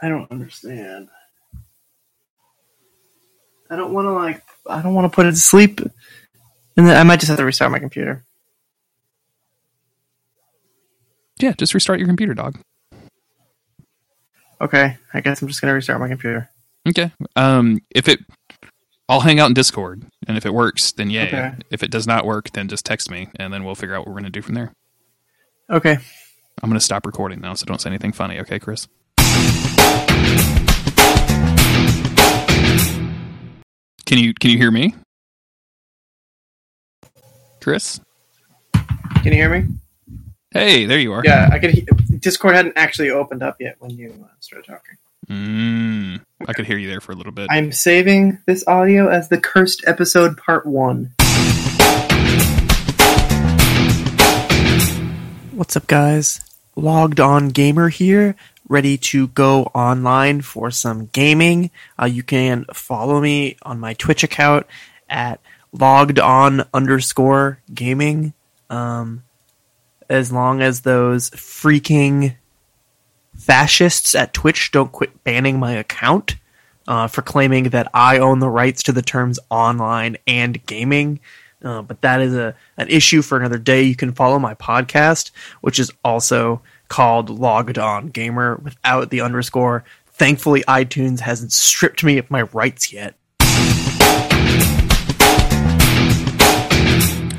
I 0.04 0.10
don't 0.10 0.30
understand. 0.32 1.08
I 3.70 3.78
don't 3.78 3.94
want 3.94 4.06
to 4.06 4.12
like. 4.12 4.44
I 4.68 4.82
don't 4.82 4.94
want 4.94 5.10
to 5.10 5.16
put 5.16 5.26
it 5.26 5.32
to 5.32 5.38
sleep, 5.38 5.80
and 5.80 6.86
then 6.86 6.98
I 6.98 7.04
might 7.04 7.22
just 7.22 7.30
have 7.30 7.38
to 7.38 7.46
restart 7.46 7.72
my 7.72 7.80
computer. 7.80 8.26
Yeah, 11.40 11.54
just 11.54 11.74
restart 11.74 12.00
your 12.00 12.08
computer, 12.10 12.34
dog. 12.34 12.60
Okay, 14.60 14.98
I 15.14 15.22
guess 15.22 15.42
I'm 15.42 15.48
just 15.48 15.62
gonna 15.62 15.74
restart 15.74 16.02
my 16.02 16.10
computer. 16.10 16.50
Okay. 16.86 17.10
Um, 17.38 17.80
if 17.90 18.10
it, 18.10 18.20
I'll 19.08 19.22
hang 19.22 19.40
out 19.40 19.48
in 19.48 19.54
Discord, 19.54 20.06
and 20.28 20.36
if 20.36 20.46
it 20.46 20.54
works, 20.54 20.92
then 20.92 21.10
yay. 21.10 21.28
Okay. 21.28 21.54
If 21.72 21.82
it 21.82 21.92
does 21.92 22.06
not 22.06 22.26
work, 22.26 22.52
then 22.52 22.68
just 22.68 22.86
text 22.86 23.10
me, 23.10 23.30
and 23.38 23.54
then 23.54 23.64
we'll 23.64 23.76
figure 23.76 23.96
out 23.96 24.00
what 24.00 24.10
we're 24.10 24.20
gonna 24.20 24.30
do 24.30 24.42
from 24.42 24.56
there. 24.56 24.74
Okay, 25.70 25.98
I'm 26.62 26.70
gonna 26.70 26.82
stop 26.82 27.06
recording 27.06 27.40
now, 27.40 27.54
so 27.54 27.66
don't 27.66 27.80
say 27.80 27.90
anything 27.90 28.12
funny, 28.12 28.42
okay, 28.42 28.60
Chris? 28.60 28.90
Can 34.06 34.18
you 34.18 34.34
can 34.34 34.50
you 34.52 34.58
hear 34.58 34.72
me, 34.72 34.96
Chris? 37.62 38.00
can 38.74 39.32
you 39.32 39.34
hear 39.34 39.50
me? 39.50 39.68
Hey, 40.52 40.86
there 40.86 41.00
you 41.00 41.14
are. 41.14 41.22
Yeah, 41.24 41.50
I 41.52 41.60
could. 41.60 41.72
He- 41.72 41.88
Discord 42.20 42.56
hadn't 42.56 42.74
actually 42.78 43.10
opened 43.10 43.44
up 43.44 43.58
yet 43.60 43.76
when 43.80 43.92
you 43.92 44.10
uh, 44.24 44.28
started 44.40 44.66
talking. 44.66 44.98
Mm, 45.30 46.22
I 46.48 46.54
could 46.54 46.66
hear 46.66 46.78
you 46.78 46.90
there 46.90 47.00
for 47.02 47.14
a 47.14 47.16
little 47.16 47.32
bit. 47.32 47.48
I'm 47.50 47.72
saving 47.72 48.40
this 48.46 48.66
audio 48.68 49.08
as 49.08 49.30
the 49.30 49.38
cursed 49.40 49.84
episode 49.88 50.38
part 50.38 50.66
one. 50.66 51.14
What's 55.52 55.76
up, 55.78 55.88
guys? 55.88 56.42
Logged 56.76 57.20
on 57.20 57.50
gamer 57.50 57.90
here, 57.90 58.36
ready 58.68 58.98
to 58.98 59.28
go 59.28 59.64
online 59.74 60.42
for 60.42 60.72
some 60.72 61.08
gaming. 61.08 61.72
Uh, 62.02 62.06
you 62.06 62.24
can 62.24 62.66
follow 62.74 63.20
me 63.20 63.58
on 63.64 63.80
my 63.80 63.94
Twitch 63.94 64.24
account 64.24 64.66
at 65.10 65.40
logged 65.72 66.20
on 66.20 66.64
underscore 66.74 67.60
gaming. 67.74 68.34
Um, 68.70 69.24
as 70.10 70.32
long 70.32 70.62
as 70.62 70.82
those 70.82 71.30
freaking 71.32 72.36
fascists 73.36 74.16
at 74.16 74.34
Twitch 74.34 74.72
don't 74.72 74.92
quit 74.92 75.24
banning 75.24 75.60
my 75.60 75.74
account 75.74 76.36
uh, 76.88 77.08
for 77.08 77.22
claiming 77.22 77.70
that 77.70 77.90
I 77.94 78.20
own 78.20 78.40
the 78.40 78.50
rights 78.50 78.84
to 78.84 78.92
the 78.92 79.02
terms 79.02 79.40
online 79.50 80.18
and 80.28 80.64
gaming. 80.66 81.20
Uh, 81.64 81.82
but 81.82 82.02
that 82.02 82.22
is 82.22 82.36
a 82.36 82.56
an 82.76 82.90
issue 82.90 83.22
for 83.22 83.38
another 83.38 83.58
day. 83.58 83.84
You 83.84 83.96
can 83.96 84.12
follow 84.12 84.38
my 84.38 84.54
podcast, 84.54 85.32
which 85.62 85.80
is 85.80 85.92
also 86.04 86.62
called 86.94 87.28
Logged 87.28 87.80
On 87.80 88.10
Gamer 88.10 88.58
without 88.58 89.10
the 89.10 89.22
underscore. 89.22 89.84
Thankfully, 90.12 90.64
iTunes 90.68 91.22
hasn't 91.22 91.52
stripped 91.52 92.04
me 92.04 92.20
of 92.20 92.30
my 92.30 92.44
rights 92.44 92.94
yet. 92.94 93.16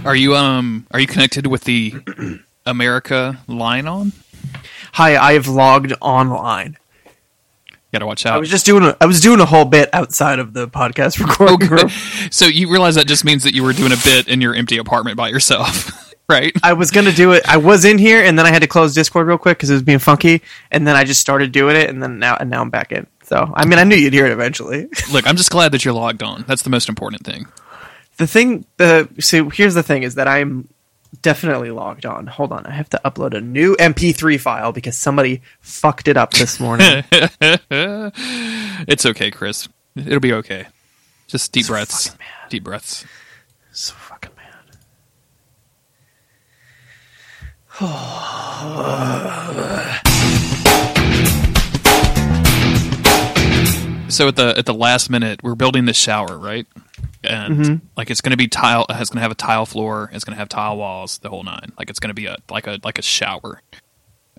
Are 0.04 0.16
you 0.16 0.34
um 0.34 0.88
are 0.90 0.98
you 0.98 1.06
connected 1.06 1.46
with 1.46 1.62
the 1.62 1.94
America 2.66 3.38
Online? 3.48 4.10
Hi, 4.94 5.16
I 5.16 5.34
have 5.34 5.46
logged 5.46 5.92
online. 6.00 6.76
Gotta 7.92 8.06
watch 8.06 8.26
out. 8.26 8.34
I 8.34 8.38
was 8.38 8.50
just 8.50 8.66
doing 8.66 8.82
a, 8.82 8.96
I 9.00 9.06
was 9.06 9.20
doing 9.20 9.38
a 9.38 9.46
whole 9.46 9.66
bit 9.66 9.88
outside 9.92 10.40
of 10.40 10.52
the 10.52 10.66
podcast 10.66 11.24
recording 11.24 11.68
room. 11.68 11.88
so 12.32 12.46
you 12.46 12.68
realize 12.68 12.96
that 12.96 13.06
just 13.06 13.24
means 13.24 13.44
that 13.44 13.54
you 13.54 13.62
were 13.62 13.72
doing 13.72 13.92
a 13.92 13.98
bit 14.02 14.26
in 14.26 14.40
your 14.40 14.52
empty 14.52 14.78
apartment 14.78 15.16
by 15.16 15.28
yourself, 15.28 16.12
right? 16.28 16.52
I 16.62 16.72
was 16.72 16.90
gonna 16.90 17.12
do 17.12 17.32
it. 17.32 17.42
I 17.48 17.56
was 17.56 17.84
in 17.84 17.98
here, 17.98 18.22
and 18.22 18.38
then 18.38 18.46
I 18.46 18.50
had 18.50 18.62
to 18.62 18.68
close 18.68 18.94
Discord 18.94 19.26
real 19.26 19.38
quick 19.38 19.58
because 19.58 19.70
it 19.70 19.74
was 19.74 19.82
being 19.82 19.98
funky. 19.98 20.42
And 20.70 20.86
then 20.86 20.96
I 20.96 21.04
just 21.04 21.20
started 21.20 21.52
doing 21.52 21.76
it, 21.76 21.88
and 21.90 22.02
then 22.02 22.18
now 22.18 22.36
and 22.38 22.50
now 22.50 22.62
I'm 22.62 22.70
back 22.70 22.92
in. 22.92 23.06
So 23.24 23.50
I 23.54 23.64
mean, 23.64 23.78
I 23.78 23.84
knew 23.84 23.96
you'd 23.96 24.12
hear 24.12 24.26
it 24.26 24.32
eventually. 24.32 24.88
Look, 25.12 25.26
I'm 25.26 25.36
just 25.36 25.50
glad 25.50 25.72
that 25.72 25.84
you're 25.84 25.94
logged 25.94 26.22
on. 26.22 26.44
That's 26.46 26.62
the 26.62 26.70
most 26.70 26.88
important 26.88 27.24
thing. 27.24 27.46
the 28.18 28.26
thing, 28.26 28.64
the 28.76 29.08
so 29.20 29.48
here's 29.50 29.74
the 29.74 29.82
thing 29.82 30.02
is 30.02 30.14
that 30.16 30.28
I'm 30.28 30.68
definitely 31.22 31.70
logged 31.70 32.04
on. 32.06 32.26
Hold 32.26 32.52
on, 32.52 32.66
I 32.66 32.72
have 32.72 32.90
to 32.90 33.00
upload 33.04 33.34
a 33.36 33.40
new 33.40 33.76
MP3 33.76 34.38
file 34.40 34.72
because 34.72 34.96
somebody 34.98 35.42
fucked 35.60 36.08
it 36.08 36.16
up 36.16 36.32
this 36.32 36.58
morning. 36.60 37.04
It's 38.86 39.06
okay, 39.06 39.30
Chris. 39.30 39.68
It'll 39.96 40.20
be 40.20 40.32
okay. 40.34 40.66
Just 41.28 41.52
deep 41.52 41.64
So 41.66 41.72
breaths. 41.72 42.16
Deep 42.50 42.64
breaths. 42.64 43.04
So 47.78 47.86
fucking 47.86 49.56
mad. 49.56 50.00
so 54.12 54.28
at 54.28 54.36
the 54.36 54.54
at 54.56 54.66
the 54.66 54.74
last 54.74 55.10
minute, 55.10 55.42
we're 55.42 55.54
building 55.56 55.84
this 55.86 55.96
shower, 55.96 56.38
right? 56.38 56.66
And 57.24 57.56
Mm-hmm. 57.56 57.86
like 57.96 58.10
it's 58.10 58.20
going 58.20 58.32
to 58.32 58.36
be 58.36 58.48
tile. 58.48 58.86
It's 58.88 59.10
going 59.10 59.16
to 59.18 59.22
have 59.22 59.32
a 59.32 59.34
tile 59.36 59.66
floor. 59.66 60.10
It's 60.12 60.24
going 60.24 60.34
to 60.34 60.38
have 60.38 60.48
tile 60.48 60.76
walls. 60.76 61.18
The 61.18 61.30
whole 61.30 61.42
nine. 61.42 61.72
Like 61.78 61.90
it's 61.90 61.98
going 61.98 62.10
to 62.10 62.14
be 62.14 62.26
a 62.26 62.36
like 62.50 62.66
a 62.66 62.78
like 62.84 62.98
a 62.98 63.02
shower. 63.02 63.62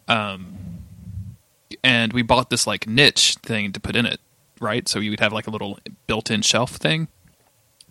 Um, 0.08 0.58
and 1.84 2.14
we 2.14 2.22
bought 2.22 2.50
this 2.50 2.68
like 2.68 2.88
niche 2.88 3.38
thing 3.42 3.72
to 3.74 3.80
put 3.80 3.96
in 3.96 4.06
it, 4.06 4.20
right? 4.62 4.88
So 4.88 5.00
you 5.00 5.10
would 5.10 5.20
have 5.20 5.34
like 5.34 5.48
a 5.48 5.50
little 5.50 5.80
built-in 6.08 6.42
shelf 6.44 6.72
thing, 6.76 7.08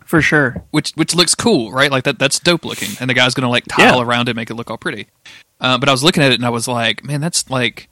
For 0.05 0.21
sure. 0.21 0.63
which 0.71 0.91
which 0.95 1.13
looks 1.15 1.35
cool, 1.35 1.71
right? 1.71 1.91
Like 1.91 2.03
that 2.05 2.19
that's 2.19 2.39
dope 2.39 2.63
looking. 2.65 2.89
And 2.99 3.09
the 3.09 3.13
guy's 3.13 3.33
going 3.33 3.43
to 3.43 3.49
like 3.49 3.65
tile 3.67 3.97
Yeah. 3.97 4.03
around 4.03 4.29
it, 4.29 4.35
make 4.35 4.49
it 4.49 4.53
look 4.55 4.69
all 4.71 4.77
pretty. 4.77 5.07
Uh, 5.59 5.77
but 5.77 5.89
I 5.89 5.91
was 5.91 6.03
looking 6.03 6.21
at 6.23 6.31
it 6.31 6.35
and 6.35 6.45
I 6.45 6.49
was 6.49 6.67
like, 6.67 7.03
man, 7.03 7.21
that's 7.21 7.49
like 7.49 7.89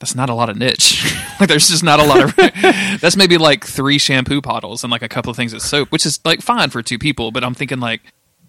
that's 0.00 0.14
not 0.16 0.28
a 0.28 0.34
lot 0.34 0.48
of 0.50 0.56
niche. 0.56 1.04
like 1.40 1.48
there's 1.48 1.68
just 1.68 1.84
not 1.84 2.00
a 2.00 2.04
lot 2.04 2.22
of 2.22 2.34
that's 3.00 3.16
maybe 3.16 3.38
like 3.38 3.64
three 3.64 3.98
shampoo 3.98 4.40
bottles 4.40 4.82
and 4.82 4.90
like 4.90 5.02
a 5.02 5.08
couple 5.08 5.30
of 5.30 5.36
things 5.36 5.52
of 5.52 5.62
soap, 5.62 5.92
which 5.92 6.04
is 6.04 6.18
like 6.24 6.42
fine 6.42 6.70
for 6.70 6.82
two 6.82 6.98
people, 6.98 7.30
but 7.30 7.44
I'm 7.44 7.54
thinking 7.54 7.78
like 7.80 8.00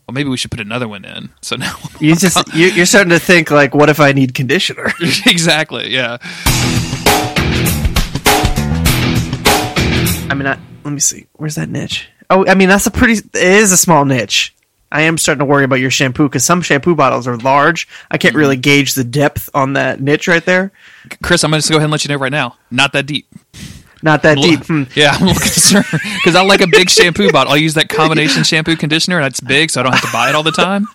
well 0.07 0.13
maybe 0.13 0.29
we 0.29 0.37
should 0.37 0.51
put 0.51 0.59
another 0.59 0.87
one 0.87 1.05
in. 1.05 1.29
So 1.41 1.55
now 1.57 1.75
You 1.99 2.15
just 2.15 2.53
you, 2.55 2.67
you're 2.67 2.85
starting 2.87 3.11
to 3.11 3.19
think 3.19 3.51
like, 3.51 3.75
what 3.75 3.89
if 3.89 3.99
I 3.99 4.11
need 4.13 4.33
conditioner? 4.33 4.91
exactly, 5.27 5.93
yeah. 5.93 6.17
I 10.27 10.33
mean, 10.33 10.47
I, 10.47 10.57
let 10.83 10.91
me 10.91 10.99
see. 10.99 11.27
Where's 11.33 11.55
that 11.55 11.69
niche? 11.69 12.09
Oh, 12.29 12.45
I 12.47 12.55
mean, 12.55 12.69
that's 12.69 12.87
a 12.87 12.91
pretty. 12.91 13.13
It 13.13 13.35
is 13.35 13.71
a 13.71 13.77
small 13.77 14.05
niche. 14.05 14.53
I 14.91 15.01
am 15.01 15.17
starting 15.17 15.39
to 15.39 15.45
worry 15.45 15.63
about 15.63 15.75
your 15.79 15.91
shampoo 15.91 16.23
because 16.29 16.45
some 16.45 16.61
shampoo 16.61 16.95
bottles 16.95 17.27
are 17.27 17.37
large. 17.37 17.87
I 18.09 18.17
can't 18.17 18.35
really 18.35 18.55
gauge 18.55 18.93
the 18.93 19.03
depth 19.03 19.49
on 19.53 19.73
that 19.73 19.99
niche 19.99 20.27
right 20.27 20.45
there. 20.45 20.71
Chris, 21.21 21.43
I'm 21.43 21.51
going 21.51 21.61
to 21.61 21.69
go 21.69 21.75
ahead 21.77 21.85
and 21.85 21.91
let 21.91 22.05
you 22.05 22.09
know 22.09 22.19
right 22.19 22.31
now. 22.31 22.55
Not 22.71 22.93
that 22.93 23.05
deep. 23.05 23.27
Not 24.03 24.21
that 24.23 24.37
deep. 24.37 24.63
Hmm. 24.65 24.83
Yeah, 24.95 25.11
I'm 25.15 25.23
a 25.23 25.25
little 25.25 25.41
concerned 25.41 25.85
because 25.91 26.35
I 26.35 26.43
like 26.43 26.61
a 26.61 26.67
big 26.67 26.89
shampoo 26.89 27.31
bottle. 27.31 27.51
I'll 27.51 27.57
use 27.57 27.73
that 27.73 27.89
combination 27.89 28.43
shampoo 28.45 28.75
conditioner, 28.75 29.17
and 29.17 29.25
it's 29.25 29.39
big, 29.41 29.71
so 29.71 29.81
I 29.81 29.83
don't 29.83 29.93
have 29.93 30.03
to 30.05 30.11
buy 30.13 30.29
it 30.29 30.35
all 30.35 30.43
the 30.43 30.51
time. 30.51 30.87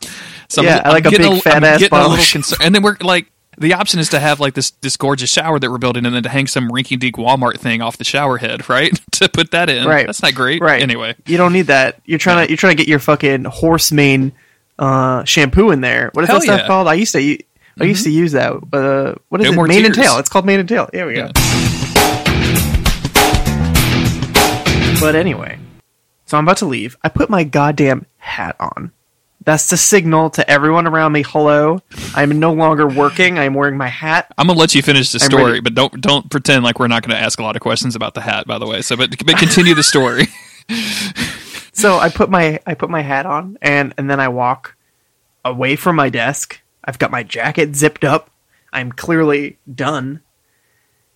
So 0.48 0.62
I'm- 0.62 0.68
Yeah, 0.76 0.82
I 0.84 0.90
like 0.90 1.06
a 1.06 1.10
getting 1.10 1.32
big 1.34 1.42
fat 1.42 1.62
ass 1.64 1.80
getting 1.80 1.86
a 1.86 1.90
bottle. 1.90 2.10
And 2.62 2.74
then 2.74 2.82
we're 2.82 2.96
like, 3.00 3.26
the 3.60 3.74
option 3.74 4.00
is 4.00 4.08
to 4.08 4.18
have 4.18 4.40
like 4.40 4.54
this 4.54 4.70
this 4.80 4.96
gorgeous 4.96 5.30
shower 5.30 5.58
that 5.58 5.70
we're 5.70 5.78
building, 5.78 6.06
and 6.06 6.14
then 6.14 6.22
to 6.22 6.28
hang 6.28 6.46
some 6.46 6.70
rinky 6.70 6.98
dink 6.98 7.16
Walmart 7.16 7.58
thing 7.58 7.82
off 7.82 7.98
the 7.98 8.04
shower 8.04 8.38
head, 8.38 8.68
right? 8.68 8.98
to 9.12 9.28
put 9.28 9.52
that 9.52 9.68
in, 9.68 9.86
Right. 9.86 10.06
That's 10.06 10.22
not 10.22 10.34
great, 10.34 10.62
Right. 10.62 10.82
Anyway, 10.82 11.14
you 11.26 11.36
don't 11.36 11.52
need 11.52 11.66
that. 11.66 12.00
You're 12.06 12.18
trying 12.18 12.46
to 12.46 12.50
you're 12.50 12.56
trying 12.56 12.76
to 12.76 12.82
get 12.82 12.88
your 12.88 12.98
fucking 12.98 13.44
horse 13.44 13.92
mane 13.92 14.32
uh, 14.78 15.24
shampoo 15.24 15.70
in 15.70 15.82
there. 15.82 16.10
What 16.14 16.22
is 16.22 16.28
Hell 16.28 16.38
that 16.38 16.44
stuff 16.44 16.54
yeah. 16.54 16.62
Mm-hmm. 16.62 16.66
called? 16.68 16.88
I 16.88 16.94
used 16.94 17.12
to. 17.12 17.38
I 17.78 17.84
used 17.84 18.04
to 18.04 18.10
use 18.10 18.32
that. 18.32 18.52
Uh, 18.72 19.14
what 19.30 19.40
is 19.40 19.50
No 19.50 19.64
it? 19.64 19.68
Mane 19.68 19.86
and 19.86 19.94
tail. 19.94 20.18
It's 20.18 20.28
called 20.28 20.44
mane 20.44 20.60
and 20.60 20.68
tail. 20.68 20.90
Here 20.92 21.06
we 21.06 21.14
go. 21.14 21.20
Yeah. 21.26 21.32
But 25.00 25.14
anyway, 25.14 25.58
so 26.26 26.36
I'm 26.36 26.44
about 26.44 26.58
to 26.58 26.66
leave. 26.66 26.96
I 27.02 27.08
put 27.08 27.30
my 27.30 27.42
goddamn 27.42 28.04
hat 28.18 28.56
on. 28.60 28.92
That's 29.42 29.70
the 29.70 29.76
signal 29.76 30.30
to 30.30 30.48
everyone 30.48 30.86
around 30.86 31.12
me. 31.12 31.22
Hello, 31.22 31.80
I'm 32.14 32.38
no 32.38 32.52
longer 32.52 32.86
working. 32.86 33.38
I'm 33.38 33.54
wearing 33.54 33.78
my 33.78 33.88
hat. 33.88 34.32
I'm 34.36 34.46
gonna 34.46 34.58
let 34.58 34.74
you 34.74 34.82
finish 34.82 35.12
the 35.12 35.20
story, 35.20 35.60
but 35.60 35.74
don't 35.74 36.00
don't 36.00 36.30
pretend 36.30 36.62
like 36.62 36.78
we're 36.78 36.88
not 36.88 37.02
going 37.02 37.16
to 37.16 37.22
ask 37.22 37.40
a 37.40 37.42
lot 37.42 37.56
of 37.56 37.62
questions 37.62 37.96
about 37.96 38.14
the 38.14 38.20
hat, 38.20 38.46
by 38.46 38.58
the 38.58 38.66
way. 38.66 38.82
So, 38.82 38.96
but, 38.96 39.16
but 39.24 39.38
continue 39.38 39.74
the 39.74 39.82
story. 39.82 40.26
So 41.80 41.98
I 41.98 42.10
put 42.10 42.28
my 42.28 42.60
I 42.66 42.74
put 42.74 42.90
my 42.90 43.00
hat 43.00 43.24
on 43.24 43.56
and 43.62 43.94
and 43.96 44.10
then 44.10 44.20
I 44.20 44.28
walk 44.28 44.76
away 45.46 45.76
from 45.76 45.96
my 45.96 46.10
desk. 46.10 46.60
I've 46.84 46.98
got 46.98 47.10
my 47.10 47.22
jacket 47.22 47.74
zipped 47.74 48.04
up. 48.04 48.30
I'm 48.70 48.92
clearly 48.92 49.58
done. 49.72 50.20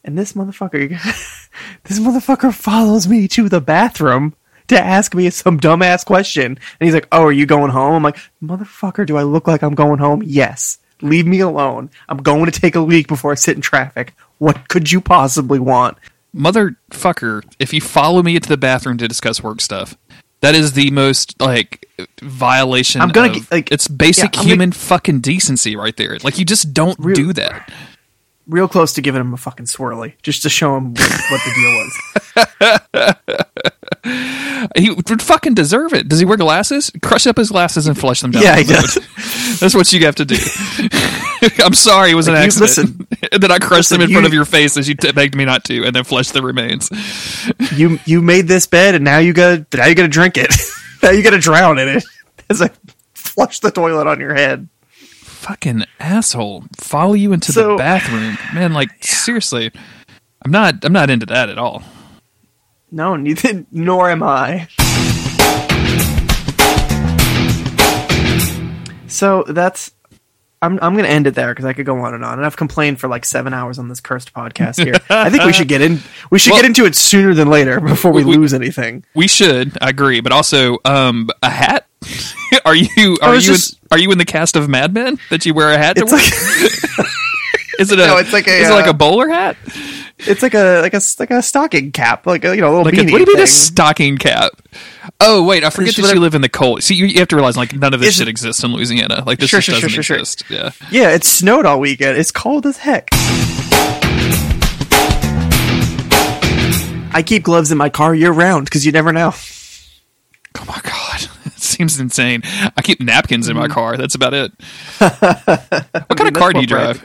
And 0.03 0.17
this 0.17 0.33
motherfucker 0.33 0.89
this 1.85 1.99
motherfucker 1.99 2.55
follows 2.55 3.07
me 3.07 3.29
to 3.29 3.51
the 3.51 3.61
bathroom 3.61 4.35
to 4.69 4.81
ask 4.81 5.15
me 5.15 5.29
some 5.31 5.59
dumbass 5.61 6.05
question. 6.05 6.47
And 6.47 6.59
he's 6.81 6.95
like, 6.95 7.09
"Oh, 7.13 7.25
are 7.25 7.33
you 7.33 7.47
going 7.47 7.71
home?" 7.71 7.95
I'm 7.95 8.03
like, 8.03 8.19
"Motherfucker, 8.43 9.07
do 9.07 9.17
I 9.17 9.23
look 9.23 9.47
like 9.47 9.63
I'm 9.63 9.75
going 9.75 9.99
home?" 9.99 10.23
Yes. 10.25 10.79
Leave 11.03 11.27
me 11.27 11.41
alone. 11.41 11.91
I'm 12.09 12.19
going 12.19 12.47
to 12.47 12.61
take 12.61 12.75
a 12.75 12.81
leak 12.81 13.09
before 13.09 13.33
I 13.33 13.35
sit 13.35 13.57
in 13.57 13.61
traffic. 13.61 14.15
What 14.39 14.69
could 14.69 14.91
you 14.91 15.01
possibly 15.01 15.59
want? 15.59 15.99
motherfucker, 16.35 17.45
if 17.59 17.73
you 17.73 17.81
follow 17.81 18.23
me 18.23 18.37
into 18.37 18.49
the 18.49 18.57
bathroom 18.57 18.99
to 18.99 19.09
discuss 19.09 19.43
work 19.43 19.61
stuff, 19.61 19.97
that 20.41 20.55
is 20.55 20.73
the 20.73 20.91
most 20.91 21.41
like 21.41 21.87
violation. 22.21 23.01
I'm 23.01 23.11
gonna 23.11 23.33
of- 23.33 23.51
like- 23.51 23.71
it's 23.71 23.89
basic 23.89 24.37
yeah, 24.37 24.43
human 24.43 24.73
fucking 24.73 25.21
decency 25.21 25.77
right 25.77 25.97
there. 25.97 26.19
Like 26.23 26.39
you 26.39 26.45
just 26.45 26.75
don't 26.75 27.01
do 27.15 27.33
that. 27.35 27.73
Real 28.47 28.69
close 28.69 28.93
to 28.95 29.01
giving 29.01 29.21
him 29.23 29.33
a 29.33 29.39
fucking 29.39 29.67
swirly 29.67 30.15
just 30.23 30.43
to 30.43 30.51
show 30.51 30.77
him 30.77 30.93
what, 30.95 31.21
what 31.31 31.41
the 31.45 31.53
deal 31.55 33.15
was. 33.15 33.15
He 34.77 34.91
would 34.91 35.23
fucking 35.23 35.55
deserve 35.55 35.93
it. 35.93 36.09
Does 36.09 36.19
he 36.19 36.25
wear 36.25 36.37
glasses? 36.37 36.91
Crush 37.03 37.27
up 37.27 37.37
his 37.37 37.51
glasses 37.51 37.87
and 37.87 37.99
flush 37.99 38.21
them 38.21 38.31
down. 38.33 38.43
Yeah, 38.43 38.57
he 38.57 38.65
does. 38.65 38.95
That's 39.61 39.75
what 39.75 39.91
you 39.93 40.05
have 40.05 40.15
to 40.17 40.25
do. 40.25 40.37
I'm 41.65 41.75
sorry, 41.75 42.11
it 42.11 42.15
was 42.15 42.27
an 42.29 42.35
Like, 42.35 42.55
you- 42.57 42.65
accident. 42.65 43.07
and 43.33 43.43
then 43.43 43.51
I 43.51 43.59
crushed 43.59 43.91
listen, 43.91 44.01
them 44.01 44.09
in 44.09 44.13
front 44.15 44.27
of 44.27 44.33
your 44.35 44.45
face 44.47 44.77
as 44.77 44.89
you 44.89 44.95
t- 44.95 45.13
begged 45.13 45.35
me 45.37 45.45
not 45.45 45.65
to, 45.65 45.85
and 45.85 45.95
then 45.95 46.05
flushed 46.05 46.33
the 46.33 46.43
remains. 46.43 46.91
you 47.77 47.99
you 48.07 48.21
made 48.23 48.49
this 48.49 48.67
bed 48.67 48.95
and 48.95 49.05
now 49.05 49.19
you 49.19 49.33
gotta 49.33 49.67
now 49.75 49.87
you 49.87 49.95
gotta 49.95 50.09
drink 50.09 50.37
it. 50.37 50.53
now 51.03 51.11
you 51.11 51.23
gotta 51.23 51.39
drown 51.39 51.79
in 51.79 51.89
it. 51.89 52.05
As 52.51 52.61
I 52.63 52.71
flush 53.15 53.61
the 53.61 53.71
toilet 53.71 54.07
on 54.07 54.19
your 54.21 54.35
head. 54.35 54.69
Fucking 55.45 55.85
asshole 56.01 56.65
follow 56.79 57.13
you 57.13 57.33
into 57.35 57.53
the 57.53 57.75
bathroom 57.77 58.39
man 58.55 58.73
like 58.73 58.89
seriously 59.05 59.71
i'm 60.43 60.51
not 60.51 60.83
i'm 60.85 60.93
not 60.93 61.11
into 61.11 61.27
that 61.27 61.51
at 61.51 61.59
all 61.59 61.83
No, 62.91 63.17
neither 63.17 63.67
nor 63.73 64.09
am 64.09 64.23
I. 64.23 64.69
So 69.09 69.45
that's 69.49 69.93
I'm 70.63 70.79
I'm 70.81 70.97
gonna 70.97 71.09
end 71.09 71.27
it 71.27 71.35
there 71.35 71.51
because 71.53 71.65
I 71.67 71.73
could 71.73 71.87
go 71.87 71.99
on 72.01 72.15
and 72.15 72.25
on, 72.25 72.39
and 72.39 72.47
I've 72.47 72.57
complained 72.57 72.99
for 73.01 73.09
like 73.09 73.25
seven 73.25 73.53
hours 73.53 73.79
on 73.79 73.89
this 73.89 74.01
cursed 74.01 74.33
podcast 74.33 74.83
here. 74.83 74.95
I 75.11 75.29
think 75.31 75.45
we 75.45 75.53
should 75.53 75.69
get 75.69 75.81
in. 75.83 75.99
We 76.31 76.39
should 76.39 76.51
Well- 76.53 76.63
get 76.63 76.67
into 76.67 76.85
it 76.87 76.95
sooner 76.97 77.35
than 77.35 77.49
later 77.49 77.81
before 77.81 78.13
we, 78.13 78.25
We- 78.25 78.31
we- 78.33 78.37
lose 78.39 78.55
anything. 78.55 79.05
we 79.15 79.29
should 79.29 79.77
i 79.83 79.91
agree 79.91 80.21
but 80.21 80.33
also 80.33 80.79
um 80.85 81.29
a 81.43 81.51
hat 81.51 81.87
are 82.65 82.75
you 82.75 83.19
are 83.23 83.35
you 83.35 83.41
just- 83.41 83.75
in, 83.75 83.79
are 83.93 83.99
you 83.99 84.11
in 84.13 84.19
the 84.19 84.25
cast 84.25 84.57
of 84.57 84.69
mad 84.69 84.93
men 84.95 85.19
that 85.31 85.45
you 85.47 85.55
wear 85.55 85.71
a 85.73 85.79
hat 85.79 85.97
to 85.97 86.03
work? 86.05 86.13
like 86.13 86.23
is 87.79 87.91
it 87.91 87.99
a 87.99 88.07
No, 88.07 88.17
it's 88.19 88.33
like 88.33 88.47
a, 88.47 88.61
is 88.61 88.69
it 88.69 88.73
like 88.73 88.87
uh, 88.87 88.91
a 88.91 88.95
bowler 88.95 89.29
hat? 89.29 89.57
it's 90.19 90.43
like 90.43 90.55
a 90.55 90.81
like 90.81 90.95
a 90.95 91.01
like 91.19 91.31
a 91.31 91.43
stocking 91.43 91.93
cap, 91.93 92.27
like 92.27 92.45
a 92.45 92.55
you 92.55 92.61
know 92.61 92.69
a 92.69 92.71
little 92.71 92.85
like 92.85 92.95
a, 92.95 93.11
what 93.13 93.19
do 93.25 93.31
you 93.31 93.37
mean 93.37 93.41
a 93.41 93.47
stocking 93.47 94.17
cap? 94.17 94.53
Oh 95.21 95.45
wait 95.45 95.65
i 95.65 95.71
forget 95.71 95.95
that 95.97 96.15
you 96.15 96.21
live 96.21 96.35
in 96.35 96.41
the 96.41 96.49
cold 96.49 96.83
see 96.83 96.95
you, 96.95 97.07
you 97.07 97.19
have 97.19 97.29
to 97.29 97.37
realize 97.37 97.57
like 97.57 97.73
none 97.75 97.93
of 97.95 98.01
this 98.01 98.17
shit 98.17 98.29
exists 98.29 98.63
in 98.65 98.73
louisiana. 98.73 99.23
Like 99.27 99.39
this 99.39 99.51
Sure, 99.51 99.61
just 99.61 99.79
sure, 99.81 99.89
doesn't 99.89 100.03
sure, 100.03 100.17
exist. 100.17 100.45
Yeah. 100.49 100.71
Yeah, 100.91 101.11
it 101.11 101.25
snowed 101.25 101.67
all 101.67 101.79
weekend. 101.81 102.17
It's 102.19 102.31
cold 102.31 102.65
as 102.67 102.79
heck. 102.79 103.09
I 107.17 107.23
keep 107.25 107.45
gloves 107.45 107.71
in 107.71 107.79
my 107.79 107.91
car 107.91 108.13
year 108.15 108.33
round 108.33 108.65
because 108.65 108.85
you 108.85 108.91
never 108.93 109.13
know. 109.13 109.33
Oh 110.57 110.65
my 110.67 110.81
god, 110.83 111.29
seems 111.65 111.99
insane. 111.99 112.43
I 112.45 112.83
keep 112.83 113.01
napkins 113.01 113.49
in 113.49 113.57
my 113.57 113.69
car. 113.69 113.97
That's 113.97 114.15
about 114.15 114.35
it. 114.35 114.53
what 114.99 116.17
kind 116.17 116.29
of 116.29 116.35
car 116.35 116.53
do 116.53 116.61
you 116.61 116.67
drive? 116.67 117.05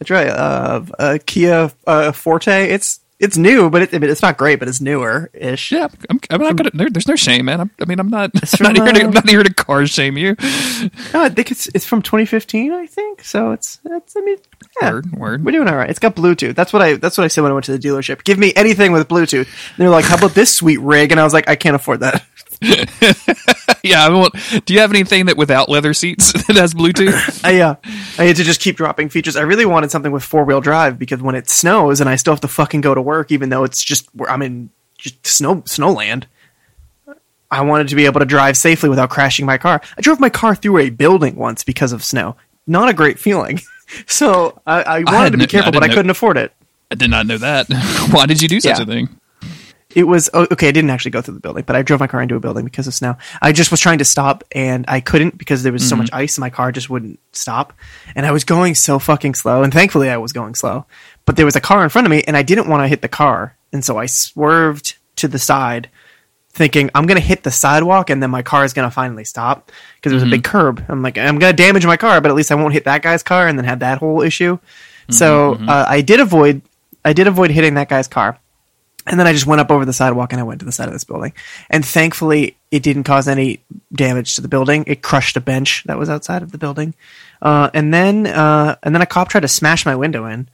I 0.00 0.04
drive 0.04 0.28
uh, 0.28 0.84
a 0.98 1.18
Kia 1.18 1.70
uh, 1.86 2.12
Forte. 2.12 2.68
It's 2.68 3.00
it's 3.20 3.36
new, 3.36 3.68
but 3.68 3.82
it, 3.82 3.94
I 3.94 3.98
mean, 3.98 4.10
it's 4.10 4.22
not 4.22 4.36
great, 4.36 4.60
but 4.60 4.68
it's 4.68 4.80
newer 4.80 5.28
ish. 5.34 5.72
Yeah, 5.72 5.88
I'm, 6.08 6.20
I'm 6.30 6.40
not 6.40 6.54
gonna. 6.54 6.70
There, 6.72 6.88
there's 6.88 7.08
no 7.08 7.16
shame, 7.16 7.46
man. 7.46 7.60
I'm, 7.60 7.70
I 7.80 7.84
mean, 7.84 7.98
I'm 7.98 8.08
not. 8.08 8.30
I'm 8.34 8.46
from, 8.46 8.74
not, 8.74 8.76
here 8.76 8.92
to, 8.92 9.00
uh, 9.00 9.06
I'm 9.06 9.10
not 9.10 9.28
here 9.28 9.42
to 9.42 9.52
car 9.52 9.86
shame 9.86 10.16
you. 10.16 10.36
No, 11.12 11.22
I 11.22 11.28
think 11.28 11.50
it's 11.50 11.66
it's 11.74 11.84
from 11.84 12.02
2015. 12.02 12.72
I 12.72 12.86
think 12.86 13.24
so. 13.24 13.50
It's 13.50 13.80
it's. 13.84 14.16
I 14.16 14.20
mean, 14.20 14.38
yeah, 14.80 14.92
Word, 14.92 15.12
word. 15.12 15.44
we're 15.44 15.50
doing 15.50 15.66
all 15.66 15.76
right. 15.76 15.90
It's 15.90 15.98
got 15.98 16.14
Bluetooth. 16.14 16.54
That's 16.54 16.72
what 16.72 16.80
I 16.80 16.94
that's 16.94 17.18
what 17.18 17.24
I 17.24 17.28
said 17.28 17.42
when 17.42 17.50
I 17.50 17.54
went 17.54 17.64
to 17.66 17.76
the 17.76 17.78
dealership. 17.78 18.22
Give 18.22 18.38
me 18.38 18.52
anything 18.54 18.92
with 18.92 19.08
Bluetooth. 19.08 19.46
And 19.46 19.76
they're 19.78 19.90
like, 19.90 20.04
"How 20.04 20.16
about 20.16 20.34
this 20.34 20.54
sweet 20.54 20.78
rig?" 20.80 21.10
And 21.10 21.20
I 21.20 21.24
was 21.24 21.34
like, 21.34 21.48
"I 21.48 21.56
can't 21.56 21.74
afford 21.76 22.00
that." 22.00 22.24
Yeah, 23.84 24.04
I 24.04 24.10
won't. 24.10 24.34
Do 24.66 24.74
you 24.74 24.80
have 24.80 24.90
anything 24.90 25.26
that 25.26 25.36
without 25.36 25.68
leather 25.68 25.94
seats 25.94 26.32
that 26.46 26.56
has 26.56 26.74
Bluetooth? 26.74 27.44
I 27.44 27.60
uh, 27.60 27.76
I 28.18 28.24
had 28.24 28.36
to 28.36 28.44
just 28.44 28.60
keep 28.60 28.76
dropping 28.76 29.08
features. 29.08 29.36
I 29.36 29.42
really 29.42 29.64
wanted 29.64 29.90
something 29.92 30.10
with 30.10 30.24
four 30.24 30.44
wheel 30.44 30.60
drive 30.60 30.98
because 30.98 31.22
when 31.22 31.36
it 31.36 31.48
snows 31.48 32.00
and 32.00 32.10
I 32.10 32.16
still 32.16 32.32
have 32.32 32.40
to 32.40 32.48
fucking 32.48 32.80
go 32.80 32.92
to 32.94 33.00
work, 33.00 33.30
even 33.30 33.50
though 33.50 33.62
it's 33.64 33.82
just 33.84 34.08
I'm 34.28 34.42
in 34.42 34.70
just 34.98 35.24
snow 35.26 35.56
snowland. 35.62 36.24
I 37.50 37.62
wanted 37.62 37.88
to 37.88 37.94
be 37.96 38.04
able 38.04 38.20
to 38.20 38.26
drive 38.26 38.56
safely 38.56 38.88
without 38.88 39.10
crashing 39.10 39.46
my 39.46 39.56
car. 39.58 39.80
I 39.96 40.00
drove 40.02 40.18
my 40.20 40.28
car 40.28 40.54
through 40.54 40.78
a 40.78 40.90
building 40.90 41.36
once 41.36 41.62
because 41.64 41.92
of 41.92 42.02
snow. 42.04 42.36
Not 42.66 42.88
a 42.88 42.92
great 42.92 43.18
feeling. 43.18 43.60
so 44.06 44.60
I, 44.66 44.82
I 44.82 44.98
wanted 44.98 45.12
had 45.12 45.32
to 45.32 45.38
be 45.38 45.42
no- 45.44 45.46
careful, 45.46 45.68
I 45.68 45.72
but 45.72 45.82
I 45.84 45.86
know- 45.86 45.94
couldn't 45.94 46.10
afford 46.10 46.36
it. 46.36 46.52
I 46.90 46.94
did 46.96 47.10
not 47.10 47.26
know 47.26 47.38
that. 47.38 47.68
Why 48.10 48.26
did 48.26 48.42
you 48.42 48.48
do 48.48 48.60
such 48.60 48.78
Yeah. 48.78 48.82
a 48.82 48.86
thing? 48.86 49.08
It 49.98 50.04
was 50.04 50.30
oh, 50.32 50.46
okay. 50.52 50.68
I 50.68 50.70
didn't 50.70 50.90
actually 50.90 51.10
go 51.10 51.20
through 51.20 51.34
the 51.34 51.40
building, 51.40 51.64
but 51.66 51.74
I 51.74 51.82
drove 51.82 51.98
my 51.98 52.06
car 52.06 52.22
into 52.22 52.36
a 52.36 52.40
building 52.40 52.64
because 52.64 52.86
of 52.86 52.94
snow. 52.94 53.16
I 53.42 53.50
just 53.50 53.72
was 53.72 53.80
trying 53.80 53.98
to 53.98 54.04
stop 54.04 54.44
and 54.52 54.84
I 54.86 55.00
couldn't 55.00 55.36
because 55.36 55.64
there 55.64 55.72
was 55.72 55.86
so 55.86 55.94
mm-hmm. 55.94 56.02
much 56.02 56.10
ice. 56.12 56.36
and 56.36 56.42
My 56.42 56.50
car 56.50 56.70
just 56.70 56.88
wouldn't 56.88 57.18
stop, 57.32 57.72
and 58.14 58.24
I 58.24 58.30
was 58.30 58.44
going 58.44 58.76
so 58.76 59.00
fucking 59.00 59.34
slow. 59.34 59.64
And 59.64 59.72
thankfully, 59.72 60.08
I 60.08 60.16
was 60.16 60.32
going 60.32 60.54
slow. 60.54 60.86
But 61.24 61.34
there 61.34 61.44
was 61.44 61.56
a 61.56 61.60
car 61.60 61.82
in 61.82 61.88
front 61.88 62.06
of 62.06 62.12
me, 62.12 62.22
and 62.22 62.36
I 62.36 62.42
didn't 62.42 62.68
want 62.68 62.84
to 62.84 62.86
hit 62.86 63.02
the 63.02 63.08
car, 63.08 63.56
and 63.72 63.84
so 63.84 63.98
I 63.98 64.06
swerved 64.06 64.96
to 65.16 65.26
the 65.26 65.38
side, 65.38 65.90
thinking 66.52 66.90
I'm 66.94 67.06
gonna 67.06 67.18
hit 67.18 67.42
the 67.42 67.50
sidewalk, 67.50 68.08
and 68.08 68.22
then 68.22 68.30
my 68.30 68.42
car 68.42 68.64
is 68.64 68.72
gonna 68.72 68.92
finally 68.92 69.24
stop 69.24 69.72
because 69.96 70.12
it 70.12 70.14
was 70.14 70.22
a 70.22 70.26
big 70.26 70.44
mm-hmm. 70.44 70.58
curb. 70.58 70.84
I'm 70.88 71.02
like, 71.02 71.18
I'm 71.18 71.40
gonna 71.40 71.54
damage 71.54 71.84
my 71.86 71.96
car, 71.96 72.20
but 72.20 72.30
at 72.30 72.36
least 72.36 72.52
I 72.52 72.54
won't 72.54 72.72
hit 72.72 72.84
that 72.84 73.02
guy's 73.02 73.24
car, 73.24 73.48
and 73.48 73.58
then 73.58 73.64
have 73.64 73.80
that 73.80 73.98
whole 73.98 74.22
issue. 74.22 74.60
So 75.10 75.54
mm-hmm, 75.54 75.68
uh, 75.68 75.86
I 75.88 76.02
did 76.02 76.20
avoid, 76.20 76.62
I 77.04 77.14
did 77.14 77.26
avoid 77.26 77.50
hitting 77.50 77.74
that 77.74 77.88
guy's 77.88 78.06
car. 78.06 78.38
And 79.08 79.18
then 79.18 79.26
I 79.26 79.32
just 79.32 79.46
went 79.46 79.60
up 79.60 79.70
over 79.70 79.84
the 79.84 79.92
sidewalk 79.92 80.32
and 80.32 80.40
I 80.40 80.44
went 80.44 80.60
to 80.60 80.66
the 80.66 80.72
side 80.72 80.86
of 80.86 80.92
this 80.92 81.04
building. 81.04 81.32
And 81.70 81.84
thankfully, 81.84 82.56
it 82.70 82.82
didn't 82.82 83.04
cause 83.04 83.28
any 83.28 83.60
damage 83.92 84.34
to 84.34 84.42
the 84.42 84.48
building. 84.48 84.84
It 84.86 85.02
crushed 85.02 85.36
a 85.36 85.40
bench 85.40 85.84
that 85.86 85.98
was 85.98 86.10
outside 86.10 86.42
of 86.42 86.52
the 86.52 86.58
building. 86.58 86.94
Uh, 87.40 87.70
and 87.72 87.94
then, 87.94 88.26
uh, 88.26 88.76
and 88.82 88.94
then 88.94 89.02
a 89.02 89.06
cop 89.06 89.28
tried 89.28 89.40
to 89.40 89.48
smash 89.48 89.86
my 89.86 89.96
window 89.96 90.26
in 90.26 90.48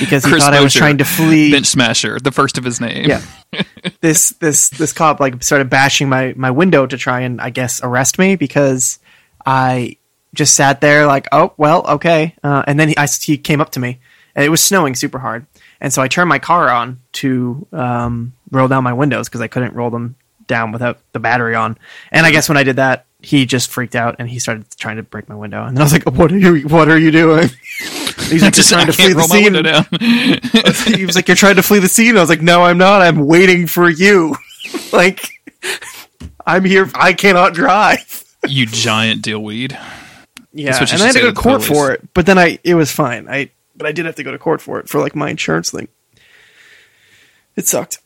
because 0.00 0.24
he 0.24 0.30
Chris 0.30 0.44
thought 0.44 0.54
I 0.54 0.62
was 0.62 0.72
trying 0.74 0.98
to 0.98 1.04
flee. 1.04 1.50
Bench 1.50 1.66
Smasher, 1.66 2.18
the 2.20 2.32
first 2.32 2.58
of 2.58 2.64
his 2.64 2.80
name. 2.80 3.06
Yeah. 3.08 3.22
this 4.00 4.30
this 4.40 4.70
this 4.70 4.92
cop 4.92 5.20
like 5.20 5.42
started 5.42 5.68
bashing 5.68 6.08
my 6.08 6.34
my 6.36 6.50
window 6.50 6.86
to 6.86 6.96
try 6.96 7.20
and 7.20 7.40
I 7.40 7.50
guess 7.50 7.80
arrest 7.82 8.18
me 8.18 8.36
because 8.36 8.98
I 9.44 9.96
just 10.34 10.54
sat 10.54 10.80
there 10.80 11.06
like 11.06 11.28
oh 11.32 11.52
well 11.56 11.86
okay 11.86 12.34
uh, 12.42 12.62
and 12.66 12.78
then 12.78 12.88
he 12.88 12.96
I, 12.96 13.06
he 13.06 13.36
came 13.36 13.60
up 13.60 13.70
to 13.70 13.80
me 13.80 14.00
and 14.34 14.44
it 14.44 14.48
was 14.48 14.62
snowing 14.62 14.94
super 14.94 15.18
hard 15.18 15.46
and 15.82 15.92
so 15.92 16.00
I 16.00 16.08
turned 16.08 16.30
my 16.30 16.38
car 16.38 16.70
on 16.70 17.00
to 17.12 17.66
um, 17.72 18.32
roll 18.50 18.68
down 18.68 18.82
my 18.84 18.94
windows 18.94 19.28
because 19.28 19.42
I 19.42 19.48
couldn't 19.48 19.74
roll 19.74 19.90
them 19.90 20.16
down 20.46 20.72
without 20.72 20.98
the 21.12 21.20
battery 21.20 21.54
on 21.54 21.76
and 22.10 22.24
I 22.24 22.30
guess 22.30 22.48
when 22.48 22.56
I 22.56 22.62
did 22.62 22.76
that 22.76 23.04
he 23.20 23.44
just 23.44 23.70
freaked 23.70 23.94
out 23.94 24.16
and 24.18 24.28
he 24.28 24.38
started 24.38 24.64
trying 24.76 24.96
to 24.96 25.02
break 25.02 25.28
my 25.28 25.36
window 25.36 25.64
and 25.64 25.76
then 25.76 25.82
I 25.82 25.84
was 25.84 25.92
like 25.92 26.06
what 26.06 26.32
are 26.32 26.38
you 26.38 26.68
what 26.68 26.88
are 26.88 26.98
you 26.98 27.10
doing 27.10 27.48
he's 28.18 28.42
like 28.42 28.54
just 28.54 28.70
trying 28.70 28.86
to 28.86 28.92
flee 28.92 29.12
the 29.12 29.22
scene 29.22 29.54
he 30.98 31.06
was 31.06 31.16
like, 31.16 31.28
"You're 31.28 31.36
trying 31.36 31.56
to 31.56 31.62
flee 31.62 31.78
the 31.78 31.88
scene." 31.88 32.16
I 32.16 32.20
was 32.20 32.28
like, 32.28 32.42
"No, 32.42 32.62
I'm 32.62 32.78
not. 32.78 33.02
I'm 33.02 33.26
waiting 33.26 33.66
for 33.66 33.88
you. 33.88 34.36
like, 34.92 35.24
I'm 36.46 36.64
here. 36.64 36.90
I 36.94 37.12
cannot 37.12 37.54
drive." 37.54 38.24
you 38.48 38.66
giant 38.66 39.22
dealweed. 39.22 39.78
Yeah, 40.52 40.78
and 40.78 41.02
I 41.02 41.06
had 41.06 41.12
to 41.14 41.20
go 41.20 41.26
to 41.28 41.34
to 41.34 41.40
court 41.40 41.62
police. 41.62 41.68
for 41.68 41.92
it, 41.92 42.08
but 42.14 42.26
then 42.26 42.38
I 42.38 42.58
it 42.64 42.74
was 42.74 42.90
fine. 42.90 43.28
I 43.28 43.50
but 43.76 43.86
I 43.86 43.92
did 43.92 44.06
have 44.06 44.16
to 44.16 44.22
go 44.24 44.30
to 44.32 44.38
court 44.38 44.60
for 44.60 44.78
it 44.80 44.88
for 44.88 45.00
like 45.00 45.14
my 45.14 45.30
insurance 45.30 45.70
thing. 45.70 45.88
It 47.56 47.66
sucked. 47.66 47.98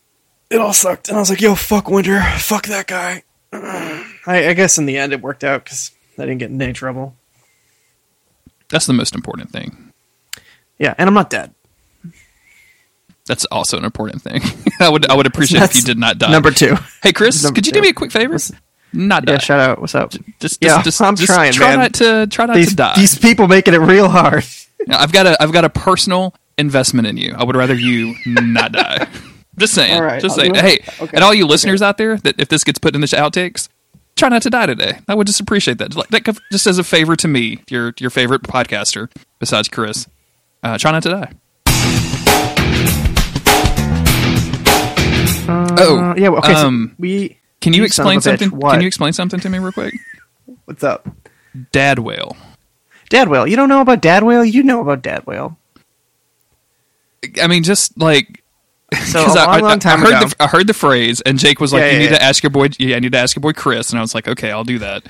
It 0.50 0.60
all 0.60 0.72
sucked, 0.72 1.08
and 1.08 1.16
I 1.16 1.20
was 1.20 1.30
like, 1.30 1.40
"Yo, 1.40 1.54
fuck 1.54 1.88
Winter, 1.88 2.20
fuck 2.38 2.66
that 2.66 2.86
guy." 2.86 3.22
I, 3.52 4.48
I 4.48 4.52
guess 4.54 4.78
in 4.78 4.86
the 4.86 4.96
end 4.98 5.12
it 5.12 5.20
worked 5.20 5.42
out 5.44 5.64
because 5.64 5.90
I 6.18 6.22
didn't 6.22 6.38
get 6.38 6.50
in 6.50 6.60
any 6.62 6.72
trouble. 6.72 7.16
That's 8.68 8.86
the 8.86 8.92
most 8.92 9.14
important 9.14 9.50
thing. 9.50 9.92
Yeah, 10.78 10.94
and 10.98 11.08
I'm 11.08 11.14
not 11.14 11.30
dead. 11.30 11.52
That's 13.26 13.44
also 13.46 13.76
an 13.78 13.84
important 13.84 14.22
thing. 14.22 14.40
I 14.80 14.88
would 14.88 15.08
I 15.10 15.14
would 15.14 15.26
appreciate 15.26 15.62
if 15.62 15.74
you 15.74 15.82
did 15.82 15.98
not 15.98 16.18
die. 16.18 16.30
Number 16.30 16.50
two. 16.52 16.76
hey 17.02 17.12
Chris, 17.12 17.42
number 17.42 17.54
could 17.56 17.66
you 17.66 17.72
two. 17.72 17.80
do 17.80 17.82
me 17.82 17.88
a 17.88 17.92
quick 17.92 18.12
favor? 18.12 18.36
Not 18.92 19.24
die. 19.24 19.32
Yeah, 19.32 19.38
shout 19.38 19.60
out. 19.60 19.80
What's 19.80 19.94
up? 19.96 20.10
Just, 20.12 20.22
just, 20.40 20.62
Yeah, 20.62 20.80
just, 20.82 21.02
I'm 21.02 21.16
just 21.16 21.26
trying, 21.26 21.52
try 21.52 21.70
man. 21.70 21.78
not 21.80 21.94
to 21.94 22.26
try 22.28 22.46
not 22.46 22.54
These, 22.56 22.70
to 22.70 22.76
die. 22.76 22.92
these 22.96 23.18
people 23.18 23.48
making 23.48 23.74
it 23.74 23.78
real 23.78 24.08
hard. 24.08 24.44
Yeah, 24.86 24.98
I've 25.00 25.12
got 25.12 25.26
a 25.26 25.42
I've 25.42 25.52
got 25.52 25.64
a 25.64 25.70
personal 25.70 26.34
investment 26.58 27.06
in 27.08 27.16
you. 27.16 27.34
I 27.36 27.44
would 27.44 27.56
rather 27.56 27.74
you 27.74 28.14
not 28.26 28.72
die. 28.72 29.08
Just 29.58 29.72
saying. 29.74 30.02
Right, 30.02 30.20
just 30.20 30.38
I'll 30.38 30.44
saying. 30.44 30.54
Hey, 30.54 30.80
Okay, 31.00 31.16
and 31.16 31.24
all 31.24 31.32
you 31.32 31.46
listeners 31.46 31.80
out 31.80 31.96
there, 31.96 32.18
that 32.18 32.38
if 32.38 32.48
this 32.48 32.62
gets 32.62 32.78
put 32.78 32.94
in 32.94 33.00
the 33.00 33.06
outtakes, 33.06 33.70
try 34.14 34.28
not 34.28 34.42
to 34.42 34.50
die 34.50 34.66
today. 34.66 34.98
I 35.08 35.14
would 35.14 35.26
just 35.26 35.40
appreciate 35.40 35.78
that. 35.78 35.96
Like, 35.96 36.08
that 36.10 36.38
just 36.52 36.66
as 36.66 36.78
a 36.78 36.84
favor 36.84 37.16
to 37.16 37.26
me, 37.26 37.62
your 37.70 37.94
your 37.98 38.10
favorite 38.10 38.42
podcaster 38.42 39.10
besides 39.38 39.68
Chris. 39.68 40.06
Uh, 40.62 40.76
try 40.76 40.90
not 40.92 41.02
to 41.04 41.08
die. 41.08 41.32
oh, 45.48 45.98
Uh, 45.98 46.14
yeah. 46.18 46.28
well, 46.28 46.38
Okay. 46.40 46.52
um, 46.52 46.88
so 46.90 46.94
we. 46.98 47.38
can 47.62 47.72
you 47.72 47.82
explain 47.84 48.18
a 48.18 48.20
bitch, 48.20 48.24
something? 48.24 48.60
Can 48.60 48.80
you 48.82 48.86
explain 48.86 49.12
something 49.14 49.40
to 49.40 49.48
me 49.48 49.58
real 49.58 49.72
quick? 49.72 49.94
What's 50.66 50.84
up? 50.84 51.08
Dad 51.72 51.98
whale. 52.00 52.36
Dad 53.08 53.28
whale. 53.28 53.46
You 53.46 53.56
don't 53.56 53.68
know 53.68 53.80
about 53.80 54.00
dad 54.00 54.22
whale? 54.24 54.44
You 54.44 54.62
know 54.62 54.80
about 54.80 55.02
dad 55.02 55.26
whale. 55.26 55.58
I 57.40 57.46
mean, 57.46 57.62
just 57.62 57.98
like 57.98 58.42
So 59.06 59.20
a 59.24 59.26
long, 59.26 59.36
I, 59.38 59.42
I- 59.42 59.60
long 59.60 59.78
time 59.78 60.00
I 60.00 60.02
heard 60.04 60.14
ago. 60.22 60.28
the 60.28 60.42
I 60.42 60.46
heard 60.46 60.66
the 60.66 60.74
phrase, 60.74 61.20
and 61.22 61.38
Jake 61.38 61.60
was 61.60 61.72
like, 61.72 61.80
Yeah, 61.80 61.86
"You 61.86 61.92
yeah, 61.94 61.98
need 61.98 62.04
yeah. 62.12 62.18
to 62.18 62.22
ask 62.22 62.42
your 62.42 62.50
boy. 62.50 62.68
Yeah, 62.78 62.96
I 62.96 63.00
need 63.00 63.12
to 63.12 63.18
ask 63.18 63.34
your 63.36 63.40
boy 63.40 63.52
Chris." 63.52 63.90
And 63.90 63.98
I 63.98 64.02
was 64.02 64.14
like, 64.14 64.28
"Okay, 64.28 64.50
I'll 64.50 64.64
do 64.64 64.78
that." 64.78 65.04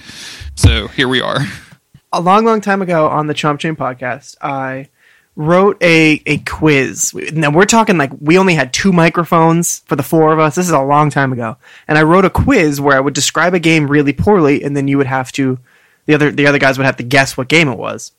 So 0.54 0.88
here 0.88 1.08
we 1.08 1.20
are. 1.20 1.40
a 2.12 2.20
long, 2.20 2.44
long 2.44 2.60
time 2.60 2.80
ago 2.82 3.08
on 3.08 3.26
the 3.26 3.34
Chomp 3.34 3.58
Chain 3.58 3.76
podcast, 3.76 4.36
I 4.40 4.88
wrote 5.34 5.76
a 5.82 6.22
a 6.24 6.38
quiz. 6.38 7.12
Now 7.34 7.50
we're 7.50 7.66
talking 7.66 7.98
like 7.98 8.12
we 8.20 8.38
only 8.38 8.54
had 8.54 8.72
two 8.72 8.92
microphones 8.92 9.80
for 9.80 9.94
the 9.96 10.02
four 10.02 10.32
of 10.32 10.38
us. 10.38 10.54
This 10.54 10.66
is 10.66 10.72
a 10.72 10.80
long 10.80 11.10
time 11.10 11.32
ago, 11.32 11.58
and 11.86 11.98
I 11.98 12.02
wrote 12.02 12.24
a 12.24 12.30
quiz 12.30 12.80
where 12.80 12.96
I 12.96 13.00
would 13.00 13.14
describe 13.14 13.52
a 13.52 13.58
game 13.60 13.88
really 13.88 14.14
poorly, 14.14 14.62
and 14.62 14.74
then 14.74 14.88
you 14.88 14.96
would 14.96 15.06
have 15.06 15.32
to 15.32 15.58
the 16.06 16.14
other 16.14 16.30
the 16.30 16.46
other 16.46 16.58
guys 16.58 16.78
would 16.78 16.86
have 16.86 16.96
to 16.96 17.02
guess 17.02 17.36
what 17.36 17.48
game 17.48 17.68
it 17.68 17.78
was. 17.78 18.12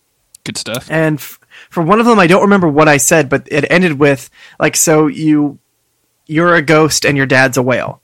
Good 0.43 0.57
stuff. 0.57 0.89
And 0.89 1.18
f- 1.18 1.39
for 1.69 1.84
one 1.84 1.99
of 1.99 2.05
them, 2.05 2.19
I 2.19 2.27
don't 2.27 2.43
remember 2.43 2.68
what 2.68 2.88
I 2.88 2.97
said, 2.97 3.30
but 3.30 3.47
it 3.51 3.65
ended 3.69 3.99
with 3.99 4.30
like, 4.59 4.76
so 4.76 5.07
you 5.07 5.59
you're 6.26 6.55
a 6.55 6.61
ghost 6.61 7.05
and 7.05 7.18
your 7.18 7.26
dad's 7.26 7.57
a 7.57 7.64
whale. 7.64 8.01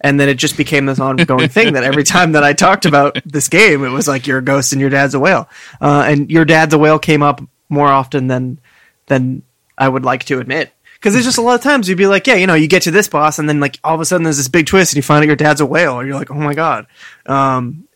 And 0.00 0.20
then 0.20 0.28
it 0.28 0.34
just 0.34 0.56
became 0.56 0.86
this 0.86 1.00
ongoing 1.00 1.48
thing 1.48 1.72
that 1.74 1.84
every 1.84 2.04
time 2.04 2.32
that 2.32 2.44
I 2.44 2.52
talked 2.52 2.84
about 2.84 3.18
this 3.24 3.48
game, 3.48 3.82
it 3.84 3.88
was 3.88 4.06
like 4.06 4.26
you're 4.26 4.38
a 4.38 4.42
ghost 4.42 4.72
and 4.72 4.80
your 4.80 4.90
dad's 4.90 5.14
a 5.14 5.20
whale. 5.20 5.48
Uh, 5.80 6.04
and 6.06 6.30
your 6.30 6.44
dad's 6.44 6.74
a 6.74 6.78
whale 6.78 6.98
came 6.98 7.22
up 7.22 7.40
more 7.68 7.88
often 7.88 8.26
than 8.26 8.60
than 9.06 9.42
I 9.78 9.88
would 9.88 10.04
like 10.04 10.24
to 10.24 10.40
admit. 10.40 10.72
Because 10.94 11.14
there's 11.14 11.24
just 11.24 11.38
a 11.38 11.42
lot 11.42 11.54
of 11.54 11.62
times 11.62 11.88
you'd 11.88 11.98
be 11.98 12.06
like, 12.06 12.26
yeah, 12.26 12.34
you 12.34 12.46
know, 12.46 12.54
you 12.54 12.66
get 12.66 12.82
to 12.82 12.90
this 12.90 13.08
boss, 13.08 13.38
and 13.38 13.48
then 13.48 13.60
like 13.60 13.78
all 13.84 13.94
of 13.94 14.00
a 14.00 14.04
sudden 14.04 14.24
there's 14.24 14.36
this 14.36 14.48
big 14.48 14.66
twist, 14.66 14.92
and 14.92 14.96
you 14.96 15.02
find 15.02 15.22
out 15.22 15.26
your 15.26 15.36
dad's 15.36 15.60
a 15.60 15.66
whale, 15.66 15.98
and 15.98 16.08
you're 16.08 16.18
like, 16.18 16.30
oh 16.30 16.34
my 16.34 16.54
god. 16.54 16.86
Um, 17.26 17.86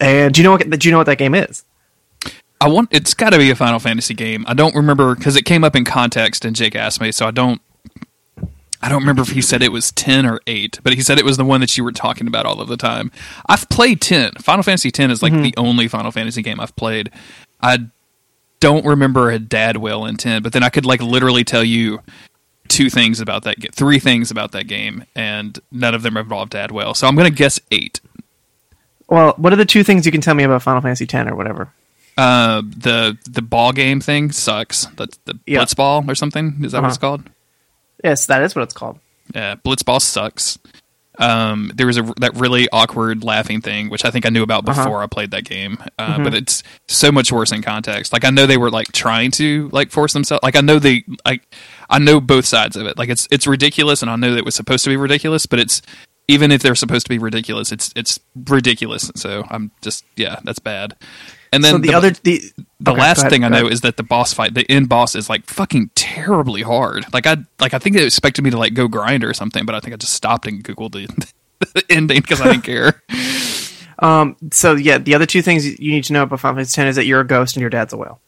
and 0.00 0.34
do 0.34 0.40
you 0.40 0.44
know 0.44 0.52
what? 0.52 0.68
Do 0.68 0.88
you 0.88 0.92
know 0.92 0.98
what 0.98 1.06
that 1.06 1.18
game 1.18 1.34
is? 1.34 1.64
I 2.60 2.68
want. 2.68 2.88
It's 2.92 3.14
got 3.14 3.30
to 3.30 3.38
be 3.38 3.50
a 3.50 3.56
Final 3.56 3.78
Fantasy 3.78 4.14
game. 4.14 4.44
I 4.48 4.54
don't 4.54 4.74
remember 4.74 5.14
because 5.14 5.36
it 5.36 5.44
came 5.44 5.64
up 5.64 5.76
in 5.76 5.84
context, 5.84 6.44
and 6.44 6.56
Jake 6.56 6.74
asked 6.74 7.00
me, 7.00 7.12
so 7.12 7.26
I 7.26 7.30
don't. 7.30 7.60
I 8.80 8.88
don't 8.88 9.00
remember 9.00 9.22
if 9.22 9.30
he 9.30 9.42
said 9.42 9.62
it 9.62 9.72
was 9.72 9.90
ten 9.92 10.24
or 10.24 10.40
eight, 10.46 10.78
but 10.82 10.92
he 10.92 11.00
said 11.00 11.18
it 11.18 11.24
was 11.24 11.36
the 11.36 11.44
one 11.44 11.60
that 11.60 11.76
you 11.76 11.82
were 11.82 11.92
talking 11.92 12.26
about 12.28 12.46
all 12.46 12.60
of 12.60 12.68
the 12.68 12.76
time. 12.76 13.10
I've 13.48 13.68
played 13.68 14.00
ten. 14.00 14.32
Final 14.34 14.62
Fantasy 14.62 14.90
ten 14.90 15.10
is 15.10 15.22
like 15.22 15.32
mm-hmm. 15.32 15.42
the 15.42 15.54
only 15.56 15.88
Final 15.88 16.12
Fantasy 16.12 16.42
game 16.42 16.60
I've 16.60 16.76
played. 16.76 17.10
I 17.60 17.88
don't 18.60 18.84
remember 18.84 19.30
a 19.30 19.38
dad 19.38 19.78
whale 19.78 20.04
in 20.04 20.16
ten, 20.16 20.42
but 20.42 20.52
then 20.52 20.62
I 20.62 20.68
could 20.68 20.86
like 20.86 21.02
literally 21.02 21.44
tell 21.44 21.64
you 21.64 22.00
two 22.68 22.90
things 22.90 23.20
about 23.20 23.44
that, 23.44 23.74
three 23.74 23.98
things 23.98 24.30
about 24.30 24.52
that 24.52 24.68
game, 24.68 25.04
and 25.14 25.58
none 25.72 25.94
of 25.94 26.02
them 26.02 26.16
involve 26.16 26.50
dad 26.50 26.70
whale. 26.70 26.94
So 26.94 27.06
I'm 27.06 27.16
gonna 27.16 27.30
guess 27.30 27.60
eight. 27.70 28.00
Well, 29.08 29.34
what 29.36 29.52
are 29.52 29.56
the 29.56 29.64
two 29.64 29.82
things 29.84 30.04
you 30.06 30.12
can 30.12 30.20
tell 30.20 30.34
me 30.34 30.44
about 30.44 30.62
Final 30.62 30.80
Fantasy 30.82 31.04
X 31.10 31.30
or 31.30 31.34
whatever? 31.34 31.72
Uh, 32.16 32.62
the 32.62 33.16
the 33.30 33.42
ball 33.42 33.72
game 33.72 34.00
thing 34.00 34.32
sucks. 34.32 34.86
That's 34.96 35.18
the 35.24 35.38
Yeah. 35.46 35.60
Blitzball 35.60 36.08
or 36.08 36.14
something. 36.14 36.58
Is 36.62 36.72
that 36.72 36.82
what 36.82 36.88
it's 36.88 36.98
Uh-huh. 36.98 37.06
called? 37.18 37.30
Yes, 38.04 38.26
that 38.26 38.42
is 38.42 38.54
what 38.54 38.62
it's 38.62 38.74
called. 38.74 38.98
Yeah, 39.34 39.54
Blitzball 39.56 40.00
sucks. 40.02 40.58
Um, 41.20 41.72
there 41.74 41.86
was 41.86 41.96
a 41.96 42.02
that 42.20 42.36
really 42.36 42.68
awkward 42.72 43.24
laughing 43.24 43.60
thing, 43.60 43.88
which 43.88 44.04
I 44.04 44.10
think 44.10 44.24
I 44.24 44.28
knew 44.28 44.42
about 44.44 44.68
Uh-huh. 44.68 44.84
before 44.84 45.02
I 45.02 45.06
played 45.06 45.32
that 45.32 45.44
game. 45.44 45.78
Uh, 45.98 46.14
Mm-hmm. 46.14 46.22
But 46.24 46.34
it's 46.34 46.62
so 46.86 47.10
much 47.10 47.32
worse 47.32 47.50
in 47.50 47.60
context. 47.62 48.12
Like 48.12 48.24
I 48.24 48.30
know 48.30 48.46
they 48.46 48.56
were 48.56 48.70
like 48.70 48.92
trying 48.92 49.30
to 49.32 49.68
like 49.72 49.90
force 49.90 50.12
themselves. 50.12 50.42
Like 50.44 50.54
I 50.56 50.60
know 50.60 50.78
they 50.78 51.04
like 51.24 51.42
I 51.90 51.98
know 51.98 52.20
both 52.20 52.46
sides 52.46 52.76
of 52.76 52.86
it. 52.86 52.98
Like 52.98 53.08
it's 53.08 53.26
it's 53.32 53.46
ridiculous, 53.46 54.00
and 54.02 54.10
I 54.10 54.16
know 54.16 54.30
that 54.32 54.38
it 54.38 54.44
was 54.44 54.54
supposed 54.54 54.84
to 54.84 54.90
be 54.90 54.96
ridiculous, 54.96 55.46
but 55.46 55.58
it's 55.58 55.82
even 56.28 56.52
if 56.52 56.62
they're 56.62 56.74
supposed 56.74 57.06
to 57.06 57.10
be 57.10 57.18
ridiculous, 57.18 57.72
it's 57.72 57.92
it's 57.96 58.20
ridiculous. 58.46 59.10
So 59.16 59.44
I'm 59.50 59.70
just 59.80 60.04
yeah, 60.16 60.38
that's 60.44 60.58
bad. 60.58 60.94
And 61.52 61.64
then 61.64 61.72
so 61.72 61.78
the, 61.78 61.94
other 61.94 62.10
the 62.10 62.42
the 62.78 62.92
okay, 62.92 63.00
last 63.00 63.20
ahead, 63.20 63.30
thing 63.30 63.44
I 63.44 63.48
know 63.48 63.66
is 63.66 63.80
that 63.80 63.96
the 63.96 64.02
boss 64.02 64.34
fight, 64.34 64.54
the 64.54 64.70
end 64.70 64.88
boss, 64.88 65.14
is 65.14 65.30
like 65.30 65.46
fucking 65.46 65.90
terribly 65.94 66.62
hard. 66.62 67.06
Like 67.12 67.26
I, 67.26 67.38
like 67.58 67.72
I 67.72 67.78
think 67.78 67.96
they 67.96 68.04
expected 68.04 68.44
me 68.44 68.50
to 68.50 68.58
like 68.58 68.74
go 68.74 68.86
grind 68.86 69.24
or 69.24 69.32
something, 69.32 69.64
but 69.64 69.74
I 69.74 69.80
think 69.80 69.94
I 69.94 69.96
just 69.96 70.12
stopped 70.12 70.46
and 70.46 70.62
googled 70.62 70.92
the, 70.92 71.32
the 71.74 71.84
ending 71.88 72.20
because 72.20 72.40
I 72.40 72.52
didn't 72.52 72.64
care. 72.64 73.02
Um. 74.00 74.36
So 74.52 74.76
yeah, 74.76 74.98
the 74.98 75.16
other 75.16 75.26
two 75.26 75.42
things 75.42 75.66
you 75.66 75.90
need 75.90 76.04
to 76.04 76.12
know 76.12 76.22
about 76.22 76.38
Final 76.38 76.58
Fantasy 76.58 76.80
X 76.80 76.90
is 76.90 76.96
that 76.96 77.06
you're 77.06 77.18
a 77.18 77.26
ghost 77.26 77.56
and 77.56 77.60
your 77.60 77.68
dad's 77.68 77.92
a 77.92 77.96
whale. 77.96 78.20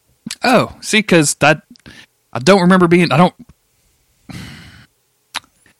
Oh, 0.43 0.77
see, 0.81 0.98
because 0.98 1.35
that 1.35 1.62
I 2.32 2.40
don't 2.40 2.62
remember 2.62 2.89
being. 2.89 3.12
I 3.12 3.16
don't. 3.16 3.35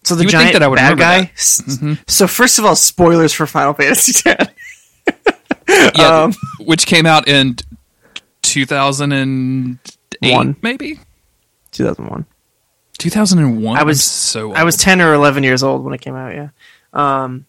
So 0.03 0.15
the 0.15 0.23
You 0.23 0.27
would 0.27 0.31
think 0.33 0.43
giant 0.43 0.53
that 0.55 0.63
I 0.63 0.69
would 0.69 0.77
bad 0.77 0.99
guy. 0.99 1.31
Mm-hmm. 1.35 1.95
So 2.09 2.27
first 2.27 2.59
of 2.59 2.65
all, 2.65 2.75
spoilers 2.77 3.33
for 3.33 3.47
Final 3.47 3.75
Fantasy 3.75 4.29
X. 4.29 4.47
Yeah, 5.69 6.23
Um, 6.25 6.33
which 6.61 6.85
came 6.87 7.07
out 7.07 7.29
in 7.29 7.57
two 8.43 8.67
thousand 8.67 9.13
and 9.13 9.79
One. 10.21 10.57
maybe. 10.63 10.99
2001. 11.71 12.27
2001. 12.99 13.77
I 13.77 13.83
was 13.85 14.03
so. 14.03 14.53
I 14.53 14.65
was 14.65 14.77
10 14.77 15.01
or 15.01 15.15
11 15.15 15.45
years 15.45 15.63
old 15.63 15.85
when 15.85 15.95
it 15.95 16.01
came 16.01 16.17
out, 16.17 16.35
yeah. 16.35 16.49
Um, 16.93 17.47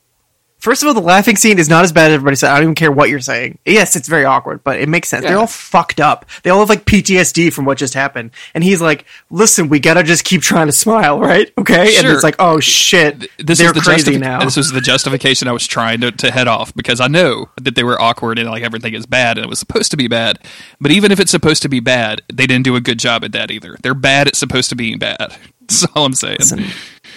first 0.61 0.81
of 0.83 0.87
all, 0.87 0.93
the 0.93 1.01
laughing 1.01 1.35
scene 1.35 1.59
is 1.59 1.67
not 1.67 1.83
as 1.83 1.91
bad 1.91 2.11
as 2.11 2.15
everybody 2.15 2.35
said. 2.37 2.51
I 2.51 2.55
don't 2.55 2.63
even 2.63 2.75
care 2.75 2.91
what 2.91 3.09
you're 3.09 3.19
saying. 3.19 3.57
Yes, 3.65 3.95
it's 3.95 4.07
very 4.07 4.23
awkward, 4.23 4.63
but 4.63 4.79
it 4.79 4.87
makes 4.87 5.09
sense. 5.09 5.25
They're 5.25 5.37
all 5.37 5.47
fucked 5.47 5.99
up. 5.99 6.25
They 6.43 6.49
all 6.49 6.59
have 6.59 6.69
like 6.69 6.85
PTSD 6.85 7.51
from 7.51 7.65
what 7.65 7.77
just 7.77 7.93
happened. 7.93 8.31
And 8.53 8.63
he's 8.63 8.81
like, 8.81 9.05
listen, 9.29 9.67
we 9.67 9.79
gotta 9.79 10.03
just 10.03 10.23
keep 10.23 10.41
trying 10.41 10.67
to 10.67 10.71
smile, 10.73 11.19
right? 11.19 11.51
Okay? 11.61 11.97
And 11.97 12.07
it's 12.07 12.23
like, 12.23 12.35
oh 12.39 12.59
shit, 12.59 13.19
This 13.37 13.59
they're 13.59 13.67
is 13.67 13.73
the 13.73 13.81
crazy 13.81 14.13
justifi- 14.13 14.19
now. 14.19 14.43
This 14.43 14.57
was 14.57 14.71
the 14.71 14.81
justification 14.81 15.47
I 15.47 15.51
was 15.51 15.67
trying 15.67 16.01
to, 16.01 16.11
to 16.11 16.31
head 16.31 16.47
off 16.47 16.73
because 16.73 16.99
I 16.99 17.07
know 17.07 17.49
that 17.61 17.75
they 17.75 17.83
were 17.83 18.01
awkward 18.01 18.39
and 18.39 18.49
like 18.49 18.63
everything 18.63 18.93
is 18.93 19.05
bad 19.05 19.37
and 19.37 19.45
it 19.45 19.49
was 19.49 19.59
supposed 19.59 19.91
to 19.91 19.97
be 19.97 20.07
bad. 20.07 20.39
But 20.79 20.91
even 20.91 21.11
if 21.11 21.19
it's 21.19 21.31
supposed 21.31 21.61
to 21.61 21.69
be 21.69 21.79
bad, 21.79 22.21
they 22.33 22.47
didn't 22.47 22.63
do 22.63 22.75
a 22.75 22.81
good 22.81 22.97
job 22.99 23.23
at 23.23 23.31
that 23.33 23.51
either. 23.51 23.77
They're 23.83 23.93
bad 23.93 24.27
at 24.27 24.35
supposed 24.35 24.69
to 24.69 24.75
being 24.75 24.97
bad. 24.97 25.35
That's 25.71 25.85
all 25.95 26.05
I'm 26.05 26.13
saying. 26.13 26.37
Listen, 26.39 26.65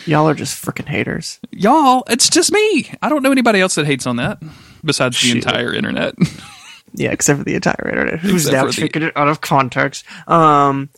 y'all 0.07 0.29
are 0.29 0.35
just 0.35 0.63
freaking 0.65 0.87
haters. 0.89 1.41
Y'all, 1.51 2.05
it's 2.09 2.29
just 2.31 2.53
me. 2.53 2.91
I 3.03 3.09
don't 3.09 3.23
know 3.23 3.33
anybody 3.33 3.61
else 3.61 3.75
that 3.75 3.87
hates 3.87 4.07
on 4.07 4.17
that 4.17 4.43
besides 4.85 5.21
the 5.21 5.33
entire 5.33 5.73
internet. 5.75 6.15
Yeah, 6.97 7.11
except 7.11 7.39
for 7.41 7.45
the 7.45 7.57
entire 7.57 7.89
internet, 7.89 8.21
who's 8.21 8.47
Except 8.47 8.67
now 8.67 8.71
for 8.71 8.81
the- 9.01 9.07
it 9.09 9.17
out 9.17 9.27
of 9.27 9.41
context. 9.41 10.05
Um, 10.29 10.91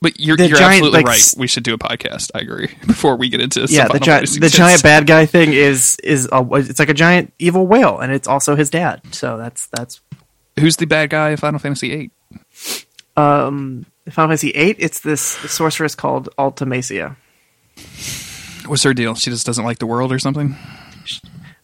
But 0.00 0.20
you're, 0.20 0.36
you're 0.38 0.46
giant, 0.46 0.62
absolutely 0.74 0.98
like, 0.98 1.06
right. 1.06 1.34
We 1.36 1.48
should 1.48 1.64
do 1.64 1.74
a 1.74 1.78
podcast. 1.78 2.30
I 2.36 2.38
agree. 2.38 2.68
Before 2.86 3.16
we 3.16 3.28
get 3.28 3.40
into 3.40 3.66
yeah, 3.68 3.88
the 3.88 3.98
giant, 3.98 4.40
the 4.40 4.48
giant 4.48 4.84
bad 4.84 5.08
guy 5.08 5.26
thing 5.26 5.54
is 5.54 5.96
is 6.04 6.28
a, 6.30 6.46
it's 6.52 6.78
like 6.78 6.88
a 6.88 6.94
giant 6.94 7.32
evil 7.40 7.66
whale, 7.66 7.98
and 7.98 8.12
it's 8.12 8.28
also 8.28 8.54
his 8.54 8.70
dad. 8.70 9.02
So 9.12 9.36
that's 9.38 9.66
that's 9.76 10.00
Who's 10.60 10.76
the 10.76 10.86
bad 10.86 11.10
guy 11.10 11.30
in 11.30 11.36
Final 11.36 11.58
Fantasy 11.58 11.88
VIII? 11.88 12.10
um 13.16 13.86
Final 14.10 14.30
Fantasy 14.30 14.52
VIII. 14.52 14.76
It's 14.78 15.00
this 15.00 15.20
sorceress 15.20 15.94
called 15.94 16.28
Ultimecia. 16.38 17.16
What's 18.66 18.82
her 18.82 18.94
deal? 18.94 19.14
She 19.14 19.30
just 19.30 19.46
doesn't 19.46 19.64
like 19.64 19.78
the 19.78 19.86
world 19.86 20.12
or 20.12 20.18
something. 20.18 20.56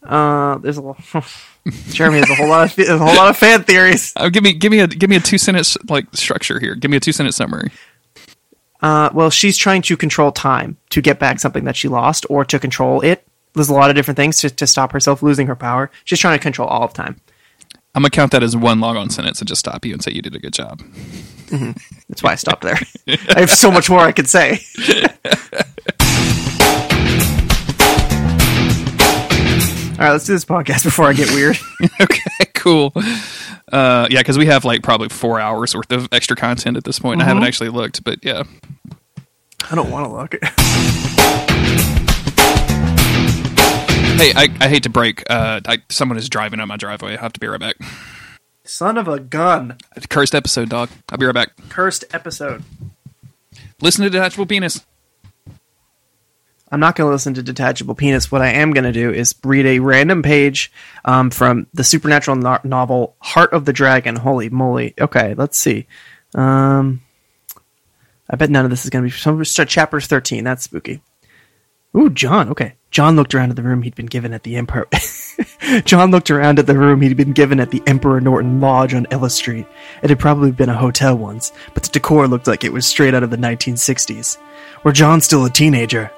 Uh, 0.03 0.57
there's 0.59 0.77
a 0.77 0.81
lot. 0.81 0.97
Jeremy 1.89 2.19
has 2.19 2.29
a 2.29 2.35
whole 2.35 2.47
lot 2.47 2.77
of 2.77 2.79
a 2.79 2.97
whole 2.97 3.15
lot 3.15 3.29
of 3.29 3.37
fan 3.37 3.63
theories. 3.63 4.13
Uh, 4.15 4.29
give 4.29 4.43
me, 4.43 4.53
give 4.53 4.71
me 4.71 4.79
a, 4.79 4.87
give 4.87 5.09
me 5.09 5.15
a 5.15 5.19
two 5.19 5.37
sentence 5.37 5.77
like 5.89 6.05
structure 6.13 6.59
here. 6.59 6.75
Give 6.75 6.91
me 6.91 6.97
a 6.97 6.99
two 6.99 7.11
sentence 7.11 7.35
summary. 7.35 7.71
Uh, 8.81 9.09
well, 9.13 9.29
she's 9.31 9.57
trying 9.57 9.81
to 9.81 9.97
control 9.97 10.31
time 10.31 10.77
to 10.89 11.01
get 11.01 11.17
back 11.17 11.39
something 11.39 11.63
that 11.63 11.75
she 11.75 11.87
lost, 11.87 12.25
or 12.29 12.45
to 12.45 12.59
control 12.59 13.01
it. 13.01 13.25
There's 13.53 13.69
a 13.69 13.73
lot 13.73 13.89
of 13.89 13.95
different 13.95 14.17
things 14.17 14.37
to, 14.39 14.49
to 14.49 14.67
stop 14.67 14.91
herself 14.91 15.23
losing 15.23 15.47
her 15.47 15.55
power. 15.55 15.89
She's 16.03 16.19
trying 16.19 16.37
to 16.37 16.43
control 16.43 16.67
all 16.67 16.83
of 16.83 16.93
time. 16.93 17.19
I'm 17.95 18.01
gonna 18.01 18.09
count 18.09 18.31
that 18.33 18.43
as 18.43 18.55
one 18.57 18.81
long 18.81 18.97
on 18.97 19.09
sentence 19.09 19.39
and 19.39 19.47
just 19.47 19.59
stop 19.59 19.85
you 19.85 19.93
and 19.93 20.03
say 20.03 20.11
you 20.11 20.21
did 20.21 20.35
a 20.35 20.39
good 20.39 20.53
job. 20.53 20.81
That's 22.09 22.21
why 22.21 22.33
I 22.33 22.35
stopped 22.35 22.63
there. 22.63 22.77
I 23.07 23.39
have 23.39 23.49
so 23.49 23.71
much 23.71 23.89
more 23.89 23.99
I 24.01 24.11
could 24.11 24.27
say. 24.27 24.59
All 29.97 30.01
right, 30.01 30.11
let's 30.11 30.25
do 30.25 30.33
this 30.33 30.43
podcast 30.43 30.83
before 30.83 31.05
I 31.05 31.13
get 31.13 31.31
weird. 31.31 31.57
okay, 32.01 32.51
cool. 32.53 32.91
Uh, 33.71 34.07
yeah, 34.11 34.19
because 34.19 34.37
we 34.37 34.45
have 34.47 34.65
like 34.65 34.83
probably 34.83 35.07
four 35.07 35.39
hours 35.39 35.73
worth 35.73 35.89
of 35.93 36.09
extra 36.11 36.35
content 36.35 36.75
at 36.75 36.83
this 36.83 36.99
point. 36.99 37.21
I 37.21 37.23
haven't 37.23 37.43
Mm-hmm. 37.43 37.47
actually 37.47 37.69
looked, 37.69 38.03
but 38.03 38.19
yeah. 38.21 38.43
I 39.71 39.75
don't 39.75 39.89
want 39.89 40.05
to 40.05 40.11
look. 40.11 41.54
Hey, 44.17 44.31
I, 44.33 44.47
I 44.61 44.69
hate 44.69 44.83
to 44.83 44.89
break. 44.89 45.29
Uh, 45.29 45.59
I, 45.67 45.79
someone 45.89 46.17
is 46.17 46.29
driving 46.29 46.61
on 46.61 46.69
my 46.69 46.77
driveway. 46.77 47.17
I 47.17 47.21
have 47.21 47.33
to 47.33 47.39
be 47.39 47.47
right 47.47 47.59
back. 47.59 47.75
Son 48.63 48.97
of 48.97 49.09
a 49.09 49.19
gun. 49.19 49.77
Cursed 50.09 50.33
episode, 50.33 50.69
dog. 50.69 50.89
I'll 51.09 51.17
be 51.17 51.25
right 51.25 51.35
back. 51.35 51.49
Cursed 51.67 52.05
episode. 52.13 52.63
Listen 53.81 54.05
to 54.05 54.09
Detachable 54.09 54.45
Penis. 54.45 54.85
I'm 56.71 56.79
not 56.79 56.95
going 56.95 57.07
to 57.09 57.11
listen 57.11 57.33
to 57.33 57.43
Detachable 57.43 57.93
Penis. 57.93 58.31
What 58.31 58.41
I 58.41 58.47
am 58.53 58.71
going 58.71 58.85
to 58.85 58.93
do 58.93 59.11
is 59.11 59.35
read 59.43 59.65
a 59.65 59.79
random 59.79 60.23
page 60.23 60.71
um, 61.03 61.29
from 61.29 61.67
the 61.73 61.83
supernatural 61.83 62.37
no- 62.37 62.59
novel 62.63 63.15
Heart 63.19 63.51
of 63.51 63.65
the 63.65 63.73
Dragon. 63.73 64.15
Holy 64.15 64.49
moly. 64.49 64.93
Okay, 64.99 65.33
let's 65.33 65.57
see. 65.57 65.87
Um, 66.33 67.01
I 68.29 68.37
bet 68.37 68.49
none 68.49 68.63
of 68.63 68.71
this 68.71 68.85
is 68.85 68.89
going 68.89 69.03
to 69.03 69.09
be. 69.09 69.11
Some 69.11 69.43
start 69.43 69.67
chapter 69.67 69.99
13. 69.99 70.45
That's 70.45 70.63
spooky. 70.63 71.01
Ooh, 71.95 72.09
John. 72.09 72.49
Okay. 72.49 72.75
John 72.95 73.17
looked 73.17 73.35
around 73.35 73.49
at 73.49 73.57
the 73.57 73.61
room 73.61 73.81
he'd 73.81 73.93
been 73.93 74.05
given 74.05 74.33
at 74.33 74.43
the 74.43 74.55
Emperor. 74.55 74.87
John 75.83 76.11
looked 76.11 76.31
around 76.31 76.59
at 76.59 76.65
the 76.65 76.77
room 76.77 77.01
he'd 77.01 77.17
been 77.17 77.33
given 77.33 77.59
at 77.59 77.69
the 77.69 77.83
Emperor 77.85 78.21
Norton 78.21 78.61
Lodge 78.61 78.93
on 78.93 79.05
Ella 79.11 79.29
Street. 79.29 79.67
It 80.01 80.09
had 80.09 80.17
probably 80.17 80.53
been 80.53 80.69
a 80.69 80.77
hotel 80.77 81.17
once, 81.17 81.51
but 81.73 81.83
the 81.83 81.89
decor 81.89 82.25
looked 82.29 82.47
like 82.47 82.63
it 82.63 82.71
was 82.71 82.87
straight 82.87 83.13
out 83.13 83.21
of 83.21 83.31
the 83.31 83.37
1960s. 83.37 84.37
Were 84.85 84.93
John 84.93 85.19
still 85.19 85.43
a 85.43 85.49
teenager? 85.49 86.09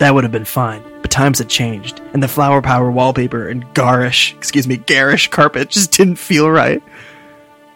That 0.00 0.12
would 0.12 0.24
have 0.24 0.32
been 0.32 0.44
fine, 0.44 0.82
but 1.02 1.12
times 1.12 1.38
had 1.38 1.48
changed, 1.48 2.00
and 2.12 2.20
the 2.20 2.26
flower 2.26 2.60
power 2.60 2.90
wallpaper 2.90 3.48
and 3.48 3.72
garish, 3.72 4.34
excuse 4.34 4.66
me, 4.66 4.78
garish 4.78 5.28
carpet 5.28 5.68
just 5.68 5.92
didn't 5.92 6.16
feel 6.16 6.50
right. 6.50 6.82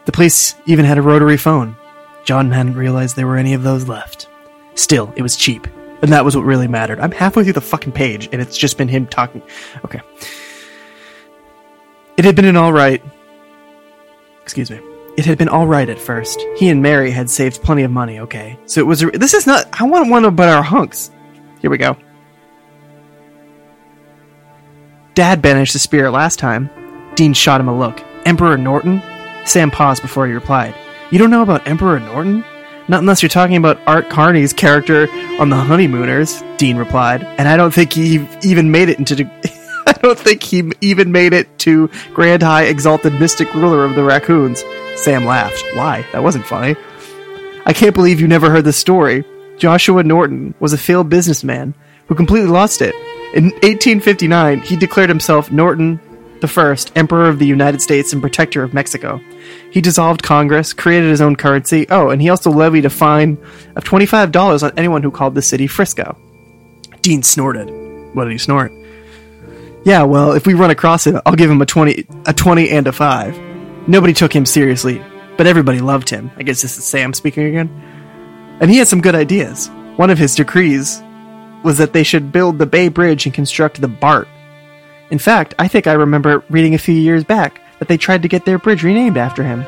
The 0.07 0.13
place 0.13 0.57
even 0.67 0.85
had 0.85 0.99
a 0.99 1.03
rotary 1.03 1.37
phone. 1.37 1.77
John 2.25 2.51
hadn't 2.51 2.75
realized 2.75 3.15
there 3.15 3.29
were 3.29 3.37
any 3.37 3.55
of 3.55 3.63
those 3.63 3.87
left. 3.87 4.27
Still, 4.75 5.13
it 5.15 5.23
was 5.23 5.37
cheap, 5.37 5.69
and 6.03 6.13
that 6.13 6.25
was 6.25 6.37
what 6.37 6.45
really 6.45 6.69
mattered. 6.69 7.01
I'm 7.01 7.13
halfway 7.13 7.45
through 7.45 7.55
the 7.55 7.61
fucking 7.61 7.93
page, 7.93 8.29
and 8.33 8.41
it's 8.41 8.57
just 8.57 8.79
been 8.79 8.89
him 8.89 9.07
talking. 9.07 9.43
Okay. 9.85 10.01
It 12.17 12.25
had 12.25 12.37
been 12.37 12.45
an 12.45 12.57
alright. 12.57 13.03
Excuse 14.43 14.71
me. 14.71 14.81
It 15.17 15.25
had 15.25 15.39
been 15.39 15.49
alright 15.49 15.89
at 15.89 15.99
first. 15.99 16.41
He 16.57 16.69
and 16.69 16.83
Mary 16.83 17.11
had 17.11 17.29
saved 17.29 17.63
plenty 17.63 17.83
of 17.83 17.91
money, 17.91 18.21
okay? 18.21 18.59
So 18.67 18.81
it 18.81 18.87
was. 18.87 19.03
A, 19.03 19.11
this 19.11 19.35
is 19.35 19.47
not. 19.47 19.67
I 19.79 19.85
want 19.85 20.11
one 20.11 20.25
about 20.25 20.49
our 20.49 20.63
hunks. 20.63 21.11
Here 21.61 21.71
we 21.71 21.79
go. 21.79 21.97
Dad 25.15 25.43
banished 25.43 25.73
the 25.73 25.79
spirit 25.79 26.13
last 26.13 26.39
time. 26.39 26.71
Dean 27.15 27.35
shot 27.35 27.61
him 27.61 27.69
a 27.69 27.79
look. 27.79 28.03
Emperor 28.25 28.57
Norton? 28.57 29.03
Sam 29.45 29.71
paused 29.71 30.03
before 30.03 30.27
he 30.27 30.33
replied. 30.33 30.75
You 31.11 31.19
don't 31.19 31.31
know 31.31 31.43
about 31.43 31.67
Emperor 31.67 31.99
Norton? 32.01 32.45
Not 32.91 32.99
unless 32.99 33.23
you're 33.23 33.29
talking 33.29 33.55
about 33.55 33.79
Art 33.87 34.11
Carney's 34.11 34.53
character 34.53 35.09
on 35.39 35.49
The 35.49 35.55
Honeymooners, 35.55 36.43
Dean 36.57 36.77
replied. 36.77 37.23
And 37.23 37.47
I 37.47 37.57
don't 37.57 37.73
think 37.73 37.93
he 37.93 38.27
even 38.43 38.73
made 38.73 38.89
it 38.89 38.99
into. 38.99 39.15
The- 39.15 39.85
I 39.87 39.93
don't 39.93 40.19
think 40.19 40.43
he 40.43 40.73
even 40.81 41.13
made 41.13 41.33
it 41.33 41.57
to 41.61 41.89
Grand 42.13 42.43
High 42.43 42.65
Exalted 42.65 43.13
Mystic 43.13 43.55
Ruler 43.55 43.85
of 43.85 43.95
the 43.95 44.03
Raccoons. 44.03 44.65
Sam 44.97 45.25
laughed. 45.25 45.65
Why? 45.75 46.05
That 46.11 46.25
wasn't 46.25 46.47
funny. 46.47 46.75
I 47.65 47.73
can't 47.73 47.95
believe 47.95 48.21
you 48.21 48.27
never 48.27 48.51
heard 48.51 48.65
the 48.65 48.73
story. 48.73 49.25
Joshua 49.57 50.03
Norton 50.03 50.55
was 50.59 50.73
a 50.73 50.79
failed 50.79 51.09
businessman 51.09 51.75
who 52.09 52.17
completely 52.17 52.51
lost 52.51 52.83
it. 52.83 52.97
In 53.37 53.51
1859, 53.63 54.63
he 54.63 54.75
declared 54.75 55.11
himself 55.11 55.53
Norton 55.53 56.01
I, 56.43 56.77
Emperor 56.97 57.29
of 57.29 57.39
the 57.39 57.47
United 57.47 57.81
States 57.83 58.13
and 58.13 58.23
Protector 58.23 58.63
of 58.63 58.75
Mexico. 58.75 59.21
He 59.71 59.81
dissolved 59.81 60.23
Congress, 60.23 60.73
created 60.73 61.11
his 61.11 61.21
own 61.21 61.37
currency. 61.37 61.87
Oh, 61.91 62.11
and 62.11 62.21
he 62.21 62.29
also 62.29 62.51
levied 62.51 62.85
a 62.85 62.91
fine 62.91 63.39
of 63.77 63.85
$25 63.85 64.63
on 64.63 64.73
anyone 64.77 65.03
who 65.03 65.11
called 65.11 65.35
the 65.35 65.43
city 65.43 65.67
Frisco. 65.67 66.17
Dean 67.03 67.23
snorted. 67.23 67.69
What 68.15 68.25
did 68.25 68.33
he 68.33 68.39
snort? 68.39 68.73
Yeah, 69.85 70.03
well, 70.03 70.33
if 70.33 70.47
we 70.47 70.55
run 70.55 70.71
across 70.71 71.07
him, 71.07 71.21
I'll 71.25 71.37
give 71.37 71.51
him 71.51 71.63
a 71.63 71.67
20 71.67 72.07
a 72.27 72.35
20 72.35 72.71
and 72.71 72.87
a 72.87 72.93
5. 72.93 73.89
Nobody 73.89 74.13
took 74.13 74.35
him 74.35 74.45
seriously, 74.45 75.03
but 75.37 75.47
everybody 75.47 75.81
loved 75.81 76.11
him. 76.11 76.31
I 76.37 76.43
guess 76.43 76.61
this 76.61 76.77
is 76.77 76.85
Sam 76.85 77.15
speaking 77.15 77.47
again. 77.47 77.69
And 78.61 78.71
he 78.71 78.77
had 78.77 78.89
some 78.89 79.01
good 79.01 79.15
ideas. 79.15 79.71
One 79.97 80.11
of 80.11 80.19
his 80.19 80.35
decrees 80.35 81.03
was 81.65 81.79
that 81.79 81.93
they 81.93 82.03
should 82.03 82.33
build 82.33 82.59
the 82.59 82.67
Bay 82.67 82.89
Bridge 82.89 83.25
and 83.25 83.35
construct 83.35 83.81
the 83.81 83.89
BART. 83.89 84.29
In 85.11 85.19
fact, 85.19 85.55
I 85.59 85.67
think 85.67 85.87
I 85.87 85.93
remember 85.95 86.45
reading 86.51 86.75
a 86.75 86.79
few 86.79 86.95
years 86.95 87.25
back 87.25 87.61
that 87.79 87.89
they 87.89 87.97
tried 87.97 88.23
to 88.23 88.29
get 88.29 88.45
their 88.45 88.59
bridge 88.59 88.85
renamed 88.85 89.17
after 89.17 89.43
him. 89.43 89.65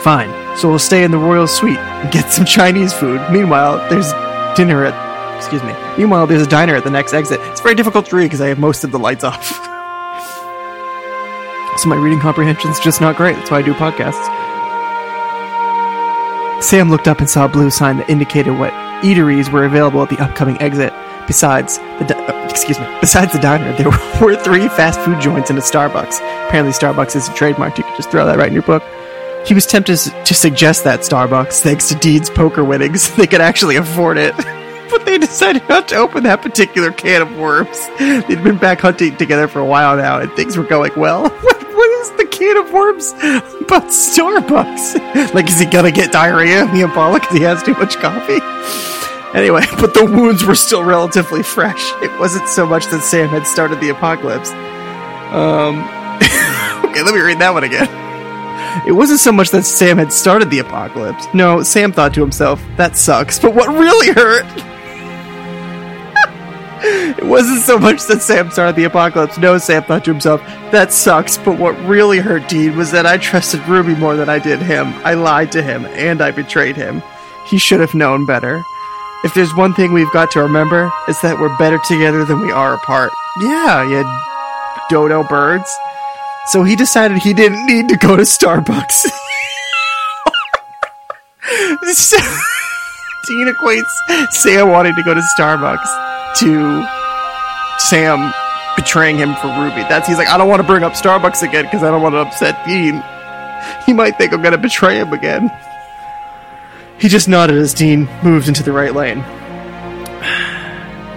Fine, 0.00 0.30
so 0.56 0.68
we'll 0.68 0.78
stay 0.78 1.04
in 1.04 1.10
the 1.10 1.18
royal 1.18 1.46
suite 1.46 1.78
and 1.78 2.10
get 2.10 2.30
some 2.32 2.44
Chinese 2.58 2.92
food. 2.92 3.20
Meanwhile, 3.30 3.88
there's 3.88 4.12
dinner 4.56 4.84
at. 4.84 5.10
Excuse 5.36 5.62
me. 5.62 5.72
Meanwhile, 5.96 6.26
there's 6.26 6.42
a 6.42 6.50
diner 6.50 6.74
at 6.74 6.84
the 6.84 6.90
next 6.90 7.14
exit. 7.14 7.40
It's 7.44 7.60
very 7.62 7.74
difficult 7.74 8.06
to 8.06 8.16
read 8.16 8.24
because 8.26 8.40
I 8.42 8.48
have 8.48 8.58
most 8.58 8.84
of 8.84 8.92
the 8.92 8.98
lights 8.98 9.24
off. 9.30 9.46
so 11.78 11.88
my 11.88 11.96
reading 11.96 12.20
comprehension's 12.20 12.78
just 12.80 13.00
not 13.00 13.16
great. 13.16 13.36
That's 13.36 13.50
why 13.50 13.58
I 13.58 13.62
do 13.62 13.72
podcasts. 13.74 14.26
Sam 16.62 16.90
looked 16.90 17.08
up 17.08 17.20
and 17.20 17.30
saw 17.30 17.46
a 17.46 17.48
blue 17.48 17.70
sign 17.70 17.96
that 17.98 18.10
indicated 18.10 18.58
what 18.58 18.72
eateries 19.02 19.50
were 19.50 19.64
available 19.64 20.02
at 20.02 20.10
the 20.10 20.18
upcoming 20.18 20.60
exit. 20.60 20.92
Besides 21.26 21.78
the 21.78 22.19
excuse 22.50 22.78
me, 22.78 22.86
besides 23.00 23.32
the 23.32 23.38
diner, 23.38 23.72
there 23.76 23.90
were 24.20 24.36
three 24.36 24.68
fast 24.68 25.00
food 25.00 25.20
joints 25.20 25.50
and 25.50 25.58
a 25.58 25.62
Starbucks. 25.62 26.16
Apparently, 26.48 26.72
Starbucks 26.72 27.16
is 27.16 27.28
trademarked. 27.30 27.78
You 27.78 27.84
could 27.84 27.96
just 27.96 28.10
throw 28.10 28.26
that 28.26 28.38
right 28.38 28.48
in 28.48 28.54
your 28.54 28.62
book. 28.62 28.82
He 29.46 29.54
was 29.54 29.66
tempted 29.66 29.96
to 29.96 30.34
suggest 30.34 30.84
that 30.84 31.00
Starbucks, 31.00 31.60
thanks 31.60 31.88
to 31.88 31.94
Deed's 31.94 32.28
poker 32.28 32.64
winnings, 32.64 33.14
they 33.16 33.26
could 33.26 33.40
actually 33.40 33.76
afford 33.76 34.18
it. 34.18 34.34
But 34.90 35.06
they 35.06 35.18
decided 35.18 35.68
not 35.68 35.88
to 35.88 35.96
open 35.96 36.24
that 36.24 36.42
particular 36.42 36.90
can 36.90 37.22
of 37.22 37.36
worms. 37.38 37.88
They'd 37.98 38.42
been 38.42 38.58
back 38.58 38.80
hunting 38.80 39.16
together 39.16 39.46
for 39.46 39.60
a 39.60 39.64
while 39.64 39.96
now, 39.96 40.18
and 40.18 40.32
things 40.32 40.56
were 40.56 40.64
going 40.64 40.92
well. 40.96 41.30
What, 41.30 41.60
is 42.00 42.10
the 42.12 42.26
can 42.26 42.56
of 42.56 42.72
worms 42.72 43.12
about 43.12 43.84
Starbucks? 43.84 45.34
Like, 45.34 45.48
is 45.48 45.60
he 45.60 45.66
gonna 45.66 45.92
get 45.92 46.12
diarrhea 46.12 46.64
in 46.64 46.72
the 46.72 46.80
Impala 46.80 47.20
because 47.20 47.36
he 47.36 47.42
has 47.42 47.62
too 47.62 47.74
much 47.74 47.96
coffee? 47.96 48.40
Anyway, 49.34 49.62
but 49.80 49.94
the 49.94 50.04
wounds 50.04 50.44
were 50.44 50.54
still 50.54 50.82
relatively 50.82 51.42
fresh. 51.42 51.92
It 52.02 52.16
wasn't 52.18 52.48
so 52.48 52.66
much 52.66 52.86
that 52.86 53.02
Sam 53.02 53.28
had 53.28 53.46
started 53.46 53.80
the 53.80 53.90
apocalypse. 53.90 54.50
Um, 55.32 55.78
okay, 56.90 57.02
let 57.02 57.14
me 57.14 57.20
read 57.20 57.38
that 57.38 57.52
one 57.52 57.64
again. 57.64 57.88
It 58.86 58.92
wasn't 58.92 59.20
so 59.20 59.32
much 59.32 59.50
that 59.50 59.64
Sam 59.64 59.98
had 59.98 60.12
started 60.12 60.50
the 60.50 60.60
apocalypse. 60.60 61.26
No, 61.34 61.62
Sam 61.62 61.92
thought 61.92 62.14
to 62.14 62.20
himself, 62.20 62.62
that 62.76 62.96
sucks. 62.96 63.38
But 63.38 63.54
what 63.54 63.68
really 63.68 64.12
hurt 64.12 64.46
It 66.82 67.26
wasn't 67.26 67.60
so 67.60 67.78
much 67.78 68.04
that 68.04 68.22
Sam 68.22 68.50
started 68.50 68.74
the 68.74 68.84
apocalypse. 68.84 69.36
No, 69.36 69.58
Sam 69.58 69.82
thought 69.82 70.04
to 70.06 70.12
himself, 70.12 70.40
that 70.70 70.92
sucks. 70.92 71.36
But 71.36 71.58
what 71.58 71.78
really 71.86 72.20
hurt 72.20 72.48
Dean 72.48 72.74
was 72.74 72.90
that 72.92 73.04
I 73.04 73.18
trusted 73.18 73.60
Ruby 73.68 73.94
more 73.94 74.16
than 74.16 74.30
I 74.30 74.38
did 74.38 74.62
him. 74.62 74.86
I 75.04 75.12
lied 75.12 75.52
to 75.52 75.62
him, 75.62 75.84
and 75.86 76.22
I 76.22 76.30
betrayed 76.30 76.76
him. 76.76 77.02
He 77.46 77.58
should 77.58 77.80
have 77.80 77.94
known 77.94 78.24
better. 78.24 78.62
If 79.22 79.34
there's 79.34 79.54
one 79.54 79.74
thing 79.74 79.92
we've 79.92 80.10
got 80.12 80.30
to 80.32 80.40
remember, 80.42 80.90
it's 81.06 81.20
that 81.22 81.38
we're 81.38 81.54
better 81.58 81.78
together 81.86 82.24
than 82.24 82.40
we 82.40 82.50
are 82.50 82.74
apart. 82.74 83.12
Yeah, 83.42 83.82
you 83.88 84.02
dodo 84.88 85.22
birds. 85.24 85.68
So 86.46 86.62
he 86.64 86.74
decided 86.74 87.18
he 87.18 87.34
didn't 87.34 87.66
need 87.66 87.88
to 87.90 87.96
go 87.96 88.16
to 88.16 88.22
Starbucks. 88.22 89.06
So- 91.92 92.16
Dean 93.26 93.46
equates 93.52 94.30
Sam 94.32 94.68
wanting 94.70 94.94
to 94.94 95.02
go 95.02 95.14
to 95.14 95.20
Starbucks 95.38 96.36
to 96.38 96.86
Sam 97.78 98.32
betraying 98.76 99.16
him 99.18 99.34
for 99.36 99.48
Ruby. 99.48 99.82
That's 99.88 100.06
he's 100.08 100.16
like, 100.18 100.28
I 100.28 100.38
don't 100.38 100.48
want 100.48 100.60
to 100.62 100.66
bring 100.66 100.82
up 100.84 100.92
Starbucks 100.94 101.42
again 101.46 101.64
because 101.64 101.82
I 101.82 101.90
don't 101.90 102.02
want 102.02 102.14
to 102.14 102.18
upset 102.20 102.64
Dean. 102.66 103.02
He 103.86 103.92
might 103.92 104.16
think 104.16 104.32
I'm 104.32 104.40
going 104.42 104.52
to 104.52 104.58
betray 104.58 104.96
him 104.98 105.12
again. 105.12 105.50
He 107.00 107.08
just 107.08 107.28
nodded 107.28 107.56
as 107.56 107.72
Dean 107.72 108.08
moved 108.22 108.46
into 108.46 108.62
the 108.62 108.72
right 108.72 108.94
lane. 108.94 109.20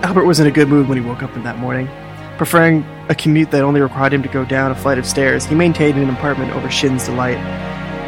Albert 0.03 0.23
was 0.25 0.39
in 0.39 0.47
a 0.47 0.51
good 0.51 0.69
mood 0.69 0.87
when 0.87 0.97
he 0.97 1.03
woke 1.03 1.21
up 1.21 1.35
in 1.35 1.43
that 1.43 1.57
morning. 1.57 1.89
Preferring 2.37 2.85
a 3.09 3.15
commute 3.15 3.51
that 3.51 3.63
only 3.63 3.81
required 3.81 4.13
him 4.13 4.23
to 4.23 4.29
go 4.29 4.45
down 4.45 4.71
a 4.71 4.75
flight 4.75 4.97
of 4.97 5.05
stairs, 5.05 5.45
he 5.45 5.55
maintained 5.55 5.97
an 5.97 6.09
apartment 6.09 6.53
over 6.53 6.69
Shin's 6.69 7.05
delight. 7.05 7.37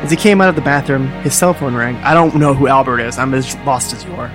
As 0.04 0.10
he 0.10 0.16
came 0.16 0.40
out 0.40 0.48
of 0.48 0.56
the 0.56 0.62
bathroom, 0.62 1.08
his 1.24 1.36
cell 1.36 1.54
phone 1.54 1.76
rang. 1.76 1.96
I 1.98 2.14
don't 2.14 2.36
know 2.36 2.54
who 2.54 2.68
Albert 2.68 3.00
is. 3.02 3.18
I'm 3.18 3.34
as 3.34 3.56
lost 3.66 3.94
as 3.94 4.06
you 4.06 4.14
are. 4.14 4.28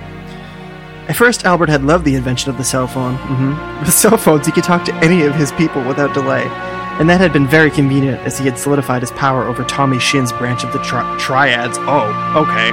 At 1.07 1.15
first, 1.15 1.43
Albert 1.43 1.69
had 1.69 1.83
loved 1.83 2.05
the 2.05 2.13
invention 2.13 2.51
of 2.51 2.57
the 2.57 2.63
cell 2.63 2.85
phone. 2.87 3.15
hmm 3.15 3.79
With 3.79 3.91
cell 3.91 4.17
phones, 4.17 4.45
he 4.45 4.51
could 4.51 4.63
talk 4.63 4.85
to 4.85 4.95
any 4.95 5.23
of 5.23 5.33
his 5.33 5.51
people 5.53 5.83
without 5.83 6.13
delay, 6.13 6.43
and 6.99 7.09
that 7.09 7.19
had 7.19 7.33
been 7.33 7.47
very 7.47 7.71
convenient 7.71 8.19
as 8.19 8.37
he 8.37 8.45
had 8.45 8.57
solidified 8.57 9.01
his 9.01 9.11
power 9.11 9.45
over 9.45 9.63
Tommy 9.63 9.99
Shin's 9.99 10.31
branch 10.31 10.63
of 10.63 10.73
the 10.73 10.79
tri- 10.79 11.17
Triads. 11.19 11.77
Oh, 11.81 12.11
okay. 12.35 12.71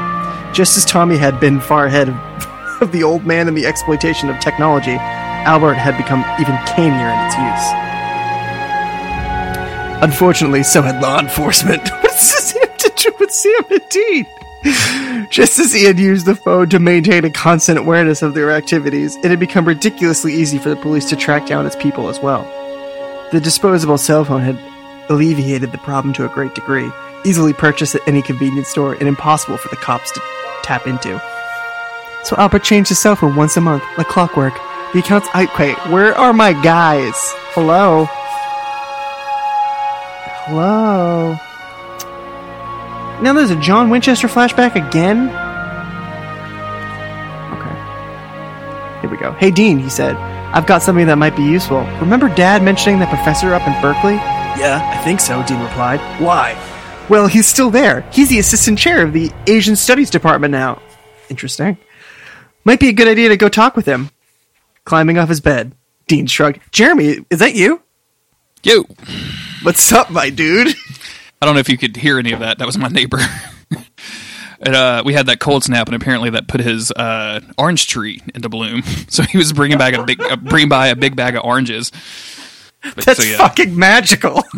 Just 0.52 0.76
as 0.76 0.84
Tommy 0.84 1.16
had 1.16 1.40
been 1.40 1.60
far 1.60 1.86
ahead 1.86 2.08
of, 2.08 2.92
the 2.92 3.02
old 3.02 3.24
man 3.26 3.48
in 3.48 3.54
the 3.54 3.66
exploitation 3.66 4.28
of 4.28 4.38
technology, 4.40 4.96
Albert 4.98 5.74
had 5.74 5.96
become 5.96 6.20
even 6.40 6.56
cannier 6.66 7.08
in 7.08 7.26
its 7.26 7.36
use. 7.36 7.88
Unfortunately, 10.02 10.62
so 10.62 10.82
had 10.82 11.00
law 11.02 11.20
enforcement. 11.20 11.82
What 12.08 12.12
does 12.20 12.32
this 12.32 12.52
have 12.52 12.76
to 12.76 12.92
do 12.96 13.12
with 13.20 13.30
Sam 13.30 13.64
and 13.70 13.88
Dean? 13.90 14.26
Just 15.30 15.58
as 15.58 15.72
he 15.72 15.84
had 15.84 15.98
used 15.98 16.26
the 16.26 16.34
phone 16.34 16.68
to 16.70 16.80
maintain 16.80 17.24
a 17.24 17.30
constant 17.30 17.78
awareness 17.78 18.22
of 18.22 18.34
their 18.34 18.50
activities, 18.50 19.16
it 19.16 19.30
had 19.30 19.38
become 19.38 19.64
ridiculously 19.64 20.34
easy 20.34 20.58
for 20.58 20.68
the 20.68 20.76
police 20.76 21.08
to 21.10 21.16
track 21.16 21.46
down 21.46 21.64
its 21.64 21.76
people 21.76 22.08
as 22.08 22.18
well. 22.18 22.42
The 23.30 23.40
disposable 23.40 23.98
cell 23.98 24.24
phone 24.24 24.40
had 24.40 24.58
alleviated 25.10 25.70
the 25.70 25.78
problem 25.78 26.14
to 26.14 26.24
a 26.24 26.28
great 26.28 26.54
degree, 26.54 26.90
easily 27.24 27.52
purchased 27.52 27.94
at 27.94 28.06
any 28.08 28.22
convenience 28.22 28.68
store 28.68 28.94
and 28.94 29.06
impossible 29.06 29.58
for 29.58 29.68
the 29.68 29.76
cops 29.76 30.10
to 30.12 30.20
tap 30.62 30.86
into. 30.86 31.22
So 32.24 32.36
Albert 32.36 32.64
changed 32.64 32.88
his 32.88 32.98
cell 32.98 33.16
phone 33.16 33.36
once 33.36 33.56
a 33.56 33.60
month, 33.60 33.82
like 33.98 34.08
clockwork. 34.08 34.54
The 34.94 35.00
accounts. 35.00 35.28
I 35.34 35.46
wait. 35.58 35.76
Where 35.92 36.14
are 36.14 36.32
my 36.32 36.54
guys? 36.54 37.12
Hello. 37.52 38.06
Hello. 40.46 41.36
Now 43.20 43.34
there's 43.34 43.50
a 43.50 43.60
John 43.60 43.90
Winchester 43.90 44.28
flashback 44.28 44.74
again. 44.76 45.28
Okay. 47.52 49.00
Here 49.02 49.10
we 49.10 49.18
go. 49.18 49.32
Hey 49.32 49.50
Dean, 49.50 49.78
he 49.78 49.90
said. 49.90 50.16
I've 50.52 50.66
got 50.66 50.82
something 50.82 51.06
that 51.06 51.16
might 51.16 51.36
be 51.36 51.42
useful. 51.42 51.80
Remember 52.00 52.28
Dad 52.28 52.62
mentioning 52.62 52.98
that 53.00 53.08
professor 53.08 53.54
up 53.54 53.66
in 53.66 53.80
Berkeley? 53.82 54.14
Yeah, 54.14 54.80
I 54.98 55.02
think 55.04 55.20
so, 55.20 55.42
Dean 55.44 55.60
replied. 55.60 56.00
Why? 56.20 56.56
Well, 57.08 57.26
he's 57.26 57.46
still 57.46 57.70
there. 57.70 58.02
He's 58.12 58.28
the 58.28 58.38
assistant 58.38 58.78
chair 58.78 59.02
of 59.02 59.12
the 59.12 59.30
Asian 59.46 59.76
Studies 59.76 60.10
Department 60.10 60.52
now. 60.52 60.80
Interesting. 61.28 61.78
Might 62.64 62.80
be 62.80 62.88
a 62.88 62.92
good 62.92 63.08
idea 63.08 63.28
to 63.28 63.36
go 63.36 63.48
talk 63.48 63.76
with 63.76 63.86
him. 63.86 64.10
Climbing 64.84 65.18
off 65.18 65.28
his 65.28 65.40
bed, 65.40 65.72
Dean 66.06 66.26
shrugged. 66.26 66.60
Jeremy, 66.72 67.24
is 67.30 67.38
that 67.40 67.54
you? 67.54 67.82
Yo, 68.62 68.84
What's 69.62 69.90
up, 69.92 70.10
my 70.10 70.30
dude? 70.30 70.68
I 71.42 71.46
don't 71.46 71.54
know 71.54 71.60
if 71.60 71.68
you 71.68 71.76
could 71.76 71.96
hear 71.96 72.18
any 72.18 72.32
of 72.32 72.40
that. 72.40 72.58
That 72.58 72.66
was 72.66 72.78
my 72.78 72.86
neighbor. 72.88 73.18
and, 74.60 74.74
uh, 74.74 75.02
we 75.04 75.12
had 75.14 75.26
that 75.26 75.38
cold 75.40 75.64
snap, 75.64 75.88
and 75.88 75.94
apparently 75.96 76.30
that 76.30 76.48
put 76.48 76.60
his 76.60 76.90
uh, 76.92 77.40
orange 77.56 77.86
tree 77.86 78.20
into 78.34 78.48
bloom. 78.48 78.82
So 79.08 79.22
he 79.22 79.38
was 79.38 79.52
bringing 79.52 79.78
back 79.78 79.94
a 79.94 80.04
big, 80.04 80.20
uh, 80.20 80.36
bringing 80.36 80.68
by 80.68 80.88
a 80.88 80.96
big 80.96 81.16
bag 81.16 81.34
of 81.36 81.44
oranges. 81.44 81.90
But, 82.94 83.04
That's 83.04 83.22
so, 83.22 83.24
yeah. 83.28 83.38
fucking 83.38 83.76
magical. 83.76 84.42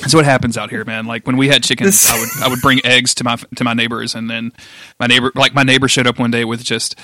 That's 0.00 0.14
what 0.14 0.24
happens 0.24 0.56
out 0.56 0.70
here, 0.70 0.84
man. 0.84 1.04
Like 1.06 1.26
when 1.26 1.36
we 1.36 1.48
had 1.48 1.62
chickens, 1.62 2.02
This- 2.02 2.10
I 2.10 2.18
would 2.18 2.28
I 2.44 2.48
would 2.48 2.60
bring 2.62 2.80
eggs 2.84 3.14
to 3.16 3.24
my 3.24 3.36
to 3.56 3.64
my 3.64 3.74
neighbors, 3.74 4.14
and 4.14 4.30
then 4.30 4.52
my 4.98 5.06
neighbor 5.06 5.30
like 5.34 5.54
my 5.54 5.62
neighbor 5.62 5.88
showed 5.88 6.06
up 6.06 6.18
one 6.18 6.30
day 6.30 6.44
with 6.46 6.64
just 6.64 6.96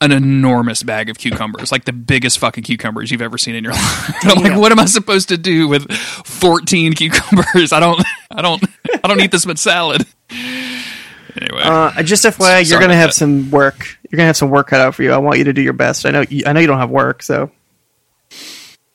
an 0.00 0.12
enormous 0.12 0.82
bag 0.84 1.10
of 1.10 1.18
cucumbers, 1.18 1.72
like 1.72 1.84
the 1.84 1.92
biggest 1.92 2.38
fucking 2.38 2.62
cucumbers 2.62 3.10
you've 3.10 3.22
ever 3.22 3.36
seen 3.36 3.54
in 3.56 3.64
your 3.64 3.72
life. 3.74 4.14
I'm 4.24 4.42
like, 4.42 4.56
what 4.56 4.70
am 4.70 4.78
I 4.78 4.84
supposed 4.84 5.28
to 5.30 5.36
do 5.38 5.66
with 5.68 5.90
14 5.92 6.92
cucumbers? 6.94 7.72
I 7.72 7.80
don't 7.80 8.00
I 8.30 8.42
don't 8.42 8.62
I 9.02 9.08
don't 9.08 9.20
eat 9.20 9.32
this 9.32 9.44
much 9.46 9.58
salad. 9.58 10.06
Anyway, 10.30 11.62
Uh, 11.62 12.02
just 12.02 12.24
FYI, 12.24 12.68
you're 12.68 12.80
gonna 12.80 12.94
have 12.96 13.10
that. 13.10 13.14
some 13.14 13.50
work. 13.50 13.98
You're 14.10 14.16
gonna 14.16 14.26
have 14.28 14.36
some 14.36 14.50
work 14.50 14.68
cut 14.68 14.80
out 14.80 14.94
for 14.94 15.02
you. 15.02 15.12
I 15.12 15.18
want 15.18 15.38
you 15.38 15.44
to 15.44 15.52
do 15.52 15.62
your 15.62 15.72
best. 15.72 16.06
I 16.06 16.10
know. 16.10 16.24
You, 16.28 16.44
I 16.46 16.52
know 16.52 16.60
you 16.60 16.66
don't 16.66 16.78
have 16.78 16.90
work, 16.90 17.22
so 17.22 17.50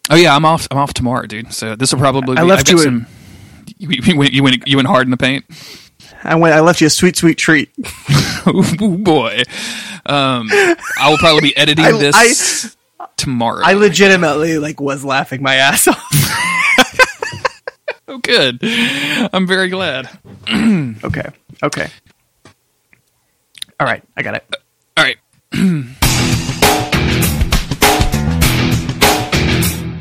oh 0.09 0.15
yeah, 0.15 0.35
I'm 0.35 0.45
off 0.45 0.67
I'm 0.71 0.77
off 0.77 0.93
tomorrow, 0.93 1.25
dude. 1.25 1.53
So 1.53 1.75
this 1.75 1.91
will 1.93 1.99
probably 1.99 2.35
be, 2.35 2.41
I 2.41 2.43
left 2.43 2.69
you 2.69 2.77
some. 2.79 3.07
You, 3.77 3.89
you 3.91 4.17
went 4.17 4.33
you 4.33 4.43
went 4.43 4.67
you 4.67 4.75
went 4.77 4.87
hard 4.87 5.07
in 5.07 5.11
the 5.11 5.17
paint. 5.17 5.45
I 6.23 6.35
went. 6.35 6.55
I 6.55 6.61
left 6.61 6.81
you 6.81 6.87
a 6.87 6.89
sweet, 6.89 7.15
sweet 7.17 7.37
treat. 7.37 7.69
oh 8.45 8.97
boy. 8.99 9.41
Um, 10.05 10.47
I 10.51 11.07
will 11.09 11.17
probably 11.17 11.41
be 11.41 11.57
editing 11.57 11.85
I- 11.85 11.91
this 11.91 12.75
tomorrow. 13.17 13.61
I 13.63 13.73
legitimately 13.73 14.57
like 14.57 14.79
was 14.79 15.03
laughing 15.05 15.41
my 15.41 15.55
ass 15.55 15.87
off. 15.87 15.97
oh, 18.07 18.17
good. 18.19 18.59
I'm 18.61 19.47
very 19.47 19.69
glad. 19.69 20.09
okay. 21.03 21.29
Okay. 21.61 21.87
All 23.79 23.87
right. 23.87 24.03
I 24.17 24.21
got 24.21 24.35
it. 24.35 24.55
All 24.97 25.03
right. 25.03 25.17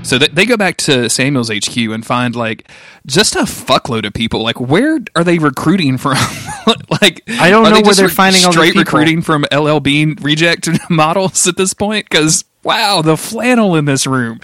so 0.02 0.18
th- 0.18 0.32
they 0.32 0.44
go 0.46 0.56
back 0.56 0.76
to 0.78 1.08
Samuel's 1.08 1.48
HQ 1.50 1.76
and 1.76 2.04
find 2.04 2.34
like 2.34 2.68
just 3.06 3.36
a 3.36 3.40
fuckload 3.40 4.06
of 4.06 4.12
people. 4.12 4.42
Like, 4.42 4.60
where 4.60 5.00
are 5.14 5.24
they 5.24 5.38
recruiting 5.38 5.98
from? 5.98 6.12
like, 7.00 7.22
I 7.28 7.50
don't 7.50 7.64
know 7.64 7.76
they 7.76 7.82
where 7.82 7.94
they're 7.94 8.08
finding 8.08 8.44
all 8.44 8.50
these 8.50 8.56
straight 8.56 8.72
people. 8.74 8.82
recruiting 8.82 9.22
from 9.22 9.46
LL 9.52 9.78
Bean 9.78 10.16
reject 10.20 10.68
models 10.90 11.46
at 11.46 11.56
this 11.56 11.74
point. 11.74 12.08
Because 12.08 12.44
wow, 12.62 13.02
the 13.02 13.16
flannel 13.16 13.76
in 13.76 13.84
this 13.84 14.06
room. 14.06 14.40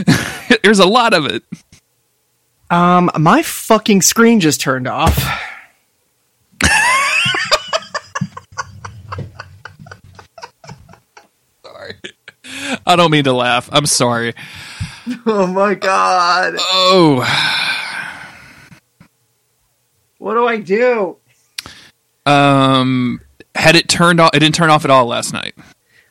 There's 0.62 0.78
a 0.78 0.86
lot 0.86 1.14
of 1.14 1.26
it. 1.26 1.42
Um, 2.70 3.10
my 3.18 3.42
fucking 3.42 4.02
screen 4.02 4.40
just 4.40 4.60
turned 4.60 4.88
off. 4.88 5.18
Sorry. 11.64 11.94
I 12.86 12.96
don't 12.96 13.10
mean 13.10 13.24
to 13.24 13.32
laugh. 13.32 13.68
I'm 13.72 13.86
sorry. 13.86 14.34
Oh 15.26 15.46
my 15.46 15.74
god! 15.74 16.54
Oh. 16.58 17.24
What 20.18 20.34
do 20.34 20.46
I 20.46 20.58
do? 20.58 21.16
Um, 22.24 23.20
had 23.56 23.74
it 23.74 23.88
turned 23.88 24.20
off? 24.20 24.30
It 24.34 24.38
didn't 24.38 24.54
turn 24.54 24.70
off 24.70 24.84
at 24.84 24.90
all 24.90 25.06
last 25.06 25.32
night. 25.32 25.54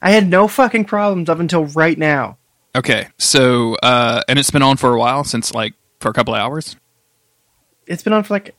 I 0.02 0.12
had 0.12 0.28
no 0.28 0.48
fucking 0.48 0.86
problems 0.86 1.30
up 1.30 1.40
until 1.40 1.66
right 1.68 1.98
now. 1.98 2.38
Okay, 2.76 3.08
so 3.18 3.76
uh, 3.76 4.22
and 4.28 4.38
it's 4.38 4.52
been 4.52 4.62
on 4.64 4.78
for 4.78 4.94
a 4.94 5.00
while 5.00 5.24
since 5.24 5.54
like 5.54 5.74
for 6.00 6.10
a 6.10 6.14
couple 6.14 6.34
of 6.34 6.40
hours. 6.42 6.76
It's 7.86 8.04
been 8.04 8.14
on 8.14 8.24
for 8.24 8.34
like 8.34 8.56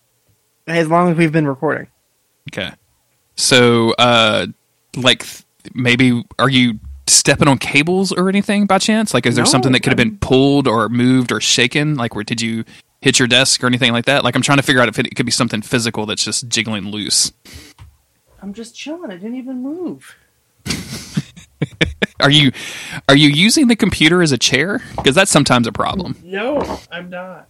as 0.66 0.88
long 0.88 1.10
as 1.10 1.16
we've 1.16 1.32
been 1.32 1.48
recording. 1.48 1.88
Okay, 2.50 2.70
so 3.36 3.94
uh, 3.98 4.46
like 4.96 5.20
th- 5.24 5.44
maybe 5.74 6.24
are 6.38 6.48
you 6.48 6.78
stepping 7.06 7.48
on 7.48 7.58
cables 7.58 8.12
or 8.12 8.28
anything 8.28 8.66
by 8.66 8.78
chance? 8.78 9.12
Like, 9.14 9.26
is 9.26 9.34
there 9.34 9.44
No, 9.44 9.50
something 9.50 9.72
that 9.72 9.80
could 9.80 9.90
have 9.90 9.96
been 9.96 10.18
pulled 10.18 10.66
or 10.68 10.88
moved 10.88 11.32
or 11.32 11.40
shaken? 11.40 11.96
Like, 11.96 12.14
where 12.14 12.24
did 12.24 12.40
you 12.40 12.64
hit 13.00 13.18
your 13.18 13.28
desk 13.28 13.62
or 13.62 13.66
anything 13.66 13.92
like 13.92 14.04
that? 14.06 14.24
Like, 14.24 14.36
I'm 14.36 14.42
trying 14.42 14.58
to 14.58 14.62
figure 14.62 14.80
out 14.80 14.88
if 14.88 14.98
it, 14.98 15.06
it 15.06 15.14
could 15.16 15.26
be 15.26 15.32
something 15.32 15.62
physical 15.62 16.06
that's 16.06 16.24
just 16.24 16.48
jiggling 16.48 16.88
loose. 16.88 17.32
I'm 18.40 18.54
just 18.54 18.76
chilling. 18.76 19.10
I 19.10 19.16
didn't 19.16 19.36
even 19.36 19.62
move. 19.62 20.16
Are 22.20 22.30
you 22.30 22.52
are 23.08 23.16
you 23.16 23.28
using 23.28 23.66
the 23.66 23.74
computer 23.74 24.22
as 24.22 24.30
a 24.30 24.38
chair? 24.38 24.80
Because 24.96 25.16
that's 25.16 25.30
sometimes 25.30 25.66
a 25.66 25.72
problem. 25.72 26.16
No, 26.22 26.78
I'm 26.92 27.10
not. 27.10 27.48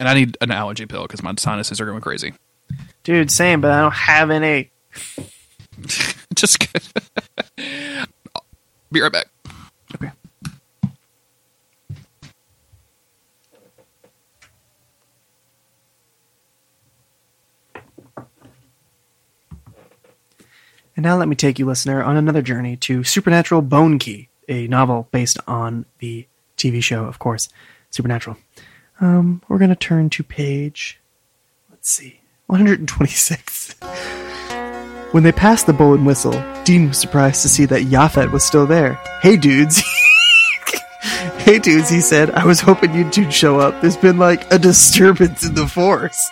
And 0.00 0.08
I 0.08 0.14
need 0.14 0.36
an 0.40 0.50
allergy 0.50 0.86
pill 0.86 1.02
because 1.02 1.22
my 1.22 1.32
sinuses 1.38 1.80
are 1.80 1.86
going 1.86 2.00
crazy. 2.00 2.34
Dude, 3.04 3.30
same, 3.30 3.60
but 3.60 3.70
I 3.70 3.80
don't 3.80 3.94
have 3.94 4.30
any. 4.30 4.71
Just 6.34 6.58
good. 6.58 6.82
Be 8.90 9.00
right 9.00 9.12
back. 9.12 9.26
Okay. 9.94 10.10
And 20.94 21.04
now 21.04 21.16
let 21.16 21.28
me 21.28 21.34
take 21.36 21.58
you, 21.58 21.66
listener, 21.66 22.02
on 22.02 22.16
another 22.16 22.42
journey 22.42 22.76
to 22.76 23.02
Supernatural 23.02 23.62
Bone 23.62 23.98
Key, 23.98 24.28
a 24.48 24.66
novel 24.66 25.08
based 25.10 25.38
on 25.46 25.86
the 26.00 26.26
TV 26.56 26.82
show, 26.82 27.04
of 27.04 27.18
course, 27.18 27.48
Supernatural. 27.90 28.36
Um, 29.00 29.42
we're 29.48 29.58
going 29.58 29.70
to 29.70 29.76
turn 29.76 30.10
to 30.10 30.22
page, 30.22 31.00
let's 31.70 31.90
see, 31.90 32.20
126. 32.46 33.74
When 35.12 35.22
they 35.24 35.32
passed 35.32 35.66
the 35.66 35.74
Bull 35.74 35.92
and 35.92 36.06
Whistle, 36.06 36.42
Dean 36.64 36.88
was 36.88 36.98
surprised 36.98 37.42
to 37.42 37.48
see 37.50 37.66
that 37.66 37.82
Yaphet 37.82 38.32
was 38.32 38.44
still 38.44 38.66
there. 38.66 38.94
Hey, 39.20 39.36
dudes. 39.36 39.82
hey, 41.36 41.58
dudes, 41.58 41.90
he 41.90 42.00
said. 42.00 42.30
I 42.30 42.46
was 42.46 42.62
hoping 42.62 42.94
you 42.94 43.08
two'd 43.10 43.30
show 43.30 43.60
up. 43.60 43.78
There's 43.82 43.98
been 43.98 44.16
like 44.16 44.50
a 44.50 44.58
disturbance 44.58 45.44
in 45.44 45.54
the 45.54 45.68
force. 45.68 46.30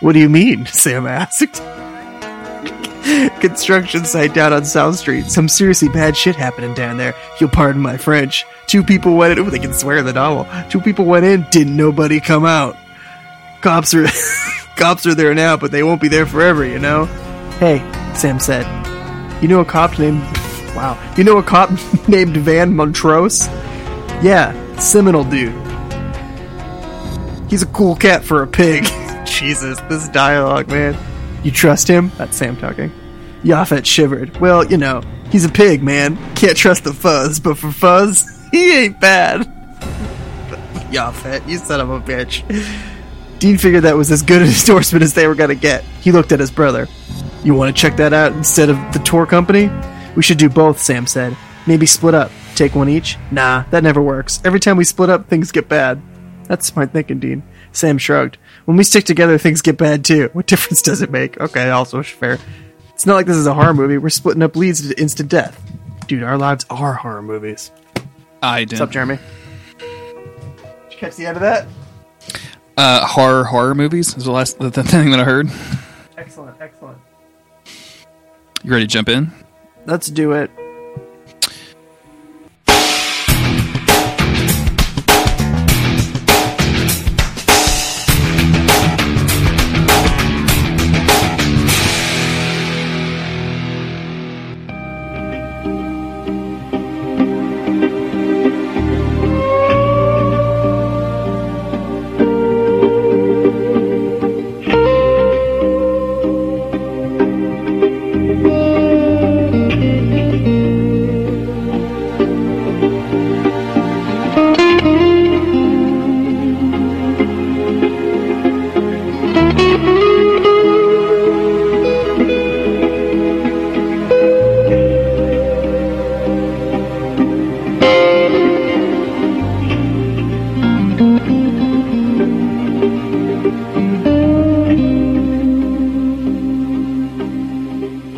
What 0.00 0.14
do 0.14 0.18
you 0.18 0.28
mean? 0.28 0.66
Sam 0.72 1.06
asked. 1.06 1.54
Construction 3.40 4.04
site 4.04 4.34
down 4.34 4.52
on 4.52 4.64
South 4.64 4.96
Street. 4.96 5.26
Some 5.26 5.48
seriously 5.48 5.88
bad 5.88 6.16
shit 6.16 6.34
happening 6.34 6.74
down 6.74 6.96
there. 6.96 7.14
You'll 7.40 7.50
pardon 7.50 7.80
my 7.80 7.96
French. 7.96 8.44
Two 8.66 8.82
people 8.82 9.14
went 9.14 9.38
in. 9.38 9.46
Oh, 9.46 9.50
they 9.50 9.60
can 9.60 9.72
swear 9.72 9.98
in 9.98 10.04
the 10.04 10.12
novel. 10.12 10.48
Two 10.68 10.80
people 10.80 11.04
went 11.04 11.24
in. 11.24 11.46
Didn't 11.52 11.76
nobody 11.76 12.18
come 12.18 12.44
out. 12.44 12.76
Cops 13.60 13.94
are 13.94 14.08
cops 14.74 15.06
are 15.06 15.14
there 15.14 15.32
now, 15.32 15.56
but 15.56 15.70
they 15.70 15.84
won't 15.84 16.00
be 16.00 16.08
there 16.08 16.26
forever. 16.26 16.64
You 16.64 16.80
know. 16.80 17.08
Hey, 17.58 17.78
Sam 18.14 18.38
said. 18.38 18.66
You 19.42 19.48
know 19.48 19.60
a 19.60 19.64
cop 19.64 19.98
named 19.98 20.20
Wow. 20.76 21.02
You 21.16 21.24
know 21.24 21.38
a 21.38 21.42
cop 21.42 21.70
named 22.08 22.36
Van 22.36 22.76
Montrose? 22.76 23.46
Yeah, 24.22 24.52
Seminole 24.76 25.24
dude. 25.24 25.54
He's 27.48 27.62
a 27.62 27.66
cool 27.66 27.96
cat 27.96 28.22
for 28.22 28.42
a 28.42 28.46
pig. 28.46 28.84
Jesus, 29.24 29.80
this 29.88 30.06
dialogue, 30.08 30.68
man. 30.68 30.96
You 31.44 31.50
trust 31.50 31.88
him? 31.88 32.12
That's 32.18 32.36
Sam 32.36 32.58
talking. 32.58 32.92
Yaphet 33.42 33.86
shivered. 33.86 34.36
Well, 34.38 34.66
you 34.66 34.76
know, 34.76 35.00
he's 35.30 35.46
a 35.46 35.50
pig, 35.50 35.82
man. 35.82 36.16
Can't 36.34 36.56
trust 36.58 36.84
the 36.84 36.92
fuzz, 36.92 37.40
but 37.40 37.56
for 37.56 37.72
fuzz, 37.72 38.46
he 38.50 38.84
ain't 38.84 39.00
bad. 39.00 39.46
Yaphet, 40.90 41.48
you 41.48 41.56
son 41.56 41.80
of 41.80 41.88
a 41.88 42.00
bitch. 42.00 42.42
Dean 43.38 43.58
figured 43.58 43.84
that 43.84 43.96
was 43.96 44.10
as 44.10 44.22
good 44.22 44.42
an 44.42 44.48
endorsement 44.60 45.02
as 45.02 45.14
they 45.14 45.26
were 45.26 45.34
gonna 45.34 45.54
get. 45.54 45.84
He 46.00 46.12
looked 46.12 46.32
at 46.32 46.40
his 46.40 46.50
brother. 46.50 46.88
You 47.44 47.54
want 47.54 47.74
to 47.74 47.80
check 47.80 47.96
that 47.96 48.12
out 48.12 48.32
instead 48.32 48.70
of 48.70 48.76
the 48.92 48.98
tour 49.00 49.26
company? 49.26 49.70
We 50.16 50.22
should 50.22 50.38
do 50.38 50.48
both, 50.48 50.80
Sam 50.80 51.06
said. 51.06 51.36
Maybe 51.66 51.86
split 51.86 52.14
up. 52.14 52.30
Take 52.54 52.74
one 52.74 52.88
each? 52.88 53.18
Nah, 53.30 53.64
that 53.70 53.82
never 53.82 54.00
works. 54.00 54.40
Every 54.44 54.60
time 54.60 54.76
we 54.76 54.84
split 54.84 55.10
up, 55.10 55.28
things 55.28 55.52
get 55.52 55.68
bad. 55.68 56.00
That's 56.44 56.66
smart 56.66 56.92
thinking, 56.92 57.18
Dean. 57.20 57.42
Sam 57.72 57.98
shrugged. 57.98 58.38
When 58.64 58.76
we 58.76 58.84
stick 58.84 59.04
together, 59.04 59.36
things 59.36 59.60
get 59.62 59.76
bad 59.76 60.04
too. 60.04 60.30
What 60.32 60.46
difference 60.46 60.80
does 60.82 61.02
it 61.02 61.10
make? 61.10 61.38
Okay, 61.38 61.70
also 61.70 62.02
fair. 62.02 62.38
It's 62.94 63.04
not 63.04 63.14
like 63.14 63.26
this 63.26 63.36
is 63.36 63.46
a 63.46 63.52
horror 63.54 63.74
movie. 63.74 63.98
We're 63.98 64.08
splitting 64.08 64.42
up 64.42 64.56
leads 64.56 64.88
to 64.88 64.98
instant 64.98 65.28
death. 65.28 65.60
Dude, 66.06 66.22
our 66.22 66.38
lives 66.38 66.64
are 66.70 66.94
horror 66.94 67.20
movies. 67.22 67.70
I 68.42 68.60
did. 68.60 68.72
What's 68.72 68.80
up, 68.80 68.90
Jeremy? 68.90 69.18
Did 69.78 69.86
you 70.92 70.96
catch 70.98 71.16
the 71.16 71.26
end 71.26 71.36
of 71.36 71.42
that? 71.42 71.66
Uh, 72.76 73.06
horror 73.06 73.44
horror 73.44 73.74
movies 73.74 74.14
is 74.16 74.24
the 74.24 74.32
last 74.32 74.58
the, 74.58 74.68
the 74.68 74.82
thing 74.84 75.10
that 75.10 75.20
I 75.20 75.24
heard. 75.24 75.50
Excellent, 76.18 76.60
excellent. 76.60 76.98
You 78.62 78.70
ready 78.70 78.84
to 78.84 78.88
jump 78.88 79.08
in? 79.08 79.32
Let's 79.86 80.08
do 80.08 80.32
it. 80.32 80.50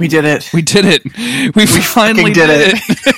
We 0.09 0.23
did 0.23 0.25
it. 0.25 0.53
We 0.55 0.62
did 0.62 0.85
it. 0.87 1.05
We, 1.55 1.67
finally 1.67 2.33
did 2.33 2.47
did, 2.47 2.75
it. 2.75 3.15